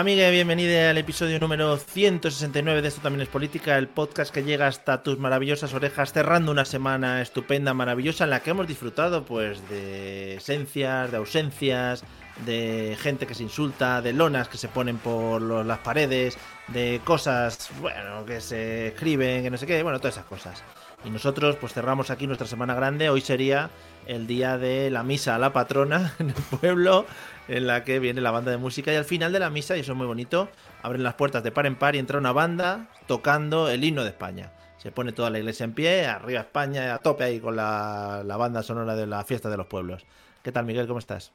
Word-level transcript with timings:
Hola 0.00 0.12
amiga, 0.12 0.30
bienvenida 0.30 0.88
al 0.88 0.96
episodio 0.96 1.38
número 1.38 1.76
169 1.76 2.80
de 2.80 2.88
Esto 2.88 3.02
también 3.02 3.20
es 3.20 3.28
política, 3.28 3.76
el 3.76 3.86
podcast 3.86 4.32
que 4.32 4.42
llega 4.42 4.66
hasta 4.66 5.02
tus 5.02 5.18
maravillosas 5.18 5.74
orejas 5.74 6.14
cerrando 6.14 6.52
una 6.52 6.64
semana 6.64 7.20
estupenda, 7.20 7.74
maravillosa 7.74 8.24
en 8.24 8.30
la 8.30 8.40
que 8.40 8.48
hemos 8.48 8.66
disfrutado 8.66 9.26
pues 9.26 9.68
de 9.68 10.36
esencias, 10.36 11.10
de 11.10 11.18
ausencias, 11.18 12.02
de 12.46 12.96
gente 12.98 13.26
que 13.26 13.34
se 13.34 13.42
insulta, 13.42 14.00
de 14.00 14.14
lonas 14.14 14.48
que 14.48 14.56
se 14.56 14.68
ponen 14.68 14.96
por 14.96 15.42
las 15.42 15.78
paredes, 15.80 16.38
de 16.68 17.02
cosas, 17.04 17.68
bueno, 17.82 18.24
que 18.24 18.40
se 18.40 18.88
escriben, 18.88 19.42
que 19.42 19.50
no 19.50 19.58
sé 19.58 19.66
qué, 19.66 19.82
bueno, 19.82 19.98
todas 19.98 20.14
esas 20.14 20.26
cosas. 20.26 20.64
Y 21.04 21.10
nosotros 21.10 21.56
pues 21.56 21.72
cerramos 21.72 22.10
aquí 22.10 22.26
nuestra 22.26 22.46
semana 22.46 22.74
grande, 22.74 23.10
hoy 23.10 23.20
sería 23.20 23.70
el 24.06 24.26
día 24.26 24.58
de 24.58 24.90
la 24.90 25.02
misa 25.02 25.34
a 25.34 25.38
la 25.38 25.52
patrona 25.52 26.14
en 26.18 26.30
el 26.30 26.34
pueblo, 26.58 27.06
en 27.50 27.66
la 27.66 27.82
que 27.82 27.98
viene 27.98 28.20
la 28.20 28.30
banda 28.30 28.52
de 28.52 28.56
música 28.58 28.92
y 28.92 28.96
al 28.96 29.04
final 29.04 29.32
de 29.32 29.40
la 29.40 29.50
misa, 29.50 29.76
y 29.76 29.80
eso 29.80 29.92
es 29.92 29.98
muy 29.98 30.06
bonito, 30.06 30.48
abren 30.82 31.02
las 31.02 31.14
puertas 31.14 31.42
de 31.42 31.50
par 31.50 31.66
en 31.66 31.74
par 31.74 31.96
y 31.96 31.98
entra 31.98 32.18
una 32.18 32.30
banda 32.30 32.88
tocando 33.08 33.68
el 33.68 33.82
himno 33.82 34.04
de 34.04 34.10
España. 34.10 34.52
Se 34.76 34.92
pone 34.92 35.12
toda 35.12 35.30
la 35.30 35.40
iglesia 35.40 35.64
en 35.64 35.74
pie, 35.74 36.06
arriba 36.06 36.40
España, 36.40 36.94
a 36.94 36.98
tope 36.98 37.24
ahí 37.24 37.40
con 37.40 37.56
la, 37.56 38.22
la 38.24 38.36
banda 38.36 38.62
sonora 38.62 38.94
de 38.94 39.06
la 39.06 39.24
fiesta 39.24 39.50
de 39.50 39.56
los 39.56 39.66
pueblos. 39.66 40.06
¿Qué 40.42 40.52
tal, 40.52 40.64
Miguel? 40.64 40.86
¿Cómo 40.86 41.00
estás? 41.00 41.32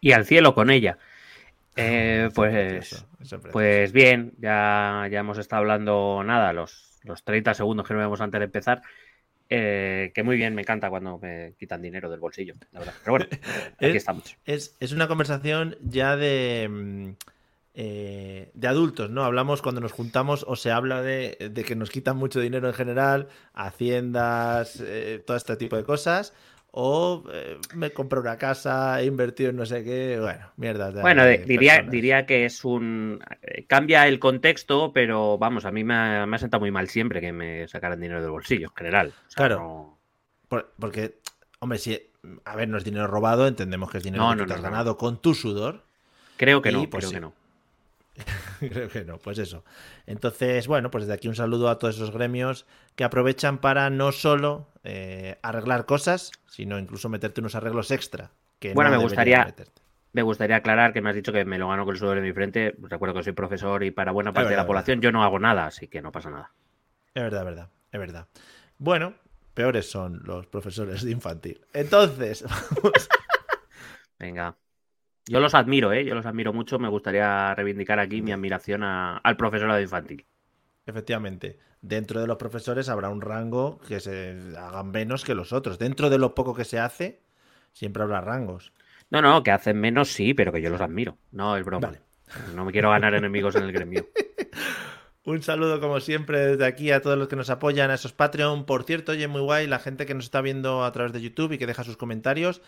Y 0.00 0.12
al 0.12 0.26
cielo 0.26 0.54
con 0.54 0.70
ella. 0.70 0.98
Eh, 1.74 2.28
pues, 2.34 3.06
pues 3.50 3.92
bien, 3.92 4.34
ya, 4.36 5.08
ya 5.10 5.20
hemos 5.20 5.38
estado 5.38 5.60
hablando 5.60 6.22
nada, 6.22 6.52
los, 6.52 7.00
los 7.02 7.24
30 7.24 7.54
segundos 7.54 7.88
que 7.88 7.94
nos 7.94 8.02
vemos 8.02 8.20
antes 8.20 8.40
de 8.40 8.44
empezar. 8.44 8.82
Eh, 9.54 10.12
que 10.14 10.22
muy 10.22 10.36
bien, 10.36 10.54
me 10.54 10.62
encanta 10.62 10.88
cuando 10.88 11.18
me 11.18 11.52
quitan 11.58 11.82
dinero 11.82 12.08
del 12.08 12.20
bolsillo, 12.20 12.54
la 12.72 12.78
verdad. 12.78 12.94
Pero 13.04 13.12
bueno, 13.12 13.26
aquí 13.76 13.98
estamos. 13.98 14.34
Es, 14.46 14.78
es, 14.80 14.92
una 14.92 15.08
conversación 15.08 15.76
ya 15.82 16.16
de, 16.16 16.70
mm, 16.70 17.08
eh, 17.74 18.50
de 18.54 18.68
adultos, 18.68 19.10
¿no? 19.10 19.24
Hablamos 19.24 19.60
cuando 19.60 19.82
nos 19.82 19.92
juntamos 19.92 20.46
o 20.48 20.56
se 20.56 20.70
habla 20.70 21.02
de, 21.02 21.50
de 21.52 21.64
que 21.64 21.76
nos 21.76 21.90
quitan 21.90 22.16
mucho 22.16 22.40
dinero 22.40 22.66
en 22.66 22.72
general, 22.72 23.28
haciendas, 23.52 24.82
eh, 24.82 25.22
todo 25.26 25.36
este 25.36 25.56
tipo 25.58 25.76
de 25.76 25.84
cosas 25.84 26.32
o 26.74 27.22
eh, 27.30 27.58
me 27.74 27.90
compro 27.90 28.20
una 28.20 28.38
casa, 28.38 29.00
he 29.00 29.04
invertido 29.04 29.50
en 29.50 29.56
no 29.56 29.66
sé 29.66 29.84
qué, 29.84 30.18
bueno, 30.18 30.50
mierda. 30.56 30.90
Bueno, 31.02 31.24
de, 31.24 31.38
diría, 31.38 31.82
diría 31.82 32.24
que 32.24 32.46
es 32.46 32.64
un... 32.64 33.22
Eh, 33.42 33.66
cambia 33.66 34.08
el 34.08 34.18
contexto, 34.18 34.90
pero 34.92 35.36
vamos, 35.36 35.66
a 35.66 35.70
mí 35.70 35.84
me 35.84 35.94
ha, 35.94 36.26
me 36.26 36.36
ha 36.36 36.38
sentado 36.38 36.62
muy 36.62 36.70
mal 36.70 36.88
siempre 36.88 37.20
que 37.20 37.30
me 37.30 37.68
sacaran 37.68 38.00
dinero 38.00 38.22
del 38.22 38.30
bolsillo, 38.30 38.68
en 38.68 38.74
general. 38.74 39.08
O 39.08 39.30
sea, 39.30 39.36
claro, 39.36 39.56
no... 39.58 39.98
Por, 40.48 40.72
porque, 40.78 41.18
hombre, 41.60 41.78
si, 41.78 42.10
a 42.46 42.56
ver, 42.56 42.68
no 42.68 42.78
es 42.78 42.84
dinero 42.84 43.06
robado, 43.06 43.46
entendemos 43.46 43.90
que 43.90 43.98
es 43.98 44.04
dinero 44.04 44.24
No, 44.24 44.30
que 44.30 44.36
no, 44.36 44.46
te 44.46 44.54
has 44.54 44.62
ganado 44.62 44.96
con 44.96 45.20
tu 45.20 45.34
sudor. 45.34 45.84
Creo 46.38 46.62
que 46.62 46.72
no, 46.72 46.88
pues, 46.88 47.04
creo 47.04 47.08
sí. 47.10 47.14
que 47.16 47.20
no. 47.20 47.34
Creo 48.60 48.88
que 48.88 49.04
no, 49.04 49.18
pues 49.18 49.38
eso. 49.38 49.64
Entonces, 50.06 50.66
bueno, 50.66 50.90
pues 50.90 51.04
desde 51.04 51.14
aquí 51.14 51.28
un 51.28 51.34
saludo 51.34 51.68
a 51.68 51.78
todos 51.78 51.96
esos 51.96 52.10
gremios 52.12 52.66
que 52.94 53.04
aprovechan 53.04 53.58
para 53.58 53.90
no 53.90 54.12
solo 54.12 54.68
eh, 54.84 55.38
arreglar 55.42 55.86
cosas, 55.86 56.30
sino 56.46 56.78
incluso 56.78 57.08
meterte 57.08 57.40
unos 57.40 57.54
arreglos 57.54 57.90
extra. 57.90 58.30
Que 58.58 58.74
Bueno, 58.74 58.90
no 58.90 58.96
me 58.98 59.02
gustaría- 59.02 59.44
meterte. 59.44 59.82
Me 60.14 60.20
gustaría 60.20 60.56
aclarar 60.56 60.92
que 60.92 61.00
me 61.00 61.08
has 61.08 61.16
dicho 61.16 61.32
que 61.32 61.46
me 61.46 61.56
lo 61.58 61.68
gano 61.68 61.86
con 61.86 61.94
el 61.94 61.98
sudor 61.98 62.16
de 62.16 62.20
mi 62.22 62.34
frente. 62.34 62.76
Recuerdo 62.82 63.14
que 63.14 63.22
soy 63.22 63.32
profesor 63.32 63.82
y 63.82 63.90
para 63.92 64.12
buena 64.12 64.30
parte 64.34 64.50
de 64.50 64.56
la 64.56 64.66
población 64.66 65.00
yo 65.00 65.10
no 65.10 65.24
hago 65.24 65.38
nada, 65.38 65.64
así 65.64 65.88
que 65.88 66.02
no 66.02 66.12
pasa 66.12 66.28
nada. 66.28 66.52
Es 67.14 67.22
verdad, 67.22 67.40
es 67.40 67.46
verdad, 67.46 67.68
es 67.92 67.98
verdad. 67.98 68.28
Bueno, 68.76 69.14
peores 69.54 69.90
son 69.90 70.20
los 70.24 70.46
profesores 70.48 71.02
de 71.02 71.12
infantil. 71.12 71.62
Entonces, 71.72 72.44
vamos. 72.82 73.08
Venga. 74.18 74.54
Yo 75.26 75.40
los 75.40 75.54
admiro, 75.54 75.92
¿eh? 75.92 76.04
Yo 76.04 76.14
los 76.14 76.26
admiro 76.26 76.52
mucho. 76.52 76.78
Me 76.78 76.88
gustaría 76.88 77.54
reivindicar 77.54 77.98
aquí 78.00 78.22
mi 78.22 78.32
admiración 78.32 78.82
a- 78.82 79.18
al 79.18 79.36
profesorado 79.36 79.80
infantil. 79.80 80.24
efectivamente, 80.84 81.58
dentro 81.80 82.20
de 82.20 82.26
los 82.26 82.36
profesores 82.38 82.88
habrá 82.88 83.08
un 83.08 83.20
rango 83.20 83.78
que 83.86 84.00
se 84.00 84.36
hagan 84.58 84.90
menos 84.90 85.24
que 85.24 85.34
los 85.36 85.52
otros. 85.52 85.78
Dentro 85.78 86.10
de 86.10 86.18
lo 86.18 86.34
poco 86.34 86.54
que 86.54 86.64
se 86.64 86.80
hace, 86.80 87.20
siempre 87.72 88.02
habrá 88.02 88.20
rangos. 88.20 88.72
No, 89.10 89.22
no, 89.22 89.42
que 89.44 89.52
hacen 89.52 89.78
menos 89.80 90.08
sí, 90.08 90.34
pero 90.34 90.52
que 90.52 90.60
yo 90.60 90.70
los 90.70 90.80
admiro. 90.80 91.18
No, 91.30 91.56
es 91.56 91.64
broma. 91.64 91.86
Vale. 91.88 92.00
No 92.56 92.64
me 92.64 92.72
quiero 92.72 92.90
ganar 92.90 93.14
enemigos 93.14 93.54
en 93.54 93.62
el 93.64 93.72
gremio. 93.72 94.06
Un 95.24 95.40
saludo 95.40 95.78
como 95.80 96.00
siempre 96.00 96.40
desde 96.40 96.66
aquí 96.66 96.90
a 96.90 97.00
todos 97.00 97.16
los 97.16 97.28
que 97.28 97.36
nos 97.36 97.48
apoyan, 97.48 97.90
a 97.90 97.94
esos 97.94 98.12
Patreon. 98.12 98.64
Por 98.66 98.82
cierto, 98.82 99.12
oye, 99.12 99.28
muy 99.28 99.40
guay 99.40 99.68
la 99.68 99.78
gente 99.78 100.04
que 100.04 100.14
nos 100.14 100.24
está 100.24 100.40
viendo 100.40 100.84
a 100.84 100.90
través 100.90 101.12
de 101.12 101.20
YouTube 101.20 101.52
y 101.52 101.58
que 101.58 101.66
deja 101.68 101.84
sus 101.84 101.96
comentarios. 101.96 102.60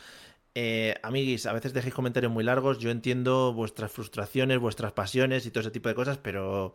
Eh, 0.56 0.94
amiguis, 1.02 1.46
a 1.46 1.52
veces 1.52 1.72
dejéis 1.72 1.94
comentarios 1.94 2.32
muy 2.32 2.44
largos. 2.44 2.78
Yo 2.78 2.90
entiendo 2.90 3.52
vuestras 3.52 3.90
frustraciones, 3.90 4.58
vuestras 4.58 4.92
pasiones 4.92 5.46
y 5.46 5.50
todo 5.50 5.62
ese 5.62 5.70
tipo 5.70 5.88
de 5.88 5.94
cosas, 5.94 6.18
pero 6.18 6.74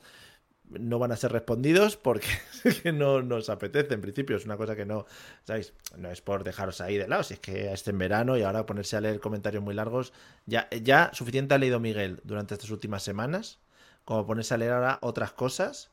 no 0.70 1.00
van 1.00 1.12
a 1.12 1.16
ser 1.16 1.32
respondidos 1.32 1.98
porque 1.98 2.28
no 2.94 3.22
nos 3.22 3.50
apetece. 3.50 3.94
En 3.94 4.02
principio 4.02 4.38
es 4.38 4.46
una 4.46 4.58
cosa 4.58 4.76
que 4.76 4.86
no, 4.86 5.06
¿sabéis? 5.46 5.74
No 5.98 6.12
es 6.12 6.22
por 6.22 6.44
dejaros 6.44 6.82
ahí 6.82 6.98
de 6.98 7.08
lado, 7.08 7.24
si 7.24 7.36
es 7.36 7.40
que 7.40 7.72
este 7.72 7.92
en 7.92 7.98
verano 7.98 8.38
y 8.38 8.44
ahora 8.44 8.66
ponerse 8.66 8.98
a 8.98 9.02
leer 9.02 9.20
comentarios 9.20 9.64
muy 9.64 9.74
largos. 9.74 10.14
Ya, 10.46 10.70
ya 10.70 11.12
suficiente 11.14 11.56
ha 11.56 11.58
leído 11.58 11.80
Miguel 11.80 12.20
durante 12.24 12.54
estas 12.56 12.70
últimas 12.72 13.04
semanas 13.04 13.60
como 14.06 14.26
ponerse 14.26 14.54
a 14.54 14.58
leer 14.58 14.74
ahora 14.74 15.00
otras 15.02 15.32
cosas 15.32 15.92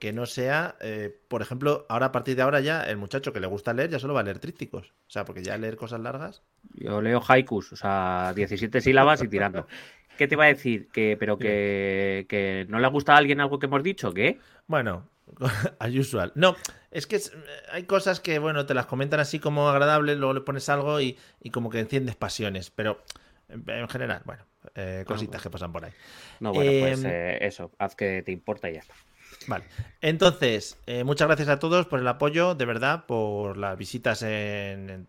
que 0.00 0.12
no 0.12 0.26
sea, 0.26 0.76
eh, 0.80 1.16
por 1.28 1.42
ejemplo, 1.42 1.86
ahora 1.88 2.06
a 2.06 2.12
partir 2.12 2.34
de 2.34 2.42
ahora 2.42 2.58
ya 2.60 2.82
el 2.82 2.96
muchacho 2.96 3.32
que 3.32 3.38
le 3.38 3.46
gusta 3.46 3.72
leer 3.74 3.90
ya 3.90 3.98
solo 4.00 4.14
va 4.14 4.20
a 4.20 4.24
leer 4.24 4.40
trípticos. 4.40 4.88
O 5.06 5.10
sea, 5.10 5.24
porque 5.24 5.44
ya 5.44 5.56
leer 5.58 5.76
cosas 5.76 6.00
largas. 6.00 6.42
Yo 6.74 7.00
leo 7.02 7.22
haikus, 7.28 7.72
o 7.72 7.76
sea, 7.76 8.32
17 8.34 8.80
sílabas 8.80 9.22
y 9.22 9.28
tirando. 9.28 9.68
¿Qué 10.18 10.26
te 10.26 10.34
iba 10.34 10.44
a 10.44 10.48
decir? 10.48 10.88
Que, 10.88 11.16
pero 11.20 11.38
que, 11.38 12.26
que 12.28 12.66
no 12.68 12.78
le 12.80 12.88
gusta 12.88 13.14
a 13.14 13.18
alguien 13.18 13.40
algo 13.40 13.58
que 13.58 13.66
hemos 13.66 13.82
dicho, 13.82 14.12
¿qué? 14.12 14.38
Bueno, 14.66 15.08
as 15.78 15.94
usual. 15.94 16.32
No, 16.34 16.56
es 16.90 17.06
que 17.06 17.16
es- 17.16 17.32
hay 17.70 17.84
cosas 17.84 18.20
que, 18.20 18.38
bueno, 18.38 18.66
te 18.66 18.74
las 18.74 18.86
comentan 18.86 19.20
así 19.20 19.38
como 19.38 19.68
agradables, 19.68 20.16
luego 20.18 20.34
le 20.34 20.40
pones 20.40 20.68
algo 20.70 21.00
y, 21.00 21.18
y 21.42 21.50
como 21.50 21.70
que 21.70 21.78
enciendes 21.78 22.16
pasiones, 22.16 22.70
pero 22.70 23.02
en, 23.48 23.64
en 23.68 23.88
general, 23.88 24.22
bueno, 24.24 24.44
eh, 24.74 25.04
cositas 25.06 25.42
que 25.42 25.50
pasan 25.50 25.72
por 25.72 25.84
ahí. 25.84 25.92
No, 26.40 26.52
bueno, 26.54 26.70
pues 26.80 27.04
Em, 27.04 27.10
eh, 27.10 27.38
eso, 27.42 27.70
haz 27.78 27.94
que 27.94 28.22
te 28.22 28.32
importa 28.32 28.68
y 28.70 28.74
ya 28.74 28.80
está. 28.80 28.94
Vale. 29.50 29.64
Entonces, 30.00 30.78
eh, 30.86 31.02
muchas 31.02 31.26
gracias 31.26 31.48
a 31.48 31.58
todos 31.58 31.86
por 31.86 31.98
el 31.98 32.06
apoyo, 32.06 32.54
de 32.54 32.64
verdad, 32.66 33.06
por 33.06 33.56
las 33.56 33.76
visitas 33.76 34.22
en, 34.22 35.08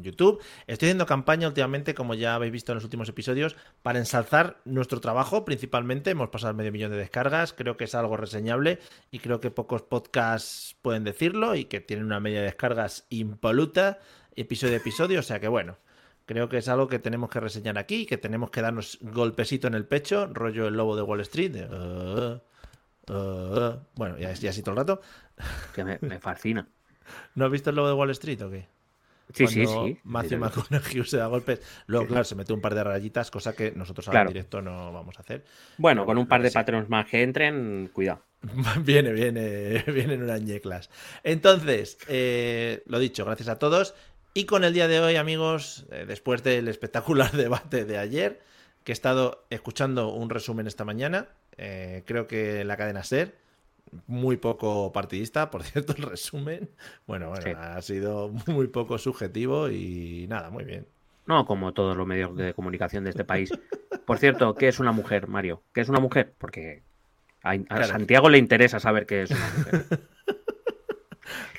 YouTube. 0.00 0.40
Estoy 0.68 0.86
haciendo 0.86 1.06
campaña 1.06 1.48
últimamente, 1.48 1.92
como 1.92 2.14
ya 2.14 2.36
habéis 2.36 2.52
visto 2.52 2.70
en 2.70 2.76
los 2.76 2.84
últimos 2.84 3.08
episodios, 3.08 3.56
para 3.82 3.98
ensalzar 3.98 4.60
nuestro 4.64 5.00
trabajo, 5.00 5.44
principalmente. 5.44 6.10
Hemos 6.10 6.28
pasado 6.28 6.54
medio 6.54 6.70
millón 6.70 6.92
de 6.92 6.98
descargas, 6.98 7.52
creo 7.52 7.76
que 7.76 7.84
es 7.84 7.96
algo 7.96 8.16
reseñable 8.16 8.78
y 9.10 9.18
creo 9.18 9.40
que 9.40 9.50
pocos 9.50 9.82
podcasts 9.82 10.76
pueden 10.80 11.02
decirlo 11.02 11.56
y 11.56 11.64
que 11.64 11.80
tienen 11.80 12.06
una 12.06 12.20
media 12.20 12.38
de 12.38 12.44
descargas 12.44 13.06
impoluta, 13.08 13.98
episodio 14.36 14.74
a 14.74 14.76
episodio, 14.76 15.18
o 15.18 15.24
sea 15.24 15.40
que 15.40 15.48
bueno. 15.48 15.78
Creo 16.26 16.48
que 16.48 16.58
es 16.58 16.68
algo 16.68 16.86
que 16.86 17.00
tenemos 17.00 17.28
que 17.28 17.40
reseñar 17.40 17.76
aquí, 17.76 18.06
que 18.06 18.18
tenemos 18.18 18.50
que 18.50 18.62
darnos 18.62 18.98
golpecito 19.02 19.66
en 19.66 19.74
el 19.74 19.84
pecho, 19.84 20.28
rollo 20.32 20.68
el 20.68 20.74
lobo 20.74 20.94
de 20.94 21.02
Wall 21.02 21.20
Street. 21.20 21.56
"Uh, 21.68 22.40
uh". 23.08 23.78
bueno, 23.94 24.18
ya, 24.18 24.32
ya 24.32 24.50
así 24.50 24.62
todo 24.62 24.72
el 24.72 24.78
rato. 24.78 25.00
Que 25.74 25.84
me, 25.84 25.98
me 26.00 26.18
fascina. 26.18 26.66
¿No 27.34 27.44
has 27.46 27.50
visto 27.50 27.70
el 27.70 27.76
lobo 27.76 27.88
de 27.88 27.94
Wall 27.94 28.10
Street 28.10 28.40
o 28.42 28.50
qué? 28.50 28.68
Sí, 29.32 29.46
sí, 29.46 29.66
sí. 29.66 29.98
Matthew. 30.04 30.38
McConaughey 30.38 31.02
se 31.06 31.16
da 31.16 31.26
golpes. 31.26 31.60
Luego, 31.86 32.06
claro, 32.06 32.24
se 32.24 32.34
mete 32.34 32.52
un 32.52 32.60
par 32.60 32.74
de 32.74 32.84
rayitas, 32.84 33.30
cosa 33.30 33.54
que 33.54 33.72
nosotros 33.72 34.06
ahora 34.06 34.18
Claro. 34.20 34.28
en 34.30 34.34
directo 34.34 34.60
no 34.60 34.92
vamos 34.92 35.16
a 35.16 35.22
hacer. 35.22 35.44
Bueno, 35.78 36.04
con 36.04 36.18
un 36.18 36.26
par 36.26 36.42
de 36.42 36.50
Sí. 36.50 36.54
patrones 36.54 36.88
más 36.90 37.06
que 37.06 37.22
entren, 37.22 37.90
cuidado. 37.92 38.22
Viene, 38.84 39.12
viene, 39.12 39.82
vienen 39.86 40.22
unas 40.22 40.42
ñeclas. 40.42 40.90
Entonces, 41.22 41.96
eh, 42.08 42.82
lo 42.86 42.98
dicho, 42.98 43.24
gracias 43.24 43.48
a 43.48 43.58
todos. 43.58 43.94
Y 44.34 44.44
con 44.44 44.64
el 44.64 44.74
día 44.74 44.88
de 44.88 45.00
hoy, 45.00 45.16
amigos, 45.16 45.86
eh, 45.90 46.04
después 46.06 46.42
del 46.42 46.68
espectacular 46.68 47.32
debate 47.32 47.86
de 47.86 47.96
ayer, 47.96 48.42
que 48.84 48.92
he 48.92 48.94
estado 48.94 49.46
escuchando 49.48 50.12
un 50.12 50.28
resumen 50.28 50.66
esta 50.66 50.84
mañana, 50.84 51.28
eh, 51.56 52.02
creo 52.06 52.26
que 52.26 52.64
la 52.64 52.76
cadena 52.76 53.02
SER, 53.04 53.34
muy 54.06 54.36
poco 54.36 54.92
partidista, 54.92 55.50
por 55.50 55.62
cierto, 55.64 55.94
el 55.96 56.02
resumen. 56.02 56.68
Bueno, 57.06 57.28
bueno, 57.30 57.42
Sí. 57.42 57.52
ha 57.56 57.80
sido 57.82 58.30
muy 58.46 58.66
poco 58.68 58.98
subjetivo 58.98 59.68
y 59.70 60.26
nada, 60.28 60.50
muy 60.50 60.64
bien. 60.64 60.86
No, 61.26 61.46
como 61.46 61.72
todos 61.72 61.96
los 61.96 62.06
medios 62.06 62.36
de 62.36 62.52
comunicación 62.54 63.04
de 63.04 63.10
este 63.10 63.24
país. 63.24 63.50
Por 64.04 64.18
cierto, 64.18 64.54
¿qué 64.54 64.68
es 64.68 64.78
una 64.78 64.92
mujer, 64.92 65.26
Mario? 65.28 65.62
¿Qué 65.72 65.80
es 65.80 65.88
una 65.88 66.00
mujer? 66.00 66.34
Porque 66.36 66.82
a, 67.42 67.52
a 67.52 67.58
Claro. 67.58 67.84
Santiago 67.86 68.28
le 68.28 68.36
interesa 68.38 68.78
saber 68.78 69.06
qué 69.06 69.22
es 69.22 69.30
una 69.30 69.52
mujer. 69.56 69.84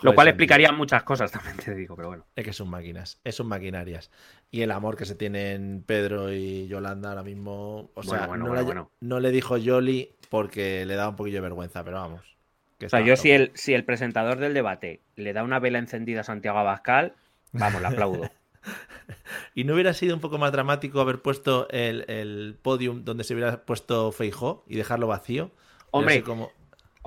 Lo 0.02 0.14
cual 0.14 0.28
explicaría 0.28 0.72
muchas 0.72 1.04
cosas, 1.04 1.32
también 1.32 1.58
te 1.58 1.74
digo, 1.74 1.96
pero 1.96 2.10
bueno. 2.10 2.26
Es 2.36 2.44
que 2.44 2.54
son 2.54 2.70
máquinas, 2.70 3.20
son 3.30 3.48
maquinarias. 3.48 4.12
Y 4.52 4.62
el 4.62 4.72
amor 4.72 4.96
que 4.98 5.06
se 5.06 5.16
tienen 5.16 5.84
Pedro 5.86 6.34
y 6.34 6.68
Yolanda 6.68 7.10
ahora 7.10 7.24
mismo. 7.24 7.90
O 7.94 8.04
sea, 8.04 8.28
no, 8.28 9.20
le, 9.20 9.32
dijo 9.32 9.58
Yoli 9.58 10.12
porque 10.30 10.86
le 10.86 10.96
da 10.96 11.10
un 11.10 11.16
poquillo 11.16 11.38
de 11.38 11.42
vergüenza, 11.42 11.84
pero 11.84 11.98
vamos. 11.98 12.22
o 12.84 12.90
sea, 12.90 13.02
yo 13.02 13.16
si 13.16 13.32
el, 13.32 13.52
si 13.54 13.74
el 13.74 13.84
presentador 13.84 14.38
del 14.38 14.54
debate 14.54 15.02
le 15.16 15.34
da 15.34 15.44
una 15.44 15.60
vela 15.60 15.80
encendida 15.80 16.22
a 16.22 16.24
Santiago 16.24 16.60
Abascal, 16.60 17.14
vamos, 17.52 17.82
le 17.82 17.88
aplaudo. 17.88 18.30
¿Y 19.54 19.64
no 19.64 19.74
hubiera 19.74 19.94
sido 19.94 20.16
un 20.16 20.22
poco 20.22 20.38
más 20.38 20.52
dramático 20.52 21.00
haber 21.00 21.22
puesto 21.22 21.68
el, 21.70 22.06
el 22.08 22.58
podium 22.62 23.04
donde 23.04 23.24
se 23.24 23.34
hubiera 23.34 23.66
puesto 23.66 24.12
Feijó 24.12 24.64
y 24.68 24.76
dejarlo 24.76 25.08
vacío? 25.08 25.52
Hombre, 25.92 26.24
como... 26.24 26.52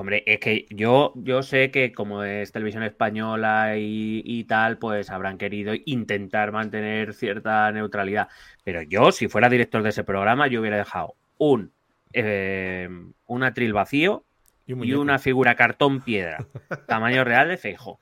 Hombre, 0.00 0.22
es 0.26 0.38
que 0.38 0.64
yo, 0.70 1.12
yo 1.16 1.42
sé 1.42 1.72
que 1.72 1.90
como 1.90 2.22
es 2.22 2.52
televisión 2.52 2.84
española 2.84 3.72
y, 3.76 4.44
tal, 4.44 4.78
pues 4.78 5.10
habrán 5.10 5.38
querido 5.38 5.74
intentar 5.86 6.52
mantener 6.52 7.14
cierta 7.14 7.72
neutralidad. 7.72 8.28
Pero 8.62 8.82
yo, 8.82 9.10
si 9.10 9.26
fuera 9.26 9.48
director 9.48 9.82
de 9.82 9.88
ese 9.88 10.04
programa, 10.04 10.46
yo 10.46 10.60
hubiera 10.60 10.76
dejado 10.76 11.16
un, 11.36 11.72
eh, 12.12 12.88
un 13.26 13.42
atril 13.42 13.72
vacío 13.72 14.24
y, 14.66 14.92
una 14.92 15.18
figura 15.18 15.56
cartón 15.56 16.00
piedra, 16.00 16.46
tamaño 16.86 17.24
real 17.24 17.48
de 17.48 17.56
Feijo. 17.56 17.98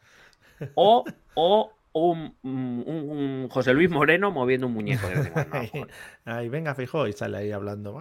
O, 0.74 1.02
o 1.32 1.75
un, 1.96 3.48
José 3.50 3.72
Luis 3.72 3.90
Moreno 3.90 4.30
moviendo 4.30 4.66
un 4.66 4.74
muñeco. 4.74 5.06
ahí, 6.24 6.48
venga, 6.48 6.74
fijo, 6.74 7.06
y 7.06 7.12
sale 7.12 7.38
ahí 7.38 7.52
hablando. 7.52 7.98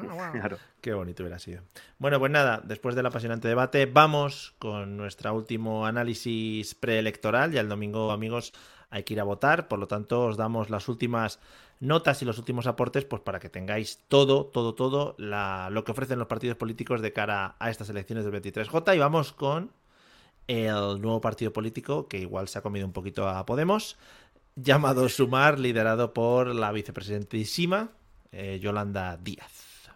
Qué 0.82 0.94
bonito 0.94 1.24
hubiera 1.24 1.40
sido. 1.40 1.64
Bueno, 1.98 2.20
pues 2.20 2.32
nada, 2.32 2.62
después 2.64 2.96
del 2.96 3.06
apasionante 3.06 3.48
debate, 3.48 3.86
vamos 3.86 4.56
con 4.60 4.98
nuestro 4.98 5.34
último 5.34 5.86
análisis 5.86 6.76
preelectoral. 6.76 7.52
Ya 7.52 7.62
el 7.62 7.70
domingo, 7.70 8.12
amigos, 8.12 8.54
hay 8.90 9.04
que 9.04 9.14
ir 9.14 9.22
a 9.22 9.24
votar. 9.24 9.68
Por 9.68 9.80
lo 9.80 9.88
tanto, 9.88 10.26
os 10.26 10.38
damos 10.38 10.70
las 10.70 10.90
últimas 10.90 11.40
notas 11.80 12.22
y 12.22 12.26
los 12.26 12.38
últimos 12.38 12.68
aportes, 12.68 13.06
pues 13.06 13.22
para 13.22 13.40
que 13.40 13.50
tengáis 13.50 14.04
todo, 14.08 14.46
todo, 14.46 14.76
todo 14.76 15.16
lo 15.18 15.84
que 15.84 15.92
ofrecen 15.92 16.20
los 16.20 16.28
partidos 16.28 16.58
políticos 16.58 17.02
de 17.02 17.14
cara 17.14 17.56
a 17.60 17.70
estas 17.70 17.90
elecciones 17.90 18.26
del 18.26 18.34
23J. 18.42 18.96
Y 18.96 19.00
vamos 19.00 19.32
con 19.32 19.72
el 20.48 21.02
nuevo 21.02 21.22
partido 21.22 21.52
político 21.54 22.08
que 22.08 22.20
igual 22.20 22.48
se 22.48 22.60
ha 22.60 22.62
comido 22.62 22.86
un 22.86 22.94
poquito 22.94 23.28
a 23.28 23.46
Podemos, 23.46 23.98
llamado 24.56 25.10
Sumar, 25.10 25.60
liderado 25.60 26.14
por 26.14 26.54
la 26.54 26.72
vicepresidentísima 26.72 27.90
eh, 28.32 28.60
Yolanda 28.60 29.18
Díaz. 29.18 29.90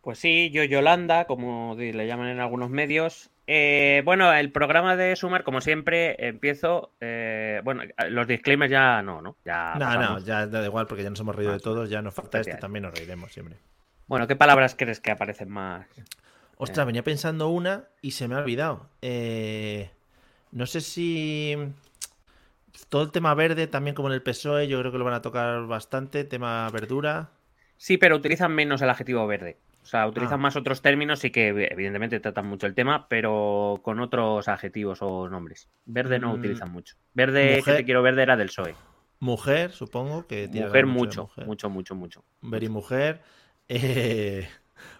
Pues 0.00 0.18
sí, 0.18 0.50
yo 0.50 0.64
Yolanda, 0.64 1.26
como 1.26 1.76
le 1.78 2.06
llaman 2.06 2.28
en 2.28 2.40
algunos 2.40 2.70
medios. 2.70 3.30
Eh, 3.46 4.02
bueno, 4.04 4.32
el 4.32 4.50
programa 4.50 4.96
de 4.96 5.14
Sumar, 5.16 5.44
como 5.44 5.60
siempre, 5.60 6.16
empiezo. 6.26 6.92
Eh, 7.00 7.60
bueno, 7.64 7.82
los 8.08 8.26
disclaimers 8.26 8.70
ya 8.70 9.02
no, 9.02 9.20
¿no? 9.20 9.36
Ya 9.44 9.74
no, 9.74 10.00
no, 10.00 10.18
ya 10.20 10.46
da 10.46 10.64
igual 10.64 10.86
porque 10.86 11.02
ya 11.02 11.10
nos 11.10 11.20
hemos 11.20 11.34
reído 11.34 11.52
de 11.52 11.58
todos, 11.58 11.90
ya 11.90 12.00
nos 12.00 12.14
falta 12.14 12.40
este, 12.40 12.54
también 12.54 12.84
nos 12.84 12.94
reiremos 12.94 13.32
siempre. 13.32 13.56
Bueno, 14.06 14.26
¿qué 14.26 14.36
palabras 14.36 14.74
crees 14.76 15.00
que 15.00 15.10
aparecen 15.10 15.50
más? 15.50 15.86
Ostras, 16.62 16.84
venía 16.84 17.02
pensando 17.02 17.48
una 17.48 17.88
y 18.02 18.10
se 18.10 18.28
me 18.28 18.34
ha 18.34 18.38
olvidado. 18.38 18.86
Eh, 19.00 19.90
no 20.52 20.66
sé 20.66 20.82
si 20.82 21.56
todo 22.90 23.02
el 23.02 23.12
tema 23.12 23.32
verde, 23.34 23.66
también 23.66 23.94
como 23.96 24.08
en 24.08 24.14
el 24.14 24.22
PSOE, 24.22 24.68
yo 24.68 24.78
creo 24.78 24.92
que 24.92 24.98
lo 24.98 25.04
van 25.06 25.14
a 25.14 25.22
tocar 25.22 25.66
bastante, 25.66 26.24
tema 26.24 26.68
verdura. 26.68 27.30
Sí, 27.78 27.96
pero 27.96 28.16
utilizan 28.16 28.54
menos 28.54 28.82
el 28.82 28.90
adjetivo 28.90 29.26
verde. 29.26 29.56
O 29.82 29.86
sea, 29.86 30.06
utilizan 30.06 30.34
ah. 30.34 30.42
más 30.42 30.56
otros 30.56 30.82
términos 30.82 31.24
y 31.24 31.30
que 31.30 31.48
evidentemente 31.48 32.20
tratan 32.20 32.46
mucho 32.46 32.66
el 32.66 32.74
tema, 32.74 33.08
pero 33.08 33.80
con 33.82 33.98
otros 33.98 34.46
adjetivos 34.46 34.98
o 35.00 35.30
nombres. 35.30 35.70
Verde 35.86 36.18
no 36.18 36.28
mm. 36.28 36.38
utilizan 36.40 36.70
mucho. 36.70 36.96
Verde, 37.14 37.62
que 37.64 37.72
te 37.72 37.84
quiero 37.86 38.02
verde 38.02 38.22
era 38.22 38.36
del 38.36 38.48
PSOE. 38.48 38.74
Mujer, 39.18 39.72
supongo 39.72 40.26
que 40.26 40.46
Mujer 40.48 40.84
mucho, 40.84 41.30
mucho, 41.46 41.70
mucho, 41.70 41.94
mucho. 41.94 42.22
Ver 42.42 42.64
y 42.64 42.68
mujer. 42.68 43.22
Eh, 43.68 44.46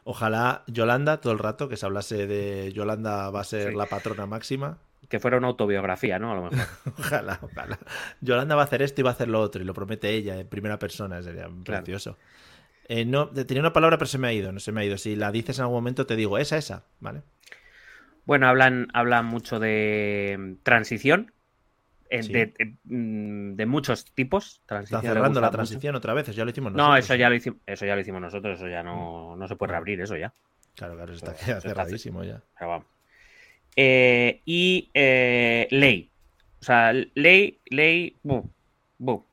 Ojalá 0.05 0.64
Yolanda, 0.67 1.20
todo 1.20 1.32
el 1.32 1.38
rato, 1.38 1.69
que 1.69 1.76
se 1.76 1.87
hablase 1.87 2.26
de 2.26 2.73
Yolanda 2.73 3.31
va 3.31 3.41
a 3.41 3.44
ser 3.44 3.75
la 3.75 3.87
patrona 3.87 4.26
máxima. 4.26 4.79
Que 5.08 5.19
fuera 5.19 5.38
una 5.38 5.49
autobiografía, 5.49 6.19
¿no? 6.19 6.32
A 6.32 6.35
lo 6.37 6.43
mejor. 6.50 6.67
ojalá, 6.99 7.38
ojalá. 7.43 7.79
Yolanda 8.20 8.55
va 8.55 8.62
a 8.62 8.64
hacer 8.64 8.82
esto 8.82 9.00
y 9.00 9.05
va 9.05 9.11
a 9.11 9.12
hacer 9.14 9.29
lo 9.29 9.41
otro, 9.41 9.61
y 9.62 9.64
lo 9.64 9.75
promete 9.75 10.11
ella 10.11 10.38
en 10.38 10.47
primera 10.49 10.79
persona, 10.79 11.23
sería 11.23 11.49
precioso. 11.64 12.17
Eh, 12.88 13.05
no, 13.05 13.29
tenía 13.29 13.61
una 13.61 13.73
palabra, 13.73 13.99
pero 13.99 14.08
se 14.08 14.19
me 14.19 14.29
ha 14.29 14.32
ido, 14.32 14.52
no 14.52 14.61
se 14.61 14.73
me 14.73 14.81
ha 14.81 14.85
ido. 14.85 14.99
Si 14.99 15.17
la 15.17 15.31
dices 15.31 15.58
en 15.58 15.62
algún 15.62 15.76
momento, 15.76 16.06
te 16.06 16.17
digo, 16.17 16.38
esa, 16.38 16.56
esa, 16.56 16.85
¿vale? 16.99 17.23
Bueno, 18.25 18.49
hablan, 18.49 18.88
hablan 18.93 19.26
mucho 19.26 19.58
de 19.58 20.37
mm, 20.38 20.55
transición, 22.11 22.79
Mm, 22.85 23.55
de, 23.55 23.67
muchos 23.67 24.05
tipos. 24.05 24.61
Está 24.69 25.01
cerrando 25.01 25.41
la 25.41 25.51
transición 25.51 25.95
otra 25.95 26.15
vez, 26.15 26.35
ya 26.35 26.45
lo 26.45 26.51
hicimos 26.51 26.73
nosotros. 26.73 26.89
No, 26.89 26.97
eso 26.97 27.15
ya 27.15 27.29
lo 27.29 27.37
hicimos, 27.37 27.61
eso 27.67 27.87
ya 27.87 27.95
lo 27.95 28.01
hicimos 28.01 28.21
nosotros, 28.21 28.59
eso 28.59 28.69
ya 28.69 28.83
no, 28.83 29.37
no 29.37 29.49
se 29.49 29.57
puede 29.57 29.73
reabrir, 29.73 30.01
eso 30.01 30.17
ya. 30.17 30.33
Claro, 30.75 30.97
claro, 30.97 31.12
está, 31.12 31.35
cerradísimo 31.35 32.25
ya. 32.25 32.43
Eh, 33.77 34.41
y 34.45 34.91
eh, 34.93 35.69
ley. 35.71 36.11
O 36.61 36.65
sea, 36.65 36.93
ley, 36.93 37.59
ley, 37.67 38.17
bu, 38.23 38.51
O 39.09 39.25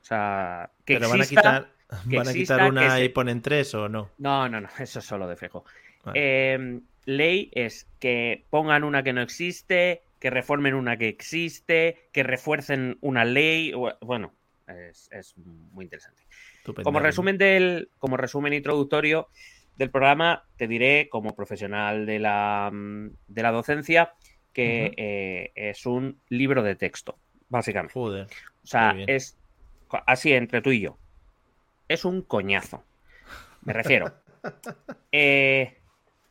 sea, 0.00 0.70
que 0.84 0.94
Pero 0.94 1.08
van 1.08 1.22
a 1.22 1.26
quitar, 1.26 1.68
van 2.06 2.28
a 2.28 2.32
quitar 2.32 2.70
una 2.70 3.00
y 3.00 3.08
ponen 3.10 3.42
tres 3.42 3.74
o 3.74 3.88
no. 3.88 4.10
No, 4.18 4.48
no, 4.48 4.60
no, 4.60 4.68
eso 4.78 4.98
es 4.98 5.04
solo 5.04 5.28
de 5.28 5.36
fejo. 5.36 5.64
Eh, 6.14 6.80
ley 7.04 7.50
es 7.52 7.86
que 8.00 8.44
pongan 8.50 8.84
una 8.84 9.02
que 9.02 9.12
no 9.12 9.22
existe, 9.22 10.02
que 10.22 10.30
reformen 10.30 10.74
una 10.74 10.96
que 10.96 11.08
existe, 11.08 12.08
que 12.12 12.22
refuercen 12.22 12.96
una 13.00 13.24
ley. 13.24 13.72
Bueno, 14.00 14.32
es, 14.68 15.34
muy 15.36 15.86
interesante. 15.86 16.22
Como 16.84 17.00
resumen, 17.00 17.38
del, 17.38 17.90
como 17.98 18.16
resumen 18.16 18.52
introductorio 18.52 19.30
del 19.74 19.90
programa, 19.90 20.44
te 20.56 20.68
diré, 20.68 21.08
como 21.08 21.34
profesional 21.34 22.06
de 22.06 22.20
la, 22.20 22.70
de 22.72 23.42
la 23.42 23.50
docencia, 23.50 24.12
que 24.52 24.94
eh, 24.96 25.50
es 25.56 25.86
un 25.86 26.20
libro 26.28 26.62
de 26.62 26.76
texto, 26.76 27.18
básicamente. 27.48 27.94
Joder. 27.94 28.26
O 28.62 28.66
sea, 28.66 28.94
es 29.08 29.36
así 30.06 30.34
entre 30.34 30.62
tú 30.62 30.70
y 30.70 30.82
yo. 30.82 30.98
Es 31.88 32.04
un 32.04 32.22
coñazo. 32.22 32.84
Me 33.62 33.72
refiero. 33.72 34.14
eh, 35.10 35.78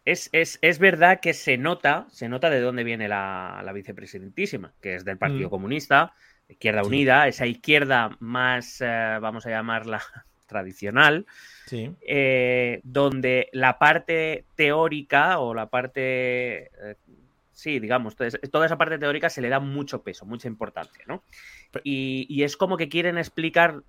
es, 0.06 0.80
verdad 0.80 1.20
que 1.20 1.34
se 1.34 1.58
nota, 1.58 2.08
se 2.10 2.28
nota 2.28 2.50
de 2.50 2.60
dónde 2.60 2.84
viene 2.84 3.08
la, 3.08 3.70
vicepresidentísima, 3.74 4.74
que 4.82 4.96
es 4.96 5.06
del 5.06 5.18
Partido 5.18 5.48
mm. 5.48 5.52
Comunista, 5.52 6.14
Izquierda 6.50 6.84
Unida, 6.84 7.28
esa 7.28 7.46
izquierda 7.46 8.18
más, 8.20 8.82
eh, 8.82 9.18
vamos 9.22 9.46
a 9.46 9.52
llamarla 9.52 10.02
tradicional, 10.48 11.26
eh, 11.72 12.82
donde 12.84 13.50
la 13.54 13.80
parte 13.80 14.46
teórica 14.56 15.40
o 15.40 15.54
la 15.54 15.68
parte, 15.68 16.64
eh, 16.64 16.96
sí, 17.54 17.80
digamos, 17.80 18.16
toda 18.16 18.66
esa 18.66 18.78
parte 18.78 19.00
teórica 19.00 19.30
se 19.30 19.42
le 19.42 19.48
da 19.50 19.62
mucho 19.62 20.02
peso, 20.04 20.26
mucha 20.26 20.50
importancia, 20.50 21.06
¿no? 21.08 21.24
Y, 21.84 22.44
es 22.44 22.58
como 22.58 22.76
que 22.76 22.90
quieren 22.90 23.18
explicar 23.18 23.82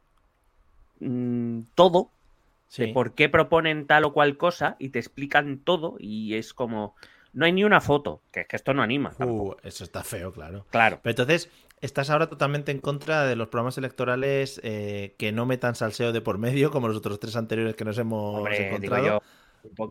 todo 2.76 2.92
por 2.92 3.14
qué 3.14 3.28
proponen 3.28 3.86
tal 3.86 4.04
o 4.04 4.12
cual 4.12 4.36
cosa 4.36 4.76
y 4.78 4.90
te 4.90 4.98
explican 4.98 5.58
todo 5.58 5.96
y 5.98 6.34
es 6.34 6.54
como... 6.54 6.94
No 7.34 7.46
hay 7.46 7.52
ni 7.52 7.64
una 7.64 7.80
foto, 7.80 8.20
que 8.30 8.40
es 8.40 8.46
que 8.46 8.56
esto 8.56 8.74
no 8.74 8.82
anima. 8.82 9.14
Uh, 9.18 9.54
eso 9.62 9.84
está 9.84 10.04
feo, 10.04 10.32
claro. 10.32 10.66
Claro. 10.70 11.00
Pero 11.02 11.12
entonces, 11.12 11.50
estás 11.80 12.10
ahora 12.10 12.28
totalmente 12.28 12.72
en 12.72 12.78
contra 12.78 13.24
de 13.24 13.36
los 13.36 13.48
programas 13.48 13.78
electorales 13.78 14.60
eh, 14.64 15.14
que 15.18 15.32
no 15.32 15.46
metan 15.46 15.74
salseo 15.74 16.12
de 16.12 16.20
por 16.20 16.36
medio, 16.36 16.70
como 16.70 16.88
los 16.88 16.96
otros 16.96 17.18
tres 17.18 17.34
anteriores 17.36 17.74
que 17.74 17.84
nos 17.84 17.96
hemos 17.96 18.48
encontrado. 18.50 19.22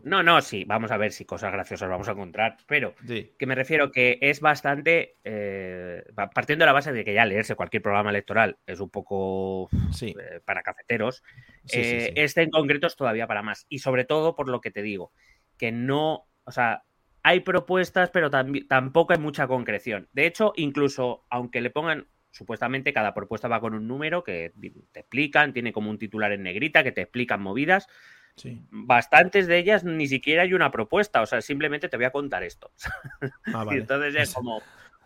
No, 0.04 0.24
no, 0.24 0.42
sí, 0.42 0.64
vamos 0.66 0.92
a 0.92 0.98
ver 0.98 1.12
si 1.12 1.26
cosas 1.26 1.52
graciosas 1.52 1.90
vamos 1.90 2.08
a 2.08 2.12
encontrar, 2.12 2.58
pero 2.68 2.96
que 3.06 3.46
me 3.46 3.56
refiero 3.56 3.92
que 3.92 4.18
es 4.22 4.42
bastante, 4.42 5.18
eh, 5.24 6.04
partiendo 6.34 6.64
de 6.64 6.68
la 6.68 6.74
base 6.74 6.92
de 6.92 7.04
que 7.04 7.14
ya 7.14 7.26
leerse 7.26 7.56
cualquier 7.56 7.82
programa 7.82 8.10
electoral 8.10 8.58
es 8.66 8.80
un 8.80 8.90
poco 8.90 9.70
eh, 10.02 10.42
para 10.46 10.64
cafeteros, 10.64 11.24
eh, 11.72 12.14
este 12.16 12.42
en 12.42 12.52
concreto 12.52 12.88
es 12.88 12.96
todavía 12.96 13.28
para 13.28 13.42
más. 13.44 13.66
Y 13.70 13.80
sobre 13.80 14.06
todo 14.06 14.36
por 14.36 14.50
lo 14.50 14.62
que 14.62 14.72
te 14.72 14.82
digo, 14.82 15.12
que 15.58 15.72
no, 15.72 16.28
o 16.44 16.52
sea, 16.52 16.84
hay 17.24 17.42
propuestas, 17.42 18.10
pero 18.10 18.30
tampoco 18.32 19.14
hay 19.14 19.20
mucha 19.20 19.48
concreción. 19.48 20.10
De 20.14 20.26
hecho, 20.26 20.54
incluso 20.56 21.26
aunque 21.30 21.62
le 21.62 21.70
pongan, 21.70 22.08
supuestamente 22.32 22.94
cada 22.94 23.14
propuesta 23.14 23.48
va 23.48 23.62
con 23.62 23.74
un 23.74 23.88
número 23.88 24.24
que 24.24 24.54
te 24.92 25.02
explican, 25.02 25.54
tiene 25.54 25.74
como 25.74 25.90
un 25.90 26.00
titular 26.00 26.32
en 26.32 26.44
negrita 26.44 26.84
que 26.84 26.92
te 26.92 27.02
explican 27.02 27.42
movidas. 27.42 27.88
Bastantes 28.72 29.48
de 29.48 29.58
ellas 29.58 29.84
ni 29.84 30.08
siquiera 30.08 30.44
hay 30.44 30.54
una 30.54 30.72
propuesta, 30.72 31.22
o 31.22 31.26
sea, 31.26 31.42
simplemente 31.42 31.90
te 31.90 31.98
voy 31.98 32.06
a 32.06 32.12
contar 32.12 32.44
esto. 32.44 32.72
Ah, 33.54 33.66
y 33.72 33.76
entonces 33.76 34.16
es 34.16 34.34
como, 34.34 34.62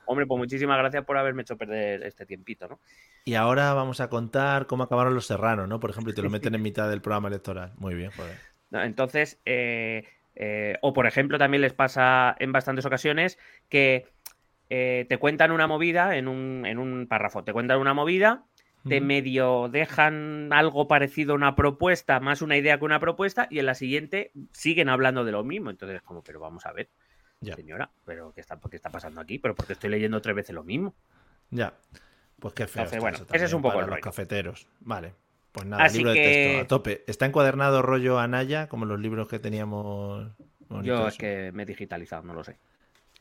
hombre, 0.06 0.26
pues 0.26 0.38
muchísimas 0.38 0.78
gracias 0.78 1.04
por 1.04 1.18
haberme 1.18 1.42
hecho 1.42 1.58
perder 1.58 2.04
este 2.04 2.26
tiempito, 2.26 2.68
¿no? 2.68 2.80
Y 3.26 3.36
ahora 3.36 3.74
vamos 3.74 4.00
a 4.02 4.10
contar 4.10 4.68
cómo 4.68 4.84
acabaron 4.84 5.14
los 5.14 5.26
serranos, 5.26 5.68
¿no? 5.68 5.80
Por 5.80 5.90
ejemplo, 5.90 6.12
y 6.12 6.16
te 6.16 6.22
lo 6.22 6.30
meten 6.30 6.56
en 6.56 6.62
mitad 6.62 6.90
del 6.90 7.02
programa 7.02 7.28
electoral. 7.28 7.74
Muy 7.78 7.96
bien, 7.96 8.12
joder. 8.12 8.38
entonces, 8.72 9.40
eh, 9.46 10.06
eh, 10.36 10.78
o 10.82 10.94
por 10.94 11.08
ejemplo, 11.08 11.38
también 11.38 11.62
les 11.62 11.74
pasa 11.74 12.36
en 12.40 12.52
bastantes 12.52 12.86
ocasiones 12.86 13.40
que 13.70 14.06
eh, 14.70 15.06
te 15.08 15.18
cuentan 15.18 15.52
una 15.52 15.68
movida 15.68 16.18
en 16.18 16.28
un, 16.28 16.66
en 16.66 16.78
un 16.78 17.08
párrafo, 17.08 17.44
te 17.44 17.54
cuentan 17.54 17.80
una 17.80 17.94
movida, 17.94 18.44
te 18.88 19.02
medio 19.02 19.68
dejan 19.70 20.54
algo 20.54 20.88
parecido 20.88 21.34
a 21.34 21.36
una 21.36 21.56
propuesta, 21.56 22.20
más 22.20 22.42
una 22.42 22.58
idea 22.58 22.78
que 22.78 22.86
una 22.86 23.00
propuesta, 23.00 23.48
y 23.50 23.60
en 23.60 23.66
la 23.66 23.76
siguiente 23.76 24.32
siguen 24.52 24.90
hablando 24.90 25.26
de 25.26 25.32
lo 25.32 25.44
mismo. 25.44 25.70
Entonces, 25.70 26.02
como, 26.02 26.24
pero 26.24 26.40
vamos 26.40 26.66
a 26.66 26.72
ver, 26.72 26.90
señora, 27.42 27.90
pero 28.06 28.32
¿qué 28.34 28.42
está, 28.42 28.60
¿qué 28.70 28.76
está 28.76 28.90
pasando 28.90 29.22
aquí? 29.22 29.40
¿Pero 29.40 29.56
porque 29.56 29.74
estoy 29.74 29.90
leyendo 29.90 30.22
tres 30.22 30.36
veces 30.36 30.56
lo 30.56 30.64
mismo? 30.64 30.96
Ya. 31.50 31.74
Pues 32.40 32.54
qué 32.54 32.68
feo. 32.68 32.86
bueno, 33.00 33.18
ese 33.32 33.46
es 33.46 33.54
un 33.54 33.62
poco 33.62 33.80
el 33.80 33.88
los 33.88 34.00
cafeteros. 34.00 34.68
Vale. 34.82 35.14
Pues 35.52 35.66
nada, 35.66 35.88
libro 35.88 36.12
de 36.12 36.22
texto 36.22 36.62
a 36.62 36.68
tope. 36.68 37.04
¿Está 37.08 37.26
encuadernado 37.26 37.82
rollo 37.82 38.20
Anaya, 38.20 38.68
como 38.68 38.86
los 38.86 39.00
libros 39.00 39.30
que 39.30 39.40
teníamos? 39.40 40.32
Yo 40.84 41.08
es 41.08 41.18
que 41.18 41.52
me 41.54 41.64
he 41.64 41.66
digitalizado, 41.66 42.24
no 42.24 42.34
lo 42.34 42.44
sé. 42.44 42.58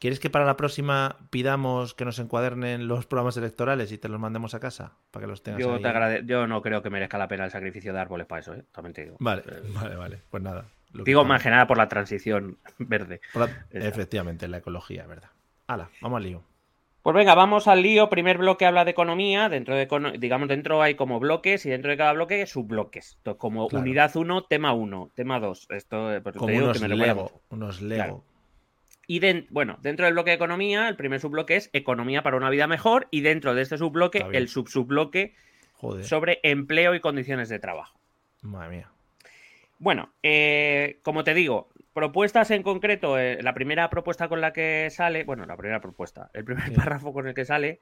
¿Quieres 0.05 0.21
que 0.21 0.29
para 0.29 0.45
la 0.45 0.59
próxima 0.59 1.17
pidamos 1.31 1.95
que 1.95 2.05
nos 2.05 2.19
encuadernen 2.19 2.89
los 2.89 3.07
programas 3.07 3.39
electorales 3.39 3.91
y 3.91 3.97
te 3.97 4.11
los 4.11 4.21
mandemos 4.21 4.53
a 4.53 4.61
casa? 4.61 4.93
Para 5.11 5.25
que 5.25 5.29
los 5.29 5.43
tengas 5.43 5.63
yo, 5.63 5.81
Te 5.81 6.23
yo 6.27 6.47
no 6.47 6.61
creo 6.61 6.83
que 6.83 6.91
merezca 6.91 7.17
la 7.17 7.27
pena 7.27 7.47
el 7.47 7.51
sacrificio 7.51 7.95
de 7.95 8.01
árboles 8.01 8.27
para 8.27 8.41
eso, 8.41 8.53
¿eh? 8.53 8.65
También 8.71 8.93
te 8.93 9.05
digo. 9.05 9.17
Vale, 9.19 9.43
vale, 9.75 9.97
vale. 9.97 10.21
Pues 10.29 10.43
nada. 10.43 10.67
Digo 10.93 11.25
más 11.25 11.43
que 11.43 11.49
nada 11.49 11.67
por 11.67 11.79
la 11.79 11.89
transición 11.89 12.59
verde. 12.79 13.23
Efectivamente, 13.71 14.47
la 14.47 14.59
ecología, 14.59 15.07
¿verdad? 15.07 15.31
Hala, 15.69 15.89
vamos 16.03 16.19
al 16.19 16.25
lío. 16.25 16.43
Pues 17.01 17.17
venga, 17.17 17.35
vamos 17.35 17.67
al 17.67 17.81
lío. 17.81 18.11
Primer 18.11 18.37
bloque 18.37 18.67
habla 18.67 18.85
de 18.85 18.91
economía. 18.91 19.49
Dentro 19.49 19.75
de, 19.75 19.89
digamos, 20.19 20.49
dentro 20.49 20.83
hay 20.83 20.97
como 20.97 21.19
bloques 21.19 21.65
y 21.65 21.71
dentro 21.71 21.91
de 21.91 21.97
cada 21.97 22.13
bloque 22.13 22.45
subbloques. 22.45 23.15
Entonces, 23.17 23.41
como 23.41 23.69
unidad 23.69 24.15
1, 24.15 24.45
tema 24.45 24.75
1, 24.75 25.13
tema 25.15 25.41
2. 25.41 25.69
Esto, 25.71 26.11
pues, 26.23 26.37
como 26.37 26.55
unos, 26.55 26.79
Lego, 26.83 27.41
unos 27.49 27.81
Lego. 27.81 28.23
Y 29.07 29.21
bueno, 29.51 29.79
dentro 29.83 30.07
del 30.07 30.15
bloque 30.15 30.31
de 30.31 30.37
economía, 30.37 30.89
el 30.89 30.97
primer 30.97 31.21
subbloque 31.21 31.57
es 31.57 31.71
economía 31.73 32.23
para 32.23 32.37
una 32.37 32.51
vida 32.51 32.67
mejor. 32.67 33.09
Y 33.11 33.21
dentro 33.21 33.55
de 33.55 33.63
este 33.63 33.79
subbloque, 33.79 34.25
el 34.33 34.49
subsubbloque 34.49 35.35
sobre 36.03 36.41
empleo 36.43 36.95
y 36.95 37.01
condiciones 37.01 37.49
de 37.49 37.59
trabajo. 37.59 37.99
Madre 38.43 38.77
mía. 38.77 38.91
Bueno, 39.79 40.15
eh, 40.23 41.01
como 41.03 41.25
te 41.25 41.35
digo, 41.35 41.69
propuestas 41.93 42.51
en 42.51 42.63
concreto, 42.63 43.19
eh, 43.19 43.43
la 43.43 43.55
primera 43.55 43.91
propuesta 43.91 44.29
con 44.29 44.41
la 44.41 44.53
que 44.53 44.89
sale, 44.91 45.25
bueno, 45.25 45.47
la 45.47 45.57
primera 45.57 45.81
propuesta, 45.81 46.31
el 46.33 46.45
primer 46.45 46.73
párrafo 46.75 47.13
con 47.13 47.27
el 47.27 47.35
que 47.35 47.45
sale, 47.45 47.81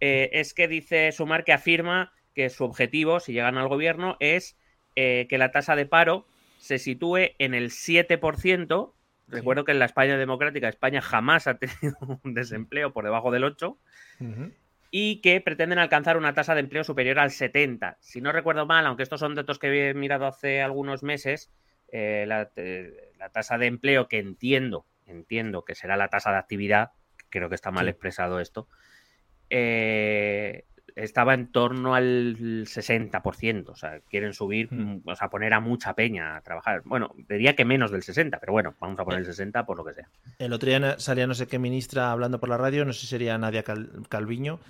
eh, 0.00 0.30
es 0.32 0.52
que 0.54 0.68
dice 0.68 1.12
Sumar 1.12 1.44
que 1.44 1.52
afirma 1.52 2.12
que 2.34 2.50
su 2.50 2.64
objetivo, 2.64 3.20
si 3.20 3.32
llegan 3.32 3.56
al 3.56 3.68
gobierno, 3.68 4.16
es 4.20 4.56
que 4.94 5.38
la 5.38 5.52
tasa 5.52 5.76
de 5.76 5.86
paro 5.86 6.26
se 6.56 6.80
sitúe 6.80 7.18
en 7.38 7.54
el 7.54 7.70
7%, 7.70 8.92
Recuerdo 9.28 9.64
que 9.64 9.72
en 9.72 9.78
la 9.78 9.84
España 9.84 10.16
democrática 10.16 10.68
España 10.68 11.00
jamás 11.00 11.46
ha 11.46 11.58
tenido 11.58 11.96
un 12.24 12.34
desempleo 12.34 12.92
por 12.92 13.04
debajo 13.04 13.30
del 13.30 13.44
8 13.44 13.78
y 14.90 15.20
que 15.20 15.40
pretenden 15.40 15.78
alcanzar 15.78 16.16
una 16.16 16.34
tasa 16.34 16.54
de 16.54 16.60
empleo 16.60 16.82
superior 16.82 17.18
al 17.18 17.30
70. 17.30 17.98
Si 18.00 18.20
no 18.20 18.32
recuerdo 18.32 18.66
mal, 18.66 18.86
aunque 18.86 19.02
estos 19.02 19.20
son 19.20 19.34
datos 19.34 19.58
que 19.58 19.90
he 19.90 19.94
mirado 19.94 20.26
hace 20.26 20.62
algunos 20.62 21.02
meses, 21.02 21.50
eh, 21.92 22.24
la, 22.26 22.50
tasa 23.30 23.58
de 23.58 23.66
empleo 23.66 24.08
que 24.08 24.18
entiendo, 24.18 24.86
entiendo 25.06 25.64
que 25.64 25.74
será 25.74 25.96
la 25.96 26.08
tasa 26.08 26.30
de 26.30 26.38
actividad, 26.38 26.92
creo 27.28 27.48
que 27.48 27.54
está 27.54 27.70
mal 27.70 27.88
expresado 27.88 28.40
esto, 28.40 28.68
eh, 29.50 30.64
estaba 30.98 31.34
en 31.34 31.46
torno 31.52 31.94
al 31.94 32.36
60%. 32.36 33.68
O 33.68 33.76
sea, 33.76 34.00
quieren 34.10 34.34
subir, 34.34 34.72
hmm. 34.72 34.80
mm, 34.80 35.02
o 35.06 35.16
sea, 35.16 35.28
poner 35.30 35.54
a 35.54 35.60
mucha 35.60 35.94
peña 35.94 36.36
a 36.36 36.40
trabajar. 36.42 36.82
Bueno, 36.84 37.14
diría 37.28 37.54
que 37.54 37.64
menos 37.64 37.90
del 37.90 38.02
60%, 38.02 38.38
pero 38.40 38.52
bueno, 38.52 38.74
vamos 38.80 38.98
a 38.98 39.04
poner 39.04 39.20
el 39.20 39.26
60% 39.26 39.64
por 39.64 39.76
lo 39.76 39.84
que 39.84 39.94
sea. 39.94 40.08
El 40.38 40.52
otro 40.52 40.68
día 40.68 40.98
salía 40.98 41.26
no 41.26 41.34
sé 41.34 41.46
qué 41.46 41.58
ministra 41.58 42.10
hablando 42.12 42.40
por 42.40 42.48
la 42.48 42.56
radio, 42.56 42.84
no 42.84 42.92
sé 42.92 43.00
si 43.00 43.06
sería 43.06 43.38
Nadia 43.38 43.64
Calviño, 44.08 44.60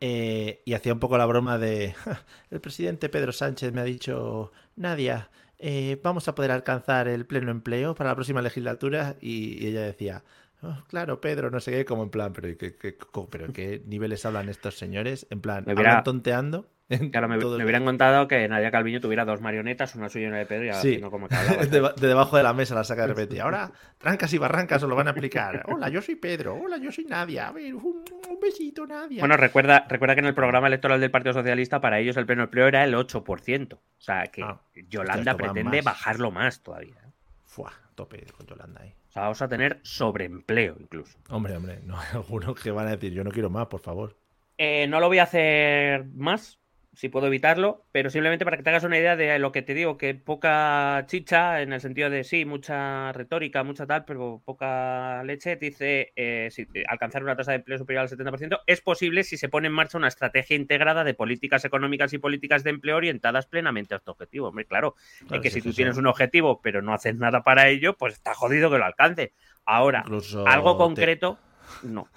eh, 0.00 0.62
y 0.64 0.74
hacía 0.74 0.92
un 0.92 1.00
poco 1.00 1.18
la 1.18 1.26
broma 1.26 1.58
de 1.58 1.94
el 2.50 2.60
presidente 2.60 3.08
Pedro 3.08 3.32
Sánchez 3.32 3.72
me 3.72 3.80
ha 3.80 3.84
dicho, 3.84 4.52
Nadia, 4.76 5.30
eh, 5.58 5.98
vamos 6.02 6.28
a 6.28 6.34
poder 6.34 6.52
alcanzar 6.52 7.08
el 7.08 7.26
pleno 7.26 7.50
empleo 7.50 7.94
para 7.94 8.10
la 8.10 8.14
próxima 8.14 8.42
legislatura, 8.42 9.16
y 9.20 9.66
ella 9.66 9.82
decía, 9.82 10.22
Oh, 10.62 10.76
claro, 10.88 11.20
Pedro, 11.20 11.50
no 11.50 11.60
sé 11.60 11.70
qué, 11.70 11.84
como 11.84 12.02
en 12.02 12.10
plan, 12.10 12.32
pero 12.32 12.48
¿qué, 12.56 12.74
qué, 12.76 12.96
pero 13.30 13.52
¿qué 13.52 13.82
niveles 13.86 14.26
hablan 14.26 14.48
estos 14.48 14.76
señores? 14.76 15.26
En 15.30 15.40
plan, 15.40 15.64
me 15.66 15.74
hubiera, 15.74 16.02
tonteando? 16.02 16.68
Claro, 17.12 17.28
me, 17.28 17.36
hubieran 17.36 17.84
contado 17.84 18.26
que 18.28 18.48
Nadia 18.48 18.70
Calviño 18.70 18.98
tuviera 18.98 19.26
dos 19.26 19.42
marionetas, 19.42 19.94
una 19.94 20.08
suya 20.08 20.24
y 20.24 20.28
una 20.28 20.38
de 20.38 20.46
Pedro, 20.46 20.70
y 20.70 20.72
sí. 20.72 21.00
como 21.02 21.28
que 21.28 21.36
de, 21.66 21.92
debajo 22.00 22.38
de 22.38 22.42
la 22.42 22.54
mesa 22.54 22.74
la 22.74 22.82
saca 22.82 23.02
de 23.02 23.08
repente. 23.14 23.40
Ahora, 23.42 23.70
trancas 23.98 24.32
y 24.32 24.38
barrancas 24.38 24.82
os 24.82 24.88
lo 24.88 24.96
van 24.96 25.06
a 25.06 25.10
aplicar. 25.10 25.64
Hola, 25.66 25.90
yo 25.90 26.00
soy 26.00 26.16
Pedro. 26.16 26.54
Hola, 26.54 26.78
yo 26.78 26.90
soy 26.90 27.04
Nadia. 27.04 27.48
A 27.48 27.52
ver, 27.52 27.74
un, 27.74 28.04
besito, 28.40 28.86
Nadia. 28.86 29.20
Bueno, 29.20 29.36
recuerda, 29.36 29.86
recuerda 29.86 30.14
que 30.14 30.20
en 30.20 30.26
el 30.26 30.34
programa 30.34 30.68
electoral 30.68 30.98
del 30.98 31.10
Partido 31.10 31.34
Socialista, 31.34 31.78
para 31.78 31.98
ellos 31.98 32.16
el 32.16 32.24
pleno 32.24 32.44
empleo 32.44 32.66
era 32.66 32.82
el 32.84 32.94
8%. 32.94 33.74
O 33.74 33.80
sea, 33.98 34.24
que 34.28 34.42
ah, 34.42 34.58
Yolanda 34.88 35.36
pretende 35.36 35.82
bajarlo 35.82 36.30
más 36.30 36.62
todavía. 36.62 36.96
¿eh? 37.04 37.12
Fua, 37.44 37.72
tope 37.94 38.24
con 38.34 38.46
Yolanda 38.46 38.80
ahí. 38.80 38.94
O 39.08 39.10
sea, 39.10 39.22
vamos 39.22 39.40
a 39.40 39.48
tener 39.48 39.80
sobreempleo 39.82 40.76
incluso. 40.78 41.18
Hombre, 41.30 41.56
hombre, 41.56 41.80
no 41.84 41.98
hay 41.98 42.08
algunos 42.12 42.60
que 42.60 42.70
van 42.70 42.88
a 42.88 42.90
decir, 42.90 43.12
yo 43.12 43.24
no 43.24 43.30
quiero 43.30 43.50
más, 43.50 43.66
por 43.66 43.80
favor. 43.80 44.16
Eh, 44.58 44.86
no 44.88 45.00
lo 45.00 45.08
voy 45.08 45.18
a 45.18 45.22
hacer 45.22 46.04
más, 46.14 46.58
si 46.98 47.08
puedo 47.08 47.28
evitarlo, 47.28 47.84
pero 47.92 48.10
simplemente 48.10 48.44
para 48.44 48.56
que 48.56 48.64
te 48.64 48.70
hagas 48.70 48.82
una 48.82 48.98
idea 48.98 49.14
de 49.14 49.38
lo 49.38 49.52
que 49.52 49.62
te 49.62 49.72
digo, 49.72 49.96
que 49.96 50.16
poca 50.16 51.04
chicha, 51.06 51.62
en 51.62 51.72
el 51.72 51.80
sentido 51.80 52.10
de 52.10 52.24
sí, 52.24 52.44
mucha 52.44 53.12
retórica, 53.12 53.62
mucha 53.62 53.86
tal, 53.86 54.04
pero 54.04 54.42
poca 54.44 55.22
leche, 55.22 55.54
dice 55.54 56.12
eh, 56.16 56.48
si, 56.50 56.66
alcanzar 56.88 57.22
una 57.22 57.36
tasa 57.36 57.52
de 57.52 57.58
empleo 57.58 57.78
superior 57.78 58.02
al 58.02 58.08
70% 58.08 58.62
es 58.66 58.80
posible 58.80 59.22
si 59.22 59.36
se 59.36 59.48
pone 59.48 59.68
en 59.68 59.74
marcha 59.74 59.96
una 59.96 60.08
estrategia 60.08 60.56
integrada 60.56 61.04
de 61.04 61.14
políticas 61.14 61.64
económicas 61.64 62.12
y 62.14 62.18
políticas 62.18 62.64
de 62.64 62.70
empleo 62.70 62.96
orientadas 62.96 63.46
plenamente 63.46 63.94
a 63.94 63.98
este 63.98 64.10
objetivo. 64.10 64.48
Hombre, 64.48 64.64
claro, 64.64 64.96
es 65.30 65.40
que 65.40 65.50
si 65.50 65.62
tú 65.62 65.72
tienes 65.72 65.98
un 65.98 66.08
objetivo 66.08 66.60
pero 66.60 66.82
no 66.82 66.94
haces 66.94 67.14
nada 67.14 67.44
para 67.44 67.68
ello, 67.68 67.96
pues 67.96 68.14
está 68.14 68.34
jodido 68.34 68.72
que 68.72 68.78
lo 68.78 68.84
alcance. 68.84 69.34
Ahora, 69.64 70.04
algo 70.48 70.76
concreto, 70.76 71.38
no. 71.84 72.08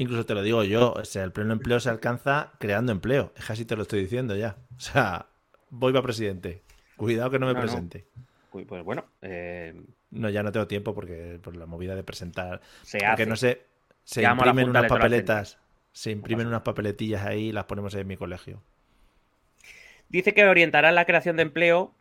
Incluso 0.00 0.24
te 0.24 0.32
lo 0.32 0.42
digo 0.42 0.64
yo, 0.64 0.94
o 0.94 1.04
sea, 1.04 1.24
el 1.24 1.30
pleno 1.30 1.52
empleo 1.52 1.78
se 1.78 1.90
alcanza 1.90 2.52
creando 2.58 2.90
empleo. 2.90 3.34
Es 3.36 3.50
así 3.50 3.66
te 3.66 3.76
lo 3.76 3.82
estoy 3.82 4.00
diciendo 4.00 4.34
ya. 4.34 4.56
O 4.74 4.80
sea, 4.80 5.26
voy 5.68 5.92
para 5.92 6.02
presidente. 6.02 6.62
Cuidado 6.96 7.30
que 7.30 7.38
no 7.38 7.46
me 7.46 7.54
presente. 7.54 8.06
Pues 8.50 8.82
bueno. 8.82 9.04
Eh, 9.20 9.78
no, 10.10 10.30
ya 10.30 10.42
no 10.42 10.52
tengo 10.52 10.66
tiempo 10.66 10.94
porque 10.94 11.38
por 11.42 11.54
la 11.54 11.66
movida 11.66 11.94
de 11.94 12.02
presentar. 12.02 12.62
Se 12.80 12.98
porque 13.06 13.26
no 13.26 13.36
sé, 13.36 13.66
se 14.02 14.22
imprimen 14.22 14.70
unas 14.70 14.86
papeletas. 14.86 15.58
Se 15.92 16.10
imprimen 16.10 16.46
unas 16.46 16.62
papeletillas 16.62 17.26
ahí 17.26 17.48
y 17.48 17.52
las 17.52 17.66
ponemos 17.66 17.94
ahí 17.94 18.00
en 18.00 18.08
mi 18.08 18.16
colegio. 18.16 18.62
Dice 20.08 20.32
que 20.32 20.46
orientará 20.46 20.92
la 20.92 21.04
creación 21.04 21.36
de 21.36 21.42
empleo 21.42 21.92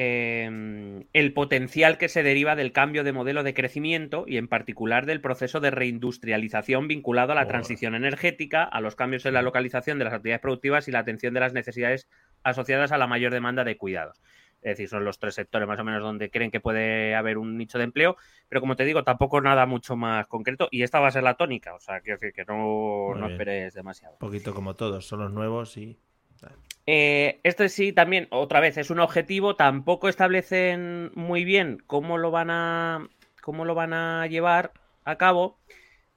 Em, 0.00 1.06
el 1.12 1.32
potencial 1.32 1.98
que 1.98 2.08
se 2.08 2.22
deriva 2.22 2.54
del 2.54 2.70
cambio 2.70 3.02
de 3.02 3.10
modelo 3.10 3.42
de 3.42 3.52
crecimiento 3.52 4.26
y 4.28 4.36
en 4.36 4.46
particular 4.46 5.06
del 5.06 5.20
proceso 5.20 5.58
de 5.58 5.72
reindustrialización 5.72 6.86
vinculado 6.86 7.32
a 7.32 7.34
la 7.34 7.48
transición 7.48 7.96
energética, 7.96 8.62
a 8.62 8.80
los 8.80 8.94
cambios 8.94 9.26
en 9.26 9.34
la 9.34 9.42
localización 9.42 9.98
de 9.98 10.04
las 10.04 10.14
actividades 10.14 10.40
productivas 10.40 10.86
y 10.86 10.92
la 10.92 11.00
atención 11.00 11.34
de 11.34 11.40
las 11.40 11.52
necesidades 11.52 12.08
asociadas 12.44 12.92
a 12.92 12.98
la 12.98 13.08
mayor 13.08 13.32
demanda 13.32 13.64
de 13.64 13.76
cuidados. 13.76 14.22
Es 14.62 14.76
decir, 14.76 14.88
son 14.88 15.04
los 15.04 15.18
tres 15.18 15.34
sectores 15.34 15.66
más 15.66 15.80
o 15.80 15.84
menos 15.84 16.00
donde 16.00 16.30
creen 16.30 16.52
que 16.52 16.60
puede 16.60 17.16
haber 17.16 17.36
un 17.36 17.58
nicho 17.58 17.78
de 17.78 17.82
empleo, 17.82 18.16
pero 18.48 18.60
como 18.60 18.76
te 18.76 18.84
digo, 18.84 19.02
tampoco 19.02 19.40
nada 19.40 19.66
mucho 19.66 19.96
más 19.96 20.28
concreto 20.28 20.68
y 20.70 20.84
esta 20.84 21.00
va 21.00 21.08
a 21.08 21.10
ser 21.10 21.24
la 21.24 21.34
tónica, 21.34 21.74
o 21.74 21.80
sea, 21.80 22.02
quiero 22.02 22.20
decir 22.20 22.32
que 22.32 22.44
no, 22.44 23.16
no 23.16 23.28
esperes 23.28 23.74
demasiado. 23.74 24.14
Un 24.14 24.20
poquito 24.20 24.54
como 24.54 24.76
todos, 24.76 25.08
son 25.08 25.18
los 25.18 25.32
nuevos 25.32 25.76
y 25.76 25.98
eh, 26.90 27.38
este 27.42 27.68
sí, 27.68 27.92
también, 27.92 28.28
otra 28.30 28.60
vez, 28.60 28.78
es 28.78 28.88
un 28.88 28.98
objetivo. 28.98 29.56
Tampoco 29.56 30.08
establecen 30.08 31.12
muy 31.14 31.44
bien 31.44 31.82
cómo 31.86 32.16
lo 32.16 32.30
van 32.30 32.48
a, 32.48 33.06
cómo 33.42 33.66
lo 33.66 33.74
van 33.74 33.92
a 33.92 34.26
llevar 34.26 34.72
a 35.04 35.18
cabo 35.18 35.58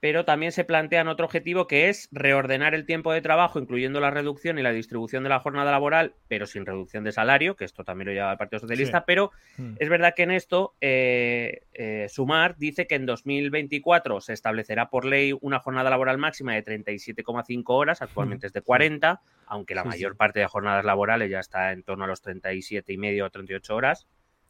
pero 0.01 0.25
también 0.25 0.51
se 0.51 0.65
plantean 0.65 1.07
otro 1.07 1.27
objetivo 1.27 1.67
que 1.67 1.87
es 1.87 2.09
reordenar 2.11 2.73
el 2.73 2.87
tiempo 2.87 3.13
de 3.13 3.21
trabajo, 3.21 3.59
incluyendo 3.59 3.99
la 3.99 4.09
reducción 4.09 4.57
y 4.57 4.63
la 4.63 4.71
distribución 4.71 5.21
de 5.21 5.29
la 5.29 5.39
jornada 5.39 5.69
laboral, 5.69 6.15
pero 6.27 6.47
sin 6.47 6.65
reducción 6.65 7.03
de 7.03 7.11
salario, 7.11 7.55
que 7.55 7.65
esto 7.65 7.83
también 7.83 8.07
lo 8.07 8.13
lleva 8.13 8.31
el 8.31 8.37
Partido 8.39 8.59
Socialista, 8.59 9.05
pero 9.05 9.31
mm. 9.57 9.75
es 9.77 9.89
verdad 9.89 10.15
que 10.15 10.23
en 10.23 10.31
esto 10.31 10.73
eh, 10.81 11.61
eh, 11.73 12.07
Sumar 12.09 12.57
dice 12.57 12.87
que 12.87 12.95
en 12.95 13.05
2024 13.05 14.21
se 14.21 14.33
establecerá 14.33 14.89
por 14.89 15.05
ley 15.05 15.37
una 15.39 15.59
jornada 15.59 15.91
laboral 15.91 16.17
máxima 16.17 16.55
de 16.55 16.65
37,5 16.65 17.63
horas, 17.67 18.01
actualmente 18.01 18.47
es 18.47 18.53
de 18.53 18.63
40, 18.63 19.21
aunque 19.45 19.75
la 19.75 19.83
mayor 19.83 20.17
parte 20.17 20.39
de 20.39 20.47
jornadas 20.47 20.83
laborales 20.83 21.29
ya 21.29 21.39
está 21.39 21.73
en 21.73 21.83
torno 21.83 22.05
a 22.05 22.07
los 22.07 22.23
37 22.23 22.91
y 22.91 22.97
medio 22.97 23.27
o 23.27 23.29
38 23.29 23.75
horas, 23.75 24.07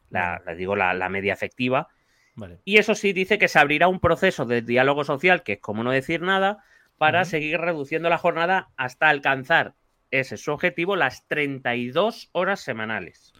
la, 0.08 0.40
digo 0.56 0.76
la 0.76 1.08
media 1.10 1.34
efectiva, 1.34 1.88
y 2.64 2.78
eso 2.78 2.94
sí 2.94 3.12
dice 3.12 3.38
que 3.38 3.48
se 3.48 3.58
abrirá 3.58 3.88
un 3.88 4.00
proceso 4.00 4.44
de 4.44 4.62
diálogo 4.62 5.04
social, 5.04 5.42
que 5.42 5.54
es 5.54 5.60
como 5.60 5.84
no 5.84 5.90
decir 5.90 6.22
nada, 6.22 6.64
para 6.98 7.24
seguir 7.24 7.58
reduciendo 7.58 8.08
la 8.08 8.18
jornada 8.18 8.70
hasta 8.76 9.08
alcanzar 9.08 9.74
ese 10.10 10.36
su 10.36 10.52
objetivo, 10.52 10.94
las 10.94 11.26
32 11.26 12.28
horas 12.32 12.60
semanales. 12.60 13.32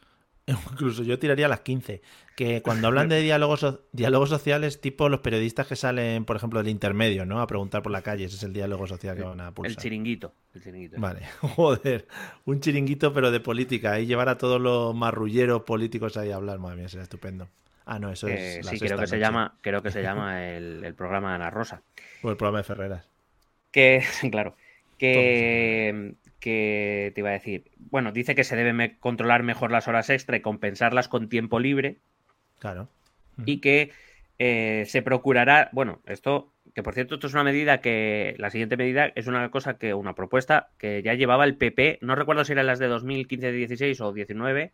Incluso 0.46 1.04
yo 1.04 1.18
tiraría 1.18 1.48
las 1.48 1.60
15. 1.60 2.02
Que 2.34 2.62
cuando 2.62 2.88
hablan 2.88 3.08
de 3.08 3.20
diálogos, 3.20 3.80
diálogos 3.92 4.30
sociales, 4.30 4.80
tipo 4.80 5.08
los 5.08 5.20
periodistas 5.20 5.66
que 5.66 5.76
salen, 5.76 6.24
por 6.24 6.36
ejemplo, 6.36 6.60
del 6.60 6.68
intermedio, 6.70 7.24
¿no? 7.24 7.40
A 7.40 7.46
preguntar 7.46 7.82
por 7.82 7.92
la 7.92 8.02
calle, 8.02 8.24
ese 8.24 8.36
es 8.36 8.42
el 8.42 8.52
diálogo 8.52 8.86
social 8.86 9.16
que 9.16 9.22
van 9.22 9.40
a 9.40 9.52
pulsar. 9.52 9.70
El 9.70 9.76
chiringuito. 9.76 10.34
El 10.54 10.62
chiringuito. 10.62 11.00
Vale, 11.00 11.20
joder. 11.40 12.06
Un 12.44 12.60
chiringuito, 12.60 13.12
pero 13.12 13.30
de 13.30 13.40
política. 13.40 13.92
Ahí 13.92 14.06
llevar 14.06 14.28
a 14.28 14.38
todos 14.38 14.60
los 14.60 14.94
marrulleros 14.94 15.62
políticos 15.62 16.16
ahí 16.16 16.30
a 16.30 16.36
hablar, 16.36 16.58
madre 16.58 16.78
mía, 16.78 16.88
será 16.88 17.02
estupendo. 17.04 17.48
Ah, 17.84 17.98
no, 17.98 18.12
eso 18.12 18.28
es. 18.28 18.66
Sí, 18.66 18.78
creo 18.78 18.98
que, 18.98 19.06
se 19.06 19.18
llama, 19.18 19.58
creo 19.60 19.82
que 19.82 19.90
se 19.90 20.02
llama 20.02 20.48
el, 20.48 20.94
programa 20.94 21.30
de 21.30 21.34
Ana 21.36 21.50
Rosa. 21.50 21.82
O 22.22 22.30
el 22.30 22.36
programa 22.36 22.58
de 22.58 22.64
Ferreras. 22.64 23.08
Que, 23.70 24.02
claro, 24.30 24.56
que, 24.98 26.14
que 26.40 27.12
te 27.14 27.20
iba 27.20 27.30
a 27.30 27.34
decir, 27.34 27.70
bueno, 27.76 28.12
dice 28.12 28.34
que 28.34 28.44
se 28.44 28.56
debe 28.56 28.98
controlar 28.98 29.42
mejor 29.42 29.70
las 29.70 29.88
horas 29.88 30.10
extra 30.10 30.36
y 30.36 30.40
compensarlas 30.40 31.08
con 31.08 31.28
tiempo 31.28 31.60
libre. 31.60 31.98
Claro. 32.58 32.88
Y 33.44 33.60
que 33.60 33.90
eh, 34.38 34.84
se 34.86 35.02
procurará, 35.02 35.70
bueno, 35.72 36.00
esto, 36.06 36.52
que 36.74 36.82
por 36.82 36.94
cierto, 36.94 37.14
esto 37.14 37.28
es 37.28 37.32
una 37.32 37.44
medida 37.44 37.80
que, 37.80 38.34
la 38.38 38.50
siguiente 38.50 38.76
medida 38.76 39.12
es 39.14 39.28
una 39.28 39.50
cosa 39.50 39.78
que, 39.78 39.94
una 39.94 40.14
propuesta 40.14 40.70
que 40.78 41.00
ya 41.02 41.14
llevaba 41.14 41.44
el 41.44 41.56
PP, 41.56 41.98
no 42.02 42.14
recuerdo 42.14 42.44
si 42.44 42.52
eran 42.52 42.66
las 42.66 42.80
de 42.80 42.88
2015, 42.88 43.52
16 43.52 44.00
o 44.00 44.12
19, 44.12 44.72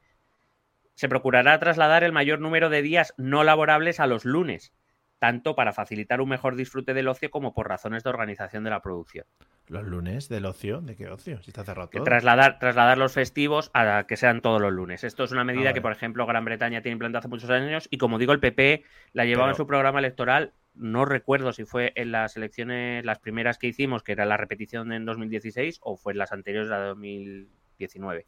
se 0.98 1.08
procurará 1.08 1.56
trasladar 1.60 2.02
el 2.02 2.10
mayor 2.10 2.40
número 2.40 2.70
de 2.70 2.82
días 2.82 3.14
no 3.16 3.44
laborables 3.44 4.00
a 4.00 4.08
los 4.08 4.24
lunes, 4.24 4.72
tanto 5.20 5.54
para 5.54 5.72
facilitar 5.72 6.20
un 6.20 6.28
mejor 6.28 6.56
disfrute 6.56 6.92
del 6.92 7.06
ocio 7.06 7.30
como 7.30 7.54
por 7.54 7.68
razones 7.68 8.02
de 8.02 8.10
organización 8.10 8.64
de 8.64 8.70
la 8.70 8.82
producción. 8.82 9.24
¿Los 9.68 9.84
lunes 9.84 10.28
del 10.28 10.44
ocio? 10.44 10.80
¿De 10.80 10.96
qué 10.96 11.06
ocio? 11.06 11.40
Si 11.44 11.52
está 11.52 11.62
cerrado 11.62 11.88
todo. 11.88 12.02
Trasladar, 12.02 12.58
trasladar 12.58 12.98
los 12.98 13.12
festivos 13.12 13.70
a 13.74 14.06
que 14.08 14.16
sean 14.16 14.40
todos 14.40 14.60
los 14.60 14.72
lunes. 14.72 15.04
Esto 15.04 15.22
es 15.22 15.30
una 15.30 15.44
medida 15.44 15.70
ah, 15.70 15.72
que, 15.72 15.80
por 15.80 15.92
ejemplo, 15.92 16.26
Gran 16.26 16.44
Bretaña 16.44 16.82
tiene 16.82 16.94
implantada 16.94 17.20
hace 17.20 17.28
muchos 17.28 17.50
años 17.50 17.86
y, 17.92 17.98
como 17.98 18.18
digo, 18.18 18.32
el 18.32 18.40
PP 18.40 18.82
la 19.12 19.24
llevaba 19.24 19.50
en 19.50 19.54
su 19.54 19.68
programa 19.68 20.00
electoral. 20.00 20.52
No 20.74 21.04
recuerdo 21.04 21.52
si 21.52 21.64
fue 21.64 21.92
en 21.94 22.10
las 22.10 22.36
elecciones, 22.36 23.04
las 23.04 23.20
primeras 23.20 23.56
que 23.56 23.68
hicimos, 23.68 24.02
que 24.02 24.10
era 24.10 24.26
la 24.26 24.36
repetición 24.36 24.92
en 24.92 25.04
2016, 25.04 25.78
o 25.80 25.96
fue 25.96 26.12
en 26.12 26.18
las 26.18 26.32
anteriores 26.32 26.72
a 26.72 26.78
2019. 26.78 28.26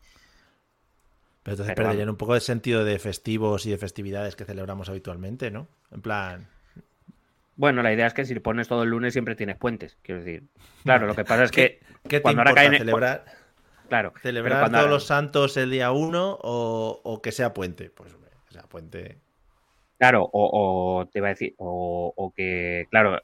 Pero 1.42 1.54
entonces 1.54 1.74
perderían 1.74 2.10
un 2.10 2.16
poco 2.16 2.34
de 2.34 2.40
sentido 2.40 2.84
de 2.84 2.98
festivos 2.98 3.64
y 3.66 3.70
de 3.70 3.78
festividades 3.78 4.36
que 4.36 4.44
celebramos 4.44 4.88
habitualmente, 4.88 5.50
¿no? 5.50 5.68
En 5.90 6.02
plan. 6.02 6.48
Bueno, 7.56 7.82
la 7.82 7.92
idea 7.92 8.06
es 8.06 8.14
que 8.14 8.24
si 8.24 8.38
pones 8.40 8.68
todo 8.68 8.82
el 8.82 8.90
lunes 8.90 9.12
siempre 9.12 9.34
tienes 9.34 9.56
puentes, 9.56 9.96
quiero 10.02 10.22
decir. 10.22 10.44
Claro, 10.84 11.06
lo 11.06 11.14
que 11.14 11.24
pasa 11.24 11.44
es 11.44 11.50
que 11.50 11.80
¿Qué, 12.08 12.22
cuando 12.22 12.42
ahora 12.42 12.54
cae 12.54 12.78
celebrar 12.78 13.24
Claro, 13.90 14.12
celebrar 14.22 14.70
todos 14.70 14.88
los 14.88 15.04
santos 15.04 15.56
el 15.56 15.72
día 15.72 15.90
1 15.90 16.38
o, 16.40 17.20
que 17.20 17.32
sea 17.32 17.52
puente, 17.52 17.90
pues 17.90 18.14
o 18.14 18.52
sea 18.52 18.62
puente. 18.62 19.18
Claro, 19.98 20.30
o, 20.32 21.08
te 21.10 21.18
iba 21.18 21.26
a 21.26 21.30
decir, 21.30 21.54
o, 21.58 22.32
que, 22.36 22.86
claro, 22.88 23.20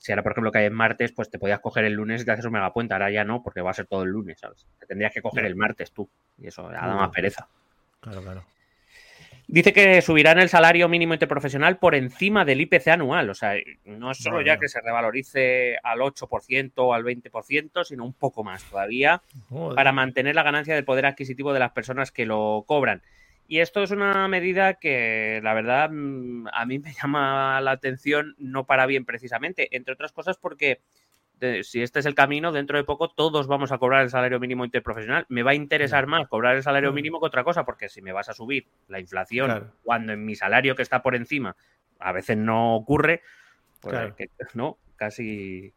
si 0.00 0.12
ahora 0.12 0.22
por 0.22 0.32
ejemplo 0.32 0.50
cae 0.50 0.64
en 0.64 0.72
martes, 0.72 1.12
pues 1.12 1.28
te 1.30 1.38
podías 1.38 1.60
coger 1.60 1.84
el 1.84 1.92
lunes 1.92 2.22
y 2.22 2.24
te 2.24 2.30
haces 2.32 2.46
un 2.46 2.52
megapuente, 2.52 2.94
ahora 2.94 3.10
ya 3.10 3.22
no, 3.22 3.42
porque 3.42 3.60
va 3.60 3.70
a 3.70 3.74
ser 3.74 3.86
todo 3.86 4.02
el 4.02 4.08
lunes, 4.08 4.40
¿sabes? 4.40 4.66
Te 4.78 4.86
tendrías 4.86 5.12
que 5.12 5.20
coger 5.20 5.44
el 5.44 5.56
martes 5.56 5.92
tú, 5.92 6.08
y 6.38 6.46
eso 6.46 6.68
da 6.70 6.80
más 6.94 7.10
pereza. 7.10 7.46
Claro, 8.00 8.22
claro. 8.22 8.44
Dice 9.46 9.72
que 9.72 10.00
subirán 10.00 10.38
el 10.38 10.48
salario 10.48 10.88
mínimo 10.88 11.12
interprofesional 11.12 11.76
por 11.76 11.96
encima 11.96 12.44
del 12.44 12.60
IPC 12.60 12.86
anual. 12.88 13.28
O 13.28 13.34
sea, 13.34 13.54
no 13.84 14.12
es 14.12 14.18
solo 14.18 14.42
ya 14.42 14.58
que 14.58 14.68
se 14.68 14.80
revalorice 14.80 15.76
al 15.82 15.98
8% 15.98 16.72
o 16.76 16.94
al 16.94 17.02
20%, 17.02 17.84
sino 17.84 18.04
un 18.04 18.12
poco 18.12 18.44
más 18.44 18.62
todavía 18.62 19.22
para 19.74 19.90
mantener 19.90 20.36
la 20.36 20.44
ganancia 20.44 20.74
del 20.74 20.84
poder 20.84 21.04
adquisitivo 21.04 21.52
de 21.52 21.58
las 21.58 21.72
personas 21.72 22.12
que 22.12 22.26
lo 22.26 22.64
cobran. 22.64 23.02
Y 23.50 23.58
esto 23.58 23.82
es 23.82 23.90
una 23.90 24.28
medida 24.28 24.74
que, 24.74 25.40
la 25.42 25.54
verdad, 25.54 25.90
mm, 25.90 26.46
a 26.52 26.64
mí 26.66 26.78
me 26.78 26.92
llama 27.02 27.60
la 27.60 27.72
atención, 27.72 28.36
no 28.38 28.64
para 28.64 28.86
bien 28.86 29.04
precisamente, 29.04 29.76
entre 29.76 29.92
otras 29.92 30.12
cosas 30.12 30.38
porque 30.38 30.82
si 31.62 31.82
este 31.82 31.98
es 31.98 32.06
el 32.06 32.14
camino, 32.14 32.52
dentro 32.52 32.78
de 32.78 32.84
poco 32.84 33.08
todos 33.08 33.48
vamos 33.48 33.72
a 33.72 33.78
cobrar 33.78 34.02
el 34.02 34.10
salario 34.10 34.38
mínimo 34.38 34.64
interprofesional. 34.64 35.26
Me 35.30 35.42
va 35.42 35.50
a 35.50 35.54
interesar 35.54 36.06
más 36.06 36.28
cobrar 36.28 36.54
el 36.54 36.62
salario 36.62 36.92
mínimo 36.92 37.18
que 37.18 37.26
otra 37.26 37.42
cosa, 37.42 37.64
porque 37.64 37.88
si 37.88 38.02
me 38.02 38.12
vas 38.12 38.28
a 38.28 38.34
subir 38.34 38.68
la 38.86 39.00
inflación 39.00 39.72
cuando 39.82 40.12
en 40.12 40.24
mi 40.24 40.36
salario 40.36 40.76
que 40.76 40.82
está 40.82 41.02
por 41.02 41.16
encima 41.16 41.56
a 41.98 42.12
veces 42.12 42.36
no 42.36 42.76
ocurre, 42.76 43.22
pues 43.80 43.96
no, 44.54 44.78
casi 44.94 45.74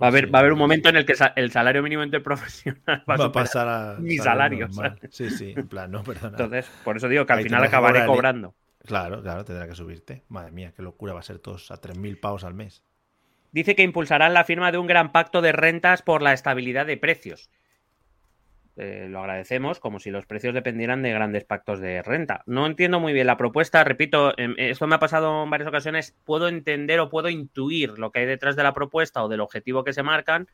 Va 0.00 0.08
a, 0.08 0.10
haber, 0.10 0.32
va 0.32 0.38
a 0.38 0.40
haber 0.40 0.52
un 0.52 0.58
momento 0.58 0.88
en 0.90 0.96
el 0.96 1.06
que 1.06 1.14
el 1.36 1.50
salario 1.50 1.82
mínimo 1.82 2.02
interprofesional 2.02 3.02
va, 3.08 3.14
a, 3.14 3.32
pasar 3.32 3.68
a 3.68 3.96
mi 3.98 4.18
salario. 4.18 4.68
Sí, 5.10 5.30
sí, 5.30 5.54
en 5.56 5.68
plan, 5.68 5.90
no, 5.90 6.02
perdona. 6.04 6.36
Entonces, 6.36 6.70
por 6.84 6.98
eso 6.98 7.08
digo 7.08 7.24
que 7.24 7.32
al 7.32 7.42
final 7.42 7.64
acabaré 7.64 8.04
cobrando. 8.04 8.54
Claro, 8.84 9.22
claro, 9.22 9.44
tendrá 9.44 9.66
que 9.66 9.74
subirte. 9.74 10.22
Madre 10.28 10.52
mía, 10.52 10.72
qué 10.76 10.82
locura 10.82 11.12
va 11.12 11.20
a 11.20 11.22
ser 11.22 11.38
todos 11.38 11.70
a 11.70 11.80
3.000 11.80 12.20
pavos 12.20 12.44
al 12.44 12.54
mes 12.54 12.82
dice 13.56 13.74
que 13.74 13.82
impulsarán 13.82 14.34
la 14.34 14.44
firma 14.44 14.70
de 14.70 14.76
un 14.76 14.86
gran 14.86 15.12
pacto 15.12 15.40
de 15.40 15.50
rentas 15.50 16.02
por 16.02 16.20
la 16.20 16.34
estabilidad 16.34 16.84
de 16.84 16.98
precios. 16.98 17.48
Eh, 18.76 19.06
lo 19.08 19.20
agradecemos, 19.20 19.80
como 19.80 19.98
si 20.00 20.10
los 20.10 20.26
precios 20.26 20.52
dependieran 20.52 21.02
de 21.02 21.10
grandes 21.10 21.44
pactos 21.44 21.80
de 21.80 22.02
renta. 22.02 22.42
No 22.44 22.66
entiendo 22.66 23.00
muy 23.00 23.14
bien 23.14 23.26
la 23.26 23.38
propuesta, 23.38 23.82
repito, 23.84 24.38
em, 24.38 24.54
esto 24.58 24.86
me 24.86 24.96
ha 24.96 24.98
pasado 24.98 25.44
en 25.44 25.50
varias 25.50 25.68
ocasiones, 25.68 26.14
puedo 26.24 26.46
entender 26.48 27.00
o 27.00 27.08
puedo 27.08 27.30
intuir 27.30 27.98
lo 27.98 28.12
que 28.12 28.18
hay 28.20 28.26
detrás 28.26 28.54
de 28.54 28.62
la 28.62 28.74
propuesta 28.74 29.24
o 29.24 29.28
del 29.28 29.40
objetivo 29.40 29.82
que 29.82 29.94
se 29.94 30.02
marcan, 30.02 30.48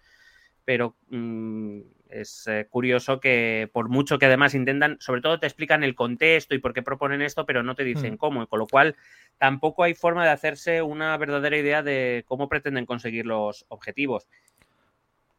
pero 0.64 0.96
mm, 1.10 1.80
es 2.10 2.46
eh, 2.46 2.68
curioso 2.70 3.18
que 3.18 3.68
por 3.72 3.88
mucho 3.88 4.18
que 4.20 4.26
además 4.26 4.54
intentan, 4.54 4.98
sobre 5.00 5.20
todo 5.20 5.40
te 5.40 5.46
explican 5.46 5.82
el 5.82 5.96
contexto 5.96 6.54
y 6.54 6.58
por 6.58 6.74
qué 6.74 6.82
proponen 6.82 7.22
esto, 7.22 7.44
pero 7.44 7.64
no 7.64 7.74
te 7.74 7.82
dicen 7.82 8.14
hmm. 8.14 8.18
cómo, 8.18 8.42
y 8.44 8.46
con 8.46 8.60
lo 8.60 8.68
cual 8.68 8.94
tampoco 9.38 9.82
hay 9.82 9.94
forma 9.94 10.24
de 10.24 10.30
hacerse 10.30 10.82
una 10.82 11.16
verdadera 11.16 11.56
idea 11.56 11.82
de 11.82 12.24
cómo 12.28 12.48
pretenden 12.48 12.86
conseguir 12.86 13.26
los 13.26 13.64
objetivos. 13.68 14.28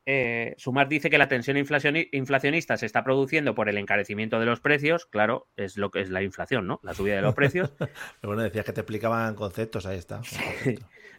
Eh, 0.06 0.54
Sumar 0.58 0.90
dice 0.90 1.10
que 1.10 1.18
la 1.18 1.28
tensión 1.28 1.58
inflacionista 1.58 2.78
se 2.78 2.86
está 2.86 3.04
produciendo 3.04 3.56
por 3.56 3.70
el 3.70 3.78
encarecimiento 3.78 4.40
de 4.40 4.46
los 4.46 4.60
precios. 4.60 5.06
Claro, 5.06 5.48
es 5.56 5.78
lo 5.78 5.92
que 5.92 6.02
es 6.02 6.10
la 6.10 6.22
inflación, 6.22 6.68
¿no? 6.68 6.80
La 6.84 6.94
subida 6.94 7.16
de 7.16 7.22
los 7.22 7.36
precios. 7.36 7.74
bueno, 8.24 8.42
decías 8.42 8.66
que 8.66 8.74
te 8.74 8.82
explicaban 8.82 9.36
conceptos, 9.36 9.86
ahí 9.86 9.98
está. 9.98 10.22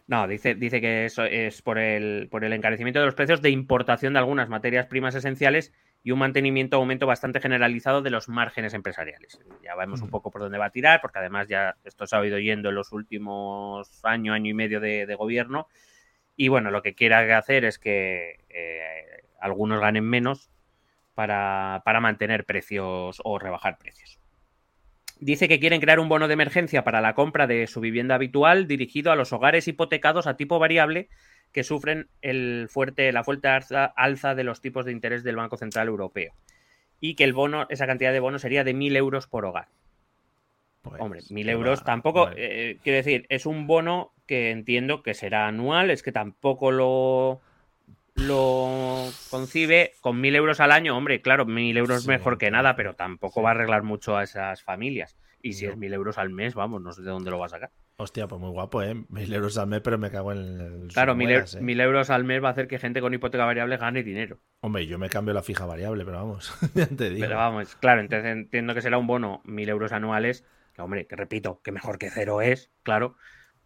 No, 0.07 0.27
dice, 0.27 0.53
dice 0.53 0.81
que 0.81 1.05
eso 1.05 1.23
es 1.23 1.63
por 1.63 1.79
el, 1.79 2.27
por 2.29 2.43
el 2.43 2.53
encarecimiento 2.53 2.99
de 2.99 3.07
los 3.07 3.15
precios 3.15 3.41
de 3.41 3.49
importación 3.49 4.13
de 4.13 4.19
algunas 4.19 4.49
materias 4.49 4.85
primas 4.85 5.15
esenciales 5.15 5.73
y 6.05 6.11
un 6.11 6.19
mantenimiento, 6.19 6.77
aumento 6.77 7.07
bastante 7.07 7.41
generalizado 7.41 8.03
de 8.03 8.11
los 8.11 8.29
márgenes 8.29 8.75
empresariales. 8.75 9.39
Ya 9.63 9.75
vemos 9.75 10.03
un 10.03 10.11
poco 10.11 10.29
por 10.29 10.41
dónde 10.41 10.59
va 10.59 10.65
a 10.65 10.69
tirar, 10.69 11.01
porque 11.01 11.17
además 11.17 11.47
ya 11.47 11.77
esto 11.83 12.05
se 12.05 12.15
ha 12.15 12.23
ido 12.23 12.37
yendo 12.37 12.69
en 12.69 12.75
los 12.75 12.91
últimos 12.91 14.05
año, 14.05 14.31
año 14.33 14.51
y 14.51 14.53
medio 14.53 14.79
de, 14.79 15.15
gobierno. 15.15 15.67
Y 16.35 16.47
bueno, 16.49 16.71
lo 16.71 16.81
que 16.81 16.95
quiera 16.95 17.37
hacer 17.37 17.65
es 17.65 17.79
que 17.79 18.39
eh, 18.49 19.23
algunos 19.39 19.79
ganen 19.79 20.03
menos 20.03 20.49
para, 21.13 21.81
para 21.85 22.01
mantener 22.01 22.45
precios 22.45 23.21
o 23.23 23.39
rebajar 23.39 23.77
precios. 23.77 24.19
Dice 25.19 25.47
que 25.47 25.59
quieren 25.59 25.79
crear 25.79 25.99
un 25.99 26.09
bono 26.09 26.27
de 26.27 26.33
emergencia 26.33 26.83
para 26.83 26.99
la 26.99 27.15
compra 27.15 27.47
de 27.47 27.67
su 27.67 27.79
vivienda 27.79 28.15
habitual 28.15 28.67
dirigido 28.67 29.11
a 29.11 29.15
los 29.15 29.31
hogares 29.31 29.67
hipotecados 29.67 30.27
a 30.27 30.35
tipo 30.35 30.59
variable 30.59 31.07
que 31.53 31.63
sufren 31.63 32.09
el 32.21 32.67
fuerte, 32.69 33.13
la 33.13 33.23
fuerte 33.23 33.47
alza, 33.47 34.35
de 34.35 34.43
los 34.43 34.59
tipos 34.59 34.83
de 34.83 34.91
interés 34.91 35.23
del 35.23 35.37
Banco 35.37 35.55
Central 35.55 35.87
Europeo. 35.87 36.33
Y 36.99 37.15
que 37.15 37.23
el 37.23 37.31
bono, 37.31 37.65
esa 37.69 37.87
cantidad 37.87 38.11
de 38.11 38.19
bono 38.19 38.39
sería 38.39 38.65
de 38.65 38.75
1.000 38.75 38.97
euros 38.97 39.27
por 39.27 39.45
hogar. 39.45 39.69
Pues, 40.81 40.99
Hombre, 40.99 41.21
1.000 41.21 41.49
euros 41.49 41.83
tampoco, 41.85 42.29
eh, 42.35 42.77
quiero 42.83 42.97
decir, 42.97 43.25
es 43.29 43.45
un 43.45 43.67
bono 43.67 44.11
que 44.25 44.51
entiendo 44.51 45.03
que 45.03 45.13
será 45.13 45.47
anual, 45.47 45.89
es 45.89 46.03
que 46.03 46.11
tampoco 46.11 46.71
lo, 46.71 47.41
lo 48.15 49.09
concibe 49.29 49.93
con 50.01 50.21
1.000 50.21 50.35
euros 50.35 50.59
al 50.59 50.71
año. 50.71 50.97
Hombre, 50.97 51.21
claro, 51.21 51.45
1.000 51.45 51.77
euros 51.77 52.07
mejor 52.07 52.37
que 52.37 52.51
nada, 52.51 52.75
pero 52.75 52.95
tampoco 52.95 53.41
va 53.41 53.49
a 53.49 53.53
arreglar 53.53 53.83
mucho 53.83 54.17
a 54.17 54.23
esas 54.23 54.63
familias. 54.63 55.17
Y 55.41 55.53
si 55.53 55.65
es 55.65 55.75
1.000 55.75 55.93
euros 55.93 56.17
al 56.17 56.29
mes, 56.29 56.55
vamos, 56.55 56.81
no 56.81 56.91
sé 56.91 57.01
de 57.01 57.09
dónde 57.09 57.31
lo 57.31 57.39
va 57.39 57.45
a 57.45 57.49
sacar. 57.49 57.71
Hostia, 57.97 58.27
pues 58.27 58.41
muy 58.41 58.49
guapo, 58.49 58.81
¿eh? 58.81 58.93
Mil 59.07 59.33
euros 59.33 59.57
al 59.57 59.67
mes, 59.67 59.79
pero 59.79 59.97
me 59.97 60.11
cago 60.11 60.33
en 60.33 60.59
el. 60.59 60.87
Claro, 60.91 61.15
mil, 61.15 61.31
¿eh? 61.31 61.45
mil, 61.61 61.79
euros 61.79 62.09
al 62.09 62.25
mes 62.25 62.43
va 62.43 62.49
a 62.49 62.51
hacer 62.51 62.67
que 62.67 62.77
gente 62.77 62.99
con 62.99 63.13
hipoteca 63.13 63.45
variable 63.45 63.77
gane 63.77 64.03
dinero. 64.03 64.39
Hombre, 64.59 64.85
yo 64.85 64.99
me 64.99 65.07
cambio 65.09 65.33
la 65.33 65.43
fija 65.43 65.65
variable, 65.65 66.03
pero 66.03 66.17
vamos, 66.17 66.53
ya 66.75 66.87
te 66.87 67.09
digo. 67.09 67.21
Pero 67.21 67.37
vamos, 67.37 67.75
claro, 67.77 68.01
entonces 68.01 68.29
entiendo 68.29 68.73
que 68.73 68.81
será 68.81 68.97
un 68.97 69.07
bono 69.07 69.41
mil 69.45 69.69
euros 69.69 69.93
anuales, 69.93 70.43
que 70.73 70.81
hombre, 70.81 71.07
que 71.07 71.15
repito, 71.15 71.61
que 71.63 71.71
mejor 71.71 71.97
que 71.97 72.09
cero 72.09 72.41
es, 72.41 72.69
claro, 72.83 73.15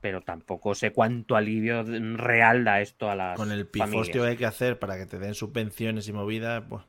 pero 0.01 0.21
tampoco 0.21 0.75
sé 0.75 0.91
cuánto 0.91 1.35
alivio 1.35 1.83
real 1.83 2.63
da 2.63 2.81
esto 2.81 3.09
a 3.09 3.15
las. 3.15 3.38
Con 3.38 3.51
el 3.51 3.67
pifostio 3.67 4.23
que 4.23 4.29
hay 4.29 4.38
que 4.38 4.45
hacer 4.45 4.79
para 4.79 4.97
que 4.97 5.05
te 5.05 5.19
den 5.19 5.35
subvenciones 5.35 6.07
y 6.07 6.13
movidas, 6.13 6.63
pues. 6.67 6.83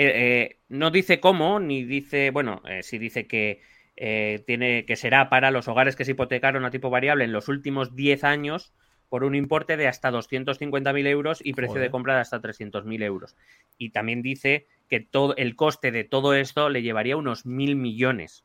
Eh, 0.00 0.12
eh, 0.14 0.58
no 0.68 0.90
dice 0.90 1.18
cómo, 1.18 1.58
ni 1.58 1.82
dice, 1.82 2.30
bueno, 2.30 2.62
sí 2.82 2.98
dice 2.98 3.26
que 3.26 3.60
eh, 4.00 4.44
tiene, 4.46 4.84
que 4.84 4.94
será 4.94 5.28
para 5.28 5.50
los 5.50 5.66
hogares 5.66 5.96
que 5.96 6.04
se 6.04 6.12
hipotecaron 6.12 6.64
a 6.64 6.70
tipo 6.70 6.88
variable 6.88 7.24
en 7.24 7.32
los 7.32 7.48
últimos 7.48 7.96
10 7.96 8.22
años 8.22 8.72
por 9.08 9.24
un 9.24 9.34
importe 9.34 9.76
de 9.76 9.88
hasta 9.88 10.12
250.000 10.12 11.06
euros 11.08 11.40
y 11.42 11.52
precio 11.54 11.80
de 11.80 11.90
compra 11.90 12.14
de 12.14 12.20
hasta 12.20 12.40
300.000 12.40 13.02
euros. 13.02 13.34
Y 13.76 13.90
también 13.90 14.22
dice 14.22 14.68
que 14.88 15.00
todo 15.00 15.34
el 15.36 15.56
coste 15.56 15.90
de 15.90 16.04
todo 16.04 16.34
esto 16.34 16.68
le 16.68 16.82
llevaría 16.82 17.16
unos 17.16 17.44
mil 17.44 17.74
millones. 17.74 18.44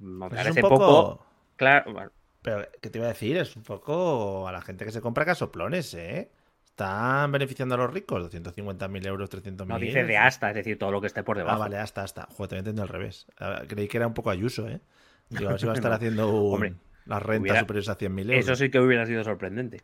Me 0.00 0.28
pues 0.28 0.42
parece 0.42 0.62
poco... 0.62 1.24
Claro. 1.56 2.10
Pero, 2.42 2.68
¿qué 2.80 2.90
te 2.90 2.98
iba 2.98 3.06
a 3.06 3.10
decir? 3.10 3.36
Es 3.36 3.56
un 3.56 3.62
poco 3.62 4.46
a 4.46 4.52
la 4.52 4.60
gente 4.60 4.84
que 4.84 4.92
se 4.92 5.00
compra 5.00 5.24
casoplones, 5.24 5.92
¿eh? 5.94 6.30
Están 6.64 7.32
beneficiando 7.32 7.74
a 7.74 7.78
los 7.78 7.92
ricos, 7.92 8.30
250.000 8.30 9.06
euros, 9.06 9.30
300.000 9.30 9.66
No, 9.66 9.78
dice 9.78 10.04
de 10.04 10.18
hasta, 10.18 10.50
es 10.50 10.56
decir, 10.56 10.78
todo 10.78 10.90
lo 10.90 11.00
que 11.00 11.06
esté 11.06 11.22
por 11.22 11.38
debajo. 11.38 11.56
Ah, 11.56 11.60
vale, 11.60 11.78
hasta, 11.78 12.02
hasta. 12.02 12.26
Joder, 12.26 12.50
te 12.50 12.56
entiendo 12.58 12.82
al 12.82 12.88
revés. 12.88 13.26
Creí 13.66 13.88
que 13.88 13.96
era 13.96 14.06
un 14.06 14.14
poco 14.14 14.30
ayuso, 14.30 14.68
¿eh? 14.68 14.80
Digo, 15.30 15.48
a 15.48 15.52
ver 15.52 15.60
si 15.60 15.66
va 15.66 15.72
a 15.72 15.74
estar 15.76 15.92
haciendo 15.92 16.30
un... 16.30 16.78
las 17.06 17.22
rentas 17.22 17.60
superiores 17.60 17.88
a 17.88 17.96
100.000 17.96 18.20
euros. 18.20 18.44
Eso 18.44 18.56
sí 18.56 18.70
que 18.70 18.78
hubiera 18.78 19.06
sido 19.06 19.24
sorprendente. 19.24 19.80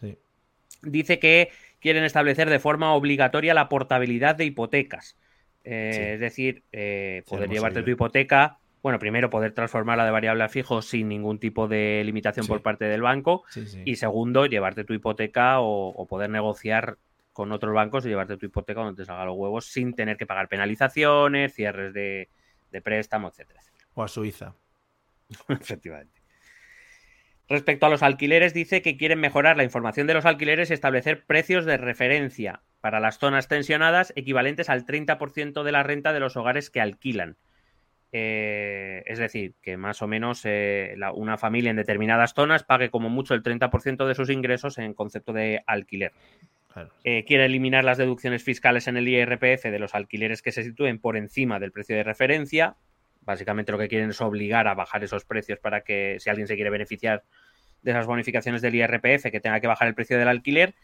Sí. 0.00 0.18
Dice 0.82 1.20
que 1.20 1.50
quieren 1.78 2.04
establecer 2.04 2.50
de 2.50 2.58
forma 2.58 2.92
obligatoria 2.92 3.54
la 3.54 3.68
portabilidad 3.68 4.34
de 4.34 4.44
hipotecas. 4.44 5.16
Eh, 5.64 6.14
es 6.14 6.20
decir, 6.20 6.64
eh, 6.72 7.22
poder 7.28 7.48
llevarte 7.48 7.82
tu 7.82 7.90
hipoteca 7.90 8.58
bueno, 8.82 8.98
primero 8.98 9.30
poder 9.30 9.52
transformarla 9.52 10.04
de 10.04 10.10
variable 10.10 10.42
a 10.42 10.48
fijo 10.48 10.82
sin 10.82 11.08
ningún 11.08 11.38
tipo 11.38 11.68
de 11.68 12.02
limitación 12.04 12.46
por 12.46 12.62
parte 12.62 12.86
del 12.86 13.02
banco. 13.02 13.44
y 13.84 13.96
segundo, 13.96 14.46
llevarte 14.46 14.84
tu 14.84 14.92
hipoteca 14.92 15.60
o, 15.60 16.06
poder 16.06 16.30
negociar 16.30 16.98
con 17.32 17.52
otros 17.52 17.72
bancos 17.74 18.04
y 18.04 18.08
llevarte 18.08 18.36
tu 18.36 18.46
hipoteca 18.46 18.80
donde 18.80 19.00
te 19.00 19.06
salga 19.06 19.24
los 19.24 19.36
huevos 19.36 19.66
sin 19.66 19.94
tener 19.94 20.16
que 20.16 20.26
pagar 20.26 20.48
penalizaciones, 20.48 21.54
cierres 21.54 21.94
de, 21.94 22.28
préstamo, 22.82 23.28
etcétera, 23.28 23.60
O 23.94 24.02
a 24.02 24.08
Suiza. 24.08 24.54
Efectivamente. 25.48 26.20
Respecto 27.48 27.86
a 27.86 27.90
los 27.90 28.02
alquileres, 28.02 28.54
dice 28.54 28.82
que 28.82 28.96
quieren 28.96 29.20
mejorar 29.20 29.56
la 29.56 29.64
información 29.64 30.06
de 30.06 30.14
los 30.14 30.24
alquileres 30.24 30.70
y 30.70 30.74
establecer 30.74 31.24
precios 31.24 31.64
de 31.66 31.76
referencia 31.76 32.62
para 32.80 32.98
las 32.98 33.18
zonas 33.18 33.46
tensionadas 33.46 34.12
equivalentes 34.16 34.68
al 34.68 34.86
30% 34.86 35.62
de 35.62 35.72
la 35.72 35.82
renta 35.82 36.12
de 36.12 36.20
los 36.20 36.36
hogares 36.36 36.70
que 36.70 36.80
alquilan. 36.80 37.36
Eh, 38.14 39.02
es 39.06 39.18
decir, 39.18 39.54
que 39.62 39.78
más 39.78 40.02
o 40.02 40.06
menos 40.06 40.42
eh, 40.44 40.94
una 41.14 41.38
familia 41.38 41.70
en 41.70 41.76
determinadas 41.76 42.34
zonas 42.34 42.62
pague 42.62 42.90
como 42.90 43.08
mucho 43.08 43.32
el 43.32 43.42
30% 43.42 44.06
de 44.06 44.14
sus 44.14 44.28
ingresos 44.28 44.76
en 44.76 44.92
concepto 44.92 45.32
de 45.32 45.62
alquiler. 45.66 46.12
Eh, 47.04 47.24
quiere 47.24 47.46
eliminar 47.46 47.84
las 47.84 47.98
deducciones 47.98 48.42
fiscales 48.42 48.86
en 48.86 48.98
el 48.98 49.08
IRPF 49.08 49.64
de 49.64 49.78
los 49.78 49.94
alquileres 49.94 50.42
que 50.42 50.52
se 50.52 50.62
sitúen 50.62 50.98
por 50.98 51.16
encima 51.16 51.58
del 51.58 51.72
precio 51.72 51.96
de 51.96 52.02
referencia. 52.02 52.76
Básicamente 53.22 53.72
lo 53.72 53.78
que 53.78 53.88
quieren 53.88 54.10
es 54.10 54.20
obligar 54.20 54.68
a 54.68 54.74
bajar 54.74 55.02
esos 55.04 55.24
precios 55.24 55.58
para 55.58 55.80
que 55.82 56.18
si 56.20 56.28
alguien 56.28 56.48
se 56.48 56.54
quiere 56.54 56.70
beneficiar 56.70 57.24
de 57.82 57.90
esas 57.92 58.06
bonificaciones 58.06 58.62
del 58.62 58.74
IRPF, 58.74 59.30
que 59.30 59.40
tenga 59.40 59.60
que 59.60 59.66
bajar 59.66 59.88
el 59.88 59.94
precio 59.94 60.18
del 60.18 60.28
alquiler 60.28 60.74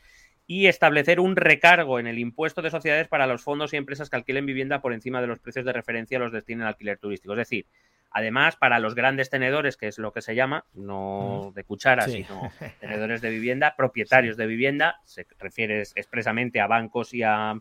y 0.51 0.67
establecer 0.67 1.21
un 1.21 1.37
recargo 1.37 2.01
en 2.01 2.07
el 2.07 2.19
impuesto 2.19 2.63
de 2.63 2.71
sociedades 2.71 3.07
para 3.07 3.27
los 3.27 3.43
fondos 3.43 3.75
y 3.75 3.77
empresas 3.77 4.09
que 4.09 4.17
alquilen 4.17 4.47
vivienda 4.47 4.81
por 4.81 4.95
encima 4.95 5.21
de 5.21 5.27
los 5.27 5.39
precios 5.39 5.67
de 5.67 5.75
referencia 5.75 6.19
los 6.19 6.33
destinen 6.33 6.63
al 6.63 6.69
alquiler 6.69 6.97
turístico. 6.97 7.35
Es 7.35 7.39
decir, 7.39 7.67
además, 8.11 8.57
para 8.57 8.79
los 8.79 8.95
grandes 8.95 9.29
tenedores, 9.29 9.77
que 9.77 9.89
es 9.89 9.99
lo 9.99 10.11
que 10.11 10.23
se 10.23 10.35
llama, 10.35 10.65
no 10.73 11.53
de 11.55 11.65
cucharas, 11.65 12.11
sino 12.11 12.51
tenedores 12.81 13.21
de 13.21 13.29
vivienda, 13.29 13.75
propietarios 13.77 14.39
de 14.39 14.47
vivienda, 14.47 15.03
se 15.05 15.27
refiere 15.39 15.83
expresamente 15.83 16.63
a 16.63 16.67
bancos 16.67 17.13
y 17.13 17.23
a, 17.23 17.61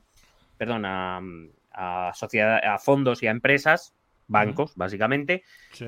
perdón, 0.57 0.85
a, 0.85 1.19
a, 1.73 2.13
a 2.13 2.77
fondos 2.77 3.21
y 3.21 3.27
a 3.27 3.31
empresas, 3.31 3.96
bancos, 4.27 4.75
básicamente, 4.75 5.43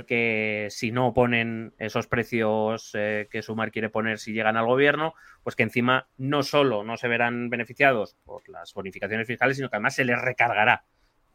que 0.08 0.68
si 0.70 0.92
no 0.92 1.14
ponen 1.14 1.74
esos 1.78 2.08
precios 2.08 2.92
eh, 2.94 3.28
que 3.30 3.42
Sumar 3.42 3.72
quiere 3.72 3.90
poner 3.90 4.20
si 4.20 4.34
llegan 4.34 4.58
al 4.58 4.66
gobierno, 4.66 5.14
pues 5.44 5.56
que 5.56 5.64
encima 5.64 6.08
no 6.18 6.44
solo 6.44 6.84
no 6.84 6.98
se 6.98 7.08
verán 7.08 7.50
beneficiados 7.50 8.16
por 8.26 8.48
las 8.50 8.74
bonificaciones 8.74 9.28
fiscales, 9.28 9.58
sino 9.58 9.70
que 9.70 9.76
además 9.76 9.96
se 9.96 10.06
les 10.06 10.20
recargará 10.20 10.86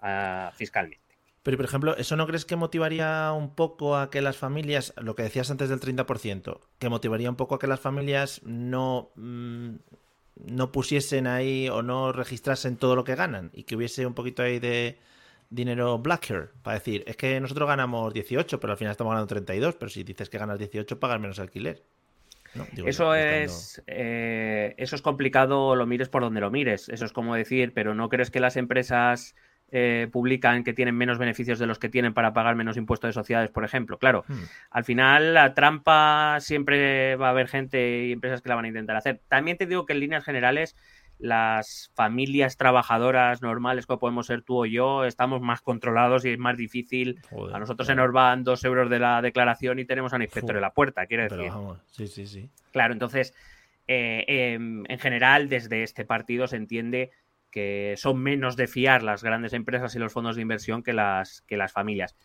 ah, 0.01 0.53
fiscalmente. 0.55 1.05
Pero, 1.43 1.59
por 1.59 1.67
ejemplo, 1.67 1.97
¿eso 1.99 2.17
no 2.17 2.27
crees 2.27 2.47
que 2.47 2.57
motivaría 2.57 3.31
un 3.33 3.55
poco 3.55 3.99
a 3.99 4.11
que 4.11 4.23
las 4.23 4.39
familias, 4.39 4.95
lo 4.97 5.15
que 5.15 5.25
decías 5.25 5.51
antes 5.51 5.69
del 5.69 5.79
30%, 5.79 6.61
que 6.79 6.89
motivaría 6.89 7.29
un 7.29 7.37
poco 7.37 7.55
a 7.55 7.59
que 7.59 7.67
las 7.67 7.81
familias 7.81 8.41
no, 8.45 9.11
mm, 9.17 9.75
no 10.37 10.73
pusiesen 10.73 11.27
ahí 11.27 11.69
o 11.69 11.83
no 11.83 12.13
registrasen 12.13 12.79
todo 12.79 12.97
lo 12.97 13.05
que 13.05 13.15
ganan 13.15 13.51
y 13.53 13.65
que 13.65 13.77
hubiese 13.77 14.07
un 14.07 14.15
poquito 14.15 14.43
ahí 14.43 14.59
de, 14.59 14.99
dinero 15.51 15.99
blacker 15.99 16.51
para 16.63 16.79
decir, 16.79 17.05
es 17.07 17.17
que 17.17 17.41
nosotros 17.41 17.69
ganamos 17.69 18.13
18, 18.13 18.61
pero 18.61 18.73
al 18.73 18.79
final 18.79 18.93
estamos 18.93 19.13
ganando 19.13 19.27
32, 19.27 19.77
pero 19.77 19.89
si 19.89 20.05
dices 20.05 20.29
que 20.29 20.39
ganas 20.39 20.59
18, 20.59 20.99
pagas 20.99 21.21
menos 21.21 21.39
alquiler. 21.39 21.83
eso 22.87 23.15
es 23.15 23.83
eh, 23.87 24.75
eso 24.79 24.97
es 24.97 25.03
complicado, 25.03 25.77
lo 25.77 25.87
mires 25.87 26.09
por 26.09 26.23
donde 26.23 26.41
lo 26.41 26.51
mires. 26.51 26.89
Eso 26.89 27.05
es 27.05 27.13
como 27.13 27.35
decir, 27.35 27.73
pero 27.75 27.95
¿no 27.95 28.09
crees 28.09 28.31
que 28.31 28.41
las 28.41 28.57
empresas 28.57 29.35
eh, 29.71 30.09
publican 30.13 30.63
que 30.63 30.73
tienen 30.73 30.95
menos 30.95 31.19
beneficios 31.19 31.59
de 31.59 31.67
los 31.67 31.79
que 31.79 31.89
tienen 31.89 32.15
para 32.15 32.33
pagar 32.33 32.55
menos 32.55 32.77
impuestos 32.77 33.09
de 33.09 33.13
sociedades, 33.13 33.51
por 33.51 33.65
ejemplo? 33.65 33.99
Claro, 33.99 34.25
hmm. 34.29 34.43
al 34.71 34.85
final 34.85 35.35
la 35.35 35.55
trampa 35.55 36.39
siempre 36.41 37.17
va 37.17 37.29
a 37.29 37.31
haber 37.31 37.49
gente 37.49 38.07
y 38.07 38.13
empresas 38.13 38.41
que 38.41 38.49
la 38.49 38.55
van 38.55 38.67
a 38.67 38.69
intentar 38.69 38.97
hacer. 38.97 39.21
También 39.29 39.57
te 39.57 39.67
digo 39.67 39.87
que 39.87 39.93
en 39.93 40.01
líneas 40.01 40.25
generales 40.25 40.77
las 41.19 41.91
familias 41.95 42.57
trabajadoras 42.57 43.41
normales 43.43 43.87
como 43.87 43.99
podemos 43.99 44.27
ser 44.27 44.43
tú 44.43 44.63
o 44.63 44.67
yo, 44.67 45.05
estamos 45.05 45.41
más 45.41 45.61
controlados 45.61 46.25
y 46.25 46.31
es 46.31 46.39
más 46.39 46.57
difícil. 46.57 47.21
a 47.53 47.59
nosotros 47.59 47.87
se 47.87 47.95
nos 47.95 48.13
van 48.13 48.45
dos 48.45 48.65
euros 48.65 48.91
de 48.91 48.99
la 48.99 49.23
declaración 49.23 49.79
y 49.79 49.85
tenemos 49.85 50.13
a 50.13 50.17
un 50.17 50.23
inspector 50.23 50.57
en 50.57 50.63
la 50.63 50.73
puerta, 50.73 51.07
quiere 51.07 51.25
decir. 51.25 51.51
sí, 51.91 52.07
sí, 52.07 52.27
sí. 52.27 52.51
Claro, 52.73 52.93
entonces, 52.93 53.35
eh, 53.87 54.25
em, 54.27 54.85
en 54.89 54.99
general, 54.99 55.49
desde 55.49 55.83
este 55.83 56.05
partido 56.05 56.47
se 56.47 56.57
entiende 56.57 57.11
que 57.51 57.95
son 57.97 58.19
menos 58.19 58.57
de 58.57 58.67
fiar 58.67 59.05
las 59.05 59.23
grandes 59.23 59.53
empresas 59.53 59.95
y 59.95 60.01
los 60.01 60.13
fondos 60.13 60.35
de 60.35 60.43
inversión 60.43 60.83
que 60.83 60.93
las, 60.93 61.43
que 61.43 61.57
las 61.57 61.73
familias 61.73 62.17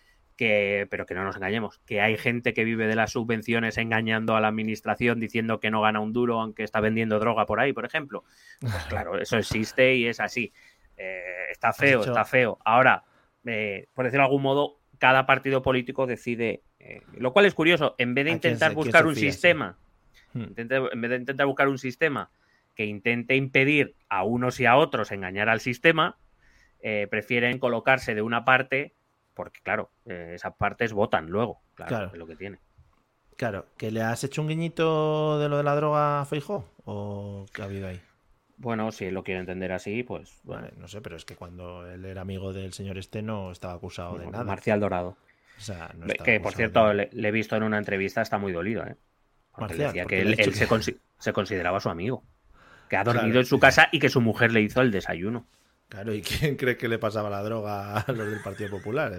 pero 0.90 1.06
que 1.06 1.14
no 1.14 1.24
nos 1.24 1.36
engañemos, 1.36 1.80
que 1.86 2.02
hay 2.02 2.18
gente 2.18 2.54
que 2.54 2.64
vive 2.64 2.88
de 2.88 2.96
las 2.96 3.12
subvenciones 3.12 3.78
engañando 3.78 4.36
a 4.36 4.42
la 4.42 4.48
administración 4.48 5.20
diciendo 5.20 5.60
que 5.60 5.72
no 5.72 5.82
gana 5.82 6.00
un 6.00 6.14
duro 6.14 6.40
aunque 6.40 6.64
está 6.64 6.80
vendiendo 6.80 7.20
droga 7.20 7.46
por 7.46 7.60
ahí, 7.60 7.74
por 7.74 7.86
ejemplo. 7.86 8.24
Pues 8.60 8.86
claro, 8.86 9.20
eso 9.20 9.38
existe 9.38 9.96
y 9.96 10.08
es 10.08 10.20
así. 10.20 10.54
Eh, 10.98 11.52
está 11.52 11.74
feo, 11.74 12.04
está 12.04 12.26
feo. 12.26 12.60
Ahora, 12.64 13.04
eh, 13.46 13.88
por 13.94 14.06
decirlo 14.06 14.24
de 14.24 14.28
algún 14.28 14.42
modo, 14.42 14.80
cada 14.98 15.26
partido 15.26 15.62
político 15.62 16.06
decide, 16.06 16.62
eh, 16.80 17.02
lo 17.18 17.34
cual 17.34 17.46
es 17.46 17.54
curioso, 17.54 17.96
en 17.98 18.14
vez 18.14 18.26
de 18.26 18.32
intentar 18.32 18.74
buscar 18.74 19.06
un 19.06 19.16
sistema, 19.16 19.78
hmm. 20.34 20.44
en 20.58 21.02
vez 21.02 21.10
de 21.10 21.16
intentar 21.16 21.46
buscar 21.48 21.68
un 21.68 21.78
sistema 21.78 22.32
que 22.76 22.86
intente 22.86 23.36
impedir 23.36 23.96
a 24.08 24.24
unos 24.24 24.60
y 24.60 24.66
a 24.66 24.76
otros 24.76 25.12
engañar 25.12 25.50
al 25.50 25.60
sistema, 25.60 26.18
prefieren 27.10 27.60
colocarse 27.60 28.16
de 28.16 28.22
una 28.22 28.46
parte 28.46 28.94
porque 29.40 29.62
claro, 29.62 29.90
eh, 30.06 30.34
esas 30.36 30.54
partes 30.56 30.92
votan 30.92 31.30
luego, 31.30 31.62
claro, 31.74 32.08
Es 32.12 32.20
lo 32.20 32.28
que 32.28 32.36
tiene. 32.36 32.60
Claro, 33.38 33.68
¿que 33.78 33.90
le 33.90 34.02
has 34.02 34.22
hecho 34.26 34.42
un 34.42 34.50
guiñito 34.50 35.40
de 35.40 35.48
lo 35.48 35.56
de 35.56 35.64
la 35.64 35.78
droga 35.78 36.20
a 36.20 36.26
Feijo? 36.26 36.66
¿O 36.84 37.46
qué 37.54 37.62
ha 37.62 37.66
habido 37.66 37.88
ahí? 37.88 38.02
Bueno, 38.58 38.92
si 38.92 39.06
él 39.06 39.14
lo 39.14 39.24
quiere 39.24 39.40
entender 39.40 39.72
así, 39.72 40.04
pues. 40.04 40.42
Bueno, 40.44 40.68
no 40.76 40.90
sé, 40.90 41.00
pero 41.00 41.16
es 41.16 41.24
que 41.24 41.38
cuando 41.38 41.90
él 41.90 42.04
era 42.04 42.20
amigo 42.20 42.52
del 42.52 42.74
señor 42.74 42.98
este 42.98 43.22
no 43.22 43.54
estaba 43.54 43.76
acusado 43.76 44.18
de 44.18 44.26
nada. 44.26 44.44
Marcial 44.44 44.82
Dorado. 44.82 45.16
O 45.58 45.62
sea, 45.62 45.90
no 45.96 46.08
que 46.08 46.42
por 46.42 46.52
cierto, 46.52 46.92
le, 46.92 47.10
he 47.10 47.32
visto 47.32 47.56
en 47.56 47.64
una 47.64 47.78
entrevista, 47.78 48.22
está 48.22 48.40
muy 48.40 48.52
dolido, 48.52 48.84
¿eh? 48.84 48.98
Marcial, 49.58 49.88
decía 49.88 50.04
que 50.04 50.20
él, 50.20 50.36
se, 51.18 51.32
consideraba 51.32 51.80
su 51.80 51.88
amigo. 51.88 52.26
Que 52.90 52.98
ha 52.98 53.06
dormido 53.06 53.40
en 53.40 53.46
su 53.46 53.58
casa 53.58 53.88
y 53.94 54.00
que 54.00 54.10
su 54.10 54.20
mujer 54.20 54.52
le 54.52 54.60
hizo 54.60 54.82
el 54.82 54.92
desayuno. 54.92 55.48
Claro, 55.90 56.14
¿y 56.14 56.22
quién 56.22 56.56
cree 56.58 56.78
que 56.78 56.88
le 56.88 57.00
pasaba 57.00 57.30
la 57.30 57.44
droga 57.44 57.98
a 57.98 58.12
los 58.12 58.30
del 58.30 58.42
Partido 58.42 58.70
Popular? 58.70 59.12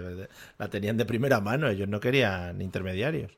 La 0.57 0.69
tenían 0.69 0.97
de 0.97 1.05
primera 1.05 1.39
mano, 1.39 1.69
ellos 1.69 1.87
no 1.87 1.99
querían 1.99 2.61
intermediarios. 2.61 3.37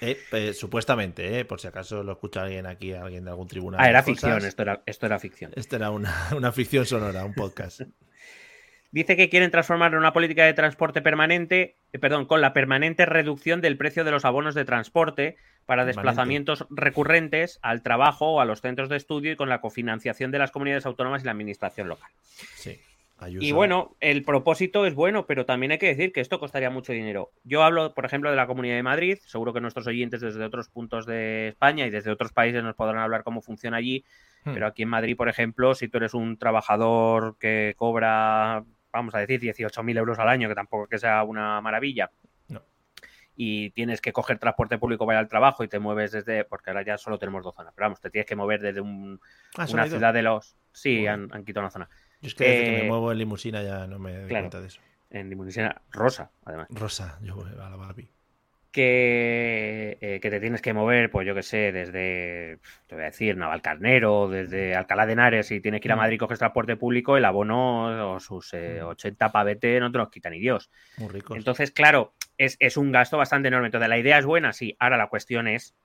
Eh, 0.00 0.16
eh, 0.30 0.52
supuestamente, 0.54 1.40
eh, 1.40 1.44
por 1.44 1.60
si 1.60 1.66
acaso 1.66 2.04
lo 2.04 2.12
escucha 2.12 2.42
alguien 2.42 2.66
aquí, 2.66 2.92
alguien 2.92 3.24
de 3.24 3.30
algún 3.30 3.48
tribunal. 3.48 3.80
Ah, 3.82 3.88
era 3.88 4.02
ficción, 4.02 4.44
esto 4.44 4.62
era, 4.62 4.82
esto 4.86 5.06
era 5.06 5.18
ficción. 5.18 5.52
Esto 5.56 5.76
era 5.76 5.90
una, 5.90 6.14
una 6.36 6.52
ficción 6.52 6.86
sonora, 6.86 7.24
un 7.24 7.34
podcast. 7.34 7.82
Dice 8.92 9.16
que 9.16 9.30
quieren 9.30 9.50
transformar 9.50 9.92
en 9.92 9.98
una 9.98 10.12
política 10.12 10.44
de 10.44 10.52
transporte 10.52 11.00
permanente, 11.00 11.76
eh, 11.94 11.98
perdón, 11.98 12.26
con 12.26 12.42
la 12.42 12.52
permanente 12.52 13.06
reducción 13.06 13.62
del 13.62 13.78
precio 13.78 14.04
de 14.04 14.10
los 14.10 14.26
abonos 14.26 14.54
de 14.54 14.66
transporte 14.66 15.38
para 15.66 15.84
desplazamientos 15.84 16.66
recurrentes 16.70 17.58
al 17.62 17.82
trabajo 17.82 18.34
o 18.34 18.40
a 18.40 18.44
los 18.44 18.60
centros 18.60 18.88
de 18.88 18.96
estudio 18.96 19.32
y 19.32 19.36
con 19.36 19.48
la 19.48 19.60
cofinanciación 19.60 20.30
de 20.30 20.38
las 20.38 20.50
comunidades 20.50 20.86
autónomas 20.86 21.22
y 21.22 21.26
la 21.26 21.32
administración 21.32 21.88
local. 21.88 22.10
Sí. 22.54 22.80
Y 23.40 23.52
bueno, 23.52 23.96
el 24.00 24.24
propósito 24.24 24.84
es 24.86 24.94
bueno, 24.94 25.26
pero 25.26 25.46
también 25.46 25.72
hay 25.72 25.78
que 25.78 25.86
decir 25.86 26.12
que 26.12 26.20
esto 26.20 26.40
costaría 26.40 26.70
mucho 26.70 26.92
dinero. 26.92 27.30
Yo 27.44 27.62
hablo, 27.62 27.94
por 27.94 28.04
ejemplo, 28.04 28.30
de 28.30 28.36
la 28.36 28.46
Comunidad 28.46 28.74
de 28.74 28.82
Madrid. 28.82 29.18
Seguro 29.24 29.52
que 29.52 29.60
nuestros 29.60 29.86
oyentes 29.86 30.20
desde 30.20 30.44
otros 30.44 30.68
puntos 30.68 31.06
de 31.06 31.48
España 31.48 31.86
y 31.86 31.90
desde 31.90 32.10
otros 32.10 32.32
países 32.32 32.64
nos 32.64 32.74
podrán 32.74 32.98
hablar 32.98 33.22
cómo 33.22 33.40
funciona 33.40 33.76
allí. 33.76 34.04
Hmm. 34.44 34.54
Pero 34.54 34.66
aquí 34.66 34.82
en 34.82 34.88
Madrid, 34.88 35.16
por 35.16 35.28
ejemplo, 35.28 35.74
si 35.74 35.88
tú 35.88 35.98
eres 35.98 36.14
un 36.14 36.36
trabajador 36.36 37.36
que 37.38 37.74
cobra 37.76 38.64
vamos 38.92 39.14
a 39.14 39.18
decir, 39.18 39.40
18.000 39.40 39.98
euros 39.98 40.18
al 40.18 40.28
año, 40.28 40.48
que 40.48 40.54
tampoco 40.54 40.86
que 40.86 40.98
sea 40.98 41.24
una 41.24 41.60
maravilla. 41.60 42.10
Y 43.34 43.70
tienes 43.70 44.00
que 44.00 44.12
coger 44.12 44.38
transporte 44.38 44.78
público 44.78 45.06
para 45.06 45.18
ir 45.18 45.24
al 45.24 45.28
trabajo 45.28 45.64
y 45.64 45.68
te 45.68 45.78
mueves 45.78 46.12
desde, 46.12 46.44
porque 46.44 46.70
ahora 46.70 46.84
ya 46.84 46.98
solo 46.98 47.18
tenemos 47.18 47.42
dos 47.42 47.54
zonas, 47.54 47.72
pero 47.74 47.86
vamos, 47.86 48.00
te 48.00 48.10
tienes 48.10 48.26
que 48.26 48.36
mover 48.36 48.60
desde 48.60 48.80
un, 48.80 49.20
ah, 49.56 49.66
una 49.70 49.86
ciudad 49.86 50.12
de 50.12 50.22
los... 50.22 50.56
Sí, 50.72 51.06
han, 51.06 51.28
quitado 51.44 51.64
una 51.64 51.70
zona. 51.70 51.88
Yo 52.20 52.28
es 52.28 52.34
que 52.34 52.44
desde 52.44 52.64
que 52.64 52.82
me 52.82 52.88
muevo 52.88 53.12
en 53.12 53.18
limusina 53.18 53.62
ya 53.62 53.86
no 53.86 53.98
me 53.98 54.16
doy 54.16 54.28
cuenta 54.30 54.60
de 54.60 54.68
eso. 54.68 54.80
En 55.10 55.28
limusina 55.28 55.82
rosa, 55.90 56.30
además. 56.44 56.68
Rosa, 56.70 57.18
yo 57.22 57.36
voy 57.36 57.50
a 57.52 57.68
la 57.68 57.76
Barbie 57.76 58.10
que, 58.72 59.98
eh, 60.00 60.18
que 60.20 60.30
te 60.30 60.40
tienes 60.40 60.62
que 60.62 60.72
mover, 60.72 61.10
pues 61.10 61.26
yo 61.26 61.34
que 61.34 61.42
sé, 61.42 61.70
desde, 61.70 62.58
te 62.86 62.94
voy 62.94 63.02
a 63.02 63.06
decir, 63.06 63.36
Navalcarnero, 63.36 64.28
desde 64.28 64.74
Alcalá 64.74 65.06
de 65.06 65.12
Henares, 65.12 65.50
y 65.50 65.60
tienes 65.60 65.80
que 65.80 65.88
ir 65.88 65.92
a 65.92 65.96
mm. 65.96 65.98
Madrid 65.98 66.14
y 66.14 66.18
coges 66.18 66.38
transporte 66.38 66.76
público, 66.76 67.16
el 67.16 67.24
abono 67.24 68.14
o 68.14 68.20
sus 68.20 68.54
80 68.54 69.28
mm. 69.28 69.32
pavete 69.32 69.78
no 69.78 69.92
te 69.92 69.98
los 69.98 70.10
quita 70.10 70.30
ni 70.30 70.40
Dios. 70.40 70.70
Muy 70.96 71.08
rico. 71.10 71.36
Entonces, 71.36 71.70
claro, 71.70 72.14
es, 72.38 72.56
es, 72.58 72.76
un 72.76 72.90
gasto 72.90 73.18
bastante 73.18 73.48
enorme. 73.48 73.66
Entonces, 73.66 73.88
la 73.88 73.98
idea 73.98 74.18
es 74.18 74.24
buena, 74.24 74.52
sí. 74.52 74.74
Ahora 74.80 74.96
la 74.96 75.08
cuestión 75.08 75.46
es 75.46 75.76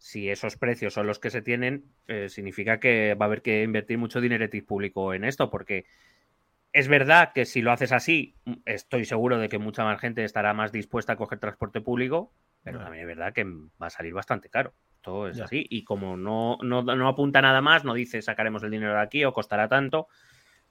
si 0.00 0.30
esos 0.30 0.56
precios 0.56 0.94
son 0.94 1.06
los 1.06 1.18
que 1.18 1.30
se 1.30 1.42
tienen, 1.42 1.84
eh, 2.08 2.30
significa 2.30 2.80
que 2.80 3.14
va 3.14 3.26
a 3.26 3.28
haber 3.28 3.42
que 3.42 3.62
invertir 3.62 3.98
mucho 3.98 4.22
dinero 4.22 4.48
público 4.66 5.12
en 5.12 5.24
esto, 5.24 5.50
porque 5.50 5.84
es 6.72 6.88
verdad 6.88 7.32
que 7.32 7.46
si 7.46 7.62
lo 7.62 7.72
haces 7.72 7.92
así, 7.92 8.34
mm, 8.44 8.52
estoy 8.64 9.04
seguro 9.04 9.38
de 9.38 9.48
que 9.48 9.58
mucha 9.58 9.84
más 9.84 10.00
gente 10.00 10.24
estará 10.24 10.54
más 10.54 10.72
dispuesta 10.72 11.14
a 11.14 11.16
coger 11.16 11.38
transporte 11.38 11.80
público, 11.80 12.32
pero 12.62 12.78
también 12.78 13.02
es 13.02 13.08
verdad 13.08 13.32
que 13.32 13.44
va 13.44 13.86
a 13.86 13.90
salir 13.90 14.12
bastante 14.12 14.50
caro. 14.50 14.72
Todo 15.00 15.28
es 15.28 15.40
así. 15.40 15.66
Y 15.70 15.82
como 15.82 16.16
no, 16.16 16.58
no, 16.62 17.08
apunta 17.08 17.40
nada 17.40 17.62
más, 17.62 17.84
no 17.84 17.94
dice 17.94 18.20
sacaremos 18.20 18.62
el 18.62 18.70
dinero 18.70 18.92
de 18.92 19.00
aquí 19.00 19.24
o 19.24 19.32
costará 19.32 19.66
tanto, 19.66 20.08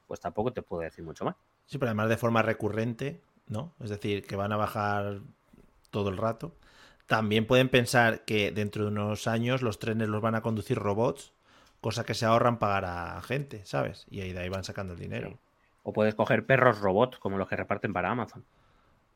pues 0.06 0.20
tampoco 0.20 0.54
te 0.54 0.62
puedo 0.62 0.84
decir 0.84 1.04
mucho 1.04 1.26
más. 1.26 1.36
Sí, 1.66 1.80
pero 1.80 1.90
además 1.90 2.10
de 2.10 2.18
forma 2.18 2.44
recurrente, 2.44 3.22
¿no? 3.48 3.74
Es 3.80 3.90
decir, 3.90 4.24
que 4.26 4.36
van 4.36 4.52
a 4.52 4.58
bajar 4.58 5.22
todo 5.90 6.10
el 6.10 6.18
rato. 6.18 6.56
También 7.08 7.48
pueden 7.48 7.70
pensar 7.70 8.24
que 8.24 8.52
dentro 8.52 8.84
de 8.84 8.92
unos 8.92 9.28
años 9.28 9.64
los 9.64 9.80
trenes 9.80 10.10
los 10.10 10.22
van 10.22 10.36
a 10.36 10.42
conducir 10.42 10.78
robots, 10.78 11.34
cosa 11.82 12.04
que 12.04 12.14
se 12.14 12.28
ahorran 12.28 12.60
pagar 12.60 12.86
a 12.86 13.20
gente, 13.24 13.66
¿sabes? 13.66 14.06
Y 14.12 14.22
ahí 14.22 14.32
de 14.32 14.42
ahí 14.42 14.50
van 14.50 14.64
sacando 14.64 14.94
el 14.94 15.00
dinero. 15.00 15.40
O 15.84 15.94
puedes 15.94 16.16
coger 16.16 16.46
perros 16.46 16.80
robots, 16.80 17.20
como 17.20 17.38
los 17.38 17.48
que 17.48 17.56
reparten 17.56 17.94
para 17.94 18.12
Amazon. 18.12 18.44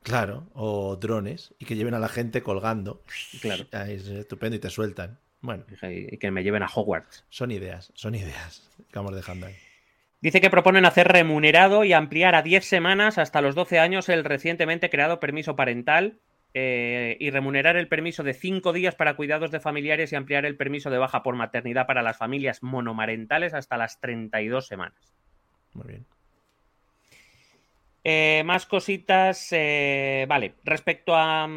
Claro, 0.02 0.48
o 0.54 0.98
drones, 0.98 1.54
y 1.60 1.66
que 1.66 1.76
lleven 1.76 1.94
a 1.94 2.00
la 2.00 2.10
gente 2.10 2.44
colgando. 2.44 3.02
Claro. 3.42 3.66
es 3.88 4.08
estupendo 4.08 4.56
y 4.58 4.60
te 4.60 4.70
sueltan. 4.70 5.18
Bueno. 5.42 5.66
Y 5.82 6.18
que 6.18 6.32
me 6.32 6.44
lleven 6.44 6.64
a 6.64 6.68
Hogwarts. 6.68 7.26
Son 7.30 7.52
ideas, 7.52 7.92
son 7.96 8.16
ideas 8.16 8.70
que 8.78 9.00
vamos 9.00 9.16
dejando 9.16 9.48
ahí. 9.48 9.56
Dice 10.22 10.40
que 10.40 10.50
proponen 10.50 10.86
hacer 10.86 11.10
remunerado 11.10 11.84
y 11.84 11.92
ampliar 11.92 12.34
a 12.36 12.42
10 12.42 12.64
semanas 12.64 13.18
hasta 13.18 13.42
los 13.42 13.56
12 13.56 13.78
años 13.80 14.08
el 14.08 14.24
recientemente 14.24 14.90
creado 14.90 15.20
permiso 15.20 15.58
parental 15.58 16.22
eh, 16.54 17.18
y 17.20 17.30
remunerar 17.30 17.76
el 17.76 17.90
permiso 17.90 18.24
de 18.24 18.34
5 18.34 18.72
días 18.72 18.96
para 18.96 19.18
cuidados 19.18 19.52
de 19.52 19.60
familiares 19.60 20.14
y 20.14 20.16
ampliar 20.16 20.46
el 20.46 20.56
permiso 20.56 20.90
de 20.90 20.98
baja 20.98 21.24
por 21.24 21.36
maternidad 21.36 21.88
para 21.88 22.02
las 22.04 22.16
familias 22.16 22.64
monomarentales 22.64 23.54
hasta 23.54 23.76
las 23.76 24.00
32 24.00 24.66
semanas. 24.66 25.14
Muy 25.74 25.88
bien. 25.88 26.06
Eh, 28.04 28.44
más 28.46 28.66
cositas. 28.66 29.48
Eh, 29.52 30.26
vale, 30.28 30.56
respecto 30.64 31.16
a 31.16 31.48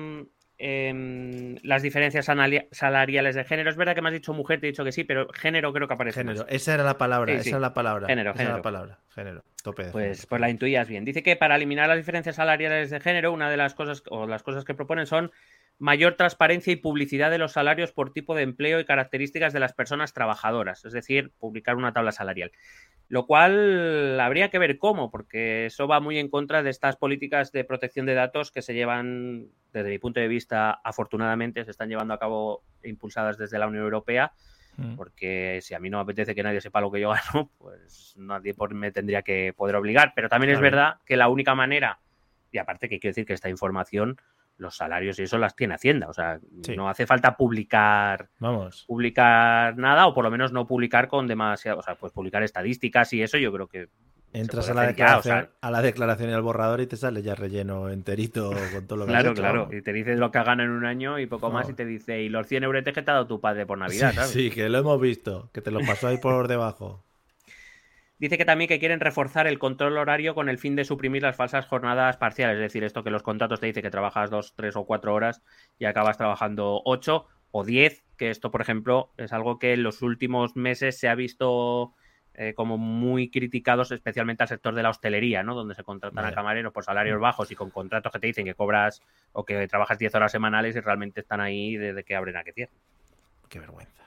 em, 0.59 1.57
las 1.63 1.83
diferencias 1.83 2.25
salariales 2.25 3.35
de 3.35 3.45
género, 3.45 3.71
es 3.71 3.77
verdad 3.77 3.95
que 3.95 4.03
me 4.03 4.09
has 4.09 4.15
dicho 4.15 4.33
mujer, 4.33 4.61
te 4.61 4.67
he 4.67 4.71
dicho 4.71 4.85
que 4.85 4.93
sí, 4.93 5.05
pero 5.05 5.29
género 5.33 5.73
creo 5.73 5.89
que 5.89 5.95
aparece. 5.95 6.21
Género, 6.21 6.47
esa 6.49 6.75
era 6.75 6.85
la 6.85 6.99
palabra, 6.99 7.33
esa 7.33 7.51
era 7.51 7.61
la 7.61 7.75
palabra. 7.75 8.07
Género, 8.07 8.31
esa 8.31 8.39
género. 8.39 8.51
Era 8.51 8.59
la 8.59 8.63
palabra, 8.63 8.99
género. 9.15 9.45
Tope 9.63 9.91
pues, 9.91 10.27
pues 10.27 10.41
la 10.41 10.49
intuías 10.49 10.89
bien. 10.89 11.05
Dice 11.05 11.25
que 11.25 11.35
para 11.35 11.57
eliminar 11.57 11.89
las 11.89 11.97
diferencias 11.97 12.37
salariales 12.37 12.91
de 12.91 13.01
género, 13.01 13.33
una 13.33 13.51
de 13.51 13.57
las 13.57 13.75
cosas 13.75 14.03
o 14.09 14.27
las 14.27 14.45
cosas 14.45 14.65
que 14.65 14.75
proponen 14.75 15.07
son 15.07 15.33
mayor 15.79 16.15
transparencia 16.15 16.73
y 16.73 16.77
publicidad 16.77 17.31
de 17.31 17.39
los 17.39 17.53
salarios 17.53 17.93
por 17.93 18.13
tipo 18.13 18.35
de 18.35 18.43
empleo 18.43 18.81
y 18.81 18.85
características 18.85 19.53
de 19.53 19.61
las 19.61 19.75
personas 19.75 20.15
trabajadoras, 20.15 20.85
es 20.85 20.93
decir, 20.93 21.33
publicar 21.39 21.77
una 21.77 21.93
tabla 21.93 22.13
salarial. 22.13 22.53
Lo 23.09 23.27
cual 23.27 24.19
habría 24.19 24.51
que 24.51 24.59
ver 24.59 24.79
cómo, 24.79 25.11
porque 25.11 25.67
eso 25.67 25.87
va 25.87 26.01
muy 26.01 26.19
en 26.19 26.29
contra 26.29 26.63
de 26.63 26.71
estas 26.71 26.97
políticas 26.97 27.53
de 27.53 27.65
protección 27.65 28.07
de 28.07 28.15
datos 28.15 28.51
que 28.51 28.63
se 28.63 28.75
llevan, 28.75 29.49
desde 29.73 29.91
mi 29.91 29.99
punto 29.99 30.19
de 30.19 30.29
vista, 30.29 30.81
afortunadamente, 30.83 31.65
se 31.65 31.71
están 31.71 31.89
llevando 31.89 32.15
a 32.15 32.19
cabo 32.19 32.65
impulsadas 32.83 33.37
desde 33.37 33.59
la 33.59 33.69
Unión 33.69 33.85
Europea, 33.85 34.33
mm. 34.79 34.97
porque 34.97 35.61
si 35.63 35.75
a 35.75 35.79
mí 35.79 35.91
no 35.91 35.99
me 35.99 36.05
apetece 36.05 36.35
que 36.35 36.43
nadie 36.43 36.63
sepa 36.63 36.81
lo 36.81 36.91
que 36.91 37.01
yo 37.01 37.11
gano, 37.33 37.51
pues 37.59 38.15
nadie 38.17 38.55
me 38.71 38.93
tendría 38.93 39.21
que 39.21 39.53
poder 39.55 39.77
obligar. 39.77 40.13
Pero 40.17 40.31
también 40.31 40.55
es 40.55 40.61
verdad 40.61 40.97
que 41.05 41.17
la 41.17 41.29
única 41.29 41.55
manera, 41.55 42.01
y 42.51 42.59
aparte 42.59 42.89
que 42.89 42.99
quiero 42.99 43.11
decir 43.11 43.27
que 43.27 43.35
esta 43.35 43.51
información 43.51 44.17
los 44.59 44.77
salarios 44.77 45.19
y 45.19 45.23
eso 45.23 45.39
las 45.39 45.55
tiene 45.55 45.75
Hacienda. 45.75 46.09
O 46.09 46.13
sea, 46.13 46.39
no 46.77 46.89
hace 46.89 47.07
falta 47.07 47.37
publicar, 47.37 48.29
Vamos. 48.39 48.85
publicar 48.87 49.77
nada, 49.77 50.07
o 50.07 50.15
por 50.15 50.25
lo 50.25 50.31
menos 50.31 50.53
no 50.53 50.67
publicar 50.67 51.09
con 51.09 51.27
demasiado, 51.27 51.79
o 51.79 51.83
sea, 51.83 51.97
pues 51.97 52.13
publicar 52.13 52.43
estadísticas 52.43 53.13
y 53.13 53.23
eso 53.23 53.39
yo 53.39 53.53
creo 53.53 53.69
que. 53.69 53.89
Entras 54.33 54.69
a 54.69 54.75
la, 54.75 54.87
declaración, 54.87 55.49
a 55.63 55.71
la 55.71 55.81
declaración 55.81 56.29
y 56.29 56.33
al 56.35 56.43
borrador 56.43 56.83
y 56.83 56.87
te 56.87 56.97
sale 56.97 57.23
ya 57.23 57.35
relleno 57.35 57.89
enterito 57.89 58.51
con 58.75 58.87
todo 58.87 58.99
lo 58.99 59.07
que 59.07 59.13
Claro, 59.13 59.33
claro. 59.33 59.69
Y 59.73 59.81
te 59.81 59.95
dice 59.95 60.15
lo 60.15 60.31
que 60.31 60.43
gana 60.43 60.65
en 60.65 60.71
un 60.71 60.85
año 60.85 61.19
y 61.19 61.27
poco 61.27 61.51
más 61.51 61.71
y 61.71 61.73
te 61.73 61.87
dice, 61.87 62.21
y 62.21 62.29
los 62.29 62.47
100 62.47 62.65
euros 62.65 62.85
que 62.85 62.93
te 62.93 63.01
ha 63.01 63.15
dado 63.15 63.27
tu 63.27 63.41
padre 63.41 63.65
por 63.65 63.79
Navidad, 63.79 64.11
sí, 64.11 64.17
¿sabes? 64.17 64.31
Sí, 64.31 64.51
que 64.51 64.69
lo 64.69 64.79
hemos 64.79 65.01
visto, 65.01 65.49
que 65.55 65.63
te 65.63 65.71
lo 65.71 65.81
pasó 65.81 66.09
ahí 66.09 66.19
por 66.19 66.49
debajo. 66.49 67.06
Dice 68.19 68.39
que 68.39 68.47
también 68.47 68.69
que 68.69 68.79
quieren 68.79 69.01
reforzar 69.01 69.47
el 69.47 69.59
control 69.59 69.99
horario 69.99 70.35
con 70.35 70.49
el 70.49 70.57
fin 70.57 70.75
de 70.75 70.85
suprimir 70.85 71.23
las 71.23 71.37
falsas 71.37 71.67
jornadas 71.67 72.17
parciales, 72.17 72.57
es 72.57 72.63
decir, 72.63 72.83
esto 72.83 73.05
que 73.05 73.11
los 73.11 73.23
contratos 73.23 73.61
te 73.61 73.67
dice 73.67 73.83
que 73.83 73.91
trabajas 73.91 74.31
dos, 74.31 74.55
tres 74.55 74.75
o 74.77 74.87
cuatro 74.87 75.13
horas 75.13 75.43
y 75.79 75.85
acabas 75.85 76.17
trabajando 76.17 76.81
ocho 76.85 77.27
o 77.51 77.65
diez, 77.65 78.05
que 78.17 78.31
esto, 78.31 78.51
por 78.51 78.63
ejemplo, 78.63 79.13
es 79.19 79.33
algo 79.35 79.59
que 79.59 79.75
en 79.75 79.83
los 79.83 80.01
últimos 80.01 80.57
meses 80.57 80.99
se 80.99 81.09
ha 81.09 81.15
visto 81.15 81.95
eh, 82.39 82.55
como 82.55 82.79
muy 82.79 83.31
criticados, 83.31 83.93
especialmente 83.93 84.43
al 84.43 84.49
sector 84.49 84.75
de 84.75 84.83
la 84.83 84.91
hostelería, 84.91 85.43
¿no? 85.43 85.55
Donde 85.55 85.75
se 85.75 85.83
contratan 85.83 86.25
a 86.25 86.33
camareros 86.33 86.73
por 86.73 86.85
salarios 86.85 87.21
bajos 87.21 87.51
y 87.51 87.55
con 87.55 87.71
contratos 87.71 88.13
que 88.13 88.19
te 88.19 88.27
dicen 88.27 88.45
que 88.45 88.55
cobras 88.55 89.03
o 89.33 89.45
que 89.45 89.67
trabajas 89.69 89.99
diez 89.99 90.15
horas 90.15 90.33
semanales 90.33 90.77
y 90.77 90.81
realmente 90.81 91.21
están 91.21 91.41
ahí 91.41 91.77
desde 91.77 92.05
que 92.05 92.15
abren 92.15 92.37
a 92.37 92.45
que 92.45 92.53
cierren. 92.53 92.77
Qué 93.49 93.59
vergüenza. 93.59 94.06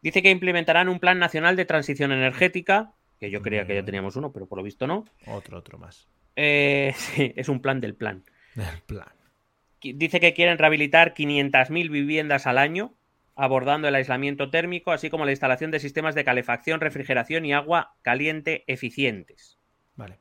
Dice 0.00 0.22
que 0.22 0.30
implementarán 0.30 0.88
un 0.88 1.00
plan 1.00 1.18
nacional 1.18 1.56
de 1.56 1.64
transición 1.64 2.12
energética, 2.12 2.92
que 3.18 3.30
yo 3.30 3.42
creía 3.42 3.66
que 3.66 3.74
ya 3.74 3.82
mm. 3.82 3.86
teníamos 3.86 4.16
uno, 4.16 4.32
pero 4.32 4.46
por 4.46 4.58
lo 4.58 4.64
visto 4.64 4.86
no. 4.86 5.04
Otro, 5.26 5.58
otro 5.58 5.78
más. 5.78 6.08
Eh, 6.36 6.92
sí, 6.96 7.32
es 7.36 7.48
un 7.48 7.60
plan 7.60 7.80
del 7.80 7.94
plan. 7.94 8.22
Del 8.54 8.80
plan. 8.86 9.12
Dice 9.80 10.20
que 10.20 10.34
quieren 10.34 10.58
rehabilitar 10.58 11.14
500.000 11.14 11.90
viviendas 11.90 12.46
al 12.46 12.58
año, 12.58 12.94
abordando 13.36 13.86
el 13.86 13.94
aislamiento 13.94 14.50
térmico, 14.50 14.90
así 14.90 15.10
como 15.10 15.24
la 15.24 15.30
instalación 15.30 15.70
de 15.70 15.78
sistemas 15.78 16.14
de 16.14 16.24
calefacción, 16.24 16.80
refrigeración 16.80 17.44
y 17.44 17.52
agua 17.52 17.94
caliente 18.02 18.64
eficientes. 18.66 19.58
Vale. 19.94 20.18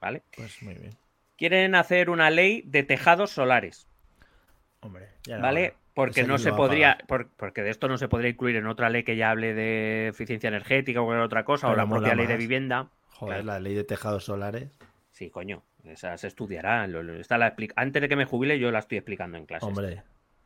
Vale. 0.00 0.22
Pues 0.36 0.62
muy 0.62 0.74
bien. 0.74 0.96
Quieren 1.36 1.74
hacer 1.76 2.10
una 2.10 2.30
ley 2.30 2.62
de 2.66 2.82
tejados 2.82 3.30
solares. 3.30 3.88
Hombre, 4.80 5.08
ya 5.24 5.38
¿Vale? 5.38 5.74
Porque 5.98 6.22
no 6.22 6.38
se 6.38 6.52
podría, 6.52 6.96
porque 7.08 7.62
de 7.64 7.70
esto 7.70 7.88
no 7.88 7.98
se 7.98 8.06
podría 8.06 8.30
incluir 8.30 8.54
en 8.54 8.68
otra 8.68 8.88
ley 8.88 9.02
que 9.02 9.16
ya 9.16 9.32
hable 9.32 9.52
de 9.52 10.06
eficiencia 10.06 10.46
energética 10.46 11.00
o 11.00 11.04
cualquier 11.04 11.24
otra 11.24 11.44
cosa, 11.44 11.68
o 11.68 11.74
la 11.74 11.88
propia 11.88 12.14
ley 12.14 12.28
de 12.28 12.36
vivienda. 12.36 12.92
Joder, 13.08 13.44
la 13.44 13.58
ley 13.58 13.74
de 13.74 13.82
tejados 13.82 14.22
solares. 14.22 14.70
Sí, 15.10 15.28
coño, 15.28 15.64
esa 15.82 16.16
se 16.16 16.28
estudiará. 16.28 16.86
Está 17.18 17.36
la 17.36 17.56
Antes 17.74 18.00
de 18.00 18.08
que 18.08 18.14
me 18.14 18.26
jubile, 18.26 18.60
yo 18.60 18.70
la 18.70 18.78
estoy 18.78 18.98
explicando 18.98 19.38
en 19.38 19.46
clase. 19.46 19.66
Hombre, 19.66 20.04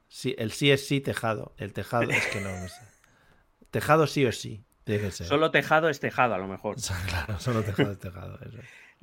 sí, 0.08 0.34
el 0.38 0.52
sí 0.52 0.70
es 0.70 0.86
sí, 0.88 1.02
tejado. 1.02 1.52
El 1.58 1.74
tejado 1.74 2.04
es 2.04 2.26
que 2.28 2.40
no, 2.40 2.48
sé. 2.68 2.80
Tejado 3.70 4.06
sí 4.06 4.24
o 4.24 4.32
sí. 4.32 4.64
Tiene 4.84 5.02
que 5.02 5.10
ser. 5.10 5.26
Solo 5.26 5.50
tejado 5.50 5.90
es 5.90 6.00
tejado, 6.00 6.32
a 6.32 6.38
lo 6.38 6.48
mejor. 6.48 6.76
claro, 7.08 7.38
solo 7.38 7.62
tejado 7.62 7.92
es 7.92 7.98
tejado. 7.98 8.38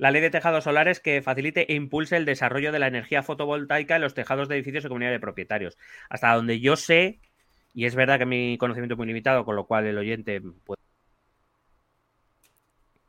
La 0.00 0.10
ley 0.10 0.22
de 0.22 0.30
tejados 0.30 0.64
solares 0.64 0.98
que 0.98 1.20
facilite 1.20 1.70
e 1.70 1.74
impulse 1.74 2.16
el 2.16 2.24
desarrollo 2.24 2.72
de 2.72 2.78
la 2.78 2.86
energía 2.86 3.22
fotovoltaica 3.22 3.96
en 3.96 4.00
los 4.00 4.14
tejados 4.14 4.48
de 4.48 4.54
edificios 4.54 4.82
y 4.82 4.88
comunidad 4.88 5.10
de 5.10 5.20
propietarios. 5.20 5.76
Hasta 6.08 6.34
donde 6.34 6.58
yo 6.58 6.76
sé, 6.76 7.20
y 7.74 7.84
es 7.84 7.94
verdad 7.94 8.18
que 8.18 8.24
mi 8.24 8.56
conocimiento 8.56 8.94
es 8.94 8.96
muy 8.96 9.06
limitado, 9.08 9.44
con 9.44 9.56
lo 9.56 9.66
cual 9.66 9.84
el 9.84 9.98
oyente 9.98 10.40
puede. 10.40 10.80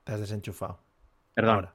Te 0.04 0.12
has 0.12 0.20
desenchufado. 0.20 0.82
Perdón. 1.34 1.70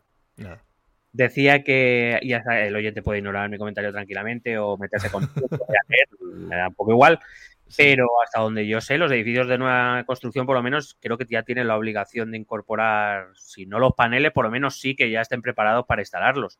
Decía 1.14 1.64
que 1.64 2.20
ya 2.22 2.42
el 2.66 2.76
oyente 2.76 3.00
puede 3.00 3.20
ignorar 3.20 3.48
mi 3.48 3.56
comentario 3.56 3.92
tranquilamente 3.92 4.58
o 4.58 4.76
meterse 4.76 5.10
con. 5.10 5.22
me 6.46 6.56
da 6.56 6.68
un 6.68 6.74
poco 6.74 6.92
igual. 6.92 7.18
Pero 7.76 8.06
hasta 8.24 8.40
donde 8.40 8.66
yo 8.66 8.80
sé, 8.80 8.98
los 8.98 9.10
edificios 9.10 9.48
de 9.48 9.58
nueva 9.58 10.04
construcción, 10.04 10.46
por 10.46 10.56
lo 10.56 10.62
menos, 10.62 10.96
creo 11.00 11.18
que 11.18 11.26
ya 11.28 11.42
tienen 11.42 11.66
la 11.66 11.76
obligación 11.76 12.30
de 12.30 12.38
incorporar, 12.38 13.28
si 13.34 13.66
no 13.66 13.78
los 13.78 13.94
paneles, 13.94 14.32
por 14.32 14.44
lo 14.44 14.50
menos 14.50 14.78
sí 14.78 14.94
que 14.94 15.10
ya 15.10 15.20
estén 15.20 15.42
preparados 15.42 15.84
para 15.86 16.02
instalarlos. 16.02 16.58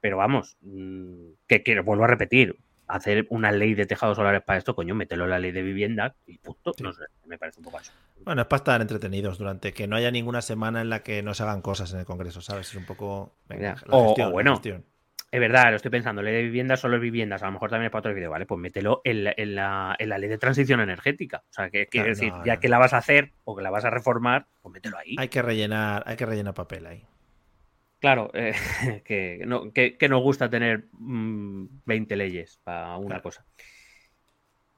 Pero 0.00 0.18
vamos, 0.18 0.56
mm, 0.60 1.30
que 1.46 1.62
quiero, 1.62 1.84
vuelvo 1.84 2.04
a 2.04 2.08
repetir, 2.08 2.56
hacer 2.86 3.26
una 3.30 3.50
ley 3.50 3.74
de 3.74 3.86
tejados 3.86 4.16
solares 4.16 4.42
para 4.42 4.58
esto, 4.58 4.74
coño, 4.74 4.94
mételo 4.94 5.24
en 5.24 5.30
la 5.30 5.38
ley 5.38 5.52
de 5.52 5.62
vivienda 5.62 6.14
y 6.26 6.38
punto. 6.38 6.72
No 6.82 6.92
sé, 6.92 7.04
me 7.24 7.38
parece 7.38 7.60
un 7.60 7.64
poco. 7.64 7.78
Bueno, 8.24 8.42
es 8.42 8.48
para 8.48 8.58
estar 8.58 8.80
entretenidos 8.80 9.38
durante 9.38 9.72
que 9.72 9.86
no 9.86 9.96
haya 9.96 10.10
ninguna 10.10 10.42
semana 10.42 10.80
en 10.80 10.90
la 10.90 11.02
que 11.02 11.22
no 11.22 11.34
se 11.34 11.42
hagan 11.42 11.62
cosas 11.62 11.92
en 11.92 12.00
el 12.00 12.04
Congreso, 12.04 12.40
¿sabes? 12.40 12.68
Es 12.68 12.74
un 12.76 12.86
poco. 12.86 13.36
o, 13.88 14.30
bueno, 14.30 14.60
Es 15.30 15.40
verdad, 15.40 15.70
lo 15.70 15.76
estoy 15.76 15.90
pensando, 15.90 16.22
ley 16.22 16.34
de 16.34 16.42
viviendas 16.42 16.80
solo 16.80 16.96
es 16.96 17.02
viviendas, 17.02 17.42
a 17.42 17.46
lo 17.46 17.52
mejor 17.52 17.68
también 17.68 17.86
es 17.86 17.92
para 17.92 18.00
otro 18.00 18.14
vídeo, 18.14 18.30
¿vale? 18.30 18.46
Pues 18.46 18.60
mételo 18.60 19.02
en 19.04 19.24
la, 19.54 19.96
ley 19.98 20.28
de 20.28 20.38
transición 20.38 20.80
energética. 20.80 21.42
O 21.50 21.52
sea, 21.52 21.68
que 21.68 21.86
quiero 21.86 22.08
decir, 22.08 22.32
ya 22.44 22.58
que 22.58 22.68
la 22.68 22.78
vas 22.78 22.94
a 22.94 22.98
hacer 22.98 23.32
o 23.44 23.56
que 23.56 23.62
la 23.62 23.70
vas 23.70 23.84
a 23.84 23.90
reformar, 23.90 24.46
pues 24.62 24.72
mételo 24.72 24.98
ahí. 24.98 25.16
Hay 25.18 25.28
que 25.28 25.42
rellenar, 25.42 26.04
hay 26.06 26.16
que 26.16 26.26
rellenar 26.26 26.54
papel 26.54 26.86
ahí. 26.86 27.04
Claro, 27.98 28.30
eh, 28.34 28.54
que, 29.04 29.42
no, 29.46 29.72
que, 29.72 29.96
nos 30.08 30.22
gusta 30.22 30.48
tener 30.48 30.84
20 30.92 32.14
mm, 32.14 32.18
leyes 32.18 32.60
para 32.62 32.96
una 32.96 33.20
cosa. 33.20 33.44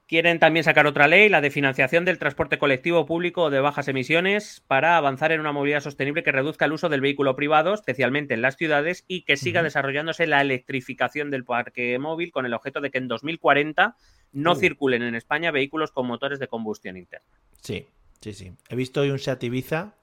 Quieren 0.09 0.39
también 0.39 0.63
sacar 0.63 0.87
otra 0.87 1.07
ley, 1.07 1.29
la 1.29 1.39
de 1.39 1.51
financiación 1.51 2.03
del 2.03 2.17
transporte 2.17 2.57
colectivo 2.57 3.05
público 3.05 3.51
de 3.51 3.59
bajas 3.59 3.87
emisiones, 3.89 4.63
para 4.65 4.97
avanzar 4.97 5.31
en 5.31 5.39
una 5.39 5.51
movilidad 5.51 5.81
sostenible 5.81 6.23
que 6.23 6.31
reduzca 6.31 6.65
el 6.65 6.71
uso 6.71 6.89
del 6.89 6.99
vehículo 6.99 7.35
privado, 7.35 7.75
especialmente 7.75 8.33
en 8.33 8.41
las 8.41 8.57
ciudades, 8.57 9.05
y 9.07 9.21
que 9.21 9.37
siga 9.37 9.61
desarrollándose 9.61 10.25
la 10.25 10.41
electrificación 10.41 11.29
del 11.29 11.45
parque 11.45 11.99
móvil 11.99 12.31
con 12.31 12.47
el 12.47 12.55
objeto 12.55 12.81
de 12.81 12.89
que 12.89 12.97
en 12.97 13.07
2040 13.07 13.97
no 14.31 14.53
uh. 14.53 14.55
circulen 14.55 15.03
en 15.03 15.13
España 15.13 15.51
vehículos 15.51 15.91
con 15.91 16.07
motores 16.07 16.39
de 16.39 16.47
combustión 16.47 16.97
interna. 16.97 17.27
Sí, 17.61 17.85
sí, 18.19 18.33
sí. 18.33 18.51
He 18.67 18.75
visto 18.75 19.01
hoy 19.01 19.11
un 19.11 19.19
Seat 19.19 19.43
Ibiza 19.43 19.93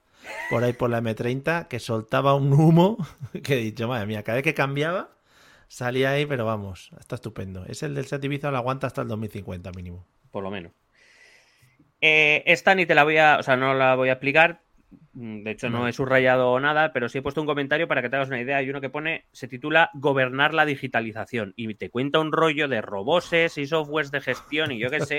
por 0.50 0.62
ahí 0.62 0.72
por 0.72 0.88
la 0.88 1.02
M30 1.02 1.66
que 1.66 1.80
soltaba 1.80 2.36
un 2.36 2.52
humo 2.52 2.96
que 3.42 3.54
he 3.54 3.60
dicho, 3.60 3.88
madre 3.88 4.06
mía, 4.06 4.22
cada 4.22 4.36
vez 4.36 4.44
que 4.44 4.54
cambiaba 4.54 5.15
salía 5.68 6.10
ahí, 6.10 6.26
pero 6.26 6.44
vamos, 6.44 6.90
está 6.98 7.16
estupendo. 7.16 7.64
Es 7.66 7.82
el 7.82 7.94
del 7.94 8.06
Seat 8.06 8.24
Ibiza, 8.24 8.50
lo 8.50 8.58
aguanta 8.58 8.86
hasta 8.86 9.02
el 9.02 9.08
2050 9.08 9.70
mínimo. 9.72 10.06
Por 10.30 10.42
lo 10.42 10.50
menos. 10.50 10.72
Eh, 12.00 12.42
esta 12.46 12.74
ni 12.74 12.86
te 12.86 12.94
la 12.94 13.04
voy 13.04 13.18
a, 13.18 13.38
o 13.38 13.42
sea, 13.42 13.56
no 13.56 13.74
la 13.74 13.94
voy 13.94 14.10
a 14.10 14.12
explicar. 14.12 14.60
Mm, 15.14 15.42
de 15.42 15.50
hecho, 15.50 15.70
no. 15.70 15.88
he 15.88 15.92
subrayado 15.92 16.58
nada, 16.60 16.92
pero 16.92 17.08
sí 17.08 17.18
he 17.18 17.22
puesto 17.22 17.40
un 17.40 17.46
comentario 17.46 17.88
para 17.88 18.02
que 18.02 18.10
te 18.10 18.16
hagas 18.16 18.28
una 18.28 18.40
idea. 18.40 18.58
Hay 18.58 18.68
uno 18.68 18.80
que 18.80 18.90
pone, 18.90 19.24
se 19.32 19.48
titula 19.48 19.90
Gobernar 19.94 20.54
la 20.54 20.66
digitalización 20.66 21.54
y 21.56 21.74
te 21.74 21.90
cuenta 21.90 22.20
un 22.20 22.32
rollo 22.32 22.68
de 22.68 22.82
roboses 22.82 23.56
y 23.58 23.66
softwares 23.66 24.10
de 24.10 24.20
gestión 24.20 24.72
y 24.72 24.78
yo 24.78 24.90
qué 24.90 25.00
sé. 25.00 25.18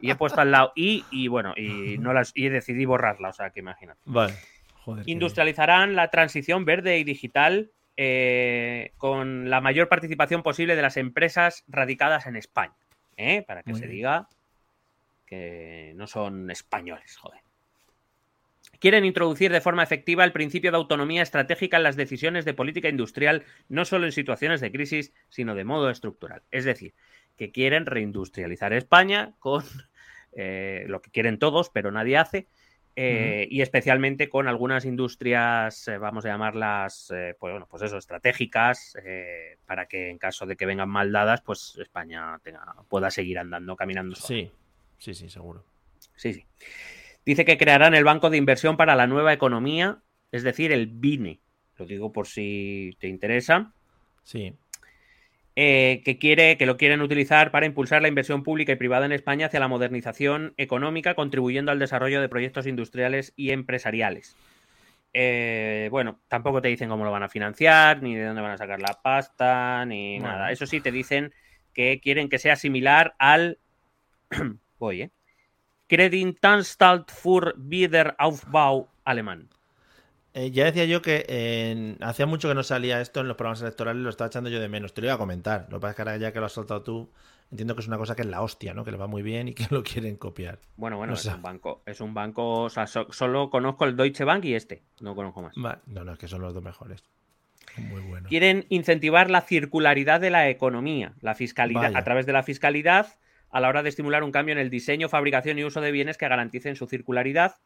y 0.00 0.10
he 0.10 0.16
puesto 0.16 0.40
al 0.40 0.50
lado 0.50 0.72
y, 0.74 1.04
y 1.10 1.28
bueno, 1.28 1.54
y 1.56 1.98
no 1.98 2.12
las 2.12 2.32
y 2.34 2.48
decidí 2.48 2.84
borrarla, 2.84 3.28
o 3.28 3.32
sea, 3.32 3.50
que 3.50 3.60
imagínate. 3.60 4.00
Vale. 4.04 4.34
Industrializarán 5.06 5.94
la 5.94 6.08
transición 6.08 6.64
verde 6.64 6.98
y 6.98 7.04
digital 7.04 7.70
eh, 8.04 8.94
con 8.96 9.48
la 9.48 9.60
mayor 9.60 9.88
participación 9.88 10.42
posible 10.42 10.74
de 10.74 10.82
las 10.82 10.96
empresas 10.96 11.62
radicadas 11.68 12.26
en 12.26 12.34
España. 12.34 12.74
¿eh? 13.16 13.44
Para 13.46 13.62
que 13.62 13.74
se 13.74 13.86
diga 13.86 14.28
que 15.24 15.92
no 15.94 16.08
son 16.08 16.50
españoles, 16.50 17.16
joder. 17.16 17.42
Quieren 18.80 19.04
introducir 19.04 19.52
de 19.52 19.60
forma 19.60 19.84
efectiva 19.84 20.24
el 20.24 20.32
principio 20.32 20.72
de 20.72 20.78
autonomía 20.78 21.22
estratégica 21.22 21.76
en 21.76 21.84
las 21.84 21.94
decisiones 21.94 22.44
de 22.44 22.54
política 22.54 22.88
industrial, 22.88 23.44
no 23.68 23.84
solo 23.84 24.06
en 24.06 24.12
situaciones 24.12 24.60
de 24.60 24.72
crisis, 24.72 25.12
sino 25.28 25.54
de 25.54 25.62
modo 25.62 25.88
estructural. 25.88 26.42
Es 26.50 26.64
decir, 26.64 26.94
que 27.36 27.52
quieren 27.52 27.86
reindustrializar 27.86 28.72
España 28.72 29.36
con 29.38 29.62
eh, 30.32 30.86
lo 30.88 31.02
que 31.02 31.12
quieren 31.12 31.38
todos, 31.38 31.70
pero 31.70 31.92
nadie 31.92 32.18
hace, 32.18 32.48
eh, 32.94 33.46
y 33.50 33.62
especialmente 33.62 34.28
con 34.28 34.48
algunas 34.48 34.84
industrias, 34.84 35.88
eh, 35.88 35.96
vamos 35.96 36.24
a 36.26 36.28
llamarlas, 36.28 37.10
eh, 37.14 37.34
pues 37.38 37.52
bueno, 37.52 37.66
pues 37.68 37.82
eso, 37.82 37.96
estratégicas, 37.96 38.96
para 39.66 39.86
que 39.86 40.10
en 40.10 40.18
caso 40.18 40.44
de 40.46 40.56
que 40.56 40.66
vengan 40.66 40.90
mal 40.90 41.10
dadas, 41.10 41.40
pues 41.40 41.76
España 41.80 42.38
pueda 42.88 43.10
seguir 43.10 43.38
andando, 43.38 43.76
caminando. 43.76 44.16
Sí, 44.16 44.50
sí, 44.98 45.14
sí, 45.14 45.30
seguro. 45.30 45.64
Sí, 46.16 46.34
sí. 46.34 46.44
Dice 47.24 47.44
que 47.44 47.56
crearán 47.56 47.94
el 47.94 48.04
Banco 48.04 48.30
de 48.30 48.36
Inversión 48.36 48.76
para 48.76 48.96
la 48.96 49.06
Nueva 49.06 49.32
Economía, 49.32 50.02
es 50.30 50.42
decir, 50.42 50.72
el 50.72 50.86
BINE. 50.86 51.40
Lo 51.78 51.86
digo 51.86 52.12
por 52.12 52.26
si 52.26 52.96
te 52.98 53.08
interesa. 53.08 53.72
Sí. 54.22 54.54
Eh, 55.54 56.00
que, 56.04 56.18
quiere, 56.18 56.56
que 56.56 56.64
lo 56.64 56.78
quieren 56.78 57.02
utilizar 57.02 57.50
para 57.50 57.66
impulsar 57.66 58.00
la 58.00 58.08
inversión 58.08 58.42
pública 58.42 58.72
y 58.72 58.76
privada 58.76 59.04
en 59.04 59.12
España 59.12 59.46
hacia 59.46 59.60
la 59.60 59.68
modernización 59.68 60.54
económica, 60.56 61.14
contribuyendo 61.14 61.70
al 61.70 61.78
desarrollo 61.78 62.22
de 62.22 62.28
proyectos 62.30 62.66
industriales 62.66 63.34
y 63.36 63.50
empresariales. 63.50 64.34
Eh, 65.12 65.88
bueno, 65.90 66.18
tampoco 66.28 66.62
te 66.62 66.68
dicen 66.68 66.88
cómo 66.88 67.04
lo 67.04 67.10
van 67.10 67.22
a 67.22 67.28
financiar, 67.28 68.02
ni 68.02 68.14
de 68.14 68.24
dónde 68.24 68.40
van 68.40 68.52
a 68.52 68.56
sacar 68.56 68.80
la 68.80 68.98
pasta, 69.02 69.84
ni 69.84 70.18
nada. 70.18 70.52
Eso 70.52 70.66
sí, 70.66 70.80
te 70.80 70.90
dicen 70.90 71.34
que 71.74 72.00
quieren 72.00 72.30
que 72.30 72.38
sea 72.38 72.56
similar 72.56 73.14
al. 73.18 73.58
Voy, 74.78 75.02
¿eh? 75.02 75.10
Kreditanstalt 75.86 77.10
für 77.10 77.52
Wiederaufbau 77.58 78.88
alemán. 79.04 79.50
Eh, 80.34 80.50
ya 80.50 80.64
decía 80.64 80.86
yo 80.86 81.02
que 81.02 81.96
hacía 82.00 82.26
mucho 82.26 82.48
que 82.48 82.54
no 82.54 82.62
salía 82.62 83.00
esto 83.00 83.20
en 83.20 83.28
los 83.28 83.36
programas 83.36 83.60
electorales, 83.60 84.02
lo 84.02 84.10
estaba 84.10 84.28
echando 84.28 84.48
yo 84.48 84.60
de 84.60 84.68
menos. 84.68 84.94
Te 84.94 85.02
lo 85.02 85.08
iba 85.08 85.14
a 85.14 85.18
comentar. 85.18 85.66
Lo 85.70 85.78
que 85.78 85.80
pasa 85.82 85.90
es 85.90 85.96
que 85.96 86.02
ahora 86.02 86.16
ya 86.16 86.32
que 86.32 86.40
lo 86.40 86.46
has 86.46 86.52
soltado 86.52 86.82
tú, 86.82 87.10
entiendo 87.50 87.74
que 87.74 87.82
es 87.82 87.86
una 87.86 87.98
cosa 87.98 88.16
que 88.16 88.22
es 88.22 88.28
la 88.28 88.40
hostia, 88.40 88.72
¿no? 88.72 88.82
Que 88.84 88.92
le 88.92 88.96
va 88.96 89.06
muy 89.06 89.22
bien 89.22 89.48
y 89.48 89.54
que 89.54 89.66
lo 89.70 89.82
quieren 89.82 90.16
copiar. 90.16 90.58
Bueno, 90.76 90.96
bueno, 90.96 91.14
es 91.14 91.26
un 91.26 91.42
banco. 91.42 91.82
Es 91.84 92.00
un 92.00 92.14
banco. 92.14 92.62
O 92.62 92.70
sea, 92.70 92.86
solo 92.86 93.50
conozco 93.50 93.84
el 93.84 93.96
Deutsche 93.96 94.24
Bank 94.24 94.44
y 94.46 94.54
este. 94.54 94.82
No 95.00 95.14
conozco 95.14 95.42
más. 95.42 95.56
no, 95.56 96.04
no, 96.04 96.12
es 96.12 96.18
que 96.18 96.28
son 96.28 96.40
los 96.40 96.54
dos 96.54 96.62
mejores. 96.62 97.04
Muy 97.76 98.00
buenos. 98.00 98.28
Quieren 98.28 98.66
incentivar 98.68 99.30
la 99.30 99.42
circularidad 99.42 100.20
de 100.20 100.30
la 100.30 100.48
economía, 100.48 101.14
la 101.20 101.34
fiscalidad, 101.34 101.94
a 101.94 102.04
través 102.04 102.26
de 102.26 102.32
la 102.32 102.42
fiscalidad, 102.42 103.06
a 103.50 103.60
la 103.60 103.68
hora 103.68 103.82
de 103.82 103.88
estimular 103.88 104.24
un 104.24 104.32
cambio 104.32 104.52
en 104.52 104.58
el 104.58 104.68
diseño, 104.68 105.08
fabricación 105.08 105.58
y 105.58 105.64
uso 105.64 105.80
de 105.80 105.90
bienes 105.90 106.18
que 106.18 106.28
garanticen 106.28 106.76
su 106.76 106.86
circularidad 106.86 107.56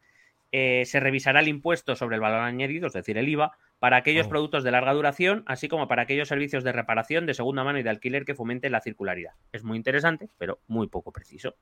eh, 0.51 0.83
se 0.85 0.99
revisará 0.99 1.39
el 1.41 1.47
impuesto 1.47 1.95
sobre 1.95 2.15
el 2.15 2.21
valor 2.21 2.39
añadido, 2.41 2.87
es 2.87 2.93
decir, 2.93 3.17
el 3.17 3.27
IVA, 3.27 3.57
para 3.79 3.97
aquellos 3.97 4.27
oh. 4.27 4.29
productos 4.29 4.63
de 4.63 4.71
larga 4.71 4.93
duración, 4.93 5.43
así 5.45 5.67
como 5.67 5.87
para 5.87 6.03
aquellos 6.03 6.27
servicios 6.27 6.63
de 6.63 6.71
reparación, 6.71 7.25
de 7.25 7.33
segunda 7.33 7.63
mano 7.63 7.79
y 7.79 7.83
de 7.83 7.89
alquiler 7.89 8.25
que 8.25 8.35
fomenten 8.35 8.71
la 8.71 8.81
circularidad. 8.81 9.33
Es 9.51 9.63
muy 9.63 9.77
interesante, 9.77 10.29
pero 10.37 10.59
muy 10.67 10.87
poco 10.87 11.11
preciso. 11.11 11.55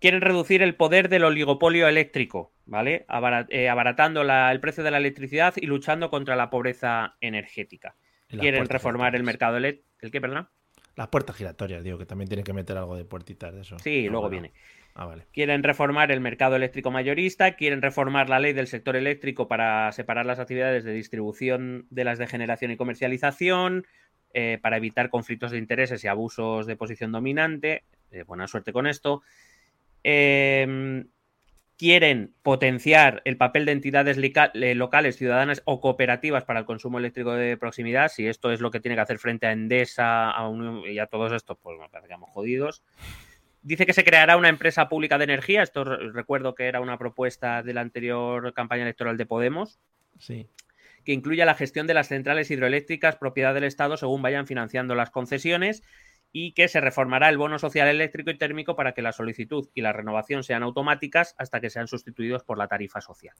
Quieren 0.00 0.20
reducir 0.20 0.62
el 0.62 0.74
poder 0.74 1.08
del 1.08 1.24
oligopolio 1.24 1.88
eléctrico, 1.88 2.52
¿vale? 2.66 3.06
Eh, 3.48 3.68
abaratando 3.68 4.22
el 4.22 4.60
precio 4.60 4.84
de 4.84 4.90
la 4.90 4.98
electricidad 4.98 5.54
y 5.56 5.66
luchando 5.66 6.10
contra 6.10 6.36
la 6.36 6.50
pobreza 6.50 7.16
energética. 7.20 7.96
Quieren 8.28 8.68
reformar 8.68 9.14
el 9.16 9.22
mercado 9.22 9.56
eléctrico. 9.56 9.88
¿El 10.00 10.10
qué, 10.10 10.20
perdón? 10.20 10.48
Las 10.96 11.08
puertas 11.08 11.34
giratorias, 11.36 11.82
digo, 11.82 11.98
que 11.98 12.06
también 12.06 12.28
tienen 12.28 12.44
que 12.44 12.52
meter 12.52 12.76
algo 12.76 12.96
de 12.96 13.04
puertitas 13.04 13.54
de 13.54 13.62
eso. 13.62 13.78
Sí, 13.78 14.08
luego 14.08 14.28
viene. 14.28 14.52
Ah, 14.96 15.12
quieren 15.32 15.64
reformar 15.64 16.12
el 16.12 16.20
mercado 16.20 16.54
eléctrico 16.54 16.92
mayorista, 16.92 17.56
quieren 17.56 17.82
reformar 17.82 18.30
la 18.30 18.38
ley 18.38 18.52
del 18.52 18.68
sector 18.68 18.94
eléctrico 18.94 19.48
para 19.48 19.90
separar 19.90 20.24
las 20.24 20.38
actividades 20.38 20.84
de 20.84 20.92
distribución 20.92 21.88
de 21.90 22.04
las 22.04 22.18
de 22.18 22.28
generación 22.28 22.70
y 22.70 22.76
comercialización, 22.76 23.86
eh, 24.34 24.58
para 24.62 24.76
evitar 24.76 25.10
conflictos 25.10 25.50
de 25.50 25.58
intereses 25.58 26.04
y 26.04 26.08
abusos 26.08 26.66
de 26.66 26.76
posición 26.76 27.10
dominante. 27.10 27.84
Eh, 28.12 28.22
buena 28.22 28.46
suerte 28.46 28.72
con 28.72 28.86
esto. 28.86 29.22
Em, 30.04 31.08
quieren 31.76 32.32
potenciar 32.42 33.20
el 33.24 33.36
papel 33.36 33.64
de 33.64 33.72
entidades 33.72 34.16
eh, 34.18 34.74
locales, 34.76 35.16
ciudadanas 35.16 35.62
o 35.64 35.80
cooperativas 35.80 36.44
para 36.44 36.60
el 36.60 36.66
consumo 36.66 36.98
eléctrico 36.98 37.32
de 37.32 37.56
proximidad. 37.56 38.08
Si 38.08 38.28
esto 38.28 38.52
es 38.52 38.60
lo 38.60 38.70
que 38.70 38.78
tiene 38.80 38.94
que 38.94 39.02
hacer 39.02 39.18
frente 39.18 39.46
a 39.46 39.52
Endesa 39.52 40.30
a 40.30 40.48
y 40.88 40.98
a 41.00 41.06
todos 41.06 41.32
estos, 41.32 41.58
pues 41.60 41.78
me 41.80 41.88
parece 41.88 42.08
que 42.08 42.14
jodidos. 42.14 42.84
Dice 43.64 43.86
que 43.86 43.94
se 43.94 44.04
creará 44.04 44.36
una 44.36 44.50
empresa 44.50 44.90
pública 44.90 45.16
de 45.16 45.24
energía. 45.24 45.62
Esto 45.62 45.84
recuerdo 45.84 46.54
que 46.54 46.66
era 46.66 46.82
una 46.82 46.98
propuesta 46.98 47.62
de 47.62 47.72
la 47.72 47.80
anterior 47.80 48.52
campaña 48.52 48.82
electoral 48.82 49.16
de 49.16 49.24
Podemos. 49.24 49.80
Sí. 50.18 50.50
Que 51.02 51.12
incluya 51.12 51.46
la 51.46 51.54
gestión 51.54 51.86
de 51.86 51.94
las 51.94 52.08
centrales 52.08 52.50
hidroeléctricas, 52.50 53.16
propiedad 53.16 53.54
del 53.54 53.64
Estado, 53.64 53.96
según 53.96 54.20
vayan 54.20 54.46
financiando 54.46 54.94
las 54.94 55.08
concesiones. 55.08 55.82
Y 56.30 56.52
que 56.52 56.68
se 56.68 56.82
reformará 56.82 57.30
el 57.30 57.38
bono 57.38 57.58
social 57.58 57.88
eléctrico 57.88 58.30
y 58.30 58.36
térmico 58.36 58.76
para 58.76 58.92
que 58.92 59.00
la 59.00 59.12
solicitud 59.12 59.70
y 59.72 59.80
la 59.80 59.94
renovación 59.94 60.42
sean 60.42 60.62
automáticas 60.62 61.34
hasta 61.38 61.60
que 61.62 61.70
sean 61.70 61.88
sustituidos 61.88 62.44
por 62.44 62.58
la 62.58 62.68
tarifa 62.68 63.00
social. 63.00 63.34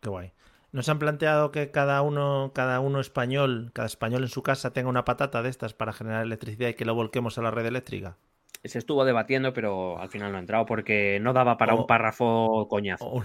Qué 0.00 0.08
guay. 0.08 0.32
¿Nos 0.70 0.88
han 0.88 1.00
planteado 1.00 1.50
que 1.50 1.72
cada 1.72 2.00
uno, 2.02 2.52
cada 2.54 2.78
uno 2.78 3.00
español, 3.00 3.72
cada 3.74 3.86
español 3.86 4.22
en 4.22 4.28
su 4.28 4.44
casa 4.44 4.72
tenga 4.72 4.88
una 4.88 5.04
patata 5.04 5.42
de 5.42 5.48
estas 5.48 5.74
para 5.74 5.92
generar 5.92 6.22
electricidad 6.22 6.68
y 6.68 6.74
que 6.74 6.84
lo 6.84 6.94
volquemos 6.94 7.38
a 7.38 7.42
la 7.42 7.50
red 7.50 7.66
eléctrica? 7.66 8.18
Se 8.64 8.78
estuvo 8.78 9.04
debatiendo, 9.04 9.52
pero 9.52 9.98
al 9.98 10.08
final 10.08 10.32
no 10.32 10.38
ha 10.38 10.40
entrado 10.40 10.66
porque 10.66 11.18
no 11.20 11.32
daba 11.32 11.56
para 11.56 11.74
un 11.74 11.86
párrafo 11.86 12.66
coñazo. 12.68 13.06
O 13.06 13.22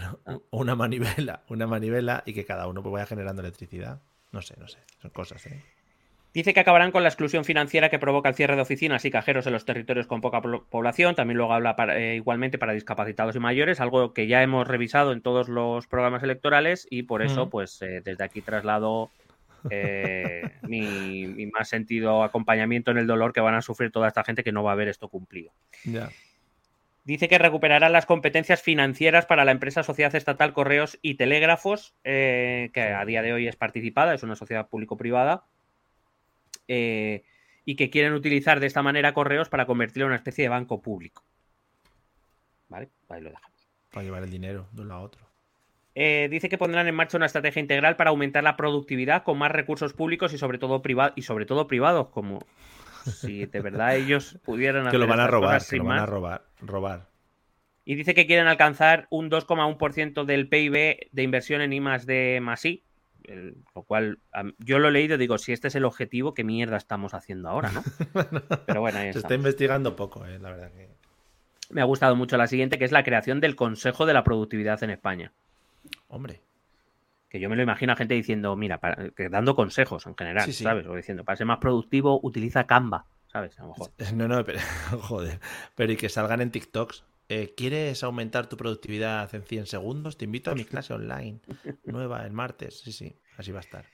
una, 0.52 0.76
manivela, 0.76 1.44
una 1.50 1.68
manivela 1.68 2.24
y 2.26 2.34
que 2.34 2.46
cada 2.46 2.68
uno 2.68 2.82
pues 2.82 2.94
vaya 2.94 3.06
generando 3.06 3.42
electricidad. 3.42 4.02
No 4.32 4.42
sé, 4.42 4.56
no 4.60 4.68
sé, 4.68 4.80
son 5.02 5.12
cosas. 5.12 5.46
¿eh? 5.48 5.64
Dice 6.32 6.54
que 6.54 6.60
acabarán 6.60 6.92
con 6.92 7.02
la 7.02 7.10
exclusión 7.10 7.44
financiera 7.44 7.90
que 7.90 7.98
provoca 7.98 8.30
el 8.30 8.36
cierre 8.36 8.56
de 8.56 8.62
oficinas 8.62 9.04
y 9.04 9.10
cajeros 9.10 9.48
en 9.48 9.54
los 9.54 9.66
territorios 9.66 10.06
con 10.06 10.22
poca 10.22 10.42
población. 10.42 11.16
También 11.16 11.38
luego 11.38 11.54
habla 11.54 11.76
eh, 11.96 12.16
igualmente 12.18 12.60
para 12.60 12.74
discapacitados 12.74 13.36
y 13.36 13.40
mayores, 13.40 13.80
algo 13.80 14.14
que 14.14 14.28
ya 14.28 14.44
hemos 14.44 14.68
revisado 14.68 15.12
en 15.12 15.22
todos 15.22 15.50
los 15.50 15.88
programas 15.88 16.22
electorales 16.22 16.86
y 16.90 17.04
por 17.04 17.24
eso, 17.24 17.50
pues 17.50 17.82
eh, 17.82 18.02
desde 18.06 18.24
aquí 18.24 18.42
traslado 18.42 19.10
eh, 19.70 20.52
mi, 20.64 21.46
más 21.48 21.70
sentido 21.70 22.24
acompañamiento 22.24 22.92
en 22.92 22.98
el 22.98 23.08
dolor 23.08 23.34
que 23.34 23.42
van 23.42 23.56
a 23.56 23.62
sufrir 23.62 23.92
toda 23.92 24.08
esta 24.08 24.24
gente 24.24 24.44
que 24.44 24.52
no 24.52 24.64
va 24.64 24.74
a 24.74 24.76
ver 24.76 24.88
esto 24.88 25.08
cumplido. 25.08 25.52
Dice 27.04 27.28
que 27.28 27.38
recuperará 27.38 27.90
las 27.90 28.06
competencias 28.06 28.62
financieras 28.62 29.26
para 29.26 29.46
la 29.46 29.52
empresa 29.52 29.84
Sociedad 29.84 30.14
Estatal 30.14 30.54
Correos 30.54 31.00
y 31.02 31.16
Telégrafos, 31.16 31.96
eh, 32.04 32.70
que 32.74 32.82
a 32.82 33.04
día 33.06 33.22
de 33.22 33.34
hoy 33.34 33.48
es 33.48 33.56
participada, 33.56 34.14
es 34.14 34.24
una 34.24 34.36
sociedad 34.36 34.68
público-privada. 34.68 35.46
eh, 36.68 37.24
y 37.66 37.76
que 37.76 37.90
quieren 37.90 38.14
utilizar 38.14 38.60
de 38.60 38.68
esta 38.68 38.82
manera 38.82 39.14
correos 39.14 39.50
para 39.50 39.66
convertirlo 39.66 40.06
en 40.06 40.10
una 40.10 40.16
especie 40.16 40.44
de 40.44 40.50
banco 40.50 40.82
público. 40.82 41.24
¿Vale? 42.68 42.90
Ahí 43.10 43.22
lo 43.22 43.30
dejamos. 43.30 43.68
Para 43.92 44.04
llevar 44.04 44.24
el 44.24 44.32
dinero 44.32 44.68
de 44.72 44.82
un 44.82 44.88
lado 44.88 45.02
a 45.02 45.04
otro. 45.04 45.29
Eh, 46.02 46.30
dice 46.30 46.48
que 46.48 46.58
pondrán 46.58 46.88
en 46.88 46.96
marcha 46.96 47.18
una 47.18 47.26
estrategia 47.26 47.60
integral 47.60 47.98
para 47.98 48.12
aumentar 48.12 48.42
la 48.42 48.56
productividad 48.56 49.24
con 49.24 49.38
más 49.38 49.52
recursos 49.52 49.92
públicos 49.92 50.32
y 50.32 50.38
sobre 50.38 50.58
todo, 50.58 50.82
y 51.14 51.22
sobre 51.24 51.46
todo 51.46 51.68
privados, 51.68 52.08
como 52.08 52.40
si 53.04 53.46
de 53.46 53.60
verdad 53.60 53.98
ellos 53.98 54.40
pudieran 54.46 54.84
hacer. 54.84 54.92
Que 54.92 54.98
lo 54.98 55.08
van 55.08 55.20
a 55.20 55.28
robar, 55.28 55.62
que 55.62 55.76
lo 55.76 55.84
van 55.84 56.00
a 56.00 56.06
robar, 56.06 56.44
robar. 56.62 57.10
Y 57.84 57.96
dice 57.96 58.14
que 58.14 58.26
quieren 58.26 58.48
alcanzar 58.48 59.08
un 59.10 59.30
2,1% 59.30 60.24
del 60.24 60.48
PIB 60.48 61.10
de 61.12 61.24
inversión 61.24 61.60
en 61.60 61.74
I 61.74 61.82
más 61.82 62.06
D 62.06 62.40
más 62.42 62.64
I, 62.64 62.82
lo 63.76 63.84
cual 63.84 64.20
yo 64.60 64.80
lo 64.80 64.88
he 64.88 64.92
leído 64.92 65.16
y 65.16 65.18
digo, 65.18 65.38
si 65.38 65.52
este 65.52 65.68
es 65.68 65.76
el 65.76 65.84
objetivo, 65.84 66.34
¿qué 66.34 66.46
mierda 66.46 66.78
estamos 66.78 67.14
haciendo 67.14 67.50
ahora, 67.50 67.74
no? 67.74 67.84
Pero 68.68 68.80
bueno, 68.80 69.00
ahí 69.00 69.12
Se 69.12 69.20
está 69.20 69.36
investigando 69.36 69.98
poco, 69.98 70.26
eh, 70.26 70.40
la 70.40 70.52
verdad 70.52 70.72
que 70.72 70.88
me 71.72 71.82
ha 71.82 71.86
gustado 71.86 72.16
mucho 72.16 72.38
la 72.38 72.48
siguiente, 72.48 72.80
que 72.80 72.86
es 72.86 72.94
la 72.94 73.04
creación 73.04 73.42
del 73.42 73.58
Consejo 73.58 74.06
de 74.06 74.14
la 74.14 74.24
Productividad 74.24 74.82
en 74.82 74.92
España. 74.92 75.34
Hombre. 76.08 76.42
Que 77.30 77.40
yo 77.40 77.50
me 77.50 77.56
lo 77.56 77.62
imagino 77.62 77.94
a 77.94 77.96
gente 77.96 78.16
diciendo, 78.16 78.56
mira, 78.56 78.80
dando 79.30 79.56
consejos 79.56 80.08
en 80.08 80.16
general, 80.16 80.52
¿sabes? 80.52 80.88
O 80.88 80.96
diciendo, 80.96 81.24
para 81.24 81.36
ser 81.36 81.46
más 81.46 81.60
productivo, 81.60 82.20
utiliza 82.24 82.66
Canva, 82.66 83.06
¿sabes? 83.28 83.60
A 83.60 83.64
lo 83.64 83.70
mejor. 83.70 83.92
No, 84.16 84.28
no, 84.28 84.44
pero, 84.44 84.60
joder. 85.02 85.40
Pero 85.76 85.92
y 85.94 85.98
que 85.98 86.10
salgan 86.10 86.42
en 86.42 86.52
TikToks. 86.52 87.06
Eh, 87.32 87.54
¿Quieres 87.56 88.04
aumentar 88.04 88.50
tu 88.50 88.58
productividad 88.58 89.34
en 89.36 89.44
100 89.44 89.68
segundos? 89.68 90.18
Te 90.18 90.26
invito 90.26 90.50
a 90.50 90.56
mi 90.56 90.66
clase 90.66 90.94
online, 90.94 91.40
nueva, 91.84 92.26
el 92.26 92.34
martes. 92.34 92.80
Sí, 92.80 92.92
sí, 92.92 93.16
así 93.38 93.52
va 93.52 93.60
a 93.60 93.62
estar. 93.62 93.86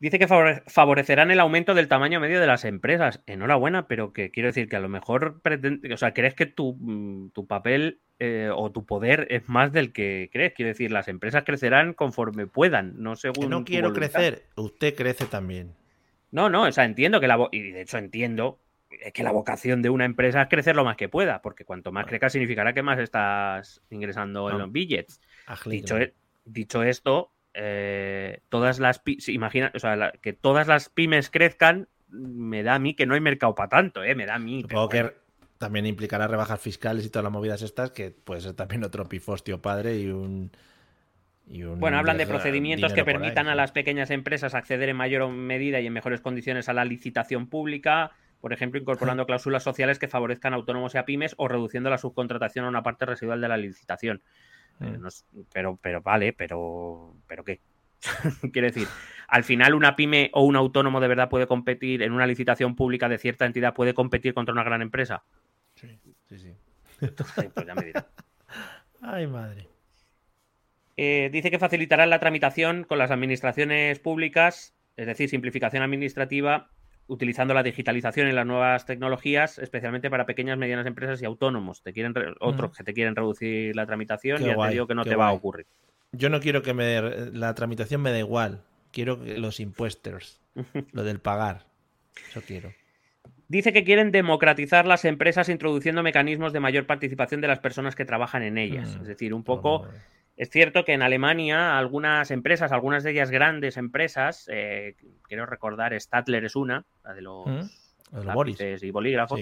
Dice 0.00 0.20
que 0.20 0.28
favorecerán 0.28 1.32
el 1.32 1.40
aumento 1.40 1.74
del 1.74 1.88
tamaño 1.88 2.20
medio 2.20 2.40
de 2.40 2.46
las 2.46 2.64
empresas. 2.64 3.20
Enhorabuena, 3.26 3.88
pero 3.88 4.12
que 4.12 4.30
quiero 4.30 4.48
decir 4.48 4.68
que 4.68 4.76
a 4.76 4.80
lo 4.80 4.88
mejor 4.88 5.40
pretende, 5.40 5.92
o 5.92 5.96
sea, 5.96 6.14
crees 6.14 6.34
que 6.34 6.46
tu, 6.46 6.76
mm, 6.78 7.32
papel 7.48 8.00
eh, 8.20 8.48
o 8.54 8.70
tu 8.70 8.86
poder 8.86 9.26
es 9.30 9.48
más 9.48 9.72
del 9.72 9.92
que 9.92 10.30
crees. 10.32 10.52
Quiero 10.54 10.68
decir, 10.68 10.92
las 10.92 11.08
empresas 11.08 11.42
crecerán 11.44 11.94
conforme 11.94 12.46
puedan, 12.46 13.02
no 13.02 13.16
según. 13.16 13.44
Que 13.44 13.50
no 13.50 13.64
quiero 13.64 13.92
crecer, 13.92 14.44
usted 14.54 14.94
crece 14.94 15.26
también. 15.26 15.74
No, 16.30 16.48
no, 16.48 16.62
o 16.62 16.72
sea, 16.72 16.84
entiendo 16.84 17.20
que 17.20 17.26
la. 17.26 17.48
Y 17.50 17.72
de 17.72 17.80
hecho 17.80 17.98
entiendo 17.98 18.60
que 19.12 19.22
la 19.22 19.32
vocación 19.32 19.82
de 19.82 19.90
una 19.90 20.04
empresa 20.04 20.42
es 20.42 20.48
crecer 20.48 20.76
lo 20.76 20.84
más 20.84 20.96
que 20.96 21.08
pueda, 21.08 21.42
porque 21.42 21.64
cuanto 21.64 21.92
más 21.92 22.06
crezca 22.06 22.30
significará 22.30 22.72
que 22.72 22.82
más 22.82 22.98
estás 22.98 23.82
ingresando 23.90 24.50
en 24.50 24.58
los 24.58 24.72
billets. 24.72 25.20
Dicho, 25.66 25.98
e, 25.98 26.14
dicho 26.44 26.82
esto, 26.82 27.32
eh, 27.60 28.40
todas 28.48 28.78
las 28.78 29.02
imagina, 29.26 29.72
o 29.74 29.78
sea, 29.78 30.12
que 30.22 30.32
todas 30.32 30.68
las 30.68 30.88
pymes 30.88 31.28
crezcan, 31.28 31.88
me 32.08 32.62
da 32.62 32.76
a 32.76 32.78
mí 32.78 32.94
que 32.94 33.04
no 33.04 33.14
hay 33.14 33.20
mercado 33.20 33.54
para 33.54 33.68
tanto, 33.68 34.04
¿eh? 34.04 34.14
me 34.14 34.26
da 34.26 34.36
a 34.36 34.38
mí. 34.38 34.62
Supongo 34.62 34.88
que 34.88 35.12
también 35.58 35.84
implicará 35.86 36.28
rebajas 36.28 36.60
fiscales 36.60 37.04
y 37.04 37.10
todas 37.10 37.24
las 37.24 37.32
movidas 37.32 37.62
estas, 37.62 37.90
que 37.90 38.12
puede 38.12 38.40
ser 38.40 38.54
también 38.54 38.84
otro 38.84 39.08
pifostio 39.08 39.60
padre 39.60 39.98
y 39.98 40.06
un, 40.08 40.52
bueno, 41.50 41.98
hablan 41.98 42.18
de 42.18 42.26
procedimientos 42.26 42.92
que 42.92 43.04
permitan 43.04 43.48
a 43.48 43.54
las 43.54 43.72
pequeñas 43.72 44.10
empresas 44.10 44.54
acceder 44.54 44.88
en 44.88 44.96
mayor 44.96 45.28
medida 45.30 45.80
y 45.80 45.86
en 45.86 45.92
mejores 45.92 46.20
condiciones 46.20 46.68
a 46.68 46.74
la 46.74 46.84
licitación 46.84 47.48
pública, 47.48 48.12
por 48.40 48.52
ejemplo, 48.52 48.78
incorporando 48.78 49.26
cláusulas 49.26 49.62
sociales 49.62 49.98
que 49.98 50.08
favorezcan 50.08 50.52
a 50.52 50.56
autónomos 50.56 50.94
y 50.94 50.98
a 50.98 51.06
pymes 51.06 51.34
o 51.38 51.48
reduciendo 51.48 51.90
la 51.90 51.98
subcontratación 51.98 52.66
a 52.66 52.68
una 52.68 52.82
parte 52.82 53.06
residual 53.06 53.40
de 53.40 53.48
la 53.48 53.56
licitación. 53.56 54.22
Eh, 54.80 54.98
mm. 54.98 55.40
pero, 55.52 55.78
pero 55.80 56.00
vale, 56.02 56.32
pero, 56.32 57.14
pero 57.26 57.44
¿qué? 57.44 57.60
Quiere 58.52 58.68
decir, 58.68 58.86
al 59.26 59.44
final 59.44 59.74
una 59.74 59.96
pyme 59.96 60.30
o 60.32 60.44
un 60.44 60.56
autónomo 60.56 61.00
de 61.00 61.08
verdad 61.08 61.28
puede 61.28 61.46
competir 61.46 62.02
en 62.02 62.12
una 62.12 62.26
licitación 62.26 62.76
pública 62.76 63.08
de 63.08 63.18
cierta 63.18 63.46
entidad, 63.46 63.74
puede 63.74 63.94
competir 63.94 64.34
contra 64.34 64.52
una 64.52 64.64
gran 64.64 64.82
empresa. 64.82 65.24
Sí, 65.74 65.98
sí, 66.28 66.38
sí. 66.38 66.54
pues 66.98 67.66
ya 67.66 67.74
me 67.74 67.84
dirá. 67.84 68.06
Ay, 69.02 69.26
madre. 69.26 69.68
Eh, 70.96 71.30
dice 71.32 71.50
que 71.50 71.58
facilitará 71.58 72.06
la 72.06 72.18
tramitación 72.18 72.84
con 72.84 72.98
las 72.98 73.12
administraciones 73.12 74.00
públicas, 74.00 74.74
es 74.96 75.06
decir, 75.06 75.28
simplificación 75.28 75.82
administrativa 75.82 76.70
utilizando 77.08 77.54
la 77.54 77.62
digitalización 77.62 78.28
y 78.28 78.32
las 78.32 78.46
nuevas 78.46 78.86
tecnologías, 78.86 79.58
especialmente 79.58 80.10
para 80.10 80.26
pequeñas, 80.26 80.58
medianas 80.58 80.86
empresas 80.86 81.20
y 81.20 81.24
autónomos. 81.24 81.82
Te 81.82 81.92
quieren 81.92 82.14
otros 82.40 82.76
que 82.76 82.84
te 82.84 82.94
quieren 82.94 83.16
reducir 83.16 83.74
la 83.74 83.86
tramitación 83.86 84.42
y 84.42 84.46
ya 84.46 84.56
te 84.56 84.68
digo 84.70 84.86
que 84.86 84.94
no 84.94 85.04
te 85.04 85.16
va 85.16 85.28
a 85.28 85.32
ocurrir. 85.32 85.66
Yo 86.12 86.30
no 86.30 86.40
quiero 86.40 86.62
que 86.62 86.74
me 86.74 87.00
la 87.32 87.54
tramitación 87.54 88.00
me 88.00 88.12
da 88.12 88.18
igual. 88.18 88.62
Quiero 88.92 89.22
que 89.22 89.38
los 89.38 89.60
impuestos, 89.60 90.40
lo 90.92 91.02
del 91.02 91.20
pagar. 91.20 91.66
Eso 92.30 92.42
quiero. 92.46 92.72
Dice 93.48 93.72
que 93.72 93.82
quieren 93.82 94.12
democratizar 94.12 94.86
las 94.86 95.06
empresas 95.06 95.48
introduciendo 95.48 96.02
mecanismos 96.02 96.52
de 96.52 96.60
mayor 96.60 96.86
participación 96.86 97.40
de 97.40 97.48
las 97.48 97.60
personas 97.60 97.96
que 97.96 98.04
trabajan 98.04 98.42
en 98.42 98.58
ellas. 98.58 98.96
Mm, 98.96 99.00
es 99.00 99.08
decir, 99.08 99.32
un 99.32 99.42
poco 99.42 99.86
es 100.38 100.50
cierto 100.50 100.84
que 100.84 100.92
en 100.92 101.02
Alemania 101.02 101.76
algunas 101.76 102.30
empresas, 102.30 102.70
algunas 102.70 103.02
de 103.02 103.10
ellas 103.10 103.30
grandes 103.30 103.76
empresas, 103.76 104.48
eh, 104.52 104.94
quiero 105.26 105.46
recordar, 105.46 106.00
Stadler 106.00 106.44
es 106.44 106.54
una, 106.54 106.86
la 107.02 107.12
de 107.12 107.22
los, 107.22 107.46
mm, 107.46 108.84
y 108.84 108.90
bolígrafos, 108.92 109.40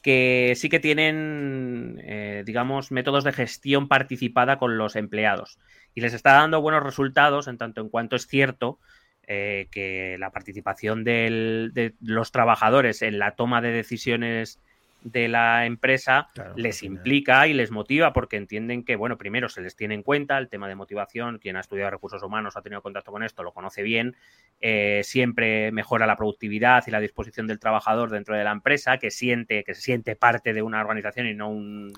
que 0.00 0.52
sí 0.54 0.68
que 0.68 0.78
tienen, 0.78 2.00
eh, 2.04 2.44
digamos, 2.46 2.92
métodos 2.92 3.24
de 3.24 3.32
gestión 3.32 3.88
participada 3.88 4.56
con 4.56 4.78
los 4.78 4.94
empleados. 4.94 5.58
Y 5.92 6.00
les 6.00 6.14
está 6.14 6.34
dando 6.34 6.60
buenos 6.60 6.84
resultados 6.84 7.48
en 7.48 7.58
tanto 7.58 7.80
en 7.80 7.88
cuanto 7.88 8.14
es 8.14 8.28
cierto 8.28 8.78
eh, 9.26 9.68
que 9.70 10.16
la 10.18 10.30
participación 10.30 11.04
de 11.04 11.94
los 12.00 12.32
trabajadores 12.32 13.02
en 13.02 13.18
la 13.18 13.32
toma 13.32 13.60
de 13.60 13.70
decisiones 13.72 14.60
de 15.06 15.28
la 15.28 15.66
empresa 15.66 16.28
les 16.56 16.82
implica 16.82 17.46
y 17.46 17.52
les 17.52 17.70
motiva 17.70 18.12
porque 18.12 18.36
entienden 18.36 18.82
que, 18.82 18.96
bueno, 18.96 19.16
primero 19.16 19.48
se 19.48 19.60
les 19.60 19.76
tiene 19.76 19.94
en 19.94 20.02
cuenta 20.02 20.36
el 20.36 20.48
tema 20.48 20.66
de 20.66 20.74
motivación, 20.74 21.38
quien 21.38 21.56
ha 21.56 21.60
estudiado 21.60 21.92
recursos 21.92 22.24
humanos, 22.24 22.56
ha 22.56 22.62
tenido 22.62 22.82
contacto 22.82 23.12
con 23.12 23.22
esto, 23.22 23.44
lo 23.44 23.52
conoce 23.52 23.84
bien, 23.84 24.16
eh, 24.60 25.02
siempre 25.04 25.70
mejora 25.70 26.06
la 26.06 26.16
productividad 26.16 26.82
y 26.88 26.90
la 26.90 26.98
disposición 26.98 27.46
del 27.46 27.60
trabajador 27.60 28.10
dentro 28.10 28.36
de 28.36 28.42
la 28.42 28.50
empresa, 28.50 28.98
que 28.98 29.12
siente, 29.12 29.62
que 29.62 29.74
se 29.74 29.80
siente 29.80 30.16
parte 30.16 30.52
de 30.52 30.62
una 30.62 30.80
organización 30.80 31.28
y 31.28 31.34
no 31.34 31.50
un, 31.50 31.92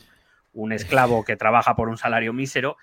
esclavo 0.70 1.24
que 1.24 1.36
trabaja 1.36 1.76
por 1.76 1.88
un 1.88 1.96
salario 1.96 2.34
mísero, 2.34 2.76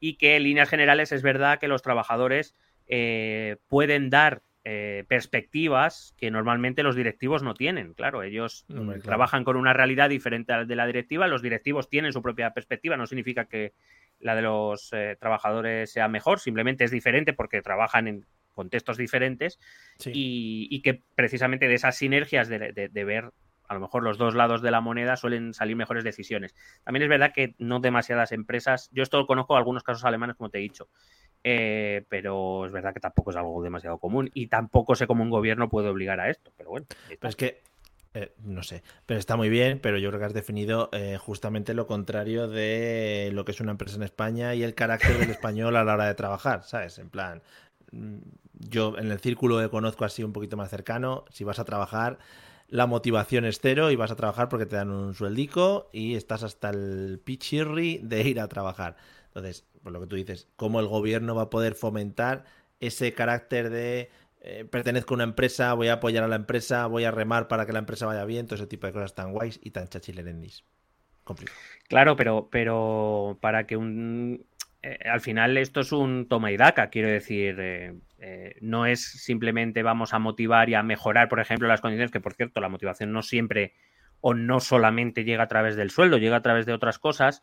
y 0.00 0.16
que 0.16 0.36
en 0.36 0.42
líneas 0.42 0.68
generales 0.68 1.12
es 1.12 1.22
verdad 1.22 1.58
que 1.58 1.68
los 1.68 1.80
trabajadores 1.80 2.54
eh, 2.86 3.56
pueden 3.68 4.10
dar 4.10 4.42
eh, 4.64 5.04
perspectivas 5.08 6.14
que 6.16 6.30
normalmente 6.30 6.82
los 6.82 6.94
directivos 6.94 7.42
no 7.42 7.54
tienen. 7.54 7.94
Claro, 7.94 8.22
ellos 8.22 8.64
trabajan 9.02 9.42
con 9.42 9.56
una 9.56 9.72
realidad 9.72 10.08
diferente 10.08 10.52
a 10.52 10.58
la 10.58 10.64
de 10.64 10.76
la 10.76 10.86
directiva. 10.86 11.26
Los 11.26 11.42
directivos 11.42 11.88
tienen 11.88 12.12
su 12.12 12.22
propia 12.22 12.52
perspectiva. 12.52 12.96
No 12.96 13.06
significa 13.06 13.46
que 13.46 13.72
la 14.20 14.36
de 14.36 14.42
los 14.42 14.92
eh, 14.92 15.16
trabajadores 15.18 15.92
sea 15.92 16.08
mejor, 16.08 16.38
simplemente 16.38 16.84
es 16.84 16.90
diferente 16.90 17.32
porque 17.32 17.60
trabajan 17.60 18.06
en 18.06 18.26
contextos 18.52 18.96
diferentes 18.96 19.58
y, 20.06 20.80
que 20.82 21.02
precisamente 21.14 21.68
de 21.68 21.74
esas 21.74 21.96
sinergias 21.96 22.48
de, 22.48 23.04
ver 23.04 23.32
a 23.66 23.74
lo 23.74 23.80
mejor 23.80 24.02
los 24.02 24.18
dos 24.18 24.34
lados 24.34 24.60
de 24.60 24.70
la 24.70 24.80
moneda 24.80 25.16
suelen 25.16 25.54
salir 25.54 25.74
mejores 25.74 26.04
decisiones. 26.04 26.54
También 26.84 27.02
es 27.02 27.08
verdad 27.08 27.32
que 27.34 27.54
no 27.58 27.80
demasiadas 27.80 28.30
empresas, 28.30 28.90
yo 28.92 29.02
esto 29.02 29.18
lo 29.18 29.26
conozco 29.26 29.56
algunos 29.56 29.82
casos 29.82 30.04
alemanes, 30.04 30.36
como 30.36 30.50
te 30.50 30.58
he 30.58 30.60
dicho, 30.60 30.88
eh, 31.44 32.04
pero 32.08 32.66
es 32.66 32.72
verdad 32.72 32.94
que 32.94 33.00
tampoco 33.00 33.30
es 33.30 33.36
algo 33.36 33.62
demasiado 33.62 33.98
común 33.98 34.30
y 34.34 34.46
tampoco 34.46 34.94
sé 34.94 35.06
cómo 35.06 35.22
un 35.22 35.30
gobierno 35.30 35.68
puede 35.68 35.88
obligar 35.88 36.20
a 36.20 36.30
esto. 36.30 36.52
Pero 36.56 36.70
bueno, 36.70 36.86
es 37.20 37.36
que 37.36 37.62
eh, 38.14 38.34
no 38.44 38.62
sé, 38.62 38.82
pero 39.06 39.18
está 39.18 39.36
muy 39.36 39.48
bien, 39.48 39.78
pero 39.80 39.96
yo 39.96 40.10
creo 40.10 40.20
que 40.20 40.26
has 40.26 40.34
definido 40.34 40.90
eh, 40.92 41.16
justamente 41.18 41.72
lo 41.72 41.86
contrario 41.86 42.46
de 42.46 43.30
lo 43.32 43.46
que 43.46 43.52
es 43.52 43.60
una 43.60 43.70
empresa 43.70 43.96
en 43.96 44.02
España 44.02 44.54
y 44.54 44.62
el 44.62 44.74
carácter 44.74 45.16
del 45.16 45.30
español 45.30 45.76
a 45.76 45.84
la 45.84 45.94
hora 45.94 46.06
de 46.06 46.14
trabajar, 46.14 46.62
¿sabes? 46.64 46.98
En 46.98 47.08
plan, 47.08 47.42
mm, 47.90 48.18
yo 48.68 48.98
en 48.98 49.10
el 49.10 49.18
círculo 49.18 49.58
que 49.58 49.70
conozco 49.70 50.04
así 50.04 50.22
un 50.22 50.34
poquito 50.34 50.58
más 50.58 50.68
cercano, 50.68 51.24
si 51.30 51.44
vas 51.44 51.58
a 51.58 51.64
trabajar, 51.64 52.18
la 52.68 52.86
motivación 52.86 53.46
es 53.46 53.60
cero 53.60 53.90
y 53.90 53.96
vas 53.96 54.10
a 54.10 54.16
trabajar 54.16 54.50
porque 54.50 54.66
te 54.66 54.76
dan 54.76 54.90
un 54.90 55.14
sueldico 55.14 55.88
y 55.90 56.14
estás 56.14 56.42
hasta 56.42 56.68
el 56.68 57.18
pichirri 57.24 57.98
de 58.02 58.22
ir 58.28 58.40
a 58.40 58.48
trabajar. 58.48 58.96
Entonces, 59.28 59.64
por 59.82 59.92
lo 59.92 60.00
que 60.00 60.06
tú 60.06 60.16
dices, 60.16 60.48
¿cómo 60.56 60.80
el 60.80 60.86
gobierno 60.86 61.34
va 61.34 61.42
a 61.42 61.50
poder 61.50 61.74
fomentar 61.74 62.44
ese 62.80 63.14
carácter 63.14 63.70
de 63.70 64.10
eh, 64.44 64.64
pertenezco 64.64 65.14
a 65.14 65.16
una 65.16 65.24
empresa, 65.24 65.72
voy 65.74 65.88
a 65.88 65.94
apoyar 65.94 66.24
a 66.24 66.28
la 66.28 66.34
empresa, 66.34 66.86
voy 66.86 67.04
a 67.04 67.12
remar 67.12 67.46
para 67.46 67.64
que 67.64 67.72
la 67.72 67.78
empresa 67.78 68.06
vaya 68.06 68.24
bien, 68.24 68.46
todo 68.46 68.56
ese 68.56 68.66
tipo 68.66 68.88
de 68.88 68.92
cosas 68.92 69.14
tan 69.14 69.32
guays 69.32 69.60
y 69.62 69.70
tan 69.70 69.86
chachilerendis? 69.88 70.64
Complicado. 71.22 71.56
Claro, 71.88 72.16
pero, 72.16 72.48
pero 72.50 73.38
para 73.40 73.66
que 73.66 73.76
un... 73.76 74.44
Eh, 74.82 74.98
al 75.08 75.20
final 75.20 75.56
esto 75.58 75.80
es 75.80 75.92
un 75.92 76.26
toma 76.28 76.50
y 76.50 76.56
daca, 76.56 76.90
quiero 76.90 77.08
decir, 77.08 77.56
eh, 77.60 78.56
no 78.60 78.86
es 78.86 79.00
simplemente 79.00 79.84
vamos 79.84 80.12
a 80.12 80.18
motivar 80.18 80.68
y 80.68 80.74
a 80.74 80.82
mejorar, 80.82 81.28
por 81.28 81.38
ejemplo, 81.38 81.68
las 81.68 81.80
condiciones, 81.80 82.10
que 82.10 82.20
por 82.20 82.34
cierto, 82.34 82.60
la 82.60 82.68
motivación 82.68 83.12
no 83.12 83.22
siempre 83.22 83.74
o 84.22 84.34
no 84.34 84.60
solamente 84.60 85.24
llega 85.24 85.42
a 85.42 85.48
través 85.48 85.74
del 85.74 85.90
sueldo, 85.90 86.16
llega 86.16 86.36
a 86.36 86.42
través 86.42 86.64
de 86.64 86.72
otras 86.72 87.00
cosas, 87.00 87.42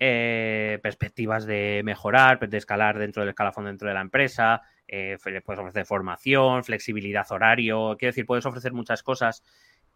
eh, 0.00 0.80
perspectivas 0.82 1.46
de 1.46 1.80
mejorar, 1.84 2.40
de 2.40 2.58
escalar 2.58 2.98
dentro 2.98 3.22
del 3.22 3.30
escalafón 3.30 3.66
dentro 3.66 3.86
de 3.86 3.94
la 3.94 4.00
empresa, 4.00 4.62
eh, 4.88 5.16
puedes 5.22 5.60
ofrecer 5.60 5.86
formación, 5.86 6.64
flexibilidad 6.64 7.30
horario, 7.30 7.96
quiero 7.96 8.10
decir, 8.10 8.26
puedes 8.26 8.44
ofrecer 8.46 8.72
muchas 8.72 9.04
cosas 9.04 9.44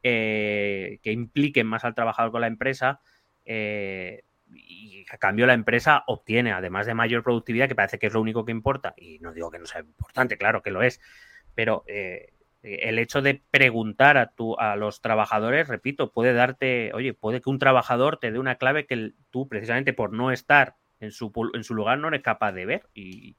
eh, 0.05 1.01
que 1.03 1.11
impliquen 1.11 1.67
más 1.67 1.85
al 1.85 1.95
trabajador 1.95 2.31
con 2.31 2.41
la 2.41 2.47
empresa 2.47 3.01
y 3.45 5.05
a 5.11 5.19
cambio 5.19 5.47
la 5.47 5.55
empresa 5.55 6.05
obtiene, 6.07 6.53
además 6.53 6.87
de 6.87 6.95
mayor 6.95 7.25
productividad, 7.25 7.67
que 7.67 7.75
parece 7.75 7.99
que 7.99 8.07
es 8.07 8.13
lo 8.13 8.21
único 8.21 8.45
que 8.45 8.53
importa, 8.53 8.95
y 8.97 9.19
no 9.19 9.33
digo 9.33 9.51
que 9.51 9.59
no 9.59 9.67
sea 9.67 9.81
importante, 9.81 10.39
claro 10.39 10.63
que 10.63 10.71
lo 10.71 10.83
es, 10.83 11.01
pero 11.57 11.85
el 12.63 12.99
hecho 12.99 13.23
de 13.23 13.43
preguntar 13.51 14.17
a, 14.17 14.29
tu, 14.29 14.57
a 14.59 14.77
los 14.77 15.01
trabajadores, 15.01 15.69
repito, 15.69 16.13
puede 16.13 16.33
darte, 16.33 16.93
oye, 16.95 17.13
puede 17.13 17.41
que 17.41 17.51
un 17.51 17.59
trabajador 17.59 18.19
te 18.19 18.31
dé 18.31 18.39
una 18.39 18.57
clave 18.57 18.87
que 18.87 19.13
tú 19.31 19.49
precisamente 19.49 19.93
por 19.93 20.13
no 20.13 20.31
estar 20.31 20.77
en 21.01 21.11
su, 21.11 21.33
en 21.55 21.65
su 21.65 21.75
lugar 21.75 21.99
no 21.99 22.09
eres 22.09 22.23
capaz 22.23 22.53
de 22.53 22.67
ver. 22.67 22.83
Y, 22.95 23.37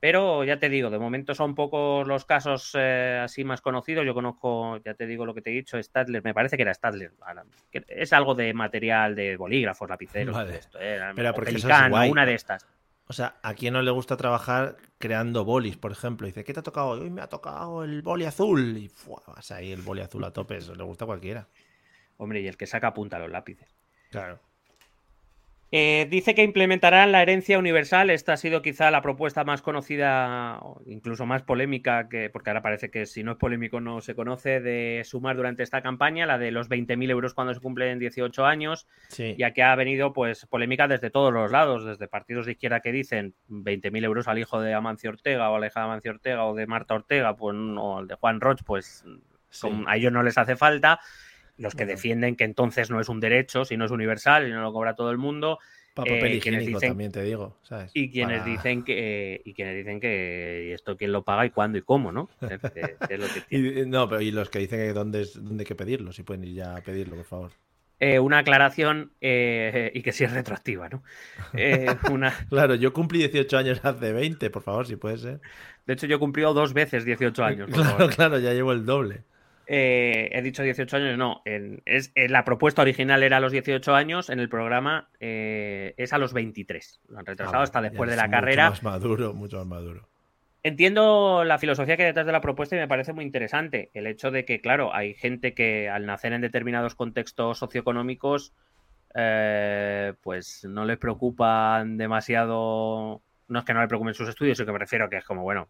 pero 0.00 0.44
ya 0.44 0.58
te 0.58 0.70
digo, 0.70 0.88
de 0.90 0.98
momento 0.98 1.34
son 1.34 1.54
pocos 1.54 2.08
los 2.08 2.24
casos 2.24 2.72
eh, 2.74 3.20
así 3.22 3.44
más 3.44 3.60
conocidos. 3.60 4.06
Yo 4.06 4.14
conozco, 4.14 4.78
ya 4.78 4.94
te 4.94 5.06
digo 5.06 5.26
lo 5.26 5.34
que 5.34 5.42
te 5.42 5.50
he 5.50 5.54
dicho, 5.54 5.80
Stadler, 5.80 6.24
me 6.24 6.34
parece 6.34 6.56
que 6.56 6.62
era 6.62 6.74
Stadler. 6.74 7.12
Es 7.86 8.12
algo 8.14 8.34
de 8.34 8.54
material 8.54 9.14
de 9.14 9.36
bolígrafos, 9.36 9.88
lapiceros, 9.88 10.36
esto, 10.48 10.78
eh, 10.80 10.98
pero 11.14 11.34
porque 11.34 11.54
una 12.10 12.24
de 12.24 12.34
estas. 12.34 12.66
O 13.10 13.12
sea, 13.12 13.40
¿a 13.42 13.54
quién 13.54 13.72
no 13.72 13.82
le 13.82 13.90
gusta 13.90 14.16
trabajar 14.16 14.76
creando 14.98 15.44
bolis, 15.44 15.76
por 15.76 15.90
ejemplo? 15.90 16.28
Dice, 16.28 16.44
¿qué 16.44 16.54
te 16.54 16.60
ha 16.60 16.62
tocado? 16.62 16.90
Hoy 16.90 17.10
me 17.10 17.20
ha 17.22 17.26
tocado 17.26 17.82
el 17.82 18.02
boli 18.02 18.24
azul. 18.24 18.76
Y 18.78 18.88
vas 19.26 19.50
ahí 19.50 19.72
el 19.72 19.82
boli 19.82 20.00
azul 20.00 20.22
a 20.22 20.32
tope, 20.32 20.58
eso 20.58 20.76
le 20.76 20.84
gusta 20.84 21.06
a 21.06 21.08
cualquiera. 21.08 21.48
Hombre, 22.18 22.40
y 22.40 22.46
el 22.46 22.56
que 22.56 22.68
saca 22.68 22.94
punta 22.94 23.18
los 23.18 23.28
lápices. 23.28 23.76
Claro. 24.12 24.38
Eh, 25.72 26.08
dice 26.10 26.34
que 26.34 26.42
implementarán 26.42 27.12
la 27.12 27.22
herencia 27.22 27.56
universal. 27.56 28.10
Esta 28.10 28.32
ha 28.32 28.36
sido 28.36 28.60
quizá 28.60 28.90
la 28.90 29.02
propuesta 29.02 29.44
más 29.44 29.62
conocida, 29.62 30.60
incluso 30.86 31.26
más 31.26 31.42
polémica, 31.42 32.08
que, 32.08 32.28
porque 32.28 32.50
ahora 32.50 32.62
parece 32.62 32.90
que 32.90 33.06
si 33.06 33.22
no 33.22 33.32
es 33.32 33.38
polémico 33.38 33.80
no 33.80 34.00
se 34.00 34.16
conoce, 34.16 34.60
de 34.60 35.02
sumar 35.04 35.36
durante 35.36 35.62
esta 35.62 35.80
campaña, 35.80 36.26
la 36.26 36.38
de 36.38 36.50
los 36.50 36.68
20.000 36.68 37.10
euros 37.10 37.34
cuando 37.34 37.54
se 37.54 37.60
cumplen 37.60 38.00
18 38.00 38.44
años, 38.46 38.88
ya 39.38 39.52
que 39.52 39.62
ha 39.62 39.76
venido 39.76 40.12
pues 40.12 40.44
polémica 40.46 40.88
desde 40.88 41.10
todos 41.10 41.32
los 41.32 41.52
lados, 41.52 41.84
desde 41.84 42.08
partidos 42.08 42.46
de 42.46 42.52
izquierda 42.52 42.80
que 42.80 42.90
dicen 42.90 43.34
20.000 43.48 44.04
euros 44.04 44.26
al 44.26 44.40
hijo 44.40 44.60
de 44.60 44.74
Amancio 44.74 45.10
Ortega 45.10 45.50
o 45.50 45.56
a 45.56 45.60
la 45.60 45.68
hija 45.68 45.80
de 45.80 45.86
Amancio 45.86 46.10
Ortega 46.10 46.44
o 46.46 46.54
de 46.54 46.66
Marta 46.66 46.94
Ortega 46.94 47.36
pues, 47.36 47.56
o 47.56 47.98
al 47.98 48.08
de 48.08 48.16
Juan 48.16 48.40
Roch, 48.40 48.62
pues 48.64 49.04
a 49.86 49.96
ellos 49.96 50.12
no 50.12 50.22
les 50.22 50.36
hace 50.36 50.56
falta 50.56 51.00
los 51.60 51.74
que 51.74 51.86
defienden 51.86 52.36
que 52.36 52.44
entonces 52.44 52.90
no 52.90 53.00
es 53.00 53.08
un 53.08 53.20
derecho, 53.20 53.64
si 53.64 53.76
no 53.76 53.84
es 53.84 53.90
universal, 53.90 54.48
y 54.48 54.50
no 54.50 54.62
lo 54.62 54.72
cobra 54.72 54.94
todo 54.94 55.10
el 55.10 55.18
mundo. 55.18 55.58
Para 55.94 56.12
papel 56.12 56.32
eh, 56.32 56.36
higiénico 56.36 56.80
también 56.80 57.12
te 57.12 57.22
digo, 57.22 57.58
¿sabes? 57.62 57.90
Y 57.94 58.10
quienes 58.10 58.44
dicen 58.44 58.84
que 58.84 59.42
y 59.44 59.52
quienes 59.54 59.76
dicen 59.76 60.00
que 60.00 60.72
esto 60.72 60.96
quién 60.96 61.12
lo 61.12 61.22
paga 61.22 61.44
y 61.44 61.50
cuándo 61.50 61.78
y 61.78 61.82
cómo, 61.82 62.12
¿no? 62.12 62.30
y, 63.50 63.86
no, 63.86 64.08
pero 64.08 64.20
y 64.20 64.30
los 64.30 64.48
que 64.48 64.60
dicen 64.60 64.78
que 64.78 64.92
dónde, 64.92 65.22
es, 65.22 65.34
dónde 65.34 65.62
hay 65.62 65.66
que 65.66 65.74
pedirlo, 65.74 66.12
si 66.12 66.22
pueden 66.22 66.44
ir 66.44 66.54
ya 66.54 66.76
a 66.76 66.80
pedirlo, 66.80 67.16
por 67.16 67.24
favor. 67.24 67.50
Eh, 67.98 68.18
una 68.18 68.38
aclaración 68.38 69.12
eh, 69.20 69.90
y 69.94 70.02
que 70.02 70.12
sí 70.12 70.24
es 70.24 70.32
retroactiva, 70.32 70.88
¿no? 70.88 71.02
una... 72.10 72.32
claro, 72.48 72.74
yo 72.76 72.94
cumplí 72.94 73.18
18 73.18 73.58
años 73.58 73.80
hace 73.82 74.12
20, 74.12 74.48
por 74.48 74.62
favor, 74.62 74.86
si 74.86 74.96
puede 74.96 75.18
ser. 75.18 75.40
De 75.86 75.94
hecho, 75.94 76.06
yo 76.06 76.16
he 76.16 76.18
cumplido 76.18 76.54
dos 76.54 76.72
veces 76.72 77.04
18 77.04 77.44
años. 77.44 77.68
claro, 77.70 78.08
claro, 78.08 78.38
ya 78.38 78.54
llevo 78.54 78.72
el 78.72 78.86
doble. 78.86 79.24
Eh, 79.72 80.30
he 80.32 80.42
dicho 80.42 80.64
18 80.64 80.96
años, 80.96 81.16
no. 81.16 81.42
es, 81.44 82.12
la 82.16 82.44
propuesta 82.44 82.82
original 82.82 83.22
era 83.22 83.36
a 83.36 83.40
los 83.40 83.52
18 83.52 83.94
años, 83.94 84.28
en 84.28 84.40
el 84.40 84.48
programa 84.48 85.08
eh, 85.20 85.94
es 85.96 86.12
a 86.12 86.18
los 86.18 86.32
23. 86.32 87.02
Lo 87.06 87.20
han 87.20 87.24
retrasado 87.24 87.60
ah, 87.60 87.62
hasta 87.62 87.80
después 87.80 88.10
de 88.10 88.16
la 88.16 88.28
carrera. 88.28 88.70
Mucho 88.70 88.82
más 88.82 88.94
maduro, 88.94 89.32
mucho 89.32 89.58
más 89.58 89.66
maduro. 89.68 90.08
Entiendo 90.64 91.44
la 91.44 91.58
filosofía 91.58 91.96
que 91.96 92.02
hay 92.02 92.08
detrás 92.08 92.26
de 92.26 92.32
la 92.32 92.40
propuesta 92.40 92.74
y 92.74 92.80
me 92.80 92.88
parece 92.88 93.12
muy 93.12 93.24
interesante. 93.24 93.92
El 93.94 94.08
hecho 94.08 94.32
de 94.32 94.44
que, 94.44 94.60
claro, 94.60 94.92
hay 94.92 95.14
gente 95.14 95.54
que 95.54 95.88
al 95.88 96.04
nacer 96.04 96.32
en 96.32 96.40
determinados 96.40 96.96
contextos 96.96 97.58
socioeconómicos, 97.58 98.52
eh, 99.14 100.14
pues 100.20 100.64
no 100.64 100.84
les 100.84 100.98
preocupan 100.98 101.96
demasiado. 101.96 103.22
No 103.46 103.58
es 103.60 103.64
que 103.64 103.72
no 103.72 103.82
le 103.82 103.86
preocupen 103.86 104.14
sus 104.14 104.28
estudios, 104.28 104.58
sino 104.58 104.66
que 104.66 104.72
me 104.72 104.78
refiero 104.80 105.04
a 105.04 105.08
que 105.08 105.18
es 105.18 105.24
como, 105.24 105.42
bueno, 105.42 105.68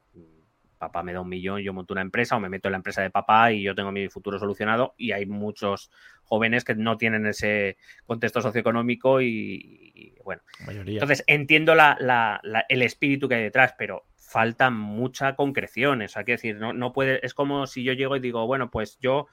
papá 0.81 1.03
me 1.03 1.13
da 1.13 1.21
un 1.21 1.29
millón, 1.29 1.61
yo 1.61 1.75
monto 1.75 1.93
una 1.93 2.01
empresa 2.01 2.37
o 2.37 2.41
me 2.41 2.49
meto 2.49 2.69
en 2.69 2.73
la 2.73 2.79
empresa 2.79 3.03
de 3.03 3.11
papá 3.11 3.53
y 3.53 3.63
yo 3.63 3.75
tengo 3.75 3.93
mi 3.93 4.09
futuro 4.09 4.39
solucionado 4.39 4.95
y 4.97 5.13
hay 5.13 5.27
muchos 5.27 5.91
jóvenes 6.25 6.65
que 6.65 6.75
no 6.75 6.97
tienen 6.97 7.27
ese 7.27 7.77
contexto 8.07 8.41
socioeconómico 8.41 9.21
y, 9.21 10.15
bueno. 10.25 10.43
Entonces 10.67 11.23
entiendo 11.27 11.75
el 11.75 12.83
espíritu 12.83 13.29
que 13.29 13.35
hay 13.35 13.43
detrás, 13.43 13.75
pero 13.77 14.07
falta 14.17 14.71
mucha 14.71 15.37
concreción. 15.37 16.01
O 16.01 16.09
sea, 16.09 16.25
que 16.25 16.33
decir, 16.33 16.57
no, 16.57 16.73
no 16.73 16.93
puede, 16.95 17.25
es 17.25 17.35
como 17.35 17.67
si 17.67 17.85
yo 17.85 17.93
llego 17.93 18.17
y 18.17 18.21
digo, 18.21 18.47
bueno, 18.47 18.71
pues 18.71 18.99
yo 19.01 19.27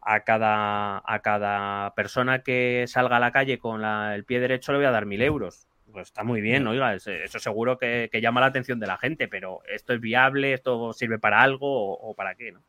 a 0.00 0.20
cada, 0.20 1.02
a 1.04 1.20
cada 1.20 1.94
persona 1.94 2.42
que 2.42 2.86
salga 2.88 3.18
a 3.18 3.20
la 3.20 3.30
calle 3.30 3.58
con 3.58 3.84
el 3.84 4.24
pie 4.24 4.40
derecho 4.40 4.72
le 4.72 4.78
voy 4.78 4.86
a 4.86 4.90
dar 4.90 5.06
mil 5.06 5.22
euros 5.22 5.68
pues 5.94 6.08
está 6.08 6.24
muy 6.24 6.40
bien, 6.40 6.66
oiga, 6.66 6.92
eso 6.92 7.38
seguro 7.38 7.78
que, 7.78 8.10
llama 8.20 8.40
la 8.40 8.48
atención 8.48 8.80
de 8.80 8.88
la 8.88 8.98
gente, 8.98 9.28
pero 9.28 9.60
¿esto 9.66 9.94
es 9.94 10.00
viable? 10.00 10.52
¿Esto 10.52 10.92
sirve 10.92 11.18
para 11.18 11.40
algo 11.40 11.96
o, 11.96 12.14
para 12.14 12.34
qué? 12.34 12.50
¿no? 12.52 12.62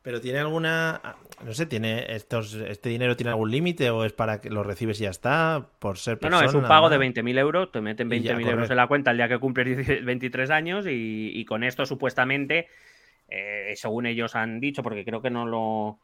Pero 0.00 0.20
tiene 0.20 0.38
alguna, 0.38 1.00
no 1.44 1.52
sé, 1.52 1.66
tiene 1.66 2.06
estos, 2.08 2.54
este 2.54 2.88
dinero 2.88 3.16
tiene 3.16 3.30
algún 3.30 3.50
límite 3.50 3.90
o 3.90 4.04
es 4.04 4.14
para 4.14 4.40
que 4.40 4.48
lo 4.48 4.64
recibes 4.64 4.98
y 5.00 5.04
ya 5.04 5.10
está 5.10 5.68
por 5.78 5.98
ser 5.98 6.18
persona. 6.18 6.38
No, 6.38 6.42
no, 6.42 6.48
es 6.48 6.54
un 6.54 6.66
pago 6.66 6.88
de 6.88 6.98
20.000 6.98 7.38
euros, 7.38 7.70
te 7.70 7.80
meten 7.82 8.08
20.000 8.08 8.48
euros 8.48 8.70
en 8.70 8.76
la 8.76 8.86
cuenta 8.88 9.10
el 9.10 9.18
día 9.18 9.28
que 9.28 9.38
cumples 9.38 10.04
23 10.04 10.50
años 10.50 10.86
y, 10.88 11.44
con 11.44 11.62
esto 11.62 11.84
supuestamente, 11.84 12.66
eh, 13.28 13.74
según 13.76 14.06
ellos 14.06 14.34
han 14.34 14.58
dicho, 14.58 14.82
porque 14.82 15.04
creo 15.04 15.20
que 15.20 15.30
no 15.30 15.46
lo, 15.46 16.00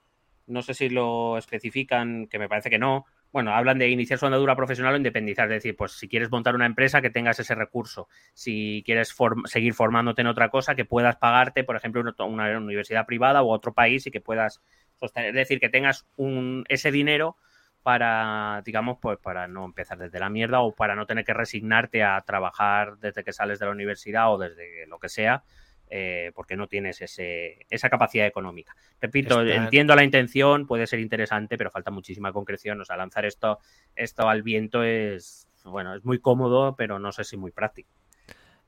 no 0.46 0.62
sé 0.62 0.74
si 0.74 0.90
lo 0.90 1.38
especifican, 1.38 2.26
que 2.26 2.38
me 2.38 2.48
parece 2.48 2.70
que 2.70 2.78
no, 2.78 3.06
bueno, 3.32 3.52
hablan 3.54 3.78
de 3.78 3.88
iniciar 3.88 4.18
su 4.18 4.26
andadura 4.26 4.56
profesional 4.56 4.94
o 4.94 4.96
independizar, 4.96 5.46
es 5.46 5.62
decir, 5.62 5.76
pues 5.76 5.92
si 5.92 6.08
quieres 6.08 6.30
montar 6.30 6.54
una 6.54 6.66
empresa 6.66 7.02
que 7.02 7.10
tengas 7.10 7.38
ese 7.38 7.54
recurso, 7.54 8.08
si 8.34 8.82
quieres 8.86 9.14
seguir 9.44 9.74
formándote 9.74 10.22
en 10.22 10.28
otra 10.28 10.48
cosa, 10.48 10.74
que 10.74 10.84
puedas 10.84 11.16
pagarte, 11.16 11.64
por 11.64 11.76
ejemplo, 11.76 12.02
una, 12.26 12.58
universidad 12.58 13.06
privada 13.06 13.42
u 13.42 13.50
otro 13.50 13.74
país 13.74 14.06
y 14.06 14.10
que 14.10 14.20
puedas 14.20 14.62
sostener, 14.96 15.30
es 15.30 15.34
decir, 15.34 15.60
que 15.60 15.68
tengas 15.68 16.06
un, 16.16 16.64
ese 16.68 16.90
dinero 16.90 17.36
para, 17.82 18.62
digamos, 18.64 18.98
pues 19.00 19.18
para 19.18 19.46
no 19.46 19.64
empezar 19.64 19.98
desde 19.98 20.18
la 20.18 20.30
mierda 20.30 20.60
o 20.60 20.74
para 20.74 20.94
no 20.94 21.06
tener 21.06 21.24
que 21.24 21.34
resignarte 21.34 22.02
a 22.02 22.20
trabajar 22.22 22.98
desde 22.98 23.24
que 23.24 23.32
sales 23.32 23.58
de 23.58 23.66
la 23.66 23.72
universidad 23.72 24.32
o 24.32 24.38
desde 24.38 24.86
lo 24.86 24.98
que 24.98 25.08
sea, 25.08 25.44
eh, 25.90 26.32
porque 26.34 26.56
no 26.56 26.66
tienes 26.66 27.00
ese, 27.00 27.66
esa 27.70 27.88
capacidad 27.88 28.26
económica. 28.26 28.74
Repito, 29.00 29.42
entiendo 29.42 29.94
la 29.94 30.04
intención, 30.04 30.66
puede 30.66 30.86
ser 30.86 31.00
interesante, 31.00 31.56
pero 31.56 31.70
falta 31.70 31.90
muchísima 31.90 32.32
concreción. 32.32 32.80
O 32.80 32.84
sea, 32.84 32.96
lanzar 32.96 33.24
esto, 33.24 33.58
esto 33.94 34.28
al 34.28 34.42
viento 34.42 34.82
es, 34.82 35.48
bueno, 35.64 35.94
es 35.94 36.04
muy 36.04 36.18
cómodo, 36.18 36.76
pero 36.76 36.98
no 36.98 37.12
sé 37.12 37.24
si 37.24 37.36
muy 37.36 37.50
práctico. 37.50 37.90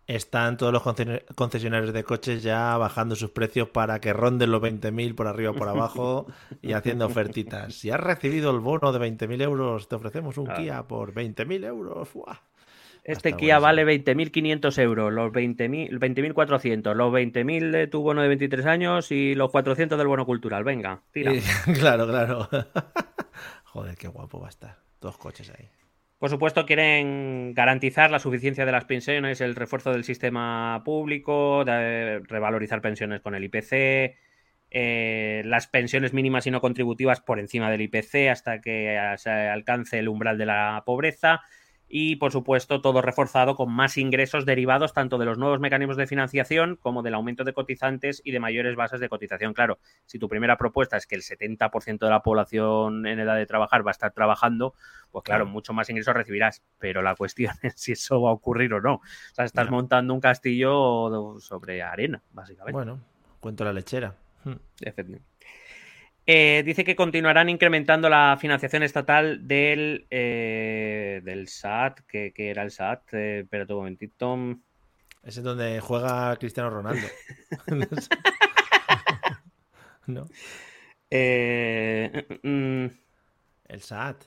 Están 0.06 0.56
todos 0.56 0.72
los 0.72 0.82
concesionarios 1.36 1.92
de 1.92 2.02
coches 2.02 2.42
ya 2.42 2.76
bajando 2.76 3.14
sus 3.14 3.30
precios 3.30 3.68
para 3.68 4.00
que 4.00 4.12
ronden 4.12 4.50
los 4.50 4.60
20.000 4.60 5.14
por 5.14 5.28
arriba 5.28 5.52
o 5.52 5.54
por 5.54 5.68
abajo 5.68 6.26
y 6.62 6.72
haciendo 6.72 7.06
ofertitas. 7.06 7.74
Si 7.74 7.90
has 7.90 8.00
recibido 8.00 8.50
el 8.50 8.58
bono 8.58 8.92
de 8.92 8.98
20.000 8.98 9.42
euros, 9.42 9.88
te 9.88 9.94
ofrecemos 9.94 10.36
un 10.36 10.48
Kia 10.48 10.82
por 10.88 11.14
20.000 11.14 11.64
euros. 11.64 12.08
Este 13.10 13.32
Kia 13.32 13.58
vale 13.58 13.84
20.500 13.84 14.78
euros, 14.82 15.12
los 15.12 15.32
20.400, 15.32 16.94
los 16.94 17.12
20.000 17.12 17.70
de 17.70 17.86
tu 17.88 18.02
bono 18.02 18.22
de 18.22 18.28
23 18.28 18.66
años 18.66 19.10
y 19.10 19.34
los 19.34 19.50
400 19.50 19.98
del 19.98 20.06
bono 20.06 20.24
cultural. 20.24 20.62
Venga, 20.64 21.02
tira. 21.12 21.32
claro, 21.78 22.06
claro. 22.06 22.48
Joder, 23.64 23.96
qué 23.96 24.08
guapo 24.08 24.40
va 24.40 24.46
a 24.46 24.50
estar. 24.50 24.76
Dos 25.00 25.16
coches 25.18 25.50
ahí. 25.50 25.68
Por 26.18 26.28
supuesto, 26.28 26.66
quieren 26.66 27.54
garantizar 27.54 28.10
la 28.10 28.18
suficiencia 28.18 28.66
de 28.66 28.72
las 28.72 28.84
pensiones, 28.84 29.40
el 29.40 29.56
refuerzo 29.56 29.90
del 29.90 30.04
sistema 30.04 30.82
público, 30.84 31.64
revalorizar 31.64 32.82
pensiones 32.82 33.22
con 33.22 33.34
el 33.34 33.44
IPC, 33.44 34.16
eh, 34.70 35.42
las 35.46 35.66
pensiones 35.66 36.12
mínimas 36.12 36.46
y 36.46 36.50
no 36.50 36.60
contributivas 36.60 37.20
por 37.20 37.40
encima 37.40 37.70
del 37.70 37.80
IPC 37.80 38.28
hasta 38.30 38.60
que 38.60 39.14
se 39.16 39.30
alcance 39.30 39.98
el 39.98 40.08
umbral 40.08 40.36
de 40.36 40.46
la 40.46 40.82
pobreza 40.84 41.40
y 41.92 42.16
por 42.16 42.30
supuesto 42.30 42.80
todo 42.80 43.02
reforzado 43.02 43.56
con 43.56 43.72
más 43.72 43.98
ingresos 43.98 44.46
derivados 44.46 44.92
tanto 44.92 45.18
de 45.18 45.24
los 45.24 45.38
nuevos 45.38 45.58
mecanismos 45.58 45.96
de 45.96 46.06
financiación 46.06 46.76
como 46.76 47.02
del 47.02 47.14
aumento 47.14 47.42
de 47.42 47.52
cotizantes 47.52 48.22
y 48.24 48.30
de 48.30 48.38
mayores 48.38 48.76
bases 48.76 49.00
de 49.00 49.08
cotización. 49.08 49.52
Claro, 49.52 49.80
si 50.06 50.20
tu 50.20 50.28
primera 50.28 50.56
propuesta 50.56 50.96
es 50.96 51.06
que 51.06 51.16
el 51.16 51.22
70% 51.22 51.98
de 51.98 52.10
la 52.10 52.22
población 52.22 53.06
en 53.06 53.18
edad 53.18 53.36
de 53.36 53.44
trabajar 53.44 53.84
va 53.84 53.90
a 53.90 53.92
estar 53.92 54.12
trabajando, 54.12 54.74
pues 55.10 55.24
claro, 55.24 55.46
mucho 55.46 55.72
más 55.72 55.90
ingresos 55.90 56.14
recibirás, 56.14 56.62
pero 56.78 57.02
la 57.02 57.16
cuestión 57.16 57.54
es 57.62 57.74
si 57.76 57.92
eso 57.92 58.22
va 58.22 58.30
a 58.30 58.34
ocurrir 58.34 58.72
o 58.72 58.80
no. 58.80 58.94
O 58.94 59.02
sea, 59.34 59.44
estás 59.44 59.68
montando 59.68 60.14
un 60.14 60.20
castillo 60.20 61.40
sobre 61.40 61.82
arena, 61.82 62.22
básicamente. 62.30 62.72
Bueno, 62.72 63.00
cuento 63.40 63.64
la 63.64 63.72
lechera. 63.72 64.14
Efectivamente. 64.80 65.29
Eh, 66.26 66.62
dice 66.64 66.84
que 66.84 66.94
continuarán 66.94 67.48
incrementando 67.48 68.08
la 68.08 68.36
financiación 68.40 68.82
estatal 68.82 69.46
del, 69.46 70.06
eh, 70.10 71.20
del 71.24 71.48
SAT, 71.48 72.00
que, 72.06 72.32
era 72.36 72.62
el 72.62 72.70
SAT. 72.70 73.14
Eh, 73.14 73.40
espérate 73.40 73.72
un 73.72 73.78
momentito. 73.80 74.38
Ese 75.22 75.40
es 75.40 75.44
donde 75.44 75.80
juega 75.80 76.36
Cristiano 76.36 76.70
Ronaldo. 76.70 77.06
¿No? 80.06 80.26
Eh, 81.10 82.26
mm, 82.42 82.48
mm. 82.48 82.90
el 83.68 83.80
SAT. 83.80 84.22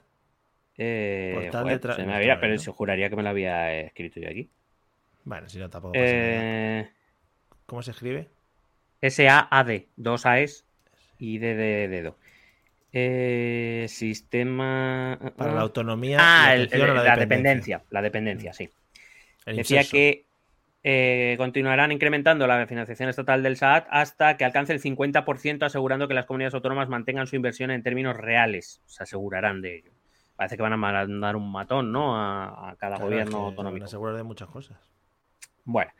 Se 0.75 2.05
me 2.05 2.15
había, 2.15 2.39
pero 2.39 2.57
se 2.57 2.71
juraría 2.71 3.09
que 3.09 3.15
me 3.15 3.23
lo 3.23 3.29
había 3.29 3.73
escrito 3.81 4.19
yo 4.19 4.29
aquí. 4.29 4.49
Bueno, 5.23 5.47
si 5.47 5.59
no, 5.59 5.69
tampoco 5.69 5.93
pasa 5.93 6.89
¿Cómo 7.65 7.81
se 7.81 7.91
escribe? 7.91 8.29
S-A-A-D, 9.01 9.89
dos 9.95 10.25
A's 10.25 10.65
y 11.24 11.38
D 11.38 11.55
de 11.55 11.88
dedo. 11.88 12.17
Eh, 12.91 13.86
sistema. 13.88 15.17
Para 15.38 15.53
la 15.53 15.61
autonomía. 15.61 16.17
Ah, 16.19 16.55
la, 16.55 17.15
dependencia. 17.15 17.84
La 17.89 18.01
dependencia, 18.01 18.53
sí. 18.53 18.69
Decía 19.45 19.84
que 19.86 20.26
eh, 20.84 21.36
continuarán 21.38 21.91
incrementando 21.93 22.45
la 22.45 22.67
financiación 22.67 23.09
estatal 23.09 23.41
del 23.41 23.55
SAT 23.55 23.88
hasta 23.89 24.36
que 24.36 24.43
alcance 24.43 24.74
el 24.74 24.82
50%, 24.82 25.63
asegurando 25.63 26.07
que 26.07 26.13
las 26.13 26.26
comunidades 26.26 26.55
autónomas 26.55 26.89
mantengan 26.89 27.26
su 27.26 27.38
inversión 27.38 27.71
en 27.71 27.84
términos 27.84 28.17
reales. 28.17 28.82
Se 28.86 29.03
asegurarán 29.03 29.61
de 29.61 29.78
ello. 29.78 29.91
Parece 30.36 30.57
que 30.57 30.63
van 30.63 30.74
a 30.74 30.78
mandar 30.78 31.36
un 31.38 31.51
matón, 31.51 31.91
¿no? 31.91 32.17
A, 32.17 32.76
cada 32.78 32.97
gobierno 32.97 33.45
autonómico. 33.45 33.86
asegurar 33.86 34.17
de 34.17 34.24
muchas 34.24 34.49
cosas. 34.49 34.78
Bueno. 35.63 35.91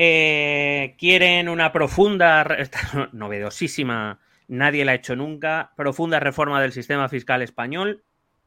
Eh, 0.00 0.94
quieren 0.96 1.48
una 1.48 1.72
profunda, 1.72 2.46
novedosísima, 3.12 4.20
nadie 4.46 4.84
la 4.84 4.92
ha 4.92 4.94
hecho 4.94 5.16
nunca, 5.16 5.72
profunda 5.76 6.20
reforma 6.20 6.62
del 6.62 6.70
sistema 6.70 7.08
fiscal 7.08 7.42
español 7.42 8.04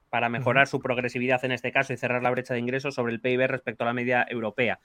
para 0.09 0.29
mejorar 0.29 0.67
su 0.67 0.79
progresividad 0.79 1.43
en 1.43 1.51
este 1.51 1.73
caso 1.73 1.91
y 1.91 1.97
cerrar 1.97 2.23
la 2.23 2.31
brecha 2.31 2.53
de 2.53 2.61
ingresos 2.61 2.95
sobre 2.95 3.11
el 3.11 3.19
PIB 3.19 3.47
respecto 3.47 3.83
a 3.83 3.87
la 3.87 3.93
media 3.93 4.25
europea. 4.29 4.79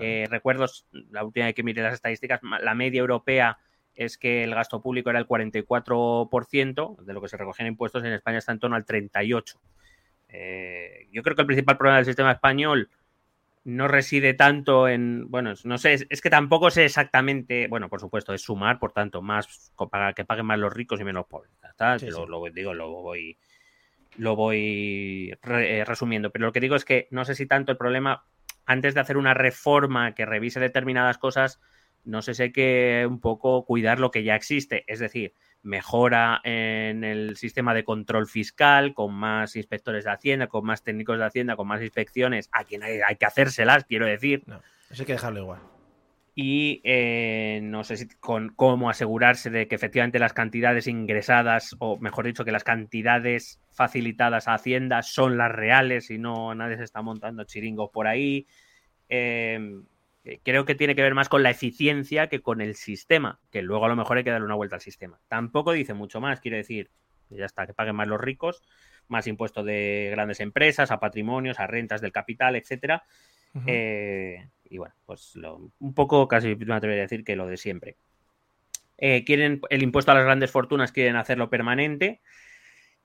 Eh, 0.00 0.26
recuerdo, 0.28 0.66
la 1.10 1.24
última 1.24 1.46
vez 1.46 1.54
que 1.54 1.62
miré 1.62 1.82
las 1.82 1.94
estadísticas, 1.94 2.40
la 2.42 2.74
media 2.74 2.98
europea 2.98 3.58
es 3.94 4.18
que 4.18 4.42
el 4.42 4.56
gasto 4.56 4.82
público 4.82 5.10
era 5.10 5.20
el 5.20 5.28
44% 5.28 6.96
de 6.96 7.12
lo 7.12 7.20
que 7.20 7.28
se 7.28 7.36
recogía 7.36 7.64
en 7.64 7.72
impuestos, 7.72 8.02
en 8.02 8.12
España 8.12 8.38
está 8.38 8.50
en 8.50 8.58
torno 8.58 8.74
al 8.74 8.84
38%. 8.84 9.60
Eh, 10.30 11.08
yo 11.12 11.22
creo 11.22 11.36
que 11.36 11.42
el 11.42 11.46
principal 11.46 11.76
problema 11.76 11.98
del 11.98 12.06
sistema 12.06 12.32
español 12.32 12.88
no 13.64 13.86
reside 13.86 14.34
tanto 14.34 14.88
en, 14.88 15.30
bueno, 15.30 15.52
no 15.64 15.78
sé, 15.78 16.06
es, 16.08 16.20
que 16.20 16.30
tampoco 16.30 16.70
sé 16.70 16.84
exactamente, 16.84 17.68
bueno, 17.68 17.88
por 17.88 18.00
supuesto, 18.00 18.34
es 18.34 18.42
sumar, 18.42 18.78
por 18.78 18.92
tanto, 18.92 19.22
más 19.22 19.72
para 19.90 20.12
que 20.14 20.24
paguen 20.24 20.46
más 20.46 20.58
los 20.58 20.72
ricos 20.72 21.00
y 21.00 21.04
menos 21.04 21.26
pobres. 21.26 21.52
lo, 22.08 22.44
digo, 22.50 22.74
lo 22.74 22.90
voy, 22.90 23.38
lo 24.16 24.34
voy 24.34 25.32
eh, 25.42 25.84
resumiendo, 25.86 26.30
pero 26.30 26.46
lo 26.46 26.52
que 26.52 26.60
digo 26.60 26.74
es 26.74 26.84
que 26.84 27.06
no 27.10 27.24
sé 27.24 27.34
si 27.34 27.46
tanto 27.46 27.70
el 27.70 27.78
problema, 27.78 28.24
antes 28.66 28.94
de 28.94 29.00
hacer 29.00 29.16
una 29.16 29.34
reforma 29.34 30.14
que 30.14 30.26
revise 30.26 30.58
determinadas 30.58 31.18
cosas, 31.18 31.60
no 32.04 32.20
sé 32.20 32.34
si 32.34 32.42
hay 32.42 32.52
que 32.52 33.06
un 33.08 33.20
poco 33.20 33.64
cuidar 33.64 34.00
lo 34.00 34.10
que 34.10 34.24
ya 34.24 34.34
existe, 34.34 34.84
es 34.88 34.98
decir, 34.98 35.34
mejora 35.62 36.40
en 36.44 37.04
el 37.04 37.36
sistema 37.36 37.74
de 37.74 37.84
control 37.84 38.26
fiscal, 38.26 38.94
con 38.94 39.14
más 39.14 39.56
inspectores 39.56 40.04
de 40.04 40.10
Hacienda, 40.10 40.46
con 40.48 40.64
más 40.64 40.82
técnicos 40.82 41.18
de 41.18 41.24
Hacienda, 41.24 41.56
con 41.56 41.68
más 41.68 41.82
inspecciones, 41.82 42.48
a 42.52 42.64
quien 42.64 42.82
hay, 42.82 43.00
que 43.16 43.26
hacérselas, 43.26 43.84
quiero 43.84 44.06
decir. 44.06 44.42
No, 44.46 44.60
eso 44.90 45.02
hay 45.02 45.06
que 45.06 45.12
dejarlo 45.12 45.40
igual. 45.40 45.60
Y 46.34 46.80
eh, 46.84 47.60
no 47.62 47.84
sé 47.84 47.98
si 47.98 48.08
con 48.08 48.48
cómo 48.48 48.88
asegurarse 48.88 49.50
de 49.50 49.68
que 49.68 49.74
efectivamente 49.74 50.18
las 50.18 50.32
cantidades 50.32 50.86
ingresadas, 50.86 51.76
o 51.78 51.98
mejor 51.98 52.24
dicho, 52.24 52.44
que 52.44 52.52
las 52.52 52.64
cantidades 52.64 53.60
facilitadas 53.70 54.48
a 54.48 54.54
Hacienda 54.54 55.02
son 55.02 55.36
las 55.36 55.52
reales 55.52 56.10
y 56.10 56.18
no 56.18 56.54
nadie 56.54 56.78
se 56.78 56.84
está 56.84 57.02
montando 57.02 57.44
chiringos 57.44 57.90
por 57.92 58.06
ahí. 58.06 58.46
Eh, 59.10 59.82
creo 60.42 60.64
que 60.64 60.74
tiene 60.74 60.94
que 60.94 61.02
ver 61.02 61.14
más 61.14 61.28
con 61.28 61.42
la 61.42 61.50
eficiencia 61.50 62.28
que 62.28 62.40
con 62.40 62.60
el 62.60 62.74
sistema, 62.74 63.40
que 63.50 63.62
luego 63.62 63.84
a 63.86 63.88
lo 63.88 63.96
mejor 63.96 64.16
hay 64.16 64.24
que 64.24 64.30
darle 64.30 64.46
una 64.46 64.54
vuelta 64.54 64.76
al 64.76 64.82
sistema. 64.82 65.20
Tampoco 65.28 65.72
dice 65.72 65.94
mucho 65.94 66.20
más, 66.20 66.40
quiere 66.40 66.58
decir, 66.58 66.90
ya 67.30 67.46
está, 67.46 67.66
que 67.66 67.74
paguen 67.74 67.96
más 67.96 68.08
los 68.08 68.20
ricos, 68.20 68.62
más 69.08 69.26
impuestos 69.26 69.64
de 69.64 70.08
grandes 70.12 70.40
empresas, 70.40 70.90
a 70.90 71.00
patrimonios, 71.00 71.58
a 71.58 71.66
rentas 71.66 72.00
del 72.00 72.12
capital, 72.12 72.56
etcétera. 72.56 73.04
Eh, 73.66 74.46
y 74.64 74.78
bueno, 74.78 74.94
pues 75.04 75.34
un 75.36 75.94
poco 75.94 76.26
casi 76.28 76.54
me 76.56 76.74
atrevería 76.74 77.02
a 77.02 77.06
decir 77.06 77.24
que 77.24 77.36
lo 77.36 77.46
de 77.46 77.56
siempre. 77.56 77.96
Eh, 78.98 79.24
quieren 79.24 79.60
el 79.68 79.82
impuesto 79.82 80.12
a 80.12 80.14
las 80.14 80.24
grandes 80.24 80.50
fortunas, 80.50 80.92
quieren 80.92 81.16
hacerlo 81.16 81.50
permanente. 81.50 82.20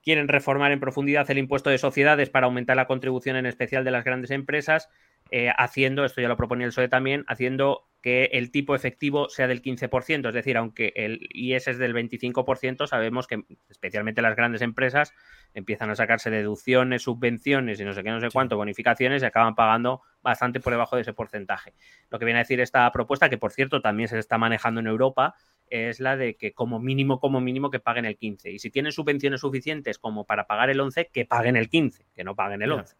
Quieren 0.03 0.27
reformar 0.27 0.71
en 0.71 0.79
profundidad 0.79 1.29
el 1.31 1.39
impuesto 1.39 1.69
de 1.69 1.79
sociedades 1.79 2.29
para 2.29 2.45
aumentar 2.45 2.77
la 2.77 2.87
contribución 2.87 3.35
en 3.35 3.45
especial 3.45 3.83
de 3.83 3.91
las 3.91 4.05
grandes 4.05 4.31
empresas 4.31 4.89
eh, 5.31 5.51
haciendo, 5.57 6.05
esto 6.05 6.21
ya 6.21 6.27
lo 6.27 6.37
proponía 6.37 6.65
el 6.65 6.71
PSOE 6.71 6.87
también, 6.87 7.25
haciendo 7.27 7.87
que 8.01 8.25
el 8.33 8.51
tipo 8.51 8.75
efectivo 8.75 9.27
sea 9.27 9.47
del 9.47 9.61
15%, 9.61 10.27
es 10.27 10.33
decir, 10.33 10.55
aunque 10.55 10.93
el 10.95 11.27
IS 11.31 11.67
es 11.67 11.77
del 11.77 11.93
25%, 11.93 12.87
sabemos 12.87 13.27
que 13.27 13.43
especialmente 13.69 14.21
las 14.21 14.35
grandes 14.35 14.61
empresas 14.61 15.13
empiezan 15.53 15.89
a 15.89 15.95
sacarse 15.95 16.29
deducciones, 16.29 17.01
subvenciones 17.01 17.79
y 17.79 17.85
no 17.85 17.93
sé 17.93 18.03
qué, 18.03 18.11
no 18.11 18.21
sé 18.21 18.29
cuánto, 18.31 18.55
bonificaciones 18.55 19.23
y 19.23 19.25
acaban 19.25 19.55
pagando 19.55 20.01
bastante 20.21 20.59
por 20.59 20.71
debajo 20.71 20.95
de 20.95 21.01
ese 21.01 21.13
porcentaje. 21.13 21.73
Lo 22.09 22.19
que 22.19 22.25
viene 22.25 22.39
a 22.39 22.43
decir 22.43 22.61
esta 22.61 22.89
propuesta, 22.91 23.29
que 23.29 23.37
por 23.37 23.51
cierto 23.51 23.81
también 23.81 24.07
se 24.07 24.19
está 24.19 24.37
manejando 24.37 24.79
en 24.79 24.87
Europa, 24.87 25.35
es 25.69 25.99
la 25.99 26.15
de 26.15 26.35
que 26.35 26.53
como 26.53 26.79
mínimo, 26.79 27.19
como 27.19 27.41
mínimo, 27.41 27.71
que 27.71 27.79
paguen 27.79 28.05
el 28.05 28.15
15. 28.15 28.51
Y 28.51 28.59
si 28.59 28.69
tienen 28.69 28.91
subvenciones 28.91 29.41
suficientes 29.41 29.97
como 29.97 30.25
para 30.25 30.45
pagar 30.45 30.69
el 30.69 30.79
11, 30.79 31.09
que 31.11 31.25
paguen 31.25 31.57
el 31.57 31.67
15, 31.67 32.05
que 32.15 32.23
no 32.23 32.35
paguen 32.35 32.61
el 32.61 32.71
11 32.71 32.95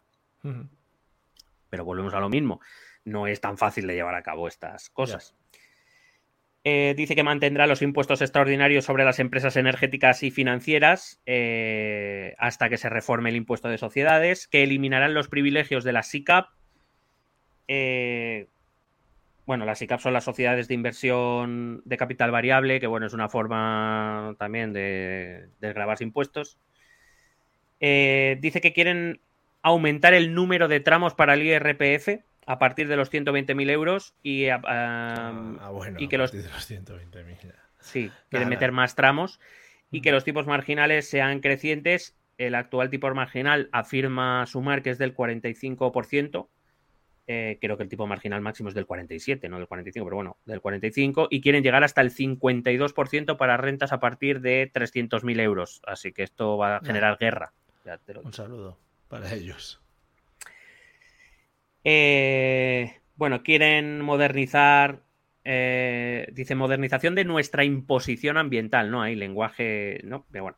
pero 1.70 1.84
volvemos 1.84 2.14
a 2.14 2.20
lo 2.20 2.28
mismo. 2.28 2.60
No 3.04 3.26
es 3.26 3.40
tan 3.40 3.58
fácil 3.58 3.86
de 3.86 3.94
llevar 3.94 4.14
a 4.14 4.22
cabo 4.22 4.48
estas 4.48 4.90
cosas. 4.90 5.34
Eh, 6.64 6.94
dice 6.96 7.14
que 7.14 7.22
mantendrá 7.22 7.66
los 7.66 7.82
impuestos 7.82 8.20
extraordinarios 8.20 8.84
sobre 8.84 9.04
las 9.04 9.20
empresas 9.20 9.56
energéticas 9.56 10.22
y 10.22 10.30
financieras 10.30 11.18
eh, 11.24 12.34
hasta 12.36 12.68
que 12.68 12.76
se 12.76 12.90
reforme 12.90 13.30
el 13.30 13.36
impuesto 13.36 13.68
de 13.68 13.78
sociedades, 13.78 14.48
que 14.48 14.64
eliminarán 14.64 15.14
los 15.14 15.28
privilegios 15.28 15.84
de 15.84 15.92
la 15.92 16.02
SICAP. 16.02 16.48
Eh, 17.68 18.48
bueno, 19.46 19.64
las 19.64 19.78
SICAP 19.78 20.00
son 20.00 20.12
las 20.12 20.24
sociedades 20.24 20.68
de 20.68 20.74
inversión 20.74 21.80
de 21.86 21.96
capital 21.96 22.32
variable, 22.32 22.80
que 22.80 22.86
bueno, 22.86 23.06
es 23.06 23.14
una 23.14 23.30
forma 23.30 24.34
también 24.38 24.74
de 24.74 25.48
desgravar 25.60 26.02
impuestos. 26.02 26.58
dice 27.80 28.60
que 28.60 28.72
quieren 28.74 29.20
aumentar 29.62 30.14
el 30.14 30.34
número 30.34 30.68
de 30.68 30.80
tramos 30.80 31.14
para 31.14 31.34
el 31.34 31.42
IRPF 31.42 32.20
a 32.46 32.58
partir 32.58 32.88
de 32.88 32.96
los 32.96 33.12
120.000 33.12 33.70
euros 33.70 34.14
y, 34.22 34.48
ah, 34.48 34.62
ah, 34.66 35.92
y 35.98 36.08
que 36.08 36.16
los, 36.16 36.32
los 36.32 36.70
120.000. 36.70 37.52
Sí, 37.80 38.10
quieren 38.30 38.48
meter 38.48 38.72
más 38.72 38.94
tramos 38.94 39.40
y 39.90 40.00
que 40.00 40.12
los 40.12 40.24
tipos 40.24 40.46
marginales 40.46 41.08
sean 41.08 41.40
crecientes. 41.40 42.16
El 42.38 42.54
actual 42.54 42.88
tipo 42.88 43.12
marginal 43.14 43.68
afirma 43.72 44.46
sumar 44.46 44.82
que 44.82 44.90
es 44.90 44.98
del 44.98 45.14
45%. 45.14 46.48
Eh, 47.30 47.58
creo 47.60 47.76
que 47.76 47.82
el 47.82 47.90
tipo 47.90 48.06
marginal 48.06 48.40
máximo 48.40 48.70
es 48.70 48.74
del 48.74 48.86
47, 48.86 49.50
no 49.50 49.58
del 49.58 49.68
45, 49.68 50.02
pero 50.06 50.16
bueno, 50.16 50.38
del 50.46 50.62
45, 50.62 51.28
y 51.30 51.42
quieren 51.42 51.62
llegar 51.62 51.84
hasta 51.84 52.00
el 52.00 52.10
52% 52.10 53.36
para 53.36 53.58
rentas 53.58 53.92
a 53.92 54.00
partir 54.00 54.40
de 54.40 54.70
300.000 54.72 55.40
euros. 55.40 55.82
Así 55.84 56.12
que 56.12 56.22
esto 56.22 56.56
va 56.56 56.76
a 56.76 56.80
generar 56.80 57.18
guerra. 57.18 57.52
Un 58.24 58.32
saludo 58.32 58.78
para 59.08 59.32
ellos. 59.34 59.80
Eh, 61.84 63.00
bueno, 63.16 63.42
quieren 63.42 64.00
modernizar, 64.02 65.02
eh, 65.44 66.28
dice 66.32 66.54
modernización 66.54 67.14
de 67.14 67.24
nuestra 67.24 67.64
imposición 67.64 68.36
ambiental, 68.36 68.90
¿no? 68.90 69.02
Hay 69.02 69.14
lenguaje, 69.16 70.00
¿no? 70.04 70.26
Bueno. 70.30 70.56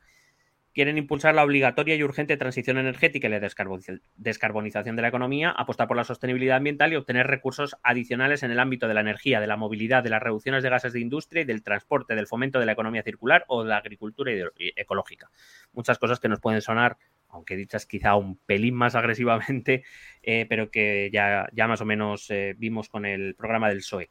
Quieren 0.73 0.99
impulsar 0.99 1.35
la 1.35 1.43
obligatoria 1.43 1.97
y 1.97 2.05
urgente 2.05 2.37
transición 2.37 2.79
energética 2.79 3.27
y 3.27 3.31
la 3.31 3.41
descarbonización 3.41 4.95
de 4.95 5.03
la 5.03 5.09
economía, 5.09 5.51
apostar 5.51 5.89
por 5.89 5.97
la 5.97 6.05
sostenibilidad 6.05 6.59
ambiental 6.59 6.93
y 6.93 6.97
obtener 6.97 7.27
recursos 7.27 7.77
adicionales 7.83 8.45
en 8.45 8.53
el 8.53 8.61
ámbito 8.61 8.87
de 8.87 8.95
la 8.95 9.01
energía, 9.01 9.41
de 9.41 9.49
la 9.49 9.57
movilidad, 9.57 10.05
de 10.05 10.11
las 10.11 10.23
reducciones 10.23 10.63
de 10.63 10.71
gases 10.71 10.93
de 10.93 11.01
industria 11.01 11.43
y 11.43 11.45
del 11.45 11.65
transporte, 11.65 12.15
del 12.15 12.29
fomento 12.29 12.61
de 12.61 12.67
la 12.67 12.73
economía 12.73 13.03
circular 13.03 13.45
o 13.49 13.65
de 13.65 13.71
la 13.71 13.79
agricultura 13.79 14.33
ecológica. 14.77 15.29
Muchas 15.73 15.99
cosas 15.99 16.21
que 16.21 16.29
nos 16.29 16.39
pueden 16.39 16.63
sonar 16.63 16.99
aunque 17.33 17.57
dichas 17.57 17.87
quizá 17.87 18.17
un 18.17 18.39
pelín 18.39 18.75
más 18.75 18.95
agresivamente, 18.95 19.85
eh, 20.23 20.47
pero 20.49 20.71
que 20.71 21.11
ya, 21.13 21.49
ya 21.53 21.69
más 21.69 21.81
o 21.81 21.85
menos 21.85 22.31
eh, 22.31 22.55
vimos 22.59 22.89
con 22.89 23.07
el 23.07 23.35
programa 23.35 23.69
del 23.69 23.79
PSOE. 23.79 24.11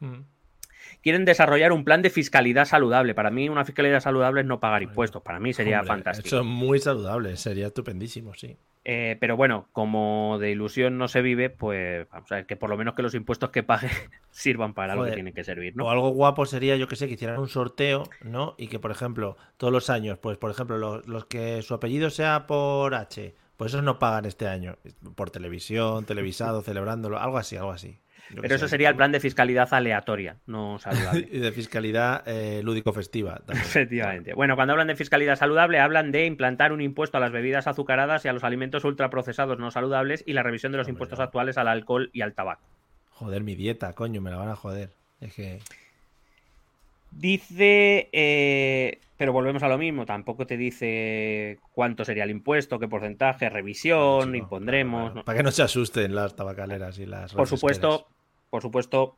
Mm. 0.00 0.20
Quieren 1.02 1.24
desarrollar 1.24 1.72
un 1.72 1.84
plan 1.84 2.02
de 2.02 2.10
fiscalidad 2.10 2.64
saludable. 2.64 3.14
Para 3.14 3.30
mí, 3.30 3.48
una 3.48 3.64
fiscalidad 3.64 4.00
saludable 4.00 4.42
es 4.42 4.46
no 4.46 4.60
pagar 4.60 4.82
impuestos. 4.82 5.22
Para 5.22 5.40
mí 5.40 5.52
sería 5.52 5.82
fantástico. 5.84 6.26
Eso 6.26 6.40
es 6.40 6.46
muy 6.46 6.78
saludable, 6.78 7.36
sería 7.36 7.68
estupendísimo, 7.68 8.34
sí. 8.34 8.56
Eh, 8.90 9.18
pero 9.20 9.36
bueno, 9.36 9.68
como 9.72 10.38
de 10.40 10.50
ilusión 10.50 10.96
no 10.96 11.08
se 11.08 11.20
vive, 11.20 11.50
pues 11.50 12.08
vamos 12.10 12.32
a 12.32 12.36
ver 12.36 12.46
que 12.46 12.56
por 12.56 12.70
lo 12.70 12.78
menos 12.78 12.94
que 12.94 13.02
los 13.02 13.14
impuestos 13.14 13.50
que 13.50 13.62
pague 13.62 13.90
sirvan 14.30 14.72
para 14.72 14.94
algo 14.94 15.04
que 15.04 15.12
tienen 15.12 15.34
que 15.34 15.44
servir, 15.44 15.76
¿no? 15.76 15.86
O 15.86 15.90
algo 15.90 16.08
guapo 16.08 16.46
sería, 16.46 16.74
yo 16.76 16.88
que 16.88 16.96
sé, 16.96 17.06
que 17.06 17.12
hicieran 17.12 17.38
un 17.38 17.48
sorteo, 17.48 18.08
¿no? 18.22 18.54
Y 18.56 18.68
que, 18.68 18.78
por 18.78 18.90
ejemplo, 18.90 19.36
todos 19.58 19.70
los 19.70 19.90
años, 19.90 20.18
pues, 20.18 20.38
por 20.38 20.50
ejemplo, 20.50 20.78
los, 20.78 21.24
que 21.26 21.60
su 21.60 21.74
apellido 21.74 22.08
sea 22.08 22.46
por 22.46 22.94
H, 22.94 23.34
pues 23.58 23.72
esos 23.72 23.84
no 23.84 23.98
pagan 23.98 24.24
este 24.24 24.48
año. 24.48 24.78
Por 25.14 25.30
televisión, 25.30 26.06
televisado, 26.06 26.62
celebrándolo, 26.62 27.18
algo 27.18 27.36
así, 27.36 27.56
algo 27.56 27.72
así. 27.72 27.98
Pero 28.40 28.54
eso 28.54 28.68
sería 28.68 28.90
el 28.90 28.96
plan 28.96 29.12
de 29.12 29.20
fiscalidad 29.20 29.72
aleatoria, 29.72 30.36
no 30.46 30.78
saludable. 30.78 31.28
y 31.32 31.38
de 31.38 31.52
fiscalidad 31.52 32.22
eh, 32.26 32.62
lúdico-festiva. 32.62 33.42
Efectivamente. 33.48 34.34
Bueno, 34.34 34.56
cuando 34.56 34.72
hablan 34.72 34.88
de 34.88 34.96
fiscalidad 34.96 35.36
saludable, 35.36 35.80
hablan 35.80 36.12
de 36.12 36.26
implantar 36.26 36.72
un 36.72 36.80
impuesto 36.80 37.16
a 37.16 37.20
las 37.20 37.32
bebidas 37.32 37.66
azucaradas 37.66 38.24
y 38.24 38.28
a 38.28 38.32
los 38.32 38.44
alimentos 38.44 38.84
ultraprocesados 38.84 39.58
no 39.58 39.70
saludables 39.70 40.22
y 40.26 40.32
la 40.32 40.42
revisión 40.42 40.72
de 40.72 40.78
los 40.78 40.88
impuestos 40.88 41.20
actuales 41.20 41.58
al 41.58 41.68
alcohol 41.68 42.10
y 42.12 42.20
al 42.20 42.34
tabaco. 42.34 42.62
Joder, 43.10 43.42
mi 43.42 43.54
dieta, 43.54 43.92
coño, 43.94 44.20
me 44.20 44.30
la 44.30 44.36
van 44.36 44.50
a 44.50 44.56
joder. 44.56 44.90
Es 45.20 45.34
que. 45.34 45.58
Dice, 47.10 48.10
eh, 48.12 49.00
pero 49.16 49.32
volvemos 49.32 49.62
a 49.64 49.68
lo 49.68 49.78
mismo, 49.78 50.06
tampoco 50.06 50.46
te 50.46 50.56
dice 50.56 51.58
cuánto 51.72 52.04
sería 52.04 52.22
el 52.22 52.30
impuesto, 52.30 52.78
qué 52.78 52.86
porcentaje, 52.86 53.48
revisión, 53.48 54.36
impondremos. 54.36 55.24
Para, 55.24 55.38
que 55.38 55.42
no 55.42 55.50
se 55.50 55.62
asusten 55.62 56.14
las 56.14 56.36
tabacaleras 56.36 56.98
y 57.00 57.06
las... 57.06 57.34
Por 57.34 57.48
supuesto, 57.48 58.06
por 58.50 58.62
supuesto, 58.62 59.16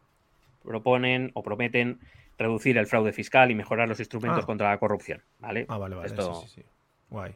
proponen 0.62 1.30
o 1.34 1.42
prometen 1.42 2.00
reducir 2.38 2.78
el 2.78 2.86
fraude 2.86 3.12
fiscal 3.12 3.50
y 3.50 3.54
mejorar 3.54 3.88
los 3.88 4.00
instrumentos 4.00 4.44
ah. 4.44 4.46
contra 4.46 4.70
la 4.70 4.78
corrupción. 4.78 5.22
¿vale? 5.38 5.66
Ah, 5.68 5.78
vale, 5.78 5.96
vale. 5.96 6.08
Sí, 6.08 6.16
sí, 6.46 6.62
Guay. 7.10 7.34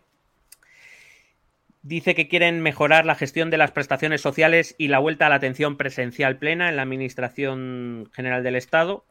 Dice 1.82 2.14
que 2.14 2.28
quieren 2.28 2.62
mejorar 2.62 3.04
la 3.04 3.14
gestión 3.14 3.50
de 3.50 3.58
las 3.58 3.70
prestaciones 3.70 4.22
sociales 4.22 4.74
y 4.78 4.88
la 4.88 4.98
vuelta 4.98 5.26
a 5.26 5.28
la 5.28 5.34
atención 5.34 5.76
presencial 5.76 6.38
plena 6.38 6.70
en 6.70 6.76
la 6.76 6.82
Administración 6.82 8.08
General 8.14 8.42
del 8.42 8.56
Estado 8.56 9.04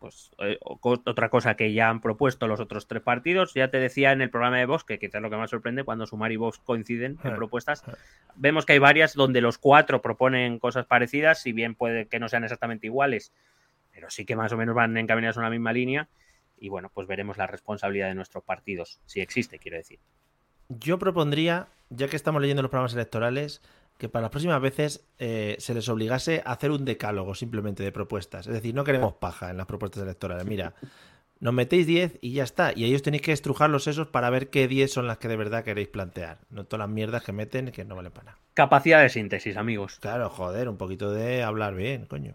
pues 0.00 0.30
eh, 0.38 0.58
otra 0.62 1.28
cosa 1.28 1.54
que 1.54 1.72
ya 1.72 1.90
han 1.90 2.00
propuesto 2.00 2.48
los 2.48 2.58
otros 2.58 2.88
tres 2.88 3.02
partidos. 3.02 3.52
Ya 3.54 3.70
te 3.70 3.78
decía 3.78 4.12
en 4.12 4.22
el 4.22 4.30
programa 4.30 4.58
de 4.58 4.64
Vox, 4.64 4.82
que 4.82 4.98
quizás 4.98 5.16
es 5.16 5.22
lo 5.22 5.30
que 5.30 5.36
más 5.36 5.50
sorprende 5.50 5.84
cuando 5.84 6.06
Sumar 6.06 6.32
y 6.32 6.36
Vox 6.36 6.58
coinciden 6.58 7.18
en 7.22 7.36
propuestas. 7.36 7.84
Vemos 8.34 8.64
que 8.64 8.72
hay 8.72 8.78
varias 8.78 9.14
donde 9.14 9.42
los 9.42 9.58
cuatro 9.58 10.00
proponen 10.00 10.58
cosas 10.58 10.86
parecidas, 10.86 11.42
si 11.42 11.52
bien 11.52 11.74
puede 11.74 12.06
que 12.06 12.18
no 12.18 12.28
sean 12.28 12.44
exactamente 12.44 12.86
iguales, 12.86 13.32
pero 13.92 14.08
sí 14.10 14.24
que 14.24 14.36
más 14.36 14.50
o 14.52 14.56
menos 14.56 14.74
van 14.74 14.96
encaminados 14.96 15.36
en 15.36 15.42
la 15.42 15.50
misma 15.50 15.72
línea. 15.72 16.08
Y 16.58 16.70
bueno, 16.70 16.90
pues 16.92 17.06
veremos 17.06 17.36
la 17.36 17.46
responsabilidad 17.46 18.08
de 18.08 18.14
nuestros 18.14 18.42
partidos, 18.42 19.00
si 19.04 19.20
existe, 19.20 19.58
quiero 19.58 19.76
decir. 19.76 19.98
Yo 20.70 20.98
propondría, 20.98 21.68
ya 21.90 22.08
que 22.08 22.16
estamos 22.16 22.40
leyendo 22.40 22.62
los 22.62 22.70
programas 22.70 22.94
electorales, 22.94 23.60
que 24.00 24.08
para 24.08 24.22
las 24.22 24.30
próximas 24.30 24.60
veces 24.60 25.04
eh, 25.18 25.54
se 25.58 25.74
les 25.74 25.88
obligase 25.88 26.42
a 26.44 26.52
hacer 26.52 26.72
un 26.72 26.84
decálogo 26.84 27.36
simplemente 27.36 27.84
de 27.84 27.92
propuestas. 27.92 28.46
Es 28.48 28.54
decir, 28.54 28.74
no 28.74 28.82
queremos 28.82 29.12
paja 29.12 29.50
en 29.50 29.58
las 29.58 29.66
propuestas 29.66 30.02
electorales. 30.02 30.46
Mira, 30.46 30.74
nos 31.38 31.52
metéis 31.52 31.86
10 31.86 32.18
y 32.22 32.32
ya 32.32 32.42
está. 32.42 32.72
Y 32.74 32.86
ellos 32.86 33.02
tenéis 33.02 33.22
que 33.22 33.32
estrujar 33.32 33.70
los 33.70 33.86
esos 33.86 34.08
para 34.08 34.30
ver 34.30 34.48
qué 34.48 34.66
10 34.66 34.90
son 34.90 35.06
las 35.06 35.18
que 35.18 35.28
de 35.28 35.36
verdad 35.36 35.62
queréis 35.62 35.88
plantear. 35.88 36.38
No 36.48 36.64
todas 36.64 36.86
las 36.86 36.94
mierdas 36.94 37.22
que 37.22 37.32
meten 37.32 37.70
que 37.70 37.84
no 37.84 37.94
valen 37.94 38.10
para 38.10 38.32
nada. 38.32 38.38
Capacidad 38.54 39.02
de 39.02 39.10
síntesis, 39.10 39.56
amigos. 39.56 39.98
Claro, 40.00 40.30
joder, 40.30 40.68
un 40.68 40.78
poquito 40.78 41.12
de 41.12 41.42
hablar 41.42 41.74
bien, 41.74 42.06
coño. 42.06 42.34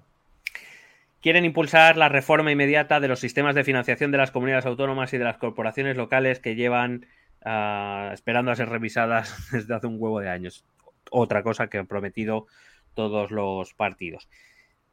Quieren 1.21 1.45
impulsar 1.45 1.97
la 1.97 2.09
reforma 2.09 2.51
inmediata 2.51 2.99
de 2.99 3.07
los 3.07 3.19
sistemas 3.19 3.55
de 3.55 3.63
financiación 3.63 4.11
de 4.11 4.19
las 4.19 4.29
comunidades 4.29 4.67
autónomas 4.67 5.11
y 5.13 5.17
de 5.17 5.23
las 5.23 5.37
corporaciones 5.37 5.97
locales 5.97 6.39
que 6.39 6.53
llevan 6.53 7.07
ah, 7.43 8.11
esperando 8.13 8.51
a 8.51 8.55
ser 8.55 8.69
revisadas 8.69 9.49
desde 9.51 9.73
hace 9.73 9.87
un 9.87 9.95
huevo 9.99 10.19
de 10.19 10.29
años 10.29 10.63
otra 11.11 11.43
cosa 11.43 11.67
que 11.67 11.77
han 11.77 11.87
prometido 11.87 12.47
todos 12.93 13.31
los 13.31 13.73
partidos. 13.73 14.29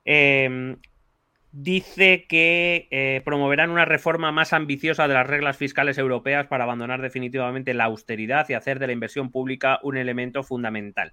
Em, 0.05 0.77
dice 1.53 2.27
que 2.27 2.89
eh, 2.91 3.21
promoverán 3.25 3.71
una 3.71 3.85
reforma 3.85 4.33
más 4.33 4.53
ambiciosa 4.53 5.07
de 5.07 5.15
las 5.15 5.27
reglas 5.27 5.57
fiscales 5.57 5.99
europeas 5.99 6.47
para 6.47 6.65
abandonar 6.65 7.03
definitivamente 7.03 7.75
la 7.75 7.85
austeridad 7.85 8.49
y 8.49 8.55
hacer 8.55 8.79
de 8.79 8.87
la 8.87 8.93
inversión 8.93 9.31
pública 9.31 9.79
un 9.83 9.97
elemento 9.97 10.43
fundamental. 10.43 11.13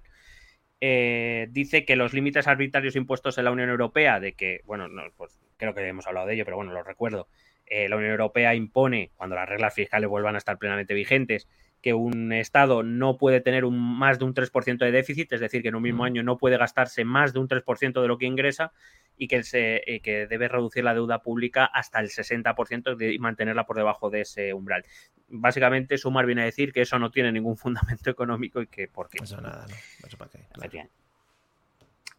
Eh, 0.82 1.48
dice 1.50 1.84
que 1.84 1.94
los 1.94 2.14
límites 2.14 2.48
arbitrarios 2.48 2.96
impuestos 2.96 3.36
en 3.36 3.44
la 3.44 3.50
Unión 3.50 3.68
Europea, 3.68 4.18
de 4.18 4.32
que, 4.32 4.62
bueno, 4.64 4.88
pues 5.16 5.38
creo 5.58 5.74
que 5.74 5.86
hemos 5.86 6.06
hablado 6.06 6.26
de 6.26 6.34
ello, 6.34 6.44
pero 6.46 6.56
bueno, 6.56 6.72
lo 6.72 6.82
recuerdo, 6.82 7.28
eh, 7.66 7.88
la 7.88 7.96
Unión 7.96 8.12
Europea 8.12 8.54
impone, 8.54 9.10
cuando 9.16 9.36
las 9.36 9.48
reglas 9.48 9.74
fiscales 9.74 10.08
vuelvan 10.08 10.36
a 10.36 10.38
estar 10.38 10.58
plenamente 10.58 10.94
vigentes, 10.94 11.48
que 11.82 11.94
un 11.94 12.32
Estado 12.32 12.82
no 12.82 13.16
puede 13.16 13.40
tener 13.40 13.64
un, 13.64 13.78
más 13.78 14.18
de 14.18 14.24
un 14.24 14.34
3% 14.34 14.78
de 14.78 14.90
déficit, 14.92 15.32
es 15.32 15.40
decir, 15.40 15.62
que 15.62 15.68
en 15.68 15.74
un 15.74 15.82
mismo 15.82 16.04
año 16.04 16.22
no 16.22 16.36
puede 16.36 16.58
gastarse 16.58 17.04
más 17.04 17.32
de 17.32 17.40
un 17.40 17.48
3% 17.48 18.00
de 18.00 18.08
lo 18.08 18.18
que 18.18 18.26
ingresa 18.26 18.72
y 19.16 19.28
que, 19.28 19.42
se, 19.42 19.82
eh, 19.86 20.00
que 20.00 20.26
debe 20.26 20.48
reducir 20.48 20.84
la 20.84 20.94
deuda 20.94 21.22
pública 21.22 21.64
hasta 21.64 22.00
el 22.00 22.08
60% 22.08 23.14
y 23.14 23.18
mantenerla 23.18 23.66
por 23.66 23.76
debajo 23.76 24.10
de 24.10 24.22
ese 24.22 24.54
umbral. 24.54 24.84
Básicamente, 25.28 25.98
Sumar 25.98 26.26
viene 26.26 26.42
a 26.42 26.46
decir 26.46 26.72
que 26.72 26.82
eso 26.82 26.98
no 26.98 27.10
tiene 27.10 27.30
ningún 27.32 27.56
fundamento 27.58 28.10
económico 28.10 28.62
y 28.62 28.66
que 28.66 28.88
por 28.88 29.08
qué. 29.08 29.18
Eso 29.22 29.40
nada, 29.40 29.66
¿no? 29.68 30.06
Eso 30.06 30.16
para 30.16 30.30
qué. 30.30 30.88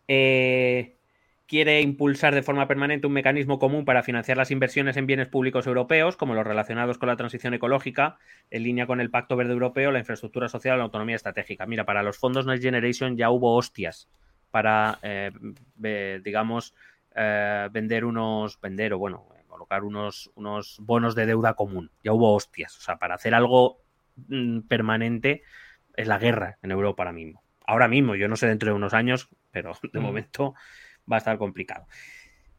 Eh, 0.07 0.97
quiere 1.51 1.81
impulsar 1.81 2.33
de 2.33 2.43
forma 2.43 2.65
permanente 2.65 3.07
un 3.07 3.11
mecanismo 3.11 3.59
común 3.59 3.83
para 3.83 4.03
financiar 4.03 4.37
las 4.37 4.51
inversiones 4.51 4.95
en 4.95 5.05
bienes 5.05 5.27
públicos 5.27 5.67
europeos, 5.67 6.15
como 6.15 6.33
los 6.33 6.47
relacionados 6.47 6.97
con 6.97 7.09
la 7.09 7.17
transición 7.17 7.53
ecológica, 7.53 8.17
en 8.51 8.63
línea 8.63 8.87
con 8.87 9.01
el 9.01 9.09
Pacto 9.09 9.35
Verde 9.35 9.51
Europeo, 9.51 9.91
la 9.91 9.99
infraestructura 9.99 10.47
social, 10.47 10.77
la 10.77 10.85
autonomía 10.85 11.17
estratégica. 11.17 11.65
Mira, 11.65 11.83
para 11.83 12.03
los 12.03 12.17
fondos 12.17 12.45
Next 12.45 12.63
Generation 12.63 13.17
ya 13.17 13.31
hubo 13.31 13.57
hostias 13.57 14.07
para, 14.49 14.97
eh, 15.01 15.31
digamos, 16.23 16.73
eh, 17.15 17.67
vender 17.69 18.05
unos, 18.05 18.57
vender 18.61 18.93
o 18.93 18.99
bueno, 18.99 19.27
colocar 19.47 19.83
unos, 19.83 20.31
unos 20.35 20.77
bonos 20.79 21.15
de 21.15 21.25
deuda 21.25 21.55
común. 21.55 21.91
Ya 22.01 22.13
hubo 22.13 22.33
hostias. 22.33 22.77
O 22.77 22.81
sea, 22.81 22.95
para 22.95 23.15
hacer 23.15 23.35
algo 23.35 23.81
mm, 24.29 24.61
permanente 24.69 25.43
es 25.97 26.07
la 26.07 26.17
guerra 26.17 26.59
en 26.61 26.71
Europa 26.71 27.03
ahora 27.03 27.11
mismo. 27.11 27.43
Ahora 27.65 27.89
mismo, 27.89 28.15
yo 28.15 28.29
no 28.29 28.37
sé 28.37 28.47
dentro 28.47 28.69
de 28.69 28.75
unos 28.77 28.93
años, 28.93 29.27
pero 29.51 29.73
de 29.91 29.99
mm. 29.99 30.01
momento 30.01 30.55
va 31.09 31.17
a 31.17 31.19
estar 31.19 31.37
complicado. 31.37 31.85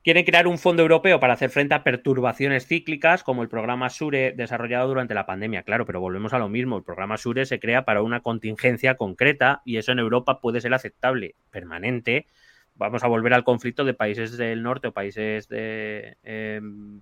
Quieren 0.05 0.25
crear 0.25 0.49
un 0.49 0.59
fondo 0.59 0.83
europeo 0.83 1.21
para 1.21 1.35
hacer 1.35 1.51
frente 1.51 1.75
a 1.77 1.85
perturbaciones 1.85 2.67
cíclicas, 2.67 3.23
como 3.23 3.43
el 3.43 3.49
programa 3.49 3.89
SURE 3.89 4.33
desarrollado 4.33 4.89
durante 4.89 5.15
la 5.15 5.27
pandemia. 5.27 5.63
Claro, 5.63 5.87
pero 5.87 6.01
volvemos 6.01 6.33
a 6.33 6.41
lo 6.41 6.49
mismo. 6.49 6.77
El 6.77 6.83
programa 6.83 7.17
SURE 7.17 7.47
se 7.47 7.61
crea 7.61 7.85
para 7.85 8.03
una 8.03 8.21
contingencia 8.21 8.97
concreta 8.97 9.63
y 9.65 9.77
eso 9.77 9.93
en 9.93 10.01
Europa 10.01 10.41
puede 10.41 10.61
ser 10.61 10.75
aceptable, 10.75 11.37
permanente. 11.51 12.27
Vamos 12.75 13.05
a 13.05 13.07
volver 13.07 13.33
al 13.33 13.45
conflicto 13.45 13.85
de 13.85 13.95
países 13.95 14.37
del 14.37 14.65
norte 14.65 14.89
o 14.89 14.93
países 14.93 15.49
de. 15.49 16.17
Em, 16.25 17.01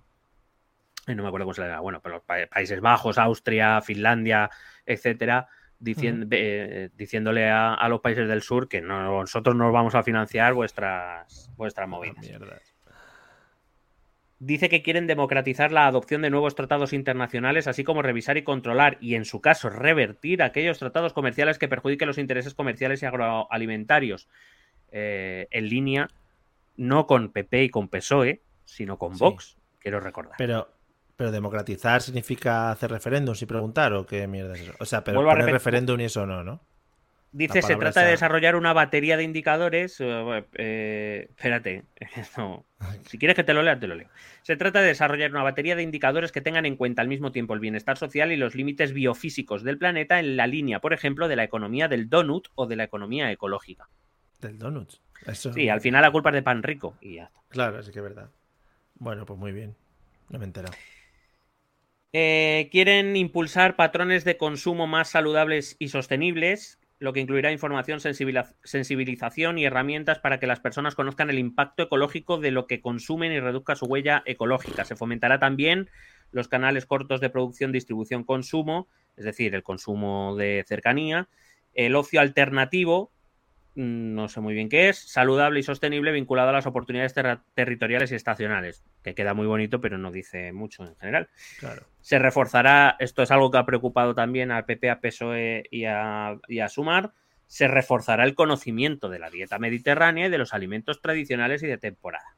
no 1.07 1.23
me 1.23 1.27
acuerdo 1.27 1.45
cómo 1.45 1.55
se 1.55 1.61
le 1.61 1.69
da. 1.69 1.79
Bueno, 1.79 2.01
pero 2.03 2.23
Países 2.23 2.81
Bajos, 2.81 3.17
Austria, 3.17 3.81
Finlandia, 3.81 4.51
etcétera 4.85 5.47
diciéndole 5.81 7.49
a, 7.49 7.87
los 7.89 8.01
países 8.01 8.27
del 8.27 8.41
sur 8.41 8.69
que 8.69 8.81
nosotros 8.81 9.55
no 9.55 9.71
vamos 9.71 9.95
a 9.95 10.03
financiar 10.03 10.53
vuestras, 10.53 11.51
vuestras 11.57 11.89
movidas. 11.89 12.31
Dice 14.39 14.69
que 14.69 14.81
quieren 14.81 15.05
democratizar 15.05 15.71
la 15.71 15.85
adopción 15.85 16.23
de 16.23 16.31
nuevos 16.31 16.55
tratados 16.55 16.93
internacionales, 16.93 17.67
así 17.67 17.83
como 17.83 18.01
revisar 18.01 18.37
y 18.37 18.43
controlar, 18.43 18.97
y 18.99 19.13
en 19.13 19.25
su 19.25 19.39
caso 19.39 19.69
revertir 19.69 20.41
aquellos 20.41 20.79
tratados 20.79 21.13
comerciales 21.13 21.59
que 21.59 21.67
perjudiquen 21.67 22.07
los 22.07 22.17
intereses 22.17 22.55
comerciales 22.55 23.03
y 23.03 23.05
agroalimentarios, 23.05 24.27
eh, 24.91 25.47
en 25.51 25.69
línea 25.69 26.07
no 26.75 27.05
con 27.05 27.31
PP 27.31 27.65
y 27.65 27.69
con 27.69 27.87
PSOE, 27.87 28.41
sino 28.65 28.97
con 28.97 29.15
Vox, 29.15 29.57
quiero 29.77 29.99
recordar. 29.99 30.35
Pero, 30.39 30.69
pero 31.21 31.31
democratizar 31.31 32.01
significa 32.01 32.71
hacer 32.71 32.89
referéndums 32.89 33.39
y 33.43 33.45
preguntar 33.45 33.93
o 33.93 34.07
qué 34.07 34.25
mierda 34.25 34.55
es 34.55 34.61
eso. 34.61 34.73
O 34.79 34.85
sea, 34.85 35.03
pero 35.03 35.23
poner 35.23 35.45
referéndum 35.45 35.99
y 35.99 36.05
eso 36.05 36.25
no, 36.25 36.43
¿no? 36.43 36.61
Dice, 37.31 37.61
se 37.61 37.75
trata 37.75 38.01
de 38.01 38.09
desarrollar 38.09 38.55
una 38.55 38.73
batería 38.73 39.17
de 39.17 39.23
indicadores. 39.23 39.97
Eh, 39.99 40.45
eh, 40.55 41.27
espérate, 41.29 41.83
si 43.07 43.19
quieres 43.19 43.35
que 43.35 43.43
te 43.43 43.53
lo 43.53 43.61
lea, 43.61 43.79
te 43.79 43.85
lo 43.85 43.93
leo. 43.93 44.07
Se 44.41 44.55
trata 44.55 44.81
de 44.81 44.87
desarrollar 44.87 45.29
una 45.29 45.43
batería 45.43 45.75
de 45.75 45.83
indicadores 45.83 46.31
que 46.31 46.41
tengan 46.41 46.65
en 46.65 46.75
cuenta 46.75 47.03
al 47.03 47.07
mismo 47.07 47.31
tiempo 47.31 47.53
el 47.53 47.59
bienestar 47.59 47.99
social 47.99 48.31
y 48.31 48.35
los 48.35 48.55
límites 48.55 48.91
biofísicos 48.91 49.61
del 49.61 49.77
planeta 49.77 50.19
en 50.19 50.35
la 50.35 50.47
línea, 50.47 50.81
por 50.81 50.91
ejemplo, 50.91 51.27
de 51.27 51.35
la 51.35 51.43
economía 51.43 51.87
del 51.87 52.09
donut 52.09 52.47
o 52.55 52.65
de 52.65 52.77
la 52.77 52.85
economía 52.85 53.31
ecológica. 53.31 53.89
Del 54.39 54.57
donut. 54.57 54.93
Sí, 55.33 55.69
al 55.69 55.81
final 55.81 56.01
la 56.01 56.09
culpa 56.09 56.29
es 56.29 56.33
de 56.33 56.41
pan 56.41 56.63
rico 56.63 56.95
y 56.99 57.17
ya 57.17 57.25
está. 57.25 57.41
Claro, 57.49 57.83
sí 57.83 57.91
que 57.91 57.99
es 57.99 58.03
verdad. 58.03 58.31
Bueno, 58.95 59.23
pues 59.27 59.37
muy 59.37 59.51
bien. 59.51 59.75
No 60.29 60.39
me 60.39 60.45
he 60.45 60.47
enterado. 60.47 60.73
Eh, 62.13 62.67
quieren 62.73 63.15
impulsar 63.15 63.77
patrones 63.77 64.25
de 64.25 64.35
consumo 64.35 64.85
más 64.85 65.09
saludables 65.09 65.75
y 65.79 65.87
sostenibles. 65.89 66.77
lo 66.99 67.13
que 67.13 67.19
incluirá 67.19 67.51
información, 67.51 67.99
sensibilización 67.99 69.57
y 69.57 69.65
herramientas 69.65 70.19
para 70.19 70.39
que 70.39 70.45
las 70.45 70.59
personas 70.59 70.93
conozcan 70.93 71.31
el 71.31 71.39
impacto 71.39 71.81
ecológico 71.81 72.37
de 72.37 72.51
lo 72.51 72.67
que 72.67 72.79
consumen 72.79 73.31
y 73.31 73.39
reduzca 73.39 73.75
su 73.75 73.87
huella 73.87 74.21
ecológica. 74.27 74.85
Se 74.85 74.95
fomentará 74.95 75.39
también 75.39 75.89
los 76.29 76.47
canales 76.47 76.85
cortos 76.85 77.19
de 77.19 77.31
producción, 77.31 77.71
distribución, 77.71 78.23
consumo, 78.23 78.87
es 79.17 79.25
decir, 79.25 79.55
el 79.55 79.63
consumo 79.63 80.35
de 80.35 80.63
cercanía, 80.67 81.27
el 81.73 81.95
ocio 81.95 82.21
alternativo, 82.21 83.11
no 83.75 84.27
sé 84.27 84.41
muy 84.41 84.53
bien 84.53 84.67
qué 84.67 84.89
es, 84.89 84.97
saludable 84.97 85.59
y 85.59 85.63
sostenible 85.63 86.11
vinculado 86.11 86.49
a 86.49 86.53
las 86.53 86.65
oportunidades 86.65 87.15
territoriales 87.53 88.11
y 88.11 88.15
estacionales, 88.15 88.83
que 89.01 89.15
queda 89.15 89.33
muy 89.33 89.47
bonito, 89.47 89.79
pero 89.79 89.97
no 89.97 90.11
dice 90.11 90.51
mucho 90.51 90.83
en 90.83 90.95
general. 90.97 91.29
Se 92.01 92.19
reforzará, 92.19 92.97
esto 92.99 93.23
es 93.23 93.31
algo 93.31 93.49
que 93.49 93.57
ha 93.59 93.65
preocupado 93.65 94.13
también 94.13 94.51
al 94.51 94.65
PP, 94.65 94.89
a 94.89 94.99
PSOE 94.99 95.63
y 95.71 95.85
a, 95.85 96.37
Sumar, 96.67 97.13
se 97.47 97.67
reforzará 97.67 98.25
el 98.25 98.35
conocimiento 98.35 99.09
de 99.09 99.19
la 99.19 99.29
dieta 99.29 99.57
mediterránea 99.59 100.27
y 100.27 100.29
de 100.29 100.37
los 100.37 100.53
alimentos 100.53 101.01
tradicionales 101.01 101.63
y 101.63 101.67
de 101.67 101.77
temporada. 101.77 102.35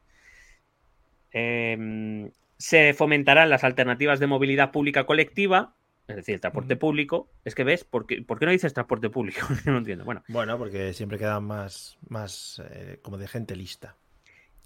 Em, 1.31 2.31
se 2.57 2.93
fomentarán 2.93 3.49
las 3.49 3.63
alternativas 3.63 4.19
de 4.19 4.27
movilidad 4.27 4.71
pública 4.71 5.05
colectiva, 5.05 5.75
es 6.07 6.15
decir, 6.15 6.35
el 6.35 6.41
transporte 6.41 6.75
público. 6.75 7.29
Es 7.45 7.55
que 7.55 7.63
ves, 7.63 7.83
¿por 7.83 8.05
qué, 8.05 8.21
¿por 8.21 8.39
qué 8.39 8.45
no 8.45 8.51
dices 8.51 8.73
transporte 8.73 9.09
público? 9.09 9.39
no 9.65 9.77
entiendo. 9.77 10.05
Bueno. 10.05 10.23
bueno, 10.27 10.57
porque 10.57 10.93
siempre 10.93 11.17
quedan 11.17 11.43
más, 11.45 11.97
más 12.07 12.61
eh, 12.71 12.99
como 13.01 13.17
de 13.17 13.27
gente 13.27 13.55
lista. 13.55 13.95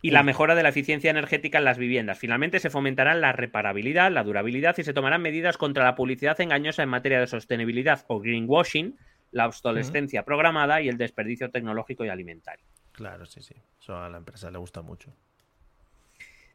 Y 0.01 0.11
la 0.11 0.21
mejora 0.21 0.53
de 0.53 0.61
la 0.61 0.69
eficiencia 0.69 1.09
energética 1.09 1.57
en 1.57 1.65
las 1.65 1.79
viviendas. 1.79 2.19
Finalmente 2.19 2.59
se 2.59 2.69
fomentarán 2.69 3.19
la 3.19 3.33
reparabilidad, 3.33 4.11
la 4.11 4.23
durabilidad 4.23 4.75
y 4.77 4.83
se 4.83 4.93
tomarán 4.93 5.23
medidas 5.23 5.57
contra 5.57 5.83
la 5.83 5.95
publicidad 5.95 6.39
engañosa 6.39 6.83
en 6.83 6.89
materia 6.89 7.19
de 7.19 7.25
sostenibilidad 7.25 8.05
o 8.07 8.19
greenwashing, 8.19 8.95
la 9.31 9.47
obsolescencia 9.47 10.23
programada 10.23 10.81
y 10.81 10.87
el 10.87 10.97
desperdicio 10.97 11.49
tecnológico 11.49 12.05
y 12.05 12.09
alimentario. 12.09 12.63
Claro, 12.91 13.25
sí, 13.25 13.41
sí. 13.41 13.55
Eso 13.81 13.97
a 13.97 14.07
la 14.07 14.17
empresa 14.17 14.51
le 14.51 14.59
gusta 14.59 14.83
mucho. 14.83 15.11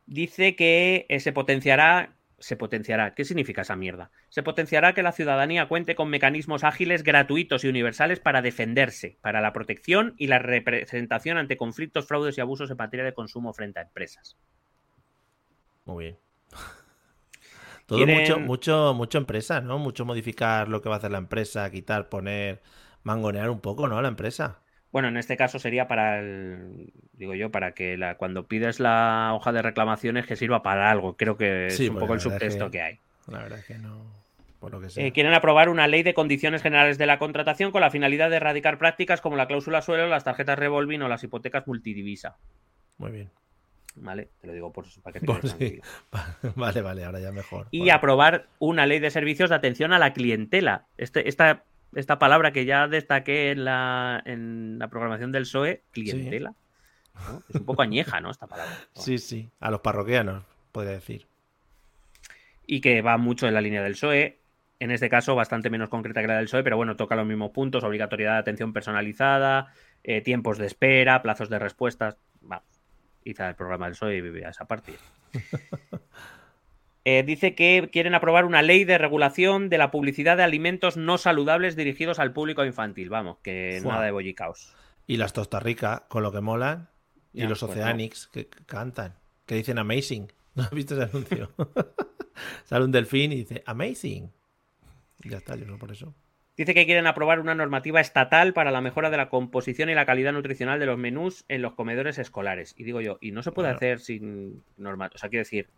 Dice 0.07 0.55
que 0.55 1.07
eh, 1.09 1.21
se 1.21 1.33
potenciará 1.33 2.15
se 2.43 2.57
potenciará. 2.57 3.15
¿Qué 3.15 3.25
significa 3.25 3.63
esa 3.63 3.77
mierda? 3.77 4.11
Se 4.29 4.43
potenciará 4.43 4.93
que 4.93 5.03
la 5.03 5.13
ciudadanía 5.13 5.69
cuente 5.69 5.95
con 5.95 6.11
mecanismos 6.11 6.65
ágiles, 6.65 7.05
gratuitos 7.05 7.65
y 7.65 7.69
universales 7.69 8.21
para 8.21 8.43
defenderse, 8.43 9.19
para 9.21 9.41
la 9.41 9.53
protección 9.53 10.15
y 10.19 10.27
la 10.27 10.39
representación 10.41 11.39
ante 11.39 11.57
conflictos, 11.57 12.07
fraudes 12.07 12.37
y 12.37 12.41
abusos 12.41 12.71
en 12.71 12.77
materia 12.77 13.05
de 13.05 13.15
consumo 13.15 13.53
frente 13.53 13.79
a 13.79 13.83
empresas. 13.83 14.37
Muy 15.85 16.05
bien. 16.05 16.19
Todo 17.87 18.07
mucho, 18.07 18.41
mucho, 18.41 18.95
mucho 18.95 19.19
empresa, 19.19 19.61
¿no? 19.61 19.79
Mucho 19.79 20.05
modificar 20.05 20.69
lo 20.69 20.83
que 20.83 20.89
va 20.89 20.97
a 20.97 20.99
hacer 20.99 21.11
la 21.11 21.19
empresa, 21.19 21.71
quitar, 21.71 22.09
poner, 22.09 22.63
mangonear 23.03 23.51
un 23.51 23.61
poco, 23.61 23.87
¿no? 23.87 24.01
La 24.03 24.09
empresa. 24.09 24.62
Bueno, 24.93 25.09
en 25.09 25.17
este 25.17 25.39
caso 25.39 25.59
sería 25.59 25.89
para 25.89 26.21
el, 26.21 26.93
digo 27.15 27.35
yo, 27.35 27.51
para 27.51 27.73
que 27.73 27.97
la, 27.97 28.17
cuando 28.17 28.47
pides 28.47 28.79
la 28.79 29.33
hoja 29.35 29.51
de 29.51 29.63
reclamaciones 29.63 30.27
que 30.27 30.37
sirva 30.37 30.63
para 30.63 30.91
algo. 30.91 31.17
Creo 31.17 31.39
que 31.39 31.69
es 31.69 31.81
un 31.81 31.99
poco 31.99 32.13
el 32.13 32.21
subtexto 32.21 32.71
que, 32.71 32.83
hay. 32.83 32.99
La 33.27 33.43
verdad 33.43 33.59
es 33.59 33.65
que 33.65 33.79
no. 33.79 34.23
Por 34.61 34.71
lo 34.71 34.81
que 34.81 34.89
eh, 34.97 35.13
quieren 35.13 35.33
aprobar 35.33 35.69
una 35.71 35.89
ley 35.89 36.03
de 36.03 36.15
condiciones 36.15 36.63
generales 36.63 36.99
de 36.99 37.07
la 37.07 37.19
contratación 37.19 37.73
con 37.73 37.81
la 37.81 37.91
finalidad 37.91 38.31
de 38.31 38.37
erradicar 38.37 38.79
prácticas 38.79 39.21
como 39.21 39.35
la 39.35 39.49
cláusula 39.49 39.83
suelo, 39.83 40.07
las 40.07 40.25
tarjetas 40.25 40.59
revolving 40.59 41.03
o 41.03 41.09
las 41.09 41.25
hipotecas 41.25 41.67
multidivisa. 41.67 42.37
Muy 42.99 43.11
bien. 43.11 43.31
Vale, 43.97 44.29
te 44.41 44.47
lo 44.47 44.53
digo 44.53 44.73
por, 44.73 44.85
para 45.03 45.19
que 45.19 45.27
te 45.27 45.81
Vale, 46.55 46.83
vale, 46.83 47.05
ahora 47.05 47.19
ya 47.19 47.33
mejor. 47.33 47.67
Y 47.71 47.91
aprobar 47.91 48.47
una 48.59 48.87
ley 48.87 49.01
de 49.01 49.11
servicios 49.11 49.51
de 49.51 49.57
atención 49.57 49.93
a 49.93 49.99
la 49.99 50.13
clientela. 50.13 50.87
Este, 50.97 51.29
esta 51.29 51.65
esta 51.95 52.19
palabra 52.19 52.53
que 52.53 52.65
ya 52.65 52.89
destaqué 52.89 53.51
en 53.51 53.65
la, 53.65 54.23
en 54.25 54.79
la 54.79 54.89
programación 54.89 55.33
del 55.33 55.43
PSOE, 55.43 55.83
clientela. 55.93 56.55
Es 57.49 57.57
un 57.57 57.67
poco 57.67 57.83
añeja, 57.83 58.21
¿no? 58.21 58.31
Esta 58.31 58.47
palabra. 58.47 58.75
Sí, 58.95 59.19
sí, 59.19 59.51
a 59.61 59.71
los 59.71 59.81
parroquianos, 59.81 60.45
podría 60.73 60.93
decir. 60.93 61.27
Y 62.67 62.81
que 62.81 63.03
va 63.03 63.19
mucho 63.19 63.47
en 63.47 63.55
la 63.55 63.61
línea 63.61 63.83
del 63.83 63.93
PSOE, 63.93 64.39
en 64.81 64.91
este 64.91 65.09
caso 65.09 65.35
bastante 65.35 65.71
menos 65.71 65.89
concreta 65.89 66.23
que 66.23 66.29
la 66.29 66.37
del 66.37 66.47
PSOE, 66.47 66.63
pero 66.65 66.77
bueno, 66.77 66.97
toca 66.97 67.17
los 67.17 67.27
mismos 67.27 67.51
puntos, 67.51 67.85
obligatoriedad 67.85 68.35
de 68.35 68.41
atención 68.41 68.73
personalizada, 68.73 69.73
eh, 70.03 70.23
tiempos 70.23 70.59
de 70.59 70.67
espera, 70.67 71.23
plazos 71.23 71.51
de 71.51 71.59
respuestas. 71.59 72.17
Vamos, 72.41 72.65
hice 73.25 73.47
el 73.47 73.55
programa 73.55 73.87
del 73.87 73.93
PSOE 73.93 74.17
y 74.17 74.21
vivía 74.21 74.49
esa 74.49 74.65
parte. 74.65 74.95
Eh, 77.05 77.25
dice 77.25 77.55
que 77.55 77.89
quieren 77.93 78.15
aprobar 78.15 78.45
una 78.45 78.63
ley 78.63 78.85
de 78.85 78.97
regulación 78.97 79.69
de 79.69 79.79
la 79.79 79.91
publicidad 79.91 80.37
de 80.37 80.45
alimentos 80.45 80.97
no 80.97 81.19
saludables 81.19 81.75
dirigidos 81.75 82.19
al 82.21 82.33
público 82.33 82.65
infantil. 82.65 83.11
Vamos, 83.11 83.39
que 83.43 83.81
nada 83.85 84.05
de 84.05 84.13
bollicaos. 84.13 84.73
Y 85.07 85.17
las 85.17 85.33
Tosta 85.33 85.59
Rica, 85.59 86.05
con 86.09 86.23
lo 86.23 86.31
que 86.31 86.41
molan. 86.41 86.89
y 87.33 87.43
los 87.43 87.61
pues 87.61 87.73
Oceanics, 87.73 88.29
que 88.29 88.49
cantan. 88.67 89.15
Que 89.47 89.57
dicen 89.57 89.79
amazing. 89.79 90.33
¿No 90.55 90.63
has 90.63 90.71
visto 90.71 90.95
ese 90.95 91.11
anuncio? 91.11 91.51
Sale 92.65 92.85
un 92.85 92.93
delfín 92.93 93.33
y 93.33 93.37
dice 93.37 93.63
amazing. 93.67 94.31
ya 95.25 95.39
está, 95.39 95.57
yo 95.57 95.67
no 95.67 95.79
por 95.79 95.91
eso. 95.91 96.15
Dice 96.57 96.75
que 96.75 96.85
quieren 96.85 97.07
aprobar 97.07 97.41
una 97.41 97.55
normativa 97.55 98.01
estatal 98.01 98.53
para 98.53 98.71
la 98.71 98.83
mejora 98.83 99.09
de 99.11 99.17
la 99.17 99.31
composición 99.31 99.89
y 99.89 99.95
la 99.95 100.05
calidad 100.05 100.33
nutricional 100.33 100.79
de 100.79 100.87
los 100.87 100.99
menús 100.99 101.47
en 101.49 101.63
los 101.63 101.73
comedores 101.73 102.19
escolares. 102.19 102.75
Y 102.77 102.85
digo 102.85 103.01
yo, 103.01 103.17
y 103.23 103.33
no 103.33 103.43
se 103.43 103.53
puede 103.53 103.71
hacer 103.71 104.01
sin 104.01 104.63
norma. 104.77 105.11
O 105.15 105.19
sea, 105.19 105.31
quiero 105.31 105.41
decir, 105.41 105.69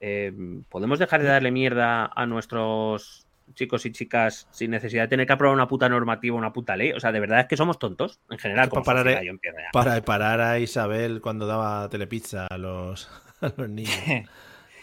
eh, 0.00 0.32
¿podemos 0.68 0.98
dejar 0.98 1.22
de 1.22 1.28
darle 1.28 1.50
mierda 1.50 2.10
a 2.14 2.26
nuestros 2.26 3.26
chicos 3.54 3.86
y 3.86 3.92
chicas 3.92 4.48
sin 4.50 4.70
necesidad 4.70 5.04
de 5.04 5.08
tener 5.08 5.26
que 5.26 5.32
aprobar 5.32 5.54
una 5.54 5.68
puta 5.68 5.88
normativa, 5.88 6.36
una 6.36 6.52
puta 6.52 6.76
ley? 6.76 6.92
O 6.92 7.00
sea, 7.00 7.12
de 7.12 7.20
verdad 7.20 7.40
es 7.40 7.46
que 7.46 7.56
somos 7.56 7.78
tontos 7.78 8.20
en 8.30 8.38
general. 8.38 8.68
Como 8.68 8.82
para, 8.82 9.04
parar, 9.04 9.24
para 9.72 10.02
parar 10.02 10.40
a 10.40 10.58
Isabel 10.58 11.20
cuando 11.20 11.46
daba 11.46 11.88
telepizza 11.88 12.46
a 12.46 12.58
los, 12.58 13.08
a 13.40 13.52
los 13.56 13.68
niños. 13.68 13.94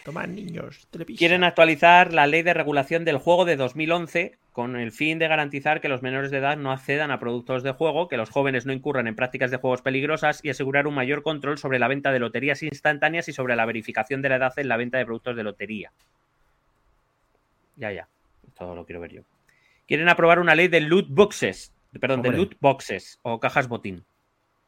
Toma 0.03 0.28
niños, 0.28 0.86
Quieren 1.18 1.45
actualizar 1.45 2.14
la 2.14 2.28
ley 2.28 2.41
de 2.41 2.53
regulación 2.53 3.05
del 3.05 3.20
juego 3.20 3.45
de 3.45 3.55
2011 3.55 4.38
con 4.54 4.76
el 4.76 4.91
fin 4.91 5.20
de 5.20 5.28
garantizar 5.28 5.82
que 5.82 5.89
los 5.89 6.04
menores 6.04 6.32
de 6.32 6.38
edad 6.38 6.58
no 6.58 6.72
accedan 6.72 7.10
a 7.12 7.20
productos 7.20 7.64
de 7.64 7.72
juego, 7.72 8.08
que 8.08 8.18
los 8.18 8.30
jóvenes 8.30 8.66
no 8.68 8.72
incurran 8.72 9.08
en 9.08 9.16
prácticas 9.16 9.49
de 9.51 9.58
juegos 9.58 9.82
peligrosas 9.82 10.39
y 10.43 10.49
asegurar 10.51 10.88
un 10.88 10.93
mayor 10.93 11.24
control 11.24 11.58
sobre 11.58 11.80
la 11.80 11.88
venta 11.88 12.12
de 12.12 12.20
loterías 12.20 12.62
instantáneas 12.62 13.28
y 13.28 13.34
sobre 13.34 13.56
la 13.56 13.66
verificación 13.66 14.22
de 14.22 14.30
la 14.30 14.36
edad 14.36 14.54
en 14.58 14.68
la 14.68 14.78
venta 14.78 14.99
de 14.99 15.06
productos 15.06 15.36
de 15.36 15.43
lotería. 15.43 15.91
Ya, 17.76 17.91
ya. 17.91 18.08
Esto 18.47 18.76
lo 18.76 18.86
quiero 18.86 19.01
ver 19.01 19.12
yo. 19.12 19.22
Quieren 19.88 20.08
aprobar 20.08 20.39
una 20.39 20.54
ley 20.54 20.68
de 20.68 20.82
loot 20.82 21.08
boxes. 21.10 21.74
Perdón, 21.99 22.22
de 22.22 22.32
loot 22.32 22.56
boxes 22.60 23.20
o 23.24 23.39
cajas 23.39 23.68
botín. 23.68 24.06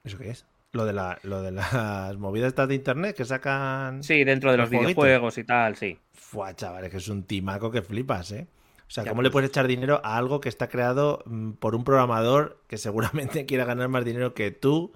¿Eso 0.04 0.18
qué 0.18 0.32
es? 0.32 0.46
Lo 0.72 0.86
de, 0.86 0.94
la, 0.94 1.18
lo 1.24 1.42
de 1.42 1.52
las 1.52 2.18
movidas 2.18 2.56
de 2.56 2.76
internet 2.76 3.16
que 3.16 3.24
sacan. 3.24 4.04
Sí, 4.04 4.24
dentro 4.24 4.52
de 4.52 4.58
los, 4.58 4.70
videojuegos 4.70 5.38
y 5.38 5.44
tal, 5.44 5.76
sí. 5.76 5.98
Fua, 6.14 6.54
chavales, 6.56 6.92
que 6.92 6.98
es 6.98 7.08
un 7.08 7.24
timaco 7.24 7.72
que 7.72 7.82
flipas, 7.82 8.32
¿eh? 8.32 8.48
O 8.88 8.92
sea, 8.92 9.06
¿cómo 9.06 9.22
le 9.22 9.32
puedes 9.32 9.50
echar 9.50 9.68
dinero 9.68 10.00
a 10.04 10.18
algo 10.18 10.40
que 10.40 10.50
está 10.50 10.68
creado 10.68 11.24
mm, 11.26 11.54
por 11.54 11.76
un 11.76 11.84
programador 11.84 12.62
que 12.68 12.78
seguramente 12.78 13.46
quiera 13.48 13.66
ganar 13.66 13.90
más 13.90 14.06
dinero 14.06 14.34
que 14.34 14.52
tú? 14.52 14.94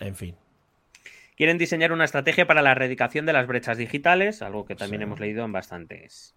En 0.00 0.16
fin. 0.16 0.36
Quieren 1.36 1.58
diseñar 1.58 1.92
una 1.92 2.04
estrategia 2.04 2.46
para 2.46 2.62
la 2.62 2.72
erradicación 2.72 3.26
de 3.26 3.32
las 3.32 3.46
brechas 3.46 3.76
digitales, 3.76 4.40
algo 4.42 4.64
que 4.64 4.76
también 4.76 5.02
hemos 5.02 5.18
leído 5.18 5.44
en 5.44 5.50
bastantes, 5.50 6.36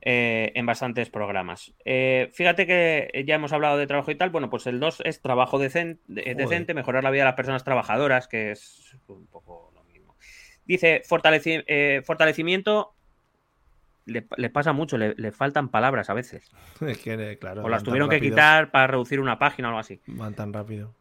eh, 0.00 0.50
en 0.56 0.66
bastantes 0.66 1.10
programas. 1.10 1.72
Eh, 1.84 2.28
fíjate 2.32 2.66
que 2.66 3.24
ya 3.24 3.36
hemos 3.36 3.52
hablado 3.52 3.78
de 3.78 3.86
trabajo 3.86 4.10
y 4.10 4.16
tal. 4.16 4.30
Bueno, 4.30 4.50
pues 4.50 4.66
el 4.66 4.80
2 4.80 5.02
es 5.04 5.20
trabajo 5.20 5.60
decente, 5.60 6.74
mejorar 6.74 7.04
la 7.04 7.10
vida 7.10 7.22
de 7.22 7.26
las 7.26 7.36
personas 7.36 7.62
trabajadoras, 7.62 8.26
que 8.26 8.50
es 8.50 8.96
un 9.06 9.28
poco 9.28 9.70
lo 9.76 9.84
mismo. 9.84 10.16
Dice 10.64 11.02
eh, 11.04 12.02
fortalecimiento. 12.04 12.94
Le, 14.06 14.50
pasa 14.50 14.72
mucho, 14.72 14.98
le, 14.98 15.32
faltan 15.32 15.68
palabras 15.68 16.10
a 16.10 16.14
veces. 16.14 16.50
claro, 17.40 17.64
o 17.64 17.68
las 17.68 17.82
tuvieron 17.82 18.08
que 18.08 18.20
quitar 18.20 18.70
para 18.70 18.86
reducir 18.88 19.20
una 19.20 19.38
página 19.38 19.68
o 19.68 19.70
algo 19.70 19.80
así. 19.80 20.00
Van 20.06 20.34
tan 20.34 20.52
rápido. 20.52 20.94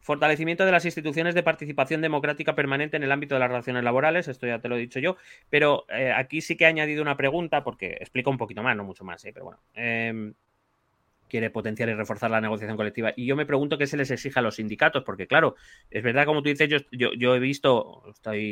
Fortalecimiento 0.00 0.64
de 0.64 0.70
las 0.70 0.84
instituciones 0.84 1.34
de 1.34 1.42
participación 1.42 2.00
democrática 2.00 2.54
permanente 2.54 2.96
en 2.96 3.02
el 3.02 3.10
ámbito 3.10 3.34
de 3.34 3.40
las 3.40 3.48
relaciones 3.48 3.82
laborales, 3.82 4.28
esto 4.28 4.46
ya 4.46 4.60
te 4.60 4.68
lo 4.68 4.76
he 4.76 4.78
dicho 4.78 5.00
yo, 5.00 5.16
pero 5.50 5.84
eh, 5.88 6.12
aquí 6.12 6.40
sí 6.40 6.56
que 6.56 6.62
he 6.62 6.68
añadido 6.68 7.02
una 7.02 7.16
pregunta 7.16 7.64
porque 7.64 7.96
explica 8.00 8.30
un 8.30 8.38
poquito 8.38 8.62
más, 8.62 8.76
no 8.76 8.84
mucho 8.84 9.04
más, 9.04 9.24
¿eh? 9.24 9.32
pero 9.32 9.46
bueno. 9.46 9.60
Em, 9.74 10.32
quiere 11.28 11.50
potenciar 11.50 11.88
y 11.88 11.94
reforzar 11.94 12.30
la 12.30 12.40
negociación 12.40 12.76
colectiva. 12.76 13.12
Y 13.16 13.26
yo 13.26 13.36
me 13.36 13.46
pregunto 13.46 13.78
qué 13.78 13.86
se 13.86 13.96
les 13.96 14.10
exige 14.10 14.38
a 14.38 14.42
los 14.42 14.56
sindicatos, 14.56 15.02
porque 15.04 15.26
claro, 15.26 15.56
es 15.90 16.02
verdad, 16.02 16.24
como 16.24 16.42
tú 16.42 16.50
dices, 16.50 16.68
yo, 16.68 17.12
yo, 17.12 17.34
he 17.34 17.38
visto, 17.40 18.04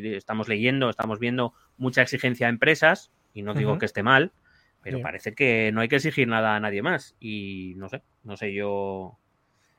estamos 0.03 0.49
leyendo, 0.49 0.91
estamos 0.91 1.19
viendo 1.19 1.55
mucha 1.77 2.03
exigencia 2.03 2.47
a 2.47 2.51
empresas, 2.51 3.13
y 3.35 3.43
no 3.43 3.53
digo 3.53 3.79
que 3.79 3.85
esté 3.85 4.03
mal, 4.03 4.33
pero 4.83 5.01
parece 5.01 5.35
que 5.35 5.71
no 5.73 5.81
hay 5.81 5.89
que 5.89 5.97
exigir 5.97 6.29
nada 6.29 6.57
a 6.57 6.61
nadie 6.61 6.83
más. 6.83 7.17
Y 7.21 7.75
no 7.77 7.89
sé, 7.89 8.03
no 8.23 8.37
sé 8.37 8.55
yo 8.55 9.19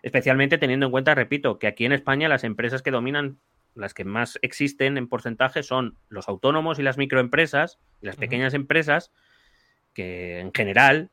especialmente 0.03 0.60
teniendo 0.60 0.86
en 0.86 0.91
cuenta, 0.91 1.16
repito, 1.16 1.58
que 1.58 1.66
aquí 1.66 1.84
en 1.84 1.91
España 1.91 2.30
las 2.30 2.43
empresas 2.43 2.84
que 2.84 2.91
dominan, 2.91 3.39
las 3.74 3.95
que 3.95 4.06
más 4.06 4.38
existen 4.43 4.99
en 4.99 5.08
porcentaje 5.08 5.64
son 5.64 5.97
los 6.10 6.30
autónomos 6.30 6.78
y 6.78 6.84
las 6.84 6.99
microempresas 6.99 7.80
y 8.01 8.06
las 8.06 8.16
pequeñas 8.16 8.53
empresas, 8.53 9.12
que 9.93 10.39
en 10.39 10.53
general 10.53 11.10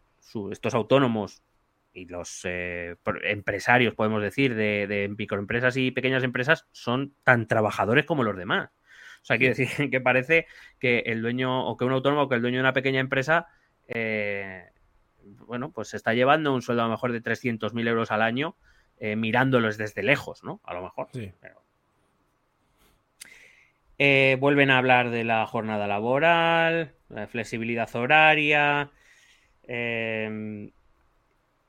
estos 0.51 0.75
autónomos 0.75 1.43
y 1.95 2.07
los 2.07 2.43
eh, 2.45 2.97
empresarios, 3.25 3.95
podemos 3.95 4.23
decir, 4.23 4.55
de, 4.55 4.87
de, 4.87 5.09
microempresas 5.09 5.77
y 5.77 5.91
pequeñas 5.91 6.23
empresas 6.23 6.67
son 6.73 7.15
tan 7.25 7.47
trabajadores 7.47 8.05
como 8.05 8.25
los 8.25 8.37
demás. 8.37 8.71
O 9.23 9.25
sea, 9.25 9.39
quiere 9.39 9.55
decir 9.55 9.69
que 9.91 10.01
parece 10.01 10.47
que 10.79 11.01
el 11.07 11.23
dueño, 11.23 11.67
o 11.67 11.77
que 11.77 11.85
un 11.85 11.93
autónomo, 11.93 12.23
o 12.23 12.29
que 12.29 12.35
el 12.35 12.43
dueño 12.43 12.57
de 12.57 12.63
una 12.63 12.73
pequeña 12.73 13.01
empresa, 13.01 13.47
eh, 13.89 14.65
bueno, 15.47 15.71
pues 15.71 15.89
se 15.89 15.97
está 15.97 16.13
llevando 16.15 16.53
un 16.53 16.63
sueldo 16.63 16.83
a 16.83 16.87
lo 16.87 16.91
mejor 16.91 17.13
de 17.13 17.23
300.000 17.23 17.89
euros 17.89 18.11
al 18.11 18.23
año 18.23 18.57
eh, 18.99 19.17
mirándolos 19.17 19.79
desde 19.79 20.03
lejos, 20.03 20.43
¿no? 20.43 20.61
A 20.65 20.75
lo 20.75 20.83
mejor. 20.83 21.09
Sí. 21.13 21.33
vuelven 24.39 24.71
a 24.71 24.79
hablar 24.79 25.11
de 25.11 25.23
la 25.23 25.47
jornada 25.47 25.87
laboral, 25.87 26.93
la 27.09 27.29
flexibilidad 27.29 27.95
horaria, 27.95 28.91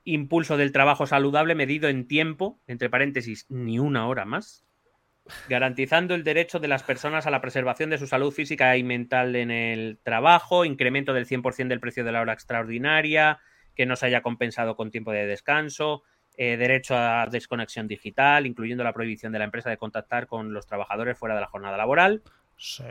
impulso 0.04 0.56
del 0.56 0.72
trabajo 0.72 1.06
saludable 1.06 1.54
medido 1.54 1.88
en 1.88 2.06
tiempo, 2.08 2.58
entre 2.66 2.90
paréntesis, 2.90 3.46
ni 3.48 3.78
una 3.78 4.08
hora 4.08 4.24
más, 4.24 4.64
garantizando 5.48 6.14
el 6.14 6.24
derecho 6.24 6.60
de 6.60 6.68
las 6.68 6.82
personas 6.82 7.26
a 7.26 7.30
la 7.30 7.40
preservación 7.40 7.90
de 7.90 7.98
su 7.98 8.06
salud 8.06 8.32
física 8.32 8.76
y 8.76 8.82
mental 8.82 9.36
en 9.36 9.50
el 9.50 9.98
trabajo, 10.02 10.64
incremento 10.64 11.12
del 11.12 11.26
100% 11.26 11.68
del 11.68 11.80
precio 11.80 12.04
de 12.04 12.12
la 12.12 12.20
hora 12.20 12.32
extraordinaria, 12.32 13.40
que 13.74 13.86
no 13.86 13.96
se 13.96 14.06
haya 14.06 14.22
compensado 14.22 14.76
con 14.76 14.90
tiempo 14.90 15.12
de 15.12 15.26
descanso, 15.26 16.02
eh, 16.36 16.56
derecho 16.56 16.96
a 16.96 17.26
desconexión 17.30 17.88
digital, 17.88 18.46
incluyendo 18.46 18.84
la 18.84 18.92
prohibición 18.92 19.32
de 19.32 19.38
la 19.38 19.44
empresa 19.44 19.70
de 19.70 19.78
contactar 19.78 20.26
con 20.26 20.52
los 20.52 20.66
trabajadores 20.66 21.18
fuera 21.18 21.34
de 21.34 21.40
la 21.40 21.46
jornada 21.46 21.76
laboral. 21.76 22.22
Sí. 22.56 22.84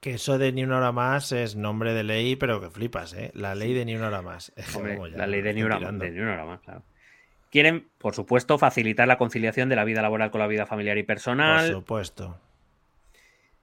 Que 0.00 0.14
eso 0.14 0.38
de 0.38 0.52
ni 0.52 0.62
una 0.62 0.78
hora 0.78 0.92
más 0.92 1.32
es 1.32 1.56
nombre 1.56 1.92
de 1.92 2.04
ley, 2.04 2.36
pero 2.36 2.60
que 2.60 2.70
flipas, 2.70 3.12
¿eh? 3.14 3.32
La 3.34 3.56
ley 3.56 3.74
de 3.74 3.84
ni 3.84 3.96
una 3.96 4.06
hora 4.06 4.22
más. 4.22 4.52
la 5.16 5.26
ley 5.26 5.42
de 5.42 5.54
ni, 5.54 5.62
una, 5.62 5.76
hora 5.76 6.44
más, 6.44 6.60
claro. 6.60 6.84
Quieren, 7.50 7.88
por 7.98 8.14
supuesto, 8.14 8.58
facilitar 8.58 9.08
la 9.08 9.16
conciliación 9.16 9.68
de 9.68 9.76
la 9.76 9.84
vida 9.84 10.02
laboral 10.02 10.30
con 10.30 10.40
la 10.40 10.46
vida 10.46 10.66
familiar 10.66 10.98
y 10.98 11.02
personal. 11.02 11.66
Por 11.66 11.80
supuesto. 11.80 12.38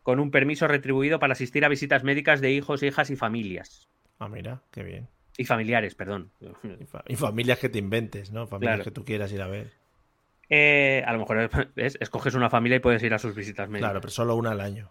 Con 0.02 0.20
un 0.20 0.32
permiso 0.32 0.68
retribuido 0.68 1.20
para 1.20 1.34
asistir 1.34 1.66
a 1.66 1.70
visitas 1.70 2.04
médicas 2.04 2.42
de 2.42 2.52
hijos, 2.52 2.84
hijas 2.84 3.10
y 3.10 3.16
familias. 3.16 3.90
Ah, 4.20 4.28
mira, 4.28 4.62
qué 4.72 4.84
bien. 4.84 5.08
Y 5.38 5.46
familiares, 5.46 5.96
perdón. 5.96 6.32
Y, 7.08 7.16
familias 7.16 7.60
que 7.60 7.70
te 7.70 7.78
inventes, 7.80 8.32
¿no? 8.32 8.48
Familias 8.48 8.82
que 8.82 8.92
tú 8.92 9.04
quieras 9.04 9.32
ir 9.32 9.42
a 9.42 9.48
ver. 9.48 9.72
Eh, 10.50 11.04
a 11.06 11.14
lo 11.14 11.20
mejor 11.20 11.50
escoges 11.76 12.36
una 12.36 12.50
familia 12.50 12.78
y 12.78 12.80
puedes 12.80 13.04
ir 13.04 13.14
a 13.14 13.20
sus 13.20 13.36
visitas 13.36 13.68
médicas. 13.68 13.90
Claro, 13.90 14.02
pero 14.02 14.12
solo 14.12 14.36
una 14.36 14.52
al 14.52 14.62
año. 14.62 14.90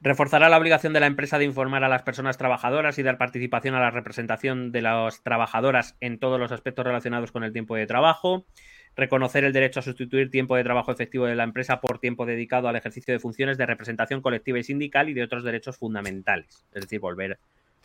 Reforzará 0.00 0.48
la 0.48 0.58
obligación 0.58 0.92
de 0.92 1.00
la 1.00 1.06
empresa 1.06 1.38
de 1.38 1.44
informar 1.44 1.84
a 1.84 1.88
las 1.88 2.02
personas 2.02 2.38
trabajadoras 2.38 2.98
y 2.98 3.02
dar 3.02 3.18
participación 3.18 3.74
a 3.74 3.80
la 3.80 3.90
representación 3.90 4.72
de 4.72 4.82
las 4.82 5.22
trabajadoras 5.22 5.96
en 6.00 6.18
todos 6.18 6.40
los 6.40 6.52
aspectos 6.52 6.84
relacionados 6.84 7.32
con 7.32 7.44
el 7.44 7.52
tiempo 7.52 7.76
de 7.76 7.86
trabajo. 7.86 8.46
Reconocer 8.96 9.44
el 9.44 9.52
derecho 9.52 9.80
a 9.80 9.82
sustituir 9.84 10.30
tiempo 10.30 10.56
de 10.56 10.64
trabajo 10.64 10.90
efectivo 10.90 11.26
de 11.26 11.36
la 11.36 11.44
empresa 11.44 11.80
por 11.80 12.00
tiempo 12.00 12.26
dedicado 12.26 12.68
al 12.68 12.76
ejercicio 12.76 13.14
de 13.14 13.20
funciones 13.20 13.56
de 13.56 13.66
representación 13.66 14.20
colectiva 14.20 14.58
y 14.58 14.64
sindical 14.64 15.08
y 15.08 15.14
de 15.14 15.22
otros 15.22 15.44
derechos 15.44 15.76
fundamentales. 15.76 16.66
Es 16.72 16.82
decir, 16.82 16.98
volver 16.98 17.38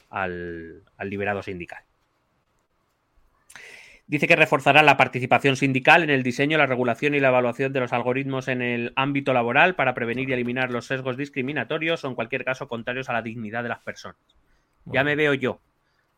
al 0.09 0.83
liberado 0.99 1.43
sindical. 1.43 1.83
Dice 4.05 4.27
que 4.27 4.35
reforzará 4.35 4.83
la 4.83 4.97
participación 4.97 5.55
sindical 5.55 6.03
en 6.03 6.09
el 6.09 6.23
diseño, 6.23 6.57
la 6.57 6.65
regulación 6.65 7.15
y 7.15 7.21
la 7.21 7.29
evaluación 7.29 7.71
de 7.71 7.79
los 7.79 7.93
algoritmos 7.93 8.49
en 8.49 8.61
el 8.61 8.91
ámbito 8.95 9.33
laboral 9.33 9.75
para 9.75 9.93
prevenir 9.93 10.29
y 10.29 10.33
eliminar 10.33 10.71
los 10.71 10.87
sesgos 10.87 11.15
discriminatorios 11.15 12.03
o 12.03 12.09
en 12.09 12.15
cualquier 12.15 12.43
caso 12.43 12.67
contrarios 12.67 13.09
a 13.09 13.13
la 13.13 13.21
dignidad 13.21 13.63
de 13.63 13.69
las 13.69 13.79
personas. 13.79 14.17
Ya 14.85 15.05
me 15.05 15.15
veo 15.15 15.33
yo 15.33 15.61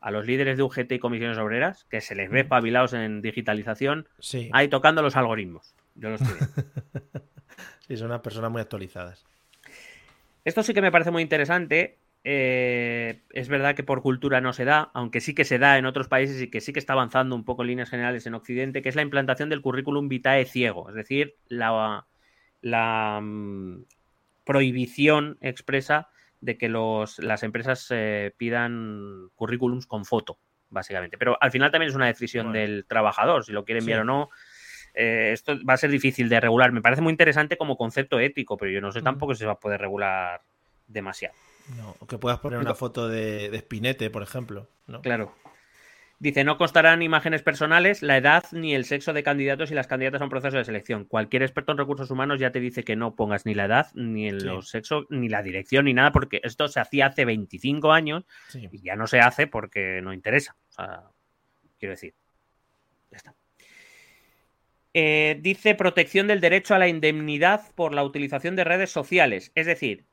a 0.02 0.12
los 0.12 0.26
líderes 0.26 0.58
de 0.58 0.64
UGT 0.64 0.92
y 0.94 1.00
comisiones 1.00 1.38
obreras, 1.38 1.86
que 1.86 2.02
se 2.02 2.16
les 2.16 2.30
ve 2.30 2.44
pabilados 2.44 2.94
en 2.94 3.22
digitalización, 3.22 4.08
ahí 4.52 4.68
tocando 4.68 5.02
los 5.02 5.16
algoritmos. 5.16 5.76
Yo 5.96 6.10
los 6.10 6.22
estoy 6.22 6.38
sí, 7.88 7.98
son 7.98 8.08
unas 8.08 8.22
personas 8.22 8.52
muy 8.52 8.62
actualizadas. 8.62 9.26
Esto 10.44 10.62
sí 10.62 10.74
que 10.74 10.82
me 10.82 10.92
parece 10.92 11.12
muy 11.12 11.24
interesante 11.24 11.98
eh, 12.28 13.22
es 13.30 13.50
verdad 13.50 13.76
que 13.76 13.84
por 13.84 14.02
cultura 14.02 14.42
no 14.42 14.52
se 14.52 14.66
da, 14.66 14.90
aunque 14.96 15.22
sí 15.22 15.36
que 15.36 15.46
se 15.46 15.60
da 15.60 15.78
en 15.78 15.86
otros 15.86 16.08
países 16.08 16.42
y 16.42 16.50
que 16.50 16.60
sí 16.60 16.74
que 16.74 16.80
está 16.80 16.94
avanzando 16.94 17.36
un 17.36 17.46
poco 17.46 17.62
en 17.62 17.68
líneas 17.68 17.92
generales 17.92 18.26
en 18.26 18.34
Occidente, 18.34 18.82
que 18.82 18.90
es 18.90 18.96
la 18.96 19.04
implantación 19.04 19.48
del 19.48 19.62
currículum 19.62 20.10
vitae 20.10 20.46
ciego, 20.46 20.90
es 20.90 20.96
decir, 20.96 21.36
la, 21.50 22.08
la 22.62 23.20
mm, 23.22 23.84
prohibición 24.44 25.38
expresa 25.40 26.10
de 26.42 26.58
que 26.58 26.68
los, 26.68 27.20
las 27.20 27.44
empresas 27.44 27.88
eh, 27.92 28.34
pidan 28.36 29.30
currículums 29.36 29.86
con 29.86 30.04
foto, 30.04 30.40
básicamente. 30.72 31.20
Pero 31.20 31.38
al 31.40 31.52
final 31.52 31.70
también 31.70 31.92
es 31.92 31.96
una 31.96 32.08
decisión 32.08 32.52
del 32.52 32.86
trabajador, 32.88 33.46
si 33.46 33.52
lo 33.52 33.66
quiere 33.66 33.82
enviar 33.82 34.00
o 34.00 34.04
no. 34.04 34.30
Eh, 34.96 35.30
esto 35.32 35.56
va 35.64 35.76
a 35.76 35.78
ser 35.78 35.92
difícil 35.92 36.28
de 36.28 36.40
regular. 36.40 36.72
Me 36.72 36.82
parece 36.82 37.04
muy 37.04 37.12
interesante 37.12 37.56
como 37.56 37.78
concepto 37.78 38.20
ético, 38.20 38.58
pero 38.58 38.72
yo 38.72 38.82
no 38.82 38.92
sé 38.92 39.04
tampoco 39.04 39.36
si 39.36 39.42
se 39.42 39.46
va 39.46 39.54
a 39.54 39.60
poder 39.60 39.80
regular 39.80 40.42
demasiado. 40.88 41.36
No, 41.78 41.96
que 42.08 42.18
puedas 42.18 42.40
poner 42.40 42.60
una 42.60 42.76
foto 42.76 43.08
de, 43.08 43.50
de 43.50 43.60
Spinete, 43.60 44.10
por 44.10 44.24
ejemplo. 44.24 44.70
¿no? 44.88 45.02
Claro. 45.02 45.34
Dice, 46.18 46.46
no 46.46 46.58
constarán 46.58 47.02
imágenes 47.02 47.44
personales, 47.44 48.02
la 48.02 48.16
edad 48.16 48.46
ni 48.54 48.74
el 48.74 48.86
sexo 48.86 49.12
de 49.12 49.22
candidatos 49.22 49.70
y 49.72 49.76
las 49.76 49.88
candidatas 49.88 50.22
a 50.22 50.24
un 50.24 50.30
proceso 50.30 50.58
de 50.58 50.64
selección. 50.64 51.04
Cualquier 51.04 51.44
experto 51.44 51.74
en 51.74 51.78
recursos 51.78 52.10
humanos 52.10 52.40
ya 52.40 52.52
te 52.52 52.62
dice 52.62 52.84
que 52.84 52.96
no 52.96 53.16
pongas 53.16 53.46
ni 53.46 53.54
la 53.54 53.66
edad, 53.66 53.88
ni 53.96 54.30
el 54.30 54.64
sexo, 54.64 55.06
ni 55.10 55.28
la 55.28 55.44
dirección, 55.44 55.86
ni 55.86 55.94
nada, 55.94 56.14
porque 56.14 56.40
esto 56.44 56.70
se 56.70 56.80
hacía 56.80 57.08
hace 57.08 57.26
25 57.26 57.92
años 57.92 58.24
y 58.54 58.82
ya 58.82 58.96
no 58.96 59.08
se 59.08 59.20
hace 59.20 59.46
porque 59.48 60.00
no 60.02 60.14
interesa. 60.14 60.56
O 60.70 60.72
sea, 60.72 61.04
quiero 61.78 61.92
decir, 61.92 62.14
ya 63.12 63.18
está. 63.18 63.36
Eh, 64.94 65.38
dice 65.42 65.76
protección 65.76 66.28
del 66.28 66.40
derecho 66.40 66.74
a 66.74 66.80
la 66.80 66.88
indemnidad 66.88 67.74
por 67.76 67.94
la 67.94 68.06
utilización 68.06 68.56
de 68.56 68.64
redes 68.64 68.90
sociales. 68.90 69.52
Es 69.54 69.66
decir, 69.66 70.06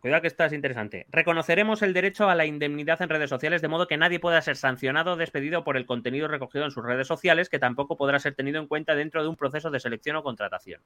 Cuidado 0.00 0.22
que 0.22 0.28
esto 0.28 0.44
es 0.44 0.52
interesante. 0.52 1.06
Reconoceremos 1.10 1.82
el 1.82 1.92
derecho 1.92 2.30
a 2.30 2.36
la 2.36 2.46
indemnidad 2.46 3.02
en 3.02 3.08
redes 3.08 3.30
sociales 3.30 3.62
de 3.62 3.68
modo 3.68 3.88
que 3.88 3.96
nadie 3.96 4.20
pueda 4.20 4.40
ser 4.42 4.56
sancionado 4.56 5.12
o 5.12 5.16
despedido 5.16 5.64
por 5.64 5.76
el 5.76 5.86
contenido 5.86 6.28
recogido 6.28 6.64
en 6.64 6.70
sus 6.70 6.84
redes 6.84 7.08
sociales, 7.08 7.48
que 7.48 7.58
tampoco 7.58 7.96
podrá 7.96 8.20
ser 8.20 8.34
tenido 8.34 8.60
en 8.60 8.68
cuenta 8.68 8.94
dentro 8.94 9.22
de 9.22 9.28
un 9.28 9.36
proceso 9.36 9.70
de 9.70 9.80
selección 9.80 10.14
o 10.14 10.22
contratación. 10.22 10.82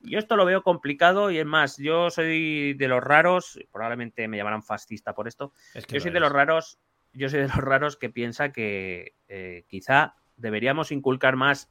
Yo 0.00 0.18
esto 0.18 0.36
lo 0.36 0.46
veo 0.46 0.62
complicado 0.62 1.30
y 1.30 1.38
es 1.38 1.44
más, 1.44 1.76
yo 1.76 2.08
soy 2.08 2.72
de 2.72 2.88
los 2.88 3.02
raros, 3.02 3.58
probablemente 3.70 4.28
me 4.28 4.38
llamarán 4.38 4.62
fascista 4.62 5.14
por 5.14 5.28
esto. 5.28 5.52
yo 5.88 6.00
soy 6.00 6.10
de 6.10 6.20
los 6.20 6.32
raros, 6.32 6.78
yo 7.12 7.28
soy 7.28 7.40
de 7.40 7.48
los 7.48 7.56
raros 7.56 7.98
que 7.98 8.08
piensa 8.08 8.50
que 8.50 9.14
eh, 9.28 9.64
quizá 9.68 10.14
deberíamos 10.36 10.90
inculcar 10.90 11.36
más 11.36 11.70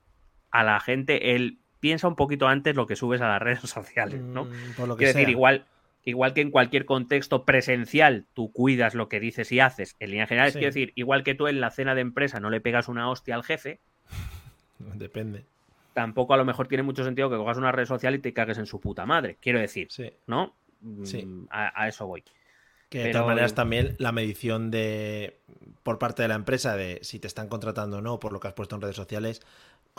a 0.51 0.63
la 0.63 0.79
gente 0.79 1.35
el 1.35 1.59
piensa 1.79 2.07
un 2.07 2.15
poquito 2.15 2.47
antes 2.47 2.75
lo 2.75 2.85
que 2.85 2.95
subes 2.95 3.21
a 3.21 3.27
las 3.29 3.41
redes 3.41 3.61
sociales, 3.63 4.21
¿no? 4.21 4.45
Mm, 4.45 4.73
Quiero 4.75 5.13
decir, 5.13 5.29
igual 5.29 5.65
igual 6.09 6.33
que 6.33 6.41
en 6.41 6.51
cualquier 6.51 6.85
contexto 6.85 7.45
presencial 7.45 8.25
tú 8.33 8.51
cuidas 8.51 8.95
lo 8.95 9.09
que 9.09 9.19
dices 9.19 9.51
y 9.51 9.59
haces, 9.59 9.95
en 9.99 10.11
línea 10.11 10.27
general, 10.27 10.49
es 10.49 10.53
quiero 10.53 10.67
decir, 10.67 10.91
igual 10.95 11.23
que 11.23 11.35
tú 11.35 11.47
en 11.47 11.61
la 11.61 11.71
cena 11.71 11.95
de 11.95 12.01
empresa 12.01 12.39
no 12.39 12.49
le 12.49 12.61
pegas 12.61 12.87
una 12.87 13.09
hostia 13.09 13.35
al 13.35 13.43
jefe. 13.43 13.79
Depende. 14.95 15.45
Tampoco 15.93 16.33
a 16.33 16.37
lo 16.37 16.45
mejor 16.45 16.67
tiene 16.67 16.83
mucho 16.83 17.03
sentido 17.03 17.29
que 17.29 17.37
cojas 17.37 17.57
una 17.57 17.71
red 17.71 17.85
social 17.85 18.15
y 18.15 18.19
te 18.19 18.33
cagues 18.33 18.57
en 18.57 18.65
su 18.65 18.79
puta 18.79 19.05
madre. 19.05 19.37
Quiero 19.41 19.59
decir, 19.59 19.87
¿no? 20.27 20.55
Sí. 21.03 21.25
Mm, 21.25 21.47
a, 21.49 21.87
eso 21.87 22.07
voy. 22.07 22.23
Que 22.89 23.03
de 23.03 23.11
todas 23.11 23.27
maneras 23.27 23.53
también 23.53 23.95
la 23.99 24.11
medición 24.11 24.71
de 24.71 25.37
por 25.83 25.99
parte 25.99 26.23
de 26.23 26.27
la 26.27 26.35
empresa 26.35 26.75
de 26.75 26.99
si 27.03 27.19
te 27.19 27.27
están 27.27 27.47
contratando 27.47 27.97
o 27.97 28.01
no 28.01 28.19
por 28.19 28.33
lo 28.33 28.39
que 28.39 28.47
has 28.47 28.53
puesto 28.53 28.75
en 28.75 28.81
redes 28.81 28.95
sociales 28.95 29.41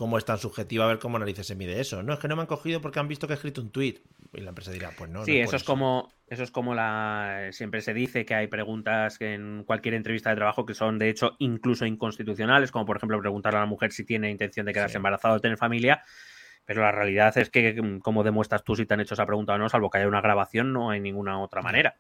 cómo 0.01 0.17
es 0.17 0.25
tan 0.25 0.39
subjetivo 0.39 0.85
a 0.85 0.87
ver 0.87 0.99
cómo 0.99 1.19
narices 1.19 1.47
se 1.47 1.55
mide 1.55 1.79
eso. 1.79 2.03
No, 2.03 2.15
es 2.15 2.19
que 2.19 2.27
no 2.27 2.35
me 2.35 2.41
han 2.41 2.47
cogido 2.47 2.81
porque 2.81 2.99
han 2.99 3.07
visto 3.07 3.27
que 3.27 3.35
he 3.35 3.37
escrito 3.37 3.61
un 3.61 3.71
tweet. 3.71 4.01
Y 4.33 4.41
la 4.41 4.49
empresa 4.49 4.73
dirá, 4.73 4.93
pues 4.97 5.11
no. 5.11 5.27
Sí, 5.27 5.39
eso 5.39 5.57
es 5.57 5.63
como, 5.63 6.11
eso 6.27 6.43
es 6.43 6.51
como 6.51 6.75
la. 6.75 7.49
Siempre 7.51 7.83
se 7.83 7.93
dice 7.93 8.25
que 8.25 8.35
hay 8.35 8.47
preguntas 8.47 9.21
en 9.21 9.63
cualquier 9.65 9.93
entrevista 9.93 10.31
de 10.31 10.37
trabajo 10.37 10.65
que 10.65 10.73
son, 10.73 10.99
de 10.99 11.11
hecho, 11.11 11.37
incluso 11.39 11.85
inconstitucionales, 11.85 12.71
como 12.71 12.87
por 12.87 12.97
ejemplo 12.97 13.21
preguntarle 13.21 13.59
a 13.59 13.61
la 13.61 13.67
mujer 13.67 13.93
si 13.93 14.07
tiene 14.07 14.31
intención 14.31 14.65
de 14.65 14.73
quedarse 14.73 14.97
embarazada 14.97 15.35
o 15.35 15.41
tener 15.41 15.59
familia. 15.59 16.03
Pero 16.65 16.81
la 16.81 16.93
realidad 16.93 17.37
es 17.37 17.51
que, 17.51 17.79
como 18.03 18.25
demuestras 18.25 18.65
tú 18.65 18.77
si 18.77 18.87
te 18.87 18.95
han 18.95 19.01
hecho 19.01 19.13
esa 19.13 19.27
pregunta 19.27 19.53
o 19.53 19.59
no, 19.59 19.69
salvo 19.69 19.91
que 19.91 19.99
haya 19.99 20.09
una 20.09 20.23
grabación, 20.23 20.73
no 20.73 20.89
hay 20.89 21.01
ninguna 21.01 21.39
otra 21.43 21.61
manera. 21.61 21.97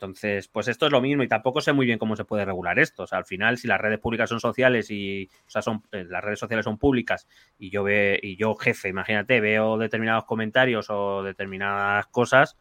Entonces, 0.00 0.48
pues 0.48 0.66
esto 0.66 0.86
es 0.86 0.92
lo 0.92 1.02
mismo 1.02 1.22
y 1.22 1.28
tampoco 1.28 1.60
sé 1.60 1.74
muy 1.74 1.84
bien 1.84 1.98
cómo 1.98 2.16
se 2.16 2.24
puede 2.24 2.46
regular 2.46 2.78
esto. 2.78 3.02
O 3.02 3.06
sea, 3.06 3.18
al 3.18 3.26
final, 3.26 3.58
si 3.58 3.68
las 3.68 3.78
redes 3.78 3.98
públicas 3.98 4.30
son 4.30 4.40
sociales 4.40 4.90
y, 4.90 5.28
o 5.46 5.50
sea, 5.50 5.60
son, 5.60 5.82
eh, 5.92 6.06
las 6.08 6.24
redes 6.24 6.38
sociales 6.38 6.64
son 6.64 6.78
públicas 6.78 7.28
y 7.58 7.68
yo 7.68 7.82
ve, 7.82 8.18
y 8.22 8.36
yo, 8.36 8.54
jefe, 8.54 8.88
imagínate, 8.88 9.42
veo 9.42 9.76
determinados 9.76 10.24
comentarios 10.24 10.86
o 10.88 11.22
determinadas 11.22 12.06
cosas, 12.06 12.56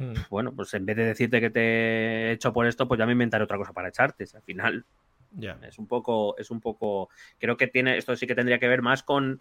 hmm. 0.00 0.14
bueno, 0.30 0.52
pues 0.52 0.74
en 0.74 0.84
vez 0.84 0.96
de 0.96 1.04
decirte 1.04 1.40
que 1.40 1.50
te 1.50 1.60
he 1.60 2.32
hecho 2.32 2.52
por 2.52 2.66
esto, 2.66 2.88
pues 2.88 2.98
ya 2.98 3.06
me 3.06 3.12
inventaré 3.12 3.44
otra 3.44 3.56
cosa 3.56 3.72
para 3.72 3.90
echarte. 3.90 4.24
al 4.34 4.42
final, 4.42 4.84
ya 5.30 5.60
es 5.62 5.78
un 5.78 5.86
poco, 5.86 6.36
es 6.38 6.50
un 6.50 6.60
poco, 6.60 7.08
creo 7.38 7.56
que 7.56 7.68
tiene, 7.68 7.98
esto 7.98 8.16
sí 8.16 8.26
que 8.26 8.34
tendría 8.34 8.58
que 8.58 8.66
ver 8.66 8.82
más 8.82 9.04
con 9.04 9.40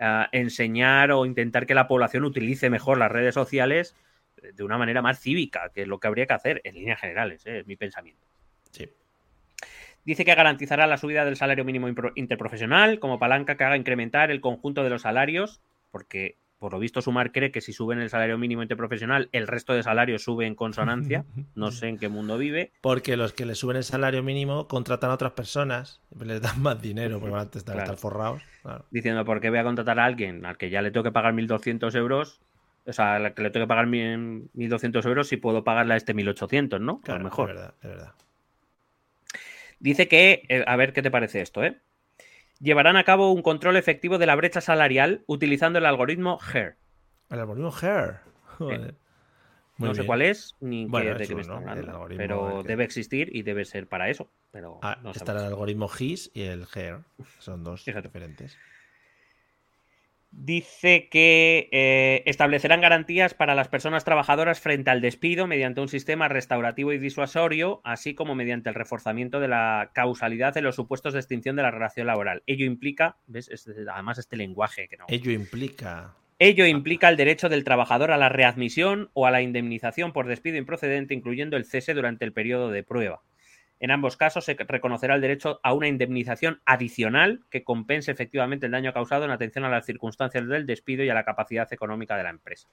eh, 0.00 0.26
enseñar 0.32 1.12
o 1.12 1.26
intentar 1.26 1.64
que 1.64 1.76
la 1.76 1.86
población 1.86 2.24
utilice 2.24 2.70
mejor 2.70 2.98
las 2.98 3.12
redes 3.12 3.34
sociales 3.34 3.94
de 4.54 4.62
una 4.62 4.78
manera 4.78 5.02
más 5.02 5.20
cívica, 5.20 5.70
que 5.74 5.82
es 5.82 5.88
lo 5.88 5.98
que 5.98 6.08
habría 6.08 6.26
que 6.26 6.34
hacer 6.34 6.60
en 6.64 6.74
líneas 6.74 7.00
generales, 7.00 7.46
¿eh? 7.46 7.60
es 7.60 7.66
mi 7.66 7.76
pensamiento. 7.76 8.26
Sí. 8.70 8.88
Dice 10.04 10.24
que 10.24 10.34
garantizará 10.34 10.86
la 10.86 10.96
subida 10.96 11.24
del 11.24 11.36
salario 11.36 11.64
mínimo 11.64 11.88
interprofesional 12.14 12.98
como 12.98 13.18
palanca 13.18 13.56
que 13.56 13.64
haga 13.64 13.76
incrementar 13.76 14.30
el 14.30 14.40
conjunto 14.40 14.82
de 14.82 14.90
los 14.90 15.02
salarios, 15.02 15.60
porque 15.90 16.36
por 16.58 16.72
lo 16.72 16.80
visto 16.80 17.00
Sumar 17.00 17.30
cree 17.30 17.52
que 17.52 17.60
si 17.60 17.72
suben 17.72 18.00
el 18.00 18.10
salario 18.10 18.36
mínimo 18.36 18.62
interprofesional, 18.62 19.28
el 19.32 19.46
resto 19.46 19.74
de 19.74 19.82
salarios 19.82 20.22
sube 20.22 20.46
en 20.46 20.54
consonancia. 20.54 21.24
No 21.54 21.72
sé 21.72 21.88
en 21.88 21.98
qué 21.98 22.08
mundo 22.08 22.38
vive. 22.38 22.72
Porque 22.80 23.16
los 23.16 23.32
que 23.32 23.44
le 23.44 23.54
suben 23.54 23.76
el 23.76 23.84
salario 23.84 24.22
mínimo 24.22 24.68
contratan 24.68 25.10
a 25.10 25.14
otras 25.14 25.32
personas, 25.32 26.00
les 26.20 26.40
dan 26.40 26.62
más 26.62 26.80
dinero, 26.80 27.18
porque 27.18 27.32
van 27.32 27.48
a 27.52 27.58
estar, 27.58 27.96
forrados. 27.96 28.42
Diciendo, 28.90 29.24
¿por 29.24 29.40
qué 29.40 29.50
voy 29.50 29.58
a 29.58 29.64
contratar 29.64 29.98
a 29.98 30.04
alguien 30.04 30.46
al 30.46 30.56
que 30.56 30.70
ya 30.70 30.82
le 30.82 30.90
tengo 30.90 31.04
que 31.04 31.12
pagar 31.12 31.34
1.200 31.34 31.94
euros? 31.96 32.40
O 32.88 32.92
sea, 32.92 33.16
al 33.16 33.34
que 33.34 33.42
le 33.42 33.50
tengo 33.50 33.66
que 33.66 33.68
pagar 33.68 33.86
1.200 33.86 35.06
euros 35.06 35.28
si 35.28 35.36
puedo 35.36 35.62
pagarle 35.62 35.94
a 35.94 35.96
este 35.96 36.14
1.800, 36.14 36.80
¿no? 36.80 37.00
Claro, 37.02 37.22
mejor. 37.22 37.50
Es 37.50 37.56
verdad, 37.56 37.74
es 37.82 37.88
verdad. 37.88 38.12
Dice 39.78 40.08
que, 40.08 40.42
eh, 40.48 40.64
a 40.66 40.74
ver 40.76 40.92
qué 40.92 41.02
te 41.02 41.10
parece 41.10 41.40
esto, 41.40 41.62
¿eh? 41.62 41.78
llevarán 42.60 42.96
a 42.96 43.04
cabo 43.04 43.32
un 43.32 43.42
control 43.42 43.76
efectivo 43.76 44.18
de 44.18 44.26
la 44.26 44.34
brecha 44.34 44.60
salarial 44.60 45.22
utilizando 45.26 45.78
el 45.78 45.86
algoritmo 45.86 46.38
HER. 46.52 46.76
El 47.30 47.40
algoritmo 47.40 47.72
HER. 47.80 48.20
No 49.78 49.94
sé 49.94 50.04
cuál 50.04 50.22
es 50.22 50.56
ni 50.60 50.86
de 50.86 51.26
qué 51.26 51.34
me 51.36 51.42
está 51.42 51.56
hablando, 51.56 52.08
pero 52.16 52.64
debe 52.64 52.82
existir 52.82 53.30
y 53.34 53.42
debe 53.42 53.64
ser 53.64 53.86
para 53.86 54.10
eso. 54.10 54.28
Pero 54.50 54.80
ah, 54.82 54.98
está 55.14 55.32
el 55.32 55.38
algoritmo 55.38 55.88
GIS 55.88 56.32
y 56.34 56.42
el 56.42 56.66
HER. 56.74 57.00
Son 57.38 57.62
dos 57.62 57.84
diferentes. 57.84 58.58
Dice 60.30 61.08
que 61.10 61.68
eh, 61.72 62.22
establecerán 62.26 62.80
garantías 62.80 63.32
para 63.32 63.54
las 63.54 63.68
personas 63.68 64.04
trabajadoras 64.04 64.60
frente 64.60 64.90
al 64.90 65.00
despido 65.00 65.46
mediante 65.46 65.80
un 65.80 65.88
sistema 65.88 66.28
restaurativo 66.28 66.92
y 66.92 66.98
disuasorio, 66.98 67.80
así 67.82 68.14
como 68.14 68.34
mediante 68.34 68.68
el 68.68 68.74
reforzamiento 68.74 69.40
de 69.40 69.48
la 69.48 69.90
causalidad 69.94 70.56
en 70.56 70.64
los 70.64 70.76
supuestos 70.76 71.14
de 71.14 71.20
extinción 71.20 71.56
de 71.56 71.62
la 71.62 71.70
relación 71.70 72.06
laboral. 72.06 72.42
Ello 72.46 72.66
implica, 72.66 73.16
¿ves? 73.26 73.50
además 73.90 74.18
este 74.18 74.36
lenguaje 74.36 74.86
que 74.88 74.98
no. 74.98 75.06
Ello 75.08 75.30
implica. 75.30 76.14
Ello 76.40 76.66
implica 76.66 77.08
el 77.08 77.16
derecho 77.16 77.48
del 77.48 77.64
trabajador 77.64 78.12
a 78.12 78.16
la 78.16 78.28
readmisión 78.28 79.10
o 79.12 79.26
a 79.26 79.32
la 79.32 79.42
indemnización 79.42 80.12
por 80.12 80.28
despido 80.28 80.56
improcedente, 80.56 81.14
incluyendo 81.14 81.56
el 81.56 81.64
cese 81.64 81.94
durante 81.94 82.24
el 82.24 82.32
periodo 82.32 82.70
de 82.70 82.84
prueba. 82.84 83.22
En 83.80 83.90
ambos 83.90 84.16
casos 84.16 84.44
se 84.44 84.54
reconocerá 84.54 85.14
el 85.14 85.20
derecho 85.20 85.60
a 85.62 85.72
una 85.72 85.88
indemnización 85.88 86.60
adicional 86.64 87.44
que 87.50 87.62
compense 87.62 88.10
efectivamente 88.10 88.66
el 88.66 88.72
daño 88.72 88.92
causado 88.92 89.24
en 89.24 89.30
atención 89.30 89.64
a 89.64 89.70
las 89.70 89.86
circunstancias 89.86 90.46
del 90.48 90.66
despido 90.66 91.04
y 91.04 91.10
a 91.10 91.14
la 91.14 91.24
capacidad 91.24 91.72
económica 91.72 92.16
de 92.16 92.24
la 92.24 92.30
empresa. 92.30 92.68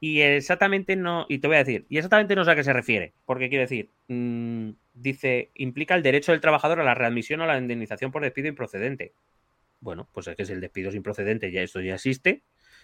Y 0.00 0.20
exactamente 0.20 0.94
no, 0.96 1.26
y 1.28 1.38
te 1.38 1.48
voy 1.48 1.56
a 1.56 1.64
decir, 1.64 1.86
y 1.88 1.96
exactamente 1.96 2.36
no 2.36 2.44
sé 2.44 2.52
a 2.52 2.54
qué 2.54 2.62
se 2.62 2.72
refiere, 2.72 3.14
porque 3.24 3.48
quiere 3.48 3.64
decir, 3.64 3.90
mm, 4.06 4.70
dice, 4.94 5.50
implica 5.54 5.96
el 5.96 6.02
derecho 6.02 6.32
del 6.32 6.40
trabajador 6.40 6.80
a 6.80 6.84
la 6.84 6.94
readmisión 6.94 7.40
o 7.40 7.44
a 7.44 7.48
la 7.48 7.58
indemnización 7.58 8.12
por 8.12 8.22
despido 8.22 8.48
improcedente. 8.48 9.12
Bueno, 9.80 10.08
pues 10.12 10.28
es 10.28 10.36
que 10.36 10.44
si 10.44 10.52
el 10.52 10.60
despido 10.60 10.90
es 10.90 10.94
improcedente, 10.94 11.50
ya 11.50 11.62
esto 11.62 11.80
ya 11.80 11.94
existe, 11.94 12.42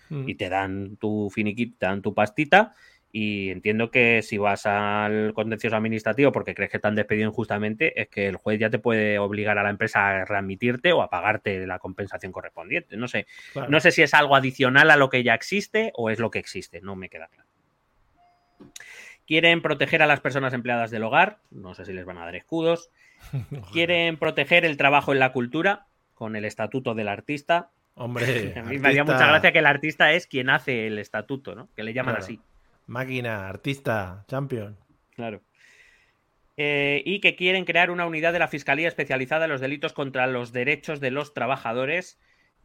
mm. 0.09 0.29
y 0.29 0.35
te 0.35 0.49
dan 0.49 0.97
tu 0.97 1.31
finiquito, 1.31 1.77
te 1.79 1.87
dan 1.87 2.03
tu 2.03 2.15
pastita, 2.15 2.75
y 3.17 3.51
entiendo 3.51 3.93
que 3.93 4.23
si 4.23 4.39
vas 4.39 4.67
al 4.67 5.35
contencioso 5.35 5.77
administrativo 5.77 6.33
porque 6.33 6.53
crees 6.53 6.73
que 6.73 6.81
te 6.81 6.89
han 6.89 6.97
despedido 6.97 7.29
injustamente, 7.29 8.03
es 8.03 8.09
que 8.09 8.27
el 8.27 8.35
juez 8.35 8.59
ya 8.59 8.71
te 8.71 8.81
puede 8.81 9.21
obligar 9.21 9.57
a 9.57 9.63
la 9.63 9.71
empresa 9.71 10.09
a 10.09 10.25
readmitirte 10.25 10.93
o 10.93 11.01
a 11.01 11.11
pagarte 11.11 11.65
la 11.65 11.79
compensación 11.79 12.33
correspondiente. 12.33 12.97
No 12.97 13.07
sé. 13.07 13.29
No 13.69 13.79
sé 13.79 13.93
si 13.93 14.03
es 14.03 14.15
algo 14.15 14.35
adicional 14.35 14.91
a 14.91 14.97
lo 14.97 15.11
que 15.11 15.23
ya 15.23 15.33
existe 15.33 15.93
o 15.95 16.11
es 16.11 16.19
lo 16.19 16.33
que 16.33 16.41
existe. 16.41 16.81
No 16.81 16.97
me 16.97 17.09
queda 17.09 17.29
claro. 17.29 17.49
Quieren 19.29 19.63
proteger 19.63 20.03
a 20.03 20.09
las 20.09 20.19
personas 20.19 20.53
empleadas 20.53 20.91
del 20.91 21.05
hogar. 21.05 21.39
No 21.53 21.73
sé 21.75 21.85
si 21.85 21.93
les 21.93 22.05
van 22.05 22.19
a 22.19 22.25
dar 22.25 22.35
escudos. 22.35 22.91
Quieren 23.73 24.17
proteger 24.17 24.65
el 24.65 24.77
trabajo 24.77 25.13
en 25.13 25.21
la 25.21 25.31
cultura 25.31 25.87
con 26.15 26.35
el 26.35 26.45
estatuto 26.45 26.97
del 26.97 27.07
artista. 27.07 27.71
Hombre. 27.95 28.55
A 28.59 28.65
mí 28.65 28.77
me 28.81 28.89
haría 28.89 29.05
mucha 29.05 29.25
gracia 29.25 29.53
que 29.53 29.61
el 29.61 29.67
artista 29.67 30.11
es 30.11 30.27
quien 30.27 30.51
hace 30.51 30.89
el 30.89 30.99
estatuto, 30.99 31.55
¿no? 31.55 31.69
Que 31.77 31.85
le 31.85 31.93
llaman 31.93 32.17
así. 32.17 32.41
Máquina, 32.87 33.49
artista, 33.49 34.25
champion. 34.29 34.77
Claro. 35.15 35.43
Eh, 36.57 37.03
y 37.05 37.21
que 37.21 37.35
quieren 37.35 37.65
crear 37.65 37.91
una 37.91 38.07
unidad 38.07 38.33
de 38.33 38.39
la 38.39 38.49
Fiscalía 38.49 38.89
especializada 38.89 39.47
en 39.47 39.51
los 39.51 39.61
delitos 39.61 39.93
contra 39.93 40.27
los 40.27 40.53
derechos 40.53 41.01
de 41.01 41.11
los 41.11 41.35
trabajadores 41.35 42.21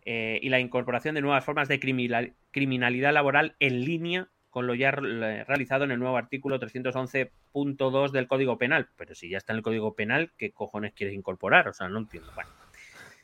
eh, 0.05 0.39
y 0.41 0.49
la 0.49 0.59
incorporación 0.59 1.15
de 1.15 1.21
nuevas 1.21 1.43
formas 1.43 1.67
de 1.67 1.79
criminalidad 1.79 3.13
laboral 3.13 3.55
en 3.59 3.83
línea 3.83 4.29
con 4.49 4.67
lo 4.67 4.73
ya 4.73 4.91
realizado 4.91 5.83
en 5.83 5.91
el 5.91 5.99
nuevo 5.99 6.17
artículo 6.17 6.59
311.2 6.59 8.11
del 8.11 8.27
Código 8.27 8.57
Penal. 8.57 8.89
Pero 8.95 9.13
si 9.15 9.29
ya 9.29 9.37
está 9.37 9.53
en 9.53 9.57
el 9.57 9.63
Código 9.63 9.95
Penal, 9.95 10.31
¿qué 10.37 10.51
cojones 10.51 10.93
quieres 10.93 11.15
incorporar? 11.15 11.67
O 11.67 11.73
sea, 11.73 11.87
no 11.87 11.99
entiendo. 11.99 12.31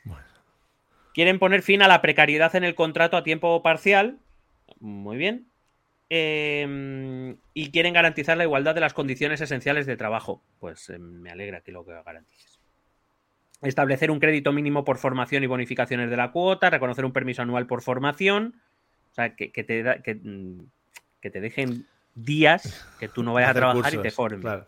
bueno. 0.04 0.26
Quieren 1.14 1.40
poner 1.40 1.62
fin 1.62 1.82
a 1.82 1.88
la 1.88 2.02
precariedad 2.02 2.56
en 2.56 2.64
el 2.64 2.76
contrato 2.76 3.18
a 3.18 3.24
tiempo 3.24 3.62
parcial. 3.64 4.20
Muy 4.80 5.18
bien. 5.18 5.48
Em, 6.18 7.36
y 7.54 7.72
quieren 7.72 7.94
garantizar 7.94 8.38
la 8.38 8.46
igualdad 8.46 8.74
de 8.74 8.80
las 8.80 8.94
condiciones 8.94 9.42
esenciales 9.42 9.86
de 9.86 9.98
trabajo. 9.98 10.42
Pues 10.60 10.90
em, 10.90 11.02
me 11.02 11.30
alegra 11.30 11.60
que 11.60 11.74
lo 11.74 11.84
garantices. 11.84 12.62
Establecer 13.62 14.12
un 14.12 14.22
crédito 14.22 14.54
mínimo 14.54 14.86
por 14.86 14.98
formación 14.98 15.44
y 15.44 15.48
bonificaciones 15.48 16.10
de 16.10 16.16
la 16.16 16.32
cuota, 16.32 16.70
reconocer 16.70 17.04
un 17.04 17.12
permiso 17.12 17.42
anual 17.42 17.68
por 17.68 17.82
formación. 17.82 18.62
O 19.12 19.16
sea, 19.16 19.36
que, 19.36 19.50
te, 19.50 19.84
mm, 20.16 20.60
que, 21.20 21.30
te 21.30 21.42
dejen 21.42 21.86
días 22.14 22.88
que 22.98 23.10
tú 23.10 23.22
no 23.22 23.34
vayas 23.34 23.50
a 23.50 23.56
trabajar 23.56 23.94
y 23.94 23.98
te 23.98 24.12
formen. 24.12 24.42
Claro, 24.42 24.68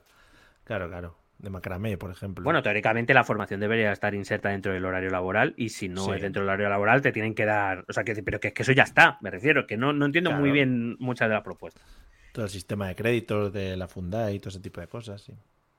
claro. 0.66 0.90
claro 0.90 1.27
de 1.40 1.50
macramé, 1.50 1.98
por 1.98 2.12
ejemplo. 2.12 2.44
Bueno, 2.44 2.64
teóricamente 2.64 3.14
la 3.14 3.24
formación 3.24 3.60
debería 3.60 3.92
estar 3.92 4.14
inserta 4.14 4.50
dentro 4.50 4.74
del 4.74 4.86
horario 4.86 5.10
laboral 5.10 5.54
y 5.58 5.70
si 5.70 5.90
no 5.90 6.14
es 6.14 6.22
dentro 6.22 6.42
del 6.42 6.50
horario 6.50 6.70
laboral 6.70 7.02
te 7.02 7.12
tienen 7.12 7.36
que 7.36 7.46
dar, 7.46 7.86
o 7.88 7.94
sea, 7.94 8.04
que, 8.04 8.16
pero 8.24 8.40
que, 8.40 8.54
que 8.54 8.64
eso 8.64 8.72
ya 8.72 8.84
está, 8.84 9.18
me 9.22 9.30
refiero, 9.30 9.68
que 9.68 9.78
no, 9.78 9.94
no 9.94 10.06
entiendo 10.06 10.32
muy 10.32 10.52
bien 10.52 10.96
muchas 11.00 11.28
de 11.28 11.36
las 11.36 11.44
propuestas. 11.44 11.84
Todo 12.32 12.46
el 12.46 12.52
sistema 12.52 12.88
de 12.88 12.96
créditos 12.96 13.54
de 13.54 13.78
la 13.78 13.88
Funda 13.88 14.32
y 14.32 14.40
todo 14.40 14.50
ese 14.50 14.60
tipo 14.60 14.82
de 14.82 14.88
cosas, 14.88 15.22
sí. 15.22 15.34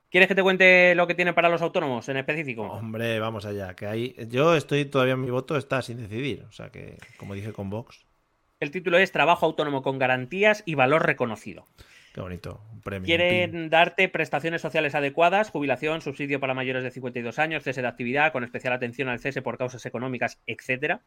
¿Quieres 0.09 0.27
que 0.27 0.33
te 0.33 0.41
cuente 0.41 0.95
lo 0.95 1.05
que 1.05 1.13
tiene 1.13 1.33
para 1.33 1.49
los 1.49 1.61
autónomos 1.61 2.09
en 2.09 2.17
específico? 2.17 2.63
Hombre, 2.63 3.19
vamos 3.19 3.45
allá, 3.45 3.75
que 3.75 3.85
ahí 3.85 4.15
yo 4.27 4.55
estoy 4.55 4.85
todavía 4.85 5.15
mi 5.15 5.29
voto 5.29 5.55
está 5.55 5.83
sin 5.83 5.97
decidir, 5.97 6.45
o 6.49 6.51
sea 6.51 6.71
que 6.71 6.97
como 7.17 7.35
dije 7.35 7.53
con 7.53 7.69
Vox. 7.69 8.05
El 8.59 8.71
título 8.71 8.97
es 8.97 9.11
Trabajo 9.11 9.45
autónomo 9.45 9.83
con 9.83 9.99
garantías 9.99 10.63
y 10.65 10.75
valor 10.75 11.05
reconocido. 11.05 11.67
Qué 12.13 12.21
bonito, 12.21 12.61
un 12.73 12.81
premio. 12.81 13.05
Quieren 13.05 13.69
darte 13.69 14.09
prestaciones 14.09 14.61
sociales 14.61 14.95
adecuadas, 14.95 15.51
jubilación, 15.51 16.01
subsidio 16.01 16.39
para 16.39 16.55
mayores 16.55 16.83
de 16.83 16.89
52 16.89 17.37
años, 17.37 17.63
cese 17.63 17.83
de 17.83 17.87
actividad, 17.87 18.31
con 18.31 18.43
especial 18.43 18.73
atención 18.73 19.09
al 19.09 19.19
cese 19.19 19.43
por 19.43 19.59
causas 19.59 19.85
económicas, 19.85 20.41
etcétera. 20.47 21.01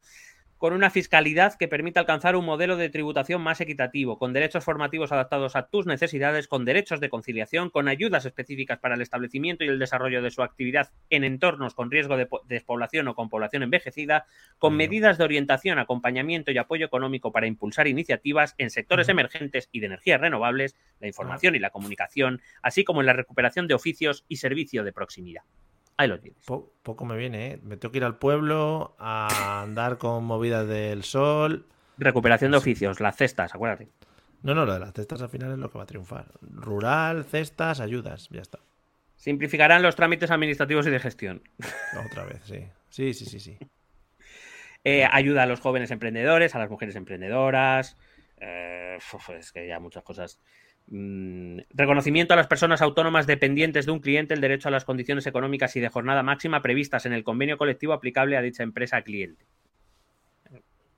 Con 0.59 0.73
una 0.73 0.91
fiscalidad 0.91 1.55
que 1.59 1.67
permita 1.67 1.99
alcanzar 1.99 2.37
un 2.37 2.45
modelo 2.45 2.77
de 2.77 2.89
tributación 2.89 3.43
más 3.43 3.61
equitativo, 3.61 4.17
con 4.17 4.33
derechos 4.33 4.63
formativos 4.63 5.11
adaptados 5.11 5.57
a 5.57 5.67
tus 5.67 5.87
necesidades, 5.87 6.47
con 6.47 6.65
derechos 6.65 7.01
de 7.01 7.09
conciliación, 7.09 7.69
con 7.71 7.89
ayudas 7.89 8.25
específicas 8.25 8.79
para 8.79 8.95
el 8.95 9.01
establecimiento 9.01 9.65
y 9.65 9.69
el 9.69 9.81
desarrollo 9.81 10.23
de 10.23 10.31
su 10.31 10.43
actividad 10.43 10.93
en 11.11 11.25
entornos 11.25 11.75
con 11.75 11.91
riesgo 11.91 12.17
de 12.17 12.29
despoblación 12.47 13.09
o 13.09 13.17
con 13.17 13.29
población 13.29 13.65
envejecida, 13.65 14.27
con 14.59 14.77
medidas 14.77 15.19
de 15.19 15.25
orientación, 15.25 15.81
acompañamiento 15.81 16.53
y 16.53 16.59
apoyo 16.59 16.87
económico 16.87 17.33
para 17.33 17.49
impulsar 17.49 17.89
iniciativas 17.89 18.55
en 18.59 18.71
sectores 18.71 19.09
emergentes 19.09 19.69
y 19.73 19.81
de 19.81 19.87
energías 19.87 20.21
renovables, 20.21 20.77
la 21.03 21.09
información 21.09 21.55
y 21.55 21.59
la 21.59 21.71
comunicación, 21.71 22.41
así 22.63 22.85
como 22.85 23.01
en 23.01 23.07
la 23.07 23.13
recuperación 23.13 23.67
de 23.67 23.75
oficios 23.75 24.25
y 24.29 24.37
servicio 24.37 24.85
de 24.85 24.93
proximidad. 24.93 25.43
Ahí 25.99 26.09
lo 26.09 26.19
tienes. 26.19 26.43
poco 26.47 27.05
me 27.05 27.17
viene, 27.17 27.53
¿eh? 27.53 27.61
Me 27.63 27.77
tengo 27.77 27.93
que 27.93 27.99
ir 27.99 28.05
al 28.05 28.19
pueblo 28.19 28.97
a 28.99 29.63
andar 29.63 29.99
con 29.99 30.25
movidas 30.25 30.67
del 30.67 31.03
sol. 31.03 31.67
Recuperación 31.99 32.53
de 32.53 32.57
oficios, 32.57 33.01
las 33.01 33.17
cestas, 33.17 33.55
acuérdate. 33.55 33.89
No, 34.43 34.55
no, 34.55 34.65
lo 34.65 34.73
de 34.73 34.81
las 34.81 34.93
cestas 34.93 35.21
al 35.23 35.29
final 35.29 35.53
es 35.53 35.59
lo 35.59 35.71
que 35.71 35.79
va 35.79 35.85
a 35.85 35.87
triunfar. 35.87 36.27
Rural, 36.41 37.25
cestas, 37.25 37.81
ayudas, 37.81 38.29
ya 38.31 38.41
está. 38.41 38.61
Simplificarán 39.17 39.83
los 39.83 39.95
trámites 39.95 40.31
administrativos 40.31 40.87
y 40.87 40.91
de 40.91 40.99
gestión. 40.99 41.43
Otra 42.07 42.25
vez, 42.25 42.41
sí. 42.45 42.65
Sí, 42.89 43.15
sí, 43.15 43.27
sí, 43.27 43.41
sí. 43.41 43.59
Eh, 44.85 45.07
ayuda 45.09 45.45
a 45.45 45.47
los 45.47 45.61
jóvenes 45.61 45.93
emprendedores, 45.93 46.57
a 46.57 46.59
las 46.59 46.69
mujeres 46.69 46.97
emprendedoras. 46.97 47.97
Eh, 48.41 48.99
es 49.39 49.53
que 49.53 49.67
ya 49.69 49.79
muchas 49.79 50.03
cosas. 50.03 50.41
Mm, 50.95 51.61
reconocimiento 51.71 52.35
a 52.35 52.37
las 52.37 52.49
personas 52.49 52.83
autónomas 52.83 53.27
dependientes 53.27 53.87
de 53.87 53.93
un 53.93 54.01
cliente 54.01 54.35
el 54.35 54.43
derecho 54.43 54.69
a 54.69 54.71
las 54.71 54.85
condiciones 54.85 55.27
económicas 55.27 55.75
y 55.75 55.81
de 55.81 55.89
jornada 55.89 56.23
máxima 56.23 56.61
previstas 56.61 57.07
en 57.07 57.15
el 57.15 57.25
convenio 57.25 57.57
colectivo 57.57 57.95
aplicable 57.95 58.37
a 58.37 58.43
dicha 58.43 58.63
empresa 58.63 59.01
cliente. 59.01 59.47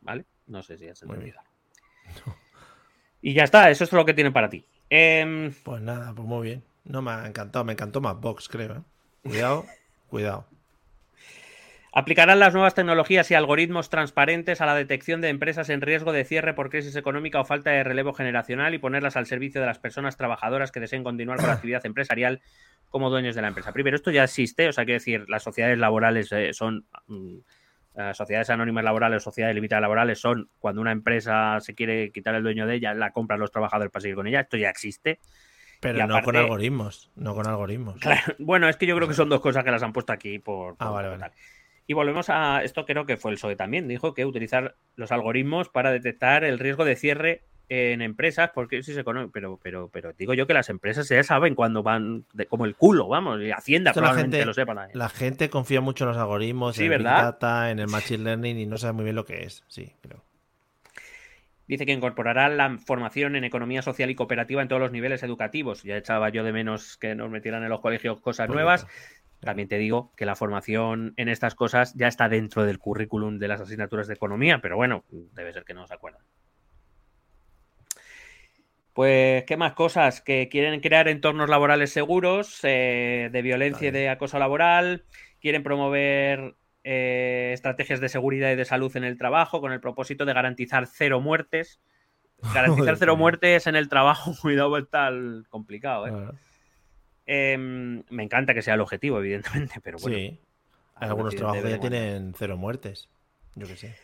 ¿Vale? 0.00 0.24
No 0.48 0.64
sé 0.64 0.78
si 0.78 0.88
has 0.88 1.00
entendido. 1.00 1.40
Y 3.22 3.34
ya 3.34 3.44
está, 3.44 3.70
eso 3.70 3.84
es 3.84 3.92
lo 3.92 4.04
que 4.04 4.14
tiene 4.14 4.32
para 4.32 4.50
ti. 4.50 4.66
Em, 4.90 5.52
pues 5.62 5.80
nada, 5.80 6.12
pues 6.12 6.26
muy 6.26 6.48
bien. 6.48 6.64
No 6.82 7.00
me 7.00 7.12
ha 7.12 7.28
encantado, 7.28 7.64
me 7.64 7.74
encantó 7.74 8.00
más 8.00 8.20
Box, 8.20 8.48
creo. 8.48 8.74
¿eh? 8.74 8.82
Cuidado, 9.22 9.64
cuidado. 10.08 10.48
Aplicarán 11.96 12.40
las 12.40 12.52
nuevas 12.52 12.74
tecnologías 12.74 13.30
y 13.30 13.34
algoritmos 13.34 13.88
transparentes 13.88 14.60
a 14.60 14.66
la 14.66 14.74
detección 14.74 15.20
de 15.20 15.28
empresas 15.28 15.70
en 15.70 15.80
riesgo 15.80 16.10
de 16.10 16.24
cierre 16.24 16.52
por 16.52 16.68
crisis 16.68 16.96
económica 16.96 17.40
o 17.40 17.44
falta 17.44 17.70
de 17.70 17.84
relevo 17.84 18.12
generacional 18.12 18.74
y 18.74 18.78
ponerlas 18.78 19.16
al 19.16 19.26
servicio 19.26 19.60
de 19.60 19.68
las 19.68 19.78
personas 19.78 20.16
trabajadoras 20.16 20.72
que 20.72 20.80
deseen 20.80 21.04
continuar 21.04 21.38
con 21.38 21.46
la 21.46 21.52
actividad 21.52 21.86
empresarial 21.86 22.42
como 22.90 23.10
dueños 23.10 23.36
de 23.36 23.42
la 23.42 23.48
empresa. 23.48 23.72
Primero, 23.72 23.94
esto 23.94 24.10
ya 24.10 24.24
existe, 24.24 24.66
o 24.66 24.72
sea, 24.72 24.84
quiero 24.84 24.98
decir, 24.98 25.26
las 25.28 25.44
sociedades 25.44 25.78
laborales 25.78 26.32
eh, 26.32 26.52
son 26.52 26.84
mm, 27.06 27.36
sociedades 28.12 28.50
anónimas 28.50 28.82
laborales 28.82 29.18
o 29.18 29.30
sociedades 29.30 29.54
limitadas 29.54 29.82
laborales 29.82 30.18
son 30.18 30.50
cuando 30.58 30.80
una 30.80 30.90
empresa 30.90 31.60
se 31.60 31.76
quiere 31.76 32.10
quitar 32.10 32.34
el 32.34 32.42
dueño 32.42 32.66
de 32.66 32.74
ella, 32.74 32.92
la 32.94 33.12
compran 33.12 33.38
los 33.38 33.52
trabajadores 33.52 33.92
para 33.92 34.00
seguir 34.00 34.16
con 34.16 34.26
ella. 34.26 34.40
Esto 34.40 34.56
ya 34.56 34.68
existe. 34.68 35.20
Pero 35.78 36.04
no 36.08 36.20
con 36.22 36.34
algoritmos, 36.34 37.12
no 37.14 37.36
con 37.36 37.46
algoritmos. 37.46 38.00
bueno, 38.40 38.68
es 38.68 38.76
que 38.76 38.86
yo 38.86 38.96
creo 38.96 39.06
que 39.06 39.14
son 39.14 39.28
dos 39.28 39.40
cosas 39.40 39.62
que 39.62 39.70
las 39.70 39.82
han 39.84 39.92
puesto 39.92 40.12
aquí 40.12 40.40
por... 40.40 40.74
ah, 40.80 40.90
vale, 40.90 41.08
vale. 41.08 41.32
Y 41.86 41.92
volvemos 41.92 42.30
a 42.30 42.62
esto, 42.62 42.86
creo 42.86 43.04
que 43.04 43.16
fue 43.16 43.30
el 43.30 43.36
PSOE 43.36 43.56
también, 43.56 43.88
dijo 43.88 44.14
que 44.14 44.24
utilizar 44.24 44.76
los 44.96 45.12
algoritmos 45.12 45.68
para 45.68 45.92
detectar 45.92 46.44
el 46.44 46.58
riesgo 46.58 46.84
de 46.84 46.96
cierre 46.96 47.42
en 47.68 48.02
empresas, 48.02 48.50
porque 48.54 48.82
sí 48.82 48.92
se 48.92 49.04
conoce, 49.04 49.30
pero, 49.32 49.58
pero, 49.62 49.88
pero 49.88 50.12
digo 50.12 50.34
yo 50.34 50.46
que 50.46 50.54
las 50.54 50.68
empresas 50.68 51.08
ya 51.08 51.22
saben 51.22 51.54
cuando 51.54 51.82
van 51.82 52.26
como 52.48 52.64
el 52.66 52.74
culo, 52.74 53.08
vamos, 53.08 53.40
y 53.40 53.50
Hacienda 53.50 53.92
probablemente 53.92 54.40
la 54.40 54.46
lo 54.46 54.54
sepa. 54.54 54.88
La 54.92 55.08
gente 55.08 55.48
confía 55.48 55.80
mucho 55.80 56.04
en 56.04 56.08
los 56.08 56.16
algoritmos, 56.16 56.78
en 56.78 56.92
el 56.92 57.02
Data, 57.02 57.70
en 57.70 57.78
el 57.78 57.88
Machine 57.88 58.24
Learning 58.24 58.58
y 58.58 58.66
no 58.66 58.76
sabe 58.76 58.92
muy 58.92 59.04
bien 59.04 59.16
lo 59.16 59.24
que 59.24 59.44
es, 59.44 59.64
sí, 59.66 59.92
pero... 60.00 60.22
Dice 61.66 61.86
que 61.86 61.92
incorporará 61.92 62.50
la 62.50 62.76
formación 62.76 63.36
en 63.36 63.44
economía 63.44 63.80
social 63.80 64.10
y 64.10 64.14
cooperativa 64.14 64.60
en 64.60 64.68
todos 64.68 64.82
los 64.82 64.92
niveles 64.92 65.22
educativos. 65.22 65.82
Ya 65.82 65.96
echaba 65.96 66.28
yo 66.28 66.44
de 66.44 66.52
menos 66.52 66.98
que 66.98 67.14
nos 67.14 67.30
metieran 67.30 67.62
en 67.62 67.70
los 67.70 67.80
colegios 67.80 68.20
cosas 68.20 68.50
nuevas. 68.50 68.86
También 69.44 69.68
te 69.68 69.78
digo 69.78 70.12
que 70.16 70.26
la 70.26 70.36
formación 70.36 71.14
en 71.16 71.28
estas 71.28 71.54
cosas 71.54 71.94
ya 71.94 72.08
está 72.08 72.28
dentro 72.28 72.64
del 72.64 72.78
currículum 72.78 73.38
de 73.38 73.48
las 73.48 73.60
asignaturas 73.60 74.06
de 74.06 74.14
economía, 74.14 74.60
pero 74.60 74.76
bueno, 74.76 75.04
debe 75.10 75.52
ser 75.52 75.64
que 75.64 75.74
no 75.74 75.86
se 75.86 75.94
acuerdan. 75.94 76.22
Pues, 78.94 79.42
¿qué 79.44 79.56
más 79.56 79.72
cosas? 79.72 80.20
Que 80.20 80.48
quieren 80.48 80.80
crear 80.80 81.08
entornos 81.08 81.50
laborales 81.50 81.92
seguros, 81.92 82.60
eh, 82.62 83.28
de 83.32 83.42
violencia 83.42 83.88
y 83.88 83.90
de 83.90 84.08
acoso 84.08 84.38
laboral, 84.38 85.04
quieren 85.40 85.64
promover 85.64 86.54
eh, 86.84 87.50
estrategias 87.52 88.00
de 88.00 88.08
seguridad 88.08 88.52
y 88.52 88.56
de 88.56 88.64
salud 88.64 88.96
en 88.96 89.02
el 89.02 89.18
trabajo 89.18 89.60
con 89.60 89.72
el 89.72 89.80
propósito 89.80 90.24
de 90.24 90.32
garantizar 90.32 90.86
cero 90.86 91.20
muertes. 91.20 91.80
Garantizar 92.54 92.96
cero 92.98 93.16
muertes 93.16 93.66
en 93.66 93.74
el 93.74 93.88
trabajo, 93.88 94.32
cuidado, 94.42 94.76
está 94.78 95.10
complicado. 95.48 96.06
¿eh? 96.06 96.30
Em, 97.26 98.02
me 98.10 98.22
encanta 98.22 98.54
que 98.54 98.62
sea 98.62 98.74
el 98.74 98.80
objetivo, 98.80 99.18
evidentemente, 99.20 99.80
pero 99.82 99.98
bueno. 99.98 100.16
Sí, 100.16 100.38
algunos 100.96 101.34
trabajos 101.34 101.68
ya 101.68 101.80
tienen 101.80 102.34
cero 102.36 102.56
muertes. 102.56 103.08
Yo 103.54 103.66
qué 103.66 103.76
sé 103.76 103.94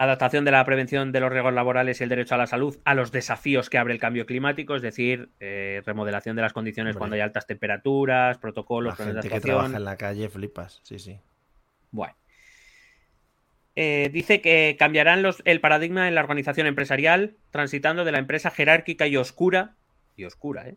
adaptación 0.00 0.46
de 0.46 0.50
la 0.50 0.64
prevención 0.64 1.12
de 1.12 1.20
los 1.20 1.30
riesgos 1.30 1.52
laborales 1.52 2.00
y 2.00 2.04
el 2.04 2.08
derecho 2.08 2.34
a 2.34 2.38
la 2.38 2.46
salud 2.46 2.74
a 2.84 2.94
los 2.94 3.12
desafíos 3.12 3.68
que 3.68 3.76
abre 3.76 3.92
el 3.92 4.00
cambio 4.00 4.24
climático, 4.24 4.74
es 4.74 4.80
decir, 4.80 5.28
eh, 5.40 5.82
remodelación 5.84 6.36
de 6.36 6.42
las 6.42 6.54
condiciones 6.54 6.96
cuando 6.96 7.16
hay 7.16 7.20
altas 7.20 7.46
temperaturas, 7.46 8.38
protocolos, 8.38 8.98
la 8.98 9.04
gente 9.04 9.28
que 9.28 9.40
trabaja 9.40 9.76
en 9.76 9.84
la 9.84 9.96
calle 9.98 10.30
flipas, 10.30 10.80
sí, 10.84 10.98
sí. 10.98 11.18
Bueno. 11.90 12.14
Eh, 13.76 14.08
dice 14.10 14.40
que 14.40 14.76
cambiarán 14.78 15.20
los, 15.20 15.42
el 15.44 15.60
paradigma 15.60 16.08
en 16.08 16.14
la 16.14 16.22
organización 16.22 16.66
empresarial, 16.66 17.36
transitando 17.50 18.06
de 18.06 18.12
la 18.12 18.18
empresa 18.18 18.50
jerárquica 18.50 19.06
y 19.06 19.18
oscura, 19.18 19.74
y 20.16 20.24
oscura, 20.24 20.66
¿eh? 20.66 20.76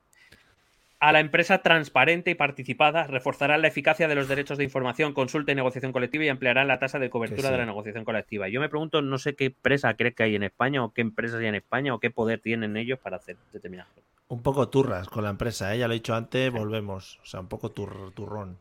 A 1.03 1.11
la 1.11 1.19
empresa 1.19 1.57
transparente 1.57 2.31
y 2.31 2.35
participada, 2.35 3.07
reforzarán 3.07 3.61
la 3.61 3.67
eficacia 3.67 4.07
de 4.07 4.15
los 4.15 4.29
derechos 4.29 4.57
de 4.57 4.63
información, 4.63 5.11
consulta 5.13 5.51
y 5.51 5.55
negociación 5.55 5.91
colectiva 5.91 6.23
y 6.23 6.29
ampliarán 6.29 6.69
la 6.69 6.79
tasa 6.79 6.97
de 6.97 7.09
cobertura 7.09 7.51
de 7.51 7.57
la 7.57 7.65
negociación 7.65 8.05
colectiva. 8.05 8.47
Yo 8.47 8.61
me 8.61 8.69
pregunto, 8.69 9.01
no 9.01 9.17
sé 9.17 9.35
qué 9.35 9.47
empresa 9.47 9.93
cree 9.95 10.13
que 10.13 10.23
hay 10.23 10.35
en 10.35 10.43
España 10.43 10.81
o 10.81 10.93
qué 10.93 11.01
empresas 11.01 11.41
hay 11.41 11.47
en 11.47 11.55
España 11.55 11.93
o 11.93 11.99
qué 11.99 12.09
poder 12.09 12.39
tienen 12.39 12.77
ellos 12.77 12.99
para 12.99 13.17
hacer 13.17 13.35
determinadas 13.51 13.91
cosas. 13.91 14.09
Un 14.29 14.43
poco 14.43 14.69
turras 14.69 15.09
con 15.09 15.25
la 15.25 15.29
empresa, 15.29 15.75
¿eh? 15.75 15.79
ya 15.79 15.89
lo 15.89 15.93
he 15.93 15.97
dicho 15.97 16.15
antes, 16.15 16.49
volvemos. 16.53 17.19
O 17.21 17.25
sea, 17.25 17.41
un 17.41 17.49
poco 17.49 17.69
turrón. 17.71 18.57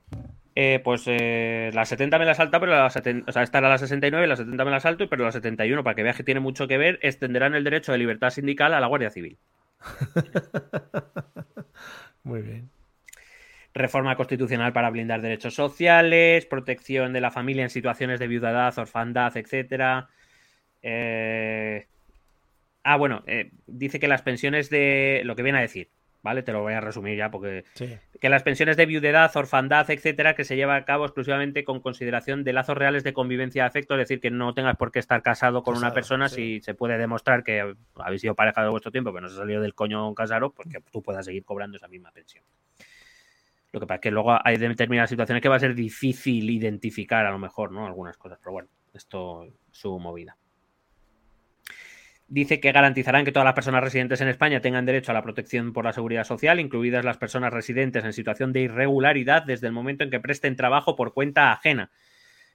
Eh, 0.57 0.81
pues 0.83 1.05
eh, 1.07 1.71
la 1.73 1.85
70 1.85 2.19
me 2.19 2.25
la 2.25 2.35
salta, 2.35 2.59
pero 2.59 2.73
la 2.73 2.91
70, 2.91 3.31
o 3.31 3.33
sea, 3.33 3.45
esta 3.45 3.59
era 3.59 3.69
la 3.69 3.79
69, 3.79 4.27
la 4.27 4.35
70 4.35 4.65
me 4.65 4.71
la 4.73 4.81
salto, 4.81 5.09
pero 5.09 5.25
la 5.25 5.31
71, 5.31 5.85
para 5.85 5.95
que 5.95 6.03
veas 6.03 6.17
que 6.17 6.25
tiene 6.25 6.41
mucho 6.41 6.67
que 6.67 6.77
ver, 6.77 6.99
extenderán 7.03 7.55
el 7.55 7.63
derecho 7.63 7.93
de 7.93 7.99
libertad 7.99 8.31
sindical 8.31 8.75
a 8.75 8.81
la 8.81 8.89
Guardia 8.89 9.11
Civil. 9.11 9.39
Muy 12.25 12.43
bien. 12.43 12.71
Reforma 13.75 14.17
constitucional 14.17 14.73
para 14.73 14.91
blindar 14.91 15.23
derechos 15.23 15.55
sociales, 15.55 16.47
protección 16.47 17.13
de 17.13 17.21
la 17.21 17.31
familia 17.31 17.63
en 17.63 17.71
situaciones 17.71 18.21
de 18.21 18.29
viudadad, 18.29 18.79
orfandad, 18.79 19.37
etcétera. 19.37 20.09
Eh, 20.83 21.87
ah, 22.83 22.97
bueno, 22.97 23.23
eh, 23.27 23.51
dice 23.67 23.99
que 23.99 24.09
las 24.09 24.23
pensiones 24.23 24.69
de. 24.69 25.23
Lo 25.25 25.37
que 25.37 25.43
viene 25.43 25.59
a 25.59 25.63
decir, 25.63 25.91
¿vale? 26.23 26.43
Te 26.43 26.53
lo 26.53 26.63
voy 26.63 26.73
a 26.75 26.81
resumir 26.81 27.17
ya 27.17 27.31
porque... 27.31 27.65
Que 28.21 28.29
las 28.29 28.43
pensiones 28.43 28.77
de 28.77 28.87
viudedad, 28.87 29.31
orfandad, 29.37 29.91
etcétera, 29.91 30.35
que 30.35 30.45
se 30.45 30.57
lleva 30.57 30.77
a 30.77 30.85
cabo 30.85 31.05
exclusivamente 31.05 31.65
con 31.65 31.81
consideración 31.81 32.45
de 32.45 32.53
lazos 32.53 32.77
reales 32.77 33.05
de 33.05 33.13
convivencia 33.13 33.65
de 33.65 33.69
afecto, 33.69 33.95
es 33.95 34.01
decir, 34.01 34.21
que 34.21 34.31
no 34.31 34.55
tengas 34.55 34.77
por 34.77 34.93
qué 34.93 35.01
estar 35.01 35.23
casado 35.23 35.63
con 35.63 35.77
una 35.77 35.93
persona 35.93 36.29
si 36.29 36.61
se 36.61 36.75
puede 36.75 36.99
demostrar 36.99 37.43
que 37.43 37.75
habéis 37.97 38.21
sido 38.21 38.35
pareja 38.35 38.63
de 38.63 38.71
vuestro 38.71 38.93
tiempo, 38.93 39.13
pero 39.13 39.23
no 39.23 39.29
se 39.29 39.35
ha 39.35 39.39
salido 39.39 39.61
del 39.61 39.75
coño 39.75 40.15
casaros, 40.15 40.53
pues 40.55 40.69
que 40.69 40.81
tú 40.93 41.03
puedas 41.03 41.25
seguir 41.25 41.45
cobrando 41.45 41.77
esa 41.77 41.89
misma 41.89 42.13
pensión. 42.13 42.45
Lo 43.73 43.81
que 43.81 43.87
pasa 43.87 43.97
es 43.97 44.01
que 44.03 44.11
luego 44.11 44.39
hay 44.45 44.59
determinadas 44.59 45.11
situaciones 45.11 45.43
que 45.43 45.49
va 45.49 45.57
a 45.57 45.61
ser 45.61 45.75
difícil 45.75 46.51
identificar 46.51 47.25
a 47.25 47.31
lo 47.31 47.39
mejor, 47.39 47.73
¿no? 47.73 47.87
Algunas 47.87 48.19
cosas, 48.19 48.39
pero 48.39 48.53
bueno, 48.53 48.69
esto 48.93 49.45
es 49.45 49.55
su 49.71 49.99
movida 49.99 50.37
dice 52.33 52.61
que 52.61 52.73
garantizarán 52.73 53.27
que 53.27 53.33
todas 53.33 53.45
las 53.45 53.53
personas 53.53 53.85
residentes 53.85 54.23
en 54.23 54.29
España 54.29 54.63
tengan 54.63 54.87
derecho 54.87 55.11
a 55.11 55.15
la 55.15 55.23
protección 55.23 55.75
por 55.75 55.85
la 55.85 55.93
seguridad 55.93 56.25
social, 56.25 56.61
incluidas 56.61 57.05
las 57.05 57.19
personas 57.19 57.53
residentes 57.53 58.07
en 58.07 58.15
situación 58.15 58.55
de 58.55 58.63
irregularidad 58.63 59.43
desde 59.43 59.67
el 59.67 59.75
momento 59.75 60.03
en 60.03 60.11
que 60.11 60.19
presten 60.19 60.57
trabajo 60.57 60.97
por 60.97 61.13
cuenta 61.13 61.53
ajena. 61.53 61.91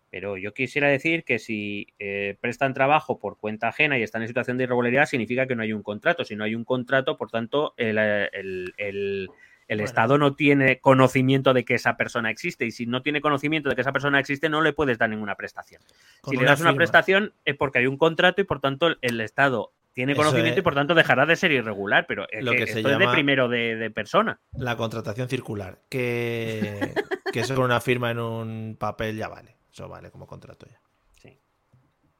Pero 0.09 0.35
yo 0.35 0.51
quisiera 0.55 0.87
decir 0.87 1.23
que 1.23 1.37
si 1.37 1.93
eh, 1.99 2.37
prestan 2.41 2.73
trabajo 2.73 3.19
por 3.19 3.37
cuenta 3.37 3.67
ajena 3.67 3.99
y 3.99 4.03
están 4.03 4.23
en 4.23 4.29
situación 4.29 4.57
de 4.57 4.63
irregularidad, 4.63 5.05
significa 5.05 5.45
que 5.45 5.55
no 5.55 5.61
hay 5.61 5.73
un 5.73 5.83
contrato. 5.83 6.25
Si 6.25 6.35
no 6.35 6.43
hay 6.43 6.55
un 6.55 6.63
contrato, 6.63 7.15
por 7.15 7.29
tanto, 7.29 7.75
el, 7.77 7.99
el, 7.99 9.29
Estado 9.67 10.17
no 10.17 10.33
tiene 10.33 10.79
conocimiento 10.79 11.53
de 11.53 11.65
que 11.65 11.75
esa 11.75 11.97
persona 11.97 12.29
existe. 12.29 12.65
Y 12.65 12.71
si 12.71 12.85
no 12.85 13.01
tiene 13.01 13.21
conocimiento 13.21 13.69
de 13.69 13.75
que 13.75 13.81
esa 13.81 13.91
persona 13.91 14.19
existe, 14.19 14.49
no 14.49 14.61
le 14.61 14.73
puedes 14.73 14.97
dar 14.97 15.09
ninguna 15.09 15.35
prestación. 15.35 15.81
si 16.27 16.37
le 16.37 16.45
das 16.45 16.61
una 16.61 16.73
prestación 16.73 17.33
es 17.45 17.55
porque 17.55 17.79
hay 17.79 17.87
un 17.87 17.97
contrato 17.97 18.41
y 18.41 18.45
por 18.45 18.59
tanto 18.59 18.87
el 19.01 19.21
Estado 19.21 19.73
tiene 19.93 20.15
conocimiento 20.15 20.59
y 20.59 20.63
por 20.63 20.75
tanto 20.75 20.93
dejará 20.93 21.25
de 21.25 21.35
ser 21.35 21.51
irregular, 21.51 22.05
pero 22.07 22.27
es 22.29 22.43
lo 22.43 22.51
que, 22.51 22.67
se 22.67 22.83
llama 22.83 23.07
de 23.07 23.11
primero 23.11 23.49
de, 23.49 23.89
persona. 23.89 24.39
La 24.53 24.77
contratación 24.77 25.27
circular, 25.27 25.79
que, 25.89 26.93
que 27.33 27.39
eso 27.39 27.55
con 27.55 27.65
una 27.65 27.81
firma 27.81 28.11
en 28.11 28.19
un 28.19 28.77
papel 28.79 29.17
ya 29.17 29.27
vale. 29.27 29.55
Eso 29.71 29.89
vale 29.89 30.11
como 30.11 30.27
contrato 30.27 30.67
ya. 30.67 30.79
Sí. 31.19 31.39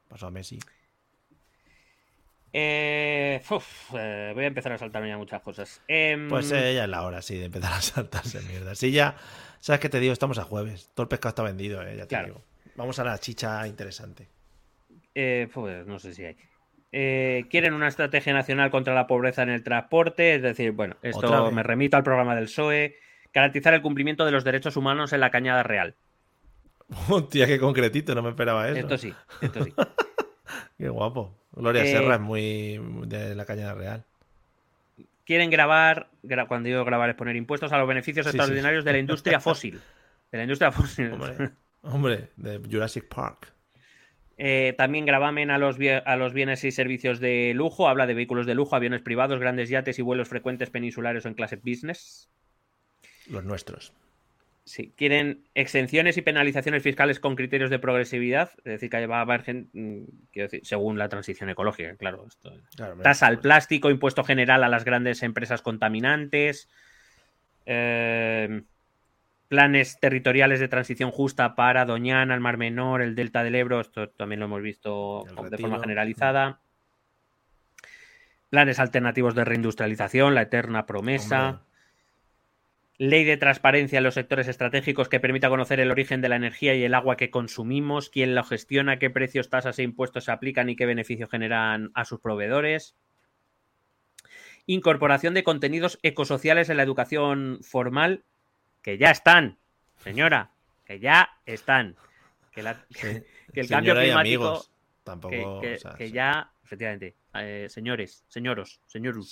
Pasó 0.08 0.26
a 0.26 0.30
Messi. 0.32 0.58
Eh, 2.52 3.40
eh, 3.94 4.32
voy 4.34 4.44
a 4.44 4.46
empezar 4.46 4.72
a 4.72 4.78
saltarme 4.78 5.08
ya 5.08 5.18
muchas 5.18 5.42
cosas. 5.42 5.82
Em, 5.88 6.28
pues 6.28 6.50
eh, 6.52 6.74
ya 6.74 6.84
es 6.84 6.90
la 6.90 7.02
hora, 7.02 7.22
sí, 7.22 7.38
de 7.38 7.46
empezar 7.46 7.72
a 7.72 7.80
saltarse 7.82 8.40
mierda. 8.42 8.74
Sí, 8.74 8.92
ya, 8.92 9.16
¿sabes 9.60 9.80
qué 9.80 9.88
te 9.88 10.00
digo? 10.00 10.12
Estamos 10.12 10.38
a 10.38 10.44
jueves. 10.44 10.90
Todo 10.94 11.04
el 11.04 11.08
pescado 11.08 11.30
está 11.30 11.42
vendido, 11.42 11.82
ya 11.92 12.06
te 12.06 12.24
digo. 12.24 12.42
Vamos 12.76 12.98
a 12.98 13.04
la 13.04 13.18
chicha 13.18 13.66
interesante. 13.66 14.28
pues 15.52 15.86
no 15.86 15.98
sé 15.98 16.14
si 16.14 16.24
hay. 16.24 16.36
Eh, 16.90 17.44
quieren 17.50 17.74
una 17.74 17.88
estrategia 17.88 18.32
nacional 18.32 18.70
contra 18.70 18.94
la 18.94 19.06
pobreza 19.06 19.42
en 19.42 19.50
el 19.50 19.62
transporte, 19.62 20.36
es 20.36 20.42
decir, 20.42 20.72
bueno, 20.72 20.96
esto 21.02 21.50
me 21.52 21.62
remito 21.62 21.98
al 21.98 22.02
programa 22.02 22.34
del 22.34 22.44
PSOE, 22.44 22.96
garantizar 23.32 23.74
el 23.74 23.82
cumplimiento 23.82 24.24
de 24.24 24.32
los 24.32 24.42
derechos 24.42 24.76
humanos 24.76 25.12
en 25.12 25.20
la 25.20 25.30
cañada 25.30 25.62
real. 25.62 25.96
Hostia, 27.08 27.46
qué 27.46 27.58
concretito, 27.58 28.14
no 28.14 28.22
me 28.22 28.30
esperaba 28.30 28.68
eso. 28.68 28.78
Esto 28.78 28.96
sí, 28.96 29.14
esto 29.42 29.64
sí. 29.64 29.74
qué 30.78 30.88
guapo. 30.88 31.37
Gloria 31.52 31.84
eh, 31.84 31.92
Serra 31.92 32.14
es 32.14 32.20
muy 32.20 32.80
de 33.06 33.34
la 33.34 33.44
cañada 33.44 33.74
real. 33.74 34.04
Quieren 35.24 35.50
grabar, 35.50 36.08
cuando 36.48 36.68
digo 36.68 36.84
grabar 36.84 37.10
es 37.10 37.16
poner 37.16 37.36
impuestos 37.36 37.72
a 37.72 37.78
los 37.78 37.86
beneficios 37.86 38.26
extraordinarios 38.26 38.84
de 38.84 38.92
la 38.92 38.98
industria 38.98 39.40
fósil. 39.40 39.80
De 40.32 40.38
la 40.38 40.44
industria 40.44 40.72
fósil. 40.72 41.12
hombre 41.82 42.30
de 42.36 42.60
Jurassic 42.70 43.08
Park. 43.08 43.52
Eh, 44.38 44.74
también 44.78 45.04
gravamen 45.04 45.50
a 45.50 45.58
los, 45.58 45.76
a 46.04 46.16
los 46.16 46.32
bienes 46.32 46.62
y 46.64 46.70
servicios 46.70 47.18
de 47.18 47.52
lujo. 47.54 47.88
Habla 47.88 48.06
de 48.06 48.14
vehículos 48.14 48.46
de 48.46 48.54
lujo, 48.54 48.76
aviones 48.76 49.02
privados, 49.02 49.40
grandes 49.40 49.68
yates 49.68 49.98
y 49.98 50.02
vuelos 50.02 50.28
frecuentes 50.28 50.70
peninsulares 50.70 51.24
o 51.24 51.28
en 51.28 51.34
clase 51.34 51.56
business. 51.56 52.30
Los 53.26 53.44
nuestros. 53.44 53.92
Sí, 54.68 54.92
quieren 54.94 55.44
exenciones 55.54 56.18
y 56.18 56.22
penalizaciones 56.22 56.82
fiscales 56.82 57.20
con 57.20 57.36
criterios 57.36 57.70
de 57.70 57.78
progresividad, 57.78 58.50
es 58.58 58.64
decir, 58.64 58.90
que 58.90 59.06
va 59.06 59.18
a 59.18 59.22
haber, 59.22 59.42
mm, 59.72 60.04
decir, 60.34 60.60
según 60.62 60.98
la 60.98 61.08
transición 61.08 61.48
ecológica, 61.48 61.96
claro. 61.96 62.26
Esto, 62.28 62.52
tasa 63.02 63.28
al 63.28 63.40
plástico, 63.40 63.88
impuesto 63.88 64.24
general 64.24 64.62
a 64.62 64.68
las 64.68 64.84
grandes 64.84 65.22
empresas 65.22 65.62
contaminantes. 65.62 66.68
Eh, 67.64 68.60
planes 69.48 69.98
territoriales 70.00 70.60
de 70.60 70.68
transición 70.68 71.12
justa 71.12 71.54
para 71.54 71.86
Doñana, 71.86 72.34
el 72.34 72.40
Mar 72.40 72.58
Menor, 72.58 73.00
el 73.00 73.14
Delta 73.14 73.42
del 73.42 73.54
Ebro, 73.54 73.80
esto 73.80 74.10
también 74.10 74.40
lo 74.40 74.46
hemos 74.46 74.60
visto 74.60 75.24
de 75.50 75.56
forma 75.56 75.80
generalizada. 75.80 76.60
Planes 78.50 78.78
alternativos 78.78 79.34
de 79.34 79.46
reindustrialización, 79.46 80.34
la 80.34 80.42
eterna 80.42 80.84
promesa. 80.84 81.62
Ley 82.98 83.22
de 83.22 83.36
transparencia 83.36 83.98
en 83.98 84.04
los 84.04 84.14
sectores 84.14 84.48
estratégicos 84.48 85.08
que 85.08 85.20
permita 85.20 85.48
conocer 85.48 85.78
el 85.78 85.92
origen 85.92 86.20
de 86.20 86.28
la 86.28 86.34
energía 86.34 86.74
y 86.74 86.82
el 86.82 86.94
agua 86.94 87.16
que 87.16 87.30
consumimos, 87.30 88.10
quién 88.10 88.34
lo 88.34 88.42
gestiona, 88.42 88.98
qué 88.98 89.08
precios, 89.08 89.50
tasas 89.50 89.78
e 89.78 89.84
impuestos 89.84 90.24
se 90.24 90.32
aplican 90.32 90.68
y 90.68 90.74
qué 90.74 90.84
beneficios 90.84 91.30
generan 91.30 91.92
a 91.94 92.04
sus 92.04 92.18
proveedores. 92.18 92.96
Incorporación 94.66 95.32
de 95.32 95.44
contenidos 95.44 96.00
ecosociales 96.02 96.70
en 96.70 96.76
la 96.76 96.82
educación 96.82 97.60
formal, 97.62 98.24
que 98.82 98.98
ya 98.98 99.12
están, 99.12 99.58
señora, 100.02 100.50
que 100.84 100.98
ya 100.98 101.30
están. 101.46 101.94
Que, 102.50 102.62
el 103.54 103.68
cambio 103.68 103.94
climático. 103.94 104.66
Tampoco, 105.04 105.60
que, 105.60 106.10
ya, 106.10 106.52
efectivamente, 106.64 107.14
eh, 107.32 107.66
señores, 107.70 108.24
señoros, 108.28 108.82
señores, 108.86 109.30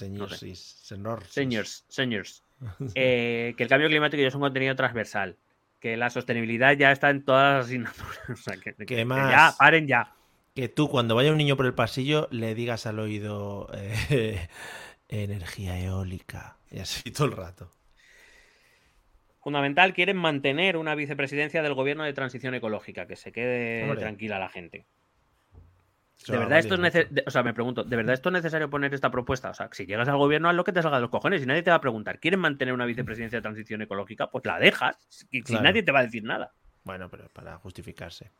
señores, 1.28 1.84
señores, 1.88 2.45
eh, 2.94 3.54
que 3.56 3.62
el 3.62 3.68
cambio 3.68 3.88
climático 3.88 4.20
ya 4.20 4.28
es 4.28 4.34
un 4.34 4.40
contenido 4.40 4.74
transversal, 4.76 5.36
que 5.80 5.96
la 5.96 6.10
sostenibilidad 6.10 6.76
ya 6.76 6.92
está 6.92 7.10
en 7.10 7.24
todas 7.24 7.56
las 7.56 7.66
asignaturas. 7.66 8.20
O 8.30 8.36
sea, 8.36 8.56
que, 8.56 9.06
ya, 9.06 9.54
paren 9.58 9.86
ya. 9.86 10.12
Que 10.54 10.68
tú 10.68 10.88
cuando 10.88 11.14
vaya 11.14 11.30
un 11.30 11.38
niño 11.38 11.56
por 11.56 11.66
el 11.66 11.74
pasillo 11.74 12.28
le 12.30 12.54
digas 12.54 12.86
al 12.86 12.98
oído 12.98 13.68
eh, 13.74 14.48
energía 15.08 15.78
eólica 15.78 16.56
y 16.70 16.78
así 16.78 17.10
todo 17.10 17.26
el 17.26 17.32
rato. 17.32 17.70
Fundamental, 19.40 19.94
quieren 19.94 20.16
mantener 20.16 20.76
una 20.76 20.96
vicepresidencia 20.96 21.62
del 21.62 21.74
gobierno 21.74 22.02
de 22.02 22.12
transición 22.12 22.54
ecológica, 22.54 23.06
que 23.06 23.14
se 23.14 23.30
quede 23.30 23.94
tranquila 23.94 24.40
la 24.40 24.48
gente. 24.48 24.86
¿De 26.26 26.38
verdad 26.38 26.58
esto 26.58 26.74
es 26.74 27.06
O 27.26 27.30
sea, 27.30 27.42
me 27.42 27.54
pregunto, 27.54 27.84
¿de 27.84 27.96
verdad 27.96 28.14
esto 28.14 28.30
es 28.30 28.32
necesario 28.32 28.70
poner 28.70 28.92
esta 28.94 29.10
propuesta? 29.10 29.50
O 29.50 29.54
sea, 29.54 29.68
si 29.72 29.86
llegas 29.86 30.08
al 30.08 30.16
gobierno, 30.16 30.48
haz 30.48 30.54
lo 30.54 30.64
que 30.64 30.72
te 30.72 30.82
salga 30.82 30.96
de 30.96 31.02
los 31.02 31.10
cojones 31.10 31.42
y 31.42 31.46
nadie 31.46 31.62
te 31.62 31.70
va 31.70 31.76
a 31.76 31.80
preguntar. 31.80 32.18
¿Quieren 32.18 32.40
mantener 32.40 32.74
una 32.74 32.86
vicepresidencia 32.86 33.38
de 33.38 33.42
transición 33.42 33.82
ecológica? 33.82 34.28
Pues 34.30 34.44
la 34.44 34.58
dejas, 34.58 34.96
y 35.30 35.42
nadie 35.54 35.82
te 35.82 35.92
va 35.92 36.00
a 36.00 36.04
decir 36.04 36.24
nada. 36.24 36.52
Bueno, 36.84 37.08
pero 37.10 37.28
para 37.28 37.56
justificarse. 37.58 38.30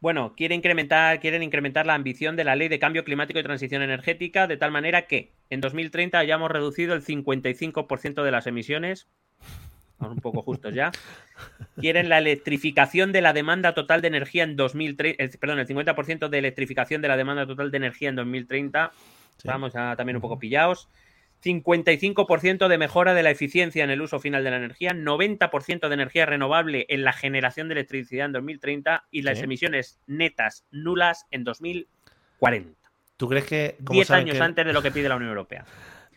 Bueno, 0.00 0.34
quieren 0.36 0.58
incrementar, 0.58 1.20
quieren 1.20 1.44
incrementar 1.44 1.86
la 1.86 1.94
ambición 1.94 2.34
de 2.34 2.44
la 2.44 2.56
ley 2.56 2.68
de 2.68 2.80
cambio 2.80 3.04
climático 3.04 3.38
y 3.38 3.44
transición 3.44 3.82
energética 3.82 4.48
de 4.48 4.56
tal 4.56 4.72
manera 4.72 5.06
que 5.06 5.30
en 5.48 5.60
2030 5.60 6.18
hayamos 6.18 6.50
reducido 6.50 6.94
el 6.94 7.04
55% 7.04 8.24
de 8.24 8.30
las 8.32 8.48
emisiones 8.48 9.06
un 10.10 10.20
poco 10.20 10.42
justos 10.42 10.74
ya. 10.74 10.90
Quieren 11.76 12.08
la 12.08 12.18
electrificación 12.18 13.12
de 13.12 13.22
la 13.22 13.32
demanda 13.32 13.74
total 13.74 14.00
de 14.00 14.08
energía 14.08 14.44
en 14.44 14.56
2030, 14.56 15.38
perdón, 15.38 15.58
el 15.58 15.66
50% 15.66 16.28
de 16.28 16.38
electrificación 16.38 17.02
de 17.02 17.08
la 17.08 17.16
demanda 17.16 17.46
total 17.46 17.70
de 17.70 17.76
energía 17.76 18.08
en 18.08 18.16
2030. 18.16 18.92
Vamos 19.44 19.72
ya 19.72 19.96
también 19.96 20.16
un 20.16 20.22
poco 20.22 20.38
pillados. 20.38 20.88
55% 21.42 22.68
de 22.68 22.78
mejora 22.78 23.14
de 23.14 23.22
la 23.22 23.30
eficiencia 23.30 23.82
en 23.82 23.90
el 23.90 24.00
uso 24.00 24.20
final 24.20 24.44
de 24.44 24.50
la 24.50 24.58
energía, 24.58 24.92
90% 24.92 25.88
de 25.88 25.94
energía 25.94 26.24
renovable 26.24 26.86
en 26.88 27.02
la 27.02 27.12
generación 27.12 27.68
de 27.68 27.74
electricidad 27.74 28.26
en 28.26 28.32
2030 28.32 29.04
y 29.10 29.22
las 29.22 29.40
emisiones 29.42 29.98
netas 30.06 30.64
nulas 30.70 31.26
en 31.30 31.42
2040. 31.42 32.78
¿Tú 33.16 33.28
crees 33.28 33.44
que... 33.44 33.76
10 33.80 34.10
años 34.12 34.40
antes 34.40 34.64
de 34.64 34.72
lo 34.72 34.82
que 34.82 34.92
pide 34.92 35.08
la 35.08 35.16
Unión 35.16 35.30
Europea. 35.30 35.64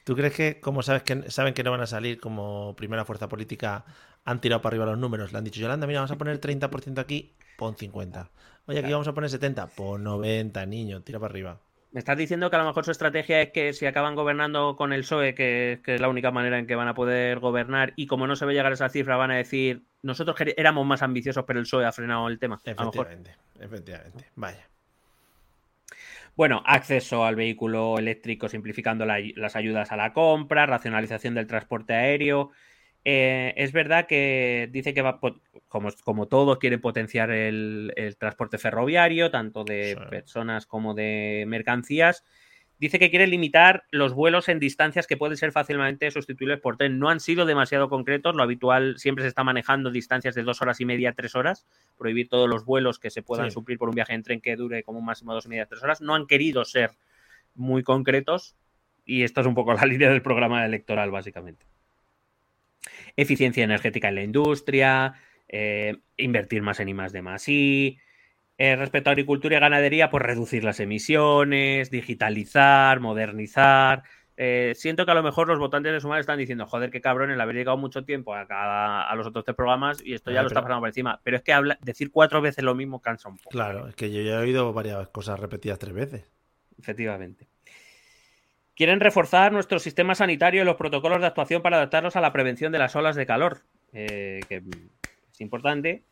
¿Tú 0.06 0.16
crees 0.16 0.34
que, 0.34 0.60
como 0.60 0.84
sabes 0.84 1.02
que 1.02 1.32
saben 1.32 1.56
que 1.56 1.64
no 1.64 1.72
van 1.72 1.82
a 1.82 1.88
salir 1.88 2.20
como 2.20 2.76
primera 2.76 3.06
fuerza 3.06 3.28
política, 3.28 3.86
han 4.24 4.40
tirado 4.40 4.62
para 4.62 4.76
arriba 4.76 4.86
los 4.86 5.00
números? 5.00 5.32
Le 5.32 5.40
han 5.40 5.44
dicho, 5.44 5.60
Yolanda, 5.60 5.88
mira, 5.88 6.00
vamos 6.00 6.12
a 6.12 6.18
poner 6.18 6.40
30% 6.40 7.00
aquí, 7.00 7.34
pon 7.58 7.76
50. 7.76 8.30
Oye, 8.68 8.80
aquí 8.80 8.92
vamos 8.92 9.08
a 9.08 9.14
poner 9.14 9.32
70, 9.32 9.66
pon 9.66 10.04
90, 10.04 10.64
niño, 10.68 11.02
tira 11.02 11.20
para 11.20 11.32
arriba. 11.32 11.60
Me 11.92 11.98
estás 11.98 12.20
diciendo 12.20 12.52
que 12.52 12.56
a 12.56 12.60
lo 12.60 12.66
mejor 12.66 12.86
su 12.86 12.92
estrategia 12.92 13.42
es 13.42 13.50
que 13.50 13.74
si 13.74 13.88
acaban 13.88 14.14
gobernando 14.14 14.76
con 14.76 14.94
el 14.94 15.02
PSOE, 15.02 15.34
que, 15.34 15.82
es 15.84 16.02
la 16.02 16.08
única 16.08 16.30
manera 16.30 16.60
en 16.60 16.68
que 16.68 16.76
van 16.76 16.88
a 16.88 16.94
poder 16.94 17.40
gobernar, 17.40 17.94
y 17.96 18.06
como 18.06 18.28
no 18.28 18.36
se 18.36 18.46
ve 18.46 18.54
llegar 18.54 18.72
a 18.72 18.76
esa 18.76 18.90
cifra, 18.90 19.18
van 19.18 19.32
a 19.32 19.38
decir, 19.38 19.88
nosotros 20.04 20.36
éramos 20.56 20.86
más 20.86 21.02
ambiciosos, 21.02 21.46
pero 21.48 21.58
el 21.58 21.66
PSOE 21.66 21.86
ha 21.86 21.92
frenado 21.92 22.28
el 22.28 22.38
tema. 22.38 22.60
Efectivamente, 22.64 23.36
efectivamente. 23.60 24.26
Vaya. 24.36 24.70
Bueno, 26.36 26.62
acceso 26.66 27.24
al 27.24 27.36
vehículo 27.36 27.98
eléctrico 27.98 28.50
simplificando 28.50 29.06
las 29.06 29.56
ayudas 29.56 29.92
a 29.92 29.98
la 29.98 30.12
compra, 30.12 30.66
racionalización 30.66 31.34
del 31.34 31.48
transporte 31.48 31.94
aéreo. 31.94 32.52
Eh, 33.06 33.54
es 33.56 33.72
verdad 33.72 34.08
que 34.08 34.68
dice 34.72 34.94
que 34.94 35.02
va, 35.02 35.20
como, 35.68 35.90
como 36.04 36.28
todos, 36.28 36.58
quiere 36.58 36.78
potenciar 36.78 37.32
el, 37.32 37.94
transporte 38.20 38.58
ferroviario, 38.58 39.32
tanto 39.32 39.64
de 39.64 39.98
personas 40.10 40.66
como 40.66 40.94
de 40.94 41.46
mercancías 41.48 42.24
dice 42.80 43.00
que 43.00 43.10
quiere 43.10 43.28
limitar 43.28 43.86
los 43.92 44.14
vuelos 44.14 44.50
en 44.50 44.60
distancias 44.60 45.08
que 45.08 45.18
pueden 45.18 45.38
ser 45.38 45.52
fácilmente 45.52 46.12
sustituibles 46.12 46.60
por 46.60 46.78
tren. 46.78 47.00
No 47.00 47.10
han 47.10 47.20
sido 47.20 47.46
demasiado 47.46 47.90
concretos, 47.90 48.36
lo 48.36 48.44
habitual 48.44 48.98
siempre 48.98 49.24
se 49.24 49.30
está 49.30 49.44
manejando 49.44 49.92
distancias 49.92 50.36
de 50.36 50.44
dos 50.44 50.62
horas 50.62 50.80
y 50.82 50.86
media, 50.86 51.14
tres 51.14 51.36
horas, 51.36 51.66
prohibir 51.98 52.30
todos 52.30 52.50
los 52.50 52.66
vuelos 52.66 53.00
que 53.00 53.10
se 53.10 53.22
puedan 53.22 53.52
suplir 53.52 53.78
por 53.78 53.90
un 53.90 53.96
viaje 53.96 54.14
en 54.14 54.24
tren 54.24 54.42
que 54.42 54.56
dure 54.56 54.84
como 54.84 55.00
un 55.00 55.06
máximo 55.06 55.32
de 55.32 55.36
dos 55.36 55.46
y 55.46 55.50
media, 55.50 55.66
tres 55.66 55.84
horas. 55.84 56.02
No 56.02 56.16
han 56.16 56.28
querido 56.28 56.66
ser 56.66 56.92
muy 57.54 57.84
concretos 57.84 58.56
y 59.06 59.24
esto 59.24 59.42
es 59.42 59.48
un 59.48 59.56
poco 59.56 59.74
la 59.74 59.86
línea 59.86 60.10
del 60.10 60.22
programa 60.22 60.66
electoral, 60.66 61.12
básicamente. 61.12 61.66
Eficiencia 63.16 63.64
energética 63.64 64.10
en 64.10 64.16
la 64.16 64.24
industria, 64.24 65.14
eh, 65.48 65.98
invertir 66.18 66.62
más 66.62 66.80
en 66.80 66.90
I 66.90 66.94
más 66.94 67.14
de 67.14 67.22
más 67.22 67.48
I, 67.48 68.00
eh, 68.58 68.76
respecto 68.76 69.10
a 69.10 69.12
agricultura 69.12 69.58
y 69.58 69.60
ganadería, 69.60 70.10
pues 70.10 70.24
reducir 70.24 70.64
las 70.64 70.80
emisiones, 70.80 71.92
digitalizar, 71.92 73.00
modernizar. 73.00 74.04
Eh, 74.38 74.74
siento 74.76 75.06
que 75.06 75.12
a 75.12 75.16
lo 75.16 75.24
mejor 75.24 75.48
los 75.48 75.60
votantes 75.60 75.94
de 75.94 76.02
Sumar 76.02 76.20
están 76.20 76.38
diciendo, 76.38 76.66
joder, 76.66 76.92
qué 76.92 77.00
cabrón 77.00 77.32
el 77.32 77.40
haber 77.40 77.56
llegado 77.56 77.78
mucho 77.78 78.04
tiempo 78.04 78.34
a, 78.34 79.10
a 79.10 79.16
los 79.16 79.28
otros 79.28 79.46
tres 79.46 79.56
programas 79.56 80.02
y 80.04 80.14
esto 80.14 80.32
ya 80.32 80.42
lo 80.42 80.48
está 80.48 80.62
pasando 80.62 80.82
por 80.82 80.90
encima. 80.90 81.22
Pero 81.24 81.38
es 81.38 81.44
que 81.44 81.54
decir 81.82 82.12
cuatro 82.12 82.42
veces 82.42 82.64
lo 82.64 82.76
mismo 82.76 83.02
cansa 83.02 83.30
un 83.30 83.38
poco. 83.38 83.50
Claro, 83.50 83.88
es 83.88 83.96
que 83.96 84.12
yo 84.12 84.22
ya 84.22 84.34
he 84.34 84.38
oído 84.38 84.74
varias 84.74 85.08
cosas 85.10 85.40
repetidas 85.40 85.80
tres 85.80 85.94
veces. 85.94 86.32
Efectivamente. 86.78 87.48
Quieren 88.76 89.00
reforzar 89.00 89.54
nuestro 89.54 89.80
sistema 89.80 90.16
sanitario 90.16 90.62
y 90.62 90.66
los 90.66 90.76
protocolos 90.76 91.22
de 91.22 91.28
actuación 91.28 91.62
para 91.62 91.78
adaptarlos 91.78 92.18
a 92.18 92.22
la 92.22 92.34
prevención 92.34 92.74
de 92.74 92.80
las 92.80 92.94
olas 92.98 93.16
de 93.16 93.26
calor, 93.26 93.60
eh, 93.94 94.42
que 94.50 94.58
es 95.32 95.42
importante, 95.42 96.04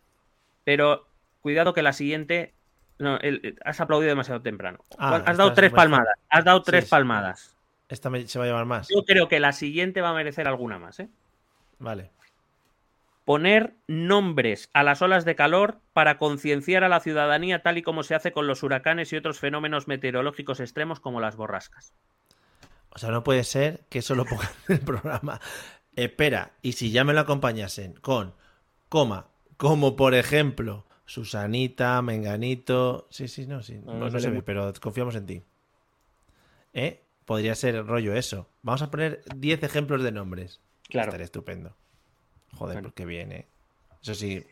pero 0.63 1.05
cuidado 1.43 1.73
que 1.73 1.83
la 1.83 1.93
siguiente. 1.93 2.55
No, 2.97 3.19
has 3.65 3.81
aplaudido 3.81 4.09
demasiado 4.09 4.41
temprano. 4.41 4.79
Ah, 4.97 5.21
has 5.25 5.37
dado 5.37 5.53
tres 5.53 5.71
palmadas. 5.71 6.15
Has 6.29 6.45
dado 6.45 6.63
tres 6.63 6.89
palmadas. 6.89 7.55
Esta 7.89 8.09
se 8.25 8.39
va 8.39 8.45
a 8.45 8.47
llevar 8.47 8.65
más. 8.65 8.87
Yo 8.87 9.03
creo 9.05 9.27
que 9.27 9.39
la 9.39 9.51
siguiente 9.51 10.01
va 10.01 10.09
a 10.09 10.13
merecer 10.13 10.47
alguna 10.47 10.79
más, 10.79 10.99
¿eh? 10.99 11.09
Vale. 11.79 12.11
Poner 13.25 13.75
nombres 13.87 14.69
a 14.73 14.83
las 14.83 15.01
olas 15.01 15.25
de 15.25 15.35
calor 15.35 15.79
para 15.93 16.17
concienciar 16.17 16.83
a 16.83 16.89
la 16.89 16.99
ciudadanía, 16.99 17.61
tal 17.61 17.77
y 17.77 17.83
como 17.83 18.03
se 18.03 18.15
hace 18.15 18.31
con 18.31 18.47
los 18.47 18.63
huracanes 18.63 19.13
y 19.13 19.17
otros 19.17 19.39
fenómenos 19.39 19.87
meteorológicos 19.87 20.59
extremos 20.59 20.99
como 20.99 21.19
las 21.19 21.35
borrascas. 21.35 21.93
O 22.89 22.99
sea, 22.99 23.11
no 23.11 23.23
puede 23.23 23.43
ser 23.43 23.81
que 23.89 23.99
eso 23.99 24.15
lo 24.15 24.25
pongan 24.25 24.49
en 24.67 24.75
el 24.75 24.81
programa. 24.81 25.39
Espera, 25.95 26.53
y 26.61 26.73
si 26.73 26.91
ya 26.91 27.03
me 27.03 27.13
lo 27.13 27.21
acompañasen 27.21 27.93
con 27.93 28.33
coma, 28.89 29.27
como 29.57 29.95
por 29.95 30.15
ejemplo, 30.15 30.85
Susanita, 31.05 32.01
Menganito. 32.01 33.07
Sí, 33.09 33.27
sí, 33.27 33.45
no, 33.45 33.61
sí. 33.61 33.79
No, 33.83 34.09
se 34.19 34.29
ve, 34.29 34.41
pero 34.41 34.71
confiamos 34.81 35.15
en 35.15 35.25
ti. 35.25 35.43
¿Eh? 36.73 37.03
Podría 37.25 37.55
ser 37.55 37.85
rollo 37.85 38.13
eso. 38.15 38.49
Vamos 38.61 38.81
a 38.81 38.91
poner 38.91 39.23
10 39.35 39.63
ejemplos 39.63 40.03
de 40.03 40.11
nombres. 40.11 40.61
Claro. 40.89 41.09
Estaría 41.09 41.25
estupendo. 41.25 41.75
Joder, 42.55 42.81
porque 42.81 43.05
viene. 43.05 43.47
Eso 44.01 44.15
sí, 44.15 44.43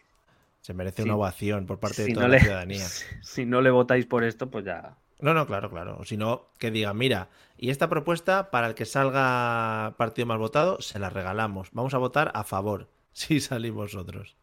se 0.61 0.73
merece 0.73 1.03
una 1.03 1.15
ovación 1.15 1.65
por 1.65 1.79
parte 1.79 2.03
de 2.03 2.13
toda 2.13 2.27
la 2.27 2.39
ciudadanía. 2.39 2.85
Si 3.21 3.45
no 3.45 3.61
le 3.61 3.71
votáis 3.71 4.05
por 4.05 4.23
esto, 4.23 4.49
pues 4.49 4.65
ya. 4.65 4.97
No, 5.19 5.33
no, 5.33 5.45
claro, 5.45 5.69
claro. 5.69 5.97
O 5.99 6.05
si 6.05 6.17
no, 6.17 6.49
que 6.57 6.71
diga, 6.71 6.93
mira, 6.93 7.29
y 7.57 7.69
esta 7.69 7.89
propuesta, 7.89 8.49
para 8.49 8.67
el 8.67 8.75
que 8.75 8.85
salga 8.85 9.95
partido 9.97 10.25
más 10.25 10.39
votado, 10.39 10.81
se 10.81 10.99
la 10.99 11.09
regalamos. 11.09 11.69
Vamos 11.73 11.93
a 11.93 11.97
votar 11.97 12.31
a 12.33 12.43
favor, 12.43 12.89
si 13.11 13.39
salís 13.39 13.71
vosotros. 13.71 14.35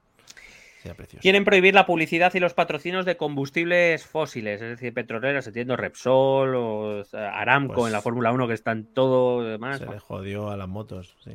Quieren 1.20 1.44
prohibir 1.44 1.74
la 1.74 1.86
publicidad 1.86 2.32
y 2.34 2.40
los 2.40 2.54
patrocinios 2.54 3.04
de 3.04 3.16
combustibles 3.16 4.06
fósiles, 4.06 4.62
es 4.62 4.68
decir, 4.70 4.94
petroleras, 4.94 5.46
entiendo 5.46 5.76
Repsol 5.76 6.54
o 6.54 7.02
Aramco 7.12 7.86
en 7.86 7.92
la 7.92 7.98
pues 7.98 8.04
Fórmula 8.04 8.32
1 8.32 8.46
que 8.48 8.54
están 8.54 8.84
todo 8.94 9.42
demás. 9.42 9.78
Se 9.78 9.86
le 9.86 9.98
jodió 9.98 10.50
a 10.50 10.56
las 10.56 10.68
motos, 10.68 11.16
sí. 11.24 11.32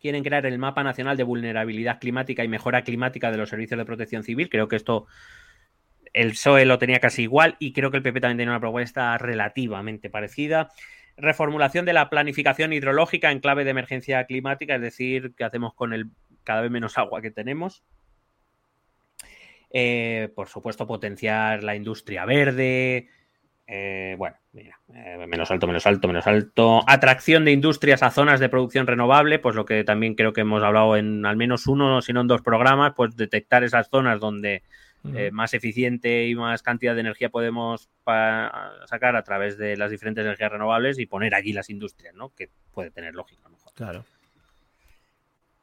Quieren 0.00 0.22
crear 0.22 0.46
el 0.46 0.58
mapa 0.58 0.82
nacional 0.82 1.16
de 1.16 1.24
vulnerabilidad 1.24 1.98
climática 1.98 2.42
y 2.42 2.48
mejora 2.48 2.82
climática 2.82 3.30
de 3.30 3.36
los 3.36 3.50
servicios 3.50 3.76
de 3.76 3.84
protección 3.84 4.22
civil. 4.22 4.48
Creo 4.48 4.66
que 4.66 4.76
esto 4.76 5.06
el 6.12 6.30
PSOE 6.30 6.64
lo 6.64 6.78
tenía 6.78 7.00
casi 7.00 7.22
igual 7.22 7.56
y 7.58 7.72
creo 7.72 7.90
que 7.90 7.98
el 7.98 8.02
PP 8.02 8.20
también 8.20 8.38
tiene 8.38 8.52
una 8.52 8.60
propuesta 8.60 9.16
relativamente 9.18 10.10
parecida. 10.10 10.70
Reformulación 11.16 11.84
de 11.84 11.92
la 11.92 12.08
planificación 12.08 12.72
hidrológica 12.72 13.30
en 13.30 13.40
clave 13.40 13.64
de 13.64 13.70
emergencia 13.70 14.24
climática, 14.24 14.76
es 14.76 14.80
decir, 14.80 15.34
qué 15.36 15.44
hacemos 15.44 15.74
con 15.74 15.92
el 15.92 16.06
cada 16.44 16.62
vez 16.62 16.70
menos 16.70 16.96
agua 16.96 17.20
que 17.20 17.30
tenemos. 17.30 17.84
Eh, 19.72 20.30
por 20.34 20.48
supuesto, 20.48 20.86
potenciar 20.86 21.62
la 21.62 21.76
industria 21.76 22.24
verde, 22.24 23.08
Eh, 23.72 24.16
bueno, 24.18 24.36
mira, 24.52 24.80
eh, 24.92 25.16
menos 25.28 25.48
alto, 25.52 25.68
menos 25.68 25.86
alto, 25.86 26.08
menos 26.08 26.26
alto. 26.26 26.80
Atracción 26.88 27.44
de 27.44 27.52
industrias 27.52 28.02
a 28.02 28.10
zonas 28.10 28.40
de 28.40 28.48
producción 28.48 28.88
renovable, 28.88 29.38
pues 29.38 29.54
lo 29.54 29.64
que 29.64 29.84
también 29.84 30.16
creo 30.16 30.32
que 30.32 30.40
hemos 30.40 30.64
hablado 30.64 30.96
en 30.96 31.24
al 31.24 31.36
menos 31.36 31.68
uno, 31.68 32.02
si 32.02 32.12
no 32.12 32.22
en 32.22 32.26
dos 32.26 32.42
programas, 32.42 32.94
pues 32.96 33.14
detectar 33.14 33.62
esas 33.62 33.88
zonas 33.88 34.18
donde 34.18 34.64
eh, 35.14 35.30
más 35.30 35.54
eficiente 35.54 36.26
y 36.26 36.34
más 36.34 36.64
cantidad 36.64 36.94
de 36.94 37.02
energía 37.02 37.28
podemos 37.28 37.88
sacar 38.04 39.14
a 39.14 39.22
través 39.22 39.56
de 39.56 39.76
las 39.76 39.92
diferentes 39.92 40.24
energías 40.24 40.50
renovables 40.50 40.98
y 40.98 41.06
poner 41.06 41.36
allí 41.36 41.52
las 41.52 41.70
industrias, 41.70 42.12
¿no? 42.16 42.34
Que 42.34 42.48
puede 42.74 42.90
tener 42.90 43.14
lógica, 43.14 43.48
mejor. 43.48 43.72
Claro. 43.74 44.04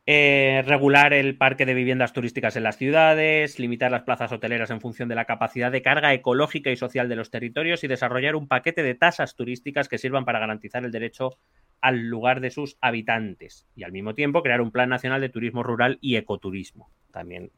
Eh, 0.09 0.63
regular 0.65 1.11
el 1.11 1.35
parque 1.35 1.65
de 1.65 1.73
viviendas 1.73 2.13
turísticas 2.13 2.55
en 2.55 2.63
las 2.63 2.77
ciudades, 2.77 3.59
limitar 3.59 3.91
las 3.91 4.03
plazas 4.03 4.31
hoteleras 4.31 4.69
en 4.69 4.79
función 4.79 5.09
de 5.09 5.15
la 5.15 5.25
capacidad 5.25 5.69
de 5.69 5.81
carga 5.81 6.13
ecológica 6.13 6.71
y 6.71 6.77
social 6.77 7.09
de 7.09 7.17
los 7.17 7.29
territorios 7.29 7.83
y 7.83 7.89
desarrollar 7.89 8.37
un 8.37 8.47
paquete 8.47 8.83
de 8.83 8.95
tasas 8.95 9.35
turísticas 9.35 9.89
que 9.89 9.97
sirvan 9.97 10.23
para 10.23 10.39
garantizar 10.39 10.85
el 10.85 10.93
derecho 10.93 11.37
al 11.81 12.07
lugar 12.07 12.39
de 12.39 12.51
sus 12.51 12.77
habitantes 12.79 13.67
y 13.75 13.83
al 13.83 13.91
mismo 13.91 14.15
tiempo 14.15 14.43
crear 14.43 14.61
un 14.61 14.71
plan 14.71 14.87
nacional 14.87 15.19
de 15.19 15.27
turismo 15.27 15.61
rural 15.61 15.97
y 15.99 16.15
ecoturismo. 16.15 16.89
También 17.11 17.51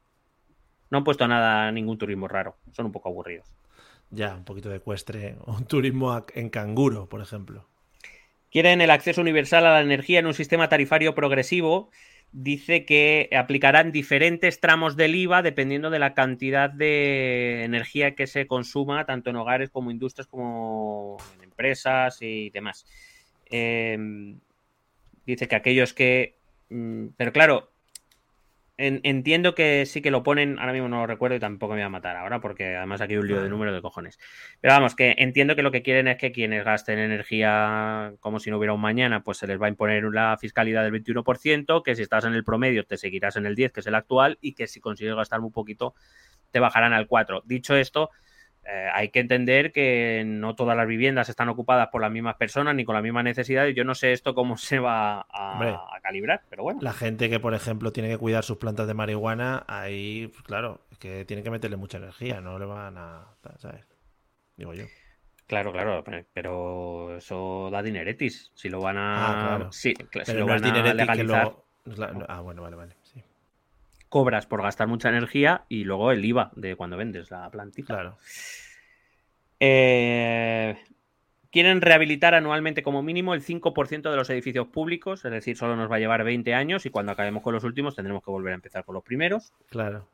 no 0.90 0.98
han 0.98 1.04
puesto 1.04 1.28
nada, 1.28 1.72
ningún 1.72 2.00
turismo 2.00 2.28
raro, 2.28 2.58
son 2.72 2.88
un 2.88 2.92
poco 2.92 3.10
aburridos. 3.10 3.48
Ya, 4.10 4.34
un 4.34 4.44
poquito 4.44 4.70
de 4.70 4.78
ecuestre, 4.78 5.36
un 5.46 5.66
turismo 5.68 6.26
en 6.34 6.50
canguro, 6.50 7.10
por 7.10 7.22
ejemplo. 7.22 7.70
Quieren 8.50 8.82
el 8.82 8.90
acceso 8.90 9.22
universal 9.22 9.68
a 9.68 9.74
la 9.74 9.82
energía 9.82 10.18
en 10.18 10.26
un 10.26 10.34
sistema 10.34 10.68
tarifario 10.68 11.14
progresivo 11.14 11.92
dice 12.32 12.86
que 12.86 13.30
aplicarán 13.36 13.92
diferentes 13.92 14.60
tramos 14.60 14.96
del 14.96 15.16
IVA 15.16 15.42
dependiendo 15.42 15.90
de 15.90 16.00
la 16.00 16.14
cantidad 16.14 16.70
de 16.70 17.64
energía 17.64 18.16
que 18.16 18.28
se 18.28 18.48
consuma, 18.48 19.06
tanto 19.06 19.30
en 19.30 19.36
hogares 19.36 19.70
como 19.70 19.92
industrias, 19.92 20.28
como 20.28 21.18
en 21.38 21.44
empresas 21.46 22.22
y 22.22 22.50
demás. 22.52 22.86
Em, 23.46 24.40
dice 25.26 25.48
que 25.48 25.56
aquellos 25.56 25.94
que... 25.94 26.36
Mm, 26.70 27.08
pero 27.18 27.34
claro, 27.34 27.72
entiendo 28.80 29.56
que 29.56 29.86
sí 29.86 30.02
que 30.02 30.10
lo 30.10 30.24
ponen, 30.24 30.58
ahora 30.58 30.72
mismo 30.72 30.88
no 30.88 31.02
lo 31.02 31.08
recuerdo 31.08 31.36
y 31.36 31.40
tampoco 31.40 31.74
me 31.74 31.82
voy 31.82 31.86
a 31.86 31.90
matar 31.90 32.16
ahora 32.16 32.40
porque 32.40 32.76
además 32.78 33.02
aquí 33.02 33.14
hay 33.14 33.20
un 33.20 33.28
lío 33.28 33.42
de 33.42 33.50
número 33.50 33.74
de 33.74 33.82
cojones. 33.82 34.18
Pero 34.62 34.74
vamos, 34.74 34.96
que 34.96 35.16
entiendo 35.18 35.56
que 35.56 35.64
lo 35.64 35.72
que 35.72 35.84
quieren 35.84 36.08
es 36.08 36.18
que 36.18 36.32
quienes 36.32 36.64
gasten 36.64 36.98
energía 36.98 38.14
como 38.22 38.40
si 38.40 38.50
no 38.50 38.58
hubiera 38.58 38.74
un 38.74 38.82
mañana, 38.82 39.24
pues 39.24 39.38
se 39.38 39.48
les 39.48 39.62
va 39.62 39.66
a 39.66 39.70
imponer 39.70 40.06
una 40.06 40.38
fiscalidad 40.38 40.84
del 40.84 40.94
21%, 40.94 41.84
que 41.84 41.96
si 41.96 42.02
estás 42.02 42.24
en 42.26 42.34
el 42.34 42.44
promedio 42.44 42.86
te 42.86 42.98
seguirás 42.98 43.36
en 43.36 43.46
el 43.46 43.56
10, 43.56 43.74
que 43.74 43.80
es 43.82 43.88
el 43.88 43.96
actual, 43.96 44.38
y 44.42 44.54
que 44.54 44.68
si 44.68 44.80
consigues 44.80 45.16
gastar 45.16 45.42
muy 45.42 45.52
poquito 45.52 45.94
te 46.52 46.60
bajarán 46.60 46.94
al 46.94 47.08
4. 47.08 47.44
Dicho 47.46 47.76
esto, 47.76 48.10
eh, 48.72 48.88
hay 48.94 49.10
que 49.10 49.20
entender 49.20 49.72
que 49.72 50.24
no 50.26 50.54
todas 50.54 50.78
las 50.78 50.88
viviendas 50.88 51.28
están 51.28 51.50
ocupadas 51.50 51.88
por 51.88 52.02
las 52.02 52.12
mismas 52.12 52.36
personas 52.36 52.76
ni 52.76 52.86
con 52.86 52.94
la 52.94 53.02
misma 53.02 53.24
necesidad. 53.24 53.66
Yo 53.68 53.84
no 53.84 53.96
sé 53.96 54.12
esto 54.12 54.36
cómo 54.36 54.58
se 54.58 54.78
va 54.78 55.26
a, 55.32 56.00
calibrar, 56.04 56.44
pero 56.50 56.64
bueno. 56.64 56.80
La 56.82 56.94
gente 56.94 57.30
que, 57.30 57.40
por 57.40 57.56
ejemplo, 57.56 57.92
tiene 57.92 58.10
que 58.10 58.18
cuidar 58.18 58.44
sus 58.44 58.58
plantas 58.58 58.88
de 58.88 58.94
marihuana, 58.94 59.64
ahí, 59.68 60.28
pues 60.28 60.44
claro, 60.44 60.82
es 60.92 61.00
que 61.00 61.26
tienen 61.26 61.44
que 61.44 61.50
meterle 61.50 61.78
mucha 61.78 61.98
energía, 61.98 62.42
no 62.42 62.60
le 62.60 62.66
van 62.66 62.98
a. 62.98 63.28
¿Sabes? 63.58 63.88
Digo 64.56 64.74
yo. 64.74 64.86
Claro, 65.48 65.72
claro, 65.72 66.04
pero 66.32 67.18
eso 67.18 67.70
da 67.72 67.82
dineretis. 67.82 68.52
Si 68.54 68.70
lo 68.70 68.82
van 68.82 68.98
a. 68.98 69.56
Ah, 69.56 69.70
si 69.72 69.96
lo 70.34 70.46
van 70.46 70.64
a 70.64 70.94
legalizar. 70.94 71.56
Ah, 72.28 72.42
bueno, 72.42 72.62
vale, 72.62 72.76
vale. 72.76 72.99
Cobras 74.10 74.48
por 74.48 74.62
gastar 74.62 74.88
mucha 74.88 75.10
energía 75.10 75.66
y 75.70 75.84
luego 75.84 76.12
el 76.12 76.26
IVA 76.26 76.52
de 76.56 76.76
cuando 76.76 76.98
vendes 76.98 77.32
la 77.32 77.50
plantita. 77.50 77.94
Claro. 77.94 78.18
Eh, 79.60 80.78
quieren 81.52 81.82
rehabilitar 81.82 82.34
anualmente 82.34 82.84
como 82.84 83.02
mínimo 83.02 83.34
el 83.34 83.42
5% 83.42 84.10
de 84.10 84.16
los 84.16 84.30
edificios 84.30 84.68
públicos, 84.68 85.26
es 85.26 85.32
decir, 85.32 85.58
solo 85.58 85.76
nos 85.76 85.92
va 85.92 85.98
a 85.98 86.00
llevar 86.00 86.24
20 86.24 86.54
años 86.54 86.86
y 86.86 86.90
cuando 86.90 87.12
acabemos 87.12 87.44
con 87.44 87.54
los 87.54 87.64
últimos 87.64 87.96
tendremos 87.96 88.24
que 88.24 88.32
volver 88.32 88.54
a 88.54 88.56
empezar 88.56 88.86
con 88.86 88.96
los 88.96 89.04
primeros. 89.04 89.54
Claro. 89.70 90.08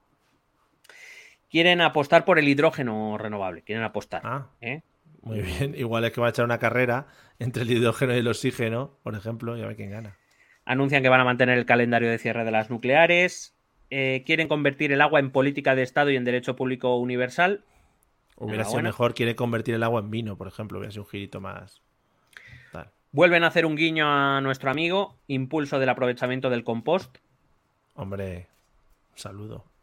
Quieren 1.49 1.81
apostar 1.81 2.25
por 2.25 2.39
el 2.39 2.47
hidrógeno 2.47 3.17
renovable, 3.17 3.61
quieren 3.61 3.83
apostar. 3.83 4.21
Ah, 4.23 4.49
¿eh? 4.61 4.81
Muy 5.21 5.41
bien, 5.41 5.75
igual 5.75 6.05
es 6.05 6.11
que 6.11 6.21
va 6.21 6.27
a 6.27 6.29
echar 6.31 6.45
una 6.45 6.59
carrera 6.59 7.07
entre 7.39 7.63
el 7.63 7.71
hidrógeno 7.71 8.13
y 8.13 8.19
el 8.19 8.27
oxígeno, 8.27 8.97
por 9.03 9.15
ejemplo, 9.15 9.57
y 9.57 9.61
a 9.61 9.67
ver 9.67 9.75
quién 9.75 9.91
gana. 9.91 10.17
Anuncian 10.65 11.03
que 11.03 11.09
van 11.09 11.21
a 11.21 11.25
mantener 11.25 11.57
el 11.57 11.65
calendario 11.65 12.09
de 12.09 12.17
cierre 12.17 12.43
de 12.43 12.51
las 12.51 12.69
nucleares. 12.69 13.54
Eh, 13.89 14.23
quieren 14.25 14.47
convertir 14.47 14.91
el 14.91 15.01
agua 15.01 15.19
en 15.19 15.31
política 15.31 15.75
de 15.75 15.83
Estado 15.83 16.09
y 16.11 16.15
en 16.15 16.25
derecho 16.25 16.55
público 16.55 16.97
universal. 16.97 17.63
Hubiera 18.37 18.65
sido 18.65 18.81
mejor, 18.81 19.13
quiere 19.13 19.35
convertir 19.35 19.75
el 19.75 19.83
agua 19.83 20.01
en 20.01 20.11
vino, 20.11 20.37
por 20.37 20.47
ejemplo, 20.47 20.79
hubiera 20.79 20.91
sido 20.91 21.03
un 21.03 21.09
girito 21.09 21.39
más. 21.39 21.81
Vuelven 23.15 23.45
a 23.45 23.47
hacer 23.47 23.65
un 23.65 23.77
guiño 23.77 24.05
a 24.09 24.41
nuestro 24.41 24.69
amigo, 24.69 25.15
impulso 25.27 25.79
del 25.79 25.87
aprovechamiento 25.87 26.49
del 26.49 26.65
compost. 26.65 27.19
Hombre, 27.93 28.47
saludo. 29.15 29.63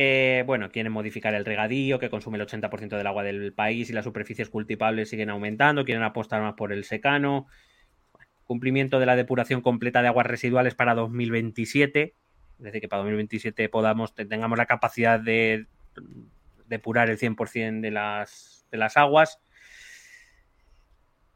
Eh, 0.00 0.44
bueno, 0.46 0.70
quieren 0.70 0.92
modificar 0.92 1.34
el 1.34 1.44
regadío, 1.44 1.98
que 1.98 2.08
consume 2.08 2.38
el 2.38 2.46
80% 2.46 2.96
del 2.96 3.06
agua 3.08 3.24
del 3.24 3.52
país 3.52 3.90
y 3.90 3.92
las 3.92 4.04
superficies 4.04 4.48
cultivables 4.48 5.10
siguen 5.10 5.28
aumentando. 5.28 5.84
Quieren 5.84 6.04
apostar 6.04 6.40
más 6.40 6.54
por 6.54 6.72
el 6.72 6.84
secano. 6.84 7.48
Cumplimiento 8.48 8.98
de 8.98 9.06
la 9.06 9.14
depuración 9.14 9.60
completa 9.60 10.02
de 10.02 10.08
aguas 10.08 10.26
residuales 10.26 10.74
para 10.74 10.94
2027. 10.94 12.14
Es 12.58 12.64
decir, 12.64 12.80
que 12.80 12.88
para 12.88 13.02
2027 13.02 13.68
podamos, 13.68 14.14
tengamos 14.14 14.58
la 14.58 14.66
capacidad 14.66 15.20
de 15.20 15.66
depurar 16.66 17.10
el 17.10 17.18
100% 17.18 17.80
de 17.80 17.90
las, 17.92 18.66
de 18.72 18.78
las 18.78 18.96
aguas. 18.96 19.40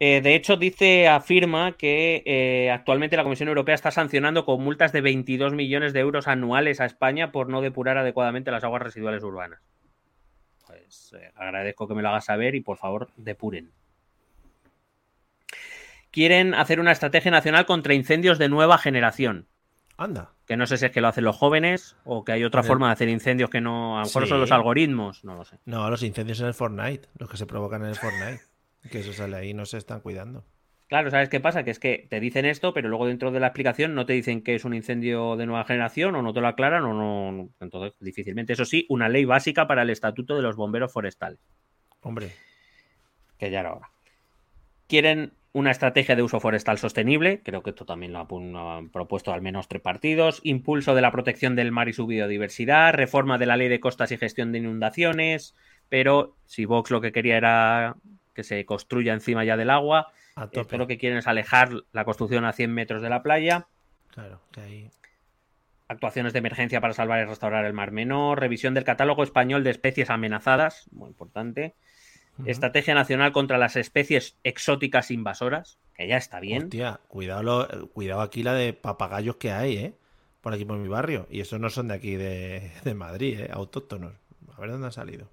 Eh, 0.00 0.20
de 0.20 0.34
hecho, 0.34 0.56
dice, 0.56 1.06
afirma 1.06 1.76
que 1.76 2.24
eh, 2.26 2.70
actualmente 2.72 3.16
la 3.16 3.22
Comisión 3.22 3.48
Europea 3.48 3.76
está 3.76 3.92
sancionando 3.92 4.44
con 4.44 4.60
multas 4.60 4.90
de 4.90 5.00
22 5.00 5.52
millones 5.52 5.92
de 5.92 6.00
euros 6.00 6.26
anuales 6.26 6.80
a 6.80 6.86
España 6.86 7.30
por 7.30 7.48
no 7.48 7.60
depurar 7.60 7.98
adecuadamente 7.98 8.50
las 8.50 8.64
aguas 8.64 8.82
residuales 8.82 9.22
urbanas. 9.22 9.60
Pues 10.66 11.14
eh, 11.16 11.30
agradezco 11.36 11.86
que 11.86 11.94
me 11.94 12.02
lo 12.02 12.08
hagas 12.08 12.24
saber 12.24 12.56
y 12.56 12.62
por 12.62 12.78
favor 12.78 13.10
depuren. 13.16 13.70
Quieren 16.12 16.54
hacer 16.54 16.78
una 16.78 16.92
estrategia 16.92 17.30
nacional 17.30 17.66
contra 17.66 17.94
incendios 17.94 18.38
de 18.38 18.50
nueva 18.50 18.76
generación. 18.78 19.48
Anda. 19.96 20.32
Que 20.46 20.56
no 20.56 20.66
sé 20.66 20.76
si 20.76 20.86
es 20.86 20.92
que 20.92 21.00
lo 21.00 21.08
hacen 21.08 21.24
los 21.24 21.36
jóvenes 21.36 21.96
o 22.04 22.24
que 22.24 22.32
hay 22.32 22.44
otra 22.44 22.62
forma 22.62 22.88
de 22.88 22.92
hacer 22.92 23.08
incendios 23.08 23.48
que 23.48 23.62
no. 23.62 23.98
A 23.98 24.02
lo 24.02 24.06
mejor 24.06 24.28
son 24.28 24.40
los 24.40 24.52
algoritmos, 24.52 25.24
no 25.24 25.34
lo 25.36 25.44
sé. 25.44 25.58
No, 25.64 25.88
los 25.88 26.02
incendios 26.02 26.40
en 26.40 26.48
el 26.48 26.54
Fortnite, 26.54 27.08
los 27.18 27.30
que 27.30 27.38
se 27.38 27.46
provocan 27.46 27.82
en 27.82 27.88
el 27.88 27.96
Fortnite. 27.96 28.42
Que 28.90 28.98
eso 28.98 29.12
sale 29.12 29.36
ahí, 29.36 29.54
no 29.54 29.64
se 29.64 29.78
están 29.78 30.00
cuidando. 30.00 30.44
Claro, 30.88 31.08
¿sabes 31.12 31.28
qué 31.28 31.38
pasa? 31.38 31.62
Que 31.62 31.70
es 31.70 31.78
que 31.78 32.08
te 32.10 32.18
dicen 32.18 32.44
esto, 32.44 32.74
pero 32.74 32.88
luego 32.88 33.06
dentro 33.06 33.30
de 33.30 33.38
la 33.38 33.46
explicación 33.46 33.94
no 33.94 34.06
te 34.06 34.12
dicen 34.12 34.42
que 34.42 34.56
es 34.56 34.64
un 34.64 34.74
incendio 34.74 35.36
de 35.36 35.46
nueva 35.46 35.64
generación 35.64 36.16
o 36.16 36.20
no 36.20 36.34
te 36.34 36.40
lo 36.40 36.48
aclaran 36.48 36.82
o 36.82 36.92
no. 36.92 37.48
Entonces, 37.60 37.96
difícilmente. 38.00 38.54
Eso 38.54 38.64
sí, 38.64 38.86
una 38.88 39.08
ley 39.08 39.24
básica 39.24 39.68
para 39.68 39.82
el 39.82 39.90
estatuto 39.90 40.34
de 40.34 40.42
los 40.42 40.56
bomberos 40.56 40.92
forestales. 40.92 41.38
Hombre. 42.00 42.32
Que 43.38 43.52
ya 43.52 43.60
era 43.60 43.72
hora. 43.72 43.90
Quieren 44.88 45.32
una 45.54 45.70
estrategia 45.70 46.16
de 46.16 46.22
uso 46.22 46.40
forestal 46.40 46.78
sostenible, 46.78 47.42
creo 47.42 47.62
que 47.62 47.70
esto 47.70 47.84
también 47.84 48.12
lo 48.12 48.26
han 48.70 48.88
propuesto 48.88 49.32
al 49.32 49.42
menos 49.42 49.68
tres 49.68 49.82
partidos, 49.82 50.40
impulso 50.44 50.94
de 50.94 51.02
la 51.02 51.12
protección 51.12 51.56
del 51.56 51.72
mar 51.72 51.88
y 51.88 51.92
su 51.92 52.06
biodiversidad, 52.06 52.94
reforma 52.94 53.36
de 53.36 53.46
la 53.46 53.56
ley 53.56 53.68
de 53.68 53.80
costas 53.80 54.12
y 54.12 54.16
gestión 54.16 54.52
de 54.52 54.58
inundaciones, 54.58 55.54
pero 55.90 56.36
si 56.46 56.64
Vox 56.64 56.90
lo 56.90 57.02
que 57.02 57.12
quería 57.12 57.36
era 57.36 57.96
que 58.34 58.44
se 58.44 58.64
construya 58.64 59.12
encima 59.12 59.44
ya 59.44 59.58
del 59.58 59.68
agua, 59.68 60.12
esto 60.52 60.78
lo 60.78 60.86
que 60.86 60.96
quieren 60.96 61.18
es 61.18 61.26
alejar 61.26 61.70
la 61.92 62.06
construcción 62.06 62.46
a 62.46 62.54
100 62.54 62.72
metros 62.72 63.02
de 63.02 63.10
la 63.10 63.22
playa. 63.22 63.66
Claro, 64.08 64.40
que 64.52 64.60
ahí... 64.62 64.90
Actuaciones 65.88 66.32
de 66.32 66.38
emergencia 66.38 66.80
para 66.80 66.94
salvar 66.94 67.20
y 67.20 67.26
restaurar 67.26 67.66
el 67.66 67.74
mar 67.74 67.90
menor, 67.90 68.40
revisión 68.40 68.72
del 68.72 68.84
catálogo 68.84 69.22
español 69.22 69.62
de 69.62 69.70
especies 69.70 70.08
amenazadas, 70.08 70.88
muy 70.90 71.08
importante, 71.08 71.74
Estrategia 72.46 72.94
Nacional 72.94 73.32
contra 73.32 73.58
las 73.58 73.76
especies 73.76 74.36
exóticas 74.42 75.10
invasoras, 75.10 75.78
que 75.94 76.08
ya 76.08 76.16
está 76.16 76.40
bien. 76.40 76.64
Hostia, 76.64 77.00
cuidado, 77.08 77.88
cuidado 77.92 78.22
aquí 78.22 78.42
la 78.42 78.54
de 78.54 78.72
papagayos 78.72 79.36
que 79.36 79.52
hay, 79.52 79.76
¿eh? 79.76 79.94
Por 80.40 80.52
aquí 80.52 80.64
por 80.64 80.78
mi 80.78 80.88
barrio. 80.88 81.26
Y 81.30 81.40
esos 81.40 81.60
no 81.60 81.70
son 81.70 81.88
de 81.88 81.94
aquí 81.94 82.16
de, 82.16 82.72
Madrid, 82.94 83.40
¿eh? 83.40 83.50
Autóctonos. 83.52 84.12
A 84.56 84.60
ver 84.60 84.70
dónde 84.70 84.86
han 84.86 84.92
salido. 84.92 85.28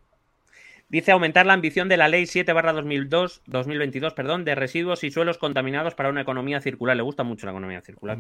Dice 0.88 1.12
aumentar 1.12 1.46
la 1.46 1.54
ambición 1.54 1.88
de 1.88 1.98
la 1.98 2.08
Ley 2.08 2.26
7 2.26 2.52
2002, 2.52 3.44
2022 3.46 4.14
perdón, 4.14 4.44
de 4.44 4.56
residuos 4.56 5.04
y 5.04 5.12
suelos 5.12 5.38
contaminados 5.38 5.94
para 5.94 6.10
una 6.10 6.22
economía 6.22 6.62
circular. 6.62 6.98
Le 6.98 7.04
gusta 7.04 7.24
mucho 7.24 7.46
la 7.46 7.52
economía 7.52 7.82
circular. 7.82 8.18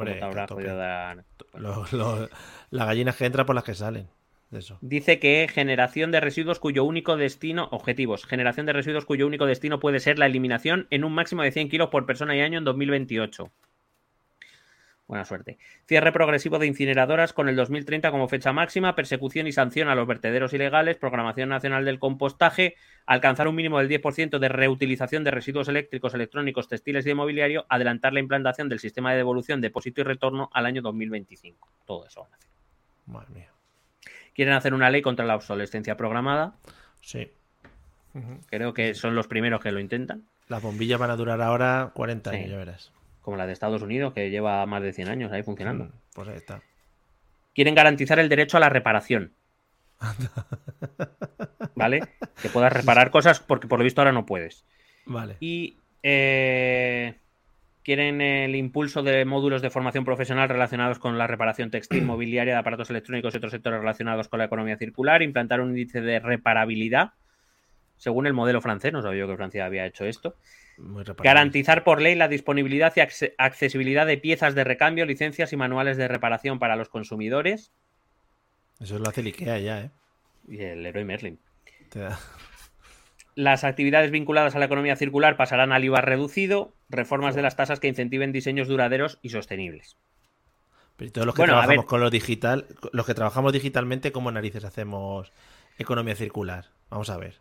la 2.69 2.85
gallina 2.85 3.11
que 3.11 3.26
entra 3.26 3.45
por 3.45 3.56
las 3.56 3.64
que 3.64 3.73
salen. 3.73 4.07
Dice 4.81 5.19
que 5.19 5.47
generación 5.47 6.11
de 6.11 6.19
residuos 6.19 6.59
cuyo 6.59 6.84
único 6.84 7.17
destino, 7.17 7.69
objetivos, 7.71 8.26
generación 8.26 8.65
de 8.65 8.73
residuos 8.73 9.05
cuyo 9.05 9.27
único 9.27 9.45
destino 9.45 9.80
puede 9.80 9.99
ser 9.99 10.17
la 10.17 10.26
eliminación 10.26 10.88
en 10.89 11.03
un 11.03 11.13
máximo 11.13 11.43
de 11.43 11.51
100 11.51 11.69
kilos 11.69 11.89
por 11.89 12.07
persona 12.07 12.35
y 12.35 12.41
año 12.41 12.57
en 12.57 12.63
2028. 12.63 13.51
Buena 15.07 15.26
suerte. 15.26 15.57
Cierre 15.88 16.11
progresivo 16.11 16.59
de 16.59 16.67
incineradoras 16.67 17.34
con 17.34 17.49
el 17.49 17.55
2030 17.55 18.11
como 18.11 18.27
fecha 18.27 18.53
máxima, 18.53 18.95
persecución 18.95 19.47
y 19.47 19.51
sanción 19.51 19.88
a 19.88 19.95
los 19.95 20.07
vertederos 20.07 20.53
ilegales, 20.53 20.97
programación 20.97 21.49
nacional 21.49 21.84
del 21.84 21.97
compostaje, 21.97 22.76
alcanzar 23.07 23.47
un 23.47 23.55
mínimo 23.55 23.80
del 23.80 23.89
10% 23.89 24.38
de 24.38 24.49
reutilización 24.49 25.23
de 25.23 25.31
residuos 25.31 25.67
eléctricos, 25.67 26.13
electrónicos, 26.13 26.67
textiles 26.67 27.05
y 27.05 27.09
de 27.09 27.15
mobiliario, 27.15 27.65
adelantar 27.69 28.13
la 28.13 28.19
implantación 28.19 28.69
del 28.69 28.80
sistema 28.80 29.11
de 29.11 29.17
devolución, 29.17 29.61
depósito 29.61 30.01
y 30.01 30.03
retorno 30.03 30.51
al 30.53 30.67
año 30.67 30.84
2025. 30.84 31.67
Todo 31.85 32.05
eso. 32.05 32.27
Madre 33.07 33.30
mía. 33.34 33.59
Quieren 34.34 34.53
hacer 34.53 34.73
una 34.73 34.89
ley 34.89 35.01
contra 35.01 35.26
la 35.26 35.35
obsolescencia 35.35 35.97
programada. 35.97 36.56
Sí. 37.01 37.31
Creo 38.47 38.73
que 38.73 38.95
son 38.95 39.15
los 39.15 39.27
primeros 39.27 39.61
que 39.61 39.72
lo 39.72 39.80
intentan. 39.80 40.23
Las 40.47 40.61
bombillas 40.61 40.99
van 40.99 41.11
a 41.11 41.15
durar 41.15 41.41
ahora 41.41 41.91
40 41.93 42.31
años, 42.31 42.49
ya 42.49 42.57
verás 42.57 42.91
como 43.30 43.38
la 43.38 43.45
de 43.45 43.53
Estados 43.53 43.84
Unidos, 43.84 44.14
que 44.14 44.31
lleva 44.31 44.65
más 44.65 44.81
de 44.81 44.91
100 44.91 45.07
años 45.07 45.31
ahí 45.31 45.43
funcionando. 45.43 45.85
Mm, 45.85 45.91
pues 46.15 46.27
ahí 46.30 46.38
está. 46.38 46.64
Quieren 47.53 47.76
garantizar 47.76 48.18
el 48.18 48.27
derecho 48.27 48.57
a 48.57 48.60
la 48.60 48.69
reparación. 48.69 49.34
¿Vale? 51.76 52.01
Que 52.41 52.49
puedas 52.49 52.73
reparar 52.73 53.11
cosas 53.11 53.39
porque 53.39 53.68
por 53.68 53.77
lo 53.77 53.84
visto 53.84 54.01
ahora 54.01 54.14
no 54.14 54.26
puedes. 54.26 54.65
Vale. 55.06 55.38
Y 55.39 55.77
eh, 56.01 57.19
quieren 57.90 58.22
el 58.22 58.56
impulso 58.56 59.02
de 59.02 59.26
módulos 59.26 59.64
de 59.64 59.72
formación 59.72 60.06
profesional 60.06 60.48
relacionados 60.48 60.99
con 60.99 61.18
la 61.18 61.26
reparación 61.26 61.72
textil, 61.72 62.03
mobiliaria, 62.06 62.53
de 62.53 62.60
aparatos 62.60 62.91
electrónicos 62.91 63.34
y 63.34 63.38
otros 63.38 63.52
sectores 63.52 63.80
relacionados 63.80 64.28
con 64.28 64.38
la 64.38 64.45
economía 64.45 64.78
circular, 64.78 65.24
implantar 65.24 65.60
un 65.60 65.70
índice 65.70 65.99
de 65.99 66.20
reparabilidad 66.20 67.14
según 67.98 68.28
el 68.28 68.34
modelo 68.34 68.61
francés, 68.61 68.94
no 68.94 69.02
sabía 69.02 69.22
yo 69.22 69.28
que 69.28 69.38
Francia 69.38 69.66
había 69.66 69.88
hecho 69.88 70.06
esto. 70.06 70.36
Garantizar 71.18 71.84
por 71.84 71.99
ley 71.99 72.14
la 72.14 72.28
disponibilidad 72.28 72.94
y 72.95 72.99
accesibilidad 73.40 74.06
de 74.06 74.20
piezas 74.20 74.53
de 74.53 74.64
recambio, 74.64 75.07
licencias 75.07 75.52
y 75.52 75.57
manuales 75.57 75.98
de 75.98 76.07
reparación 76.07 76.60
para 76.60 76.76
los 76.76 76.90
consumidores. 76.90 77.72
Eso 78.80 78.99
lo 78.99 79.10
hace 79.10 79.22
el 79.22 79.28
IKEA 79.28 79.57
ya, 79.57 79.82
¿eh? 79.82 79.91
Y 80.48 80.61
el 80.61 80.84
Leroy 80.84 81.06
Merlin. 81.06 81.40
Las 83.40 83.64
actividades 83.64 84.11
vinculadas 84.11 84.53
a 84.53 84.60
la 84.60 84.66
economía 84.66 84.98
circular 84.98 85.38
pasarán 85.38 85.72
al 85.72 85.86
IVA 85.86 86.02
reducido, 86.02 86.74
reformas 86.90 87.36
de 87.36 87.41
las 87.41 87.56
tasas 87.56 87.80
que 87.80 87.88
incentiven 87.88 88.34
diseños 88.34 88.68
duraderos 88.68 89.18
y 89.22 89.30
sostenibles. 89.30 89.95
Pero 90.98 91.14
todos 91.14 91.26
los 91.26 91.36
que 91.36 91.44
trabajamos 91.44 91.86
con 91.86 92.02
lo 92.02 92.10
digital, 92.10 92.66
los 92.91 93.06
que 93.06 93.14
trabajamos 93.14 93.53
digitalmente, 93.53 94.11
¿cómo 94.11 94.30
narices 94.30 94.66
hacemos 94.66 95.32
economía 95.78 96.16
circular? 96.16 96.66
Vamos 96.90 97.10
a 97.10 97.16
ver. 97.16 97.36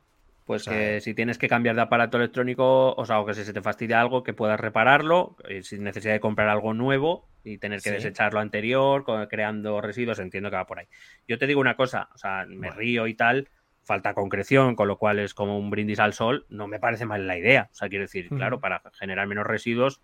Pues 0.45 0.67
que 0.67 1.01
si 1.01 1.15
tienes 1.15 1.37
que 1.37 1.49
cambiar 1.49 1.75
de 1.75 1.83
aparato 1.83 2.17
electrónico, 2.17 2.95
o 2.95 3.05
sea, 3.05 3.19
o 3.19 3.27
que 3.27 3.35
si 3.35 3.45
se 3.45 3.53
te 3.53 3.61
fastidia 3.61 4.01
algo, 4.01 4.23
que 4.23 4.35
puedas 4.35 4.61
repararlo, 4.61 5.35
eh, 5.49 5.65
sin 5.65 5.83
necesidad 5.83 6.13
de 6.13 6.21
comprar 6.21 6.49
algo 6.49 6.75
nuevo 6.75 7.29
y 7.43 7.59
tener 7.59 7.83
que 7.83 7.91
desechar 7.91 8.35
lo 8.35 8.39
anterior, 8.39 9.05
creando 9.29 9.81
residuos, 9.81 10.21
entiendo 10.21 10.49
que 10.49 10.57
va 10.57 10.67
por 10.67 10.79
ahí. 10.79 10.87
Yo 11.27 11.39
te 11.39 11.49
digo 11.49 11.61
una 11.61 11.75
cosa, 11.75 12.09
o 12.15 12.19
sea, 12.19 12.47
me 12.47 12.71
río 12.71 13.09
y 13.09 13.15
tal, 13.15 13.49
falta 13.89 14.13
concreción, 14.13 14.77
con 14.77 14.87
lo 14.87 14.99
cual 14.99 15.19
es 15.19 15.33
como 15.33 15.59
un 15.59 15.71
brindis 15.71 15.99
al 15.99 16.13
sol, 16.13 16.45
no 16.51 16.69
me 16.69 16.79
parece 16.79 17.07
mal 17.07 17.27
la 17.27 17.39
idea. 17.39 17.71
O 17.73 17.75
sea, 17.75 17.89
quiero 17.89 18.05
decir, 18.05 18.29
claro, 18.29 18.61
para 18.61 18.83
generar 18.93 19.27
menos 19.27 19.47
residuos 19.47 20.03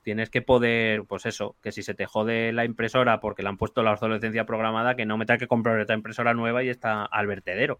tienes 0.00 0.30
que 0.30 0.40
poder, 0.40 1.04
pues 1.04 1.26
eso, 1.26 1.56
que 1.62 1.70
si 1.70 1.82
se 1.82 1.92
te 1.92 2.06
jode 2.06 2.52
la 2.52 2.64
impresora 2.64 3.20
porque 3.20 3.42
le 3.42 3.50
han 3.50 3.58
puesto 3.58 3.82
la 3.82 3.92
obsolescencia 3.92 4.46
programada, 4.46 4.96
que 4.96 5.04
no 5.04 5.18
me 5.18 5.26
tenga 5.26 5.36
que 5.36 5.48
comprar 5.48 5.78
otra 5.78 5.96
impresora 5.96 6.32
nueva 6.32 6.64
y 6.64 6.70
está 6.70 7.04
al 7.04 7.26
vertedero 7.26 7.78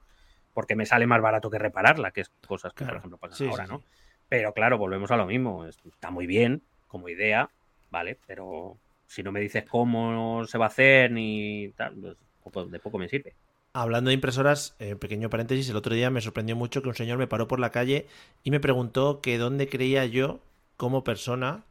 porque 0.52 0.74
me 0.74 0.86
sale 0.86 1.06
más 1.06 1.20
barato 1.20 1.50
que 1.50 1.58
repararla, 1.58 2.10
que 2.10 2.22
es 2.22 2.30
cosas 2.46 2.72
que, 2.72 2.84
por 2.84 2.96
ejemplo, 2.96 3.18
pasan 3.18 3.48
ahora, 3.48 3.66
¿no? 3.66 3.82
Pero 4.28 4.52
claro, 4.54 4.78
volvemos 4.78 5.10
a 5.10 5.16
lo 5.16 5.26
mismo. 5.26 5.66
Está 5.66 6.10
muy 6.10 6.26
bien 6.26 6.62
como 6.86 7.08
idea, 7.08 7.50
¿vale? 7.90 8.18
Pero 8.26 8.78
si 9.06 9.22
no 9.22 9.32
me 9.32 9.40
dices 9.40 9.64
cómo 9.64 10.44
se 10.46 10.58
va 10.58 10.64
a 10.64 10.68
hacer 10.68 11.12
ni 11.12 11.72
tal, 11.76 12.16
pues 12.42 12.70
de 12.70 12.78
poco 12.78 12.98
me 12.98 13.08
sirve. 13.08 13.34
Hablando 13.78 14.08
de 14.08 14.14
impresoras, 14.14 14.74
eh, 14.78 14.96
pequeño 14.96 15.28
paréntesis, 15.28 15.68
el 15.68 15.76
otro 15.76 15.94
día 15.94 16.08
me 16.08 16.22
sorprendió 16.22 16.56
mucho 16.56 16.80
que 16.80 16.88
un 16.88 16.94
señor 16.94 17.18
me 17.18 17.26
paró 17.26 17.46
por 17.46 17.60
la 17.60 17.72
calle 17.72 18.06
y 18.42 18.50
me 18.50 18.58
preguntó 18.58 19.20
que 19.20 19.36
dónde 19.36 19.68
creía 19.68 20.06
yo, 20.06 20.40
como 20.78 21.04
persona, 21.04 21.64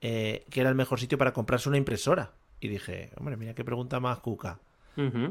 eh, 0.00 0.44
que 0.50 0.60
era 0.60 0.68
el 0.68 0.76
mejor 0.76 1.00
sitio 1.00 1.18
para 1.18 1.32
comprarse 1.32 1.68
una 1.68 1.76
impresora. 1.76 2.30
Y 2.60 2.68
dije, 2.68 3.10
hombre, 3.16 3.36
mira 3.36 3.54
qué 3.54 3.64
pregunta 3.64 3.98
más 3.98 4.20
cuca 4.20 4.60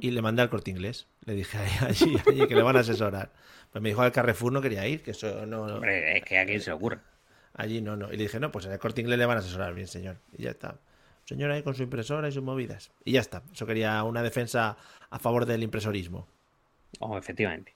y 0.02 0.12
le 0.12 0.22
mandé 0.22 0.42
al 0.42 0.50
corte 0.50 0.70
inglés. 0.70 1.08
Le 1.24 1.34
dije 1.34 1.60
allí, 1.80 2.18
allí 2.28 2.46
que 2.46 2.56
le 2.56 2.62
van 2.62 2.76
a 2.76 2.82
asesorar. 2.82 3.32
Pues 3.72 3.82
me 3.82 3.88
dijo 3.88 4.02
al 4.02 4.12
Carrefour 4.12 4.52
no 4.52 4.62
quería 4.62 4.86
ir, 4.86 5.04
que 5.04 5.12
eso 5.12 5.46
no. 5.46 5.62
Hombre, 5.62 6.18
es 6.18 6.26
que 6.26 6.40
a 6.40 6.46
quién 6.46 6.60
se 6.60 6.74
ocurre. 6.74 7.00
Allí 7.54 7.82
no, 7.82 7.96
no. 7.96 8.12
Y 8.12 8.18
le 8.18 8.24
dije, 8.24 8.38
no, 8.42 8.52
pues 8.52 8.66
en 8.66 8.74
el 8.74 8.80
corte 8.80 9.00
inglés 9.00 9.18
le 9.18 9.26
van 9.26 9.38
a 9.38 9.40
asesorar 9.40 9.74
bien, 9.74 9.88
señor. 9.88 10.18
Y 10.38 10.44
ya 10.44 10.50
está. 10.50 10.78
Señor 11.28 11.52
ahí 11.52 11.62
con 11.62 11.76
su 11.76 11.84
impresora 11.84 12.30
y 12.30 12.32
sus 12.32 12.42
movidas. 12.42 12.94
Y 13.04 13.12
ya 13.12 13.20
está. 13.20 13.44
Eso 13.52 13.66
quería 13.66 14.02
una 14.04 14.24
defensa 14.24 14.78
a 15.10 15.20
favor 15.20 15.46
del 15.46 15.62
impresorismo. 15.62 16.26
Oh, 17.00 17.18
efectivamente. 17.18 17.76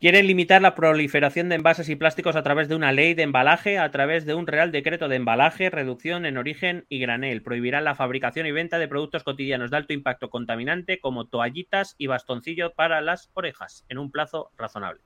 Quieren 0.00 0.26
limitar 0.26 0.62
la 0.62 0.74
proliferación 0.74 1.50
de 1.50 1.56
envases 1.56 1.90
y 1.90 1.96
plásticos 1.96 2.36
a 2.36 2.42
través 2.42 2.68
de 2.68 2.74
una 2.74 2.90
ley 2.90 3.12
de 3.12 3.24
embalaje, 3.24 3.78
a 3.78 3.90
través 3.90 4.24
de 4.24 4.32
un 4.32 4.46
Real 4.46 4.72
Decreto 4.72 5.08
de 5.08 5.16
embalaje, 5.16 5.68
reducción 5.68 6.24
en 6.24 6.38
origen 6.38 6.86
y 6.88 7.00
granel. 7.00 7.42
Prohibirán 7.42 7.84
la 7.84 7.94
fabricación 7.94 8.46
y 8.46 8.52
venta 8.52 8.78
de 8.78 8.88
productos 8.88 9.24
cotidianos 9.24 9.70
de 9.70 9.76
alto 9.76 9.92
impacto 9.92 10.30
contaminante 10.30 11.00
como 11.00 11.26
toallitas 11.26 11.96
y 11.98 12.06
bastoncillos 12.06 12.72
para 12.72 13.02
las 13.02 13.28
orejas, 13.34 13.84
en 13.90 13.98
un 13.98 14.10
plazo 14.10 14.52
razonable. 14.56 15.02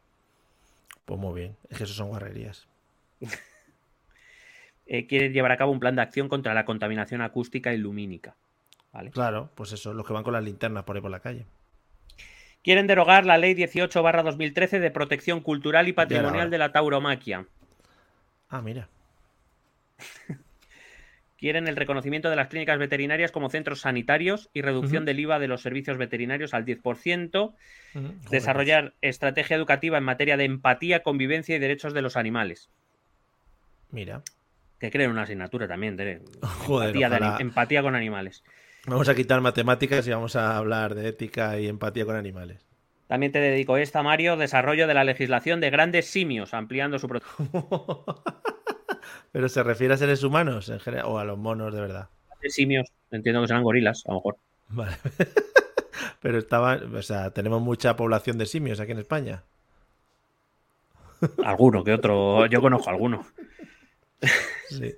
Pues 1.06 1.18
muy 1.18 1.40
bien, 1.40 1.56
es 1.70 1.78
que 1.78 1.84
eso 1.84 1.94
son 1.94 2.08
guarrerías. 2.08 2.68
eh, 4.86 5.06
quieren 5.06 5.32
llevar 5.32 5.52
a 5.52 5.56
cabo 5.56 5.72
un 5.72 5.80
plan 5.80 5.96
de 5.96 6.02
acción 6.02 6.28
contra 6.28 6.54
la 6.54 6.64
contaminación 6.64 7.22
acústica 7.22 7.72
y 7.72 7.78
lumínica. 7.78 8.36
¿vale? 8.92 9.10
Claro, 9.10 9.50
pues 9.54 9.72
eso, 9.72 9.94
los 9.94 10.06
que 10.06 10.12
van 10.12 10.24
con 10.24 10.32
las 10.32 10.44
linternas 10.44 10.84
por 10.84 10.96
ahí 10.96 11.02
por 11.02 11.10
la 11.10 11.20
calle. 11.20 11.46
Quieren 12.62 12.86
derogar 12.86 13.26
la 13.26 13.38
Ley 13.38 13.54
18-2013 13.54 14.78
de 14.78 14.90
protección 14.90 15.40
cultural 15.40 15.88
y 15.88 15.92
patrimonial 15.92 16.48
de 16.48 16.58
la 16.58 16.70
tauromaquia. 16.70 17.46
Ah, 18.48 18.62
mira. 18.62 18.88
Quieren 21.38 21.66
el 21.66 21.74
reconocimiento 21.74 22.30
de 22.30 22.36
las 22.36 22.46
clínicas 22.46 22.78
veterinarias 22.78 23.32
como 23.32 23.50
centros 23.50 23.80
sanitarios 23.80 24.48
y 24.54 24.62
reducción 24.62 25.04
del 25.04 25.18
IVA 25.18 25.40
de 25.40 25.48
los 25.48 25.60
servicios 25.60 25.98
veterinarios 25.98 26.54
al 26.54 26.64
10%. 26.64 27.52
Desarrollar 28.30 28.94
estrategia 29.00 29.56
educativa 29.56 29.98
en 29.98 30.04
materia 30.04 30.36
de 30.36 30.44
empatía, 30.44 31.02
convivencia 31.02 31.56
y 31.56 31.58
derechos 31.58 31.94
de 31.94 32.02
los 32.02 32.16
animales. 32.16 32.70
Mira. 33.90 34.22
Que 34.82 34.90
creen 34.90 35.12
una 35.12 35.22
asignatura 35.22 35.68
también, 35.68 35.96
Tere. 35.96 36.22
Joder, 36.66 36.96
empatía, 36.96 37.36
empatía 37.38 37.82
con 37.82 37.94
animales. 37.94 38.42
Vamos 38.84 39.08
a 39.08 39.14
quitar 39.14 39.40
matemáticas 39.40 40.04
y 40.08 40.10
vamos 40.10 40.34
a 40.34 40.56
hablar 40.56 40.96
de 40.96 41.06
ética 41.06 41.56
y 41.60 41.68
empatía 41.68 42.04
con 42.04 42.16
animales. 42.16 42.66
También 43.06 43.30
te 43.30 43.38
dedico 43.38 43.76
esta, 43.76 44.02
Mario, 44.02 44.36
desarrollo 44.36 44.88
de 44.88 44.94
la 44.94 45.04
legislación 45.04 45.60
de 45.60 45.70
grandes 45.70 46.06
simios, 46.10 46.52
ampliando 46.52 46.98
su. 46.98 47.06
¿Pero 49.30 49.48
se 49.48 49.62
refiere 49.62 49.94
a 49.94 49.98
seres 49.98 50.24
humanos 50.24 50.68
en 50.68 50.80
general 50.80 51.06
o 51.06 51.20
a 51.20 51.24
los 51.24 51.38
monos 51.38 51.72
de 51.72 51.80
verdad? 51.80 52.08
Simios, 52.48 52.88
entiendo 53.12 53.40
que 53.40 53.46
serán 53.46 53.62
gorilas, 53.62 54.02
a 54.06 54.10
lo 54.10 54.16
mejor. 54.16 54.36
Vale. 54.70 54.96
Pero 56.20 56.38
estaban, 56.38 56.92
o 56.92 57.02
sea, 57.02 57.30
tenemos 57.30 57.62
mucha 57.62 57.94
población 57.94 58.36
de 58.36 58.46
simios 58.46 58.80
aquí 58.80 58.90
en 58.90 58.98
España. 58.98 59.44
Alguno 61.44 61.84
que 61.84 61.92
otro, 61.92 62.46
yo 62.46 62.60
conozco 62.60 62.90
alguno. 62.90 63.24
Sí. 64.68 64.94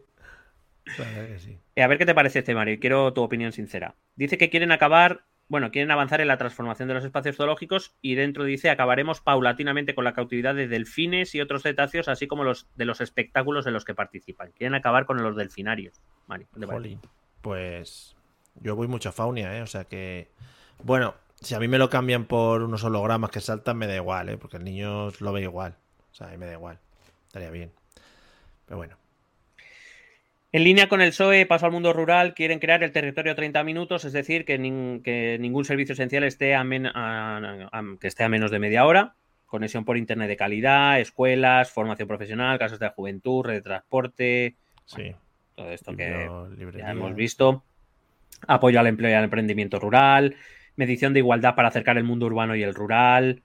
Eh, 1.76 1.82
a 1.82 1.86
ver 1.86 1.98
qué 1.98 2.06
te 2.06 2.14
parece 2.14 2.40
este, 2.40 2.54
Mario. 2.54 2.78
Quiero 2.80 3.12
tu 3.12 3.22
opinión 3.22 3.52
sincera. 3.52 3.94
Dice 4.16 4.38
que 4.38 4.50
quieren 4.50 4.70
acabar, 4.70 5.24
bueno, 5.48 5.70
quieren 5.70 5.90
avanzar 5.90 6.20
en 6.20 6.28
la 6.28 6.38
transformación 6.38 6.88
de 6.88 6.94
los 6.94 7.04
espacios 7.04 7.36
zoológicos 7.36 7.94
y 8.00 8.14
dentro 8.14 8.44
dice 8.44 8.70
acabaremos 8.70 9.20
paulatinamente 9.20 9.94
con 9.94 10.04
la 10.04 10.12
cautividad 10.12 10.54
de 10.54 10.68
delfines 10.68 11.34
y 11.34 11.40
otros 11.40 11.62
cetáceos, 11.62 12.08
así 12.08 12.26
como 12.26 12.44
los 12.44 12.68
de 12.76 12.84
los 12.84 13.00
espectáculos 13.00 13.66
en 13.66 13.72
los 13.72 13.84
que 13.84 13.94
participan. 13.94 14.52
Quieren 14.52 14.74
acabar 14.74 15.06
con 15.06 15.22
los 15.22 15.36
delfinarios. 15.36 16.00
Mario, 16.26 16.48
pues 17.40 18.16
yo 18.60 18.76
voy 18.76 18.88
mucho 18.88 19.10
a 19.10 19.12
Faunia, 19.12 19.56
¿eh? 19.58 19.62
O 19.62 19.66
sea 19.66 19.84
que, 19.84 20.30
bueno, 20.82 21.14
si 21.40 21.54
a 21.54 21.60
mí 21.60 21.68
me 21.68 21.78
lo 21.78 21.90
cambian 21.90 22.24
por 22.24 22.62
unos 22.62 22.84
hologramas 22.84 23.30
que 23.30 23.40
saltan, 23.40 23.76
me 23.76 23.86
da 23.86 23.96
igual, 23.96 24.28
¿eh? 24.30 24.38
Porque 24.38 24.56
el 24.56 24.64
niño 24.64 25.10
lo 25.20 25.32
ve 25.32 25.42
igual. 25.42 25.76
O 26.10 26.14
sea, 26.14 26.28
a 26.28 26.30
mí 26.30 26.38
me 26.38 26.46
da 26.46 26.52
igual. 26.52 26.78
Estaría 27.26 27.50
bien. 27.50 27.72
Pero 28.64 28.78
bueno. 28.78 29.03
En 30.54 30.62
línea 30.62 30.88
con 30.88 31.00
el 31.00 31.08
PSOE, 31.08 31.46
paso 31.46 31.66
al 31.66 31.72
mundo 31.72 31.92
rural, 31.92 32.32
quieren 32.32 32.60
crear 32.60 32.84
el 32.84 32.92
territorio 32.92 33.34
30 33.34 33.64
minutos, 33.64 34.04
es 34.04 34.12
decir, 34.12 34.44
que, 34.44 34.56
ningún 34.56 35.64
servicio 35.64 35.94
esencial 35.94 36.22
esté 36.22 36.54
a, 36.54 36.62
que 38.00 38.06
esté 38.06 38.22
a 38.22 38.28
menos 38.28 38.52
de 38.52 38.60
media 38.60 38.84
hora. 38.86 39.16
Conexión 39.46 39.84
por 39.84 39.96
internet 39.96 40.28
de 40.28 40.36
calidad, 40.36 41.00
escuelas, 41.00 41.72
formación 41.72 42.06
profesional, 42.06 42.60
casas 42.60 42.78
de 42.78 42.88
juventud, 42.90 43.44
red 43.44 43.54
de 43.54 43.62
transporte. 43.62 44.54
Sí. 44.84 45.12
todo 45.56 45.72
esto 45.72 45.96
que 45.96 46.30
ya 46.78 46.90
hemos 46.92 47.16
visto. 47.16 47.64
Apoyo 48.46 48.78
al 48.78 48.86
empleo 48.86 49.10
y 49.10 49.14
al 49.14 49.24
emprendimiento 49.24 49.80
rural. 49.80 50.36
Medición 50.76 51.14
de 51.14 51.18
igualdad 51.18 51.56
para 51.56 51.66
acercar 51.66 51.98
el 51.98 52.04
mundo 52.04 52.26
urbano 52.26 52.54
y 52.54 52.62
el 52.62 52.76
rural. 52.76 53.42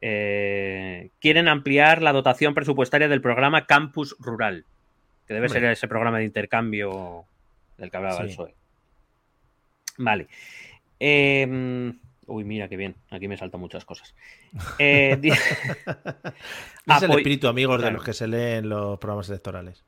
Eh, 0.00 1.10
quieren 1.20 1.46
ampliar 1.46 2.02
la 2.02 2.12
dotación 2.12 2.54
presupuestaria 2.54 3.06
del 3.06 3.20
programa 3.20 3.66
Campus 3.66 4.16
Rural 4.18 4.64
que 5.30 5.34
debe 5.34 5.48
ser 5.48 5.62
ese 5.62 5.86
programa 5.86 6.18
de 6.18 6.24
intercambio 6.24 7.24
del 7.78 7.88
que 7.88 7.96
hablaba 7.96 8.18
el 8.18 8.30
PSOE. 8.30 8.52
Vale. 9.98 10.26
Em, 10.98 11.96
uy, 12.26 12.42
mira 12.42 12.66
qué 12.66 12.76
bien. 12.76 12.96
Aquí 13.10 13.28
me 13.28 13.36
saltan 13.36 13.60
muchas 13.60 13.84
cosas. 13.84 14.12
Eh, 14.80 15.16
es 15.22 17.02
el 17.02 17.10
espíritu, 17.12 17.46
amigos, 17.46 17.80
de 17.80 17.92
los 17.92 18.02
que 18.02 18.12
se 18.12 18.26
leen 18.26 18.68
los 18.68 18.98
programas 18.98 19.28
electorales. 19.28 19.84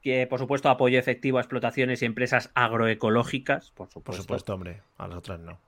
Que, 0.00 0.26
por 0.26 0.38
supuesto, 0.38 0.70
apoyo 0.70 0.98
efectivo 0.98 1.36
a 1.36 1.42
explotaciones 1.42 2.00
y 2.00 2.06
empresas 2.06 2.50
agroecológicas. 2.54 3.70
Por 3.72 3.88
supuesto. 3.88 4.12
Por 4.12 4.14
supuesto, 4.14 4.54
hombre. 4.54 4.80
A 4.96 5.08
las 5.08 5.18
otras 5.18 5.40
no. 5.40 5.58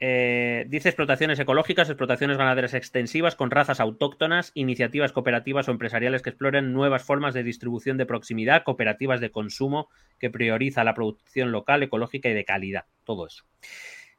Eh, 0.00 0.66
dice 0.68 0.90
explotaciones 0.90 1.40
ecológicas, 1.40 1.88
explotaciones 1.88 2.38
ganaderas 2.38 2.74
extensivas 2.74 3.34
con 3.34 3.50
razas 3.50 3.80
autóctonas, 3.80 4.52
iniciativas 4.54 5.10
cooperativas 5.12 5.68
o 5.68 5.72
empresariales 5.72 6.22
que 6.22 6.30
exploren 6.30 6.72
nuevas 6.72 7.02
formas 7.02 7.34
de 7.34 7.42
distribución 7.42 7.96
de 7.96 8.06
proximidad, 8.06 8.62
cooperativas 8.62 9.20
de 9.20 9.32
consumo 9.32 9.88
que 10.20 10.30
prioriza 10.30 10.84
la 10.84 10.94
producción 10.94 11.50
local, 11.50 11.82
ecológica 11.82 12.28
y 12.28 12.34
de 12.34 12.44
calidad. 12.44 12.84
Todo 13.04 13.26
eso. 13.26 13.44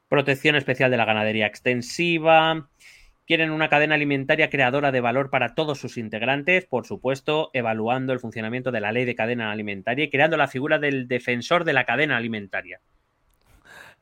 Protección 0.10 0.56
especial 0.56 0.92
de 0.92 0.98
la 0.98 1.06
ganadería 1.06 1.48
extensiva. 1.48 2.70
Quieren 3.26 3.52
una 3.52 3.70
cadena 3.70 3.96
alimentaria 3.96 4.50
creadora 4.50 4.92
de 4.92 5.02
valor 5.02 5.30
para 5.30 5.54
todos 5.54 5.80
sus 5.80 5.98
integrantes, 5.98 6.66
por 6.66 6.88
supuesto, 6.88 7.52
evaluando 7.54 8.12
el 8.12 8.20
funcionamiento 8.20 8.72
de 8.72 8.82
la 8.82 8.92
ley 8.92 9.06
de 9.06 9.16
cadena 9.16 9.52
alimentaria 9.52 10.06
y 10.06 10.10
creando 10.10 10.36
la 10.36 10.48
figura 10.48 10.80
del 10.80 11.08
defensor 11.08 11.64
de 11.64 11.74
la 11.74 11.86
cadena 11.86 12.18
alimentaria 12.18 12.82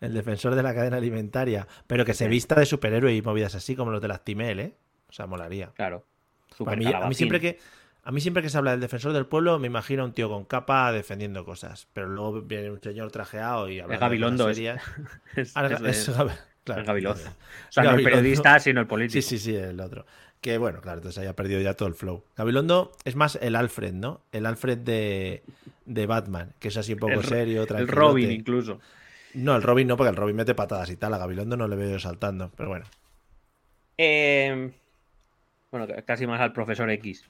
el 0.02 0.14
defensor 0.14 0.56
de 0.56 0.64
la 0.64 0.74
cadena 0.74 0.98
alimentaria, 0.98 1.68
pero 1.88 2.06
que 2.06 2.14
se 2.14 2.28
vista 2.28 2.56
de 2.56 2.65
superhéroe 2.65 3.15
y 3.15 3.22
movidas 3.22 3.56
así 3.56 3.76
como 3.76 3.91
los 3.91 4.02
de 4.02 4.07
las 4.07 4.24
Timel, 4.24 4.60
¿eh? 4.60 4.76
O 5.10 5.14
sea, 5.14 5.28
molaría. 5.28 5.72
Claro. 5.76 6.06
a, 6.65 6.76
mí, 6.76 7.15
siempre 7.15 7.40
que 7.40 7.60
a 8.03 8.11
mí 8.11 8.22
siempre 8.22 8.44
que 8.44 8.49
se 8.49 8.57
habla 8.57 8.72
del 8.72 8.80
defensor 8.80 9.14
del 9.14 9.26
pueblo 9.26 9.60
me 9.60 9.68
imagino 9.68 10.03
a 10.03 10.06
un 10.06 10.14
tío 10.14 10.30
con 10.30 10.45
capa 10.45 10.91
defendiendo 10.91 11.45
cosas, 11.45 11.88
pero 11.94 12.07
luego 12.07 12.41
viene 12.41 12.72
un 12.72 12.82
señor 12.82 13.11
trajeado 13.11 13.69
y 13.69 13.80
habla 13.80 13.95
El 13.95 13.99
Gabilondo 13.99 14.49
es, 14.49 14.60
es, 15.36 15.53
claro, 16.64 16.84
Gabilondo. 16.86 17.24
O 17.24 17.72
sea, 17.72 17.84
no 17.84 17.91
el 17.91 18.03
periodista, 18.03 18.60
sino 18.60 18.82
el 18.82 18.88
político. 18.88 19.22
Sí, 19.22 19.38
sí, 19.38 19.40
sí, 19.40 19.56
el 19.56 19.80
otro. 19.80 20.06
Que 20.41 20.57
bueno, 20.57 20.82
claro, 20.82 20.99
entonces 20.99 21.19
haya 21.19 21.36
perdido 21.36 21.60
ya 21.61 21.74
todo 21.74 21.90
el 21.90 21.95
flow. 21.95 22.24
Gabilondo 22.36 22.91
es 23.06 23.15
más 23.15 23.38
el 23.41 23.56
Alfred, 23.56 23.94
¿no? 23.94 24.22
El 24.32 24.45
Alfred 24.45 24.78
de, 24.78 25.44
de 25.86 26.06
Batman, 26.06 26.53
que 26.60 26.68
es 26.68 26.78
así 26.78 26.94
un 26.94 26.99
poco 26.99 27.24
serio. 27.24 27.65
El 27.68 27.88
Robin 27.88 28.32
incluso. 28.32 28.80
No, 29.38 29.55
el 29.55 29.61
Robin 29.61 29.88
no, 29.88 29.97
porque 29.97 30.09
el 30.09 30.15
Robin 30.15 30.35
mete 30.35 30.55
patadas 30.55 30.89
y 30.89 30.97
tal. 30.97 31.14
A 31.14 31.19
Gabilondo 31.19 31.55
no 31.55 31.68
le 31.68 31.76
veo 31.76 31.99
saltando, 31.99 32.51
pero 32.57 32.69
bueno. 32.69 32.85
Eh, 33.95 34.72
bueno, 35.69 35.85
casi 36.05 36.26
más 36.26 36.41
al 36.41 36.53
profesor 36.53 36.89
X. 36.89 37.30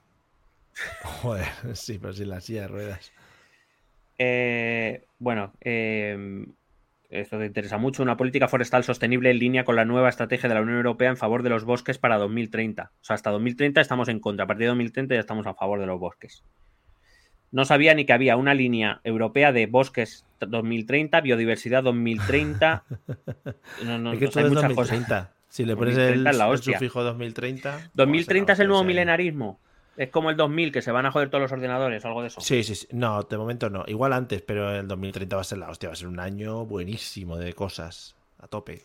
Joder, 1.03 1.47
sí, 1.73 1.99
pero 1.99 2.13
sin 2.13 2.29
la 2.29 2.39
silla 2.39 2.61
de 2.61 2.67
ruedas. 2.69 3.11
Eh, 4.17 5.03
bueno, 5.19 5.51
eh, 5.59 6.45
esto 7.09 7.39
te 7.39 7.45
interesa 7.45 7.77
mucho. 7.77 8.03
Una 8.03 8.15
política 8.15 8.47
forestal 8.47 8.85
sostenible 8.85 9.29
en 9.29 9.39
línea 9.39 9.65
con 9.65 9.75
la 9.75 9.83
nueva 9.83 10.07
estrategia 10.07 10.47
de 10.47 10.55
la 10.55 10.61
Unión 10.61 10.77
Europea 10.77 11.09
en 11.09 11.17
favor 11.17 11.43
de 11.43 11.49
los 11.49 11.65
bosques 11.65 11.97
para 11.97 12.17
2030. 12.17 12.91
O 13.01 13.03
sea, 13.03 13.15
hasta 13.15 13.31
2030 13.31 13.81
estamos 13.81 14.07
en 14.07 14.21
contra. 14.21 14.45
A 14.45 14.47
partir 14.47 14.63
de 14.63 14.69
2030 14.69 15.13
ya 15.13 15.19
estamos 15.19 15.45
a 15.45 15.55
favor 15.55 15.81
de 15.81 15.87
los 15.87 15.99
bosques. 15.99 16.41
No 17.51 17.65
sabía 17.65 17.93
ni 17.95 18.05
que 18.05 18.13
había 18.13 18.37
una 18.37 18.53
línea 18.53 19.01
europea 19.03 19.51
de 19.51 19.65
bosques 19.65 20.26
2030, 20.39 21.21
biodiversidad 21.21 21.83
2030. 21.83 22.83
No, 23.83 23.97
no, 23.97 24.13
es 24.13 24.19
que 24.19 24.27
todo 24.27 24.47
es 24.47 24.53
2030. 24.53 25.31
Si 25.49 25.65
le 25.65 25.75
pones 25.75 25.97
el, 25.97 26.25
el, 26.25 26.57
sufijo 26.57 27.03
2030. 27.03 27.91
2030 27.93 28.53
es 28.53 28.59
el 28.59 28.67
nuevo 28.67 28.83
milenarismo. 28.83 29.59
Es 29.95 30.09
como 30.09 30.29
el 30.29 30.37
2000, 30.37 30.71
que 30.71 30.81
se 30.81 30.91
van 30.91 31.05
a 31.05 31.11
joder 31.11 31.29
todos 31.29 31.41
los 31.41 31.51
ordenadores 31.51 32.03
o 32.05 32.07
algo 32.07 32.21
de 32.21 32.27
eso. 32.27 32.41
Sí, 32.41 32.63
sí, 32.63 32.75
sí. 32.75 32.87
No, 32.91 33.23
de 33.23 33.37
momento 33.37 33.69
no. 33.69 33.83
Igual 33.87 34.13
antes, 34.13 34.41
pero 34.41 34.71
el 34.75 34.87
2030 34.87 35.35
va 35.35 35.41
a 35.41 35.45
ser 35.45 35.57
la 35.57 35.69
hostia. 35.69 35.89
Va 35.89 35.93
a 35.93 35.95
ser 35.95 36.07
un 36.07 36.19
año 36.19 36.65
buenísimo 36.65 37.37
de 37.37 37.53
cosas. 37.53 38.15
A 38.39 38.47
tope 38.47 38.83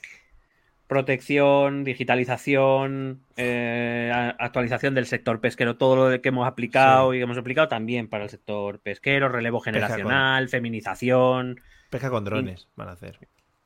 protección, 0.87 1.85
digitalización, 1.85 3.23
eh, 3.37 4.11
actualización 4.39 4.95
del 4.95 5.07
sector 5.07 5.41
pesquero, 5.41 5.77
todo 5.77 6.11
lo 6.11 6.21
que 6.21 6.29
hemos 6.29 6.47
aplicado 6.47 7.15
y 7.15 7.23
hemos 7.23 7.39
aplicado 7.39 7.69
también 7.69 8.09
para 8.09 8.25
el 8.25 8.31
sector 8.31 8.81
pesquero, 8.81 9.29
relevo 9.29 9.61
generacional, 9.61 10.49
feminización. 10.49 11.61
Pesca 11.91 12.11
con 12.11 12.25
drones 12.25 12.69
van 12.77 12.89
a 12.89 12.93
hacer. 12.93 13.19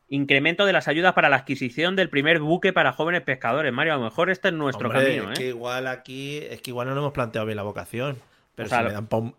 Incremento 0.09 0.67
de 0.67 0.73
las 0.73 0.87
ayudas 0.87 1.15
para 1.15 1.29
la 1.29 1.37
adquisición 1.37 1.97
del 1.97 2.09
primer 2.09 2.39
buque 2.39 2.73
para 2.73 2.93
jóvenes 2.93 3.23
pescadores. 3.23 3.73
Mario, 3.73 3.95
a 3.95 3.97
lo 3.97 4.05
mejor 4.05 4.31
este 4.31 4.49
es 4.49 4.55
nuestro 4.55 4.89
camino. 4.89 5.33
Es 5.33 5.39
que 5.39 5.47
¿eh? 5.47 5.49
igual 5.49 5.89
aquí, 5.89 6.39
es 6.39 6.63
que 6.63 6.71
igual 6.71 6.87
no 6.87 6.95
lo 6.95 7.01
hemos 7.01 7.13
planteado 7.13 7.45
bien 7.45 7.57
la 7.57 7.65
vocación. 7.65 8.17
Pero, 8.55 8.71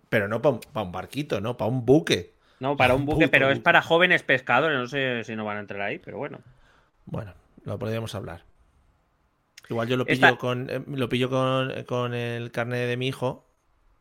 pero 0.10 0.28
no 0.28 0.42
para 0.42 0.60
un, 0.84 0.92
barquito, 0.92 1.42
¿no? 1.42 1.58
Para 1.58 1.72
un 1.72 1.86
buque. 1.86 2.34
No, 2.60 2.76
para 2.76 2.96
un 2.96 3.06
buque, 3.06 3.28
pero 3.28 3.50
es 3.50 3.60
para 3.60 3.82
jóvenes 3.82 4.24
pescadores. 4.24 4.78
No 4.78 4.88
sé 4.88 5.24
si 5.24 5.36
no 5.36 5.46
van 5.46 5.58
a 5.58 5.60
entrar 5.62 5.82
ahí, 5.82 6.00
pero 6.00 6.18
bueno. 6.18 6.40
Bueno, 7.06 7.34
lo 7.72 7.80
podríamos 7.80 8.16
hablar. 8.16 8.46
Igual 9.70 9.88
yo 9.90 9.98
lo 9.98 10.06
pillo 10.06 10.38
con 10.38 10.70
eh, 10.70 10.82
lo 10.88 11.10
pillo 11.10 11.30
con, 11.30 12.14
el 12.14 12.52
carnet 12.52 12.88
de 12.88 12.98
mi 12.98 13.08
hijo 13.08 13.50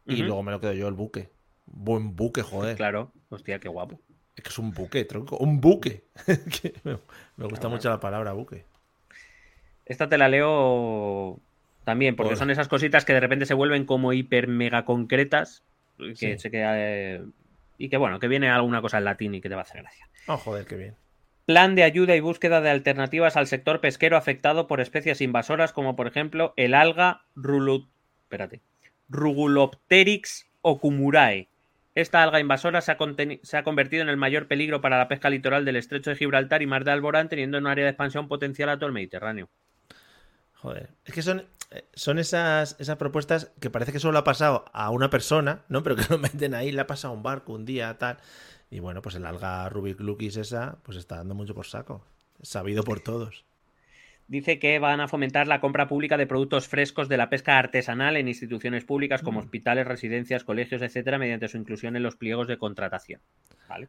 y 0.07 0.17
luego 0.23 0.43
me 0.43 0.53
lo 0.53 0.61
quedo 0.61 0.73
yo 0.73 0.87
el 0.87 0.95
buque. 0.95 1.31
Buen 1.67 2.15
buque, 2.15 2.43
joder. 2.43 2.77
Claro, 2.77 3.13
hostia, 3.29 3.59
qué 3.59 3.69
guapo. 3.69 4.01
Es 4.37 4.45
que 4.45 4.51
es 4.51 4.59
un 4.59 4.71
buque, 4.71 5.05
tronco. 5.05 5.37
Un 5.39 5.61
buque. 5.61 6.05
me 7.37 7.47
gusta 7.47 7.69
mucho 7.69 7.89
la 7.89 7.99
palabra 7.99 8.33
buque. 8.33 8.65
Esta 9.85 10.09
te 10.09 10.19
la 10.19 10.29
leo 10.29 11.41
también, 11.85 12.15
porque 12.15 12.37
son 12.37 12.51
esas 12.51 12.69
cositas 12.69 13.05
que 13.05 13.15
de 13.15 13.21
repente 13.21 13.47
se 13.47 13.55
vuelven 13.55 13.85
como 13.85 14.13
hiper 14.13 14.47
mega 14.47 14.85
concretas. 14.85 15.65
Que 16.19 16.39
se 16.39 16.51
queda. 16.51 16.75
Eh, 16.77 17.25
y 17.79 17.89
que 17.89 17.97
bueno, 17.97 18.21
que 18.21 18.29
viene 18.29 18.49
alguna 18.49 18.81
cosa 18.81 18.99
en 18.99 19.05
latín 19.05 19.35
y 19.35 19.41
que 19.41 19.49
te 19.49 19.55
va 19.57 19.63
a 19.63 19.65
hacer 19.65 19.83
gracia. 19.83 20.09
Oh, 20.29 20.37
joder, 20.37 20.67
qué 20.67 20.77
bien. 20.77 20.97
Plan 21.47 21.77
de 21.77 21.85
ayuda 21.85 22.17
y 22.17 22.21
búsqueda 22.21 22.61
de 22.61 22.71
alternativas 22.71 23.37
al 23.37 23.47
sector 23.47 23.81
pesquero 23.81 24.17
afectado 24.17 24.67
por 24.67 24.81
especies 24.81 25.21
invasoras 25.21 25.73
como 25.73 25.95
por 25.95 26.09
ejemplo 26.09 26.53
el 26.57 26.75
alga 26.75 27.23
Rugulopteryx 29.09 30.49
ocumurae. 30.63 31.49
Esta 31.95 32.23
alga 32.23 32.41
invasora 32.41 32.81
se 32.81 32.91
ha, 32.91 32.99
se 33.43 33.57
ha, 33.57 33.63
convertido 33.63 34.03
en 34.03 34.09
el 34.09 34.17
mayor 34.17 34.49
peligro 34.49 34.81
para 34.81 34.99
la 34.99 35.07
pesca 35.07 35.31
litoral 35.31 35.65
del 35.65 35.77
estrecho 35.77 36.11
de 36.11 36.17
Gibraltar 36.17 36.63
y 36.63 36.67
mar 36.67 36.85
de 36.85 36.91
Alborán, 36.91 37.29
teniendo 37.29 37.57
un 37.57 37.69
área 37.69 37.85
de 37.85 37.91
expansión 37.91 38.27
potencial 38.29 38.69
a 38.69 38.77
todo 38.77 38.89
el 38.89 38.93
Mediterráneo. 38.93 39.49
Joder, 40.55 40.91
es 41.05 41.15
que 41.15 41.23
son, 41.23 41.47
eh, 41.71 41.85
son 41.95 42.19
esas, 42.19 42.77
esas 42.81 42.97
propuestas 42.97 43.53
que 43.61 43.71
parece 43.71 43.93
que 43.93 44.01
solo 44.01 44.19
ha 44.19 44.25
pasado 44.25 44.67
a 44.75 44.91
una 44.91 45.09
persona, 45.09 45.63
¿no? 45.69 45.83
Pero 45.83 45.97
que 45.97 46.05
lo 46.11 46.19
meten 46.19 46.55
ahí, 46.55 46.73
le 46.73 46.81
ha 46.81 46.87
pasado 46.87 47.15
a 47.15 47.17
un 47.17 47.23
barco 47.23 47.53
un 47.55 47.65
día, 47.65 47.97
tal. 47.97 48.19
Y 48.71 48.81
bueno, 48.81 49.03
pues 49.03 49.15
el 49.15 49.27
alga 49.27 49.69
Rubik 49.69 50.01
Lukis 50.01 50.37
esa, 50.37 50.79
pues 50.83 50.97
está 50.97 51.17
dando 51.17 51.35
mucho 51.35 51.55
por 51.55 51.67
saco. 51.67 52.05
Sabido 52.43 52.83
por 52.83 53.01
todos. 53.01 53.45
Dice 54.29 54.59
que 54.59 54.81
van 54.81 55.01
a 55.01 55.07
fomentar 55.07 55.47
la 55.47 55.61
compra 55.61 55.87
pública 55.87 56.17
de 56.17 56.27
productos 56.27 56.67
frescos 56.67 57.09
de 57.09 57.17
la 57.17 57.31
pesca 57.31 57.59
artesanal 57.59 58.17
en 58.17 58.27
instituciones 58.27 58.85
públicas 58.85 59.23
como 59.23 59.39
mm. 59.39 59.45
hospitales, 59.45 59.87
residencias, 59.87 60.43
colegios, 60.43 60.83
etcétera, 60.83 61.17
mediante 61.19 61.47
su 61.47 61.59
inclusión 61.59 61.95
en 61.95 62.03
los 62.03 62.17
pliegos 62.17 62.49
de 62.49 62.59
contratación. 62.59 63.21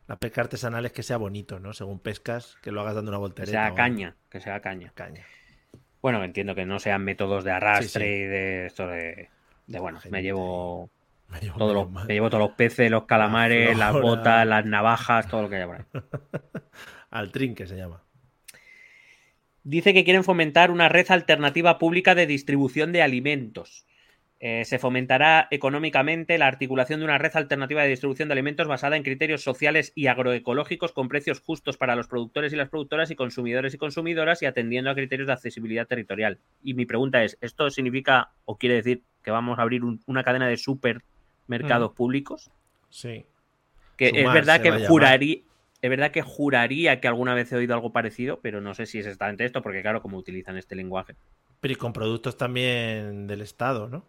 La 0.08 0.18
pesca 0.18 0.42
artesanal 0.42 0.86
es 0.86 0.92
que 0.92 1.02
sea 1.02 1.18
bonito, 1.18 1.60
¿no? 1.60 1.74
Según 1.74 2.00
pescas, 2.00 2.58
que 2.62 2.72
lo 2.72 2.82
hagas 2.82 2.96
dando 2.96 3.10
una 3.10 3.18
voltereta. 3.18 3.52
Que 3.52 3.68
sea 3.68 3.76
caña, 3.76 4.16
que 4.30 4.40
sea 4.40 4.60
caña. 4.60 4.92
Caña. 4.94 5.26
Bueno, 6.02 6.24
entiendo 6.24 6.54
que 6.54 6.66
no 6.66 6.78
sean 6.78 7.04
métodos 7.04 7.44
de 7.44 7.52
arrastre 7.52 8.18
y 8.18 8.24
de 8.26 8.66
esto 8.68 8.88
de, 8.88 9.30
de 9.66 9.80
bueno, 9.80 10.00
me 10.12 10.22
llevo 10.22 10.92
me 11.30 11.40
llevo, 11.40 11.58
todos 12.30 12.40
los, 12.40 12.52
peces, 12.52 12.90
los 12.90 13.04
calamares, 13.04 13.78
las 13.78 13.94
botas, 13.94 14.48
las 14.48 14.66
navajas, 14.66 15.28
todo 15.28 15.44
lo 15.44 15.50
que 15.50 15.56
haya 15.58 15.66
por 15.68 15.76
ahí. 15.76 15.84
Al 17.10 17.32
trinque 17.32 17.68
se 17.68 17.76
llama. 17.76 18.04
Dice 19.64 19.94
que 19.94 20.06
quieren 20.06 20.24
fomentar 20.24 20.72
una 20.72 20.88
red 20.88 21.06
alternativa 21.10 21.78
pública 21.78 22.16
de 22.16 22.26
distribución 22.26 22.94
de 22.94 23.02
alimentos. 23.02 23.86
Eh, 24.40 24.66
se 24.66 24.78
fomentará 24.78 25.48
económicamente 25.50 26.38
la 26.38 26.46
articulación 26.46 27.00
de 27.00 27.06
una 27.06 27.18
red 27.18 27.32
alternativa 27.34 27.82
de 27.82 27.90
distribución 27.90 28.30
de 28.30 28.34
alimentos 28.34 28.68
basada 28.68 28.96
en 28.96 29.02
criterios 29.02 29.42
sociales 29.42 29.92
y 29.96 30.08
agroecológicos 30.08 30.92
con 30.92 31.10
precios 31.10 31.42
justos 31.42 31.76
para 31.76 31.96
los 31.96 32.08
productores 32.08 32.54
y 32.54 32.56
las 32.56 32.70
productoras 32.70 33.10
y 33.10 33.16
consumidores 33.16 33.74
y 33.74 33.78
consumidoras 33.78 34.44
y 34.44 34.46
atendiendo 34.46 34.92
a 34.92 34.96
criterios 34.96 35.28
de 35.28 35.34
accesibilidad 35.34 35.88
territorial. 35.88 36.40
Y 36.62 36.76
mi 36.76 36.86
pregunta 36.86 37.24
es, 37.24 37.38
¿esto 37.42 37.70
significa 37.72 38.32
o 38.46 38.58
quiere 38.58 38.76
decir 38.76 39.04
que 39.24 39.32
vamos 39.32 39.58
a 39.58 39.64
abrir 39.64 39.82
una 40.06 40.24
cadena 40.24 40.48
de 40.48 40.58
super 40.58 41.02
mercados 41.48 41.94
públicos. 41.94 42.52
Sí. 42.90 43.26
Que 43.98 44.10
es 44.10 44.32
verdad 44.32 44.62
que 44.62 44.86
juraría, 44.88 45.40
es 45.82 45.90
verdad 45.90 46.12
que 46.12 46.22
juraría 46.22 47.00
que 47.00 47.08
alguna 47.08 47.34
vez 47.34 47.52
he 47.52 47.56
oído 47.56 47.74
algo 47.74 47.92
parecido, 47.92 48.40
pero 48.42 48.62
no 48.62 48.74
sé 48.74 48.86
si 48.86 49.00
es 49.00 49.06
exactamente 49.06 49.46
esto, 49.46 49.62
porque 49.62 49.82
claro, 49.82 50.02
como 50.02 50.18
utilizan 50.18 50.58
este 50.58 50.76
lenguaje. 50.76 51.16
Pero 51.60 51.74
y 51.74 51.76
con 51.76 51.94
productos 51.94 52.38
también 52.38 53.28
del 53.28 53.42
Estado, 53.42 53.88
¿no? 53.88 54.06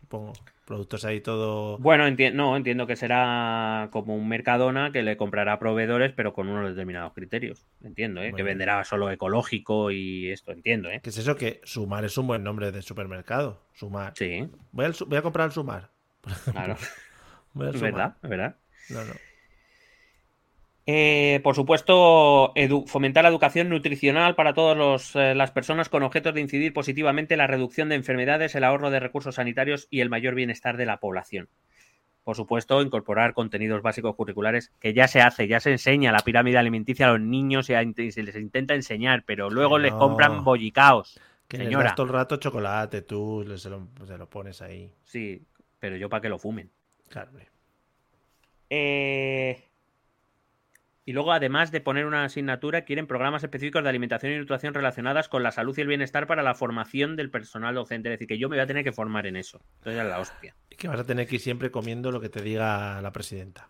Supongo. 0.00 0.32
Productos 0.66 1.04
ahí 1.04 1.20
todo. 1.20 1.76
Bueno, 1.76 2.04
no, 2.32 2.56
entiendo 2.56 2.86
que 2.86 2.96
será 2.96 3.88
como 3.92 4.16
un 4.16 4.26
Mercadona 4.28 4.92
que 4.92 5.02
le 5.02 5.18
comprará 5.18 5.58
proveedores, 5.58 6.12
pero 6.12 6.32
con 6.32 6.48
unos 6.48 6.70
determinados 6.70 7.12
criterios. 7.12 7.66
Entiendo, 7.82 8.22
¿eh? 8.22 8.32
que 8.34 8.42
venderá 8.42 8.82
solo 8.84 9.10
ecológico 9.10 9.90
y 9.90 10.30
esto, 10.30 10.52
entiendo, 10.52 10.88
¿eh? 10.88 11.00
¿Qué 11.02 11.10
es 11.10 11.18
eso? 11.18 11.36
Que 11.36 11.60
Sumar 11.64 12.06
es 12.06 12.16
un 12.16 12.26
buen 12.26 12.42
nombre 12.42 12.72
de 12.72 12.80
supermercado. 12.80 13.60
Sumar. 13.74 14.14
Sí. 14.16 14.48
Voy, 14.72 14.86
voy 15.06 15.18
a 15.18 15.22
comprar 15.22 15.46
el 15.46 15.52
Sumar. 15.52 15.90
Claro. 16.52 16.76
es 17.72 17.80
verdad, 17.80 18.16
es 18.22 18.30
verdad. 18.30 18.56
No, 18.90 19.04
no. 19.04 19.14
Eh, 20.86 21.40
por 21.42 21.54
supuesto, 21.54 22.52
fomentar 22.86 23.22
la 23.22 23.30
educación 23.30 23.70
nutricional 23.70 24.34
para 24.34 24.52
todas 24.52 25.16
eh, 25.16 25.34
las 25.34 25.50
personas 25.50 25.88
con 25.88 26.02
objetos 26.02 26.34
de 26.34 26.42
incidir 26.42 26.74
positivamente 26.74 27.34
en 27.34 27.38
la 27.38 27.46
reducción 27.46 27.88
de 27.88 27.94
enfermedades, 27.94 28.54
el 28.54 28.64
ahorro 28.64 28.90
de 28.90 29.00
recursos 29.00 29.36
sanitarios 29.36 29.88
y 29.90 30.00
el 30.00 30.10
mayor 30.10 30.34
bienestar 30.34 30.76
de 30.76 30.84
la 30.84 30.98
población. 30.98 31.48
Por 32.22 32.36
supuesto, 32.36 32.82
incorporar 32.82 33.32
contenidos 33.32 33.82
básicos 33.82 34.14
curriculares, 34.14 34.72
que 34.78 34.92
ya 34.92 35.08
se 35.08 35.20
hace, 35.20 35.48
ya 35.48 35.60
se 35.60 35.72
enseña 35.72 36.12
la 36.12 36.20
pirámide 36.20 36.58
alimenticia 36.58 37.06
a 37.06 37.12
los 37.12 37.20
niños 37.20 37.70
y, 37.70 38.12
se 38.12 38.22
les 38.22 38.36
intenta 38.36 38.74
enseñar, 38.74 39.24
pero 39.26 39.50
luego 39.50 39.78
les 39.78 39.92
compran 39.92 40.44
bollicaos. 40.44 41.20
Que 41.48 41.58
señora. 41.58 41.94
todo 41.94 42.06
el 42.06 42.12
rato 42.12 42.36
chocolate, 42.36 43.02
tú 43.02 43.44
se 43.58 43.68
lo, 43.68 43.88
se 44.06 44.16
lo 44.16 44.28
pones 44.28 44.62
ahí. 44.62 44.90
Sí, 45.04 45.46
pero 45.84 45.98
yo 45.98 46.08
para 46.08 46.22
que 46.22 46.30
lo 46.30 46.38
fumen. 46.38 46.70
Claro. 47.10 47.30
Eh, 48.70 49.62
y 51.04 51.12
luego, 51.12 51.30
además 51.30 51.72
de 51.72 51.82
poner 51.82 52.06
una 52.06 52.24
asignatura, 52.24 52.86
quieren 52.86 53.06
programas 53.06 53.42
específicos 53.42 53.82
de 53.82 53.90
alimentación 53.90 54.32
y 54.32 54.38
nutrición 54.38 54.72
relacionadas 54.72 55.28
con 55.28 55.42
la 55.42 55.50
salud 55.50 55.76
y 55.76 55.82
el 55.82 55.86
bienestar 55.86 56.26
para 56.26 56.42
la 56.42 56.54
formación 56.54 57.16
del 57.16 57.30
personal 57.30 57.74
docente. 57.74 58.08
Es 58.08 58.14
decir, 58.14 58.28
que 58.28 58.38
yo 58.38 58.48
me 58.48 58.56
voy 58.56 58.62
a 58.62 58.66
tener 58.66 58.82
que 58.82 58.92
formar 58.92 59.26
en 59.26 59.36
eso. 59.36 59.60
Entonces 59.80 60.02
es 60.02 60.08
la 60.08 60.20
hostia. 60.20 60.56
Y 60.70 60.76
que 60.76 60.88
vas 60.88 61.00
a 61.00 61.04
tener 61.04 61.26
que 61.26 61.34
ir 61.34 61.42
siempre 61.42 61.70
comiendo 61.70 62.10
lo 62.10 62.18
que 62.18 62.30
te 62.30 62.40
diga 62.40 63.02
la 63.02 63.12
presidenta. 63.12 63.68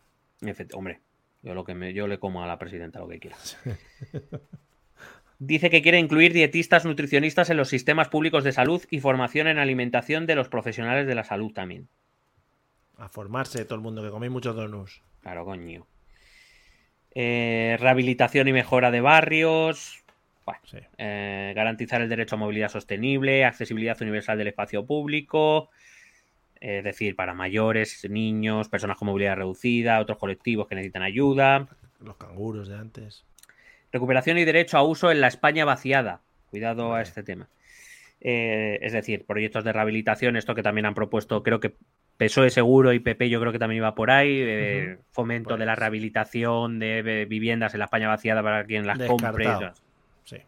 hombre, 0.73 1.01
yo 1.43 1.53
lo 1.53 1.65
que 1.65 1.74
me, 1.74 1.95
yo 1.95 2.07
le 2.07 2.20
como 2.20 2.45
a 2.45 2.47
la 2.47 2.61
presidenta 2.61 3.01
lo 3.01 3.09
que 3.09 3.19
quiera. 3.19 3.36
Dice 5.41 5.69
que 5.69 5.82
quiere 5.82 5.99
incluir 5.99 6.32
dietistas 6.32 6.85
nutricionistas 6.85 7.51
en 7.51 7.57
los 7.57 7.69
sistemas 7.69 8.09
públicos 8.09 8.45
de 8.45 8.53
salud 8.53 8.85
y 8.89 9.01
formación 9.01 9.49
en 9.49 9.59
alimentación 9.59 10.27
de 10.27 10.36
los 10.36 10.49
profesionales 10.49 11.09
de 11.09 11.16
la 11.16 11.24
salud 11.24 11.53
también. 11.53 11.89
A 12.99 13.09
formarse 13.09 13.65
todo 13.65 13.77
el 13.77 13.81
mundo, 13.81 14.03
que 14.03 14.11
coméis 14.11 14.33
muchos 14.33 14.55
donuts. 14.55 15.03
Claro, 15.21 15.45
coño. 15.45 15.87
Eh, 17.15 17.77
rehabilitación 17.81 18.49
y 18.49 18.53
mejora 18.53 18.91
de 18.91 19.01
barrios. 19.01 20.05
Eh, 20.99 21.53
garantizar 21.57 22.03
el 22.03 22.09
derecho 22.09 22.35
a 22.35 22.39
movilidad 22.39 22.69
sostenible, 22.69 23.45
accesibilidad 23.45 24.01
universal 24.03 24.37
del 24.37 24.49
espacio 24.49 24.85
público. 24.85 25.71
Es 26.61 26.85
decir, 26.85 27.16
para 27.16 27.35
mayores, 27.35 28.07
niños, 28.09 28.69
personas 28.69 28.99
con 28.99 29.07
movilidad 29.07 29.37
reducida, 29.37 30.01
otros 30.01 30.19
colectivos 30.19 30.66
que 30.66 30.75
necesitan 30.75 31.03
ayuda. 31.03 31.69
Los 32.01 32.16
canguros 32.16 32.69
de 32.69 32.77
antes. 32.77 33.25
Recuperación 33.93 34.39
y 34.39 34.45
derecho 34.45 34.77
a 34.77 34.83
uso 34.83 35.11
en 35.11 35.21
la 35.21 35.29
España 35.29 35.65
vaciada. 35.65 36.21
Cuidado 36.51 36.95
a 36.95 37.03
este 37.03 37.23
tema. 37.23 37.49
Eh, 38.21 38.79
es 38.83 38.93
decir, 38.93 39.27
proyectos 39.27 39.65
de 39.65 39.73
rehabilitación, 39.73 40.37
esto 40.37 40.55
que 40.55 40.62
también 40.62 40.87
han 40.87 40.95
propuesto, 40.95 41.43
creo 41.43 41.61
que 41.61 41.75
PSOE 42.16 42.51
seguro 42.51 42.93
y 42.93 43.01
PP 43.01 43.28
yo 43.28 43.41
creo 43.41 43.53
que 43.53 43.59
también 43.59 43.78
iba 43.78 43.95
por 43.95 44.11
ahí, 44.11 44.39
eh, 44.41 44.99
fomento 45.11 45.57
de 45.57 45.66
la 45.66 45.73
pues 45.73 45.81
rehabilitación 45.81 46.78
de 46.78 47.27
viviendas 47.28 47.74
en 47.74 47.81
la 47.81 47.86
España 47.86 48.09
vaciada 48.09 48.43
para 48.43 48.65
quien 48.65 48.86
las 48.86 48.99
compre. 48.99 49.49
Sí. 50.23 50.39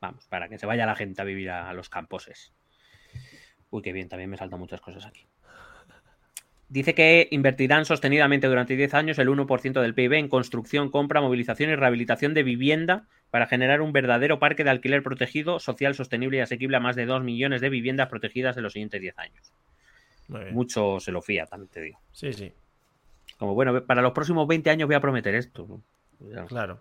Vamos, 0.00 0.26
para 0.28 0.48
que 0.48 0.58
se 0.58 0.66
vaya 0.66 0.86
la 0.86 0.94
gente 0.94 1.20
a 1.20 1.24
vivir 1.24 1.50
a, 1.50 1.72
los 1.72 1.88
camposes. 1.88 2.52
Uy, 3.70 3.82
qué 3.82 3.92
bien, 3.92 4.08
también 4.08 4.30
me 4.30 4.36
saltan 4.36 4.60
muchas 4.60 4.80
cosas 4.80 5.04
aquí. 5.04 5.26
Dice 6.68 6.94
que 6.94 7.28
invertirán 7.30 7.86
sostenidamente 7.86 8.46
durante 8.46 8.76
10 8.76 8.92
años 8.94 9.18
el 9.18 9.28
1% 9.28 9.80
del 9.80 9.94
PIB 9.94 10.12
en 10.12 10.28
construcción, 10.28 10.90
compra, 10.90 11.22
movilización 11.22 11.70
y 11.70 11.76
rehabilitación 11.76 12.34
de 12.34 12.42
vivienda 12.42 13.08
para 13.30 13.46
generar 13.46 13.80
un 13.80 13.92
verdadero 13.92 14.38
parque 14.38 14.64
de 14.64 14.70
alquiler 14.70 15.02
protegido, 15.02 15.60
social, 15.60 15.94
sostenible 15.94 16.36
y 16.36 16.40
asequible 16.40 16.76
a 16.76 16.80
más 16.80 16.94
de 16.94 17.06
2 17.06 17.24
millones 17.24 17.62
de 17.62 17.70
viviendas 17.70 18.08
protegidas 18.08 18.56
en 18.58 18.62
los 18.62 18.74
siguientes 18.74 19.00
10 19.00 19.18
años. 19.18 19.52
Mucho 20.28 21.00
se 21.00 21.10
lo 21.10 21.22
fía, 21.22 21.46
también 21.46 21.70
te 21.70 21.80
digo. 21.80 21.98
Sí, 22.12 22.32
sí. 22.32 22.52
Como 23.38 23.54
bueno, 23.54 23.84
para 23.84 24.02
los 24.02 24.12
próximos 24.12 24.46
20 24.46 24.70
años 24.70 24.86
voy 24.86 24.96
a 24.96 25.00
prometer 25.00 25.34
esto. 25.34 25.80
Claro. 26.48 26.80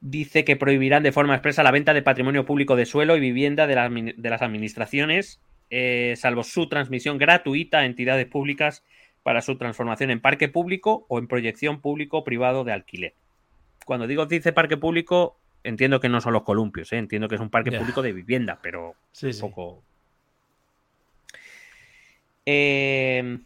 Dice 0.00 0.44
que 0.44 0.56
prohibirán 0.56 1.02
de 1.02 1.10
forma 1.10 1.34
expresa 1.34 1.62
la 1.62 1.72
venta 1.72 1.94
de 1.94 2.02
patrimonio 2.02 2.44
público 2.44 2.76
de 2.76 2.86
suelo 2.86 3.16
y 3.16 3.20
vivienda 3.20 3.66
de, 3.66 3.74
las 3.74 4.42
administraciones, 4.42 5.40
eh, 5.70 6.14
salvo 6.16 6.44
su 6.44 6.68
transmisión 6.68 7.18
gratuita 7.18 7.78
a 7.78 7.84
entidades 7.86 8.26
públicas 8.26 8.84
para 9.24 9.42
su 9.42 9.58
transformación 9.58 10.10
en 10.10 10.20
parque 10.20 10.48
público 10.48 11.04
o 11.08 11.18
en 11.18 11.26
proyección 11.26 11.80
público-privado 11.80 12.62
de 12.62 12.72
alquiler. 12.72 13.14
Cuando 13.84 14.06
digo 14.06 14.26
dice 14.26 14.52
parque 14.52 14.76
público, 14.76 15.38
entiendo 15.64 15.98
que 15.98 16.08
no 16.08 16.20
son 16.20 16.34
los 16.34 16.42
columpios, 16.42 16.92
¿eh? 16.92 16.98
entiendo 16.98 17.28
que 17.28 17.34
es 17.34 17.40
un 17.40 17.50
parque 17.50 17.72
público 17.72 18.02
de 18.02 18.12
vivienda, 18.12 18.60
pero 18.62 18.94
un 19.22 19.40
poco 19.40 19.82
eh, 22.50 23.38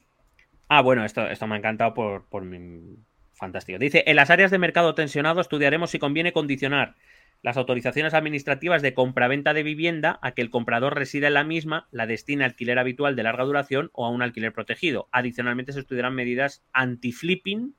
ah, 0.68 0.80
bueno, 0.80 1.04
esto, 1.04 1.26
esto 1.26 1.46
me 1.48 1.56
ha 1.56 1.58
encantado 1.58 1.92
por, 1.92 2.24
por 2.26 2.44
mi... 2.44 2.96
Fantástico. 3.34 3.76
Dice, 3.80 4.04
en 4.06 4.14
las 4.14 4.30
áreas 4.30 4.52
de 4.52 4.58
mercado 4.58 4.94
tensionado 4.94 5.40
estudiaremos 5.40 5.90
si 5.90 5.98
conviene 5.98 6.32
condicionar 6.32 6.94
las 7.42 7.56
autorizaciones 7.56 8.14
administrativas 8.14 8.80
de 8.80 8.94
compraventa 8.94 9.52
de 9.52 9.64
vivienda 9.64 10.20
a 10.22 10.30
que 10.30 10.42
el 10.42 10.50
comprador 10.50 10.94
resida 10.94 11.26
en 11.26 11.34
la 11.34 11.42
misma, 11.42 11.88
la 11.90 12.06
destine 12.06 12.44
a 12.44 12.46
alquiler 12.46 12.78
habitual 12.78 13.16
de 13.16 13.24
larga 13.24 13.42
duración 13.42 13.90
o 13.94 14.06
a 14.06 14.10
un 14.10 14.22
alquiler 14.22 14.52
protegido. 14.52 15.08
Adicionalmente 15.10 15.72
se 15.72 15.80
estudiarán 15.80 16.14
medidas 16.14 16.62
anti-flipping. 16.72 17.74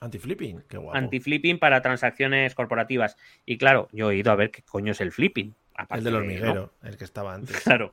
Anti-flipping, 0.00 0.62
qué 0.70 0.78
guapo. 0.78 0.96
Anti-flipping 0.96 1.58
para 1.58 1.82
transacciones 1.82 2.54
corporativas. 2.54 3.18
Y 3.44 3.58
claro, 3.58 3.90
yo 3.92 4.10
he 4.10 4.16
ido 4.16 4.32
a 4.32 4.36
ver 4.36 4.50
qué 4.50 4.62
coño 4.62 4.92
es 4.92 5.02
el 5.02 5.12
flipping. 5.12 5.54
el 5.90 6.04
del 6.04 6.14
hormiguero, 6.14 6.72
el 6.82 6.96
que 6.96 7.04
estaba 7.04 7.34
antes. 7.34 7.60
Claro. 7.64 7.92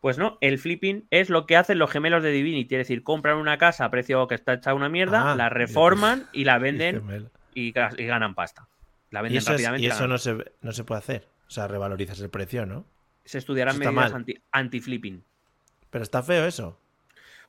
Pues 0.00 0.16
no, 0.16 0.38
el 0.40 0.58
flipping 0.58 1.06
es 1.10 1.28
lo 1.28 1.46
que 1.46 1.56
hacen 1.56 1.78
los 1.78 1.90
gemelos 1.90 2.22
de 2.22 2.30
Divinity, 2.30 2.74
es 2.74 2.80
decir, 2.80 3.02
compran 3.02 3.36
una 3.36 3.58
casa 3.58 3.84
a 3.84 3.90
precio 3.90 4.26
que 4.28 4.34
está 4.34 4.54
hecha 4.54 4.72
una 4.72 4.88
mierda, 4.88 5.32
ah, 5.32 5.36
la 5.36 5.50
reforman 5.50 6.26
y 6.32 6.44
la 6.44 6.58
venden 6.58 7.30
y, 7.54 7.72
ganan 7.72 8.34
pasta. 8.34 8.66
La 9.10 9.20
venden 9.20 9.34
¿Y 9.34 9.38
eso 9.38 9.52
rápidamente. 9.52 9.86
y 9.86 9.90
eso 9.90 10.06
no 10.06 10.16
se, 10.16 10.36
no 10.62 10.72
se 10.72 10.84
puede 10.84 10.98
hacer. 11.00 11.28
O 11.46 11.50
sea, 11.50 11.68
revalorizas 11.68 12.20
el 12.20 12.30
precio, 12.30 12.64
¿no? 12.64 12.86
Se 13.24 13.38
estudiarán 13.38 13.78
medidas 13.78 14.14
anti-flipping. 14.52 15.22
Pero 15.90 16.02
está 16.02 16.22
feo 16.22 16.46
eso. 16.46 16.78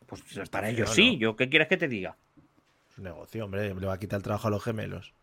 Pues 0.07 0.49
para 0.49 0.69
ellos 0.69 0.89
sí. 0.89 1.17
¿Yo 1.17 1.35
qué 1.35 1.47
quieres 1.47 1.69
que 1.69 1.77
te 1.77 1.87
diga? 1.87 2.17
Es 2.89 2.97
un 2.97 3.05
negocio, 3.05 3.45
hombre. 3.45 3.73
Le 3.73 3.85
va 3.85 3.93
a 3.93 3.99
quitar 3.99 4.17
el 4.17 4.23
trabajo 4.23 4.47
a 4.49 4.51
los 4.51 4.63
gemelos. 4.63 5.13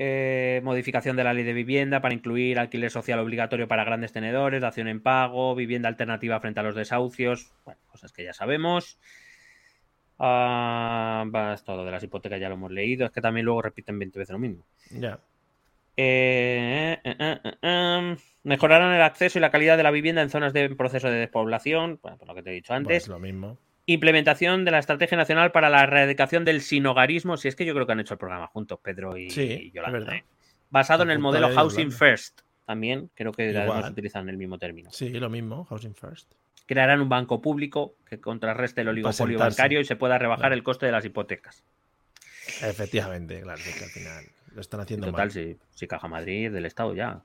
Eh, 0.00 0.60
modificación 0.62 1.16
de 1.16 1.24
la 1.24 1.34
ley 1.34 1.42
de 1.42 1.52
vivienda 1.52 2.00
para 2.00 2.14
incluir 2.14 2.60
alquiler 2.60 2.88
social 2.88 3.18
obligatorio 3.18 3.66
para 3.66 3.82
grandes 3.82 4.12
tenedores, 4.12 4.62
dación 4.62 4.86
en 4.86 5.02
pago, 5.02 5.56
vivienda 5.56 5.88
alternativa 5.88 6.38
frente 6.38 6.60
a 6.60 6.62
los 6.62 6.76
desahucios, 6.76 7.52
bueno, 7.64 7.80
cosas 7.88 8.12
que 8.12 8.22
ya 8.22 8.32
sabemos. 8.32 9.00
Ah, 10.20 11.56
todo 11.64 11.84
de 11.84 11.90
las 11.90 12.04
hipotecas 12.04 12.40
ya 12.40 12.48
lo 12.48 12.54
hemos 12.54 12.70
leído, 12.70 13.06
es 13.06 13.12
que 13.12 13.20
también 13.20 13.44
luego 13.44 13.60
repiten 13.60 13.98
20 13.98 14.20
veces 14.20 14.32
lo 14.32 14.38
mismo. 14.38 14.64
Ya. 14.90 15.18
Eh, 15.96 16.96
eh, 17.02 17.40
em, 17.60 18.16
mejorarán 18.44 18.94
el 18.94 19.02
acceso 19.02 19.38
y 19.38 19.40
la 19.40 19.50
calidad 19.50 19.76
de 19.76 19.82
la 19.82 19.90
vivienda 19.90 20.22
en 20.22 20.30
zonas 20.30 20.52
de 20.52 20.68
proceso 20.76 21.10
de 21.10 21.18
despoblación, 21.18 21.98
bueno, 22.00 22.18
por 22.18 22.28
lo 22.28 22.36
que 22.36 22.44
te 22.44 22.50
he 22.50 22.54
dicho 22.54 22.72
antes. 22.72 23.02
Pues 23.02 23.08
lo 23.08 23.18
mismo. 23.18 23.58
Implementación 23.90 24.66
de 24.66 24.70
la 24.70 24.80
Estrategia 24.80 25.16
Nacional 25.16 25.50
para 25.50 25.70
la 25.70 25.84
Erradicación 25.84 26.44
del 26.44 26.60
Sinogarismo. 26.60 27.38
Si 27.38 27.48
es 27.48 27.56
que 27.56 27.64
yo 27.64 27.72
creo 27.72 27.86
que 27.86 27.92
han 27.92 28.00
hecho 28.00 28.12
el 28.12 28.18
programa 28.18 28.46
juntos, 28.46 28.78
Pedro 28.82 29.16
y, 29.16 29.30
sí, 29.30 29.70
Yolanda. 29.72 30.14
¿eh? 30.14 30.24
Basado 30.68 31.04
en 31.04 31.10
el 31.10 31.18
modelo 31.18 31.54
Housing 31.54 31.90
First. 31.90 32.42
También 32.66 33.10
creo 33.14 33.32
que 33.32 33.48
además 33.56 33.88
utilizan 33.88 34.28
el 34.28 34.36
mismo 34.36 34.58
término. 34.58 34.90
Sí, 34.92 35.08
lo 35.08 35.30
mismo, 35.30 35.64
Housing 35.64 35.94
First. 35.94 36.30
Crearán 36.66 37.00
un 37.00 37.08
banco 37.08 37.40
público 37.40 37.94
que 38.06 38.20
contrarreste 38.20 38.82
el 38.82 38.88
oligopolio 38.88 39.38
bancario 39.38 39.80
y 39.80 39.86
se 39.86 39.96
pueda 39.96 40.18
rebajar 40.18 40.52
el 40.52 40.62
coste 40.62 40.84
de 40.84 40.92
las 40.92 41.06
hipotecas. 41.06 41.64
Efectivamente, 42.60 43.40
claro, 43.40 43.62
que 43.64 43.84
al 43.84 43.90
final 43.90 44.24
lo 44.54 44.60
están 44.60 44.80
haciendo 44.80 45.06
total, 45.06 45.30
Si, 45.30 45.56
si 45.74 45.86
Caja 45.86 46.08
Madrid 46.08 46.52
del 46.52 46.66
Estado 46.66 46.94
ya. 46.94 47.22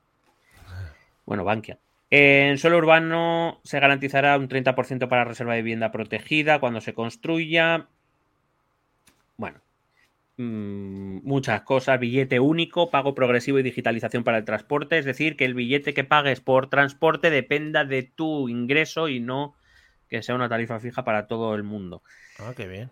Bueno, 1.25 1.43
Bankia. 1.43 1.77
En 2.15 2.59
suelo 2.59 2.77
urbano 2.77 3.59
se 3.63 3.79
garantizará 3.79 4.37
un 4.37 4.47
30% 4.47 5.07
para 5.09 5.23
reserva 5.23 5.55
de 5.55 5.63
vivienda 5.63 5.89
protegida 5.91 6.59
cuando 6.59 6.79
se 6.79 6.93
construya. 6.93 7.87
Bueno, 9.35 9.61
mm, 10.37 11.21
muchas 11.23 11.63
cosas. 11.63 11.99
Billete 11.99 12.39
único, 12.39 12.91
pago 12.91 13.15
progresivo 13.15 13.57
y 13.57 13.63
digitalización 13.63 14.23
para 14.23 14.37
el 14.37 14.45
transporte. 14.45 14.99
Es 14.99 15.05
decir, 15.05 15.35
que 15.35 15.45
el 15.45 15.55
billete 15.55 15.95
que 15.95 16.03
pagues 16.03 16.39
por 16.39 16.69
transporte 16.69 17.31
dependa 17.31 17.83
de 17.83 18.03
tu 18.03 18.47
ingreso 18.47 19.09
y 19.09 19.19
no 19.19 19.55
que 20.07 20.21
sea 20.21 20.35
una 20.35 20.49
tarifa 20.49 20.79
fija 20.79 21.03
para 21.03 21.25
todo 21.25 21.55
el 21.55 21.63
mundo. 21.63 22.03
Ah, 22.37 22.53
qué 22.55 22.67
bien. 22.67 22.91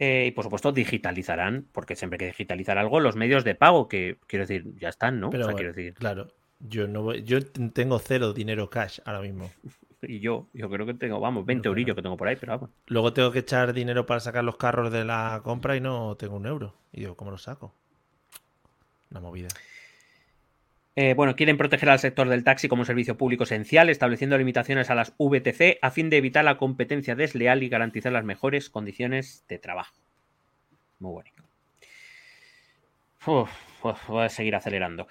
Eh, 0.00 0.26
y 0.26 0.30
por 0.32 0.42
supuesto 0.42 0.72
digitalizarán, 0.72 1.68
porque 1.70 1.94
siempre 1.94 2.16
hay 2.16 2.18
que 2.18 2.36
digitalizar 2.36 2.78
algo, 2.78 2.98
los 2.98 3.14
medios 3.14 3.44
de 3.44 3.54
pago, 3.54 3.86
que 3.86 4.18
quiero 4.26 4.44
decir, 4.44 4.64
ya 4.76 4.88
están, 4.88 5.20
¿no? 5.20 5.30
Pero, 5.30 5.46
quiero 5.54 5.72
decir... 5.72 5.94
Claro, 5.94 6.32
yo 6.60 6.88
no 6.88 7.14
yo 7.14 7.44
tengo 7.44 7.98
cero 7.98 8.32
dinero 8.32 8.70
cash 8.70 9.00
ahora 9.04 9.20
mismo. 9.20 9.50
Y 10.00 10.20
yo, 10.20 10.46
yo 10.52 10.70
creo 10.70 10.86
que 10.86 10.94
tengo, 10.94 11.18
vamos, 11.18 11.44
20 11.44 11.66
eurillos 11.66 11.96
que 11.96 12.02
tengo 12.02 12.16
por 12.16 12.28
ahí, 12.28 12.36
pero 12.36 12.52
vamos. 12.52 12.70
Luego 12.86 13.12
tengo 13.12 13.32
que 13.32 13.40
echar 13.40 13.72
dinero 13.72 14.06
para 14.06 14.20
sacar 14.20 14.44
los 14.44 14.56
carros 14.56 14.92
de 14.92 15.04
la 15.04 15.40
compra 15.42 15.74
y 15.74 15.80
no 15.80 16.16
tengo 16.16 16.36
un 16.36 16.46
euro. 16.46 16.76
Y 16.92 17.00
digo, 17.00 17.16
¿cómo 17.16 17.32
lo 17.32 17.38
saco? 17.38 17.74
Una 19.10 19.18
movida. 19.18 19.48
Eh, 21.00 21.14
bueno, 21.14 21.36
quieren 21.36 21.56
proteger 21.56 21.90
al 21.90 22.00
sector 22.00 22.28
del 22.28 22.42
taxi 22.42 22.68
como 22.68 22.84
servicio 22.84 23.16
público 23.16 23.44
esencial, 23.44 23.88
estableciendo 23.88 24.36
limitaciones 24.36 24.90
a 24.90 24.96
las 24.96 25.14
VTC 25.18 25.78
a 25.80 25.90
fin 25.90 26.10
de 26.10 26.16
evitar 26.16 26.44
la 26.44 26.58
competencia 26.58 27.14
desleal 27.14 27.62
y 27.62 27.68
garantizar 27.68 28.12
las 28.12 28.24
mejores 28.24 28.68
condiciones 28.68 29.44
de 29.48 29.58
trabajo. 29.58 29.94
Muy 30.98 31.12
bonito. 31.12 31.44
voy 34.08 34.24
a 34.24 34.28
seguir 34.28 34.56
acelerando. 34.56 35.06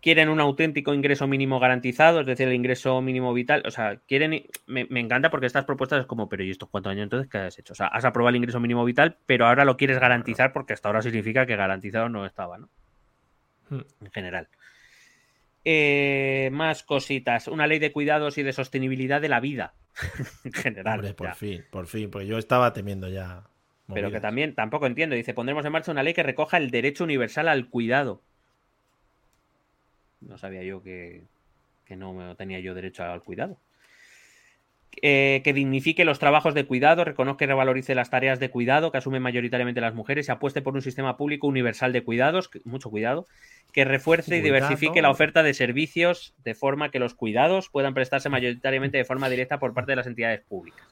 Quieren 0.00 0.28
un 0.28 0.40
auténtico 0.40 0.94
ingreso 0.94 1.26
mínimo 1.26 1.58
garantizado, 1.58 2.20
es 2.20 2.26
decir, 2.26 2.46
el 2.46 2.54
ingreso 2.54 3.00
mínimo 3.00 3.32
vital. 3.34 3.62
O 3.66 3.70
sea, 3.70 3.96
quieren. 4.06 4.46
Me, 4.66 4.86
me, 4.88 5.00
encanta 5.00 5.30
porque 5.30 5.46
estas 5.46 5.64
propuestas 5.64 6.00
es 6.00 6.06
como, 6.06 6.28
pero 6.28 6.44
¿y 6.44 6.50
estos 6.50 6.68
cuántos 6.68 6.92
años 6.92 7.04
entonces 7.04 7.28
qué 7.28 7.38
has 7.38 7.58
hecho? 7.58 7.72
O 7.72 7.76
sea, 7.76 7.88
has 7.88 8.04
aprobado 8.04 8.30
el 8.30 8.36
ingreso 8.36 8.60
mínimo 8.60 8.84
vital, 8.84 9.16
pero 9.26 9.46
ahora 9.46 9.64
lo 9.64 9.76
quieres 9.76 9.98
garantizar 9.98 10.52
porque 10.52 10.74
hasta 10.74 10.88
ahora 10.88 11.02
significa 11.02 11.46
que 11.46 11.56
garantizado 11.56 12.08
no 12.08 12.24
estaba, 12.24 12.58
¿no? 12.58 12.68
Hmm. 13.70 13.80
En 14.00 14.10
general. 14.12 14.48
Eh, 15.64 16.50
más 16.52 16.84
cositas. 16.84 17.48
Una 17.48 17.66
ley 17.66 17.80
de 17.80 17.90
cuidados 17.90 18.38
y 18.38 18.44
de 18.44 18.52
sostenibilidad 18.52 19.20
de 19.20 19.28
la 19.28 19.40
vida. 19.40 19.74
en 20.44 20.52
general. 20.52 21.00
Hombre, 21.00 21.14
por 21.14 21.34
fin, 21.34 21.64
por 21.70 21.86
fin, 21.88 22.10
porque 22.10 22.28
yo 22.28 22.38
estaba 22.38 22.72
temiendo 22.72 23.08
ya. 23.08 23.42
Pero 23.92 24.10
que 24.10 24.20
también 24.20 24.54
tampoco 24.54 24.86
entiendo. 24.86 25.16
Dice, 25.16 25.34
pondremos 25.34 25.64
en 25.64 25.72
marcha 25.72 25.92
una 25.92 26.02
ley 26.02 26.14
que 26.14 26.22
recoja 26.22 26.56
el 26.56 26.70
derecho 26.70 27.04
universal 27.04 27.48
al 27.48 27.68
cuidado. 27.68 28.22
No 30.26 30.38
sabía 30.38 30.62
yo 30.62 30.82
que, 30.82 31.22
que 31.86 31.96
no 31.96 32.34
tenía 32.36 32.60
yo 32.60 32.74
derecho 32.74 33.04
al 33.04 33.22
cuidado. 33.22 33.58
Eh, 35.02 35.42
que 35.44 35.52
dignifique 35.52 36.06
los 36.06 36.18
trabajos 36.18 36.54
de 36.54 36.64
cuidado, 36.64 37.04
reconozca 37.04 37.44
y 37.44 37.48
revalorice 37.48 37.94
las 37.94 38.08
tareas 38.08 38.40
de 38.40 38.48
cuidado 38.48 38.90
que 38.90 38.96
asumen 38.96 39.20
mayoritariamente 39.20 39.82
las 39.82 39.94
mujeres 39.94 40.28
y 40.28 40.32
apueste 40.32 40.62
por 40.62 40.74
un 40.74 40.80
sistema 40.80 41.18
público 41.18 41.46
universal 41.46 41.92
de 41.92 42.02
cuidados, 42.02 42.48
mucho 42.64 42.88
cuidado, 42.88 43.26
que 43.72 43.84
refuerce 43.84 44.38
y 44.38 44.40
diversifique 44.40 45.02
la 45.02 45.10
oferta 45.10 45.42
de 45.42 45.52
servicios 45.52 46.34
de 46.44 46.54
forma 46.54 46.90
que 46.90 46.98
los 46.98 47.14
cuidados 47.14 47.68
puedan 47.68 47.92
prestarse 47.92 48.30
mayoritariamente 48.30 48.96
de 48.96 49.04
forma 49.04 49.28
directa 49.28 49.58
por 49.58 49.74
parte 49.74 49.92
de 49.92 49.96
las 49.96 50.06
entidades 50.06 50.40
públicas. 50.40 50.86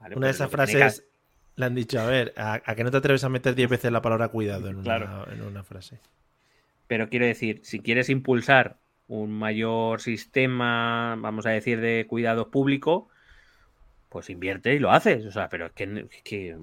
una 0.00 0.08
de 0.08 0.16
pues 0.16 0.36
esas 0.36 0.50
frases 0.50 1.04
le 1.56 1.66
han 1.66 1.74
dicho, 1.74 2.00
a 2.00 2.06
ver, 2.06 2.32
a, 2.36 2.60
que 2.74 2.84
no 2.84 2.90
te 2.90 2.96
atreves 2.96 3.22
a 3.22 3.28
meter 3.28 3.54
10 3.54 3.68
veces 3.68 3.92
la 3.92 4.00
palabra 4.00 4.28
cuidado 4.28 4.68
en 4.68 4.76
una 4.76 5.62
frase. 5.62 6.00
Pero 6.86 7.08
quiero 7.08 7.26
decir, 7.26 7.60
si 7.62 7.80
quieres 7.80 8.10
impulsar 8.10 8.78
un 9.08 9.30
mayor 9.30 10.00
sistema, 10.00 11.16
vamos 11.18 11.46
a 11.46 11.50
decir, 11.50 11.80
de 11.80 12.06
cuidado 12.06 12.50
público, 12.50 13.08
pues 14.08 14.30
invierte 14.30 14.74
y 14.74 14.78
lo 14.78 14.90
haces. 14.90 15.24
O 15.26 15.30
sea, 15.30 15.48
pero 15.48 15.66
es 15.66 15.72
que, 15.72 16.56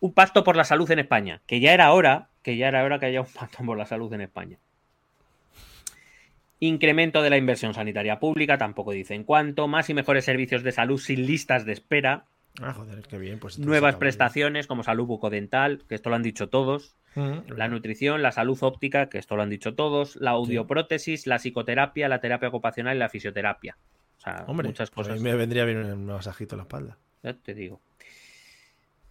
un 0.00 0.14
pacto 0.14 0.44
por 0.44 0.56
la 0.56 0.64
salud 0.64 0.90
en 0.90 1.00
España, 1.00 1.42
que 1.46 1.60
ya 1.60 1.74
era 1.74 1.92
hora, 1.92 2.28
que 2.42 2.56
ya 2.56 2.68
era 2.68 2.84
hora 2.84 2.98
que 2.98 3.06
haya 3.06 3.20
un 3.20 3.26
pacto 3.32 3.64
por 3.64 3.76
la 3.76 3.86
salud 3.86 4.12
en 4.12 4.22
España. 4.22 4.58
Incremento 6.58 7.22
de 7.22 7.30
la 7.30 7.38
inversión 7.38 7.72
sanitaria 7.72 8.20
pública, 8.20 8.58
tampoco 8.58 8.92
dicen 8.92 9.24
cuánto, 9.24 9.66
más 9.66 9.88
y 9.88 9.94
mejores 9.94 10.24
servicios 10.24 10.62
de 10.62 10.72
salud 10.72 10.98
sin 11.00 11.26
listas 11.26 11.64
de 11.64 11.72
espera. 11.72 12.26
Ah, 12.60 12.72
joder, 12.74 13.02
qué 13.02 13.18
bien. 13.18 13.38
Pues 13.38 13.58
Nuevas 13.58 13.96
prestaciones 13.96 14.66
como 14.66 14.82
salud 14.82 15.06
bucodental, 15.06 15.82
que 15.88 15.94
esto 15.94 16.10
lo 16.10 16.16
han 16.16 16.22
dicho 16.22 16.48
todos. 16.48 16.96
La 17.14 17.66
nutrición, 17.66 18.22
la 18.22 18.30
salud 18.30 18.56
óptica, 18.62 19.08
que 19.08 19.18
esto 19.18 19.34
lo 19.34 19.42
han 19.42 19.50
dicho 19.50 19.74
todos, 19.74 20.14
la 20.16 20.30
audioprótesis, 20.30 21.26
la 21.26 21.38
psicoterapia, 21.38 22.08
la 22.08 22.20
terapia 22.20 22.48
ocupacional 22.48 22.96
y 22.96 23.00
la 23.00 23.08
fisioterapia. 23.08 23.76
O 24.18 24.20
sea, 24.20 24.44
muchas 24.46 24.90
pues 24.90 25.08
cosas. 25.08 25.12
a 25.12 25.16
mí 25.16 25.22
me 25.22 25.34
vendría 25.34 25.64
bien 25.64 25.78
un 25.78 26.06
masajito 26.06 26.54
en 26.54 26.58
la 26.58 26.62
espalda. 26.64 26.98
Ya 27.22 27.34
te 27.34 27.54
digo. 27.54 27.80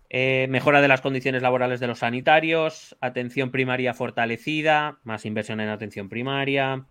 Eh, 0.10 0.48
mejora 0.49 0.82
de 0.82 0.88
las 0.88 1.02
condiciones 1.02 1.41
laborales 1.41 1.80
de 1.80 1.88
los 1.88 1.99
sanitarios, 1.99 2.95
atención 3.02 3.52
primaria 3.52 3.94
fortalecida, 3.94 4.99
más 5.03 5.26
inversión 5.26 5.60
en 5.60 5.70
atención 5.70 6.10
primaria, 6.10 6.86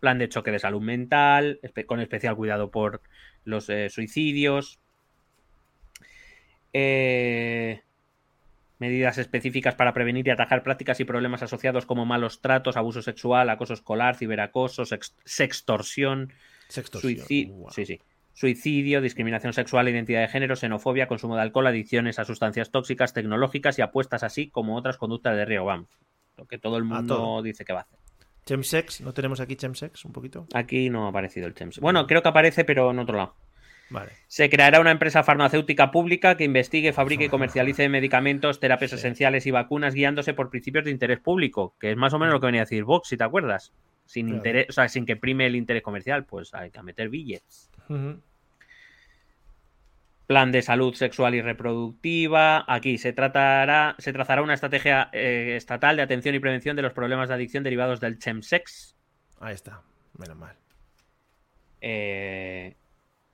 plan 0.00 0.18
de 0.18 0.28
choque 0.28 0.50
de 0.50 0.58
salud 0.58 0.82
mental, 0.82 1.60
con 1.86 2.00
especial 2.00 2.36
cuidado 2.36 2.70
por 2.70 3.00
los 3.44 3.70
eh, 3.70 3.88
suicidios. 3.88 4.78
Eh, 6.74 7.80
medidas 8.80 9.18
específicas 9.18 9.76
para 9.76 9.94
prevenir 9.94 10.26
y 10.26 10.30
atajar 10.30 10.64
prácticas 10.64 10.98
y 10.98 11.04
problemas 11.04 11.42
asociados 11.42 11.86
como 11.86 12.04
malos 12.04 12.40
tratos, 12.40 12.76
abuso 12.76 13.00
sexual, 13.00 13.48
acoso 13.48 13.74
escolar, 13.74 14.16
ciberacoso, 14.16 14.84
sextorsión, 14.84 16.32
suicidio, 16.68 17.70
sí, 17.70 17.86
sí. 17.86 18.00
suicidio, 18.32 19.00
discriminación 19.00 19.52
sexual, 19.52 19.88
identidad 19.88 20.20
de 20.20 20.28
género, 20.28 20.56
xenofobia, 20.56 21.06
consumo 21.06 21.36
de 21.36 21.42
alcohol, 21.42 21.68
adicciones 21.68 22.18
a 22.18 22.24
sustancias 22.24 22.72
tóxicas, 22.72 23.12
tecnológicas 23.12 23.78
y 23.78 23.82
apuestas 23.82 24.24
así 24.24 24.50
como 24.50 24.76
otras 24.76 24.98
conductas 24.98 25.36
de 25.36 25.44
riesgo. 25.44 25.66
Vamos, 25.66 25.88
lo 26.36 26.46
que 26.46 26.58
todo 26.58 26.76
el 26.76 26.84
mundo 26.84 27.40
dice 27.42 27.64
que 27.64 27.72
va 27.72 27.80
a 27.80 27.82
hacer. 27.82 27.98
Chemsex, 28.46 29.00
¿no 29.00 29.14
tenemos 29.14 29.40
aquí 29.40 29.56
Chemsex 29.56 30.04
un 30.04 30.12
poquito? 30.12 30.46
Aquí 30.52 30.90
no 30.90 31.06
ha 31.06 31.10
aparecido 31.10 31.46
el 31.46 31.54
Chemsex. 31.54 31.80
Bueno, 31.80 32.06
creo 32.06 32.20
que 32.20 32.28
aparece, 32.28 32.64
pero 32.64 32.90
en 32.90 32.98
otro 32.98 33.16
lado. 33.16 33.34
Se 34.26 34.50
creará 34.50 34.80
una 34.80 34.90
empresa 34.90 35.22
farmacéutica 35.22 35.90
pública 35.90 36.36
que 36.36 36.44
investigue, 36.44 36.92
fabrique 36.92 37.24
y 37.24 37.28
comercialice 37.28 37.88
medicamentos, 37.88 38.60
terapias 38.60 38.92
esenciales 38.92 39.46
y 39.46 39.50
vacunas 39.50 39.94
guiándose 39.94 40.34
por 40.34 40.50
principios 40.50 40.84
de 40.84 40.90
interés 40.90 41.20
público, 41.20 41.76
que 41.78 41.90
es 41.90 41.96
más 41.96 42.12
o 42.14 42.18
menos 42.18 42.34
lo 42.34 42.40
que 42.40 42.46
venía 42.46 42.62
a 42.62 42.64
decir 42.64 42.84
Vox, 42.84 43.08
si 43.08 43.16
te 43.16 43.24
acuerdas. 43.24 43.72
Sin 44.06 44.28
interés, 44.28 44.66
o 44.68 44.72
sea, 44.72 44.88
sin 44.88 45.06
que 45.06 45.16
prime 45.16 45.46
el 45.46 45.56
interés 45.56 45.82
comercial, 45.82 46.24
pues 46.24 46.52
hay 46.52 46.70
que 46.70 46.82
meter 46.82 47.08
billetes. 47.08 47.70
Plan 50.26 50.52
de 50.52 50.62
salud 50.62 50.94
sexual 50.94 51.34
y 51.34 51.42
reproductiva. 51.42 52.64
Aquí 52.66 52.98
se 52.98 53.12
tratará, 53.12 53.94
se 53.98 54.12
trazará 54.12 54.42
una 54.42 54.54
estrategia 54.54 55.08
eh, 55.12 55.54
estatal 55.56 55.96
de 55.96 56.02
atención 56.02 56.34
y 56.34 56.38
prevención 56.38 56.76
de 56.76 56.82
los 56.82 56.92
problemas 56.92 57.28
de 57.28 57.34
adicción 57.34 57.62
derivados 57.62 58.00
del 58.00 58.18
chemsex. 58.18 58.96
Ahí 59.40 59.54
está, 59.54 59.82
menos 60.18 60.36
mal. 60.36 60.56
Eh, 61.80 62.74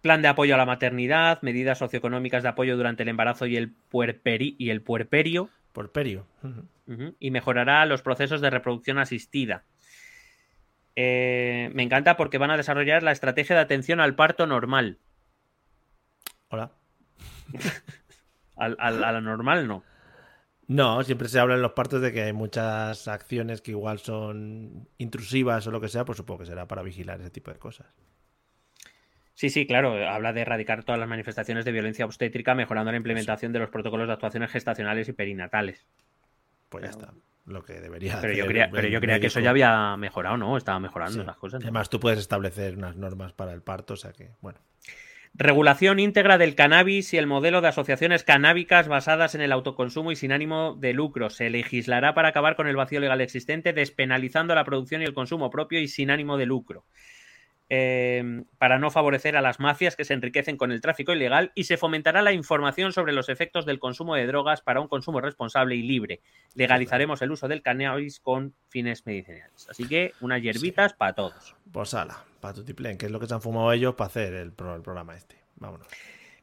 plan 0.00 0.22
de 0.22 0.28
apoyo 0.28 0.54
a 0.54 0.58
la 0.58 0.66
maternidad, 0.66 1.40
medidas 1.42 1.78
socioeconómicas 1.78 2.42
de 2.42 2.48
apoyo 2.48 2.76
durante 2.76 3.02
el 3.02 3.08
embarazo 3.08 3.46
y 3.46 3.56
el, 3.56 3.70
puerperi 3.70 4.56
y 4.58 4.70
el 4.70 4.82
puerperio. 4.82 5.50
Puerperio. 5.72 6.26
Y 7.20 7.30
mejorará 7.30 7.86
los 7.86 8.02
procesos 8.02 8.40
de 8.40 8.50
reproducción 8.50 8.98
asistida. 8.98 9.64
Eh, 10.96 11.70
me 11.72 11.84
encanta 11.84 12.16
porque 12.16 12.38
van 12.38 12.50
a 12.50 12.56
desarrollar 12.56 13.02
la 13.02 13.12
estrategia 13.12 13.54
de 13.54 13.62
atención 13.62 14.00
al 14.00 14.16
parto 14.16 14.46
normal. 14.46 14.98
Hola. 16.48 16.72
al, 18.56 18.76
a 18.78 18.90
la 18.90 19.20
normal 19.20 19.68
no. 19.68 19.84
No, 20.66 21.02
siempre 21.02 21.28
se 21.28 21.40
habla 21.40 21.56
en 21.56 21.62
los 21.62 21.72
partos 21.72 22.00
de 22.00 22.12
que 22.12 22.22
hay 22.22 22.32
muchas 22.32 23.08
acciones 23.08 23.60
que 23.60 23.72
igual 23.72 23.98
son 23.98 24.88
intrusivas 24.98 25.66
o 25.66 25.72
lo 25.72 25.80
que 25.80 25.88
sea, 25.88 26.04
pues 26.04 26.16
supongo 26.18 26.40
que 26.40 26.46
será 26.46 26.68
para 26.68 26.82
vigilar 26.82 27.20
ese 27.20 27.30
tipo 27.30 27.50
de 27.50 27.58
cosas. 27.58 27.88
Sí, 29.40 29.48
sí, 29.48 29.66
claro. 29.66 29.94
Habla 30.06 30.34
de 30.34 30.42
erradicar 30.42 30.84
todas 30.84 30.98
las 30.98 31.08
manifestaciones 31.08 31.64
de 31.64 31.72
violencia 31.72 32.04
obstétrica, 32.04 32.54
mejorando 32.54 32.90
la 32.90 32.98
implementación 32.98 33.54
de 33.54 33.58
los 33.58 33.70
protocolos 33.70 34.06
de 34.06 34.12
actuaciones 34.12 34.50
gestacionales 34.50 35.08
y 35.08 35.14
perinatales. 35.14 35.86
Pues 36.68 36.84
ya 36.84 36.90
está. 36.90 37.14
Lo 37.46 37.64
que 37.64 37.80
debería 37.80 38.18
pero 38.20 38.34
Yo 38.34 38.44
creía, 38.44 38.68
pero 38.70 38.88
yo 38.88 39.00
creía 39.00 39.18
que 39.18 39.28
eso 39.28 39.40
ya 39.40 39.48
había 39.48 39.96
mejorado, 39.96 40.36
¿no? 40.36 40.58
Estaba 40.58 40.78
mejorando 40.78 41.24
las 41.24 41.38
cosas. 41.38 41.62
Además, 41.62 41.88
tú 41.88 41.98
puedes 41.98 42.18
establecer 42.18 42.76
unas 42.76 42.96
normas 42.96 43.32
para 43.32 43.54
el 43.54 43.62
parto, 43.62 43.94
o 43.94 43.96
sea 43.96 44.12
que, 44.12 44.28
bueno. 44.42 44.58
Regulación 45.32 46.00
íntegra 46.00 46.36
del 46.36 46.54
cannabis 46.54 47.14
y 47.14 47.16
el 47.16 47.26
modelo 47.26 47.62
de 47.62 47.68
asociaciones 47.68 48.24
canábicas 48.24 48.88
basadas 48.88 49.34
en 49.34 49.40
el 49.40 49.52
autoconsumo 49.52 50.12
y 50.12 50.16
sin 50.16 50.32
ánimo 50.32 50.76
de 50.78 50.92
lucro. 50.92 51.30
Se 51.30 51.48
legislará 51.48 52.12
para 52.12 52.28
acabar 52.28 52.56
con 52.56 52.68
el 52.68 52.76
vacío 52.76 53.00
legal 53.00 53.22
existente, 53.22 53.72
despenalizando 53.72 54.54
la 54.54 54.66
producción 54.66 55.00
y 55.00 55.06
el 55.06 55.14
consumo 55.14 55.48
propio 55.48 55.80
y 55.80 55.88
sin 55.88 56.10
ánimo 56.10 56.36
de 56.36 56.44
lucro. 56.44 56.84
Em, 57.72 58.46
para 58.58 58.80
no 58.80 58.90
favorecer 58.90 59.36
a 59.36 59.40
las 59.40 59.60
mafias 59.60 59.94
que 59.94 60.04
se 60.04 60.12
enriquecen 60.12 60.56
con 60.56 60.72
el 60.72 60.80
tráfico 60.80 61.12
ilegal 61.12 61.52
y 61.54 61.64
se 61.64 61.76
fomentará 61.76 62.20
la 62.20 62.32
información 62.32 62.92
sobre 62.92 63.12
los 63.12 63.28
efectos 63.28 63.64
del 63.64 63.78
consumo 63.78 64.16
de 64.16 64.26
drogas 64.26 64.60
para 64.60 64.80
un 64.80 64.88
consumo 64.88 65.20
responsable 65.20 65.76
y 65.76 65.82
libre. 65.82 66.20
Legalizaremos 66.56 67.22
el 67.22 67.30
uso 67.30 67.46
del 67.46 67.62
cannabis 67.62 68.18
con 68.18 68.54
fines 68.70 69.06
medicinales. 69.06 69.68
Así 69.70 69.86
que 69.86 70.14
unas 70.20 70.42
hierbitas 70.42 70.94
para 70.94 71.12
todos. 71.12 71.54
Pues 71.70 71.94
ala, 71.94 72.24
para 72.40 72.54
tu 72.54 72.64
tiplén, 72.64 72.98
que 72.98 73.06
es 73.06 73.12
lo 73.12 73.20
que 73.20 73.28
se 73.28 73.34
han 73.34 73.40
fumado 73.40 73.72
ellos 73.72 73.94
para 73.94 74.08
hacer 74.08 74.34
el, 74.34 74.50
programa 74.50 75.14
este. 75.14 75.36
Vámonos. 75.54 75.86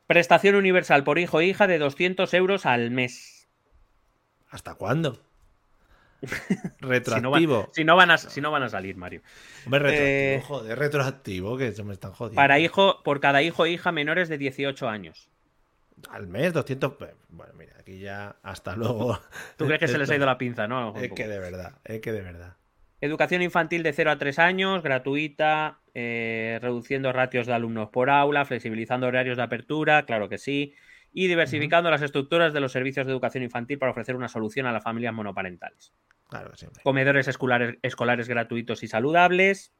Prestación 0.07 0.55
universal 0.55 1.03
por 1.03 1.19
hijo 1.19 1.41
e 1.41 1.47
hija 1.47 1.67
de 1.67 1.77
200 1.77 2.33
euros 2.35 2.65
al 2.65 2.89
mes. 2.89 3.49
¿Hasta 4.49 4.75
cuándo? 4.75 5.26
Retroactivo. 6.79 7.69
Si 7.73 7.83
no, 7.83 7.95
van, 7.95 8.11
a, 8.11 8.17
si 8.17 8.41
no 8.41 8.51
van 8.51 8.63
a 8.63 8.69
salir, 8.69 8.97
Mario. 8.97 9.21
Hombre, 9.65 9.79
retroactivo, 9.79 10.07
eh, 10.07 10.41
joder, 10.45 10.79
retroactivo, 10.79 11.57
que 11.57 11.71
se 11.71 11.83
me 11.83 11.93
están 11.93 12.11
jodiendo. 12.13 12.35
Para 12.35 12.59
hijo, 12.59 13.01
por 13.03 13.19
cada 13.19 13.41
hijo 13.41 13.65
e 13.65 13.71
hija 13.71 13.91
menores 13.91 14.29
de 14.29 14.37
18 14.37 14.87
años. 14.89 15.29
Al 16.09 16.27
mes, 16.27 16.53
200. 16.53 16.97
Bueno, 17.29 17.53
mira, 17.57 17.73
aquí 17.79 17.99
ya 17.99 18.35
hasta 18.43 18.75
luego. 18.75 19.19
¿Tú 19.57 19.65
crees 19.65 19.79
que 19.79 19.87
se 19.87 19.97
les 19.97 20.09
ha 20.09 20.15
ido 20.15 20.25
la 20.25 20.37
pinza, 20.37 20.67
no? 20.67 20.95
Es 20.95 21.11
que 21.11 21.27
de 21.27 21.39
verdad, 21.39 21.73
es 21.83 22.01
que 22.01 22.11
de 22.11 22.21
verdad. 22.21 22.55
Educación 22.99 23.43
infantil 23.43 23.83
de 23.83 23.93
0 23.93 24.11
a 24.11 24.17
3 24.17 24.39
años, 24.39 24.81
gratuita, 24.81 25.79
eh, 25.93 26.57
reduciendo 26.61 27.13
ratios 27.13 27.45
de 27.45 27.53
alumnos 27.53 27.89
por 27.89 28.09
aula, 28.09 28.43
flexibilizando 28.45 29.05
horarios 29.05 29.37
de 29.37 29.43
apertura, 29.43 30.05
claro 30.05 30.29
que 30.29 30.39
sí, 30.39 30.73
y 31.13 31.27
diversificando 31.27 31.89
las 31.89 32.01
estructuras 32.01 32.53
de 32.53 32.59
los 32.59 32.71
servicios 32.71 33.05
de 33.05 33.11
educación 33.11 33.43
infantil 33.43 33.79
para 33.79 33.91
ofrecer 33.91 34.15
una 34.15 34.27
solución 34.27 34.65
a 34.65 34.71
las 34.71 34.83
familias 34.83 35.13
monoparentales. 35.13 35.93
Claro 36.29 36.55
siempre. 36.55 36.83
Comedores 36.83 37.27
escolares, 37.27 37.77
escolares 37.81 38.27
gratuitos 38.27 38.83
y 38.83 38.87
saludables. 38.87 39.73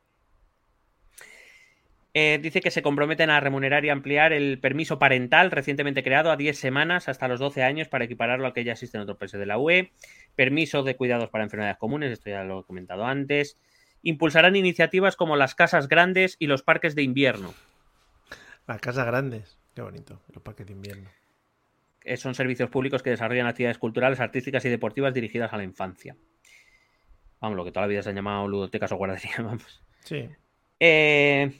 Eh, 2.19 2.39
dice 2.41 2.61
que 2.61 2.71
se 2.71 2.81
comprometen 2.81 3.29
a 3.29 3.39
remunerar 3.39 3.85
y 3.85 3.89
ampliar 3.89 4.33
el 4.33 4.59
permiso 4.59 4.97
parental 4.97 5.51
recientemente 5.51 6.01
creado 6.01 6.31
a 6.31 6.35
10 6.35 6.57
semanas 6.57 7.09
hasta 7.09 7.27
los 7.27 7.39
12 7.39 7.61
años 7.61 7.89
para 7.89 8.05
equipararlo 8.05 8.47
al 8.47 8.53
que 8.53 8.63
ya 8.63 8.71
existe 8.71 8.97
en 8.97 9.03
otros 9.03 9.19
países 9.19 9.39
de 9.39 9.45
la 9.45 9.59
UE. 9.59 9.91
Permiso 10.35 10.81
de 10.81 10.95
cuidados 10.95 11.29
para 11.29 11.43
enfermedades 11.43 11.77
comunes, 11.77 12.11
esto 12.11 12.31
ya 12.31 12.43
lo 12.43 12.61
he 12.61 12.63
comentado 12.63 13.05
antes. 13.05 13.59
Impulsarán 14.01 14.55
iniciativas 14.55 15.15
como 15.15 15.35
las 15.35 15.53
casas 15.53 15.87
grandes 15.87 16.37
y 16.39 16.47
los 16.47 16.63
parques 16.63 16.95
de 16.95 17.03
invierno. 17.03 17.53
Las 18.65 18.81
casas 18.81 19.05
grandes, 19.05 19.59
qué 19.77 19.83
bonito, 19.83 20.19
los 20.33 20.41
parques 20.41 20.65
de 20.65 20.73
invierno. 20.73 21.07
Eh, 22.03 22.17
son 22.17 22.33
servicios 22.33 22.67
públicos 22.67 23.03
que 23.03 23.11
desarrollan 23.11 23.45
actividades 23.45 23.77
culturales, 23.77 24.19
artísticas 24.19 24.65
y 24.65 24.69
deportivas 24.69 25.13
dirigidas 25.13 25.53
a 25.53 25.57
la 25.57 25.63
infancia. 25.63 26.17
Vamos, 27.39 27.55
lo 27.55 27.63
que 27.63 27.71
toda 27.71 27.85
la 27.85 27.89
vida 27.89 28.01
se 28.01 28.09
han 28.09 28.15
llamado 28.15 28.47
ludotecas 28.47 28.91
o 28.91 28.95
guarderías, 28.95 29.37
vamos. 29.43 29.83
Sí. 30.03 30.27
Eh, 30.79 31.51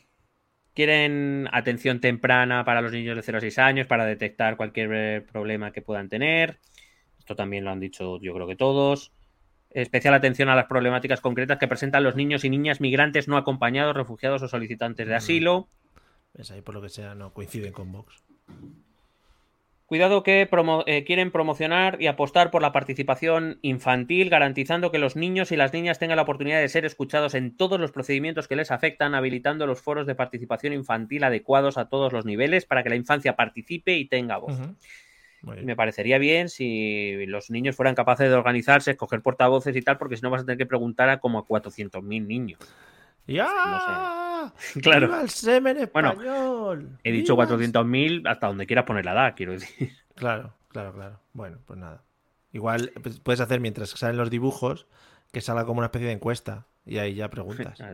Quieren 0.73 1.48
atención 1.52 2.02
temprana 2.02 2.65
para 2.65 2.81
los 2.81 2.91
niños 2.91 3.15
de 3.15 3.22
0 3.22 3.38
a 3.38 3.41
6 3.41 3.60
años 3.60 3.88
para 3.88 4.06
detectar 4.06 4.57
cualquier 4.57 4.89
eh, 4.94 5.22
problema 5.22 5.72
que 5.72 5.84
puedan 5.84 6.10
tener. 6.10 6.57
Esto 7.19 7.35
también 7.35 7.65
lo 7.65 7.69
han 7.69 7.80
dicho 7.80 8.19
yo 8.19 8.34
creo 8.34 8.48
que 8.48 8.56
todos. 8.56 9.11
Especial 9.69 10.15
atención 10.15 10.49
a 10.49 10.56
las 10.56 10.65
problemáticas 10.65 11.22
concretas 11.22 11.60
que 11.60 11.68
presentan 11.68 12.03
los 12.03 12.15
niños 12.15 12.45
y 12.45 12.49
niñas 12.49 12.81
migrantes 12.81 13.27
no 13.27 13.38
acompañados, 13.38 13.95
refugiados 13.95 14.41
o 14.41 14.48
solicitantes 14.48 15.07
de 15.07 15.14
asilo. 15.14 15.68
Es 16.38 16.51
ahí 16.51 16.61
por 16.61 16.76
lo 16.76 16.81
que 16.81 16.89
sea, 16.89 17.15
no 17.15 17.34
coinciden 17.34 17.73
con 17.73 17.91
Vox. 17.91 18.23
Cuidado 19.88 20.22
que 20.22 20.49
eh, 20.85 21.03
quieren 21.05 21.31
promocionar 21.31 22.01
y 22.01 22.07
apostar 22.07 22.51
por 22.51 22.61
la 22.61 22.73
participación 22.73 23.57
infantil, 23.61 24.30
garantizando 24.30 24.91
que 24.91 24.99
los 24.99 25.15
niños 25.15 25.53
y 25.53 25.55
las 25.55 25.72
niñas 25.72 25.97
tengan 25.97 26.18
la 26.18 26.23
oportunidad 26.23 26.59
de 26.59 26.68
ser 26.68 26.84
escuchados 26.84 27.34
en 27.35 27.55
todos 27.55 27.80
los 27.80 27.93
procedimientos 27.93 28.49
que 28.49 28.57
les 28.57 28.69
afectan, 28.69 29.15
habilitando 29.15 29.65
los 29.65 29.81
foros 29.81 30.05
de 30.05 30.14
participación 30.14 30.73
infantil 30.73 31.23
adecuados 31.23 31.77
a 31.77 31.88
todos 31.88 32.11
los 32.11 32.26
niveles 32.26 32.65
para 32.65 32.84
que 32.84 32.89
la 32.89 32.97
infancia 32.97 33.38
participe 33.38 33.95
y 33.95 34.09
tenga 34.09 34.38
voz. 34.38 34.59
Me 35.41 35.77
parecería 35.77 36.18
bien 36.18 36.49
si 36.49 37.26
los 37.26 37.49
niños 37.49 37.77
fueran 37.77 37.95
capaces 37.95 38.27
de 38.30 38.35
organizarse, 38.35 38.91
escoger 38.91 39.22
portavoces 39.22 39.73
y 39.73 39.81
tal, 39.81 39.97
porque 39.97 40.18
si 40.18 40.22
no 40.22 40.30
vas 40.30 40.41
a 40.41 40.45
tener 40.45 40.57
que 40.57 40.65
preguntar 40.65 41.07
a 41.07 41.22
como 41.22 41.39
a 41.39 41.45
400.000 41.45 42.27
niños. 42.27 42.59
¡Ya! 43.28 44.54
Claro. 44.82 45.22
el 45.22 45.30
semen 45.30 45.78
español! 45.78 46.98
he 47.04 47.12
dicho 47.12 47.36
400.000 47.36 48.28
hasta 48.30 48.48
donde 48.48 48.66
quieras 48.66 48.86
poner 48.86 49.06
la 49.06 49.12
edad, 49.12 49.34
quiero 49.36 49.52
decir. 49.54 49.91
Claro, 50.16 50.56
claro, 50.70 50.94
claro. 50.94 51.20
Bueno, 51.34 51.60
pues 51.66 51.78
nada. 51.78 52.04
Igual 52.52 52.91
pues, 53.04 53.20
puedes 53.20 53.40
hacer 53.40 53.60
mientras 53.60 53.90
salen 53.91 54.18
los 54.18 54.30
dibujos 54.30 54.88
que 55.32 55.41
salga 55.41 55.66
como 55.66 55.80
una 55.80 55.88
especie 55.88 56.08
de 56.08 56.14
encuesta. 56.14 56.68
Y 56.88 56.99
ahí 56.99 57.16
ya 57.16 57.30
preguntas. 57.30 57.82
Ah, 57.82 57.94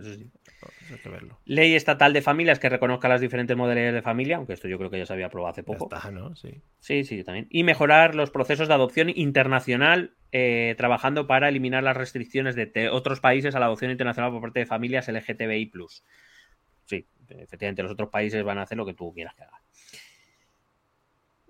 Ley 1.45 1.73
estatal 1.73 2.13
de 2.13 2.21
familias 2.21 2.59
que 2.59 2.69
reconozca 2.69 3.09
las 3.09 3.21
diferentes 3.21 3.57
modalidades 3.57 3.95
de 3.95 4.01
familia, 4.03 4.37
aunque 4.37 4.53
esto 4.53 4.67
yo 4.67 4.77
creo 4.77 4.91
que 4.91 4.99
ya 4.99 5.07
se 5.07 5.13
había 5.13 5.25
aprobado 5.25 5.51
hace 5.51 5.63
poco. 5.63 5.89
Sí. 6.35 6.61
Sí, 6.79 7.03
sí, 7.03 7.23
también. 7.23 7.47
Y 7.49 7.63
mejorar 7.63 8.13
los 8.13 8.29
procesos 8.29 8.67
de 8.67 8.75
adopción 8.75 9.09
internacional, 9.09 10.13
eh, 10.31 10.75
trabajando 10.77 11.25
para 11.25 11.49
eliminar 11.49 11.83
las 11.83 11.97
restricciones 11.97 12.55
de 12.55 12.89
otros 12.89 13.19
países 13.19 13.55
a 13.55 13.59
la 13.59 13.65
adopción 13.65 13.89
internacional 13.89 14.31
por 14.31 14.41
parte 14.41 14.59
de 14.59 14.67
familias 14.67 15.07
LGTBI. 15.09 15.71
Sí, 16.85 17.07
efectivamente, 17.29 17.81
los 17.81 17.93
otros 17.93 18.09
países 18.09 18.43
van 18.43 18.59
a 18.59 18.63
hacer 18.63 18.77
lo 18.77 18.85
que 18.85 18.93
tú 18.93 19.11
quieras 19.11 19.33
que 19.33 19.43
haga. 19.43 19.59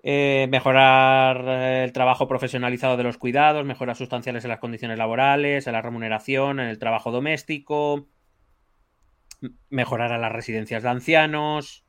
Eh, 0.06 0.48
mejorar 0.50 1.48
el 1.48 1.92
trabajo 1.94 2.28
profesionalizado 2.28 2.98
de 2.98 3.04
los 3.04 3.16
cuidados, 3.16 3.64
mejoras 3.64 3.96
sustanciales 3.96 4.44
en 4.44 4.50
las 4.50 4.58
condiciones 4.60 4.98
laborales, 4.98 5.66
en 5.66 5.72
la 5.72 5.80
remuneración, 5.80 6.60
en 6.60 6.68
el 6.68 6.78
trabajo 6.78 7.10
doméstico, 7.10 8.06
mejorar 9.70 10.12
a 10.12 10.18
las 10.18 10.30
residencias 10.30 10.82
de 10.82 10.90
ancianos, 10.90 11.86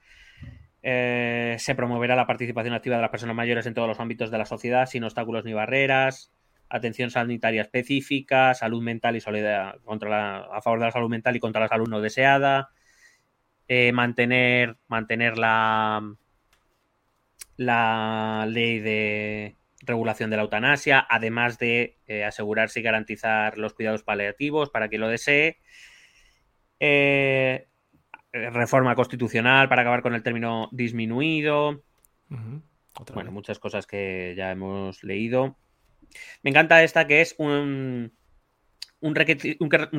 eh, 0.82 1.58
se 1.60 1.76
promoverá 1.76 2.16
la 2.16 2.26
participación 2.26 2.74
activa 2.74 2.96
de 2.96 3.02
las 3.02 3.12
personas 3.12 3.36
mayores 3.36 3.66
en 3.66 3.74
todos 3.74 3.90
los 3.90 4.00
ámbitos 4.00 4.32
de 4.32 4.38
la 4.38 4.46
sociedad 4.46 4.86
sin 4.86 5.04
obstáculos 5.04 5.44
ni 5.44 5.52
barreras, 5.52 6.32
atención 6.70 7.12
sanitaria 7.12 7.64
específica, 7.64 8.54
salud 8.54 8.82
mental 8.82 9.18
y 9.18 9.20
solidaridad 9.20 9.82
contra 9.84 10.38
a 10.38 10.62
favor 10.62 10.80
de 10.80 10.86
la 10.86 10.92
salud 10.92 11.10
mental 11.10 11.36
y 11.36 11.42
contra 11.42 11.64
la 11.64 11.68
salud 11.68 11.90
no 11.90 12.00
deseada, 12.00 12.70
eh, 13.68 13.92
mantener, 13.92 14.78
mantener 14.88 15.38
la 15.38 16.16
la 17.58 18.46
ley 18.50 18.80
de 18.80 19.56
regulación 19.82 20.30
de 20.30 20.38
la 20.38 20.44
eutanasia, 20.44 21.06
además 21.10 21.60
de 21.60 21.98
eh, 22.08 22.24
asegurarse 22.24 22.80
y 22.80 22.84
garantizar 22.84 23.58
los 23.58 23.74
cuidados 23.74 24.04
paliativos 24.04 24.70
para 24.70 24.90
quien 24.90 25.02
lo 25.02 25.08
desee. 25.08 25.60
Eh, 26.80 27.68
reforma 28.32 28.96
constitucional 28.96 29.70
para 29.70 29.84
acabar 29.84 30.02
con 30.02 30.14
el 30.14 30.24
término 30.24 30.70
disminuido. 30.72 31.84
Bueno, 33.14 33.32
muchas 33.32 33.60
cosas 33.60 33.88
que 33.88 34.34
ya 34.38 34.52
hemos 34.52 35.04
leído. 35.04 35.58
Me 36.44 36.50
encanta 36.50 36.84
esta 36.84 37.08
que 37.08 37.22
es 37.22 37.36
un, 37.38 38.14
un, 39.06 39.14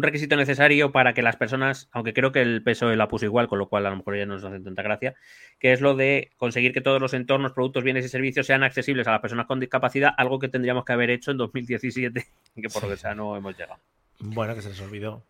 requisito, 0.03 0.37
necesario 0.37 0.91
para 0.91 1.15
que 1.15 1.23
las 1.23 1.37
personas, 1.37 1.89
aunque 1.93 2.13
creo 2.13 2.33
que 2.33 2.43
el 2.43 2.63
peso 2.65 2.95
la 2.95 3.07
puso 3.07 3.25
igual, 3.25 3.47
con 3.47 3.61
lo 3.61 3.69
cual 3.69 3.87
a 3.87 3.91
lo 3.91 3.97
mejor 3.97 4.17
ya 4.17 4.27
no 4.27 4.35
nos 4.35 4.45
hace 4.45 4.59
tanta 4.59 4.83
gracia, 4.83 5.15
que 5.61 5.73
es 5.73 5.81
lo 5.81 5.95
de 5.95 6.33
conseguir 6.37 6.73
que 6.73 6.81
todos 6.81 7.01
los 7.01 7.15
entornos, 7.15 7.53
productos, 7.53 7.85
bienes 7.85 8.05
y 8.05 8.09
servicios 8.09 8.47
sean 8.47 8.65
accesibles 8.65 9.07
a 9.07 9.13
las 9.13 9.21
personas 9.21 9.47
con 9.47 9.61
discapacidad, 9.61 10.11
algo 10.17 10.41
que 10.41 10.49
tendríamos 10.49 10.85
que 10.85 10.93
haber 10.93 11.11
hecho 11.11 11.31
en 11.31 11.37
2017, 11.37 12.27
que 12.61 12.69
por 12.69 12.83
lo 12.83 12.89
que 12.89 12.97
sea 12.97 13.15
no 13.15 13.37
hemos 13.37 13.57
llegado. 13.57 13.81
Bueno, 14.19 14.55
que 14.55 14.63
se 14.63 14.71
les 14.71 14.81
olvidó. 14.81 15.23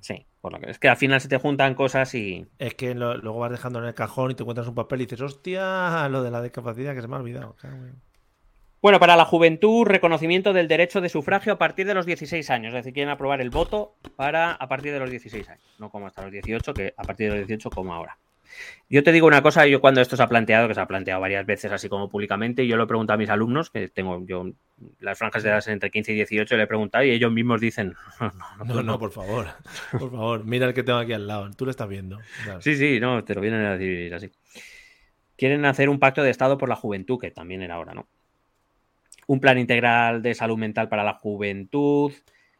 Sí, 0.00 0.24
por 0.40 0.52
lo 0.52 0.60
que 0.60 0.70
es 0.70 0.78
que 0.78 0.88
al 0.88 0.96
final 0.96 1.20
se 1.20 1.28
te 1.28 1.38
juntan 1.38 1.74
cosas 1.74 2.14
y. 2.14 2.46
Es 2.58 2.74
que 2.74 2.94
luego 2.94 3.38
vas 3.40 3.50
dejando 3.50 3.80
en 3.80 3.86
el 3.86 3.94
cajón 3.94 4.30
y 4.30 4.34
te 4.34 4.44
encuentras 4.44 4.68
un 4.68 4.74
papel 4.74 5.02
y 5.02 5.06
dices, 5.06 5.20
hostia, 5.20 6.08
lo 6.08 6.22
de 6.22 6.30
la 6.30 6.40
discapacidad 6.40 6.94
que 6.94 7.02
se 7.02 7.08
me 7.08 7.16
ha 7.16 7.18
olvidado. 7.18 7.56
Bueno, 7.62 7.96
para 8.80 9.16
la 9.16 9.24
juventud, 9.24 9.84
reconocimiento 9.86 10.52
del 10.52 10.68
derecho 10.68 11.00
de 11.00 11.08
sufragio 11.08 11.52
a 11.52 11.58
partir 11.58 11.86
de 11.86 11.94
los 11.94 12.06
16 12.06 12.48
años. 12.50 12.68
Es 12.68 12.80
decir, 12.80 12.92
quieren 12.92 13.10
aprobar 13.10 13.40
el 13.40 13.50
voto 13.50 13.94
para 14.16 14.52
a 14.52 14.68
partir 14.68 14.92
de 14.92 15.00
los 15.00 15.10
16 15.10 15.48
años. 15.48 15.64
No 15.78 15.90
como 15.90 16.06
hasta 16.06 16.22
los 16.22 16.32
18, 16.32 16.74
que 16.74 16.94
a 16.96 17.02
partir 17.02 17.30
de 17.30 17.38
los 17.38 17.46
18 17.46 17.70
como 17.70 17.94
ahora. 17.94 18.18
Yo 18.88 19.02
te 19.02 19.12
digo 19.12 19.26
una 19.26 19.42
cosa, 19.42 19.66
yo 19.66 19.80
cuando 19.80 20.00
esto 20.00 20.16
se 20.16 20.22
ha 20.22 20.28
planteado, 20.28 20.68
que 20.68 20.74
se 20.74 20.80
ha 20.80 20.86
planteado 20.86 21.20
varias 21.20 21.44
veces 21.44 21.70
así 21.70 21.88
como 21.88 22.08
públicamente, 22.08 22.66
yo 22.66 22.76
lo 22.76 22.84
he 22.84 22.86
preguntado 22.86 23.16
a 23.16 23.18
mis 23.18 23.28
alumnos, 23.28 23.70
que 23.70 23.88
tengo 23.88 24.24
yo 24.26 24.46
las 25.00 25.18
franjas 25.18 25.42
de 25.42 25.50
edad 25.50 25.68
entre 25.68 25.90
15 25.90 26.12
y 26.12 26.14
18, 26.16 26.56
le 26.56 26.62
he 26.62 26.66
preguntado 26.66 27.04
y 27.04 27.10
ellos 27.10 27.30
mismos 27.30 27.60
dicen, 27.60 27.94
no, 28.64 28.82
no, 28.82 28.98
por 28.98 29.12
favor, 29.12 29.46
por 29.92 30.10
favor, 30.10 30.44
mira 30.44 30.66
el 30.66 30.74
que 30.74 30.82
tengo 30.82 30.98
aquí 30.98 31.12
al 31.12 31.26
lado, 31.26 31.50
tú 31.50 31.66
lo 31.66 31.70
estás 31.70 31.88
viendo. 31.88 32.18
Sí, 32.60 32.76
sí, 32.76 32.98
no, 33.00 33.22
te 33.24 33.34
lo 33.34 33.40
vienen 33.40 33.64
a 33.66 33.76
decir 33.76 34.14
así. 34.14 34.30
Quieren 35.36 35.64
hacer 35.66 35.88
un 35.88 36.00
pacto 36.00 36.22
de 36.22 36.30
Estado 36.30 36.58
por 36.58 36.68
la 36.68 36.74
juventud, 36.74 37.18
que 37.20 37.30
también 37.30 37.62
era 37.62 37.74
ahora, 37.74 37.94
¿no? 37.94 38.08
Un 39.28 39.40
plan 39.40 39.58
integral 39.58 40.22
de 40.22 40.34
salud 40.34 40.56
mental 40.56 40.88
para 40.88 41.04
la 41.04 41.12
juventud, 41.12 42.12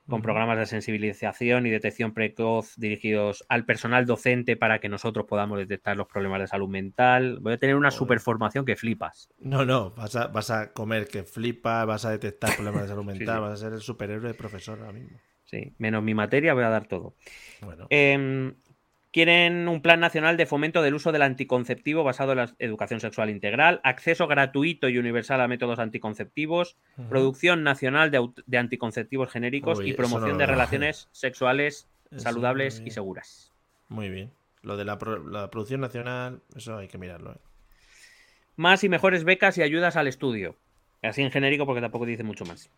con 0.06 0.22
programas 0.22 0.58
de 0.58 0.66
sensibilización 0.66 1.66
y 1.66 1.70
detección 1.70 2.14
precoz 2.14 2.74
dirigidos 2.76 3.44
al 3.48 3.64
personal 3.64 4.06
docente 4.06 4.56
para 4.56 4.78
que 4.78 4.88
nosotros 4.88 5.26
podamos 5.26 5.58
detectar 5.58 5.96
los 5.96 6.06
problemas 6.06 6.40
de 6.40 6.46
salud 6.46 6.68
mental. 6.68 7.38
Voy 7.40 7.54
a 7.54 7.58
tener 7.58 7.76
una 7.76 7.90
super 7.90 8.20
formación 8.20 8.64
que 8.64 8.76
flipas. 8.76 9.28
No, 9.38 9.64
no, 9.64 9.90
vas 9.90 10.16
a, 10.16 10.28
vas 10.28 10.50
a 10.50 10.72
comer 10.72 11.08
que 11.08 11.24
flipas, 11.24 11.86
vas 11.86 12.04
a 12.04 12.10
detectar 12.10 12.54
problemas 12.54 12.82
de 12.82 12.88
salud 12.88 13.04
mental, 13.04 13.40
vas 13.40 13.52
a 13.52 13.56
ser 13.56 13.72
el 13.72 13.80
superhéroe 13.80 14.28
de 14.28 14.34
profesor 14.34 14.78
ahora 14.78 14.92
mismo. 14.92 15.18
Sí, 15.44 15.74
menos 15.78 16.02
mi 16.02 16.14
materia 16.14 16.52
voy 16.52 16.64
a 16.64 16.68
dar 16.68 16.86
todo. 16.86 17.14
Bueno. 17.62 17.86
Em, 17.88 18.54
Quieren 19.10 19.68
un 19.68 19.80
plan 19.80 20.01
nacional 20.01 20.36
de 20.36 20.44
fomento 20.44 20.82
del 20.82 20.94
uso 20.94 21.12
del 21.12 21.22
anticonceptivo 21.22 22.05
basado 22.05 22.32
en 22.32 22.39
la 22.39 22.55
educación 22.59 23.01
sexual 23.01 23.30
integral, 23.30 23.80
acceso 23.82 24.26
gratuito 24.26 24.89
y 24.90 24.98
universal 24.98 25.40
a 25.40 25.48
métodos 25.48 25.78
anticonceptivos, 25.78 26.76
producción 27.09 27.62
nacional 27.62 28.10
de, 28.10 28.59
anticonceptivos 28.59 29.30
genéricos 29.30 29.80
y 29.82 29.94
promoción 29.94 30.36
de 30.36 30.47
relaciones 30.47 31.09
sexuales 31.12 31.89
saludables 32.16 32.82
y 32.85 32.90
seguras. 32.90 33.52
Muy 33.89 34.10
bien. 34.10 34.30
Lo 34.62 34.76
de 34.76 34.85
la, 34.85 34.98
producción 34.98 35.80
nacional, 35.80 36.43
eso 36.55 36.76
hay 36.76 36.89
que 36.89 36.98
mirarlo. 36.98 37.32
¿eh? 37.32 37.39
Más 38.56 38.85
y 38.85 38.89
mejores 38.89 39.24
becas 39.24 39.56
y 39.56 39.62
ayudas 39.62 39.97
al 39.97 40.09
estudio. 40.09 40.56
Así 41.02 41.22
en 41.22 41.30
genérico 41.30 41.64
porque 41.64 41.80
tampoco 41.80 42.06
dice 42.06 42.24
mucho 42.24 42.44
más. 42.44 42.70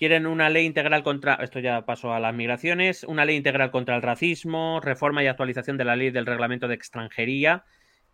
Quieren 0.00 0.26
una 0.26 0.48
ley 0.48 0.64
integral 0.64 1.02
contra, 1.02 1.34
esto 1.34 1.58
ya 1.58 1.84
pasó 1.84 2.14
a 2.14 2.20
las 2.20 2.34
migraciones, 2.34 3.04
una 3.04 3.26
ley 3.26 3.36
integral 3.36 3.70
contra 3.70 3.96
el 3.96 4.00
racismo, 4.00 4.80
reforma 4.80 5.22
y 5.22 5.26
actualización 5.26 5.76
de 5.76 5.84
la 5.84 5.94
ley 5.94 6.10
del 6.10 6.24
reglamento 6.24 6.68
de 6.68 6.74
extranjería. 6.74 7.66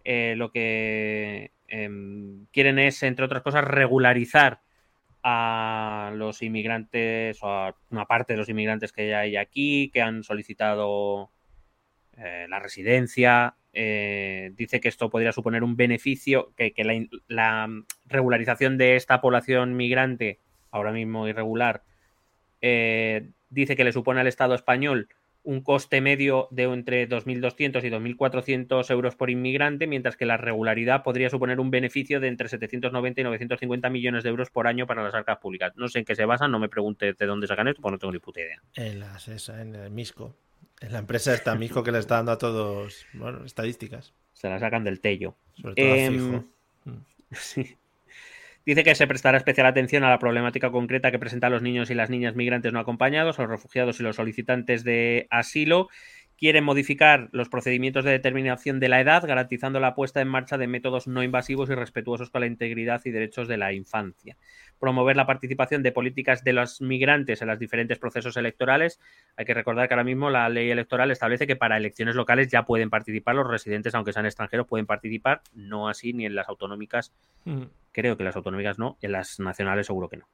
Eh, 0.02 0.34
lo 0.36 0.50
que 0.50 1.52
em, 1.68 2.46
quieren 2.46 2.80
es, 2.80 3.04
entre 3.04 3.24
otras 3.24 3.44
cosas, 3.44 3.62
regularizar 3.62 4.62
a 5.22 6.10
los 6.16 6.42
inmigrantes 6.42 7.40
o 7.44 7.46
a 7.48 7.76
una 7.90 8.06
parte 8.06 8.32
de 8.32 8.38
los 8.38 8.48
inmigrantes 8.48 8.90
que 8.90 9.08
ya 9.08 9.20
hay 9.20 9.36
aquí, 9.36 9.88
que 9.94 10.02
han 10.02 10.24
solicitado 10.24 11.30
eh, 12.16 12.46
la 12.48 12.58
residencia. 12.58 13.54
Eh, 13.72 14.50
dice 14.56 14.80
que 14.80 14.88
esto 14.88 15.08
podría 15.08 15.30
suponer 15.30 15.62
un 15.62 15.76
beneficio, 15.76 16.52
que, 16.56 16.74
la 17.28 17.68
regularización 18.06 18.76
de 18.76 18.96
esta 18.96 19.20
población 19.20 19.76
migrante 19.76 20.40
ahora 20.70 20.92
mismo 20.92 21.28
irregular, 21.28 21.82
eh, 22.60 23.30
dice 23.50 23.76
que 23.76 23.84
le 23.84 23.92
supone 23.92 24.20
al 24.20 24.26
Estado 24.26 24.54
español 24.54 25.08
un 25.46 25.60
coste 25.60 26.00
medio 26.00 26.48
de 26.50 26.64
entre 26.64 27.08
2.200 27.08 27.84
y 27.84 28.16
2.400 28.16 28.90
euros 28.90 29.14
por 29.14 29.30
inmigrante, 29.30 29.86
mientras 29.86 30.16
que 30.16 30.26
la 30.26 30.36
regularidad 30.36 31.04
podría 31.04 31.30
suponer 31.30 31.60
un 31.60 31.70
beneficio 31.70 32.18
de 32.18 32.26
entre 32.26 32.48
790 32.48 33.20
y 33.20 33.24
950 33.24 33.88
millones 33.88 34.24
de 34.24 34.30
euros 34.30 34.50
por 34.50 34.66
año 34.66 34.88
para 34.88 35.04
las 35.04 35.14
arcas 35.14 35.38
públicas. 35.38 35.72
No 35.76 35.86
sé 35.86 36.00
en 36.00 36.04
qué 36.04 36.16
se 36.16 36.24
basan, 36.24 36.50
no 36.50 36.58
me 36.58 36.68
pregunte 36.68 37.12
de 37.12 37.26
dónde 37.26 37.46
sacan 37.46 37.68
esto, 37.68 37.80
porque 37.80 37.92
no 37.92 37.98
tengo 38.00 38.12
ni 38.12 38.18
puta 38.18 38.40
idea. 38.40 38.60
En, 38.74 38.98
las, 38.98 39.28
esa, 39.28 39.62
en 39.62 39.76
el 39.76 39.90
Misco. 39.92 40.34
En 40.80 40.92
la 40.92 40.98
empresa 40.98 41.32
esta 41.32 41.54
Misco 41.54 41.84
que 41.84 41.92
le 41.92 42.00
está 42.00 42.16
dando 42.16 42.32
a 42.32 42.38
todos, 42.38 43.06
bueno, 43.12 43.44
estadísticas. 43.44 44.14
Se 44.32 44.48
la 44.48 44.58
sacan 44.58 44.82
del 44.82 45.00
tello. 45.00 45.36
Sobre 45.54 45.76
todo 45.76 45.92
a 45.92 45.96
em, 45.96 46.12
fijo. 46.12 46.44
Sí. 47.32 47.76
Dice 48.66 48.82
que 48.82 48.96
se 48.96 49.06
prestará 49.06 49.38
especial 49.38 49.68
atención 49.68 50.02
a 50.02 50.10
la 50.10 50.18
problemática 50.18 50.72
concreta 50.72 51.12
que 51.12 51.20
presentan 51.20 51.52
los 51.52 51.62
niños 51.62 51.88
y 51.88 51.94
las 51.94 52.10
niñas 52.10 52.34
migrantes 52.34 52.72
no 52.72 52.80
acompañados, 52.80 53.38
los 53.38 53.48
refugiados 53.48 54.00
y 54.00 54.02
los 54.02 54.16
solicitantes 54.16 54.82
de 54.82 55.28
asilo. 55.30 55.88
Quieren 56.36 56.64
modificar 56.64 57.28
los 57.32 57.48
procedimientos 57.48 58.04
de 58.04 58.10
determinación 58.10 58.78
de 58.78 58.88
la 58.88 59.00
edad, 59.00 59.26
garantizando 59.26 59.80
la 59.80 59.94
puesta 59.94 60.20
en 60.20 60.28
marcha 60.28 60.58
de 60.58 60.66
métodos 60.66 61.06
no 61.06 61.22
invasivos 61.22 61.70
y 61.70 61.74
respetuosos 61.74 62.30
con 62.30 62.42
la 62.42 62.46
integridad 62.46 63.00
y 63.04 63.10
derechos 63.10 63.48
de 63.48 63.56
la 63.56 63.72
infancia 63.72 64.36
promover 64.78 65.16
la 65.16 65.26
participación 65.26 65.82
de 65.82 65.92
políticas 65.92 66.44
de 66.44 66.52
los 66.52 66.80
migrantes 66.80 67.42
en 67.42 67.48
los 67.48 67.58
diferentes 67.58 67.98
procesos 67.98 68.36
electorales. 68.36 69.00
Hay 69.36 69.44
que 69.44 69.54
recordar 69.54 69.88
que 69.88 69.94
ahora 69.94 70.04
mismo 70.04 70.30
la 70.30 70.48
ley 70.48 70.70
electoral 70.70 71.10
establece 71.10 71.46
que 71.46 71.56
para 71.56 71.76
elecciones 71.76 72.14
locales 72.14 72.48
ya 72.48 72.64
pueden 72.64 72.90
participar 72.90 73.34
los 73.34 73.46
residentes, 73.46 73.94
aunque 73.94 74.12
sean 74.12 74.26
extranjeros, 74.26 74.66
pueden 74.66 74.86
participar, 74.86 75.42
no 75.54 75.88
así 75.88 76.12
ni 76.12 76.26
en 76.26 76.34
las 76.34 76.48
autonómicas. 76.48 77.12
Creo 77.92 78.16
que 78.16 78.24
las 78.24 78.36
autonómicas 78.36 78.78
no, 78.78 78.98
en 79.00 79.12
las 79.12 79.40
nacionales 79.40 79.86
seguro 79.86 80.08
que 80.08 80.18
no. 80.18 80.28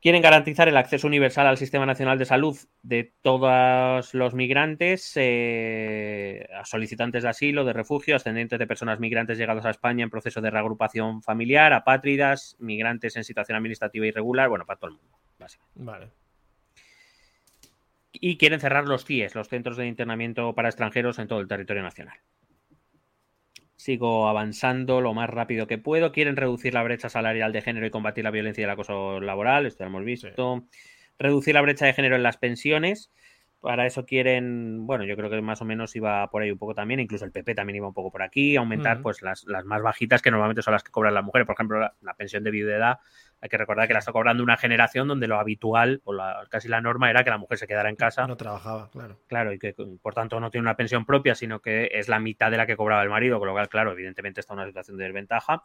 Quieren 0.00 0.22
garantizar 0.22 0.68
el 0.68 0.76
acceso 0.76 1.08
universal 1.08 1.48
al 1.48 1.58
Sistema 1.58 1.84
Nacional 1.84 2.18
de 2.18 2.24
Salud 2.24 2.56
de 2.82 3.12
todos 3.20 4.14
los 4.14 4.32
migrantes, 4.32 5.12
eh, 5.16 6.48
solicitantes 6.64 7.24
de 7.24 7.28
asilo, 7.28 7.64
de 7.64 7.72
refugio, 7.72 8.14
ascendientes 8.14 8.60
de 8.60 8.66
personas 8.68 9.00
migrantes 9.00 9.38
llegados 9.38 9.64
a 9.64 9.70
España 9.70 10.04
en 10.04 10.10
proceso 10.10 10.40
de 10.40 10.50
reagrupación 10.50 11.20
familiar, 11.22 11.72
apátridas, 11.72 12.54
migrantes 12.60 13.16
en 13.16 13.24
situación 13.24 13.56
administrativa 13.56 14.06
irregular, 14.06 14.48
bueno, 14.48 14.64
para 14.66 14.78
todo 14.78 14.90
el 14.90 14.96
mundo, 14.98 15.18
básicamente. 15.36 15.82
Vale. 15.82 16.08
Y 18.12 18.36
quieren 18.36 18.60
cerrar 18.60 18.86
los 18.86 19.04
CIES, 19.04 19.34
los 19.34 19.48
Centros 19.48 19.76
de 19.76 19.86
Internamiento 19.86 20.54
para 20.54 20.68
Extranjeros, 20.68 21.18
en 21.18 21.26
todo 21.26 21.40
el 21.40 21.48
territorio 21.48 21.82
nacional. 21.82 22.18
Sigo 23.78 24.28
avanzando 24.28 25.00
lo 25.00 25.14
más 25.14 25.30
rápido 25.30 25.68
que 25.68 25.78
puedo. 25.78 26.10
Quieren 26.10 26.34
reducir 26.34 26.74
la 26.74 26.82
brecha 26.82 27.08
salarial 27.08 27.52
de 27.52 27.62
género 27.62 27.86
y 27.86 27.90
combatir 27.90 28.24
la 28.24 28.32
violencia 28.32 28.62
y 28.62 28.64
el 28.64 28.70
acoso 28.70 29.20
laboral. 29.20 29.66
Esto 29.66 29.84
ya 29.84 29.86
hemos 29.86 30.04
visto. 30.04 30.66
Reducir 31.16 31.54
la 31.54 31.62
brecha 31.62 31.86
de 31.86 31.94
género 31.94 32.16
en 32.16 32.24
las 32.24 32.38
pensiones. 32.38 33.12
Para 33.60 33.86
eso 33.86 34.06
quieren, 34.06 34.86
bueno, 34.86 35.04
yo 35.04 35.16
creo 35.16 35.28
que 35.28 35.40
más 35.42 35.60
o 35.60 35.64
menos 35.64 35.96
iba 35.96 36.30
por 36.30 36.42
ahí 36.42 36.50
un 36.52 36.58
poco 36.58 36.74
también, 36.74 37.00
incluso 37.00 37.24
el 37.24 37.32
PP 37.32 37.56
también 37.56 37.76
iba 37.76 37.88
un 37.88 37.94
poco 37.94 38.12
por 38.12 38.22
aquí, 38.22 38.54
aumentar 38.54 39.02
pues 39.02 39.20
las, 39.20 39.44
más 39.64 39.82
bajitas 39.82 40.22
que 40.22 40.30
normalmente 40.30 40.62
son 40.62 40.72
las 40.72 40.84
que 40.84 40.92
cobran 40.92 41.12
las 41.12 41.24
mujeres, 41.24 41.44
por 41.44 41.54
ejemplo, 41.54 41.80
la, 41.80 42.14
pensión 42.14 42.44
de 42.44 42.52
viudedad, 42.52 43.00
hay 43.40 43.48
que 43.48 43.58
recordar 43.58 43.88
que 43.88 43.94
la 43.94 43.98
está 43.98 44.12
cobrando 44.12 44.44
una 44.44 44.56
generación 44.56 45.08
donde 45.08 45.26
lo 45.26 45.40
habitual 45.40 46.00
o 46.04 46.12
la, 46.12 46.46
casi 46.48 46.68
la 46.68 46.80
norma 46.80 47.10
era 47.10 47.24
que 47.24 47.30
la 47.30 47.38
mujer 47.38 47.58
se 47.58 47.66
quedara 47.66 47.88
en 47.88 47.96
casa. 47.96 48.28
No 48.28 48.36
trabajaba, 48.36 48.90
claro. 48.90 49.18
Claro, 49.26 49.52
y 49.52 49.58
que 49.58 49.74
por 50.02 50.14
tanto 50.14 50.38
no 50.38 50.50
tiene 50.50 50.62
una 50.62 50.76
pensión 50.76 51.04
propia, 51.04 51.34
sino 51.34 51.60
que 51.60 51.90
es 51.92 52.08
la 52.08 52.20
mitad 52.20 52.52
de 52.52 52.58
la 52.58 52.66
que 52.66 52.76
cobraba 52.76 53.02
el 53.02 53.10
marido, 53.10 53.40
con 53.40 53.48
lo 53.48 53.54
cual, 53.54 53.68
claro, 53.68 53.92
evidentemente 53.92 54.40
está 54.40 54.54
en 54.54 54.60
una 54.60 54.68
situación 54.68 54.96
de 54.96 55.04
desventaja. 55.04 55.64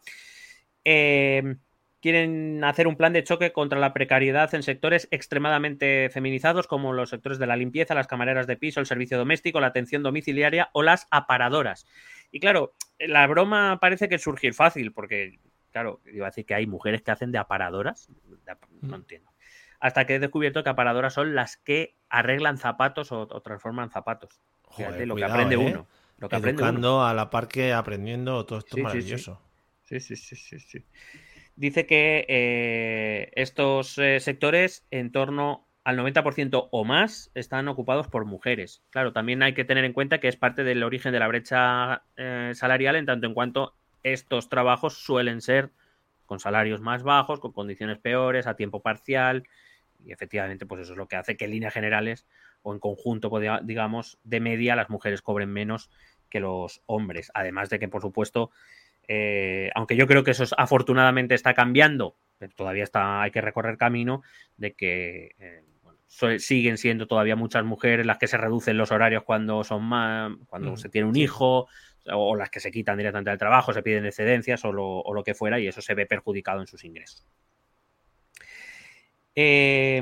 Eh, 0.84 1.58
quieren 2.04 2.62
hacer 2.66 2.86
un 2.90 2.98
plan 2.98 3.14
de 3.14 3.24
choque 3.24 3.54
contra 3.54 3.80
la 3.80 3.94
precariedad 3.94 4.54
en 4.54 4.62
sectores 4.62 5.08
extremadamente 5.10 6.10
feminizados 6.10 6.68
como 6.68 6.92
los 6.92 7.10
sectores 7.12 7.40
de 7.40 7.48
la 7.48 7.56
limpieza, 7.56 7.96
las 7.96 8.08
camareras 8.08 8.46
de 8.46 8.58
piso, 8.58 8.82
el 8.82 8.86
servicio 8.86 9.18
doméstico, 9.18 9.62
la 9.62 9.68
atención 9.68 10.04
domiciliaria 10.04 10.70
o 10.74 10.84
las 10.84 11.08
aparadoras. 11.12 11.88
Y 12.30 12.42
claro, 12.42 12.74
la 13.00 13.26
broma 13.28 13.80
parece 13.80 14.10
que 14.10 14.20
surgir 14.20 14.54
fácil 14.54 14.92
porque, 14.92 15.40
claro, 15.72 16.02
iba 16.12 16.26
a 16.26 16.30
decir 16.32 16.46
que 16.46 16.56
hay 16.56 16.68
mujeres 16.68 17.04
que 17.04 17.12
hacen 17.12 17.32
de 17.32 17.38
aparadoras, 17.38 18.10
no 18.82 18.90
mm. 18.90 18.94
entiendo. 18.96 19.32
Hasta 19.80 20.06
que 20.06 20.16
he 20.16 20.20
descubierto 20.20 20.62
que 20.62 20.72
aparadoras 20.72 21.14
son 21.14 21.36
las 21.36 21.56
que 21.56 21.96
arreglan 22.10 22.58
zapatos 22.58 23.14
o, 23.14 23.28
transforman 23.28 23.92
zapatos. 23.92 24.42
Fíjate 24.76 25.06
lo 25.06 25.16
que 25.16 25.24
aprende 25.24 25.56
¿eh? 25.56 25.58
uno. 25.58 25.88
Lo 26.18 26.28
que 26.28 26.36
Educando 26.36 27.02
a 27.02 27.14
la 27.14 27.30
par 27.30 27.48
que 27.48 27.72
aprendiendo 27.72 28.46
todo 28.46 28.60
esto 28.60 28.76
maravilloso. 28.76 29.40
sí, 29.84 30.02
sí, 30.02 30.18
sí, 30.18 30.36
sí. 30.36 30.60
sí 30.60 30.86
dice 31.56 31.86
que 31.86 32.26
eh, 32.28 33.32
estos 33.36 33.98
eh, 33.98 34.20
sectores 34.20 34.86
en 34.92 35.12
torno 35.12 35.68
al 35.84 35.98
90% 35.98 36.70
o 36.72 36.86
más 36.86 37.32
están 37.36 37.68
ocupados 37.68 38.08
por 38.08 38.26
mujeres. 38.26 38.84
Claro, 38.90 39.12
también 39.12 39.44
hay 39.44 39.54
que 39.54 39.66
tener 39.66 39.84
en 39.84 39.94
cuenta 39.94 40.20
que 40.20 40.30
es 40.30 40.38
parte 40.38 40.64
del 40.64 40.84
origen 40.84 41.12
de 41.12 41.20
la 41.20 41.28
brecha 41.28 42.04
eh, 42.16 42.52
salarial 42.56 42.96
en 42.96 43.06
tanto 43.06 43.28
en 43.28 43.34
cuanto 43.34 43.76
estos 44.02 44.50
trabajos 44.50 44.96
suelen 44.96 45.42
ser 45.42 45.72
con 46.26 46.40
salarios 46.40 46.82
más 46.82 47.04
bajos, 47.04 47.40
con 47.40 47.52
condiciones 47.52 48.00
peores, 48.00 48.48
a 48.48 48.56
tiempo 48.56 48.82
parcial, 48.82 49.44
y 50.06 50.12
efectivamente, 50.12 50.66
pues 50.66 50.82
eso 50.82 50.94
es 50.94 50.98
lo 50.98 51.08
que 51.08 51.16
hace 51.16 51.38
que 51.38 51.46
en 51.46 51.52
líneas 51.52 51.74
generales 51.74 52.26
o 52.62 52.74
en 52.74 52.80
conjunto, 52.80 53.32
digamos, 53.64 54.20
de 54.24 54.40
media, 54.40 54.76
las 54.76 54.90
mujeres 54.90 55.22
cobren 55.22 55.50
menos 55.50 55.90
que 56.30 56.40
los 56.40 56.82
hombres. 56.86 57.32
Además 57.34 57.70
de 57.70 57.80
que, 57.80 57.88
por 57.88 58.02
supuesto, 58.02 58.52
eh, 59.08 59.70
aunque 59.76 59.96
yo 59.96 60.08
creo 60.08 60.24
que 60.24 60.32
eso 60.32 60.46
afortunadamente 60.58 61.36
está 61.36 61.54
cambiando, 61.54 62.16
pero 62.38 62.54
todavía 62.56 62.84
está, 62.84 63.22
hay 63.22 63.32
que 63.32 63.42
recorrer 63.42 63.78
camino 63.78 64.22
de 64.58 64.74
que 64.74 65.32
eh, 65.40 65.64
siguen 66.40 66.78
siendo 66.78 67.08
todavía 67.08 67.36
muchas 67.36 67.66
mujeres 67.66 68.06
las 68.06 68.18
que 68.18 68.28
se 68.28 68.38
reducen 68.38 68.78
los 68.78 68.92
horarios 68.92 69.24
cuando 69.24 69.64
son 69.64 69.84
más, 69.84 70.32
cuando 70.48 70.74
mm, 70.74 70.78
se 70.78 70.90
tiene 70.90 71.08
un 71.08 71.16
hijo, 71.16 71.68
o, 72.12 72.36
las 72.36 72.50
que 72.50 72.60
se 72.60 72.72
quitan 72.72 72.98
directamente 72.98 73.30
del 73.30 73.40
trabajo, 73.40 73.74
se 73.74 73.82
piden 73.82 74.06
excedencias 74.06 74.64
o 74.66 74.72
lo, 74.72 75.24
que 75.24 75.34
fuera, 75.34 75.60
y 75.60 75.68
eso 75.68 75.82
se 75.82 75.96
ve 75.96 76.06
perjudicado 76.06 76.62
en 76.62 76.68
sus 76.68 76.84
ingresos. 76.84 77.26
Em, 79.36 80.02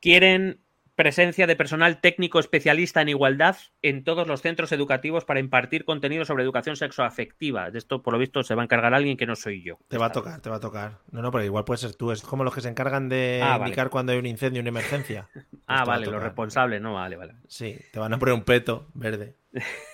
quieren 0.00 0.58
presencia 0.94 1.46
de 1.46 1.56
personal 1.56 2.00
técnico 2.00 2.38
especialista 2.38 3.00
en 3.00 3.08
igualdad 3.08 3.56
en 3.80 4.04
todos 4.04 4.26
los 4.26 4.42
centros 4.42 4.72
educativos 4.72 5.24
para 5.24 5.40
impartir 5.40 5.84
contenido 5.84 6.24
sobre 6.24 6.44
educación 6.44 6.76
sexoafectiva. 6.76 7.70
De 7.70 7.78
esto, 7.78 8.02
por 8.02 8.12
lo 8.12 8.18
visto, 8.18 8.42
se 8.42 8.54
va 8.54 8.62
a 8.62 8.64
encargar 8.64 8.92
alguien 8.94 9.16
que 9.16 9.26
no 9.26 9.34
soy 9.34 9.62
yo. 9.62 9.78
Te 9.88 9.98
va 9.98 10.06
a 10.06 10.12
tocar, 10.12 10.40
te 10.40 10.50
va 10.50 10.56
a 10.56 10.60
tocar. 10.60 10.98
No, 11.10 11.22
no, 11.22 11.30
pero 11.30 11.44
igual 11.44 11.64
puede 11.64 11.78
ser 11.78 11.94
tú. 11.94 12.12
Es 12.12 12.22
como 12.22 12.44
los 12.44 12.54
que 12.54 12.60
se 12.60 12.68
encargan 12.68 13.08
de 13.08 13.40
ah, 13.42 13.56
indicar 13.58 13.90
cuando 13.90 14.12
hay 14.12 14.18
un 14.18 14.26
incendio, 14.26 14.60
una 14.60 14.68
emergencia. 14.68 15.28
ah, 15.66 15.84
pues 15.84 15.86
vale, 15.86 16.06
los 16.06 16.22
responsables, 16.22 16.80
no, 16.80 16.94
vale, 16.94 17.16
vale. 17.16 17.34
Sí, 17.48 17.78
te 17.90 17.98
van 17.98 18.12
a 18.12 18.18
poner 18.18 18.34
un 18.34 18.44
peto 18.44 18.88
verde. 18.94 19.36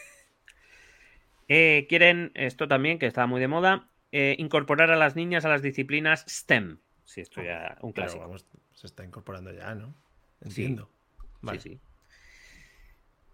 Eh, 1.50 1.86
quieren, 1.88 2.30
esto 2.34 2.68
también, 2.68 2.98
que 2.98 3.06
está 3.06 3.26
muy 3.26 3.40
de 3.40 3.48
moda, 3.48 3.88
eh, 4.12 4.36
incorporar 4.38 4.90
a 4.90 4.96
las 4.96 5.16
niñas 5.16 5.46
a 5.46 5.48
las 5.48 5.62
disciplinas 5.62 6.26
STEM. 6.28 6.80
Sí, 7.06 7.22
esto 7.22 7.42
ya 7.42 7.78
un 7.80 7.92
clásico. 7.92 8.30
se 8.74 8.86
está 8.86 9.02
incorporando 9.02 9.50
ya, 9.50 9.74
¿no? 9.74 9.94
Entiendo. 10.40 10.90
Sí, 11.52 11.58
sí. 11.60 11.80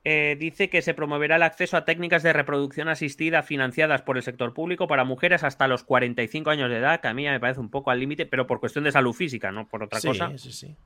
Eh, 0.06 0.36
dice 0.39 0.68
que 0.68 0.82
se 0.82 0.93
promoverá 0.93 1.36
el 1.36 1.43
acceso 1.43 1.78
a 1.78 1.86
técnicas 1.86 2.22
de 2.22 2.35
reproducción 2.35 2.89
asistida 2.89 3.43
financiadas 3.43 4.02
por 4.02 4.18
el 4.18 4.22
sector 4.22 4.52
público 4.52 4.86
para 4.86 5.05
mujeres 5.05 5.43
hasta 5.43 5.66
los 5.66 5.82
45 5.82 6.51
años 6.51 6.68
de 6.68 6.76
edad, 6.76 7.01
que 7.01 7.09
a 7.09 7.14
mí 7.14 7.24
me 7.24 7.40
parece 7.40 7.60
un 7.60 7.70
poco 7.70 7.90
al 7.90 8.01
límite, 8.01 8.26
pero 8.26 8.47
por 8.47 8.60
cuestión 8.60 8.85
de 8.85 8.93
salud 8.93 9.14
física, 9.14 9.51
no 9.51 9.66
por 9.66 9.82
otra 9.82 10.01
cosa. 10.02 10.36
Sí, 10.36 10.52
sí. 10.52 10.76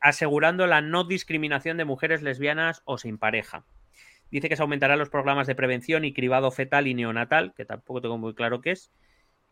Asegurando 0.00 0.66
la 0.66 0.80
no 0.80 1.04
discriminación 1.04 1.76
de 1.76 1.84
mujeres 1.84 2.22
lesbianas 2.22 2.80
o 2.86 2.96
sin 2.96 3.18
pareja. 3.18 3.66
Dice 4.30 4.48
que 4.48 4.56
se 4.56 4.62
aumentarán 4.62 4.98
los 4.98 5.10
programas 5.10 5.46
de 5.46 5.54
prevención 5.54 6.06
y 6.06 6.14
cribado 6.14 6.50
fetal 6.50 6.86
y 6.86 6.94
neonatal, 6.94 7.52
que 7.54 7.66
tampoco 7.66 8.00
tengo 8.00 8.16
muy 8.16 8.34
claro 8.34 8.62
qué 8.62 8.72
es, 8.72 8.90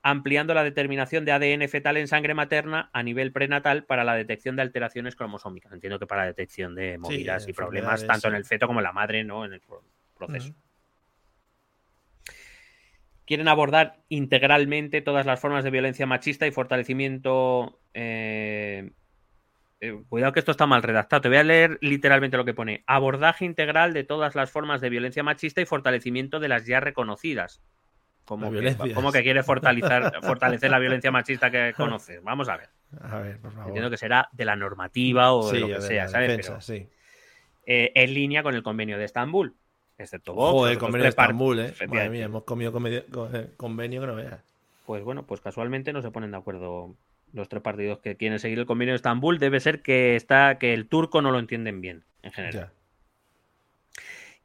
ampliando 0.03 0.55
la 0.55 0.63
determinación 0.63 1.25
de 1.25 1.33
ADN 1.33 1.69
fetal 1.69 1.97
en 1.97 2.07
sangre 2.07 2.35
materna 2.35 2.91
a 2.93 3.03
nivel 3.03 3.33
prenatal 3.33 3.85
para 3.85 4.05
la 4.05 4.15
detección 4.15 4.55
de 4.57 4.63
alteraciones 4.63 5.17
cromosómicas. 5.17 5.73
Entiendo 5.73 5.99
que 5.99 6.07
para 6.07 6.23
la 6.23 6.29
detección 6.29 6.75
de 6.75 6.97
movidas 6.99 7.49
y 7.49 7.53
problemas 7.53 8.07
tanto 8.07 8.29
en 8.29 8.35
el 8.35 8.45
feto 8.45 8.67
como 8.67 8.81
en 8.81 8.85
la 8.85 8.93
madre, 8.93 9.25
¿no? 9.25 9.45
En 9.45 9.55
el 9.55 9.63
proceso. 10.17 10.55
Quieren 13.27 13.49
abordar 13.49 13.97
integralmente 14.09 15.03
todas 15.03 15.27
las 15.27 15.41
formas 15.41 15.65
de 15.65 15.71
violencia 15.71 16.07
machista 16.07 16.47
y 16.47 16.53
fortalecimiento. 16.53 17.81
Eh, 17.93 18.93
eh, 19.81 20.01
cuidado 20.09 20.33
que 20.33 20.39
esto 20.39 20.53
está 20.53 20.67
mal 20.67 20.85
redactado. 20.85 21.23
Te 21.23 21.29
voy 21.29 21.39
a 21.39 21.43
leer 21.43 21.79
literalmente 21.81 22.37
lo 22.37 22.45
que 22.45 22.55
pone. 22.55 22.85
Abordaje 22.87 23.45
integral 23.45 23.93
de 23.93 24.05
todas 24.05 24.37
las 24.37 24.53
formas 24.53 24.81
de 24.81 24.91
violencia 24.91 25.25
machista 25.25 25.61
y 25.61 25.67
fortalecimiento 25.67 26.39
de 26.39 26.49
las 26.49 26.67
ya 26.67 26.79
reconocidas. 26.79 27.61
Como 28.27 28.51
que, 29.13 29.23
quiere 29.23 29.43
fortalecer, 29.43 30.13
fortalecer 30.23 30.71
la 30.71 30.79
violencia 30.79 31.11
machista 31.11 31.51
que 31.51 31.73
conoces. 31.77 32.23
Vamos 32.23 32.49
a 32.49 32.57
ver. 32.57 32.69
A 33.01 33.21
ver, 33.21 33.39
por 33.39 33.53
favor. 33.53 33.69
Entiendo 33.69 33.91
que 33.91 33.97
será 33.97 34.29
de 34.33 34.45
la 34.45 34.57
normativa 34.57 35.33
o 35.33 35.51
de 35.51 35.61
lo 35.61 35.69
que 35.69 35.81
sea, 35.81 36.09
¿sabes? 36.09 36.51
sí. 36.61 36.89
Eh, 37.69 37.91
en 37.97 38.15
línea 38.15 38.43
con 38.45 38.55
el 38.55 38.63
convenio 38.63 38.97
de 38.97 39.05
Estambul. 39.05 39.55
Excepto 39.99 40.35
vos. 40.35 40.53
Joder, 40.53 40.75
el 40.75 40.79
convenio 40.79 41.05
de 41.05 41.09
Estambul, 41.09 41.59
¿eh? 41.59 41.75
Madre 41.89 42.23
hemos 42.23 42.45
comido 42.45 42.73
eh, 43.33 43.51
convenio 43.57 44.03
que 44.03 44.07
no 44.07 44.15
veas. 44.15 44.41
Pues 44.85 45.03
bueno, 45.03 45.27
pues 45.27 45.41
casualmente 45.41 45.93
no 45.93 46.01
se 46.01 46.11
ponen 46.13 46.31
de 46.31 46.37
acuerdo 46.37 46.95
los 47.33 47.49
tres 47.49 47.63
partidos 47.63 47.99
que 47.99 48.17
quieren 48.17 48.39
seguir 48.39 48.59
el 48.59 48.67
convenio 48.67 48.93
de 48.93 48.97
Estambul, 48.97 49.39
debe 49.39 49.59
ser 49.59 49.83
que 49.83 50.15
está 50.15 50.59
que 50.59 50.75
el 50.75 50.87
turco 50.87 51.23
no 51.23 51.33
lo 51.33 51.39
entienden 51.39 51.81
bien, 51.81 52.05
en 52.23 52.33
general. 52.33 52.71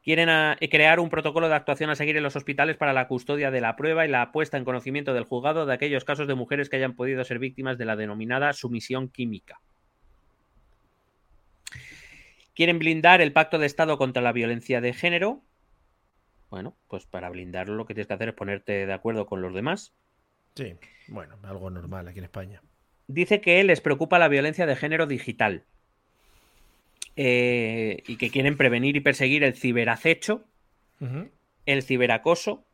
Quieren 0.04 0.30
crear 0.72 1.00
un 1.00 1.10
protocolo 1.10 1.48
de 1.48 1.56
actuación 1.56 1.92
a 1.92 1.96
seguir 1.96 2.18
en 2.18 2.24
los 2.24 2.36
hospitales 2.36 2.76
para 2.76 2.92
la 2.92 3.08
custodia 3.08 3.52
de 3.52 3.62
la 3.62 3.76
prueba 3.76 4.06
y 4.06 4.10
la 4.10 4.32
puesta 4.32 4.58
en 4.58 4.66
conocimiento 4.66 5.14
del 5.14 5.26
juzgado 5.26 5.68
de 5.68 5.74
aquellos 5.74 6.06
casos 6.06 6.28
de 6.28 6.34
mujeres 6.34 6.70
que 6.70 6.78
hayan 6.78 6.96
podido 6.96 7.24
ser 7.24 7.38
víctimas 7.38 7.78
de 7.78 7.86
la 7.86 7.96
denominada 7.96 8.52
sumisión 8.54 9.10
química. 9.10 9.62
Quieren 12.56 12.80
blindar 12.80 13.22
el 13.22 13.32
pacto 13.32 13.60
de 13.60 13.68
Estado 13.68 13.98
contra 13.98 14.24
la 14.24 14.32
violencia 14.32 14.82
de 14.82 14.94
género. 14.94 15.44
Bueno, 16.50 16.76
pues 16.88 17.06
para 17.06 17.30
blindarlo 17.30 17.76
lo 17.76 17.86
que 17.86 17.94
tienes 17.94 18.08
que 18.08 18.14
hacer 18.14 18.30
es 18.30 18.36
ponerte 18.36 18.86
de 18.86 18.94
acuerdo 18.94 19.26
con 19.28 19.42
los 19.42 19.54
demás. 19.54 19.94
Sí, 20.56 20.76
bueno, 21.08 21.38
algo 21.44 21.70
normal 21.70 22.08
aquí 22.08 22.20
en 22.20 22.26
España. 22.26 22.62
Dice 23.08 23.40
que 23.40 23.64
les 23.64 23.82
preocupa 23.82 24.20
la 24.20 24.28
violencia 24.28 24.66
de 24.66 24.76
género 24.76 25.06
digital. 25.06 25.64
Eh, 27.24 28.02
y 28.08 28.16
que 28.18 28.32
quieren 28.32 28.58
prevenir 28.58 28.96
y 28.96 29.00
perseguir 29.00 29.44
el 29.44 29.54
ciberacecho, 29.54 30.44
el 31.68 31.84
ciberacoso, 31.84 32.66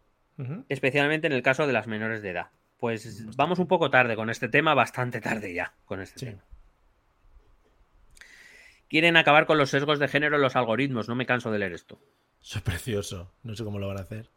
especialmente 0.69 1.27
en 1.27 1.33
el 1.33 1.41
caso 1.41 1.67
de 1.67 1.73
las 1.73 1.87
menores 1.87 2.21
de 2.21 2.29
edad. 2.29 2.51
Pues 2.77 3.25
vamos 3.35 3.59
un 3.59 3.67
poco 3.67 3.89
tarde 3.89 4.15
con 4.15 4.29
este 4.29 4.47
tema, 4.47 4.73
bastante 4.73 5.19
tarde 5.19 5.53
ya 5.53 5.73
con 5.83 5.99
este 5.99 6.27
tema. 6.27 6.45
Quieren 8.87 9.17
acabar 9.17 9.47
con 9.47 9.57
los 9.57 9.69
sesgos 9.69 9.99
de 9.99 10.07
género 10.07 10.37
en 10.37 10.41
los 10.43 10.55
algoritmos, 10.55 11.09
no 11.09 11.15
me 11.15 11.25
canso 11.25 11.51
de 11.51 11.59
leer 11.59 11.73
esto. 11.73 11.99
Eso 12.41 12.59
es 12.59 12.63
precioso, 12.63 13.33
no 13.43 13.53
sé 13.53 13.65
cómo 13.65 13.79
lo 13.79 13.89
van 13.89 13.97
a 13.97 14.03
hacer. 14.03 14.29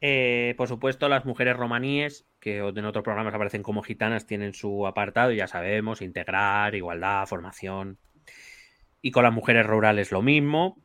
Eh, 0.00 0.54
por 0.56 0.68
supuesto, 0.68 1.08
las 1.08 1.24
mujeres 1.24 1.56
romaníes, 1.56 2.28
que 2.38 2.58
en 2.58 2.84
otros 2.84 3.02
programas 3.02 3.34
aparecen 3.34 3.64
como 3.64 3.82
gitanas, 3.82 4.24
tienen 4.24 4.54
su 4.54 4.86
apartado, 4.86 5.32
ya 5.32 5.48
sabemos, 5.48 6.00
integrar, 6.00 6.76
igualdad, 6.76 7.26
formación. 7.26 7.98
Y 9.04 9.10
con 9.10 9.22
las 9.22 9.34
mujeres 9.34 9.66
rurales 9.66 10.12
lo 10.12 10.22
mismo. 10.22 10.78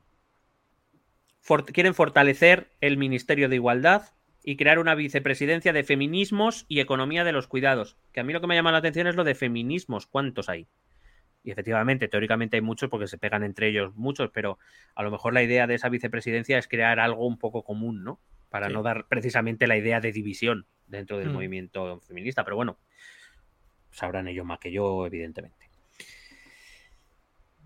quieren 1.68 1.94
fortalecer 1.94 2.70
el 2.82 2.98
Ministerio 2.98 3.48
de 3.48 3.56
Igualdad 3.56 4.10
y 4.44 4.58
crear 4.58 4.78
una 4.78 4.94
vicepresidencia 4.94 5.72
de 5.72 5.86
feminismos 5.86 6.66
y 6.68 6.82
economía 6.82 7.24
de 7.24 7.32
los 7.32 7.48
cuidados. 7.48 7.96
Que 8.12 8.20
a 8.20 8.26
mí 8.26 8.34
lo 8.34 8.42
que 8.42 8.48
me 8.48 8.56
llama 8.56 8.74
la 8.74 8.80
atención 8.80 9.08
es 9.08 9.16
lo 9.16 9.24
de 9.24 9.36
feminismos. 9.36 10.06
¿Cuántos 10.06 10.50
hay? 10.50 10.68
Y 11.46 11.52
efectivamente, 11.52 12.10
teóricamente 12.10 12.58
hay 12.58 12.62
muchos 12.62 12.90
porque 12.90 13.08
se 13.08 13.18
pegan 13.18 13.42
entre 13.42 13.70
ellos 13.70 13.96
muchos, 13.96 14.32
pero 14.32 14.60
a 14.96 15.04
lo 15.04 15.12
mejor 15.12 15.34
la 15.34 15.42
idea 15.42 15.66
de 15.66 15.76
esa 15.76 15.88
vicepresidencia 15.88 16.58
es 16.58 16.68
crear 16.68 17.00
algo 17.00 17.26
un 17.26 17.38
poco 17.38 17.64
común, 17.64 18.04
¿no? 18.04 18.20
Para 18.50 18.68
no 18.68 18.84
dar 18.84 19.08
precisamente 19.08 19.66
la 19.66 19.78
idea 19.78 20.02
de 20.02 20.12
división 20.12 20.66
dentro 20.88 21.20
del 21.20 21.30
mm. 21.30 21.34
movimiento 21.34 22.02
feminista. 22.02 22.44
Pero 22.44 22.58
bueno, 22.58 22.80
sabrán 23.92 24.28
ellos 24.28 24.46
más 24.46 24.60
que 24.60 24.74
yo, 24.74 25.06
evidentemente. 25.06 25.59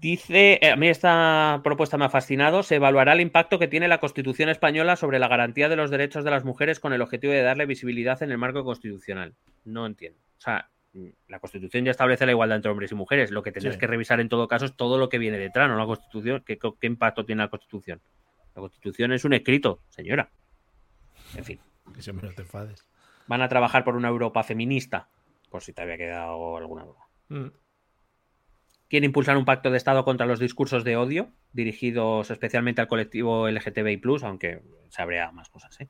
Dice, 0.03 0.59
eh, 0.61 0.69
a 0.69 0.75
mí 0.75 0.89
esta 0.89 1.61
propuesta 1.63 1.97
me 1.97 2.03
ha 2.03 2.09
fascinado, 2.09 2.61
se 2.61 2.75
evaluará 2.75 3.13
el 3.13 3.21
impacto 3.21 3.57
que 3.57 3.69
tiene 3.69 3.87
la 3.87 4.01
Constitución 4.01 4.49
española 4.49 4.97
sobre 4.97 5.17
la 5.17 5.29
garantía 5.29 5.69
de 5.69 5.77
los 5.77 5.89
derechos 5.91 6.25
de 6.25 6.31
las 6.31 6.43
mujeres 6.43 6.81
con 6.81 6.91
el 6.91 7.01
objetivo 7.01 7.31
de 7.31 7.41
darle 7.41 7.65
visibilidad 7.65 8.21
en 8.21 8.29
el 8.29 8.37
marco 8.37 8.65
constitucional. 8.65 9.33
No 9.63 9.85
entiendo. 9.85 10.19
O 10.39 10.41
sea, 10.41 10.69
mm, 10.91 11.07
la 11.29 11.39
Constitución 11.39 11.85
ya 11.85 11.91
establece 11.91 12.25
la 12.25 12.33
igualdad 12.33 12.57
entre 12.57 12.69
hombres 12.69 12.91
y 12.91 12.95
mujeres. 12.95 13.31
Lo 13.31 13.43
que 13.43 13.53
tendréis 13.53 13.77
que 13.77 13.87
revisar 13.87 14.19
en 14.19 14.27
todo 14.27 14.49
caso 14.49 14.65
es 14.65 14.75
todo 14.75 14.97
lo 14.97 15.07
que 15.07 15.19
viene 15.19 15.37
detrás, 15.37 15.69
¿no? 15.69 15.77
La 15.77 15.85
Constitución, 15.85 16.43
¿qué, 16.45 16.59
¿qué, 16.59 16.87
impacto 16.87 17.23
tiene 17.23 17.41
la 17.41 17.47
Constitución? 17.47 18.01
La 18.55 18.61
Constitución 18.61 19.13
es 19.13 19.23
un 19.23 19.31
escrito, 19.31 19.79
señora. 19.87 20.29
En 21.37 21.45
fin. 21.45 21.61
Que 21.95 22.01
siempre 22.01 22.27
no 22.27 22.35
te 22.35 22.41
enfades. 22.41 22.85
Van 23.27 23.41
a 23.41 23.47
trabajar 23.47 23.85
por 23.85 23.95
una 23.95 24.09
Europa 24.09 24.43
feminista, 24.43 25.07
por 25.49 25.63
si 25.63 25.71
te 25.71 25.81
había 25.81 25.95
quedado 25.95 26.57
alguna 26.57 26.83
duda. 26.83 27.07
Mm. 27.29 27.62
Quiere 28.93 29.07
impulsar 29.07 29.37
un 29.37 29.45
pacto 29.45 29.71
de 29.71 29.77
Estado 29.77 30.05
contra 30.05 30.27
los 30.27 30.39
discursos 30.39 30.83
de 30.83 30.97
odio, 30.97 31.31
dirigidos 31.51 32.29
especialmente 32.29 32.79
al 32.79 32.87
colectivo 32.87 33.49
LGTBI, 33.49 33.99
aunque 34.21 34.61
se 34.89 35.01
habría 35.01 35.31
más 35.31 35.49
cosas. 35.49 35.81
¿eh? 35.81 35.89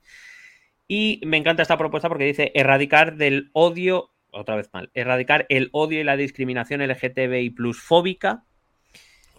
Y 0.88 1.19
me 1.25 1.35
encanta 1.35 1.63
esta 1.63 1.77
propuesta 1.77 2.07
porque 2.07 2.23
dice 2.23 2.53
erradicar 2.55 3.17
del 3.17 3.49
odio, 3.51 4.13
otra 4.31 4.55
vez 4.55 4.69
mal, 4.71 4.89
erradicar 4.93 5.45
el 5.49 5.67
odio 5.73 5.99
y 5.99 6.05
la 6.05 6.15
discriminación 6.15 6.81
LGTBI 6.81 7.53
fóbica 7.73 8.45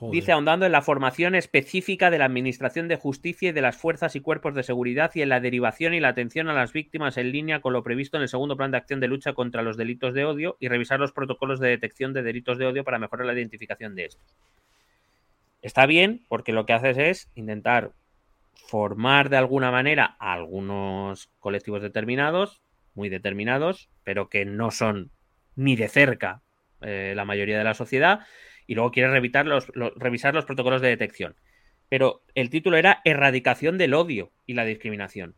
Dice 0.01 0.33
ahondando 0.33 0.67
en 0.67 0.73
la 0.73 0.83
formación 0.83 1.37
específica 1.37 2.11
de 2.11 2.19
la 2.19 2.25
Administración 2.25 2.89
de 2.89 2.97
Justicia 2.97 3.51
y 3.51 3.53
de 3.53 3.61
las 3.61 3.77
fuerzas 3.77 4.17
y 4.17 4.21
cuerpos 4.21 4.55
de 4.55 4.65
seguridad 4.65 5.13
y 5.15 5.23
en 5.23 5.29
la 5.29 5.39
derivación 5.39 5.95
y 5.95 6.01
la 6.01 6.09
atención 6.09 6.49
a 6.49 6.53
las 6.53 6.73
víctimas 6.73 7.17
en 7.17 7.31
línea 7.31 7.61
con 7.61 7.73
lo 7.73 7.85
previsto 7.85 8.17
en 8.17 8.25
el 8.25 8.29
segundo 8.29 8.57
plan 8.57 8.73
de 8.73 8.79
acción 8.79 8.99
de 8.99 9.07
lucha 9.07 9.35
contra 9.35 9.63
los 9.63 9.77
delitos 9.77 10.13
de 10.13 10.25
odio 10.25 10.57
y 10.59 10.67
revisar 10.67 10.99
los 10.99 11.13
protocolos 11.13 11.61
de 11.61 11.69
detección 11.69 12.13
de 12.13 12.25
delitos 12.25 12.59
de 12.59 12.67
odio 12.67 12.83
para 12.83 12.99
mejorar 12.99 13.27
la 13.27 13.35
identificación 13.35 13.95
de 13.95 14.07
estos. 14.07 14.35
Está 15.63 15.87
bien 15.87 16.25
porque 16.29 16.53
lo 16.53 16.67
que 16.67 16.73
haces 16.73 16.99
es 16.99 17.31
intentar 17.37 17.93
formar 18.67 19.29
de 19.29 19.37
alguna 19.37 19.71
manera 19.71 20.17
a 20.19 20.33
algunos 20.33 21.31
colectivos 21.39 21.83
determinados, 21.83 22.63
muy 22.95 23.09
determinados, 23.09 23.89
pero 24.03 24.29
que 24.29 24.45
no 24.45 24.73
son 24.73 25.13
ni 25.55 25.77
de 25.77 25.89
cerca 25.89 26.43
eh, 26.81 27.13
la 27.15 27.25
mayoría 27.25 27.57
de 27.57 27.65
la 27.65 27.75
sociedad 27.75 28.21
y 28.67 28.75
luego 28.75 28.91
quiere 28.91 29.11
revisar 29.11 29.47
los, 29.47 29.67
revisar 29.97 30.35
los 30.35 30.45
protocolos 30.45 30.81
de 30.81 30.89
detección. 30.89 31.37
Pero 31.89 32.23
el 32.35 32.51
título 32.51 32.77
era 32.77 33.01
Erradicación 33.05 33.79
del 33.79 33.95
odio 33.95 34.33
y 34.47 34.55
la 34.55 34.65
discriminación. 34.65 35.35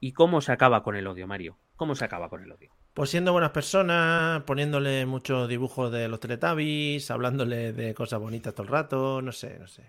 ¿Y 0.00 0.12
cómo 0.12 0.40
se 0.40 0.52
acaba 0.52 0.82
con 0.82 0.96
el 0.96 1.06
odio, 1.06 1.26
Mario? 1.26 1.58
¿Cómo 1.76 1.94
se 1.94 2.04
acaba 2.04 2.28
con 2.28 2.42
el 2.42 2.52
odio? 2.52 2.72
Pues 2.94 3.10
siendo 3.10 3.32
buenas 3.32 3.50
personas, 3.50 4.42
poniéndole 4.42 5.06
muchos 5.06 5.48
dibujos 5.48 5.90
de 5.92 6.08
los 6.08 6.20
Teletubbies, 6.20 7.10
hablándole 7.10 7.72
de 7.72 7.94
cosas 7.94 8.20
bonitas 8.20 8.54
todo 8.54 8.64
el 8.64 8.72
rato, 8.72 9.22
no 9.22 9.32
sé, 9.32 9.58
no 9.58 9.66
sé. 9.66 9.84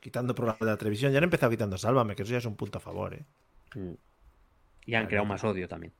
Quitando 0.00 0.34
programas 0.34 0.60
de 0.60 0.66
la 0.66 0.76
televisión. 0.76 1.12
Ya 1.12 1.18
han 1.18 1.24
empezado 1.24 1.50
quitando 1.50 1.78
Sálvame, 1.78 2.16
que 2.16 2.22
eso 2.22 2.32
ya 2.32 2.38
es 2.38 2.46
un 2.46 2.56
punto 2.56 2.78
a 2.78 2.80
favor, 2.80 3.14
¿eh? 3.14 3.24
Mm. 3.74 3.94
Y 4.86 4.94
han 4.94 5.06
creado 5.06 5.26
más 5.26 5.42
odio 5.44 5.68
también. 5.68 5.92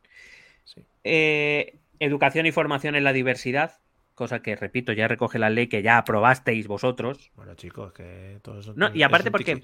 Eh, 1.05 1.79
educación 1.99 2.47
y 2.47 2.53
formación 2.53 2.95
en 2.95 3.05
la 3.05 3.13
diversidad 3.13 3.79
cosa 4.17 4.41
que, 4.41 4.57
repito, 4.57 4.93
ya 4.93 5.07
recoge 5.07 5.39
la 5.39 5.51
ley 5.51 5.69
que 5.69 5.83
ya 5.83 5.99
aprobasteis 5.99 6.67
vosotros. 6.67 7.31
Bueno, 7.37 7.55
chicos, 7.55 7.93
que 7.93 8.41
todo 8.43 8.59
eso... 8.59 8.73
No, 8.75 8.91
y 8.93 9.05
aparte 9.05 9.31
porque... 9.31 9.63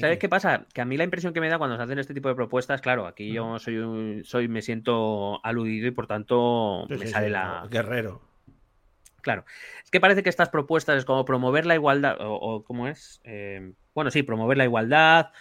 ¿Sabes 0.00 0.18
qué 0.18 0.28
pasa? 0.28 0.66
Que 0.72 0.80
a 0.80 0.84
mí 0.84 0.96
la 0.96 1.04
impresión 1.04 1.34
que 1.34 1.40
me 1.40 1.48
da 1.48 1.58
cuando 1.58 1.76
se 1.76 1.82
hacen 1.82 1.98
este 1.98 2.14
tipo 2.14 2.28
de 2.28 2.34
propuestas, 2.34 2.80
claro, 2.80 3.06
aquí 3.06 3.32
yo 3.32 3.58
soy, 3.58 4.22
soy 4.24 4.48
me 4.48 4.62
siento 4.62 5.44
aludido 5.44 5.88
y 5.88 5.90
por 5.90 6.06
tanto 6.06 6.86
me 6.88 7.06
sale 7.06 7.28
la... 7.28 7.66
Guerrero. 7.70 8.22
Claro. 9.20 9.44
Es 9.84 9.90
que 9.90 10.00
parece 10.00 10.22
que 10.22 10.30
estas 10.30 10.48
propuestas 10.48 10.96
es 10.96 11.04
como 11.04 11.24
promover 11.26 11.66
la 11.66 11.74
igualdad, 11.74 12.16
o, 12.20 12.64
¿cómo 12.64 12.88
es? 12.88 13.20
Eh, 13.24 13.72
bueno, 13.94 14.10
sí, 14.10 14.22
promover 14.22 14.56
la 14.56 14.64
igualdad, 14.64 15.32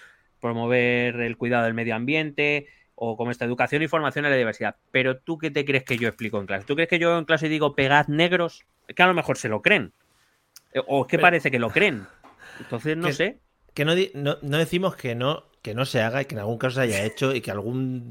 promover 0.41 1.21
el 1.21 1.37
cuidado 1.37 1.65
del 1.65 1.73
medio 1.73 1.95
ambiente, 1.95 2.67
o 2.99 3.15
como 3.15 3.29
esta 3.29 3.45
educación 3.45 3.83
y 3.83 3.87
formación 3.87 4.25
en 4.25 4.31
la 4.31 4.37
diversidad. 4.37 4.75
Pero 4.91 5.17
tú 5.17 5.37
qué 5.37 5.51
te 5.51 5.63
crees 5.63 5.83
que 5.83 5.97
yo 5.97 6.07
explico 6.07 6.39
en 6.39 6.47
clase? 6.47 6.65
¿Tú 6.65 6.73
crees 6.73 6.89
que 6.89 6.97
yo 6.97 7.17
en 7.17 7.25
clase 7.25 7.47
digo 7.47 7.75
pegad 7.75 8.07
negros? 8.07 8.65
Que 8.87 9.03
a 9.03 9.07
lo 9.07 9.13
mejor 9.13 9.37
se 9.37 9.49
lo 9.49 9.61
creen. 9.61 9.93
Eh, 10.73 10.81
o 10.85 11.03
es 11.03 11.07
que 11.07 11.19
parece 11.19 11.51
que 11.51 11.59
lo 11.59 11.69
creen. 11.69 12.07
Entonces 12.59 12.97
no 12.97 13.11
sé. 13.11 13.39
Que 13.75 13.85
no, 13.85 13.93
no, 14.15 14.57
decimos 14.57 14.95
que 14.95 15.13
no, 15.13 15.43
que 15.61 15.75
no 15.75 15.85
se 15.85 16.01
haga 16.01 16.23
y 16.23 16.25
que 16.25 16.33
en 16.33 16.39
algún 16.39 16.57
caso 16.57 16.77
se 16.77 16.81
haya 16.81 17.03
hecho 17.03 17.35
y 17.35 17.41
que 17.41 17.51
algún 17.51 18.09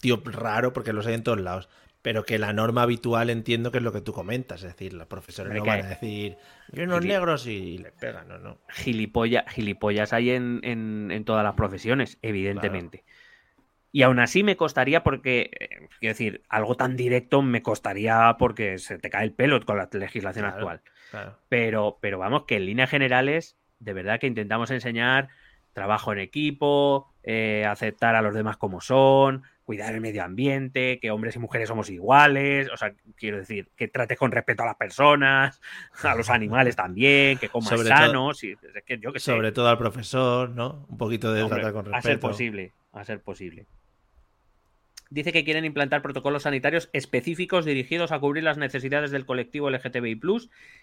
tío 0.00 0.22
raro, 0.24 0.72
porque 0.72 0.94
los 0.94 1.06
hay 1.06 1.12
en 1.12 1.22
todos 1.22 1.42
lados. 1.42 1.68
Pero 2.00 2.24
que 2.24 2.38
la 2.38 2.54
norma 2.54 2.82
habitual 2.82 3.28
entiendo 3.28 3.70
que 3.70 3.78
es 3.78 3.84
lo 3.84 3.92
que 3.92 4.00
tú 4.00 4.14
comentas. 4.14 4.62
Es 4.62 4.72
decir, 4.72 4.94
los 4.94 5.06
profesores 5.06 5.52
no 5.52 5.62
van 5.62 5.84
a 5.84 5.88
decir, 5.90 6.38
yo 6.72 6.84
unos 6.84 7.04
negros 7.04 7.46
y 7.46 7.76
le 7.76 7.92
pegan, 7.92 8.26
no, 8.26 8.38
no. 8.38 8.58
gilipollas 8.70 10.14
hay 10.14 10.30
en, 10.30 10.60
en, 10.62 11.24
todas 11.26 11.44
las 11.44 11.54
profesiones, 11.54 12.16
evidentemente. 12.22 13.04
Y 13.90 14.02
aún 14.02 14.18
así 14.18 14.42
me 14.42 14.56
costaría 14.56 15.02
porque, 15.02 15.50
eh, 15.58 15.88
quiero 15.98 16.12
decir, 16.12 16.42
algo 16.48 16.76
tan 16.76 16.96
directo 16.96 17.42
me 17.42 17.62
costaría 17.62 18.36
porque 18.38 18.78
se 18.78 18.98
te 18.98 19.10
cae 19.10 19.24
el 19.24 19.32
pelo 19.32 19.60
con 19.64 19.78
la 19.78 19.88
legislación 19.92 20.44
actual. 20.44 20.82
Pero, 21.48 21.98
pero 22.00 22.18
vamos, 22.18 22.44
que 22.44 22.56
en 22.56 22.66
líneas 22.66 22.90
generales, 22.90 23.56
de 23.78 23.94
verdad 23.94 24.20
que 24.20 24.26
intentamos 24.26 24.70
enseñar 24.70 25.28
trabajo 25.72 26.12
en 26.12 26.18
equipo, 26.18 27.14
eh, 27.22 27.64
aceptar 27.66 28.14
a 28.14 28.22
los 28.22 28.34
demás 28.34 28.56
como 28.56 28.80
son, 28.80 29.44
cuidar 29.68 29.94
el 29.94 30.00
medio 30.00 30.24
ambiente, 30.24 30.98
que 30.98 31.10
hombres 31.10 31.36
y 31.36 31.38
mujeres 31.38 31.68
somos 31.68 31.90
iguales, 31.90 32.70
o 32.72 32.76
sea, 32.76 32.94
quiero 33.16 33.36
decir, 33.36 33.68
que 33.76 33.86
trates 33.86 34.18
con 34.18 34.32
respeto 34.32 34.62
a 34.62 34.66
las 34.66 34.76
personas, 34.76 35.60
a 36.02 36.14
los 36.14 36.30
animales 36.30 36.74
también, 36.76 37.38
que 37.38 37.50
comas 37.50 37.78
sanos, 37.86 38.42
y, 38.44 38.56
yo 38.98 39.12
que 39.12 39.20
Sobre 39.20 39.52
todo 39.52 39.68
al 39.68 39.76
profesor, 39.76 40.48
¿no? 40.48 40.86
Un 40.88 40.96
poquito 40.96 41.32
de 41.32 41.46
tratar 41.46 41.72
con 41.74 41.84
respeto. 41.84 41.98
A 41.98 42.02
ser 42.02 42.18
posible, 42.18 42.72
a 42.92 43.04
ser 43.04 43.22
posible 43.22 43.66
dice 45.10 45.32
que 45.32 45.44
quieren 45.44 45.64
implantar 45.64 46.02
protocolos 46.02 46.42
sanitarios 46.42 46.90
específicos 46.92 47.64
dirigidos 47.64 48.12
a 48.12 48.18
cubrir 48.18 48.44
las 48.44 48.58
necesidades 48.58 49.10
del 49.10 49.24
colectivo 49.24 49.70
LGTBI 49.70 50.20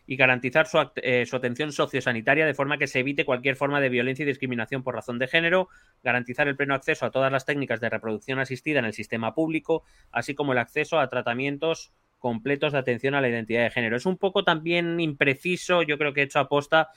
y 0.07 0.15
garantizar 0.15 0.67
eh, 0.95 1.25
su, 1.25 1.35
atención 1.35 1.71
sociosanitaria 1.71 2.45
de 2.45 2.53
forma 2.53 2.77
que 2.77 2.87
se 2.87 2.99
evite 2.99 3.25
cualquier 3.25 3.55
forma 3.55 3.79
de 3.81 3.89
violencia 3.89 4.23
y 4.23 4.27
discriminación 4.27 4.83
por 4.83 4.95
razón 4.95 5.19
de 5.19 5.27
género, 5.27 5.69
garantizar 6.03 6.47
el 6.47 6.55
pleno 6.55 6.73
acceso 6.73 7.05
a 7.05 7.11
todas 7.11 7.31
las 7.31 7.45
técnicas 7.45 7.79
de 7.79 7.89
reproducción 7.89 8.39
asistida 8.39 8.79
en 8.79 8.85
el 8.85 8.93
sistema 8.93 9.35
público, 9.35 9.83
así 10.11 10.33
como 10.33 10.53
el 10.53 10.57
acceso 10.57 10.99
a 10.99 11.09
tratamientos 11.09 11.93
completos 12.17 12.73
de 12.73 12.79
atención 12.79 13.13
a 13.13 13.21
la 13.21 13.29
identidad 13.29 13.63
de 13.63 13.69
género. 13.69 13.97
Es 13.97 14.07
un 14.07 14.17
poco 14.17 14.43
también 14.43 14.99
impreciso, 14.99 15.83
yo 15.83 15.99
creo 15.99 16.13
que 16.13 16.21
he 16.21 16.23
hecho 16.23 16.39
aposta, 16.39 16.89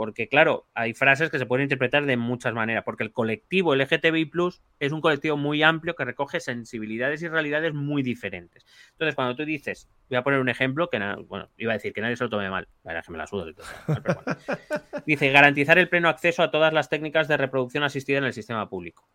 porque 0.00 0.28
claro, 0.28 0.66
hay 0.72 0.94
frases 0.94 1.28
que 1.28 1.38
se 1.38 1.44
pueden 1.44 1.64
interpretar 1.64 2.06
de 2.06 2.16
muchas 2.16 2.54
maneras, 2.54 2.84
porque 2.86 3.04
el 3.04 3.12
colectivo 3.12 3.74
LGTBI 3.74 4.30
es 4.78 4.92
un 4.92 5.02
colectivo 5.02 5.36
muy 5.36 5.62
amplio 5.62 5.94
que 5.94 6.06
recoge 6.06 6.40
sensibilidades 6.40 7.20
y 7.20 7.28
realidades 7.28 7.74
muy 7.74 8.02
diferentes. 8.02 8.64
Entonces, 8.92 9.14
cuando 9.14 9.36
tú 9.36 9.44
dices, 9.44 9.90
voy 10.08 10.16
a 10.16 10.22
poner 10.22 10.40
un 10.40 10.48
ejemplo 10.48 10.88
que, 10.88 10.98
bueno, 11.28 11.50
iba 11.58 11.72
a 11.72 11.76
decir 11.76 11.92
que 11.92 12.00
nadie 12.00 12.16
se 12.16 12.24
lo 12.24 12.30
tome 12.30 12.48
mal, 12.48 12.66
la 12.82 13.02
que 13.02 13.12
me 13.12 13.18
la 13.18 13.26
sudo. 13.26 13.44
Dice, 15.06 15.30
garantizar 15.32 15.78
el 15.78 15.90
pleno 15.90 16.08
acceso 16.08 16.42
a 16.42 16.50
todas 16.50 16.72
las 16.72 16.88
técnicas 16.88 17.28
de 17.28 17.36
reproducción 17.36 17.84
asistida 17.84 18.16
en 18.16 18.24
el 18.24 18.32
sistema 18.32 18.70
público. 18.70 19.06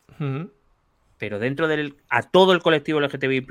Pero 1.17 1.39
dentro 1.39 1.67
del, 1.67 1.95
a 2.09 2.29
todo 2.29 2.53
el 2.53 2.61
colectivo 2.61 3.01
LGTBI 3.01 3.41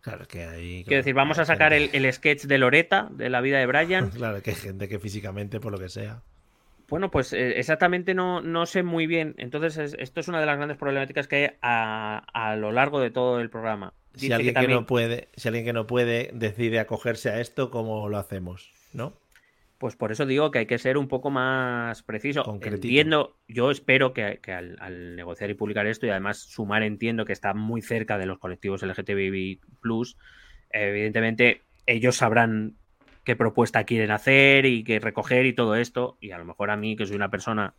Claro, 0.00 0.28
que 0.28 0.44
hay. 0.44 0.84
Quiero 0.84 0.98
decir, 0.98 1.14
vamos 1.14 1.38
a 1.38 1.44
sacar 1.44 1.72
el, 1.72 2.12
sketch 2.12 2.44
de 2.44 2.58
Loreta, 2.58 3.08
de 3.10 3.30
la 3.30 3.40
vida 3.40 3.58
de 3.58 3.66
Brian. 3.66 4.10
claro, 4.16 4.40
que 4.42 4.50
hay 4.50 4.56
gente 4.56 4.88
que 4.88 4.98
físicamente, 4.98 5.60
por 5.60 5.72
lo 5.72 5.78
que 5.78 5.88
sea. 5.88 6.22
Bueno, 6.88 7.10
pues 7.10 7.32
eh, 7.34 7.58
exactamente 7.58 8.14
no, 8.14 8.40
no 8.40 8.64
sé 8.64 8.82
muy 8.82 9.06
bien. 9.06 9.34
Entonces, 9.36 9.94
esto 9.98 10.20
es 10.20 10.28
una 10.28 10.40
de 10.40 10.46
las 10.46 10.56
grandes 10.56 10.78
problemáticas 10.78 11.28
que 11.28 11.36
hay 11.36 11.50
a, 11.60 12.56
lo 12.58 12.72
largo 12.72 13.00
de 13.00 13.10
todo 13.10 13.40
el 13.40 13.50
programa. 13.50 13.92
si 14.14 14.32
alguien 14.32 14.54
que, 14.54 14.68
no 14.68 14.86
puede, 14.86 15.28
si 15.36 15.48
alguien 15.48 15.66
que 15.66 15.72
no 15.74 15.86
puede 15.86 16.30
decide 16.32 16.78
acogerse 16.80 17.28
a 17.30 17.40
esto, 17.40 17.70
¿cómo 17.70 18.08
lo 18.08 18.16
hacemos? 18.16 18.72
¿No? 18.94 19.12
Pues 19.76 19.94
por 19.94 20.10
eso 20.10 20.26
digo 20.26 20.50
que 20.50 20.60
hay 20.60 20.66
que 20.66 20.78
ser 20.78 20.96
un 20.96 21.06
poco 21.06 21.30
más 21.30 22.02
preciso. 22.02 22.42
Entiendo, 22.62 23.36
yo 23.46 23.70
espero 23.70 24.12
que, 24.12 24.40
al, 24.46 25.14
negociar 25.14 25.50
y 25.50 25.54
publicar 25.54 25.86
esto 25.86 26.06
y 26.06 26.10
además 26.10 26.38
sumar, 26.38 26.82
entiendo 26.82 27.24
que 27.24 27.32
está 27.32 27.54
muy 27.54 27.82
cerca 27.82 28.18
de 28.18 28.26
los 28.26 28.38
colectivos 28.38 28.82
LGTBI, 28.82 29.60
evidentemente 30.70 31.62
ellos 31.86 32.16
sabrán 32.16 32.74
qué 33.28 33.36
propuesta 33.36 33.84
quieren 33.84 34.10
hacer 34.10 34.64
y 34.64 34.82
qué 34.84 35.00
recoger 35.00 35.44
y 35.44 35.52
todo 35.52 35.76
esto. 35.76 36.16
Y 36.18 36.30
a 36.30 36.38
lo 36.38 36.46
mejor 36.46 36.70
a 36.70 36.78
mí, 36.78 36.96
que 36.96 37.04
soy 37.04 37.14
una 37.14 37.30
persona 37.30 37.74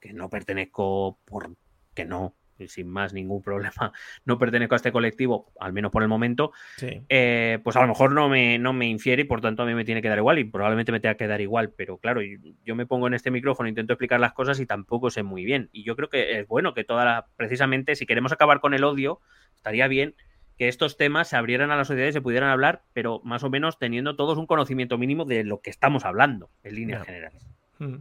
que 0.00 0.14
no 0.14 0.30
pertenezco 0.30 1.18
por 1.26 1.50
que 1.94 2.06
no 2.06 2.34
sin 2.68 2.88
más 2.88 3.12
ningún 3.12 3.42
problema, 3.42 3.92
no 4.24 4.38
pertenezco 4.38 4.74
a 4.74 4.76
este 4.76 4.92
colectivo, 4.92 5.52
al 5.60 5.74
menos 5.74 5.92
por 5.92 6.02
el 6.02 6.08
momento, 6.08 6.52
eh, 6.80 7.58
pues 7.62 7.76
a 7.76 7.82
lo 7.82 7.88
mejor 7.88 8.12
no 8.12 8.30
me, 8.30 8.58
no 8.58 8.72
me 8.72 8.86
infiere 8.86 9.22
y 9.22 9.26
por 9.26 9.42
tanto 9.42 9.62
a 9.62 9.66
mí 9.66 9.74
me 9.74 9.84
tiene 9.84 10.00
que 10.00 10.08
dar 10.08 10.16
igual 10.16 10.38
y 10.38 10.44
probablemente 10.44 10.90
me 10.90 11.00
tenga 11.00 11.16
que 11.16 11.26
dar 11.26 11.42
igual, 11.42 11.74
pero 11.76 11.98
claro, 11.98 12.22
yo, 12.22 12.74
me 12.74 12.86
pongo 12.86 13.06
en 13.06 13.12
este 13.12 13.30
micrófono, 13.30 13.68
intento 13.68 13.92
explicar 13.92 14.20
las 14.20 14.32
cosas 14.32 14.58
y 14.58 14.64
tampoco 14.64 15.10
sé 15.10 15.22
muy 15.22 15.44
bien. 15.44 15.68
Y 15.70 15.84
yo 15.84 15.96
creo 15.96 16.08
que 16.08 16.38
es 16.38 16.48
bueno 16.48 16.72
que 16.72 16.84
toda 16.84 17.04
la, 17.04 17.26
precisamente, 17.36 17.94
si 17.94 18.06
queremos 18.06 18.32
acabar 18.32 18.60
con 18.60 18.72
el 18.72 18.84
odio, 18.84 19.20
estaría 19.54 19.86
bien 19.86 20.14
que 20.58 20.68
estos 20.68 20.96
temas 20.96 21.28
se 21.28 21.36
abrieran 21.36 21.70
a 21.70 21.76
la 21.76 21.84
sociedad 21.84 22.08
y 22.08 22.12
se 22.12 22.20
pudieran 22.20 22.50
hablar, 22.50 22.84
pero 22.92 23.20
más 23.24 23.42
o 23.42 23.50
menos 23.50 23.78
teniendo 23.78 24.16
todos 24.16 24.38
un 24.38 24.46
conocimiento 24.46 24.98
mínimo 24.98 25.24
de 25.24 25.44
lo 25.44 25.60
que 25.60 25.70
estamos 25.70 26.04
hablando, 26.04 26.50
en 26.62 26.74
líneas 26.74 27.04
generales. 27.04 27.46
Hmm. 27.78 27.96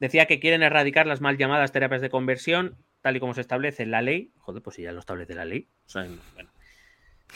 Decía 0.00 0.26
que 0.26 0.40
quieren 0.40 0.62
erradicar 0.62 1.06
las 1.06 1.20
mal 1.20 1.38
llamadas 1.38 1.72
terapias 1.72 2.00
de 2.00 2.10
conversión 2.10 2.76
tal 3.00 3.16
y 3.16 3.20
como 3.20 3.34
se 3.34 3.42
establece 3.42 3.82
en 3.82 3.90
la 3.90 4.00
ley. 4.00 4.32
Joder, 4.38 4.62
pues 4.62 4.76
si 4.76 4.82
ya 4.82 4.92
lo 4.92 5.00
establece 5.00 5.34
la 5.34 5.44
ley. 5.44 5.68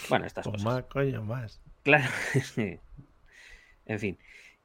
bueno, 0.08 0.26
estas 0.26 0.46
cosas. 0.46 0.64
Más 0.64 0.84
coño, 0.84 1.22
más. 1.22 1.60
Claro, 1.82 2.08
en 3.86 3.98
fin. 3.98 4.18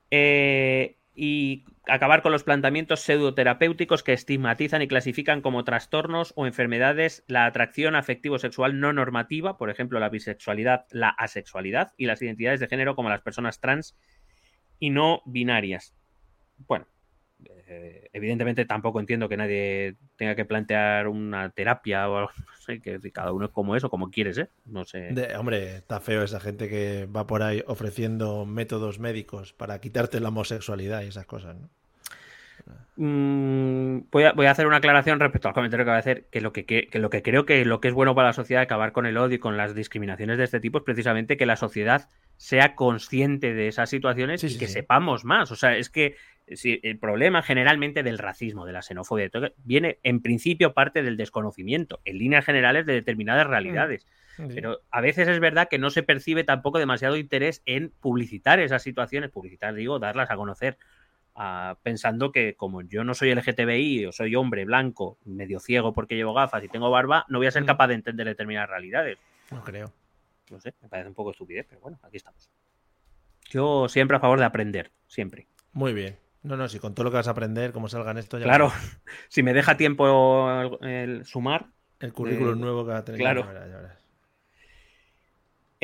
Eh, 0.10 0.98
y 1.16 1.66
acabar 1.88 2.22
con 2.22 2.32
los 2.32 2.44
planteamientos 2.44 3.02
pseudoterapéuticos 3.02 4.04
que 4.04 4.14
estigmatizan 4.14 4.82
y 4.82 4.88
clasifican 4.88 5.42
como 5.42 5.64
trastornos 5.64 6.34
o 6.36 6.48
enfermedades 6.48 7.24
la 7.28 7.46
atracción 7.46 7.96
afectivo-sexual 7.96 8.80
no 8.80 8.94
normativa, 8.94 9.58
por 9.58 9.70
ejemplo, 9.70 10.00
la 10.00 10.10
bisexualidad, 10.10 10.86
la 10.92 11.10
asexualidad 11.10 11.94
y 11.98 12.06
las 12.08 12.22
identidades 12.22 12.60
de 12.60 12.68
género 12.68 12.96
como 12.96 13.10
las 13.10 13.22
personas 13.22 13.60
trans 13.60 13.96
y 14.80 14.90
no 14.90 15.22
binarias. 15.26 15.96
Bueno, 16.68 16.88
eh, 17.68 18.10
evidentemente 18.14 18.66
tampoco 18.66 19.00
entiendo 19.00 19.30
que 19.30 19.38
nadie 19.38 19.96
tenga 20.16 20.36
que 20.36 20.46
plantear 20.46 21.08
una 21.08 21.50
terapia 21.50 22.10
o 22.10 22.18
algo, 22.18 22.32
no 22.46 22.56
sé, 22.66 22.80
que 22.80 23.00
cada 23.12 23.32
uno 23.32 23.46
es 23.46 23.52
como 23.52 23.76
es 23.76 23.84
o 23.84 23.90
como 23.90 24.10
quieres, 24.10 24.38
¿eh? 24.38 24.50
No 24.66 24.86
sé. 24.86 25.14
hombre, 25.38 25.78
está 25.78 26.00
feo 26.00 26.24
esa 26.24 26.40
gente 26.40 26.70
que 26.70 27.06
va 27.06 27.28
por 27.28 27.44
ahí 27.44 27.64
ofreciendo 27.68 28.46
métodos 28.46 29.00
médicos 29.00 29.54
para 29.54 29.80
quitarte 29.80 30.20
la 30.20 30.30
homosexualidad 30.30 31.02
y 31.04 31.08
esas 31.08 31.26
cosas, 31.26 31.56
¿no? 31.56 31.70
Mm, 32.96 34.02
voy, 34.12 34.24
a, 34.24 34.52
hacer 34.52 34.68
una 34.68 34.78
aclaración 34.78 35.20
respecto 35.20 35.48
al 35.48 35.56
comentario 35.56 35.84
que 35.84 35.90
voy 35.90 35.96
a 35.96 36.00
hacer, 36.00 36.26
que 36.32 36.42
lo 36.42 36.54
que, 36.54 36.88
lo 36.94 37.10
que 37.10 37.24
creo 37.24 37.46
que 37.46 37.66
lo 37.66 37.82
que 37.82 37.88
es 37.88 37.94
bueno 37.94 38.14
para 38.14 38.30
la 38.30 38.34
sociedad 38.34 38.62
acabar 38.62 38.92
con 38.92 39.08
el 39.08 39.18
odio 39.18 39.36
y 39.36 39.40
con 39.40 39.58
las 39.58 39.74
discriminaciones 39.74 40.38
de 40.38 40.44
este 40.44 40.60
tipo 40.60 40.78
es 40.78 40.84
precisamente 40.84 41.36
que 41.36 41.48
la 41.48 41.56
sociedad 41.56 42.08
sea 42.38 42.76
consciente 42.76 43.54
de 43.54 43.68
esas 43.68 43.90
situaciones 43.90 44.44
y 44.44 44.58
que 44.58 44.68
sepamos 44.68 45.26
más. 45.26 45.52
O 45.52 45.56
sea, 45.56 45.76
es 45.76 45.90
que 45.90 46.16
el 46.48 47.00
problema 47.00 47.42
generalmente 47.42 48.04
del 48.04 48.18
racismo, 48.18 48.66
de 48.66 48.74
la 48.74 48.82
xenofobia, 48.82 49.30
viene 49.64 50.00
en 50.04 50.22
principio 50.22 50.74
parte 50.74 51.02
del 51.02 51.18
desconocimiento, 51.18 52.02
en 52.06 52.18
líneas 52.18 52.46
generales, 52.46 52.86
de 52.86 52.94
determinadas 52.94 53.48
realidades. 53.48 54.06
Mm, 54.38 54.48
Pero 54.54 54.82
a 54.92 55.02
veces 55.02 55.28
es 55.28 55.40
verdad 55.40 55.68
que 55.70 55.80
no 55.80 55.90
se 55.90 56.04
percibe 56.04 56.44
tampoco 56.44 56.80
demasiado 56.80 57.18
interés 57.18 57.62
en 57.66 57.92
publicitar 58.00 58.60
esas 58.60 58.84
situaciones, 58.84 59.32
publicitar, 59.32 59.74
digo, 59.74 60.00
darlas 60.00 60.32
a 60.32 60.36
conocer, 60.36 60.78
pensando 61.82 62.32
que 62.32 62.56
como 62.56 62.82
yo 62.82 63.04
no 63.04 63.16
soy 63.16 63.34
LGTBI 63.34 64.06
o 64.06 64.12
soy 64.12 64.36
hombre 64.36 64.66
blanco, 64.66 65.18
medio 65.26 65.60
ciego 65.60 65.92
porque 65.92 66.16
llevo 66.16 66.34
gafas 66.34 66.64
y 66.64 66.68
tengo 66.68 66.92
barba, 66.92 67.26
no 67.28 67.40
voy 67.40 67.48
a 67.48 67.52
ser 67.52 67.64
mm. 67.64 67.68
capaz 67.68 67.88
de 67.88 67.96
entender 67.96 68.28
determinadas 68.28 68.70
realidades. 68.70 69.18
No 69.52 69.64
creo. 69.64 69.92
No 70.52 70.60
sé, 70.60 70.74
me 70.82 70.90
parece 70.90 71.10
un 71.10 71.16
poco 71.16 71.32
estupidez, 71.32 71.66
pero 71.68 71.82
bueno, 71.82 72.00
aquí 72.04 72.18
estamos. 72.18 72.52
Yo 73.50 73.88
siempre 73.88 74.18
a 74.18 74.20
favor 74.20 74.40
de 74.40 74.46
aprender, 74.46 74.92
siempre. 75.08 75.48
Muy 75.72 75.94
bien. 75.94 76.23
No, 76.44 76.58
no, 76.58 76.68
si 76.68 76.78
con 76.80 76.94
todo 76.94 77.06
lo 77.06 77.12
que 77.12 77.18
vas 77.18 77.28
a 77.28 77.32
aprender, 77.32 77.72
como 77.72 77.88
salgan 77.88 78.18
esto 78.18 78.38
ya. 78.38 78.44
Claro, 78.44 78.72
si 79.30 79.44
me 79.44 79.54
deja 79.54 79.78
tiempo 79.78 80.50
el, 80.82 81.26
sumar. 81.26 81.68
El 82.00 82.12
currículum 82.12 82.60
nuevo 82.60 82.86
que 82.86 82.92
va 82.92 82.98
a 82.98 83.06
tener. 83.06 83.20
Claro. 83.20 83.48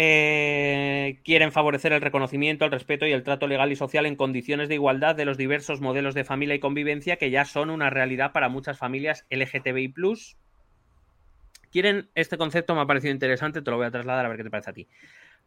Eh, 0.01 1.19
quieren 1.25 1.51
favorecer 1.51 1.91
el 1.91 2.01
reconocimiento, 2.01 2.63
el 2.63 2.71
respeto 2.71 3.05
y 3.05 3.11
el 3.11 3.23
trato 3.23 3.47
legal 3.47 3.71
y 3.71 3.75
social 3.75 4.05
en 4.05 4.15
condiciones 4.15 4.69
de 4.69 4.75
igualdad 4.75 5.15
de 5.15 5.25
los 5.25 5.37
diversos 5.37 5.81
modelos 5.81 6.13
de 6.15 6.23
familia 6.23 6.55
y 6.55 6.59
convivencia 6.59 7.17
que 7.17 7.31
ya 7.31 7.43
son 7.43 7.69
una 7.69 7.89
realidad 7.89 8.31
para 8.31 8.47
muchas 8.47 8.77
familias 8.77 9.25
LGTBI. 9.29 9.93
Quieren, 11.69 12.09
este 12.15 12.37
concepto 12.37 12.75
me 12.75 12.81
ha 12.81 12.85
parecido 12.85 13.13
interesante, 13.13 13.61
te 13.61 13.71
lo 13.71 13.77
voy 13.77 13.87
a 13.87 13.91
trasladar 13.91 14.25
a 14.25 14.29
ver 14.29 14.37
qué 14.37 14.43
te 14.43 14.49
parece 14.49 14.69
a 14.69 14.73
ti. 14.73 14.87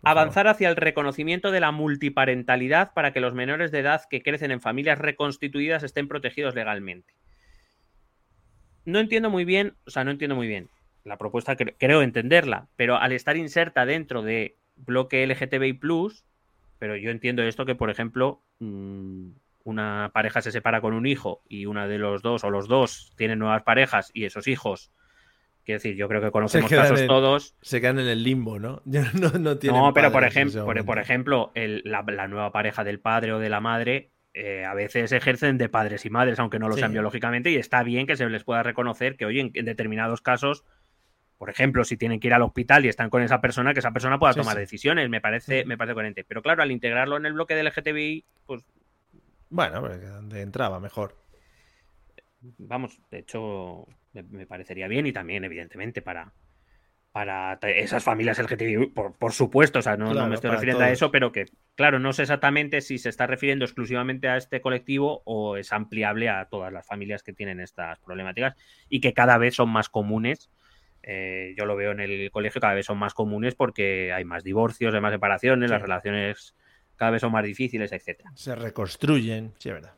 Avanzar 0.04 0.48
hacia 0.48 0.68
el 0.68 0.76
reconocimiento 0.76 1.52
de 1.52 1.60
la 1.60 1.70
multiparentalidad 1.70 2.92
para 2.92 3.12
que 3.12 3.20
los 3.20 3.34
menores 3.34 3.70
de 3.70 3.80
edad 3.80 4.02
que 4.10 4.22
crecen 4.22 4.50
en 4.50 4.60
familias 4.60 4.98
reconstituidas 4.98 5.82
estén 5.84 6.08
protegidos 6.08 6.54
legalmente. 6.54 7.14
No 8.84 8.98
entiendo 8.98 9.30
muy 9.30 9.44
bien, 9.44 9.76
o 9.86 9.90
sea, 9.90 10.02
no 10.02 10.10
entiendo 10.10 10.34
muy 10.34 10.48
bien. 10.48 10.68
La 11.04 11.18
propuesta 11.18 11.56
creo 11.56 12.02
entenderla, 12.02 12.68
pero 12.76 12.96
al 12.96 13.12
estar 13.12 13.36
inserta 13.36 13.86
dentro 13.86 14.22
de 14.22 14.56
bloque 14.76 15.24
LGTBI, 15.24 15.78
pero 16.78 16.96
yo 16.96 17.10
entiendo 17.10 17.42
esto 17.42 17.64
que, 17.64 17.76
por 17.76 17.90
ejemplo, 17.90 18.42
mm, 18.58 19.30
una 19.64 20.10
pareja 20.12 20.42
se 20.42 20.50
separa 20.50 20.80
con 20.80 20.94
un 20.94 21.06
hijo 21.06 21.42
y 21.48 21.66
una 21.66 21.86
de 21.86 21.98
los 21.98 22.22
dos 22.22 22.42
o 22.42 22.50
los 22.50 22.66
dos 22.66 23.12
tienen 23.16 23.38
nuevas 23.38 23.62
parejas 23.62 24.10
y 24.12 24.24
esos 24.24 24.48
hijos 24.48 24.90
Quiero 25.64 25.78
decir, 25.78 25.94
yo 25.94 26.08
creo 26.08 26.20
que 26.20 26.30
conocemos 26.32 26.70
casos 26.70 27.06
todos. 27.06 27.54
Se 27.62 27.80
quedan 27.80 28.00
en 28.00 28.08
el 28.08 28.22
limbo, 28.24 28.58
¿no? 28.58 28.82
no, 28.84 29.30
no, 29.38 29.94
pero 29.94 30.10
por 30.10 30.24
ejemplo, 30.24 30.64
por, 30.64 30.98
ejemplo 30.98 31.52
la, 31.54 32.28
nueva 32.28 32.50
pareja 32.50 32.82
del 32.82 32.98
padre 32.98 33.32
o 33.32 33.38
de 33.38 33.48
la 33.48 33.60
madre 33.60 34.10
eh, 34.34 34.64
a 34.64 34.74
veces 34.74 35.12
ejercen 35.12 35.58
de 35.58 35.68
padres 35.68 36.04
y 36.04 36.10
madres, 36.10 36.38
aunque 36.40 36.58
no 36.58 36.68
lo 36.68 36.76
sean 36.76 36.92
biológicamente, 36.92 37.50
y 37.50 37.56
está 37.56 37.82
bien 37.82 38.06
que 38.06 38.16
se 38.16 38.28
les 38.28 38.44
pueda 38.44 38.62
reconocer 38.62 39.16
que, 39.16 39.26
oye, 39.26 39.50
en, 39.54 39.64
determinados 39.64 40.20
casos, 40.20 40.64
por 41.38 41.50
ejemplo, 41.50 41.84
si 41.84 41.96
tienen 41.96 42.18
que 42.18 42.28
ir 42.28 42.34
al 42.34 42.42
hospital 42.42 42.84
y 42.84 42.88
están 42.88 43.10
con 43.10 43.22
esa 43.22 43.40
persona, 43.40 43.72
que 43.72 43.80
esa 43.80 43.92
persona 43.92 44.18
pueda 44.18 44.32
tomar 44.32 44.56
decisiones. 44.56 45.08
Me 45.10 45.20
parece, 45.20 45.64
me 45.64 45.76
parece 45.76 45.94
coherente. 45.94 46.24
Pero 46.24 46.40
claro, 46.40 46.62
al 46.62 46.70
integrarlo 46.70 47.16
en 47.16 47.26
el 47.26 47.34
bloque 47.34 47.54
del 47.54 47.66
LGTBI, 47.66 48.24
pues. 48.46 48.64
Bueno, 49.50 49.88
de 49.88 50.40
entraba 50.40 50.80
mejor. 50.80 51.16
Vamos, 52.58 52.98
de 53.10 53.18
hecho, 53.18 53.86
me, 54.12 54.46
parecería 54.46 54.88
bien 54.88 55.06
y 55.06 55.12
también, 55.12 55.44
evidentemente, 55.44 56.02
para, 56.02 56.32
para 57.12 57.58
esas 57.62 58.02
familias 58.02 58.38
LGTBI, 58.38 58.88
por, 58.88 59.16
por 59.16 59.32
supuesto, 59.32 59.78
o 59.78 59.82
sea, 59.82 59.96
no, 59.96 60.12
me 60.26 60.34
estoy 60.34 60.50
refiriendo 60.50 60.84
a 60.84 60.90
eso, 60.90 61.10
pero 61.10 61.32
que, 61.32 61.46
claro, 61.74 61.98
no 61.98 62.12
sé 62.12 62.22
exactamente 62.22 62.80
si 62.80 62.98
se 62.98 63.08
está 63.08 63.26
refiriendo 63.26 63.64
exclusivamente 63.64 64.28
a 64.28 64.36
este 64.36 64.60
colectivo 64.60 65.22
o 65.24 65.56
es 65.56 65.72
ampliable 65.72 66.28
a 66.28 66.46
todas 66.46 66.72
las 66.72 66.86
familias 66.86 67.22
que 67.22 67.32
tienen 67.32 67.60
estas 67.60 67.98
problemáticas 68.00 68.56
y 68.88 69.00
que 69.00 69.12
cada 69.12 69.38
vez 69.38 69.54
son 69.54 69.70
más 69.70 69.88
comunes. 69.88 70.50
Eh, 71.02 71.54
yo 71.58 71.66
lo 71.66 71.74
veo 71.74 71.90
en 71.90 72.00
el 72.00 72.30
colegio, 72.30 72.60
cada 72.60 72.74
vez 72.74 72.86
son 72.86 72.98
más 72.98 73.12
comunes 73.12 73.54
porque 73.54 74.12
hay 74.12 74.24
más 74.24 74.44
divorcios, 74.44 74.94
hay 74.94 75.00
más 75.00 75.12
separaciones, 75.12 75.68
las 75.68 75.82
relaciones 75.82 76.54
cada 76.96 77.10
vez 77.10 77.20
son 77.20 77.32
más 77.32 77.44
difíciles, 77.44 77.90
etcétera. 77.90 78.30
Se 78.36 78.54
reconstruyen, 78.54 79.52
sí, 79.58 79.70
es 79.70 79.74
verdad. 79.74 79.94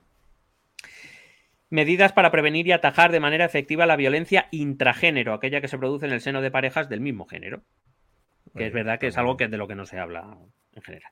Medidas 1.74 2.12
para 2.12 2.30
prevenir 2.30 2.68
y 2.68 2.70
atajar 2.70 3.10
de 3.10 3.18
manera 3.18 3.44
efectiva 3.44 3.84
la 3.84 3.96
violencia 3.96 4.46
intragénero, 4.52 5.34
aquella 5.34 5.60
que 5.60 5.66
se 5.66 5.76
produce 5.76 6.06
en 6.06 6.12
el 6.12 6.20
seno 6.20 6.40
de 6.40 6.52
parejas 6.52 6.88
del 6.88 7.01
mismo 7.01 7.26
género. 7.26 7.64
que 8.56 8.68
es 8.68 8.72
verdad 8.72 9.01
que 9.01 9.09
es 9.09 9.18
algo 9.18 9.36
que 9.36 9.48
de 9.48 9.56
lo 9.56 9.66
que 9.66 9.74
no 9.74 9.84
se 9.84 9.98
habla 9.98 10.38
en 10.72 10.82
general. 10.82 11.10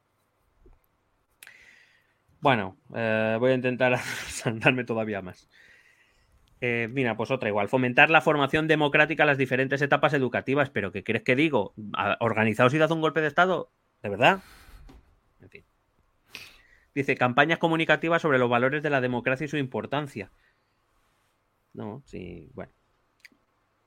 Bueno, 2.38 2.76
eh, 2.94 3.38
voy 3.40 3.50
a 3.50 3.54
intentar 3.54 3.98
saltarme 4.28 4.84
todavía 4.84 5.20
más. 5.20 5.48
Eh, 6.60 6.86
mira, 6.92 7.16
pues 7.16 7.32
otra 7.32 7.48
igual. 7.48 7.68
Fomentar 7.68 8.08
la 8.10 8.20
formación 8.20 8.68
democrática 8.68 9.24
en 9.24 9.26
las 9.26 9.38
diferentes 9.38 9.82
etapas 9.82 10.14
educativas. 10.14 10.70
Pero 10.70 10.92
¿qué 10.92 11.02
crees 11.02 11.24
que 11.24 11.34
digo? 11.34 11.74
¿Organizados 12.20 12.72
y 12.72 12.78
dado 12.78 12.94
un 12.94 13.00
golpe 13.00 13.20
de 13.20 13.26
Estado? 13.26 13.72
¿De 14.00 14.10
verdad? 14.10 14.38
En 15.40 15.50
fin. 15.50 15.64
Dice, 16.94 17.16
campañas 17.16 17.58
comunicativas 17.58 18.22
sobre 18.22 18.38
los 18.38 18.48
valores 18.48 18.84
de 18.84 18.90
la 18.90 19.00
democracia 19.00 19.46
y 19.46 19.48
su 19.48 19.56
importancia. 19.56 20.30
No, 21.74 22.02
sí, 22.06 22.50
bueno. 22.54 22.72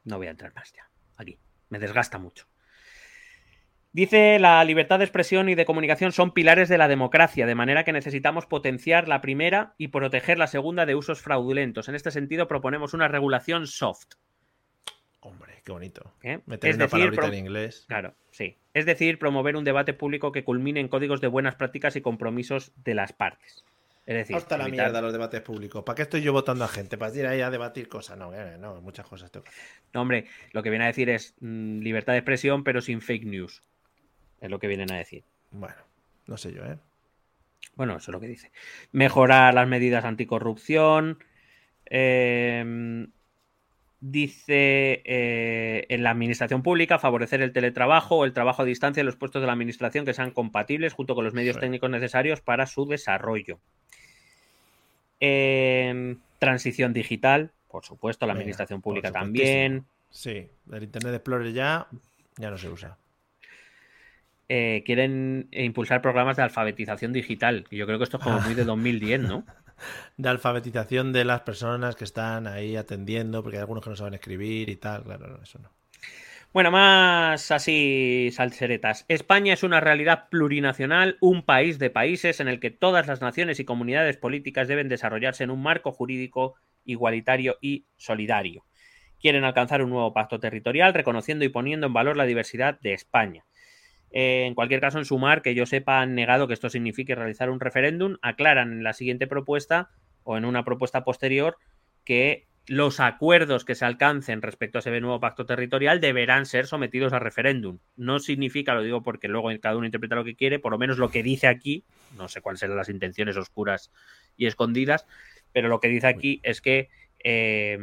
No 0.03 0.17
voy 0.17 0.27
a 0.27 0.31
entrar 0.31 0.53
más 0.53 0.71
ya. 0.73 0.89
Aquí. 1.17 1.39
Me 1.69 1.79
desgasta 1.79 2.17
mucho. 2.17 2.47
Dice, 3.91 4.39
la 4.39 4.61
libertad 4.65 4.99
de 4.99 5.05
expresión 5.05 5.47
y 5.47 5.55
de 5.55 5.63
comunicación 5.63 6.11
son 6.11 6.31
pilares 6.31 6.67
de 6.67 6.77
la 6.77 6.89
democracia, 6.89 7.45
de 7.45 7.55
manera 7.55 7.85
que 7.85 7.93
necesitamos 7.93 8.45
potenciar 8.45 9.07
la 9.07 9.21
primera 9.21 9.73
y 9.77 9.87
proteger 9.87 10.37
la 10.37 10.47
segunda 10.47 10.85
de 10.85 10.95
usos 10.95 11.21
fraudulentos. 11.21 11.87
En 11.87 11.95
este 11.95 12.11
sentido, 12.11 12.49
proponemos 12.49 12.93
una 12.93 13.07
regulación 13.07 13.67
soft. 13.67 14.15
Hombre, 15.21 15.61
qué 15.63 15.71
bonito. 15.71 16.13
¿Eh? 16.23 16.41
Meter 16.45 16.75
una 16.75 16.87
decir, 16.87 17.19
en 17.23 17.33
inglés. 17.33 17.85
Claro, 17.87 18.13
sí. 18.31 18.57
Es 18.73 18.85
decir, 18.85 19.17
promover 19.17 19.55
un 19.55 19.63
debate 19.63 19.93
público 19.93 20.33
que 20.33 20.43
culmine 20.43 20.81
en 20.81 20.89
códigos 20.89 21.21
de 21.21 21.27
buenas 21.27 21.55
prácticas 21.55 21.95
y 21.95 22.01
compromisos 22.01 22.73
de 22.83 22.95
las 22.95 23.13
partes. 23.13 23.63
Es 24.05 24.15
decir, 24.15 24.35
hasta 24.35 24.57
la 24.57 24.67
mierda 24.67 25.01
los 25.01 25.11
debates 25.11 25.41
públicos. 25.41 25.83
¿Para 25.83 25.95
qué 25.95 26.03
estoy 26.03 26.21
yo 26.21 26.31
votando 26.31 26.63
a 26.63 26.67
gente? 26.67 26.95
¿Para 26.97 27.15
ir 27.15 27.25
ahí 27.25 27.41
a 27.41 27.49
debatir 27.49 27.87
cosas? 27.87 28.17
No, 28.17 28.31
eh, 28.33 28.55
no, 28.59 28.79
muchas 28.81 29.07
cosas 29.07 29.31
tengo 29.31 29.45
No, 29.93 30.01
hombre, 30.01 30.27
lo 30.51 30.61
que 30.61 30.69
viene 30.69 30.85
a 30.85 30.87
decir 30.87 31.09
es 31.09 31.33
mm, 31.39 31.79
libertad 31.79 32.13
de 32.13 32.19
expresión, 32.19 32.63
pero 32.63 32.81
sin 32.81 33.01
fake 33.01 33.25
news. 33.25 33.63
Es 34.41 34.51
lo 34.51 34.59
que 34.59 34.67
vienen 34.67 34.91
a 34.91 34.97
decir. 34.97 35.23
Bueno, 35.49 35.75
no 36.27 36.37
sé 36.37 36.53
yo, 36.53 36.63
¿eh? 36.65 36.77
Bueno, 37.75 37.97
eso 37.97 38.11
es 38.11 38.13
lo 38.13 38.19
que 38.19 38.27
dice. 38.27 38.51
Mejorar 38.91 39.53
las 39.55 39.67
medidas 39.67 40.05
anticorrupción. 40.05 41.17
Em, 41.87 43.07
dice 44.01 45.01
eh, 45.03 45.85
en 45.89 46.03
la 46.03 46.11
administración 46.11 46.61
pública 46.61 46.99
favorecer 46.99 47.41
el 47.41 47.53
teletrabajo 47.53 48.17
o 48.17 48.25
el 48.25 48.33
trabajo 48.33 48.61
a 48.61 48.65
distancia 48.65 49.01
en 49.01 49.07
los 49.07 49.15
puestos 49.15 49.41
de 49.41 49.47
la 49.47 49.53
administración 49.53 50.05
que 50.05 50.13
sean 50.13 50.31
compatibles 50.31 50.93
junto 50.93 51.15
con 51.15 51.25
los 51.25 51.33
medios 51.33 51.59
técnicos 51.59 51.89
necesarios 51.89 52.41
para 52.41 52.67
su 52.67 52.85
desarrollo. 52.85 53.59
Em, 55.19 56.19
transición 56.39 56.93
digital, 56.93 57.51
por 57.69 57.85
supuesto, 57.85 58.25
la 58.25 58.33
administración 58.33 58.81
pública 58.81 59.11
también. 59.11 59.85
Sí, 60.09 60.49
el 60.71 60.83
Internet 60.83 61.15
Explorer 61.15 61.53
ya, 61.53 61.87
ya 62.37 62.51
no 62.51 62.57
se 62.57 62.69
usa. 62.69 62.97
Eh, 64.47 64.83
quieren 64.85 65.47
impulsar 65.51 66.01
programas 66.01 66.37
de 66.37 66.43
alfabetización 66.43 67.11
digital. 67.11 67.65
Yo 67.71 67.85
creo 67.87 67.97
que 67.97 68.03
esto 68.03 68.17
es 68.17 68.23
como 68.23 68.39
muy 68.41 68.53
de 68.53 68.63
2010, 68.65 69.21
¿no? 69.21 69.45
de 70.17 70.29
alfabetización 70.29 71.11
de 71.11 71.25
las 71.25 71.41
personas 71.41 71.95
que 71.95 72.03
están 72.05 72.47
ahí 72.47 72.75
atendiendo, 72.75 73.43
porque 73.43 73.57
hay 73.57 73.61
algunos 73.61 73.83
que 73.83 73.89
no 73.89 73.95
saben 73.95 74.13
escribir 74.13 74.69
y 74.69 74.75
tal. 74.77 75.03
Claro, 75.03 75.39
eso 75.41 75.59
no. 75.59 75.69
Bueno, 76.55 76.71
más 76.71 77.51
así 77.51 78.29
salseretas. 78.31 79.03
España 79.09 79.51
es 79.51 79.63
una 79.63 79.81
realidad 79.81 80.29
plurinacional, 80.29 81.17
un 81.19 81.43
país 81.43 81.79
de 81.79 81.89
países 81.89 82.39
en 82.39 82.47
el 82.47 82.61
que 82.61 82.71
todas 82.71 83.07
las 83.07 83.19
naciones 83.19 83.59
y 83.59 83.65
comunidades 83.65 84.15
políticas 84.15 84.69
deben 84.69 84.87
desarrollarse 84.87 85.43
en 85.43 85.49
un 85.49 85.61
marco 85.61 85.91
jurídico 85.91 86.55
igualitario 86.85 87.57
y 87.59 87.87
solidario. 87.97 88.63
Quieren 89.19 89.43
alcanzar 89.43 89.83
un 89.83 89.89
nuevo 89.89 90.13
pacto 90.13 90.39
territorial 90.39 90.93
reconociendo 90.93 91.43
y 91.43 91.49
poniendo 91.49 91.87
en 91.87 91.93
valor 91.93 92.15
la 92.15 92.23
diversidad 92.23 92.79
de 92.79 92.93
España. 92.93 93.45
Eh, 94.11 94.45
en 94.45 94.55
cualquier 94.55 94.79
caso, 94.79 94.97
en 94.97 95.03
Sumar, 95.03 95.41
que 95.41 95.55
yo 95.55 95.65
sepa, 95.65 95.99
han 95.99 96.15
negado 96.15 96.47
que 96.47 96.53
esto 96.53 96.69
signifique 96.69 97.15
realizar 97.15 97.49
un 97.49 97.59
referéndum. 97.59 98.15
Aclaran 98.21 98.71
en 98.71 98.83
la 98.85 98.93
siguiente 98.93 99.27
propuesta 99.27 99.89
o 100.23 100.37
en 100.37 100.45
una 100.45 100.63
propuesta 100.63 101.03
posterior 101.03 101.57
que 102.05 102.47
los 102.67 102.99
acuerdos 102.99 103.63
que 103.63 103.75
se 103.75 103.85
alcancen 103.85 104.41
respecto 104.41 104.77
a 104.77 104.79
ese 104.79 104.99
nuevo 104.99 105.19
pacto 105.19 105.45
territorial 105.45 106.01
deberán 106.01 106.45
ser 106.45 106.65
sometidos 106.65 107.13
a 107.13 107.19
referéndum. 107.19 107.79
No 107.95 108.19
significa, 108.19 108.73
lo 108.73 108.81
digo 108.81 109.03
porque 109.03 109.27
luego 109.27 109.49
cada 109.61 109.77
uno 109.77 109.85
interpreta 109.85 110.15
lo 110.15 110.23
que 110.23 110.35
quiere, 110.35 110.59
por 110.59 110.71
lo 110.71 110.77
menos 110.77 110.97
lo 110.97 111.09
que 111.09 111.23
dice 111.23 111.47
aquí, 111.47 111.83
no 112.17 112.27
sé 112.27 112.41
cuáles 112.41 112.59
serán 112.59 112.77
las 112.77 112.89
intenciones 112.89 113.37
oscuras 113.37 113.91
y 114.35 114.47
escondidas, 114.47 115.05
pero 115.51 115.67
lo 115.67 115.79
que 115.79 115.89
dice 115.89 116.07
aquí 116.07 116.39
es 116.43 116.61
que 116.61 116.89
eh, 117.23 117.77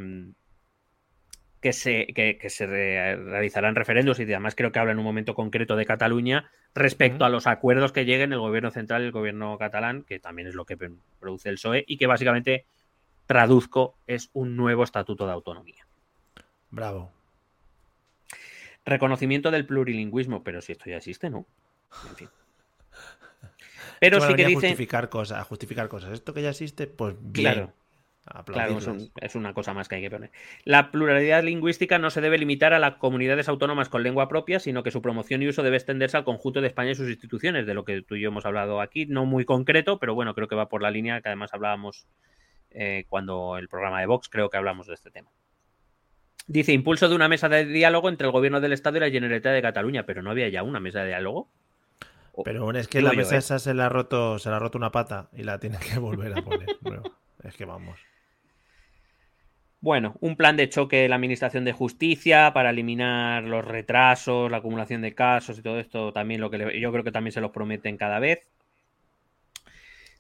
que 1.62 1.72
se, 1.72 2.06
que, 2.08 2.50
se 2.50 2.66
realizarán 2.66 3.76
referendos 3.76 4.18
y 4.18 4.24
además 4.24 4.56
creo 4.56 4.72
que 4.72 4.80
habla 4.80 4.92
en 4.92 4.98
un 4.98 5.04
momento 5.04 5.36
concreto 5.36 5.76
de 5.76 5.86
Cataluña 5.86 6.50
respecto 6.74 7.24
a 7.24 7.28
los 7.28 7.46
acuerdos 7.46 7.92
que 7.92 8.04
lleguen 8.04 8.32
el 8.32 8.40
gobierno 8.40 8.72
central 8.72 9.02
y 9.02 9.06
el 9.06 9.12
gobierno 9.12 9.56
catalán, 9.58 10.02
que 10.02 10.18
también 10.18 10.48
es 10.48 10.54
lo 10.54 10.64
que 10.64 10.76
produce 11.20 11.48
el 11.48 11.54
PSOE 11.54 11.84
y 11.86 11.98
que 11.98 12.08
básicamente 12.08 12.66
traduzco 13.26 13.96
es 14.06 14.30
un 14.32 14.56
nuevo 14.56 14.84
estatuto 14.84 15.26
de 15.26 15.32
autonomía. 15.32 15.86
Bravo. 16.70 17.10
Reconocimiento 18.84 19.50
del 19.50 19.66
plurilingüismo, 19.66 20.42
pero 20.42 20.60
si 20.60 20.72
esto 20.72 20.86
ya 20.86 20.96
existe, 20.96 21.30
¿no? 21.30 21.46
En 22.08 22.16
fin. 22.16 22.28
Pero 24.00 24.20
sí 24.20 24.34
que 24.34 24.46
dice. 24.46 24.68
Justificar 24.68 25.08
cosas, 25.08 25.46
justificar 25.46 25.88
cosas. 25.88 26.12
Esto 26.12 26.34
que 26.34 26.42
ya 26.42 26.50
existe, 26.50 26.88
pues 26.88 27.14
bien. 27.20 27.52
Claro. 27.52 27.72
Claro, 28.46 28.78
es, 29.20 29.34
una 29.34 29.52
cosa 29.52 29.74
más 29.74 29.88
que 29.88 29.96
hay 29.96 30.02
que 30.02 30.10
poner. 30.10 30.30
La 30.64 30.92
pluralidad 30.92 31.42
lingüística 31.42 31.98
no 31.98 32.08
se 32.08 32.20
debe 32.20 32.38
limitar 32.38 32.72
a 32.72 32.78
las 32.78 32.94
comunidades 32.94 33.48
autónomas 33.48 33.88
con 33.88 34.04
lengua 34.04 34.28
propia, 34.28 34.60
sino 34.60 34.84
que 34.84 34.92
su 34.92 35.02
promoción 35.02 35.42
y 35.42 35.48
uso 35.48 35.64
debe 35.64 35.76
extenderse 35.76 36.16
al 36.16 36.24
conjunto 36.24 36.60
de 36.60 36.68
España 36.68 36.92
y 36.92 36.94
sus 36.94 37.08
instituciones, 37.08 37.66
de 37.66 37.74
lo 37.74 37.84
que 37.84 38.00
tú 38.02 38.14
y 38.14 38.20
yo 38.20 38.28
hemos 38.28 38.46
hablado 38.46 38.80
aquí, 38.80 39.06
no 39.06 39.26
muy 39.26 39.44
concreto, 39.44 39.98
pero 39.98 40.14
bueno, 40.14 40.34
creo 40.34 40.46
que 40.46 40.54
va 40.54 40.68
por 40.68 40.82
la 40.82 40.92
línea 40.92 41.20
que 41.20 41.30
además 41.30 41.52
hablábamos 41.52 42.06
eh, 42.74 43.04
cuando 43.08 43.58
el 43.58 43.68
programa 43.68 44.00
de 44.00 44.06
Vox, 44.06 44.28
creo 44.28 44.50
que 44.50 44.56
hablamos 44.56 44.86
de 44.86 44.94
este 44.94 45.10
tema. 45.10 45.30
Dice, 46.46 46.72
impulso 46.72 47.08
de 47.08 47.14
una 47.14 47.28
mesa 47.28 47.48
de 47.48 47.64
diálogo 47.64 48.08
entre 48.08 48.26
el 48.26 48.32
gobierno 48.32 48.60
del 48.60 48.72
Estado 48.72 48.96
y 48.96 49.00
la 49.00 49.10
Generalitat 49.10 49.52
de 49.52 49.62
Cataluña, 49.62 50.04
pero 50.06 50.22
no 50.22 50.30
había 50.30 50.48
ya 50.48 50.62
una 50.62 50.80
mesa 50.80 51.00
de 51.00 51.08
diálogo. 51.08 51.48
Pero 52.44 52.70
es 52.72 52.88
que 52.88 53.02
la 53.02 53.12
mesa 53.12 53.36
¿eh? 53.36 53.38
esa 53.38 53.58
se 53.58 53.74
la 53.74 53.86
ha 53.86 53.88
roto, 53.88 54.38
se 54.38 54.48
la 54.50 54.56
ha 54.56 54.58
roto 54.58 54.78
una 54.78 54.90
pata 54.90 55.28
y 55.32 55.42
la 55.44 55.58
tiene 55.58 55.78
que 55.78 55.98
volver 55.98 56.32
a 56.32 56.42
poner. 56.42 56.66
es 57.44 57.56
que 57.56 57.64
vamos. 57.64 58.00
Bueno, 59.80 60.14
un 60.20 60.36
plan 60.36 60.56
de 60.56 60.68
choque 60.68 60.98
de 61.02 61.08
la 61.08 61.16
Administración 61.16 61.64
de 61.64 61.72
Justicia 61.72 62.52
para 62.54 62.70
eliminar 62.70 63.42
los 63.42 63.64
retrasos, 63.64 64.50
la 64.50 64.58
acumulación 64.58 65.02
de 65.02 65.12
casos 65.12 65.58
y 65.58 65.62
todo 65.62 65.80
esto, 65.80 66.12
también 66.12 66.40
lo 66.40 66.50
que 66.50 66.80
yo 66.80 66.92
creo 66.92 67.02
que 67.02 67.10
también 67.10 67.32
se 67.32 67.40
los 67.40 67.50
prometen 67.50 67.96
cada 67.96 68.20
vez. 68.20 68.48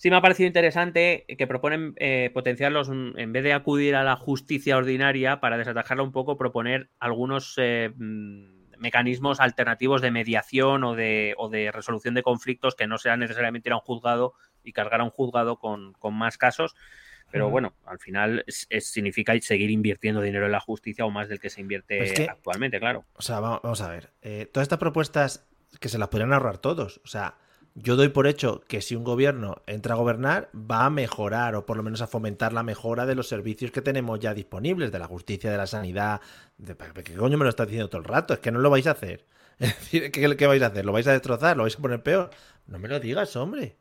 Sí 0.02 0.10
me 0.10 0.16
ha 0.16 0.20
parecido 0.20 0.48
interesante 0.48 1.24
que 1.38 1.46
proponen 1.46 1.94
eh, 1.96 2.32
potenciarlos, 2.34 2.88
en 2.88 3.32
vez 3.32 3.44
de 3.44 3.52
acudir 3.52 3.94
a 3.94 4.02
la 4.02 4.16
justicia 4.16 4.76
ordinaria 4.76 5.38
para 5.38 5.56
desatajarla 5.56 6.02
un 6.02 6.10
poco, 6.10 6.36
proponer 6.36 6.90
algunos 6.98 7.54
eh, 7.58 7.92
mm, 7.94 8.78
mecanismos 8.78 9.38
alternativos 9.38 10.02
de 10.02 10.10
mediación 10.10 10.82
o 10.82 10.96
de, 10.96 11.34
o 11.38 11.48
de, 11.48 11.70
resolución 11.70 12.14
de 12.14 12.24
conflictos 12.24 12.74
que 12.74 12.88
no 12.88 12.98
sean 12.98 13.20
necesariamente 13.20 13.68
ir 13.68 13.74
a 13.74 13.76
un 13.76 13.82
juzgado 13.82 14.34
y 14.64 14.72
cargar 14.72 15.02
a 15.02 15.04
un 15.04 15.10
juzgado 15.10 15.60
con, 15.60 15.92
con 15.92 16.14
más 16.14 16.36
casos, 16.36 16.74
pero 17.30 17.48
bueno, 17.48 17.72
al 17.86 18.00
final 18.00 18.44
significa 18.48 19.40
seguir 19.40 19.70
invirtiendo 19.70 20.20
dinero 20.20 20.46
en 20.46 20.52
la 20.52 20.58
justicia 20.58 21.04
o 21.04 21.12
más 21.12 21.28
del 21.28 21.38
que 21.38 21.48
se 21.48 21.60
invierte 21.60 22.28
actualmente, 22.28 22.80
claro. 22.80 23.04
O 23.14 23.22
sea, 23.22 23.38
vamos, 23.38 23.80
a 23.80 23.88
ver. 23.88 24.10
Eh, 24.20 24.50
todas 24.52 24.64
estas 24.64 24.80
propuestas 24.80 25.46
que 25.78 25.88
se 25.88 25.98
las 25.98 26.08
podrían 26.08 26.32
ahorrar 26.32 26.58
todos. 26.58 27.00
O 27.04 27.06
sea, 27.06 27.36
yo 27.74 27.96
doy 27.96 28.08
por 28.08 28.26
hecho 28.26 28.62
que 28.68 28.82
si 28.82 28.94
un 28.94 29.04
gobierno 29.04 29.62
entra 29.66 29.94
a 29.94 29.96
gobernar, 29.96 30.50
va 30.54 30.84
a 30.84 30.90
mejorar 30.90 31.54
o 31.54 31.64
por 31.64 31.76
lo 31.76 31.82
menos 31.82 32.02
a 32.02 32.06
fomentar 32.06 32.52
la 32.52 32.62
mejora 32.62 33.06
de 33.06 33.14
los 33.14 33.28
servicios 33.28 33.70
que 33.70 33.80
tenemos 33.80 34.20
ya 34.20 34.34
disponibles, 34.34 34.92
de 34.92 34.98
la 34.98 35.06
justicia, 35.06 35.50
de 35.50 35.56
la 35.56 35.66
sanidad. 35.66 36.20
De, 36.58 36.76
¿Qué 36.76 37.14
coño 37.14 37.38
me 37.38 37.44
lo 37.44 37.50
estás 37.50 37.66
diciendo 37.66 37.88
todo 37.88 38.02
el 38.02 38.08
rato? 38.08 38.34
Es 38.34 38.40
que 38.40 38.50
no 38.50 38.58
lo 38.58 38.70
vais 38.70 38.86
a 38.86 38.92
hacer. 38.92 39.26
Es 39.58 39.78
decir, 39.78 40.10
¿qué, 40.10 40.36
¿qué 40.36 40.46
vais 40.46 40.62
a 40.62 40.66
hacer? 40.66 40.84
¿Lo 40.84 40.92
vais 40.92 41.06
a 41.06 41.12
destrozar? 41.12 41.56
¿Lo 41.56 41.62
vais 41.62 41.76
a 41.76 41.80
poner 41.80 42.02
peor? 42.02 42.30
No 42.66 42.78
me 42.78 42.88
lo 42.88 42.98
digas, 42.98 43.36
hombre. 43.36 43.76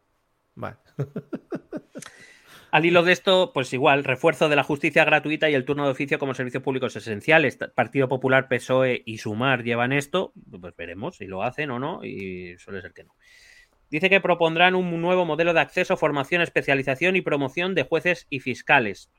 Vale. 0.53 0.77
Al 2.71 2.85
hilo 2.85 3.03
de 3.03 3.11
esto, 3.11 3.51
pues 3.53 3.73
igual, 3.73 4.05
refuerzo 4.05 4.47
de 4.47 4.55
la 4.55 4.63
justicia 4.63 5.03
gratuita 5.03 5.49
y 5.49 5.55
el 5.55 5.65
turno 5.65 5.85
de 5.85 5.91
oficio 5.91 6.19
como 6.19 6.33
servicios 6.33 6.63
públicos 6.63 6.95
esenciales. 6.95 7.57
Partido 7.75 8.07
Popular, 8.07 8.47
PSOE 8.47 9.03
y 9.05 9.17
Sumar 9.17 9.63
llevan 9.63 9.91
esto, 9.91 10.31
pues 10.59 10.73
veremos 10.77 11.17
si 11.17 11.25
lo 11.25 11.43
hacen 11.43 11.71
o 11.71 11.79
no, 11.79 12.05
y 12.05 12.57
suele 12.59 12.81
ser 12.81 12.93
que 12.93 13.03
no. 13.03 13.13
Dice 13.91 14.09
que 14.09 14.21
propondrán 14.21 14.73
un 14.73 15.01
nuevo 15.01 15.25
modelo 15.25 15.53
de 15.53 15.59
acceso, 15.59 15.97
formación, 15.97 16.41
especialización 16.41 17.17
y 17.17 17.21
promoción 17.21 17.75
de 17.75 17.83
jueces 17.83 18.25
y 18.29 18.39
fiscales. 18.39 19.11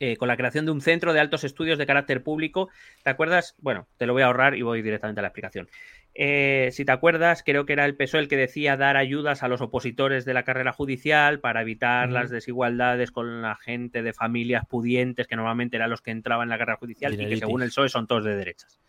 Eh, 0.00 0.16
con 0.16 0.26
la 0.26 0.36
creación 0.36 0.64
de 0.64 0.72
un 0.72 0.80
centro 0.80 1.12
de 1.12 1.20
altos 1.20 1.44
estudios 1.44 1.78
de 1.78 1.86
carácter 1.86 2.24
público. 2.24 2.70
¿Te 3.04 3.10
acuerdas? 3.10 3.54
Bueno, 3.58 3.86
te 3.98 4.06
lo 4.06 4.14
voy 4.14 4.22
a 4.22 4.26
ahorrar 4.26 4.56
y 4.56 4.62
voy 4.62 4.82
directamente 4.82 5.20
a 5.20 5.22
la 5.22 5.28
explicación. 5.28 5.68
Eh, 6.14 6.70
si 6.72 6.84
te 6.84 6.90
acuerdas, 6.90 7.44
creo 7.44 7.66
que 7.66 7.72
era 7.72 7.84
el 7.84 7.94
PSOE 7.94 8.22
el 8.22 8.28
que 8.28 8.36
decía 8.36 8.76
dar 8.76 8.96
ayudas 8.96 9.44
a 9.44 9.48
los 9.48 9.60
opositores 9.60 10.24
de 10.24 10.34
la 10.34 10.42
carrera 10.42 10.72
judicial 10.72 11.38
para 11.38 11.62
evitar 11.62 12.10
las 12.10 12.30
desigualdades 12.30 13.12
con 13.12 13.42
la 13.42 13.54
gente 13.54 14.02
de 14.02 14.12
familias 14.12 14.66
pudientes, 14.66 15.28
que 15.28 15.36
normalmente 15.36 15.76
eran 15.76 15.88
los 15.88 16.02
que 16.02 16.10
entraban 16.10 16.46
en 16.46 16.50
la 16.50 16.58
carrera 16.58 16.78
judicial 16.78 17.14
y 17.14 17.18
que 17.28 17.36
según 17.36 17.62
el 17.62 17.68
PSOE 17.68 17.88
son 17.88 18.08
todos 18.08 18.24
de 18.24 18.34
derechas. 18.34 18.80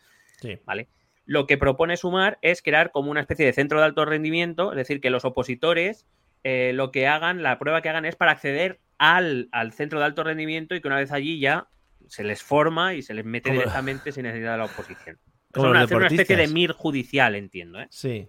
Sí. 0.42 0.58
¿Vale? 0.66 0.88
Lo 1.26 1.48
que 1.48 1.58
propone 1.58 1.98
Sumar 1.98 2.38
es 2.42 2.62
crear 2.62 2.92
como 2.92 3.12
una 3.12 3.22
especie 3.22 3.46
de 3.46 3.54
centro 3.54 3.80
de 3.80 3.86
alto 3.86 4.06
rendimiento, 4.06 4.72
es 4.72 4.78
decir, 4.78 5.02
que 5.02 5.10
los 5.10 5.26
opositores 5.26 6.06
eh, 6.44 6.72
lo 6.74 6.92
que 6.92 7.08
hagan, 7.08 7.42
la 7.42 7.58
prueba 7.58 7.82
que 7.82 7.90
hagan 7.90 8.06
es 8.06 8.16
para 8.16 8.32
acceder 8.32 8.80
al, 8.98 9.50
centro 9.72 10.00
de 10.00 10.06
alto 10.06 10.24
rendimiento 10.24 10.76
y 10.76 10.82
que 10.82 10.88
una 10.88 10.98
vez 10.98 11.12
allí 11.12 11.40
ya 11.40 11.68
se 12.08 12.24
les 12.24 12.44
forma 12.44 12.94
y 12.94 13.02
se 13.02 13.14
les 13.14 13.24
mete 13.24 13.52
directamente 13.52 14.12
sin 14.12 14.24
necesidad 14.24 14.54
de 14.54 14.58
la 14.58 14.66
oposición. 14.66 15.18
Es 15.54 15.62
una, 15.62 15.86
una, 15.86 16.08
especie 16.08 16.36
de 16.36 16.48
MIR 16.48 16.72
judicial, 16.72 17.36
entiendo. 17.36 17.80
¿eh? 17.80 17.86
Sí. 17.92 18.28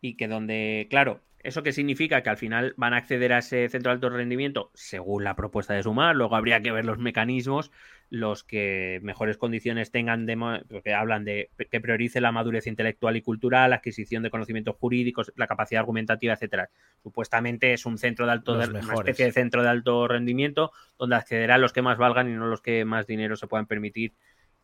Y 0.00 0.16
que 0.16 0.28
donde, 0.28 0.86
claro, 0.88 1.20
¿Eso 1.46 1.62
qué 1.62 1.70
significa? 1.70 2.24
Que 2.24 2.30
al 2.30 2.36
final 2.36 2.74
van 2.76 2.92
a 2.92 2.96
acceder 2.96 3.32
a 3.32 3.38
ese 3.38 3.68
centro 3.68 3.90
de 3.90 3.94
alto 3.94 4.08
rendimiento 4.10 4.72
según 4.74 5.22
la 5.22 5.36
propuesta 5.36 5.74
de 5.74 5.82
Sumar. 5.84 6.16
Luego 6.16 6.34
habría 6.34 6.60
que 6.60 6.72
ver 6.72 6.84
los 6.84 6.98
mecanismos, 6.98 7.70
los 8.08 8.44
que 8.44 9.00
mejores 9.02 9.36
condiciones 9.36 9.90
tengan, 9.90 10.26
de, 10.26 10.36
porque 10.68 10.94
hablan 10.94 11.24
de 11.24 11.50
que 11.70 11.80
priorice 11.80 12.20
la 12.20 12.32
madurez 12.32 12.66
intelectual 12.66 13.16
y 13.16 13.22
cultural, 13.22 13.70
la 13.70 13.76
adquisición 13.76 14.22
de 14.22 14.30
conocimientos 14.30 14.76
jurídicos, 14.76 15.32
la 15.36 15.46
capacidad 15.46 15.80
argumentativa, 15.80 16.34
etcétera. 16.34 16.70
Supuestamente 17.02 17.72
es 17.72 17.84
un 17.84 17.98
centro 17.98 18.26
de 18.26 18.32
alto, 18.32 18.54
una 18.54 18.94
especie 18.94 19.26
de 19.26 19.32
centro 19.32 19.62
de 19.62 19.68
alto 19.68 20.06
rendimiento 20.06 20.72
donde 20.98 21.16
accederán 21.16 21.60
los 21.60 21.72
que 21.72 21.82
más 21.82 21.98
valgan 21.98 22.28
y 22.30 22.34
no 22.34 22.46
los 22.46 22.60
que 22.60 22.84
más 22.84 23.06
dinero 23.06 23.36
se 23.36 23.48
puedan 23.48 23.66
permitir 23.66 24.14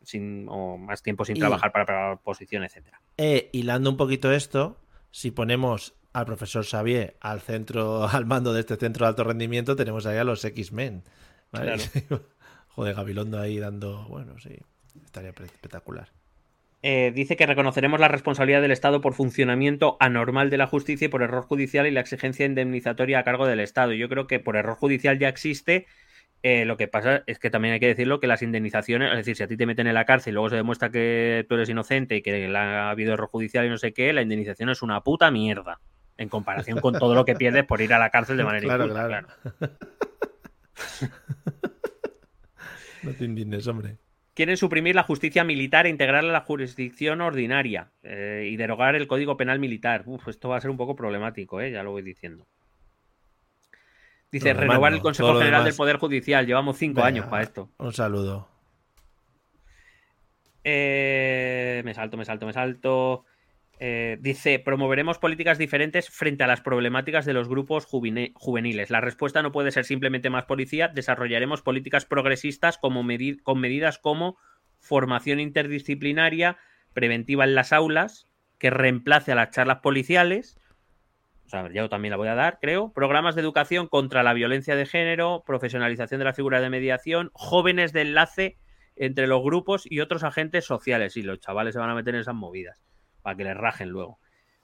sin, 0.02 0.46
o 0.48 0.76
más 0.76 1.02
tiempo 1.02 1.24
sin 1.24 1.38
trabajar 1.38 1.72
para 1.72 2.10
la 2.10 2.16
posición, 2.16 2.64
etcétera. 2.64 3.00
Eh, 3.16 3.50
hilando 3.52 3.90
un 3.90 3.96
poquito 3.96 4.32
esto, 4.32 4.80
si 5.10 5.30
ponemos 5.30 5.94
al 6.12 6.26
profesor 6.26 6.64
Xavier 6.64 7.16
al 7.20 7.40
centro, 7.40 8.08
al 8.08 8.26
mando 8.26 8.52
de 8.52 8.60
este 8.60 8.76
centro 8.76 9.06
de 9.06 9.10
alto 9.10 9.24
rendimiento, 9.24 9.76
tenemos 9.76 10.06
ahí 10.06 10.18
a 10.18 10.24
los 10.24 10.44
X-Men. 10.44 11.02
Joder, 12.74 12.94
Gabilondo 12.94 13.40
ahí 13.40 13.58
dando. 13.58 14.06
Bueno, 14.08 14.38
sí, 14.38 14.56
estaría 15.04 15.30
espectacular. 15.30 16.08
Eh, 16.84 17.12
dice 17.14 17.36
que 17.36 17.46
reconoceremos 17.46 18.00
la 18.00 18.08
responsabilidad 18.08 18.60
del 18.60 18.72
Estado 18.72 19.00
por 19.00 19.14
funcionamiento 19.14 19.96
anormal 20.00 20.50
de 20.50 20.56
la 20.56 20.66
justicia 20.66 21.04
y 21.04 21.08
por 21.08 21.22
error 21.22 21.44
judicial 21.44 21.86
y 21.86 21.92
la 21.92 22.00
exigencia 22.00 22.44
indemnizatoria 22.44 23.20
a 23.20 23.24
cargo 23.24 23.46
del 23.46 23.60
Estado. 23.60 23.92
Yo 23.92 24.08
creo 24.08 24.26
que 24.26 24.40
por 24.40 24.56
error 24.56 24.76
judicial 24.76 25.18
ya 25.18 25.28
existe. 25.28 25.86
Eh, 26.42 26.64
lo 26.64 26.76
que 26.76 26.88
pasa 26.88 27.22
es 27.28 27.38
que 27.38 27.50
también 27.50 27.74
hay 27.74 27.78
que 27.78 27.86
decirlo 27.86 28.18
que 28.18 28.26
las 28.26 28.42
indemnizaciones, 28.42 29.12
es 29.12 29.18
decir, 29.18 29.36
si 29.36 29.44
a 29.44 29.46
ti 29.46 29.56
te 29.56 29.64
meten 29.64 29.86
en 29.86 29.94
la 29.94 30.04
cárcel 30.04 30.32
y 30.32 30.34
luego 30.34 30.50
se 30.50 30.56
demuestra 30.56 30.90
que 30.90 31.46
tú 31.48 31.54
eres 31.54 31.68
inocente 31.68 32.16
y 32.16 32.22
que 32.22 32.52
ha 32.56 32.90
habido 32.90 33.12
error 33.12 33.28
judicial 33.28 33.64
y 33.64 33.68
no 33.68 33.78
sé 33.78 33.92
qué, 33.92 34.12
la 34.12 34.22
indemnización 34.22 34.68
es 34.68 34.82
una 34.82 35.02
puta 35.02 35.30
mierda 35.30 35.78
en 36.16 36.28
comparación 36.28 36.80
con 36.80 36.98
todo 36.98 37.14
lo 37.14 37.24
que 37.24 37.36
pierdes 37.36 37.64
por 37.64 37.80
ir 37.80 37.94
a 37.94 38.00
la 38.00 38.10
cárcel 38.10 38.36
de 38.38 38.44
manera 38.44 38.64
claro, 38.64 38.92
claro. 38.92 39.28
no 43.02 43.12
te 43.12 43.24
indignes, 43.24 43.66
hombre. 43.66 43.98
Quieren 44.34 44.56
suprimir 44.56 44.94
la 44.94 45.02
justicia 45.02 45.44
militar 45.44 45.86
e 45.86 45.90
integrarla 45.90 46.30
a 46.30 46.32
la 46.32 46.40
jurisdicción 46.40 47.20
ordinaria 47.20 47.90
eh, 48.02 48.48
y 48.50 48.56
derogar 48.56 48.94
el 48.94 49.06
Código 49.06 49.36
Penal 49.36 49.58
Militar. 49.58 50.04
Uf, 50.06 50.28
esto 50.28 50.48
va 50.48 50.56
a 50.56 50.60
ser 50.60 50.70
un 50.70 50.78
poco 50.78 50.96
problemático, 50.96 51.60
¿eh? 51.60 51.70
ya 51.70 51.82
lo 51.82 51.90
voy 51.90 52.02
diciendo. 52.02 52.46
Dice, 54.30 54.54
renovar 54.54 54.94
el 54.94 55.00
Consejo 55.00 55.38
General 55.38 55.62
del 55.62 55.74
Poder 55.74 55.98
Judicial. 55.98 56.46
Llevamos 56.46 56.78
cinco 56.78 57.02
años 57.02 57.26
para 57.26 57.42
esto. 57.42 57.68
Un 57.76 57.92
saludo. 57.92 58.48
Eh, 60.64 61.82
me 61.84 61.92
salto, 61.92 62.16
me 62.16 62.24
salto, 62.24 62.46
me 62.46 62.54
salto. 62.54 63.26
Eh, 63.84 64.16
dice, 64.20 64.60
promoveremos 64.60 65.18
políticas 65.18 65.58
diferentes 65.58 66.08
frente 66.08 66.44
a 66.44 66.46
las 66.46 66.60
problemáticas 66.60 67.24
de 67.24 67.32
los 67.32 67.48
grupos 67.48 67.84
juveniles. 67.84 68.90
La 68.90 69.00
respuesta 69.00 69.42
no 69.42 69.50
puede 69.50 69.72
ser 69.72 69.84
simplemente 69.84 70.30
más 70.30 70.44
policía, 70.44 70.86
desarrollaremos 70.86 71.62
políticas 71.62 72.04
progresistas 72.04 72.78
como 72.78 73.04
con 73.42 73.58
medidas 73.58 73.98
como 73.98 74.38
formación 74.78 75.40
interdisciplinaria 75.40 76.58
preventiva 76.92 77.42
en 77.42 77.56
las 77.56 77.72
aulas, 77.72 78.28
que 78.60 78.70
reemplace 78.70 79.32
a 79.32 79.34
las 79.34 79.50
charlas 79.50 79.80
policiales. 79.80 80.60
Yo 81.74 81.88
también 81.88 82.12
la 82.12 82.18
voy 82.18 82.28
a 82.28 82.36
dar, 82.36 82.60
creo. 82.60 82.92
Programas 82.92 83.34
de 83.34 83.40
educación 83.40 83.88
contra 83.88 84.22
la 84.22 84.32
violencia 84.32 84.76
de 84.76 84.86
género, 84.86 85.42
profesionalización 85.44 86.20
de 86.20 86.26
la 86.26 86.34
figura 86.34 86.60
de 86.60 86.70
mediación, 86.70 87.30
jóvenes 87.32 87.92
de 87.92 88.02
enlace 88.02 88.58
entre 88.94 89.26
los 89.26 89.42
grupos 89.42 89.90
y 89.90 89.98
otros 89.98 90.22
agentes 90.22 90.66
sociales. 90.66 91.16
Y 91.16 91.22
los 91.22 91.40
chavales 91.40 91.74
se 91.74 91.80
van 91.80 91.90
a 91.90 91.96
meter 91.96 92.14
en 92.14 92.20
esas 92.20 92.36
movidas 92.36 92.80
para 93.22 93.36
que 93.36 93.44
le 93.44 93.54
rajen 93.54 93.88
luego. 93.88 94.18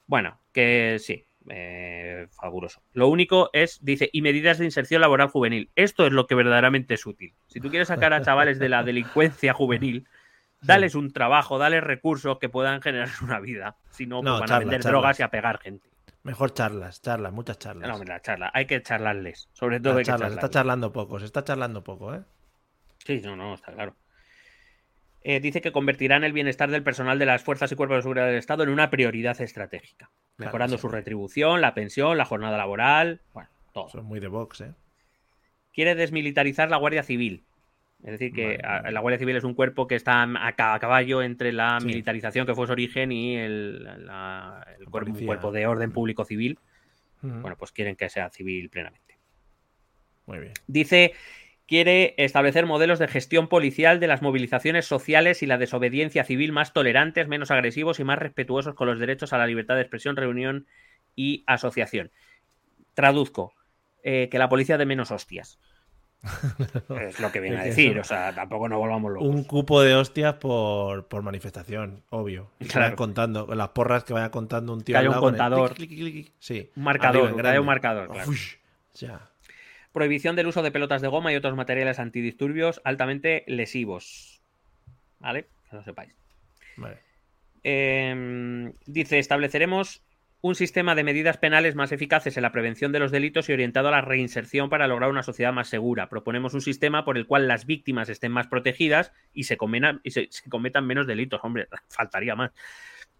Bueno, 0.05 0.39
que 0.51 0.97
sí, 0.99 1.25
eh, 1.49 2.27
fabuloso. 2.31 2.81
Lo 2.93 3.07
único 3.07 3.49
es, 3.53 3.79
dice, 3.81 4.09
y 4.11 4.21
medidas 4.21 4.57
de 4.57 4.65
inserción 4.65 5.01
laboral 5.01 5.29
juvenil. 5.29 5.71
Esto 5.75 6.05
es 6.05 6.13
lo 6.13 6.27
que 6.27 6.35
verdaderamente 6.35 6.95
es 6.95 7.05
útil. 7.05 7.33
Si 7.47 7.59
tú 7.59 7.69
quieres 7.69 7.87
sacar 7.87 8.13
a 8.13 8.21
chavales 8.21 8.59
de 8.59 8.69
la 8.69 8.83
delincuencia 8.83 9.53
juvenil, 9.53 10.07
dales 10.61 10.95
un 10.95 11.11
trabajo, 11.11 11.57
dales 11.57 11.83
recursos 11.83 12.37
que 12.39 12.49
puedan 12.49 12.81
generar 12.81 13.09
una 13.21 13.39
vida. 13.39 13.77
Si 13.91 14.05
no, 14.05 14.21
pues 14.21 14.39
van 14.39 14.51
a 14.51 14.59
vender 14.59 14.83
drogas 14.83 15.19
y 15.19 15.23
a 15.23 15.29
pegar 15.29 15.59
gente. 15.59 15.89
Mejor 16.23 16.53
charlas, 16.53 17.01
charlas, 17.01 17.31
muchas 17.31 17.57
charlas. 17.59 17.87
No, 17.87 18.03
la 18.03 18.21
charla, 18.21 18.51
hay 18.53 18.65
que 18.65 18.81
charlarles. 18.81 19.47
Sobre 19.53 19.79
todo, 19.79 20.01
charlas, 20.03 20.33
está 20.33 20.49
charlando 20.49 20.91
poco, 20.91 21.19
se 21.19 21.25
está 21.25 21.43
charlando 21.43 21.83
poco, 21.83 22.13
¿eh? 22.13 22.21
Sí, 23.05 23.21
no, 23.23 23.35
no, 23.35 23.55
está 23.55 23.71
claro. 23.71 23.95
Eh, 25.21 25.39
dice 25.41 25.59
que 25.59 25.71
convertirán 25.71 26.23
el 26.23 26.31
bienestar 26.31 26.71
del 26.71 26.83
personal 26.83 27.19
de 27.19 27.25
las 27.25 27.43
fuerzas 27.43 27.71
y 27.71 27.75
cuerpos 27.75 27.97
de 27.97 28.01
seguridad 28.03 28.27
del 28.27 28.37
Estado 28.37 28.63
en 28.63 28.69
una 28.69 28.89
prioridad 28.89 29.39
estratégica, 29.41 30.11
mejorando 30.37 30.77
su 30.77 30.87
retribución, 30.87 31.59
la 31.59 31.73
pensión, 31.73 32.17
la 32.17 32.25
jornada 32.25 32.57
laboral, 32.57 33.21
bueno, 33.33 33.49
todo. 33.73 33.89
Son 33.89 34.05
muy 34.05 34.19
de 34.19 34.27
Vox, 34.27 34.61
¿eh? 34.61 34.73
Quiere 35.73 35.95
desmilitarizar 35.95 36.69
la 36.69 36.77
Guardia 36.77 37.03
Civil. 37.03 37.43
Es 38.03 38.11
decir, 38.11 38.31
que 38.31 38.57
la 38.57 38.99
Guardia 39.01 39.19
Civil 39.19 39.35
es 39.35 39.43
un 39.43 39.53
cuerpo 39.53 39.85
que 39.85 39.95
está 39.95 40.23
a, 40.23 40.79
caballo 40.79 41.21
entre 41.21 41.51
la 41.51 41.79
militarización 41.81 42.45
que 42.45 42.55
fue 42.55 42.65
su 42.65 42.71
origen 42.71 43.11
y 43.11 43.35
el, 43.35 43.85
cuerpo, 44.89 45.51
de 45.51 45.67
orden 45.67 45.91
público 45.91 46.23
civil. 46.23 46.57
Bueno, 47.21 47.57
pues 47.57 47.73
quieren 47.73 47.97
que 47.97 48.07
sea 48.09 48.29
civil 48.29 48.69
plenamente. 48.69 49.19
Muy 50.25 50.39
bien. 50.39 50.53
Dice 50.65 51.13
quiere 51.69 52.15
establecer 52.17 52.65
modelos 52.65 52.97
de 52.97 53.07
gestión 53.07 53.47
policial 53.47 53.99
de 53.99 54.07
las 54.07 54.23
movilizaciones 54.23 54.87
sociales 54.87 55.43
y 55.43 55.45
la 55.45 55.59
desobediencia 55.59 56.23
civil 56.23 56.51
más 56.51 56.73
tolerantes, 56.73 57.27
menos 57.27 57.51
agresivos 57.51 57.99
y 57.99 58.03
más 58.03 58.17
respetuosos 58.17 58.73
con 58.73 58.87
los 58.87 58.97
derechos 58.97 59.33
a 59.33 59.37
la 59.37 59.45
libertad 59.45 59.75
de 59.75 59.81
expresión, 59.81 60.15
reunión 60.15 60.65
y 61.15 61.43
asociación. 61.45 62.09
Traduzco, 62.95 63.53
eh, 64.01 64.29
que 64.31 64.39
la 64.39 64.49
policía 64.49 64.79
de 64.79 64.87
menos 64.87 65.11
hostias. 65.11 65.59
es 67.01 67.19
lo 67.19 67.31
que 67.31 67.39
viene 67.39 67.59
a 67.59 67.63
decir, 67.63 67.99
o 67.99 68.03
sea, 68.03 68.33
tampoco 68.33 68.67
nos 68.67 68.79
volvamos 68.79 69.11
locos. 69.13 69.29
Un 69.29 69.43
cupo 69.43 69.83
de 69.83 69.93
hostias 69.93 70.33
por, 70.33 71.21
manifestación, 71.21 72.01
obvio. 72.09 72.49
Claro. 72.67 72.95
contando, 72.95 73.45
las 73.53 73.69
porras 73.69 74.03
que 74.03 74.13
vaya 74.13 74.31
contando 74.31 74.73
un 74.73 74.81
tío. 74.81 74.93
Que 74.93 74.97
haya 75.01 75.11
un 75.11 75.19
contador. 75.19 75.75
sí. 76.39 76.71
Un 76.75 76.83
marcador, 76.83 77.31
un 77.31 77.65
marcador. 77.67 78.09
ya 78.95 79.29
prohibición 79.91 80.35
del 80.35 80.47
uso 80.47 80.61
de 80.61 80.71
pelotas 80.71 81.01
de 81.01 81.07
goma 81.07 81.31
y 81.31 81.35
otros 81.35 81.55
materiales 81.55 81.99
antidisturbios 81.99 82.81
altamente 82.83 83.43
lesivos. 83.47 84.41
¿Vale? 85.19 85.47
Que 85.69 85.75
lo 85.75 85.83
sepáis. 85.83 86.13
Vale. 86.77 86.97
Em, 87.63 88.73
dice, 88.85 89.19
estableceremos 89.19 90.03
un 90.41 90.55
sistema 90.55 90.95
de 90.95 91.03
medidas 91.03 91.37
penales 91.37 91.75
más 91.75 91.91
eficaces 91.91 92.37
en 92.37 92.43
la 92.43 92.53
prevención 92.53 92.93
de 92.93 92.99
los 92.99 93.11
delitos 93.11 93.49
y 93.49 93.53
orientado 93.53 93.89
a 93.89 93.91
la 93.91 94.01
reinserción 94.01 94.69
para 94.69 94.87
lograr 94.87 95.09
una 95.09 95.23
sociedad 95.23 95.51
más 95.51 95.67
segura. 95.67 96.07
Proponemos 96.07 96.53
un 96.53 96.61
sistema 96.61 97.03
por 97.03 97.17
el 97.17 97.27
cual 97.27 97.47
las 97.47 97.65
víctimas 97.65 98.07
estén 98.07 98.31
más 98.31 98.47
protegidas 98.47 99.11
y 99.33 99.43
se, 99.43 99.57
y 100.03 100.11
se 100.11 100.49
cometan 100.49 100.87
menos 100.87 101.07
delitos. 101.07 101.41
Hombre, 101.43 101.67
faltaría 101.89 102.35
más 102.35 102.51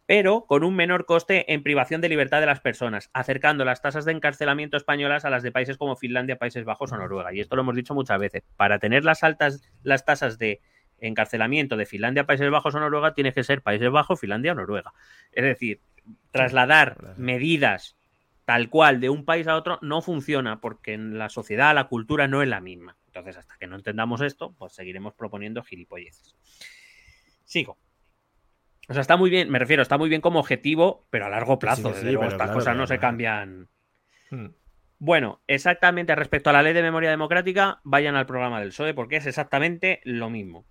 pero 0.09 0.47
con 0.47 0.63
un 0.63 0.75
menor 0.75 1.05
coste 1.05 1.53
en 1.53 1.61
privación 1.61 2.01
de 2.01 2.09
libertad 2.09 2.39
de 2.39 2.47
las 2.47 2.61
personas, 2.61 3.11
acercando 3.13 3.63
las 3.63 3.83
tasas 3.83 4.05
de 4.05 4.11
encarcelamiento 4.11 4.75
españolas 4.75 5.23
a 5.23 5.29
las 5.29 5.43
de 5.43 5.51
países 5.51 5.77
como 5.77 5.95
Finlandia, 5.95 6.39
Países 6.39 6.65
Bajos 6.65 6.91
o 6.91 6.97
Noruega. 6.97 7.31
Y 7.31 7.41
esto 7.41 7.55
lo 7.55 7.61
hemos 7.61 7.75
dicho 7.75 7.93
muchas 7.93 8.17
veces. 8.17 8.41
Para 8.57 8.79
tener 8.79 9.05
las 9.05 9.23
altas 9.23 9.61
las 9.83 10.05
tasas 10.05 10.39
de 10.39 10.61
encarcelamiento 10.97 11.77
de 11.77 11.85
Finlandia, 11.85 12.25
Países 12.25 12.49
Bajos 12.49 12.73
o 12.73 12.79
Noruega, 12.79 13.13
tiene 13.13 13.33
que 13.33 13.43
ser 13.43 13.61
Países 13.61 13.91
Bajos, 13.91 14.19
Finlandia 14.19 14.53
o 14.53 14.55
Noruega. 14.55 14.93
Es 15.31 15.43
decir, 15.43 15.79
trasladar 16.31 17.13
medidas 17.17 17.95
tal 18.45 18.71
cual 18.71 18.99
de 18.99 19.11
un 19.11 19.25
país 19.25 19.45
a 19.45 19.55
otro 19.55 19.77
no 19.83 20.01
funciona 20.01 20.59
porque 20.59 20.93
en 20.93 21.19
la 21.19 21.29
sociedad 21.29 21.75
la 21.75 21.83
cultura 21.83 22.27
no 22.27 22.41
es 22.41 22.49
la 22.49 22.61
misma. 22.61 22.97
Entonces, 23.05 23.37
hasta 23.37 23.57
que 23.59 23.67
no 23.67 23.75
entendamos 23.75 24.21
esto, 24.21 24.55
pues 24.57 24.73
seguiremos 24.73 25.13
proponiendo 25.13 25.61
gilipolleces. 25.61 26.35
Sigo. 27.45 27.77
O 28.89 28.93
sea, 28.93 29.01
está 29.01 29.17
muy 29.17 29.29
bien, 29.29 29.49
me 29.51 29.59
refiero, 29.59 29.83
está 29.83 29.99
muy 29.99 30.09
bien 30.09 30.19
como 30.19 30.39
objetivo, 30.39 31.05
pero 31.11 31.27
a 31.27 31.29
largo 31.29 31.59
plazo. 31.59 31.93
estas 31.93 32.51
cosas 32.51 32.75
no 32.75 32.87
se 32.87 32.97
cambian. 32.97 33.67
Hmm. 34.31 34.47
Bueno, 34.97 35.41
exactamente 35.47 36.15
respecto 36.15 36.49
a 36.49 36.53
la 36.53 36.63
ley 36.63 36.73
de 36.73 36.81
memoria 36.81 37.11
democrática, 37.11 37.79
vayan 37.83 38.15
al 38.15 38.25
programa 38.25 38.59
del 38.59 38.69
PSOE 38.69 38.95
porque 38.95 39.17
es 39.17 39.27
exactamente 39.27 40.01
lo 40.03 40.29
mismo. 40.31 40.65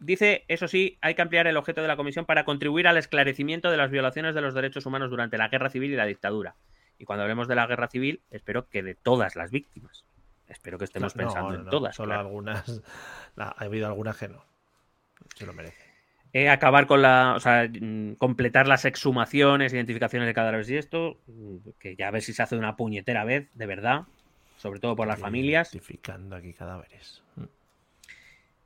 Dice, 0.00 0.44
eso 0.48 0.66
sí, 0.66 0.98
hay 1.00 1.14
que 1.14 1.22
ampliar 1.22 1.46
el 1.46 1.56
objeto 1.56 1.80
de 1.80 1.88
la 1.88 1.96
comisión 1.96 2.26
para 2.26 2.44
contribuir 2.44 2.88
al 2.88 2.98
esclarecimiento 2.98 3.70
de 3.70 3.76
las 3.76 3.90
violaciones 3.90 4.34
de 4.34 4.42
los 4.42 4.52
derechos 4.52 4.84
humanos 4.84 5.08
durante 5.08 5.38
la 5.38 5.48
guerra 5.48 5.70
civil 5.70 5.92
y 5.92 5.96
la 5.96 6.06
dictadura. 6.06 6.56
Y 6.98 7.04
cuando 7.04 7.22
hablemos 7.22 7.46
de 7.46 7.54
la 7.54 7.66
guerra 7.66 7.88
civil, 7.88 8.22
espero 8.30 8.68
que 8.68 8.82
de 8.82 8.96
todas 8.96 9.36
las 9.36 9.52
víctimas. 9.52 10.04
Espero 10.48 10.78
que 10.78 10.84
estemos 10.84 11.14
pensando 11.14 11.54
en 11.54 11.66
todas. 11.66 11.94
Solo 11.94 12.14
algunas. 12.14 12.82
ha 13.36 13.64
habido 13.64 13.86
algunas 13.86 14.16
que 14.16 14.28
no. 14.28 14.44
Se 15.36 15.46
lo 15.46 15.54
merece. 15.54 15.83
Eh, 16.36 16.48
acabar 16.48 16.88
con 16.88 17.00
la, 17.00 17.34
o 17.36 17.40
sea, 17.40 17.68
mm, 17.68 18.14
completar 18.16 18.66
las 18.66 18.84
exhumaciones, 18.84 19.72
identificaciones 19.72 20.26
de 20.26 20.34
cadáveres 20.34 20.68
y 20.68 20.76
esto, 20.76 21.20
mm, 21.28 21.58
que 21.78 21.94
ya 21.94 22.08
a 22.08 22.10
ver 22.10 22.22
si 22.22 22.32
se 22.32 22.42
hace 22.42 22.56
una 22.56 22.74
puñetera 22.74 23.24
vez, 23.24 23.48
de 23.54 23.66
verdad, 23.66 24.02
sobre 24.56 24.80
todo 24.80 24.96
por 24.96 25.06
las 25.06 25.20
familias. 25.20 25.72
Identificando 25.72 26.34
aquí 26.34 26.52
cadáveres. 26.52 27.22
Mm. 27.36 27.44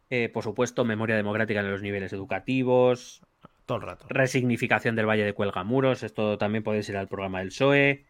Eh, 0.09 0.31
por 0.31 0.45
supuesto, 0.45 0.87
memoria 0.87 1.15
democrática 1.15 1.61
en 1.61 1.71
los 1.71 1.83
niveles 1.83 2.15
educativos. 2.15 3.21
Todo 3.67 3.77
el 3.77 3.85
rato. 3.85 4.07
Resignificación 4.09 4.97
del 4.97 5.07
Valle 5.07 5.25
de 5.25 5.35
Cuelgamuros. 5.35 6.03
Esto 6.03 6.39
también 6.39 6.65
puede 6.65 6.81
ir 6.81 6.97
al 6.97 7.09
programa 7.09 7.41
del 7.41 7.49
PSOE. 7.49 8.07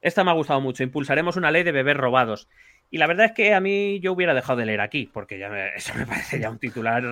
Esta 0.00 0.24
me 0.24 0.32
ha 0.32 0.34
gustado 0.34 0.60
mucho. 0.60 0.82
Impulsaremos 0.82 1.36
una 1.36 1.52
ley 1.52 1.62
de 1.62 1.70
bebés 1.70 1.96
robados. 1.96 2.48
Y 2.90 2.98
la 2.98 3.06
verdad 3.06 3.26
es 3.26 3.32
que 3.32 3.52
a 3.52 3.60
mí 3.60 4.00
yo 4.00 4.12
hubiera 4.12 4.32
dejado 4.32 4.58
de 4.58 4.66
leer 4.66 4.80
aquí, 4.80 5.10
porque 5.12 5.38
ya 5.38 5.48
eso 5.76 5.92
me 5.94 6.06
parece 6.06 6.40
ya 6.40 6.50
un 6.50 6.58
titular. 6.58 7.02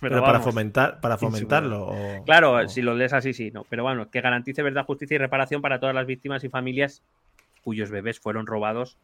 Pero, 0.00 0.24
para 0.24 0.40
fomentar, 0.40 1.00
para 1.00 1.16
fomentarlo. 1.16 1.94
claro, 2.24 2.68
si 2.68 2.82
lo 2.82 2.94
lees 2.94 3.12
así, 3.12 3.32
sí, 3.32 3.50
no. 3.50 3.64
Pero 3.68 3.84
bueno, 3.84 4.10
que 4.10 4.20
garantice 4.20 4.62
verdad, 4.62 4.84
justicia 4.84 5.14
y 5.14 5.18
reparación 5.18 5.62
para 5.62 5.78
todas 5.78 5.94
las 5.94 6.06
víctimas 6.06 6.42
y 6.44 6.48
familias 6.48 7.02
cuyos 7.62 7.90
bebés 7.90 8.20
fueron 8.20 8.46
robados, 8.46 8.98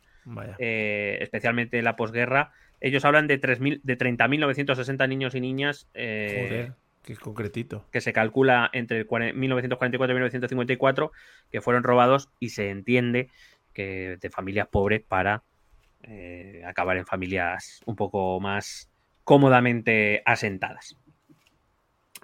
eh, 0.59 1.19
especialmente 1.21 1.79
en 1.79 1.85
la 1.85 1.97
posguerra. 1.97 2.53
Ellos 2.81 3.05
hablan 3.05 3.27
de, 3.27 3.39
de 3.39 3.99
30.960 3.99 5.09
niños 5.09 5.35
y 5.35 5.41
niñas. 5.41 5.89
Eh, 5.95 6.47
Joder, 6.49 6.73
qué 7.05 7.17
concretito. 7.17 7.87
Que 7.91 8.01
se 8.01 8.13
calcula 8.13 8.69
entre 8.73 9.05
1944 9.05 10.13
y 10.13 10.15
1954 10.15 11.13
que 11.51 11.61
fueron 11.61 11.83
robados 11.83 12.29
y 12.39 12.51
se 12.51 12.71
entiende 12.71 13.31
que 13.73 14.19
de 14.21 14.31
familias 14.31 14.69
pobres 14.69 15.03
para 15.03 15.43
eh, 16.03 16.63
acabar 16.67 16.97
en 16.97 17.07
familias 17.07 17.81
un 17.87 17.97
poco 17.97 18.41
más 18.41 18.91
cómodamente 19.25 20.23
asentadas. 20.25 20.97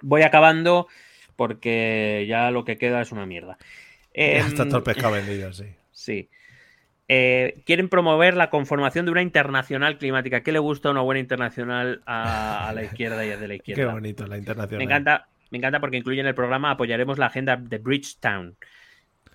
Voy 0.01 0.23
acabando 0.23 0.87
porque 1.35 2.25
ya 2.27 2.51
lo 2.51 2.65
que 2.65 2.77
queda 2.77 3.01
es 3.01 3.11
una 3.11 3.25
mierda. 3.25 3.57
está 4.13 4.65
todo 4.65 4.77
el 4.77 4.83
pescado 4.83 5.13
vendido, 5.13 5.53
sí. 5.53 5.65
Sí. 5.91 6.29
Eh, 7.07 7.61
quieren 7.65 7.87
promover 7.87 8.35
la 8.35 8.49
conformación 8.49 9.05
de 9.05 9.11
una 9.11 9.21
internacional 9.21 9.97
climática. 9.97 10.41
¿Qué 10.41 10.51
le 10.51 10.59
gusta 10.59 10.89
una 10.89 11.01
buena 11.01 11.19
internacional 11.19 12.01
a, 12.05 12.71
la 12.73 12.83
izquierda 12.83 13.25
y 13.25 13.31
a 13.31 13.37
de 13.37 13.47
la 13.47 13.55
izquierda? 13.55 13.83
Qué 13.83 13.91
bonito, 13.91 14.25
la 14.27 14.37
internacional. 14.37 14.79
Me 14.79 14.83
encanta, 14.83 15.27
me 15.51 15.59
encanta 15.59 15.79
porque 15.79 15.97
incluye 15.97 16.21
en 16.21 16.27
el 16.27 16.35
programa 16.35 16.71
apoyaremos 16.71 17.19
la 17.19 17.27
agenda 17.27 17.57
de 17.57 17.77
Bridgetown. 17.77 18.57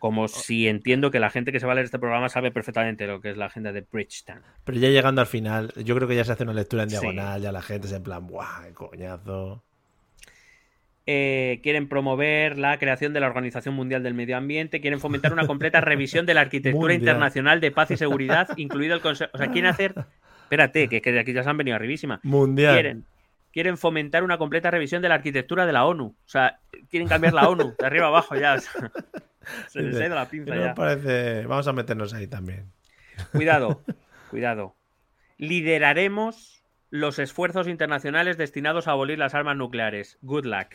Como 0.00 0.28
si 0.28 0.66
entiendo 0.66 1.10
que 1.10 1.20
la 1.20 1.28
gente 1.28 1.52
que 1.52 1.60
se 1.60 1.66
va 1.66 1.72
a 1.72 1.74
leer 1.74 1.84
este 1.84 1.98
programa 1.98 2.30
sabe 2.30 2.50
perfectamente 2.50 3.06
lo 3.06 3.20
que 3.20 3.30
es 3.30 3.36
la 3.36 3.46
agenda 3.46 3.70
de 3.70 3.82
Bridgetown. 3.82 4.40
Pero 4.64 4.78
ya 4.78 4.88
llegando 4.88 5.20
al 5.20 5.26
final, 5.26 5.72
yo 5.76 5.94
creo 5.94 6.08
que 6.08 6.16
ya 6.16 6.24
se 6.24 6.32
hace 6.32 6.42
una 6.42 6.54
lectura 6.54 6.84
en 6.84 6.88
diagonal, 6.88 7.42
ya 7.42 7.52
la 7.52 7.60
gente 7.60 7.86
es 7.86 7.92
en 7.92 8.02
plan, 8.02 8.26
¡buah, 8.26 8.64
qué 8.64 8.72
coñazo! 8.72 9.62
Eh, 11.06 11.60
quieren 11.62 11.86
promover 11.86 12.58
la 12.58 12.78
creación 12.78 13.12
de 13.12 13.20
la 13.20 13.26
Organización 13.26 13.74
Mundial 13.74 14.02
del 14.02 14.14
Medio 14.14 14.38
Ambiente, 14.38 14.80
quieren 14.80 15.00
fomentar 15.00 15.34
una 15.34 15.46
completa 15.46 15.80
revisión 15.82 16.24
de 16.24 16.32
la 16.32 16.40
arquitectura 16.40 16.94
internacional 16.94 17.60
de 17.60 17.70
paz 17.70 17.90
y 17.90 17.98
seguridad, 17.98 18.48
incluido 18.56 18.94
el 18.94 19.02
Consejo. 19.02 19.30
O 19.34 19.38
sea, 19.38 19.48
quieren 19.48 19.70
hacer. 19.70 19.94
Espérate, 20.44 20.88
que, 20.88 21.02
que 21.02 21.12
de 21.12 21.20
aquí 21.20 21.34
ya 21.34 21.42
se 21.42 21.50
han 21.50 21.58
venido 21.58 21.76
arribísima. 21.76 22.20
Mundial. 22.22 22.74
Quieren, 22.74 23.04
quieren 23.52 23.76
fomentar 23.76 24.22
una 24.24 24.38
completa 24.38 24.70
revisión 24.70 25.02
de 25.02 25.08
la 25.08 25.16
arquitectura 25.16 25.66
de 25.66 25.72
la 25.72 25.84
ONU. 25.84 26.06
O 26.06 26.28
sea, 26.28 26.60
quieren 26.88 27.08
cambiar 27.08 27.34
la 27.34 27.48
ONU 27.48 27.74
de 27.78 27.86
arriba 27.86 28.06
abajo 28.06 28.36
ya. 28.36 28.58
Se 29.68 29.80
les 29.80 29.96
ha 29.96 30.06
ido 30.06 30.14
la 30.14 30.28
pinza 30.28 30.54
ya. 30.54 30.74
Parece... 30.74 31.46
Vamos 31.46 31.66
a 31.66 31.72
meternos 31.72 32.12
ahí 32.14 32.26
también. 32.26 32.70
Cuidado, 33.32 33.82
cuidado. 34.30 34.76
Lideraremos 35.38 36.62
los 36.90 37.18
esfuerzos 37.18 37.68
internacionales 37.68 38.36
destinados 38.36 38.88
a 38.88 38.92
abolir 38.92 39.18
las 39.18 39.34
armas 39.34 39.56
nucleares. 39.56 40.18
Good 40.22 40.44
luck. 40.44 40.74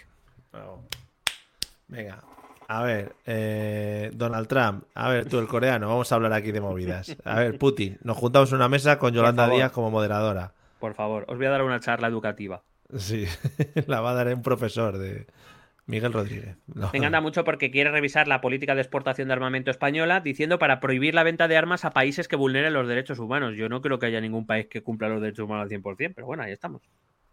Venga, 1.88 2.24
a 2.68 2.82
ver, 2.82 3.16
eh, 3.26 4.10
Donald 4.14 4.48
Trump, 4.48 4.86
a 4.96 5.10
ver, 5.10 5.28
tú 5.28 5.38
el 5.38 5.48
coreano, 5.48 5.88
vamos 5.88 6.12
a 6.12 6.16
hablar 6.16 6.34
aquí 6.34 6.52
de 6.52 6.62
movidas. 6.62 7.16
A 7.24 7.40
ver, 7.40 7.60
Putin, 7.60 8.00
nos 8.02 8.18
juntamos 8.18 8.50
en 8.52 8.56
una 8.56 8.70
mesa 8.70 8.98
con 8.98 9.14
Yolanda 9.14 9.48
Díaz 9.48 9.72
como 9.72 9.92
moderadora. 9.92 10.54
Por 10.86 10.94
favor, 10.94 11.26
os 11.28 11.38
voy 11.38 11.48
a 11.48 11.50
dar 11.50 11.64
una 11.64 11.80
charla 11.80 12.08
educativa. 12.08 12.62
Sí, 12.96 13.26
la 13.88 14.02
va 14.02 14.12
a 14.12 14.14
dar 14.14 14.28
un 14.28 14.44
profesor 14.44 15.00
de, 15.00 15.26
Miguel 15.88 16.14
Rodríguez. 16.14 16.58
Me 16.68 17.00
encanta 17.00 17.22
mucho 17.22 17.44
porque 17.44 17.72
quiere 17.72 17.90
revisar 17.90 18.28
la 18.28 18.40
política 18.40 18.76
de 18.76 18.82
exportación 18.82 19.28
de 19.28 19.34
armamento 19.34 19.72
española 19.72 20.20
diciendo 20.20 20.60
para 20.60 20.80
prohibir 20.80 21.16
la 21.16 21.24
venta 21.24 21.48
de 21.48 21.58
armas 21.58 21.86
a 21.86 21.90
países 21.90 22.28
que 22.28 22.36
vulneren 22.36 22.74
los 22.74 22.88
derechos 22.88 23.18
humanos. 23.18 23.56
Yo 23.56 23.68
no 23.68 23.82
creo 23.82 23.98
que 23.98 24.06
haya 24.06 24.22
ningún 24.22 24.46
país 24.46 24.68
que 24.68 24.84
cumpla 24.84 25.10
los 25.10 25.22
derechos 25.22 25.46
humanos 25.46 25.64
al 25.64 25.82
100%, 25.82 26.14
pero 26.14 26.28
bueno, 26.28 26.44
ahí 26.44 26.52
estamos. 26.52 26.84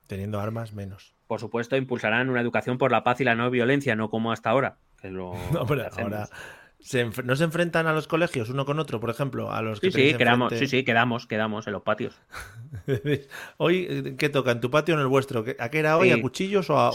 Teniendo 0.07 0.41
armas, 0.41 0.73
menos. 0.73 1.15
Por 1.27 1.39
supuesto, 1.39 1.77
impulsarán 1.77 2.31
una 2.31 2.41
educación 2.41 2.79
por 2.79 2.91
la 2.91 3.05
paz 3.05 3.21
y 3.21 3.25
la 3.25 3.35
no 3.35 3.51
violencia, 3.51 3.95
no 3.97 4.09
como 4.09 4.33
hasta 4.33 4.49
ahora. 4.49 4.79
Que 4.99 5.11
no, 5.11 5.35
pero 5.69 5.91
ahora 5.95 6.27
¿No 7.25 7.37
se 7.37 7.45
enfrentan 7.45 7.87
a 7.87 7.93
los 7.93 8.09
colegios 8.09 8.51
uno 8.51 8.65
con 8.65 8.79
otro, 8.79 9.01
por 9.01 9.11
ejemplo? 9.11 9.53
A 9.53 9.63
los 9.63 9.79
sí, 9.79 9.91
sí, 9.91 10.15
quedamos, 10.15 10.53
sí, 10.57 10.67
sí, 10.67 10.85
quedamos, 10.85 11.27
quedamos 11.27 11.67
en 11.67 11.73
los 11.73 11.83
patios. 11.83 12.21
hoy, 13.57 14.17
¿qué 14.19 14.29
toca? 14.29 14.51
¿En 14.51 14.61
tu 14.61 14.71
patio 14.71 14.95
o 14.95 14.99
en 14.99 15.03
el 15.03 15.09
vuestro? 15.09 15.45
¿A 15.59 15.69
qué 15.69 15.79
era 15.79 15.97
hoy? 15.97 16.11
¿A 16.11 16.21
cuchillos 16.21 16.71
o 16.71 16.79
a, 16.79 16.91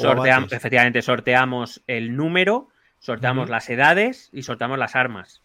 Efectivamente, 0.51 1.01
sorteamos 1.01 1.84
el 1.88 2.15
número, 2.15 2.69
sorteamos 2.99 3.49
las 3.49 3.69
edades 3.69 4.30
y 4.34 4.43
sorteamos 4.43 4.77
las 4.77 4.95
armas 4.95 5.41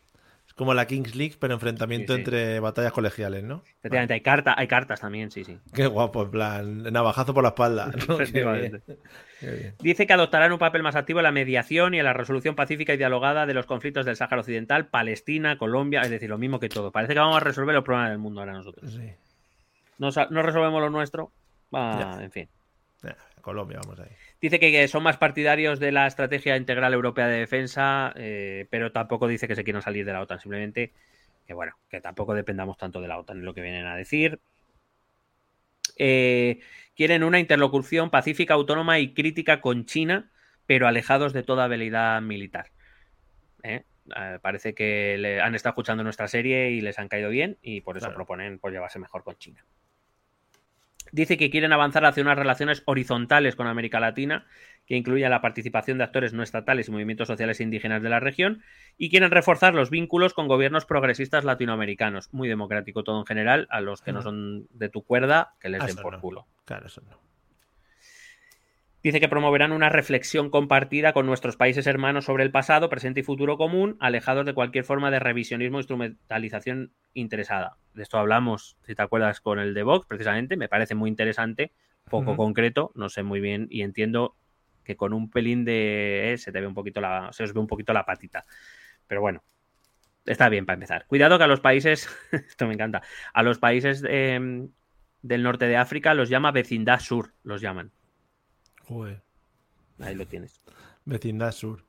como 0.63 0.75
la 0.75 0.87
Kings 0.87 1.17
League, 1.17 1.35
pero 1.41 1.55
enfrentamiento 1.55 2.15
entre 2.15 2.61
batallas 2.61 2.93
colegiales, 2.93 3.43
¿no? 3.43 3.65
Efectivamente, 3.81 4.15
hay, 4.15 4.21
carta, 4.21 4.55
hay 4.57 4.69
cartas 4.69 5.01
también, 5.01 5.33
sí, 5.33 5.43
sí. 5.43 5.59
Qué 5.75 5.89
guapo, 5.89 6.23
en 6.23 6.31
plan, 6.31 6.83
navajazo 6.85 7.35
por 7.35 7.43
la 7.43 7.49
espalda. 7.49 7.91
Dice 9.81 10.07
que 10.07 10.13
adoptarán 10.13 10.53
un 10.53 10.61
papel 10.61 10.85
más 10.85 10.95
activo 10.95 11.19
en 11.19 11.25
la 11.25 11.33
mediación 11.33 11.95
y 11.95 11.99
en 11.99 12.05
la 12.05 12.13
resolución 12.13 12.55
pacífica 12.55 12.95
y 12.95 12.97
dialogada 12.97 13.45
de 13.45 13.55
los 13.55 13.67
conflictos 13.67 14.07
del 14.07 14.15
Sáhara 14.15 14.39
Occidental, 14.39 14.87
Palestina, 14.87 15.59
Colombia, 15.59 16.03
es 16.03 16.11
decir, 16.11 16.31
lo 16.31 16.39
mismo 16.39 16.61
que 16.61 16.69
todo. 16.69 16.93
Parece 16.93 17.15
que 17.15 17.19
vamos 17.19 17.39
a 17.39 17.41
resolver 17.41 17.75
los 17.75 17.83
problemas 17.83 18.11
del 18.11 18.21
mundo 18.21 18.39
ahora 18.39 18.53
nosotros. 18.53 18.89
Sí. 18.93 19.11
No, 19.99 20.11
resolvemos 20.11 20.81
lo 20.81 20.91
nuestro, 20.91 21.33
en 21.73 22.31
fin. 22.31 22.49
Colombia, 23.41 23.81
vamos 23.83 23.99
ahí. 23.99 24.13
Dice 24.43 24.59
que 24.59 24.89
son 24.89 25.05
más 25.05 25.19
partidarios 25.19 25.79
de 25.79 25.93
la 25.93 26.09
estrategia 26.09 26.57
integral 26.57 26.93
europea 26.93 27.29
de 27.29 27.39
defensa, 27.39 28.13
eh, 28.17 28.67
pero 28.71 28.91
tampoco 28.91 29.29
dice 29.29 29.47
que 29.47 29.55
se 29.55 29.63
quieran 29.63 29.83
salir 29.83 30.05
de 30.05 30.13
la 30.13 30.21
OTAN. 30.21 30.41
Simplemente 30.41 30.93
que, 31.47 31.55
bueno, 31.55 31.79
que 31.89 32.01
tampoco 32.01 32.35
dependamos 32.35 32.77
tanto 32.77 33.01
de 33.01 33.07
la 33.07 33.19
OTAN, 33.19 33.39
es 33.39 33.45
lo 33.45 33.55
que 33.55 33.63
vienen 33.63 33.87
a 33.87 33.95
decir. 33.95 34.41
Eh, 35.97 36.59
quieren 36.97 37.23
una 37.23 37.39
interlocución 37.39 38.11
pacífica, 38.11 38.55
autónoma 38.55 38.99
y 38.99 39.15
crítica 39.15 39.61
con 39.61 39.87
China, 39.87 40.33
pero 40.67 40.89
alejados 40.89 41.33
de 41.33 41.45
toda 41.45 41.65
habilidad 41.65 42.21
militar. 42.21 42.73
¿eh? 43.63 43.85
parece 44.43 44.75
que 44.75 45.19
le 45.19 45.41
han 45.41 45.55
estado 45.55 45.71
escuchando 45.71 46.03
nuestra 46.03 46.27
serie 46.27 46.73
y 46.73 46.81
les 46.81 46.99
han 46.99 47.07
caído 47.07 47.31
bien 47.31 47.59
y 47.63 47.83
por 47.83 47.97
eso 47.97 48.13
proponen 48.13 48.59
pues, 48.59 48.75
llevarse 48.75 48.99
mejor 48.99 49.23
con 49.23 49.37
China. 49.39 49.65
Dice 51.13 51.37
que 51.37 51.51
quieren 51.51 51.73
avanzar 51.73 52.05
hacia 52.07 52.23
unas 52.23 52.39
relaciones 52.39 52.83
horizontales 52.87 53.55
con 53.55 53.67
América 53.67 54.01
Latina, 54.01 54.47
que 54.87 54.97
incluyan 54.97 55.31
la 55.31 55.43
participación 55.43 55.99
de 55.99 56.05
actores 56.05 56.33
no 56.33 56.43
estatales 56.43 56.89
y 56.89 56.91
movimientos 56.91 57.29
sociales 57.29 57.61
indígenas 57.61 58.03
de 58.03 58.09
la 58.09 58.19
región, 58.19 58.63
y 58.97 59.11
quieren 59.11 59.31
reforzar 59.31 59.75
los 59.75 59.91
vínculos 59.91 60.33
con 60.33 60.49
gobiernos 60.49 60.87
progresistas 60.87 61.45
latinoamericanos. 61.45 62.33
Muy 62.33 62.49
democrático 62.49 63.05
todo 63.05 63.21
en 63.21 63.27
general, 63.27 63.69
a 63.71 63.81
los 63.81 64.01
que 64.01 64.13
no 64.13 64.23
son 64.23 64.67
de 64.71 64.89
tu 64.89 65.05
cuerda, 65.05 65.55
que 65.61 65.69
les 65.69 65.85
den 65.85 65.97
por 65.97 66.19
culo. 66.19 66.47
Claro, 66.65 66.87
eso 66.87 67.03
no. 67.03 67.32
Dice 69.03 69.19
que 69.19 69.29
promoverán 69.29 69.73
una 69.73 69.89
reflexión 69.89 70.49
compartida 70.49 71.13
con 71.13 71.27
nuestros 71.27 71.57
países 71.57 71.89
hermanos 71.89 72.27
sobre 72.27 72.45
el 72.45 72.53
pasado, 72.53 72.89
presente 72.89 73.21
y 73.21 73.23
futuro 73.25 73.57
común, 73.57 73.97
alejados 73.99 74.47
de 74.47 74.55
cualquier 74.55 74.85
forma 74.85 75.11
de 75.11 75.19
revisionismo 75.19 75.79
e 75.79 75.81
instrumentalización 75.81 76.93
interesada. 77.13 77.79
De 77.95 78.05
esto 78.05 78.19
hablamos, 78.19 78.77
si 78.87 78.95
te 78.95 79.03
acuerdas, 79.03 79.41
con 79.41 79.59
el 79.59 79.75
de 79.75 79.83
Vox, 79.83 80.07
precisamente. 80.07 80.57
Me 80.57 80.69
parece 80.69 80.95
muy 80.95 81.11
interesante, 81.11 81.73
poco 82.09 82.37
concreto, 82.37 82.93
no 82.95 83.09
sé 83.09 83.25
muy 83.25 83.41
bien, 83.41 83.67
y 83.71 83.83
entiendo 83.83 84.37
que 84.85 84.97
con 84.97 85.13
un 85.13 85.31
pelín 85.31 85.65
de. 85.65 86.33
Eh, 86.33 86.39
se 86.39 86.53
te 86.53 86.61
ve 86.61 86.69
un 86.69 86.75
poquito 86.75 87.01
la. 87.01 87.29
se 87.33 87.43
os 87.43 87.53
ve 87.53 87.59
un 87.59 87.67
poquito 87.67 87.93
la 87.93 88.05
patita. 88.05 88.45
Pero 89.09 89.21
bueno, 89.21 89.43
está 90.27 90.49
bien 90.49 90.65
para 90.65 90.75
empezar. 90.75 91.07
Cuidado 91.07 91.39
que 91.39 91.45
a 91.45 91.49
los 91.49 91.61
países. 91.61 92.09
esto 92.31 92.69
me 92.69 92.75
encanta. 92.75 93.03
A 93.33 93.43
los 93.43 93.59
países 93.59 94.05
em, 94.09 94.69
del 95.23 95.43
norte 95.43 95.67
de 95.67 95.77
África 95.77 96.15
los 96.15 96.29
llama 96.29 96.53
vecindad 96.53 97.01
sur, 97.01 97.33
los 97.43 97.61
llaman. 97.61 97.91
Ahí 99.99 100.15
lo 100.15 100.27
tienes. 100.27 100.61
Vecindad 101.05 101.53
sur. 101.53 101.85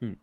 Mm. 0.00 0.14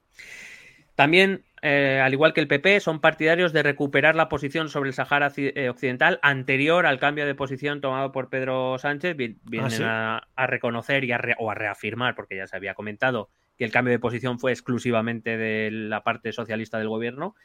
También, 0.95 1.43
eh, 1.61 2.01
al 2.03 2.13
igual 2.13 2.33
que 2.33 2.41
el 2.41 2.47
PP, 2.47 2.79
son 2.79 3.01
partidarios 3.01 3.53
de 3.53 3.61
recuperar 3.61 4.15
la 4.15 4.29
posición 4.29 4.69
sobre 4.69 4.89
el 4.89 4.95
Sahara 4.95 5.31
eh, 5.37 5.69
Occidental 5.69 6.19
anterior 6.23 6.87
al 6.87 6.99
cambio 6.99 7.25
de 7.27 7.35
posición 7.35 7.81
tomado 7.81 8.11
por 8.11 8.29
Pedro 8.29 8.77
Sánchez. 8.79 9.15
Vienen 9.15 9.83
¿Ah, 9.83 10.27
a, 10.35 10.47
reconocer 10.47 11.03
y 11.03 11.11
a 11.11 11.21
o 11.37 11.51
a 11.51 11.55
reafirmar, 11.55 12.15
porque 12.15 12.35
ya 12.35 12.47
se 12.47 12.55
había 12.55 12.73
comentado 12.73 13.29
que 13.57 13.65
el 13.65 13.71
cambio 13.71 13.91
de 13.91 13.99
posición 13.99 14.39
fue 14.39 14.51
exclusivamente 14.51 15.37
de 15.37 15.69
la 15.71 16.03
parte 16.03 16.31
socialista 16.31 16.77
del 16.79 16.89
gobierno 16.89 17.35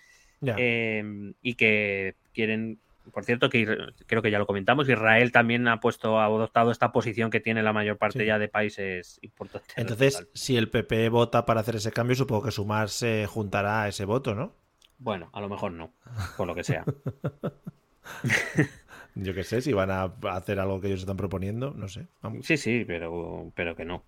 em, 0.42 1.34
y 1.42 1.54
que 1.54 2.14
quieren 2.34 2.78
por 3.10 3.24
cierto, 3.24 3.50
que 3.50 3.66
creo 4.06 4.22
que 4.22 4.30
ya 4.30 4.38
lo 4.38 4.46
comentamos, 4.46 4.88
Israel 4.88 5.32
también 5.32 5.66
ha 5.68 5.80
puesto, 5.80 6.20
ha 6.20 6.26
adoptado 6.26 6.70
esta 6.70 6.92
posición 6.92 7.30
que 7.30 7.40
tiene 7.40 7.62
la 7.62 7.72
mayor 7.72 7.98
parte 7.98 8.24
ya 8.24 8.38
de 8.38 8.48
países 8.48 9.18
importantes. 9.22 9.72
Entonces, 9.76 10.28
si 10.34 10.56
el 10.56 10.70
PP 10.70 11.08
vota 11.08 11.44
para 11.44 11.60
hacer 11.60 11.76
ese 11.76 11.92
cambio, 11.92 12.16
supongo 12.16 12.44
que 12.44 12.50
Sumar 12.50 12.88
se 12.88 13.26
juntará 13.26 13.82
a 13.82 13.88
ese 13.88 14.04
voto, 14.04 14.34
¿no? 14.34 14.54
Bueno, 14.98 15.30
a 15.32 15.40
lo 15.40 15.48
mejor 15.48 15.72
no, 15.72 15.92
por 16.36 16.46
lo 16.46 16.54
que 16.54 16.64
sea. 16.64 16.84
Yo 19.14 19.34
qué 19.34 19.44
sé, 19.44 19.60
si 19.60 19.72
van 19.72 19.90
a 19.90 20.04
hacer 20.30 20.58
algo 20.58 20.80
que 20.80 20.86
ellos 20.86 21.00
están 21.00 21.16
proponiendo, 21.16 21.72
no 21.72 21.88
sé. 21.88 22.06
Sí, 22.42 22.56
sí, 22.56 22.84
pero, 22.86 23.52
pero 23.54 23.76
que 23.76 23.84
no. 23.84 24.04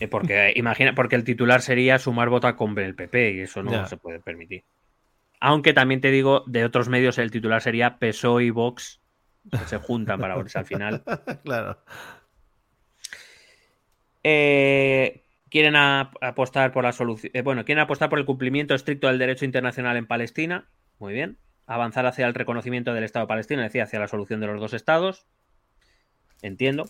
Eh, 0.00 0.08
porque 0.08 0.52
imagina, 0.56 0.94
porque 0.94 1.16
el 1.16 1.24
titular 1.24 1.60
sería 1.60 1.98
sumar 1.98 2.28
vota 2.28 2.56
con 2.56 2.78
el 2.78 2.94
PP 2.94 3.32
y 3.32 3.40
eso 3.40 3.62
no 3.62 3.86
se 3.86 3.96
puede 3.96 4.20
permitir. 4.20 4.64
Aunque 5.44 5.72
también 5.72 6.00
te 6.00 6.12
digo, 6.12 6.44
de 6.46 6.64
otros 6.64 6.88
medios 6.88 7.18
el 7.18 7.32
titular 7.32 7.60
sería 7.60 7.98
PSOE 7.98 8.44
y 8.44 8.50
Vox 8.50 9.00
se 9.66 9.76
juntan 9.78 10.20
para 10.20 10.36
verse 10.36 10.56
al 10.56 10.66
final. 10.66 11.02
claro. 11.42 11.82
Eh, 14.22 15.24
quieren 15.50 15.74
apostar 15.74 16.70
por 16.70 16.84
la 16.84 16.92
solución. 16.92 17.32
Eh, 17.34 17.42
bueno, 17.42 17.64
quieren 17.64 17.82
apostar 17.82 18.08
por 18.08 18.20
el 18.20 18.24
cumplimiento 18.24 18.76
estricto 18.76 19.08
del 19.08 19.18
derecho 19.18 19.44
internacional 19.44 19.96
en 19.96 20.06
Palestina. 20.06 20.68
Muy 21.00 21.12
bien. 21.12 21.38
Avanzar 21.66 22.06
hacia 22.06 22.28
el 22.28 22.34
reconocimiento 22.34 22.94
del 22.94 23.02
Estado 23.02 23.26
palestino, 23.26 23.62
es 23.62 23.70
decir, 23.70 23.82
hacia 23.82 23.98
la 23.98 24.06
solución 24.06 24.38
de 24.38 24.46
los 24.46 24.60
dos 24.60 24.74
estados. 24.74 25.26
Entiendo. 26.40 26.84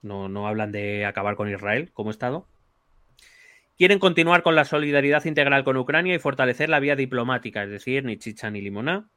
No, 0.00 0.30
no 0.30 0.48
hablan 0.48 0.72
de 0.72 1.04
acabar 1.04 1.36
con 1.36 1.50
Israel 1.50 1.90
como 1.92 2.10
Estado. 2.10 2.48
Quieren 3.76 3.98
continuar 3.98 4.42
con 4.42 4.54
la 4.54 4.64
solidaridad 4.64 5.24
integral 5.26 5.62
con 5.62 5.76
Ucrania 5.76 6.14
y 6.14 6.18
fortalecer 6.18 6.70
la 6.70 6.80
vía 6.80 6.96
diplomática, 6.96 7.62
es 7.62 7.70
decir, 7.70 8.04
ni 8.04 8.16
chicha 8.16 8.50
ni 8.50 8.62
limoná. 8.62 9.10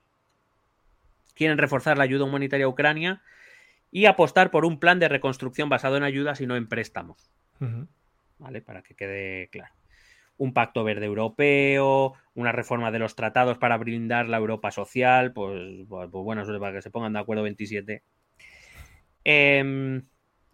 Quieren 1.34 1.58
reforzar 1.58 1.98
la 1.98 2.04
ayuda 2.04 2.26
humanitaria 2.26 2.66
a 2.66 2.70
Ucrania 2.70 3.22
y 3.90 4.06
apostar 4.06 4.52
por 4.52 4.66
un 4.66 4.80
plan 4.80 5.00
de 5.00 5.08
reconstrucción 5.08 5.70
basado 5.70 5.96
en 5.96 6.04
ayudas 6.04 6.42
y 6.42 6.48
no 6.48 6.58
en 6.58 6.68
préstamos. 6.68 7.32
¿Vale? 8.38 8.62
Para 8.62 8.82
que 8.82 8.96
quede 8.96 9.48
claro. 9.50 9.74
Un 10.36 10.54
pacto 10.54 10.84
verde 10.84 11.06
europeo, 11.06 12.14
una 12.34 12.52
reforma 12.52 12.92
de 12.92 13.00
los 13.00 13.16
tratados 13.16 13.58
para 13.58 13.78
brindar 13.78 14.28
la 14.28 14.38
Europa 14.38 14.72
social, 14.72 15.32
pues, 15.32 15.86
pues, 15.88 16.10
pues 16.12 16.24
bueno, 16.24 16.44
para 16.60 16.74
que 16.74 16.82
se 16.82 16.92
pongan 16.92 17.14
de 17.14 17.20
acuerdo 17.20 17.44
27. 17.44 18.04
Eh, 19.24 19.58
em, 19.58 20.04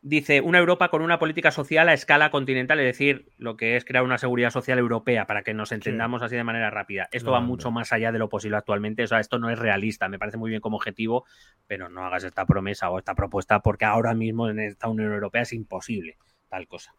dice 0.06 0.40
una 0.42 0.60
Europa 0.60 0.90
con 0.90 1.02
una 1.02 1.18
política 1.18 1.50
social 1.50 1.90
a 1.90 1.94
escala 1.94 2.30
continental, 2.30 2.80
es 2.80 2.86
decir, 2.86 3.32
lo 3.40 3.58
que 3.58 3.76
es 3.76 3.86
crear 3.86 4.04
una 4.04 4.20
seguridad 4.20 4.52
social 4.52 4.78
europea, 4.78 5.26
para 5.26 5.42
que 5.42 5.56
nos 5.56 5.72
entendamos 5.72 6.22
así 6.22 6.36
de 6.36 6.44
manera 6.44 6.70
rápida. 6.70 7.10
Esto 7.12 7.32
va 7.32 7.40
mucho 7.40 7.72
más 7.72 7.92
allá 7.92 8.12
de 8.12 8.20
lo 8.20 8.30
posible 8.30 8.56
actualmente, 8.56 9.04
o 9.04 9.08
sea, 9.08 9.20
esto 9.20 9.40
no 9.40 9.50
es 9.50 9.58
realista, 9.58 10.08
me 10.08 10.20
parece 10.20 10.38
muy 10.38 10.52
bien 10.52 10.62
como 10.62 10.78
objetivo, 10.78 11.26
pero 11.66 11.90
no 11.90 12.06
hagas 12.06 12.24
esta 12.24 12.46
promesa 12.46 12.92
o 12.92 13.00
esta 13.00 13.16
propuesta 13.16 13.62
porque 13.62 13.86
ahora 13.86 14.14
mismo 14.14 14.48
en 14.48 14.60
esta 14.60 14.90
Unión 14.90 15.12
Europea 15.12 15.42
es 15.42 15.54
imposible 15.54 16.18
tal 16.50 16.68
cosa. 16.68 16.94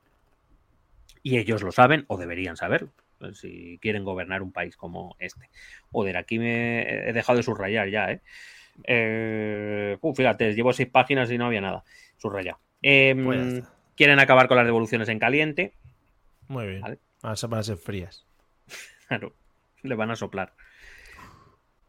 Y 1.23 1.39
ellos 1.39 1.63
lo 1.63 1.71
saben 1.71 2.07
o 2.09 2.17
deberían 2.17 2.57
saberlo 2.57 2.93
si 3.35 3.79
quieren 3.81 4.05
gobernar 4.05 4.43
un 4.43 4.51
país 4.51 4.77
como 4.77 5.15
este. 5.21 5.49
Joder, 5.93 6.17
aquí 6.17 6.41
me 6.41 7.09
he 7.09 7.13
dejado 7.13 7.37
de 7.37 7.45
subrayar 7.45 7.89
ya, 7.89 8.11
¿eh? 8.11 8.21
eh 8.85 9.97
fíjate, 10.15 10.55
llevo 10.55 10.73
seis 10.73 10.89
páginas 10.89 11.31
y 11.31 11.39
no 11.39 11.47
había 11.47 11.61
nada 11.61 11.85
subrayado. 12.17 12.66
Em, 12.83 13.25
pues 13.25 13.65
quieren 13.97 14.19
acabar 14.19 14.49
con 14.49 14.57
las 14.57 14.67
devoluciones 14.67 15.09
en 15.09 15.19
caliente. 15.19 15.75
Muy 16.49 16.67
bien. 16.67 16.81
¿vale? 16.81 16.99
van 17.23 17.59
a 17.59 17.63
ser 17.63 17.77
frías. 17.77 18.27
claro, 19.09 19.35
le 19.83 19.95
van 19.95 20.11
a 20.11 20.17
soplar. 20.17 20.55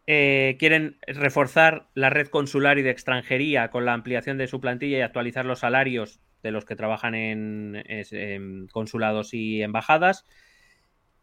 Eh, 0.10 0.56
quieren 0.58 0.98
reforzar 1.06 1.90
la 1.94 2.10
red 2.10 2.28
consular 2.28 2.78
y 2.78 2.82
de 2.82 2.92
extranjería 2.92 3.70
con 3.70 3.84
la 3.84 3.94
ampliación 3.94 4.38
de 4.38 4.48
su 4.48 4.62
plantilla 4.62 4.98
y 4.98 5.02
actualizar 5.02 5.46
los 5.46 5.60
salarios 5.60 6.22
de 6.44 6.52
los 6.52 6.64
que 6.64 6.78
trabajan 6.78 7.14
en, 7.14 8.68
consulados 8.72 9.34
y 9.34 9.62
embajadas. 9.62 10.26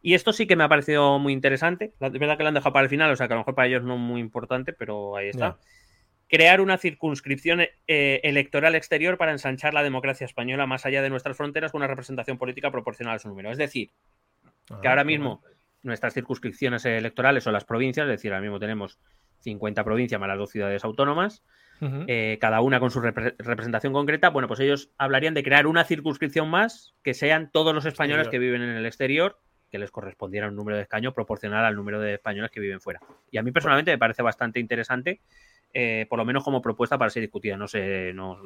Y 0.02 0.12
esto 0.12 0.34
sí 0.34 0.47
que 0.47 0.55
me 0.55 0.65
ha 0.65 0.68
parecido 0.68 1.18
muy 1.18 1.33
interesante. 1.33 1.94
Es 1.99 2.12
verdad 2.12 2.36
que 2.36 2.43
lo 2.43 2.49
han 2.49 2.55
dejado 2.55 2.75
para 2.75 2.84
el 2.84 2.91
final, 2.91 3.10
o 3.10 3.17
sea 3.17 3.26
que 3.26 3.33
a 3.33 3.36
lo 3.36 3.41
mejor 3.41 3.55
para 3.55 3.68
ellos 3.68 3.84
no 3.84 3.94
es 3.94 4.01
muy 4.01 4.20
importante, 4.20 4.75
pero 4.75 5.17
ahí 5.17 5.28
está 5.28 5.57
crear 6.35 6.61
una 6.61 6.79
circunscripción 6.79 7.61
eh, 7.61 8.21
electoral 8.25 8.75
exterior 8.75 9.17
para 9.17 9.31
ensanchar 9.31 9.73
la 9.73 9.85
democracia 9.85 10.25
española 10.25 10.67
más 10.67 10.85
allá 10.85 11.01
de 11.01 11.09
nuestras 11.09 11.37
fronteras 11.37 11.71
con 11.71 11.79
una 11.79 11.87
representación 11.87 12.39
política 12.39 12.73
proporcional 12.73 13.15
a 13.15 13.19
su 13.21 13.29
número. 13.29 13.53
Es 13.53 13.57
decir, 13.57 13.93
que 14.83 14.89
ahora 14.89 15.05
mismo 15.05 15.45
nuestras 15.85 16.13
circunscripciones 16.13 16.85
electorales 16.87 17.45
son 17.45 17.53
las 17.53 17.65
provincias, 17.65 18.07
es 18.07 18.11
decir, 18.11 18.33
ahora 18.33 18.43
mismo 18.43 18.59
tenemos 18.59 18.99
50 19.43 19.85
provincias 19.85 20.21
más 20.21 20.27
las 20.27 20.39
dos 20.39 20.51
ciudades 20.51 20.83
autónomas, 20.83 21.45
eh, 22.09 22.37
cada 22.41 22.63
una 22.63 22.81
con 22.81 22.91
su 22.91 23.01
representación 23.01 23.93
concreta. 23.93 24.31
Bueno, 24.31 24.49
pues 24.49 24.59
ellos 24.59 24.91
hablarían 24.99 25.35
de 25.35 25.45
crear 25.45 25.69
una 25.69 25.85
circunscripción 25.85 26.49
más 26.49 26.95
que 27.05 27.15
sean 27.15 27.49
todos 27.53 27.73
los 27.73 27.87
españoles 27.87 28.27
que 28.27 28.41
viven 28.41 28.63
en 28.63 28.71
el 28.71 28.87
exterior 28.87 29.39
que 29.71 29.79
les 29.79 29.91
correspondiera 29.91 30.49
un 30.49 30.55
número 30.55 30.77
de 30.77 30.85
escaños 30.85 31.15
proporcional 31.15 31.65
al 31.65 31.75
número 31.75 32.01
de 32.01 32.15
españoles 32.15 32.53
que 32.53 32.61
viven 32.61 32.81
fuera. 32.81 33.01
Y 33.31 33.39
a 33.39 33.43
mí 33.43 33.51
personalmente 33.51 33.91
me 33.91 33.99
parece 33.99 34.23
bastante 34.23 34.61
interesante 34.61 35.21
eh, 35.77 36.07
por 36.09 36.20
lo 36.20 36.25
menos 36.25 36.44
como 36.44 36.62
propuesta 36.62 36.97
para 36.97 37.11
ser 37.11 37.23
discutida. 37.23 37.57
No 37.57 37.67
sé, 37.67 38.12
no, 38.15 38.39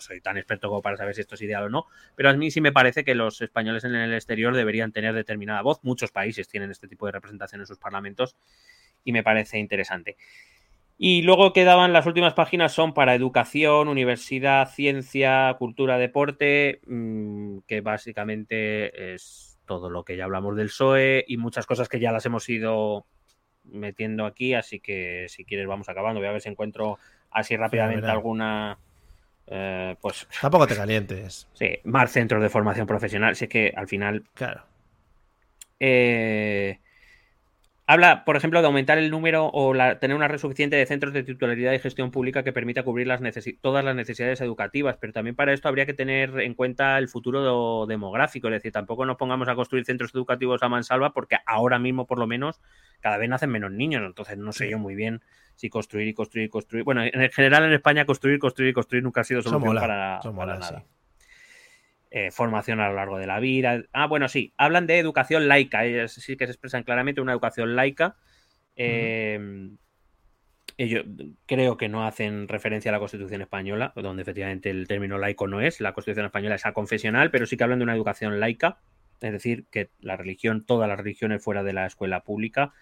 soy 0.00 0.20
tan 0.20 0.36
experto 0.36 0.68
como 0.68 0.82
para 0.82 0.96
saber 0.96 1.14
si 1.14 1.20
esto 1.20 1.36
es 1.36 1.42
ideal 1.42 1.64
o 1.64 1.68
no, 1.70 1.86
pero 2.16 2.28
a 2.28 2.32
mí 2.34 2.50
sí 2.50 2.60
me 2.60 2.72
parece 2.72 3.04
que 3.04 3.14
los 3.14 3.40
españoles 3.40 3.84
en 3.84 3.94
el 3.94 4.12
exterior 4.12 4.54
deberían 4.54 4.92
tener 4.92 5.14
determinada 5.14 5.62
voz. 5.62 5.78
Muchos 5.84 6.10
países 6.10 6.48
tienen 6.48 6.72
este 6.72 6.88
tipo 6.88 7.06
de 7.06 7.12
representación 7.12 7.60
en 7.60 7.66
sus 7.66 7.78
parlamentos 7.78 8.36
y 9.04 9.12
me 9.12 9.22
parece 9.22 9.58
interesante. 9.58 10.16
Y 10.98 11.22
luego 11.22 11.52
quedaban 11.52 11.92
las 11.92 12.06
últimas 12.06 12.34
páginas 12.34 12.72
son 12.72 12.94
para 12.94 13.14
educación, 13.14 13.86
universidad, 13.86 14.68
ciencia, 14.68 15.54
cultura, 15.58 15.98
deporte, 15.98 16.80
mm, 16.86 17.58
que 17.66 17.80
básicamente 17.80 19.14
es 19.14 19.58
todo 19.66 19.88
lo 19.88 20.04
que 20.04 20.16
ya 20.16 20.24
hablamos 20.24 20.56
del 20.56 20.66
PSOE 20.68 21.24
y 21.28 21.36
muchas 21.36 21.66
cosas 21.66 21.88
que 21.88 22.00
ya 22.00 22.12
las 22.12 22.26
hemos 22.26 22.48
ido 22.48 23.06
metiendo 23.70 24.26
aquí, 24.26 24.54
así 24.54 24.80
que 24.80 25.26
si 25.28 25.44
quieres 25.44 25.66
vamos 25.66 25.88
acabando. 25.88 26.20
Voy 26.20 26.28
a 26.28 26.32
ver 26.32 26.40
si 26.40 26.48
encuentro 26.48 26.98
así 27.30 27.56
rápidamente 27.56 28.06
alguna... 28.06 28.78
Eh, 29.48 29.94
pues 30.00 30.26
tampoco 30.40 30.66
te 30.66 30.76
calientes. 30.76 31.48
Sí, 31.54 31.78
más 31.84 32.10
centros 32.10 32.42
de 32.42 32.48
formación 32.48 32.86
profesional. 32.86 33.36
Si 33.36 33.48
que 33.48 33.72
al 33.76 33.86
final. 33.86 34.24
Claro. 34.34 34.62
Eh, 35.78 36.78
Habla, 37.88 38.24
por 38.24 38.36
ejemplo, 38.36 38.60
de 38.60 38.66
aumentar 38.66 38.98
el 38.98 39.12
número 39.12 39.48
o 39.52 39.72
tener 40.00 40.16
una 40.16 40.26
red 40.26 40.38
suficiente 40.38 40.74
de 40.74 40.86
centros 40.86 41.12
de 41.12 41.22
titularidad 41.22 41.72
y 41.72 41.78
gestión 41.78 42.10
pública 42.10 42.42
que 42.42 42.52
permita 42.52 42.82
cubrir 42.82 43.06
las 43.06 43.20
todas 43.60 43.84
las 43.84 43.94
necesidades 43.94 44.40
educativas, 44.40 44.96
pero 45.00 45.12
también 45.12 45.36
para 45.36 45.52
esto 45.52 45.68
habría 45.68 45.86
que 45.86 45.94
tener 45.94 46.40
en 46.40 46.54
cuenta 46.54 46.98
el 46.98 47.06
futuro 47.06 47.86
demográfico, 47.86 48.48
es 48.48 48.54
decir, 48.54 48.72
tampoco 48.72 49.06
nos 49.06 49.16
pongamos 49.16 49.46
a 49.48 49.54
construir 49.54 49.84
centros 49.84 50.12
educativos 50.12 50.64
a 50.64 50.68
mansalva 50.68 51.12
porque 51.12 51.36
ahora 51.46 51.78
mismo, 51.78 52.06
por 52.06 52.18
lo 52.18 52.26
menos, 52.26 52.60
cada 53.00 53.18
vez 53.18 53.28
nacen 53.28 53.50
menos 53.50 53.70
niños, 53.70 54.02
entonces 54.04 54.36
no 54.36 54.52
sé 54.52 54.68
yo 54.68 54.78
muy 54.78 54.96
bien 54.96 55.22
si 55.54 55.70
construir 55.70 56.08
y 56.08 56.14
construir 56.14 56.46
y 56.46 56.48
construir. 56.48 56.82
Bueno, 56.82 57.04
en 57.04 57.30
general 57.30 57.66
en 57.66 57.72
España 57.72 58.04
construir, 58.04 58.40
construir 58.40 58.70
y 58.70 58.72
construir 58.72 59.04
nunca 59.04 59.20
ha 59.20 59.24
sido 59.24 59.42
solución 59.42 59.76
para, 59.76 60.20
nada. 60.24 60.84
Eh, 62.10 62.30
formación 62.30 62.80
a 62.80 62.88
lo 62.88 62.94
largo 62.94 63.18
de 63.18 63.26
la 63.26 63.40
vida. 63.40 63.82
Ah, 63.92 64.06
bueno, 64.06 64.28
sí, 64.28 64.54
hablan 64.56 64.86
de 64.86 64.98
educación 64.98 65.48
laica, 65.48 65.84
ellos 65.84 66.12
sí 66.12 66.36
que 66.36 66.46
se 66.46 66.52
expresan 66.52 66.84
claramente 66.84 67.20
una 67.20 67.32
educación 67.32 67.74
laica. 67.74 68.16
Ellos 70.78 71.06
creo 71.46 71.78
que 71.78 71.88
no 71.88 72.06
hacen 72.06 72.48
referencia 72.48 72.90
a 72.90 72.92
la 72.92 72.98
Constitución 72.98 73.40
española, 73.40 73.92
donde 73.96 74.22
efectivamente 74.22 74.68
el 74.68 74.86
término 74.86 75.16
laico 75.16 75.46
no 75.46 75.62
es. 75.62 75.80
La 75.80 75.94
Constitución 75.94 76.26
española 76.26 76.56
es 76.56 76.64
confesional, 76.74 77.30
pero 77.30 77.46
sí 77.46 77.56
que 77.56 77.64
hablan 77.64 77.78
de 77.78 77.84
una 77.84 77.94
educación 77.94 78.40
laica, 78.40 78.78
es 79.22 79.32
decir, 79.32 79.64
que 79.70 79.90
la 80.00 80.16
religión, 80.16 80.66
todas 80.66 80.86
las 80.88 80.98
religiones 80.98 81.42
fuera 81.42 81.62
de 81.62 81.72
la 81.72 81.86
escuela 81.86 82.24
pública. 82.24 82.74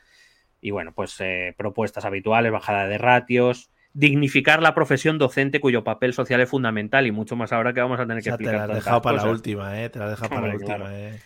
Y 0.60 0.72
bueno, 0.72 0.92
pues 0.92 1.16
eh, 1.20 1.54
propuestas 1.56 2.04
habituales, 2.04 2.50
bajada 2.50 2.88
de 2.88 2.98
ratios, 2.98 3.70
dignificar 3.94 4.60
la 4.60 4.74
profesión 4.74 5.18
docente 5.18 5.60
cuyo 5.60 5.84
papel 5.84 6.12
social 6.12 6.40
es 6.40 6.48
fundamental 6.48 7.06
y 7.06 7.12
mucho 7.12 7.36
más 7.36 7.52
ahora 7.52 7.72
que 7.72 7.80
vamos 7.80 7.98
a 8.00 8.06
tener 8.06 8.22
que 8.22 8.28
explicar. 8.28 8.54
Te 8.54 8.58
la 8.58 8.64
has 8.64 8.74
dejado 8.74 9.00
para 9.00 9.16
la 9.18 9.30
última, 9.30 9.80
¿eh? 9.80 9.88
Te 9.88 10.00
la 10.00 10.06
has 10.06 10.10
dejado 10.10 10.30
para 10.30 10.48
la 10.48 10.54
última, 10.54 10.98
¿eh? 10.98 11.20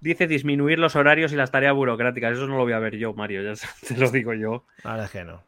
Dice 0.00 0.26
disminuir 0.26 0.78
los 0.78 0.96
horarios 0.96 1.32
y 1.32 1.36
las 1.36 1.50
tareas 1.50 1.74
burocráticas. 1.74 2.32
Eso 2.32 2.46
no 2.46 2.56
lo 2.56 2.62
voy 2.62 2.72
a 2.72 2.78
ver 2.78 2.96
yo, 2.96 3.12
Mario, 3.12 3.42
ya 3.42 3.52
te 3.88 3.96
lo 3.96 4.10
digo 4.10 4.32
yo. 4.32 4.64
Ahora 4.84 5.04
es 5.04 5.10
que 5.10 5.24
no. 5.24 5.42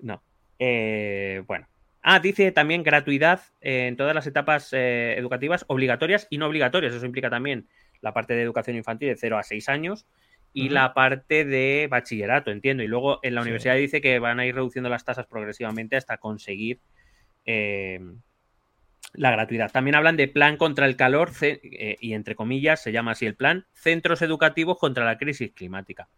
No. 0.00 0.22
Eh, 0.58 1.42
bueno. 1.46 1.68
Ah, 2.02 2.20
dice 2.20 2.52
también 2.52 2.82
gratuidad 2.82 3.40
en 3.60 3.96
todas 3.96 4.14
las 4.14 4.26
etapas 4.26 4.72
eh, 4.72 5.16
educativas 5.18 5.64
obligatorias 5.68 6.28
y 6.30 6.38
no 6.38 6.46
obligatorias. 6.46 6.94
Eso 6.94 7.04
implica 7.04 7.28
también 7.28 7.68
la 8.00 8.14
parte 8.14 8.34
de 8.34 8.42
educación 8.42 8.76
infantil 8.76 9.08
de 9.08 9.16
0 9.16 9.38
a 9.38 9.42
6 9.42 9.68
años 9.68 10.06
y 10.56 10.70
la 10.70 10.94
parte 10.94 11.44
de 11.44 11.86
bachillerato, 11.90 12.50
entiendo. 12.50 12.82
Y 12.82 12.88
luego 12.88 13.20
en 13.22 13.34
la 13.34 13.42
universidad 13.42 13.76
dice 13.76 14.00
que 14.00 14.18
van 14.18 14.40
a 14.40 14.46
ir 14.46 14.54
reduciendo 14.54 14.88
las 14.88 15.04
tasas 15.04 15.26
progresivamente 15.26 15.96
hasta 15.96 16.16
conseguir 16.16 16.80
eh, 17.44 18.00
la 19.12 19.30
gratuidad. 19.30 19.70
También 19.70 19.96
hablan 19.96 20.16
de 20.16 20.28
plan 20.28 20.56
contra 20.56 20.86
el 20.86 20.96
calor 20.96 21.30
eh, 21.42 21.96
y 22.00 22.14
entre 22.14 22.34
comillas 22.34 22.82
se 22.82 22.90
llama 22.90 23.10
así 23.10 23.26
el 23.26 23.34
plan, 23.34 23.66
centros 23.74 24.22
educativos 24.22 24.78
contra 24.78 25.04
la 25.04 25.18
crisis 25.18 25.52
climática. 25.52 26.08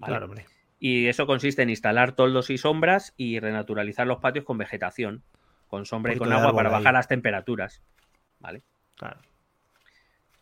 Claro, 0.00 0.26
hombre. 0.26 0.46
Y 0.80 1.06
eso 1.06 1.28
consiste 1.28 1.62
en 1.62 1.70
instalar 1.70 2.16
toldos 2.16 2.50
y 2.50 2.58
sombras 2.58 3.14
y 3.16 3.38
renaturalizar 3.38 4.04
los 4.04 4.18
patios 4.18 4.44
con 4.44 4.58
vegetación, 4.58 5.22
con 5.68 5.86
sombra 5.86 6.12
y 6.12 6.16
con 6.16 6.32
agua 6.32 6.52
para 6.52 6.70
bajar 6.70 6.94
las 6.94 7.06
temperaturas. 7.06 7.82
¿Vale? 8.40 8.62
Claro. 8.96 9.20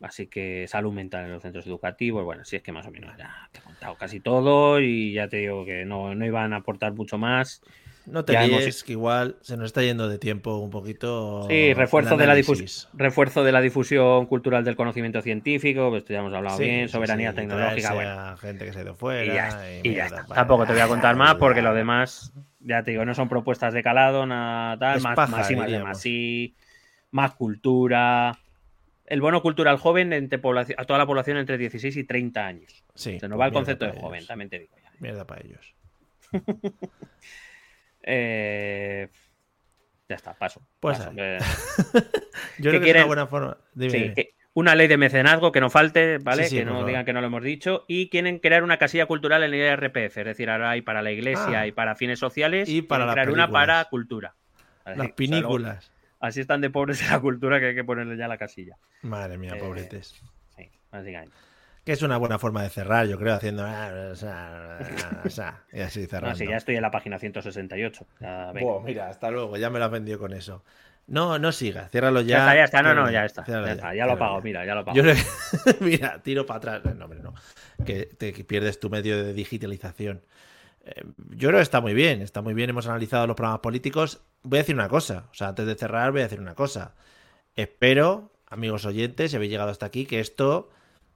Así 0.05 0.27
que 0.27 0.67
salud 0.67 0.93
mental 0.93 1.25
en 1.25 1.31
los 1.31 1.41
centros 1.41 1.65
educativos. 1.65 2.23
Bueno, 2.23 2.45
sí 2.45 2.55
es 2.57 2.61
que 2.61 2.71
más 2.71 2.85
o 2.85 2.91
menos 2.91 3.17
ya 3.17 3.49
te 3.51 3.57
he 3.57 3.61
contado 3.63 3.95
casi 3.95 4.19
todo 4.19 4.79
y 4.79 5.13
ya 5.13 5.27
te 5.27 5.37
digo 5.37 5.65
que 5.65 5.83
no, 5.83 6.13
no 6.13 6.25
iban 6.25 6.53
a 6.53 6.57
aportar 6.57 6.93
mucho 6.93 7.17
más. 7.17 7.63
No 8.05 8.23
te 8.23 8.39
líes, 8.39 8.83
que 8.83 8.91
igual 8.91 9.37
se 9.41 9.57
nos 9.57 9.65
está 9.65 9.81
yendo 9.81 10.07
de 10.07 10.19
tiempo 10.19 10.57
un 10.57 10.69
poquito. 10.69 11.47
Sí, 11.49 11.73
refuerzo 11.73 12.17
de, 12.17 12.27
la 12.27 12.35
refuerzo 12.93 13.43
de 13.43 13.51
la 13.51 13.61
difusión 13.61 14.27
cultural 14.27 14.63
del 14.63 14.75
conocimiento 14.75 15.23
científico, 15.23 15.89
pues 15.89 16.03
esto 16.03 16.13
ya 16.13 16.19
hemos 16.19 16.33
hablado 16.35 16.59
bien, 16.59 16.87
soberanía 16.87 17.33
tecnológica. 17.33 17.95
Bueno. 17.95 18.37
gente 18.37 18.65
que 18.65 18.73
se 18.73 18.79
ha 18.79 18.83
ido 18.83 18.93
fuera. 18.93 19.79
Y 19.81 19.95
ya, 19.95 20.05
está. 20.05 20.23
Tampoco 20.25 20.67
te 20.67 20.73
voy 20.73 20.81
a 20.81 20.87
contar 20.87 21.15
más 21.15 21.33
porque 21.35 21.63
lo 21.63 21.73
demás, 21.73 22.31
ya 22.59 22.83
te 22.83 22.91
digo, 22.91 23.05
no 23.05 23.15
son 23.15 23.27
propuestas 23.27 23.73
de 23.73 23.81
calado, 23.81 24.27
nada 24.27 24.77
tal, 24.77 25.01
más, 25.01 25.29
más, 25.31 25.49
y 25.49 25.55
más, 25.55 26.05
más 27.09 27.31
cultura. 27.33 28.37
El 29.05 29.21
bono 29.21 29.41
cultural 29.41 29.77
joven 29.77 30.13
entre 30.13 30.39
población, 30.39 30.79
a 30.79 30.85
toda 30.85 30.99
la 30.99 31.05
población 31.05 31.37
entre 31.37 31.57
16 31.57 31.95
y 31.95 32.03
30 32.03 32.45
años. 32.45 32.83
Sí, 32.95 33.19
se 33.19 33.27
nos 33.27 33.39
va 33.39 33.47
el 33.47 33.53
concepto 33.53 33.85
de 33.85 33.91
joven, 33.99 34.25
también 34.25 34.49
te 34.49 34.59
digo. 34.59 34.75
Ya. 34.81 34.91
Mierda 34.99 35.25
para 35.25 35.41
ellos. 35.41 35.75
Eh, 38.07 39.09
ya 40.07 40.15
está, 40.15 40.35
paso. 40.35 40.61
Pues 40.79 40.99
Yo 42.59 42.69
creo 42.69 42.79
que 42.79 42.89
es 42.91 42.95
una 42.95 43.05
buena 43.05 43.25
forma. 43.25 43.57
una 44.53 44.75
ley 44.75 44.87
de 44.87 44.97
mecenazgo 44.97 45.51
que 45.51 45.59
no 45.59 45.71
falte, 45.71 46.19
¿vale? 46.19 46.47
que 46.47 46.63
no 46.63 46.85
digan 46.85 47.03
que 47.03 47.13
no 47.13 47.21
lo 47.21 47.27
hemos 47.27 47.41
dicho. 47.41 47.83
Y 47.87 48.09
quieren 48.09 48.37
crear 48.37 48.63
una 48.63 48.77
casilla 48.77 49.07
cultural 49.07 49.41
en 49.41 49.55
el 49.55 49.59
IRPF. 49.59 50.17
Es 50.17 50.25
decir, 50.25 50.51
ahora 50.51 50.69
hay 50.69 50.83
para 50.83 51.01
la 51.01 51.11
iglesia 51.11 51.61
ah. 51.61 51.67
y 51.67 51.71
para 51.71 51.95
fines 51.95 52.19
sociales. 52.19 52.69
Y 52.69 52.83
para 52.83 53.11
crear 53.11 53.31
una 53.31 53.49
para 53.49 53.83
cultura. 53.85 54.35
Las 54.85 55.13
pinículas. 55.13 55.91
Así 56.19 56.41
están 56.41 56.61
de 56.61 56.69
pobres 56.69 57.01
en 57.01 57.09
la 57.09 57.19
cultura 57.19 57.59
que 57.59 57.67
hay 57.67 57.75
que 57.75 57.83
ponerle 57.83 58.17
ya 58.17 58.27
la 58.27 58.37
casilla. 58.37 58.77
Madre 59.01 59.37
mía, 59.37 59.55
pobretes. 59.59 60.21
Sí, 60.55 60.69
básicamente. 60.91 61.35
Que 61.85 61.91
es 61.91 62.01
una 62.01 62.17
buena 62.17 62.39
forma 62.39 62.63
de 62.63 62.69
cerrar, 62.69 63.05
yo 63.05 63.19
creo, 63.19 63.35
haciendo. 63.35 63.63
y 65.71 65.81
así 65.81 66.05
cerrando. 66.07 66.29
No, 66.29 66.35
sí, 66.35 66.47
ya 66.47 66.57
estoy 66.57 66.75
en 66.77 66.81
la 66.81 66.89
página 66.89 67.19
168. 67.19 68.07
mira, 68.83 69.07
hasta 69.07 69.29
luego, 69.29 69.55
ya 69.57 69.69
me 69.69 69.77
lo 69.77 69.85
has 69.85 69.91
vendido 69.91 70.17
con 70.17 70.33
eso. 70.33 70.63
No, 71.07 71.37
no 71.37 71.51
siga, 71.51 71.87
ciérralo 71.89 72.21
ya. 72.21 72.27
Ya 72.27 72.37
está, 72.37 72.55
ya 72.55 72.63
está, 72.63 72.81
no, 72.81 72.95
no, 72.95 73.11
ya 73.11 73.25
está. 73.25 73.45
Ya, 73.45 73.71
está, 73.71 73.93
ya 73.93 74.07
lo 74.07 74.17
pago, 74.17 74.41
mira, 74.41 74.65
ya 74.65 74.73
lo 74.73 74.83
pago. 74.83 74.97
mira, 75.81 76.19
tiro 76.23 76.47
para 76.47 76.57
atrás. 76.57 76.95
No, 76.95 77.05
hombre, 77.05 77.19
no. 77.21 77.35
Que, 77.85 78.05
te, 78.05 78.33
pierdes 78.43 78.79
tu 78.79 78.89
medio 78.89 79.23
de 79.23 79.33
digitalización. 79.33 80.23
Eh, 80.85 81.03
yo 81.29 81.49
creo 81.49 81.59
que 81.59 81.63
está 81.63 81.81
muy 81.81 81.93
bien, 81.93 82.21
está 82.21 82.41
muy 82.41 82.53
bien. 82.53 82.69
Hemos 82.69 82.87
analizado 82.87 83.27
los 83.27 83.35
programas 83.35 83.61
políticos. 83.61 84.21
Voy 84.43 84.59
a 84.59 84.61
decir 84.61 84.75
una 84.75 84.87
cosa, 84.87 85.25
o 85.31 85.33
sea, 85.33 85.49
antes 85.49 85.65
de 85.65 85.75
cerrar, 85.75 86.11
voy 86.11 86.21
a 86.21 86.25
decir 86.25 86.39
una 86.39 86.55
cosa. 86.55 86.93
Espero, 87.55 88.31
amigos 88.47 88.85
oyentes, 88.85 89.31
si 89.31 89.37
habéis 89.37 89.51
llegado 89.51 89.71
hasta 89.71 89.87
aquí, 89.87 90.05
que 90.05 90.19
esto 90.19 90.69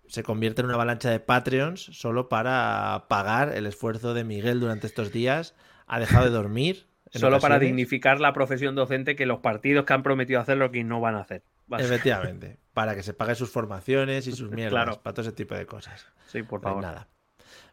se 0.07 0.23
convierte 0.23 0.61
en 0.61 0.65
una 0.65 0.75
avalancha 0.75 1.11
de 1.11 1.19
Patreons 1.19 1.81
solo 1.81 2.29
para 2.29 3.05
pagar 3.07 3.53
el 3.55 3.67
esfuerzo 3.67 4.15
de 4.15 4.23
Miguel 4.23 4.59
durante 4.59 4.87
estos 4.87 5.11
días. 5.11 5.55
Ha 5.85 5.99
dejado 5.99 6.25
de 6.25 6.31
dormir. 6.31 6.87
Solo 7.11 7.39
para 7.39 7.59
dignificar 7.59 8.19
la 8.19 8.33
profesión 8.33 8.75
docente 8.75 9.15
que 9.15 9.25
los 9.25 9.39
partidos 9.39 9.85
que 9.85 9.93
han 9.93 10.03
prometido 10.03 10.39
hacer 10.39 10.57
lo 10.57 10.71
que 10.71 10.83
no 10.83 10.99
van 10.99 11.15
a 11.15 11.21
hacer. 11.21 11.43
Efectivamente. 11.77 12.57
para 12.73 12.95
que 12.95 13.03
se 13.03 13.13
pague 13.13 13.35
sus 13.35 13.51
formaciones 13.51 14.25
y 14.25 14.31
sus 14.31 14.49
mierdas. 14.51 14.97
Para 14.97 15.13
todo 15.13 15.21
ese 15.21 15.35
tipo 15.35 15.53
de 15.53 15.67
cosas. 15.67 16.07
Sí, 16.27 16.41
por 16.41 16.61
pues 16.61 16.71
favor. 16.71 16.81
nada. 16.83 17.07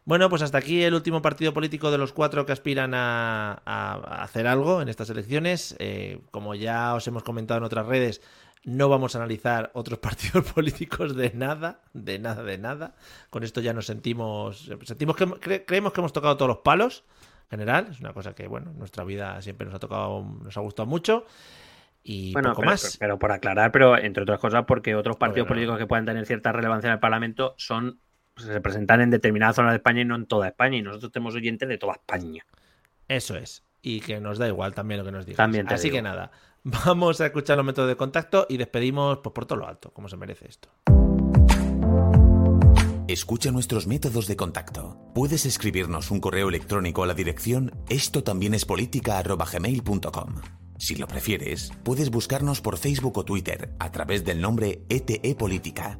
Bueno, 0.07 0.29
pues 0.29 0.41
hasta 0.41 0.59
aquí 0.59 0.83
el 0.83 0.93
último 0.93 1.21
partido 1.21 1.53
político 1.53 1.91
de 1.91 1.97
los 1.97 2.13
cuatro 2.13 2.45
que 2.45 2.53
aspiran 2.53 2.93
a, 2.93 3.55
hacer 4.23 4.47
algo 4.47 4.81
en 4.81 4.87
estas 4.87 5.09
elecciones. 5.09 5.75
Eh, 5.79 6.21
como 6.31 6.55
ya 6.55 6.93
os 6.93 7.05
hemos 7.09 7.23
comentado 7.23 7.57
en 7.57 7.65
otras 7.65 7.85
redes, 7.85 8.21
no 8.63 8.87
vamos 8.87 9.15
a 9.15 9.17
analizar 9.17 9.69
otros 9.73 9.99
partidos 9.99 10.49
políticos 10.53 11.13
de 11.13 11.33
nada, 11.33 11.81
de 11.91 12.19
nada, 12.19 12.43
de 12.43 12.57
nada. 12.57 12.95
Con 13.29 13.43
esto 13.43 13.59
ya 13.59 13.73
nos 13.73 13.87
sentimos, 13.87 14.71
sentimos 14.83 15.17
que 15.17 15.65
creemos 15.65 15.91
que 15.91 15.99
hemos 15.99 16.13
tocado 16.13 16.37
todos 16.37 16.47
los 16.47 16.59
palos. 16.59 17.03
En 17.51 17.59
general, 17.59 17.89
es 17.91 17.99
una 17.99 18.13
cosa 18.13 18.33
que, 18.33 18.47
bueno, 18.47 18.71
nuestra 18.77 19.03
vida 19.03 19.41
siempre 19.41 19.65
nos 19.65 19.75
ha 19.75 19.79
tocado, 19.79 20.23
nos 20.41 20.55
ha 20.55 20.61
gustado 20.61 20.85
mucho. 20.85 21.25
Y 22.01 22.31
bueno, 22.31 22.51
poco 22.51 22.61
pero, 22.61 22.71
más. 22.71 22.95
Pero, 22.97 23.19
por 23.19 23.33
aclarar, 23.33 23.73
pero 23.73 23.97
entre 23.97 24.23
otras 24.23 24.39
cosas, 24.39 24.63
porque 24.65 24.95
otros 24.95 25.17
partidos 25.17 25.49
políticos 25.49 25.77
que 25.77 25.85
puedan 25.85 26.05
tener 26.05 26.25
cierta 26.25 26.53
relevancia 26.53 26.87
en 26.87 26.93
el 26.93 26.99
Parlamento 27.01 27.55
son 27.57 27.99
se 28.37 28.61
presentan 28.61 29.01
en 29.01 29.09
determinadas 29.09 29.55
zonas 29.55 29.71
de 29.71 29.77
España 29.77 30.01
y 30.01 30.05
no 30.05 30.15
en 30.15 30.25
toda 30.25 30.47
España. 30.47 30.77
Y 30.77 30.81
nosotros 30.81 31.11
tenemos 31.11 31.35
oyentes 31.35 31.67
de 31.67 31.77
toda 31.77 31.93
España. 31.93 32.45
Eso 33.07 33.35
es. 33.35 33.63
Y 33.81 34.01
que 34.01 34.19
nos 34.19 34.37
da 34.37 34.47
igual 34.47 34.73
también 34.73 34.99
lo 34.99 35.05
que 35.05 35.11
nos 35.11 35.25
digan. 35.25 35.37
También 35.37 35.67
Así 35.71 35.89
que 35.89 36.01
nada. 36.01 36.31
Vamos 36.63 37.21
a 37.21 37.27
escuchar 37.27 37.57
los 37.57 37.65
métodos 37.65 37.87
de 37.89 37.95
contacto 37.95 38.45
y 38.49 38.57
despedimos 38.57 39.19
pues, 39.19 39.33
por 39.33 39.45
todo 39.45 39.59
lo 39.59 39.67
alto, 39.67 39.91
como 39.91 40.09
se 40.09 40.17
merece 40.17 40.47
esto. 40.47 40.69
Escucha 43.07 43.51
nuestros 43.51 43.87
métodos 43.87 44.27
de 44.27 44.35
contacto. 44.35 44.99
Puedes 45.15 45.45
escribirnos 45.45 46.11
un 46.11 46.19
correo 46.19 46.49
electrónico 46.49 47.03
a 47.03 47.07
la 47.07 47.13
dirección 47.13 47.71
esto 47.87 48.21
también 48.21 48.53
es 48.53 48.65
Si 50.77 50.95
lo 50.95 51.07
prefieres, 51.07 51.71
puedes 51.83 52.09
buscarnos 52.11 52.59
por 52.59 52.77
Facebook 52.77 53.17
o 53.17 53.23
Twitter 53.23 53.73
a 53.79 53.91
través 53.93 54.25
del 54.25 54.41
nombre 54.41 54.83
ETE 54.89 55.35
Política. 55.35 55.99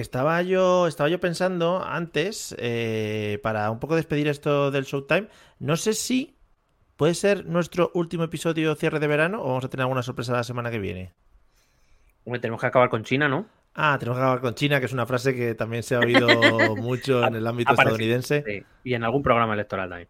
Que 0.00 0.02
estaba 0.02 0.40
yo, 0.40 0.86
estaba 0.86 1.10
yo 1.10 1.20
pensando 1.20 1.84
antes, 1.84 2.56
eh, 2.56 3.38
para 3.42 3.70
un 3.70 3.78
poco 3.80 3.96
despedir 3.96 4.28
esto 4.28 4.70
del 4.70 4.84
Showtime, 4.84 5.28
no 5.58 5.76
sé 5.76 5.92
si 5.92 6.38
¿Puede 6.96 7.12
ser 7.12 7.44
nuestro 7.44 7.90
último 7.92 8.24
episodio 8.24 8.74
cierre 8.76 8.98
de 8.98 9.06
verano 9.06 9.42
o 9.42 9.48
vamos 9.48 9.66
a 9.66 9.68
tener 9.68 9.82
alguna 9.82 10.02
sorpresa 10.02 10.32
la 10.32 10.42
semana 10.42 10.70
que 10.70 10.78
viene? 10.78 11.12
tenemos 12.40 12.62
que 12.62 12.66
acabar 12.66 12.88
con 12.88 13.04
China, 13.04 13.28
¿no? 13.28 13.46
Ah, 13.74 13.98
tenemos 14.00 14.16
que 14.16 14.22
acabar 14.22 14.40
con 14.40 14.54
China, 14.54 14.80
que 14.80 14.86
es 14.86 14.92
una 14.94 15.04
frase 15.04 15.34
que 15.34 15.54
también 15.54 15.82
se 15.82 15.96
ha 15.96 15.98
oído 15.98 16.28
mucho 16.76 17.26
en 17.26 17.34
el 17.34 17.46
ámbito 17.46 17.72
estadounidense. 17.72 18.42
Sí. 18.46 18.64
Y 18.84 18.94
en 18.94 19.04
algún 19.04 19.22
programa 19.22 19.52
electoral 19.52 19.90
también. 19.90 20.08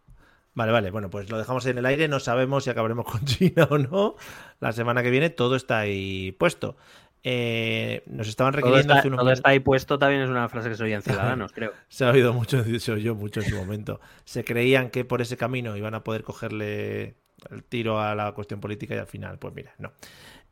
Vale, 0.55 0.73
vale, 0.73 0.91
bueno, 0.91 1.11
pues 1.11 1.31
lo 1.31 1.39
dejamos 1.39 1.65
en 1.67 1.79
el 1.79 1.87
aire, 1.87 2.09
no 2.09 2.21
sabemos 2.21 2.65
si 2.65 2.71
acabaremos 2.71 3.07
con 3.07 3.21
China 3.25 3.67
o 3.71 3.79
no. 3.79 4.15
La 4.61 4.73
semana 4.73 5.03
que 5.03 5.11
viene 5.11 5.31
todo 5.31 5.57
está 5.57 5.79
ahí 5.79 6.33
puesto. 6.33 6.77
Eh, 7.23 8.03
nos 8.07 8.29
estaban 8.29 8.55
requiriendo 8.55 8.95
todo 8.95 9.13
está, 9.13 9.33
está 9.33 9.51
ahí 9.51 9.61
puesto 9.61 9.99
también 9.99 10.23
es 10.23 10.31
una 10.31 10.49
frase 10.49 10.71
que 10.71 10.75
se 10.75 10.85
oía 10.85 10.97
en 10.97 11.03
Ciudadanos, 11.03 11.53
creo. 11.53 11.73
Se 11.89 12.05
ha 12.05 12.11
oído 12.11 12.33
mucho, 12.33 12.65
se 12.79 12.93
oyó 12.93 13.15
mucho 13.15 13.41
en 13.41 13.47
su 13.47 13.57
momento. 13.57 14.01
Se 14.25 14.45
creían 14.45 14.91
que 14.91 15.05
por 15.05 15.21
ese 15.21 15.37
camino 15.37 15.77
iban 15.77 15.95
a 15.95 16.03
poder 16.03 16.23
cogerle 16.23 17.17
el 17.51 17.65
tiro 17.65 18.01
a 18.01 18.15
la 18.15 18.33
cuestión 18.33 18.61
política 18.61 18.95
y 18.95 18.99
al 18.99 19.07
final, 19.07 19.39
pues 19.39 19.55
mira, 19.55 19.75
no. 19.79 19.93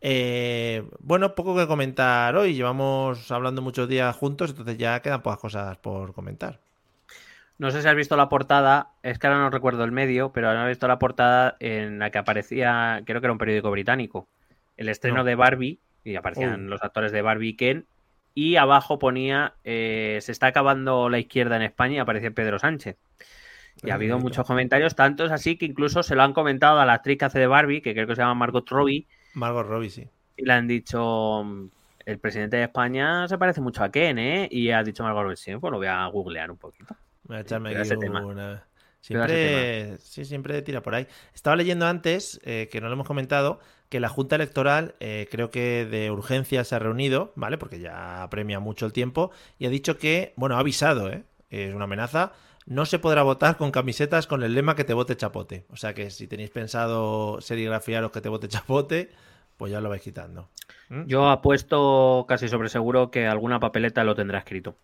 Eh, 0.01 0.89
bueno, 1.01 1.35
poco 1.35 1.57
que 1.57 1.67
comentar 1.67 2.37
hoy. 2.37 2.55
Llevamos 2.55 3.31
hablando 3.31 3.63
muchos 3.63 3.89
días 3.89 4.15
juntos, 4.15 4.51
entonces 4.51 4.79
ya 4.79 5.01
quedan 5.01 5.23
pocas 5.23 5.41
cosas 5.41 5.77
por 5.79 6.13
comentar. 6.15 6.61
No 7.59 7.73
sé 7.73 7.83
si 7.83 7.89
has 7.89 7.97
visto 7.97 8.17
la 8.17 8.29
portada, 8.29 8.93
es 9.03 9.19
que 9.19 9.27
ahora 9.27 9.41
no 9.41 9.51
recuerdo 9.51 9.83
el 9.83 9.91
medio, 9.91 10.31
pero 10.33 10.49
has 10.49 10.69
visto 10.69 10.87
la 10.87 11.01
portada 11.01 11.57
en 11.59 11.99
la 11.99 12.11
que 12.11 12.19
aparecía, 12.19 13.03
creo 13.05 13.21
que 13.21 13.27
era 13.27 13.33
un 13.33 13.39
periódico 13.39 13.73
británico, 13.73 14.29
el 14.77 14.89
estreno 14.89 15.25
de 15.25 15.35
Barbie 15.35 15.81
y 16.09 16.17
aparecían 16.17 16.69
los 16.70 16.83
actores 16.83 17.12
de 17.12 17.23
Barbie 17.23 17.49
y 17.49 17.57
Ken. 17.57 17.87
Y 18.35 18.57
abajo 18.57 18.99
ponía, 18.99 19.55
eh, 19.65 20.19
se 20.20 20.33
está 20.33 20.47
acabando 20.47 21.09
la 21.09 21.19
izquierda 21.19 21.57
en 21.57 21.62
España 21.62 21.97
y 21.97 21.99
aparece 21.99 22.31
Pedro 22.31 22.59
Sánchez. 22.59 22.97
Y 23.83 23.91
ha 23.91 23.95
habido 23.95 24.19
muchos 24.19 24.47
comentarios, 24.47 24.97
tantos 24.97 25.31
así 25.31 25.57
que 25.57 25.67
incluso 25.67 26.03
se 26.03 26.15
lo 26.15 26.23
han 26.23 26.33
comentado 26.33 26.81
a 26.81 26.87
la 26.87 26.95
actriz 26.95 27.19
que 27.19 27.25
hace 27.25 27.39
de 27.39 27.47
Barbie, 27.47 27.81
que 27.81 27.95
creo 27.95 28.07
que 28.07 28.15
se 28.15 28.23
llama 28.23 28.35
Margot 28.35 28.69
Robbie. 28.69 29.07
Margot 29.35 29.67
Robbie, 29.67 29.91
sí. 29.91 30.09
Y 30.37 30.45
le 30.45 30.53
han 30.53 30.67
dicho, 30.67 31.45
el 32.05 32.19
presidente 32.19 32.57
de 32.57 32.65
España 32.65 33.28
se 33.28 33.39
parece 33.39 33.61
mucho 33.61 33.85
a 33.85 33.91
Ken, 33.91 34.19
¿eh? 34.19 34.49
Y 34.51 34.70
ha 34.70 34.83
dicho 34.83 35.03
Margot 35.05 35.23
Robbie, 35.23 35.37
sí, 35.37 35.57
pues 35.57 35.70
lo 35.70 35.78
voy 35.78 35.87
a 35.87 36.07
googlear 36.07 36.51
un 36.51 36.59
poquito. 36.59 36.97
Voy 37.25 37.37
a 37.37 37.41
echarme 37.41 37.70
aquí 37.77 37.89
Siempre, 39.01 39.99
sí, 39.99 40.25
siempre 40.25 40.60
tira 40.62 40.83
por 40.83 40.94
ahí. 40.94 41.07
Estaba 41.35 41.57
leyendo 41.57 41.86
antes, 41.86 42.41
eh, 42.44 42.68
que 42.70 42.81
no 42.81 42.89
lo 42.89 42.94
hemos 42.94 43.07
comentado, 43.07 43.60
que 43.89 44.01
la 44.01 44.09
Junta 44.09 44.36
Electoral 44.36 44.94
eh, 45.01 45.28
creo 45.31 45.51
que 45.51 45.86
de 45.86 46.10
urgencia 46.10 46.65
se 46.65 46.75
ha 46.75 46.78
reunido, 46.78 47.33
¿vale? 47.36 47.59
Porque 47.59 47.81
ya 47.81 48.27
premia 48.31 48.60
mucho 48.60 48.86
el 48.86 48.93
tiempo 48.93 49.31
y 49.59 49.67
ha 49.67 49.70
dicho 49.70 49.99
que, 49.99 50.35
bueno, 50.36 50.57
ha 50.57 50.60
avisado, 50.60 51.10
¿eh? 51.10 51.25
Es 51.51 51.75
una 51.75 51.85
amenaza, 51.85 52.33
no 52.67 52.85
se 52.85 52.99
podrá 52.99 53.23
votar 53.23 53.57
con 53.57 53.70
camisetas 53.70 54.27
con 54.27 54.43
el 54.43 54.55
lema 54.55 54.77
que 54.77 54.85
te 54.85 54.93
vote 54.93 55.17
chapote. 55.17 55.65
O 55.70 55.77
sea 55.77 55.94
que 55.94 56.10
si 56.10 56.27
tenéis 56.27 56.51
pensado 56.51 57.41
serigrafiaros 57.41 58.10
que 58.10 58.20
te 58.20 58.28
vote 58.28 58.49
chapote, 58.49 59.10
pues 59.57 59.73
ya 59.73 59.81
lo 59.81 59.89
vais 59.89 60.02
quitando. 60.02 60.51
¿Mm? 60.91 61.07
Yo 61.07 61.31
apuesto 61.31 62.27
casi 62.28 62.49
sobre 62.49 62.68
seguro 62.68 63.10
que 63.10 63.27
alguna 63.27 63.59
papeleta 63.59 64.05
lo 64.05 64.15
tendrá 64.15 64.41
escrito. 64.41 64.77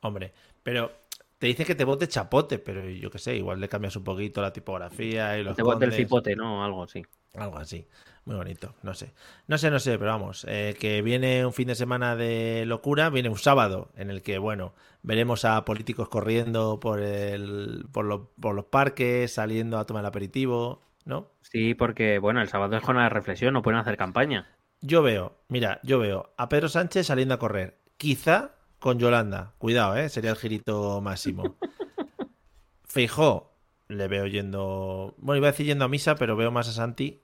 Hombre, 0.00 0.32
pero 0.62 0.92
te 1.38 1.46
dice 1.46 1.64
que 1.64 1.74
te 1.74 1.84
vote 1.84 2.08
chapote, 2.08 2.58
pero 2.58 2.88
yo 2.88 3.10
qué 3.10 3.18
sé, 3.18 3.36
igual 3.36 3.60
le 3.60 3.68
cambias 3.68 3.94
un 3.96 4.04
poquito 4.04 4.42
la 4.42 4.52
tipografía 4.52 5.38
y 5.38 5.44
los. 5.44 5.56
Te 5.56 5.62
vote 5.62 5.84
el 5.84 5.92
cipote, 5.92 6.34
¿no? 6.34 6.64
Algo 6.64 6.82
así. 6.82 7.02
Algo 7.34 7.58
así. 7.58 7.86
Muy 8.24 8.36
bonito, 8.36 8.74
no 8.82 8.92
sé. 8.92 9.14
No 9.46 9.56
sé, 9.56 9.70
no 9.70 9.78
sé, 9.78 9.98
pero 9.98 10.10
vamos, 10.10 10.44
eh, 10.48 10.76
que 10.78 11.00
viene 11.00 11.46
un 11.46 11.52
fin 11.52 11.68
de 11.68 11.74
semana 11.74 12.14
de 12.14 12.64
locura, 12.66 13.08
viene 13.08 13.30
un 13.30 13.38
sábado 13.38 13.90
en 13.96 14.10
el 14.10 14.22
que, 14.22 14.38
bueno, 14.38 14.74
veremos 15.02 15.46
a 15.46 15.64
políticos 15.64 16.08
corriendo 16.08 16.78
por, 16.78 17.00
el, 17.00 17.86
por, 17.90 18.30
por 18.38 18.54
los 18.54 18.66
parques, 18.66 19.32
saliendo 19.32 19.78
a 19.78 19.86
tomar 19.86 20.02
el 20.02 20.08
aperitivo, 20.08 20.82
¿no? 21.06 21.30
Sí, 21.40 21.74
porque, 21.74 22.18
bueno, 22.18 22.42
el 22.42 22.48
sábado 22.48 22.76
es 22.76 22.82
jornada 22.82 23.08
de 23.08 23.14
reflexión, 23.14 23.54
no 23.54 23.62
pueden 23.62 23.80
hacer 23.80 23.96
campaña. 23.96 24.46
Yo 24.80 25.02
veo, 25.02 25.38
mira, 25.48 25.80
yo 25.82 25.98
veo 25.98 26.34
a 26.36 26.48
Pedro 26.50 26.68
Sánchez 26.68 27.06
saliendo 27.06 27.34
a 27.34 27.38
correr. 27.38 27.78
Quizá 27.96 28.57
con 28.78 28.98
Yolanda. 28.98 29.52
Cuidado, 29.58 29.96
¿eh? 29.96 30.08
Sería 30.08 30.30
el 30.30 30.36
girito 30.36 31.00
máximo. 31.00 31.56
Feijó, 32.84 33.52
le 33.88 34.08
veo 34.08 34.26
yendo. 34.26 35.14
Bueno, 35.18 35.38
iba 35.38 35.48
a 35.48 35.52
decir 35.52 35.66
yendo 35.66 35.84
a 35.84 35.88
misa, 35.88 36.14
pero 36.16 36.36
veo 36.36 36.50
más 36.50 36.68
a 36.68 36.72
Santi 36.72 37.20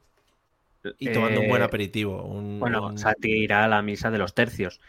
y 0.99 1.13
tomando 1.13 1.41
un 1.41 1.49
buen 1.49 1.63
eh, 1.63 1.65
aperitivo. 1.65 2.23
bueno, 2.59 2.97
Santi 2.99 3.31
irá 3.31 3.65
a 3.65 3.69
la 3.69 3.83
misa 3.83 4.11
de 4.11 4.19
los 4.19 4.35
tercios. 4.35 4.81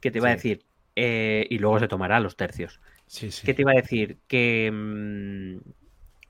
¿Qué 0.00 0.10
te 0.10 0.18
iba 0.18 0.28
a 0.28 0.32
decir? 0.32 0.64
Eh, 0.96 1.46
y 1.50 1.58
luego 1.58 1.78
se 1.78 1.88
tomará 1.88 2.20
los 2.20 2.36
tercios. 2.36 2.80
Sí, 3.06 3.30
sí. 3.30 3.46
¿Qué 3.46 3.54
te 3.54 3.62
iba 3.62 3.72
a 3.72 3.76
decir? 3.76 4.18
Que. 4.26 4.70
Mm, 4.72 5.58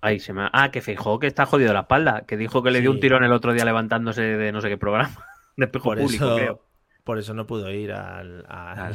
ay, 0.00 0.18
se 0.20 0.32
me... 0.32 0.48
Ah, 0.52 0.70
que 0.70 0.80
Feijó 0.80 1.18
que 1.18 1.26
está 1.26 1.46
jodido 1.46 1.72
la 1.72 1.80
espalda. 1.80 2.24
Que 2.26 2.36
dijo 2.36 2.62
que 2.62 2.70
le 2.70 2.80
dio 2.80 2.90
un 2.90 3.00
tirón 3.00 3.24
el 3.24 3.32
otro 3.32 3.52
día 3.52 3.64
levantándose 3.64 4.22
de 4.22 4.52
no 4.52 4.60
sé 4.60 4.68
qué 4.68 4.78
programa. 4.78 5.14
De 5.56 5.66
espejo 5.66 5.84
por 5.84 5.98
público, 5.98 6.24
eso, 6.24 6.36
creo. 6.36 6.62
Por 7.04 7.18
eso 7.18 7.34
no 7.34 7.46
pudo 7.46 7.70
ir 7.70 7.92
al, 7.92 8.46
al 8.48 8.94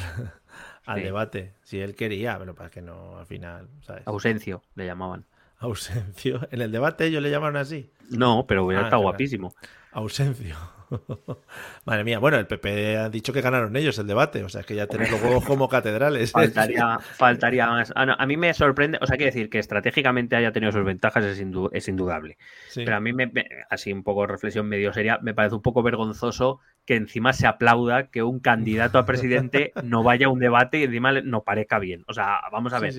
debate. 0.96 1.54
Si 1.64 1.80
él 1.80 1.96
quería, 1.96 2.38
pero 2.40 2.56
para 2.56 2.70
que 2.70 2.82
no, 2.82 3.18
al 3.18 3.26
final, 3.26 3.68
¿sabes? 3.82 4.04
Ausencio, 4.06 4.64
le 4.76 4.86
llamaban. 4.86 5.26
Ausencio. 5.60 6.48
¿En 6.52 6.62
el 6.62 6.72
debate 6.72 7.06
ellos 7.06 7.22
le 7.22 7.32
llamaron 7.32 7.58
así? 7.58 7.92
No, 8.10 8.46
pero 8.48 8.66
hubiera 8.66 8.84
ah, 8.84 8.86
estado 8.86 9.02
guapísimo. 9.02 9.54
Ausencio. 9.92 10.56
Madre 11.86 12.04
mía, 12.04 12.20
bueno, 12.20 12.38
el 12.38 12.48
PP 12.48 12.98
ha 12.98 13.10
dicho 13.10 13.34
que 13.34 13.42
ganaron 13.42 13.76
ellos 13.76 13.98
el 14.00 14.08
debate, 14.08 14.44
o 14.44 14.50
sea, 14.50 14.64
que 14.64 14.76
ya 14.76 14.88
tienen 14.88 15.12
los 15.12 15.22
huevos 15.22 15.46
como 15.46 15.68
catedrales. 15.68 16.32
Faltaría, 16.32 17.00
faltaría 17.18 17.68
más. 17.68 17.92
Ah, 17.96 18.16
a 18.18 18.26
mí 18.26 18.38
me 18.38 18.54
sorprende, 18.54 18.98
o 19.02 19.08
sea, 19.08 19.18
quiero 19.18 19.32
decir 19.32 19.50
que 19.50 19.60
estratégicamente 19.60 20.36
haya 20.36 20.52
tenido 20.52 20.72
sus 20.72 20.86
ventajas 20.86 21.24
es, 21.24 21.44
es 21.72 21.88
indudable. 21.88 22.38
Pero 22.74 22.96
a 22.96 23.00
mí, 23.00 23.14
me, 23.14 23.32
así 23.70 23.92
un 23.92 24.04
poco 24.04 24.26
reflexión 24.28 24.68
medio 24.68 24.94
seria, 24.94 25.20
me 25.22 25.34
parece 25.34 25.56
un 25.56 25.62
poco 25.62 25.84
vergonzoso 25.84 26.60
que 26.86 26.96
encima 26.96 27.34
se 27.34 27.48
aplauda 27.48 28.08
que 28.08 28.24
un 28.24 28.40
candidato 28.40 28.98
a 28.98 29.06
presidente 29.06 29.74
no 29.84 30.04
vaya 30.04 30.28
a 30.28 30.30
un 30.30 30.40
debate 30.40 30.80
y 30.80 30.84
encima 30.84 31.12
no 31.22 31.44
parezca 31.44 31.80
bien. 31.80 32.04
O 32.08 32.14
sea, 32.14 32.42
vamos 32.52 32.74
a 32.74 32.80
ver. 32.80 32.94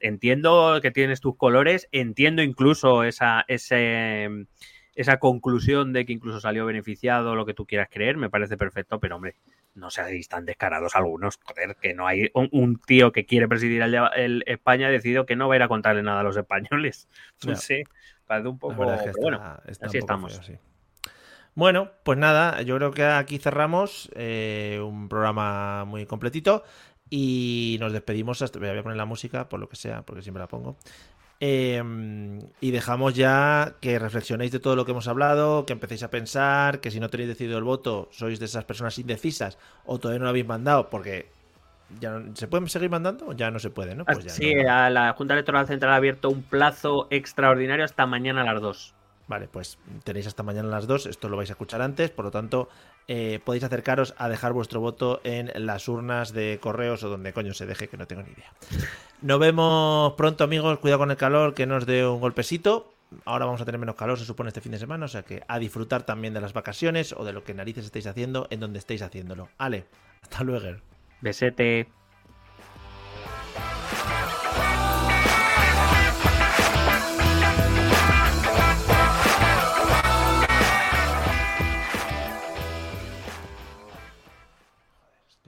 Entiendo 0.00 0.78
que 0.80 0.92
tienes 0.92 1.20
tus 1.20 1.36
colores, 1.36 1.88
entiendo 1.90 2.42
incluso 2.42 3.02
esa, 3.02 3.44
ese 3.48 4.28
esa 4.94 5.18
conclusión 5.18 5.92
de 5.92 6.04
que 6.04 6.12
incluso 6.12 6.40
salió 6.40 6.66
beneficiado, 6.66 7.34
lo 7.34 7.46
que 7.46 7.54
tú 7.54 7.66
quieras 7.66 7.88
creer, 7.90 8.16
me 8.16 8.30
parece 8.30 8.56
perfecto, 8.56 9.00
pero 9.00 9.16
hombre, 9.16 9.36
no 9.74 9.90
seáis 9.90 10.28
tan 10.28 10.44
descarados 10.44 10.94
algunos, 10.96 11.38
joder, 11.42 11.76
que 11.80 11.94
no 11.94 12.06
hay 12.06 12.30
un, 12.34 12.80
tío 12.80 13.12
que 13.12 13.24
quiere 13.24 13.48
presidir 13.48 13.82
el, 13.82 14.42
España 14.46 14.88
ha 14.88 14.90
decidido 14.90 15.24
que 15.24 15.36
no 15.36 15.48
va 15.48 15.54
a 15.54 15.56
ir 15.56 15.62
a 15.62 15.68
contarle 15.68 16.02
nada 16.02 16.20
a 16.20 16.24
los 16.24 16.36
españoles. 16.36 17.08
No 17.46 17.56
sé, 17.56 17.84
parece 18.26 18.48
un 18.48 18.58
poco... 18.58 18.74
bueno, 18.74 18.92
así 19.82 19.98
estamos. 19.98 20.40
Bueno, 21.54 21.90
pues 22.02 22.18
nada, 22.18 22.62
yo 22.62 22.76
creo 22.76 22.92
que 22.92 23.04
aquí 23.04 23.38
cerramos 23.38 24.10
eh, 24.14 24.80
un 24.82 25.08
programa 25.08 25.84
muy 25.84 26.06
completito 26.06 26.64
y 27.10 27.76
nos 27.78 27.92
despedimos 27.92 28.40
hasta... 28.40 28.58
Voy 28.58 28.68
a 28.68 28.82
poner 28.82 28.96
la 28.96 29.04
música, 29.04 29.48
por 29.48 29.60
lo 29.60 29.68
que 29.68 29.76
sea, 29.76 30.02
porque 30.02 30.22
siempre 30.22 30.40
la 30.40 30.48
pongo. 30.48 30.78
Em, 31.44 32.38
y 32.60 32.70
dejamos 32.70 33.14
ya 33.14 33.74
que 33.80 33.98
reflexionéis 33.98 34.52
de 34.52 34.60
todo 34.60 34.76
lo 34.76 34.84
que 34.84 34.92
hemos 34.92 35.08
hablado, 35.08 35.66
que 35.66 35.72
empecéis 35.72 36.04
a 36.04 36.08
pensar, 36.08 36.78
que 36.78 36.92
si 36.92 37.00
no 37.00 37.08
tenéis 37.08 37.30
decidido 37.30 37.58
el 37.58 37.64
voto, 37.64 38.08
sois 38.12 38.38
de 38.38 38.44
esas 38.44 38.64
personas 38.64 38.96
indecisas 39.00 39.58
o 39.84 39.98
todavía 39.98 40.20
no 40.20 40.26
lo 40.26 40.30
habéis 40.30 40.46
mandado, 40.46 40.88
porque 40.88 41.26
ya 41.98 42.22
¿Se 42.34 42.46
pueden 42.46 42.68
seguir 42.68 42.90
mandando 42.90 43.26
o 43.26 43.32
ya 43.32 43.50
no 43.50 43.58
se 43.58 43.70
puede, 43.70 43.96
no? 43.96 44.04
Pues 44.04 44.32
sí, 44.32 44.54
la 44.54 45.14
Junta 45.18 45.34
Electoral 45.34 45.66
Central 45.66 45.92
ha 45.92 45.96
abierto 45.96 46.30
un 46.30 46.44
plazo 46.44 47.08
extraordinario 47.10 47.84
hasta 47.84 48.06
mañana 48.06 48.42
a 48.42 48.44
las 48.44 48.62
2. 48.62 48.94
Vale, 49.26 49.48
pues 49.48 49.78
tenéis 50.04 50.28
hasta 50.28 50.44
mañana 50.44 50.68
a 50.68 50.70
las 50.70 50.86
2, 50.86 51.06
esto 51.06 51.28
lo 51.28 51.36
vais 51.36 51.50
a 51.50 51.54
escuchar 51.54 51.82
antes, 51.82 52.10
por 52.10 52.24
lo 52.24 52.30
tanto 52.30 52.68
eh, 53.08 53.40
podéis 53.44 53.64
acercaros 53.64 54.14
a 54.16 54.28
dejar 54.28 54.52
vuestro 54.52 54.80
voto 54.80 55.20
en 55.24 55.50
las 55.56 55.88
urnas 55.88 56.32
de 56.32 56.60
correos 56.62 57.02
o 57.02 57.08
donde 57.08 57.32
coño 57.32 57.52
se 57.52 57.66
deje, 57.66 57.88
que 57.88 57.96
no 57.96 58.06
tengo 58.06 58.22
ni 58.22 58.30
idea. 58.30 58.52
Nos 59.22 59.38
vemos 59.38 60.14
pronto 60.14 60.42
amigos, 60.42 60.80
cuidado 60.80 60.98
con 60.98 61.12
el 61.12 61.16
calor, 61.16 61.54
que 61.54 61.64
nos 61.64 61.86
dé 61.86 62.04
un 62.04 62.20
golpecito. 62.20 62.92
Ahora 63.24 63.44
vamos 63.44 63.60
a 63.60 63.64
tener 63.64 63.78
menos 63.78 63.94
calor, 63.94 64.18
se 64.18 64.24
supone, 64.24 64.48
este 64.48 64.60
fin 64.60 64.72
de 64.72 64.78
semana, 64.78 65.04
o 65.04 65.08
sea 65.08 65.22
que 65.22 65.44
a 65.46 65.60
disfrutar 65.60 66.02
también 66.02 66.34
de 66.34 66.40
las 66.40 66.52
vacaciones 66.52 67.12
o 67.12 67.24
de 67.24 67.32
lo 67.32 67.44
que 67.44 67.54
narices 67.54 67.84
estáis 67.84 68.08
haciendo 68.08 68.48
en 68.50 68.58
donde 68.58 68.80
estéis 68.80 69.00
haciéndolo. 69.00 69.48
Ale, 69.58 69.86
hasta 70.22 70.42
luego. 70.42 70.80
Besete. 71.20 71.86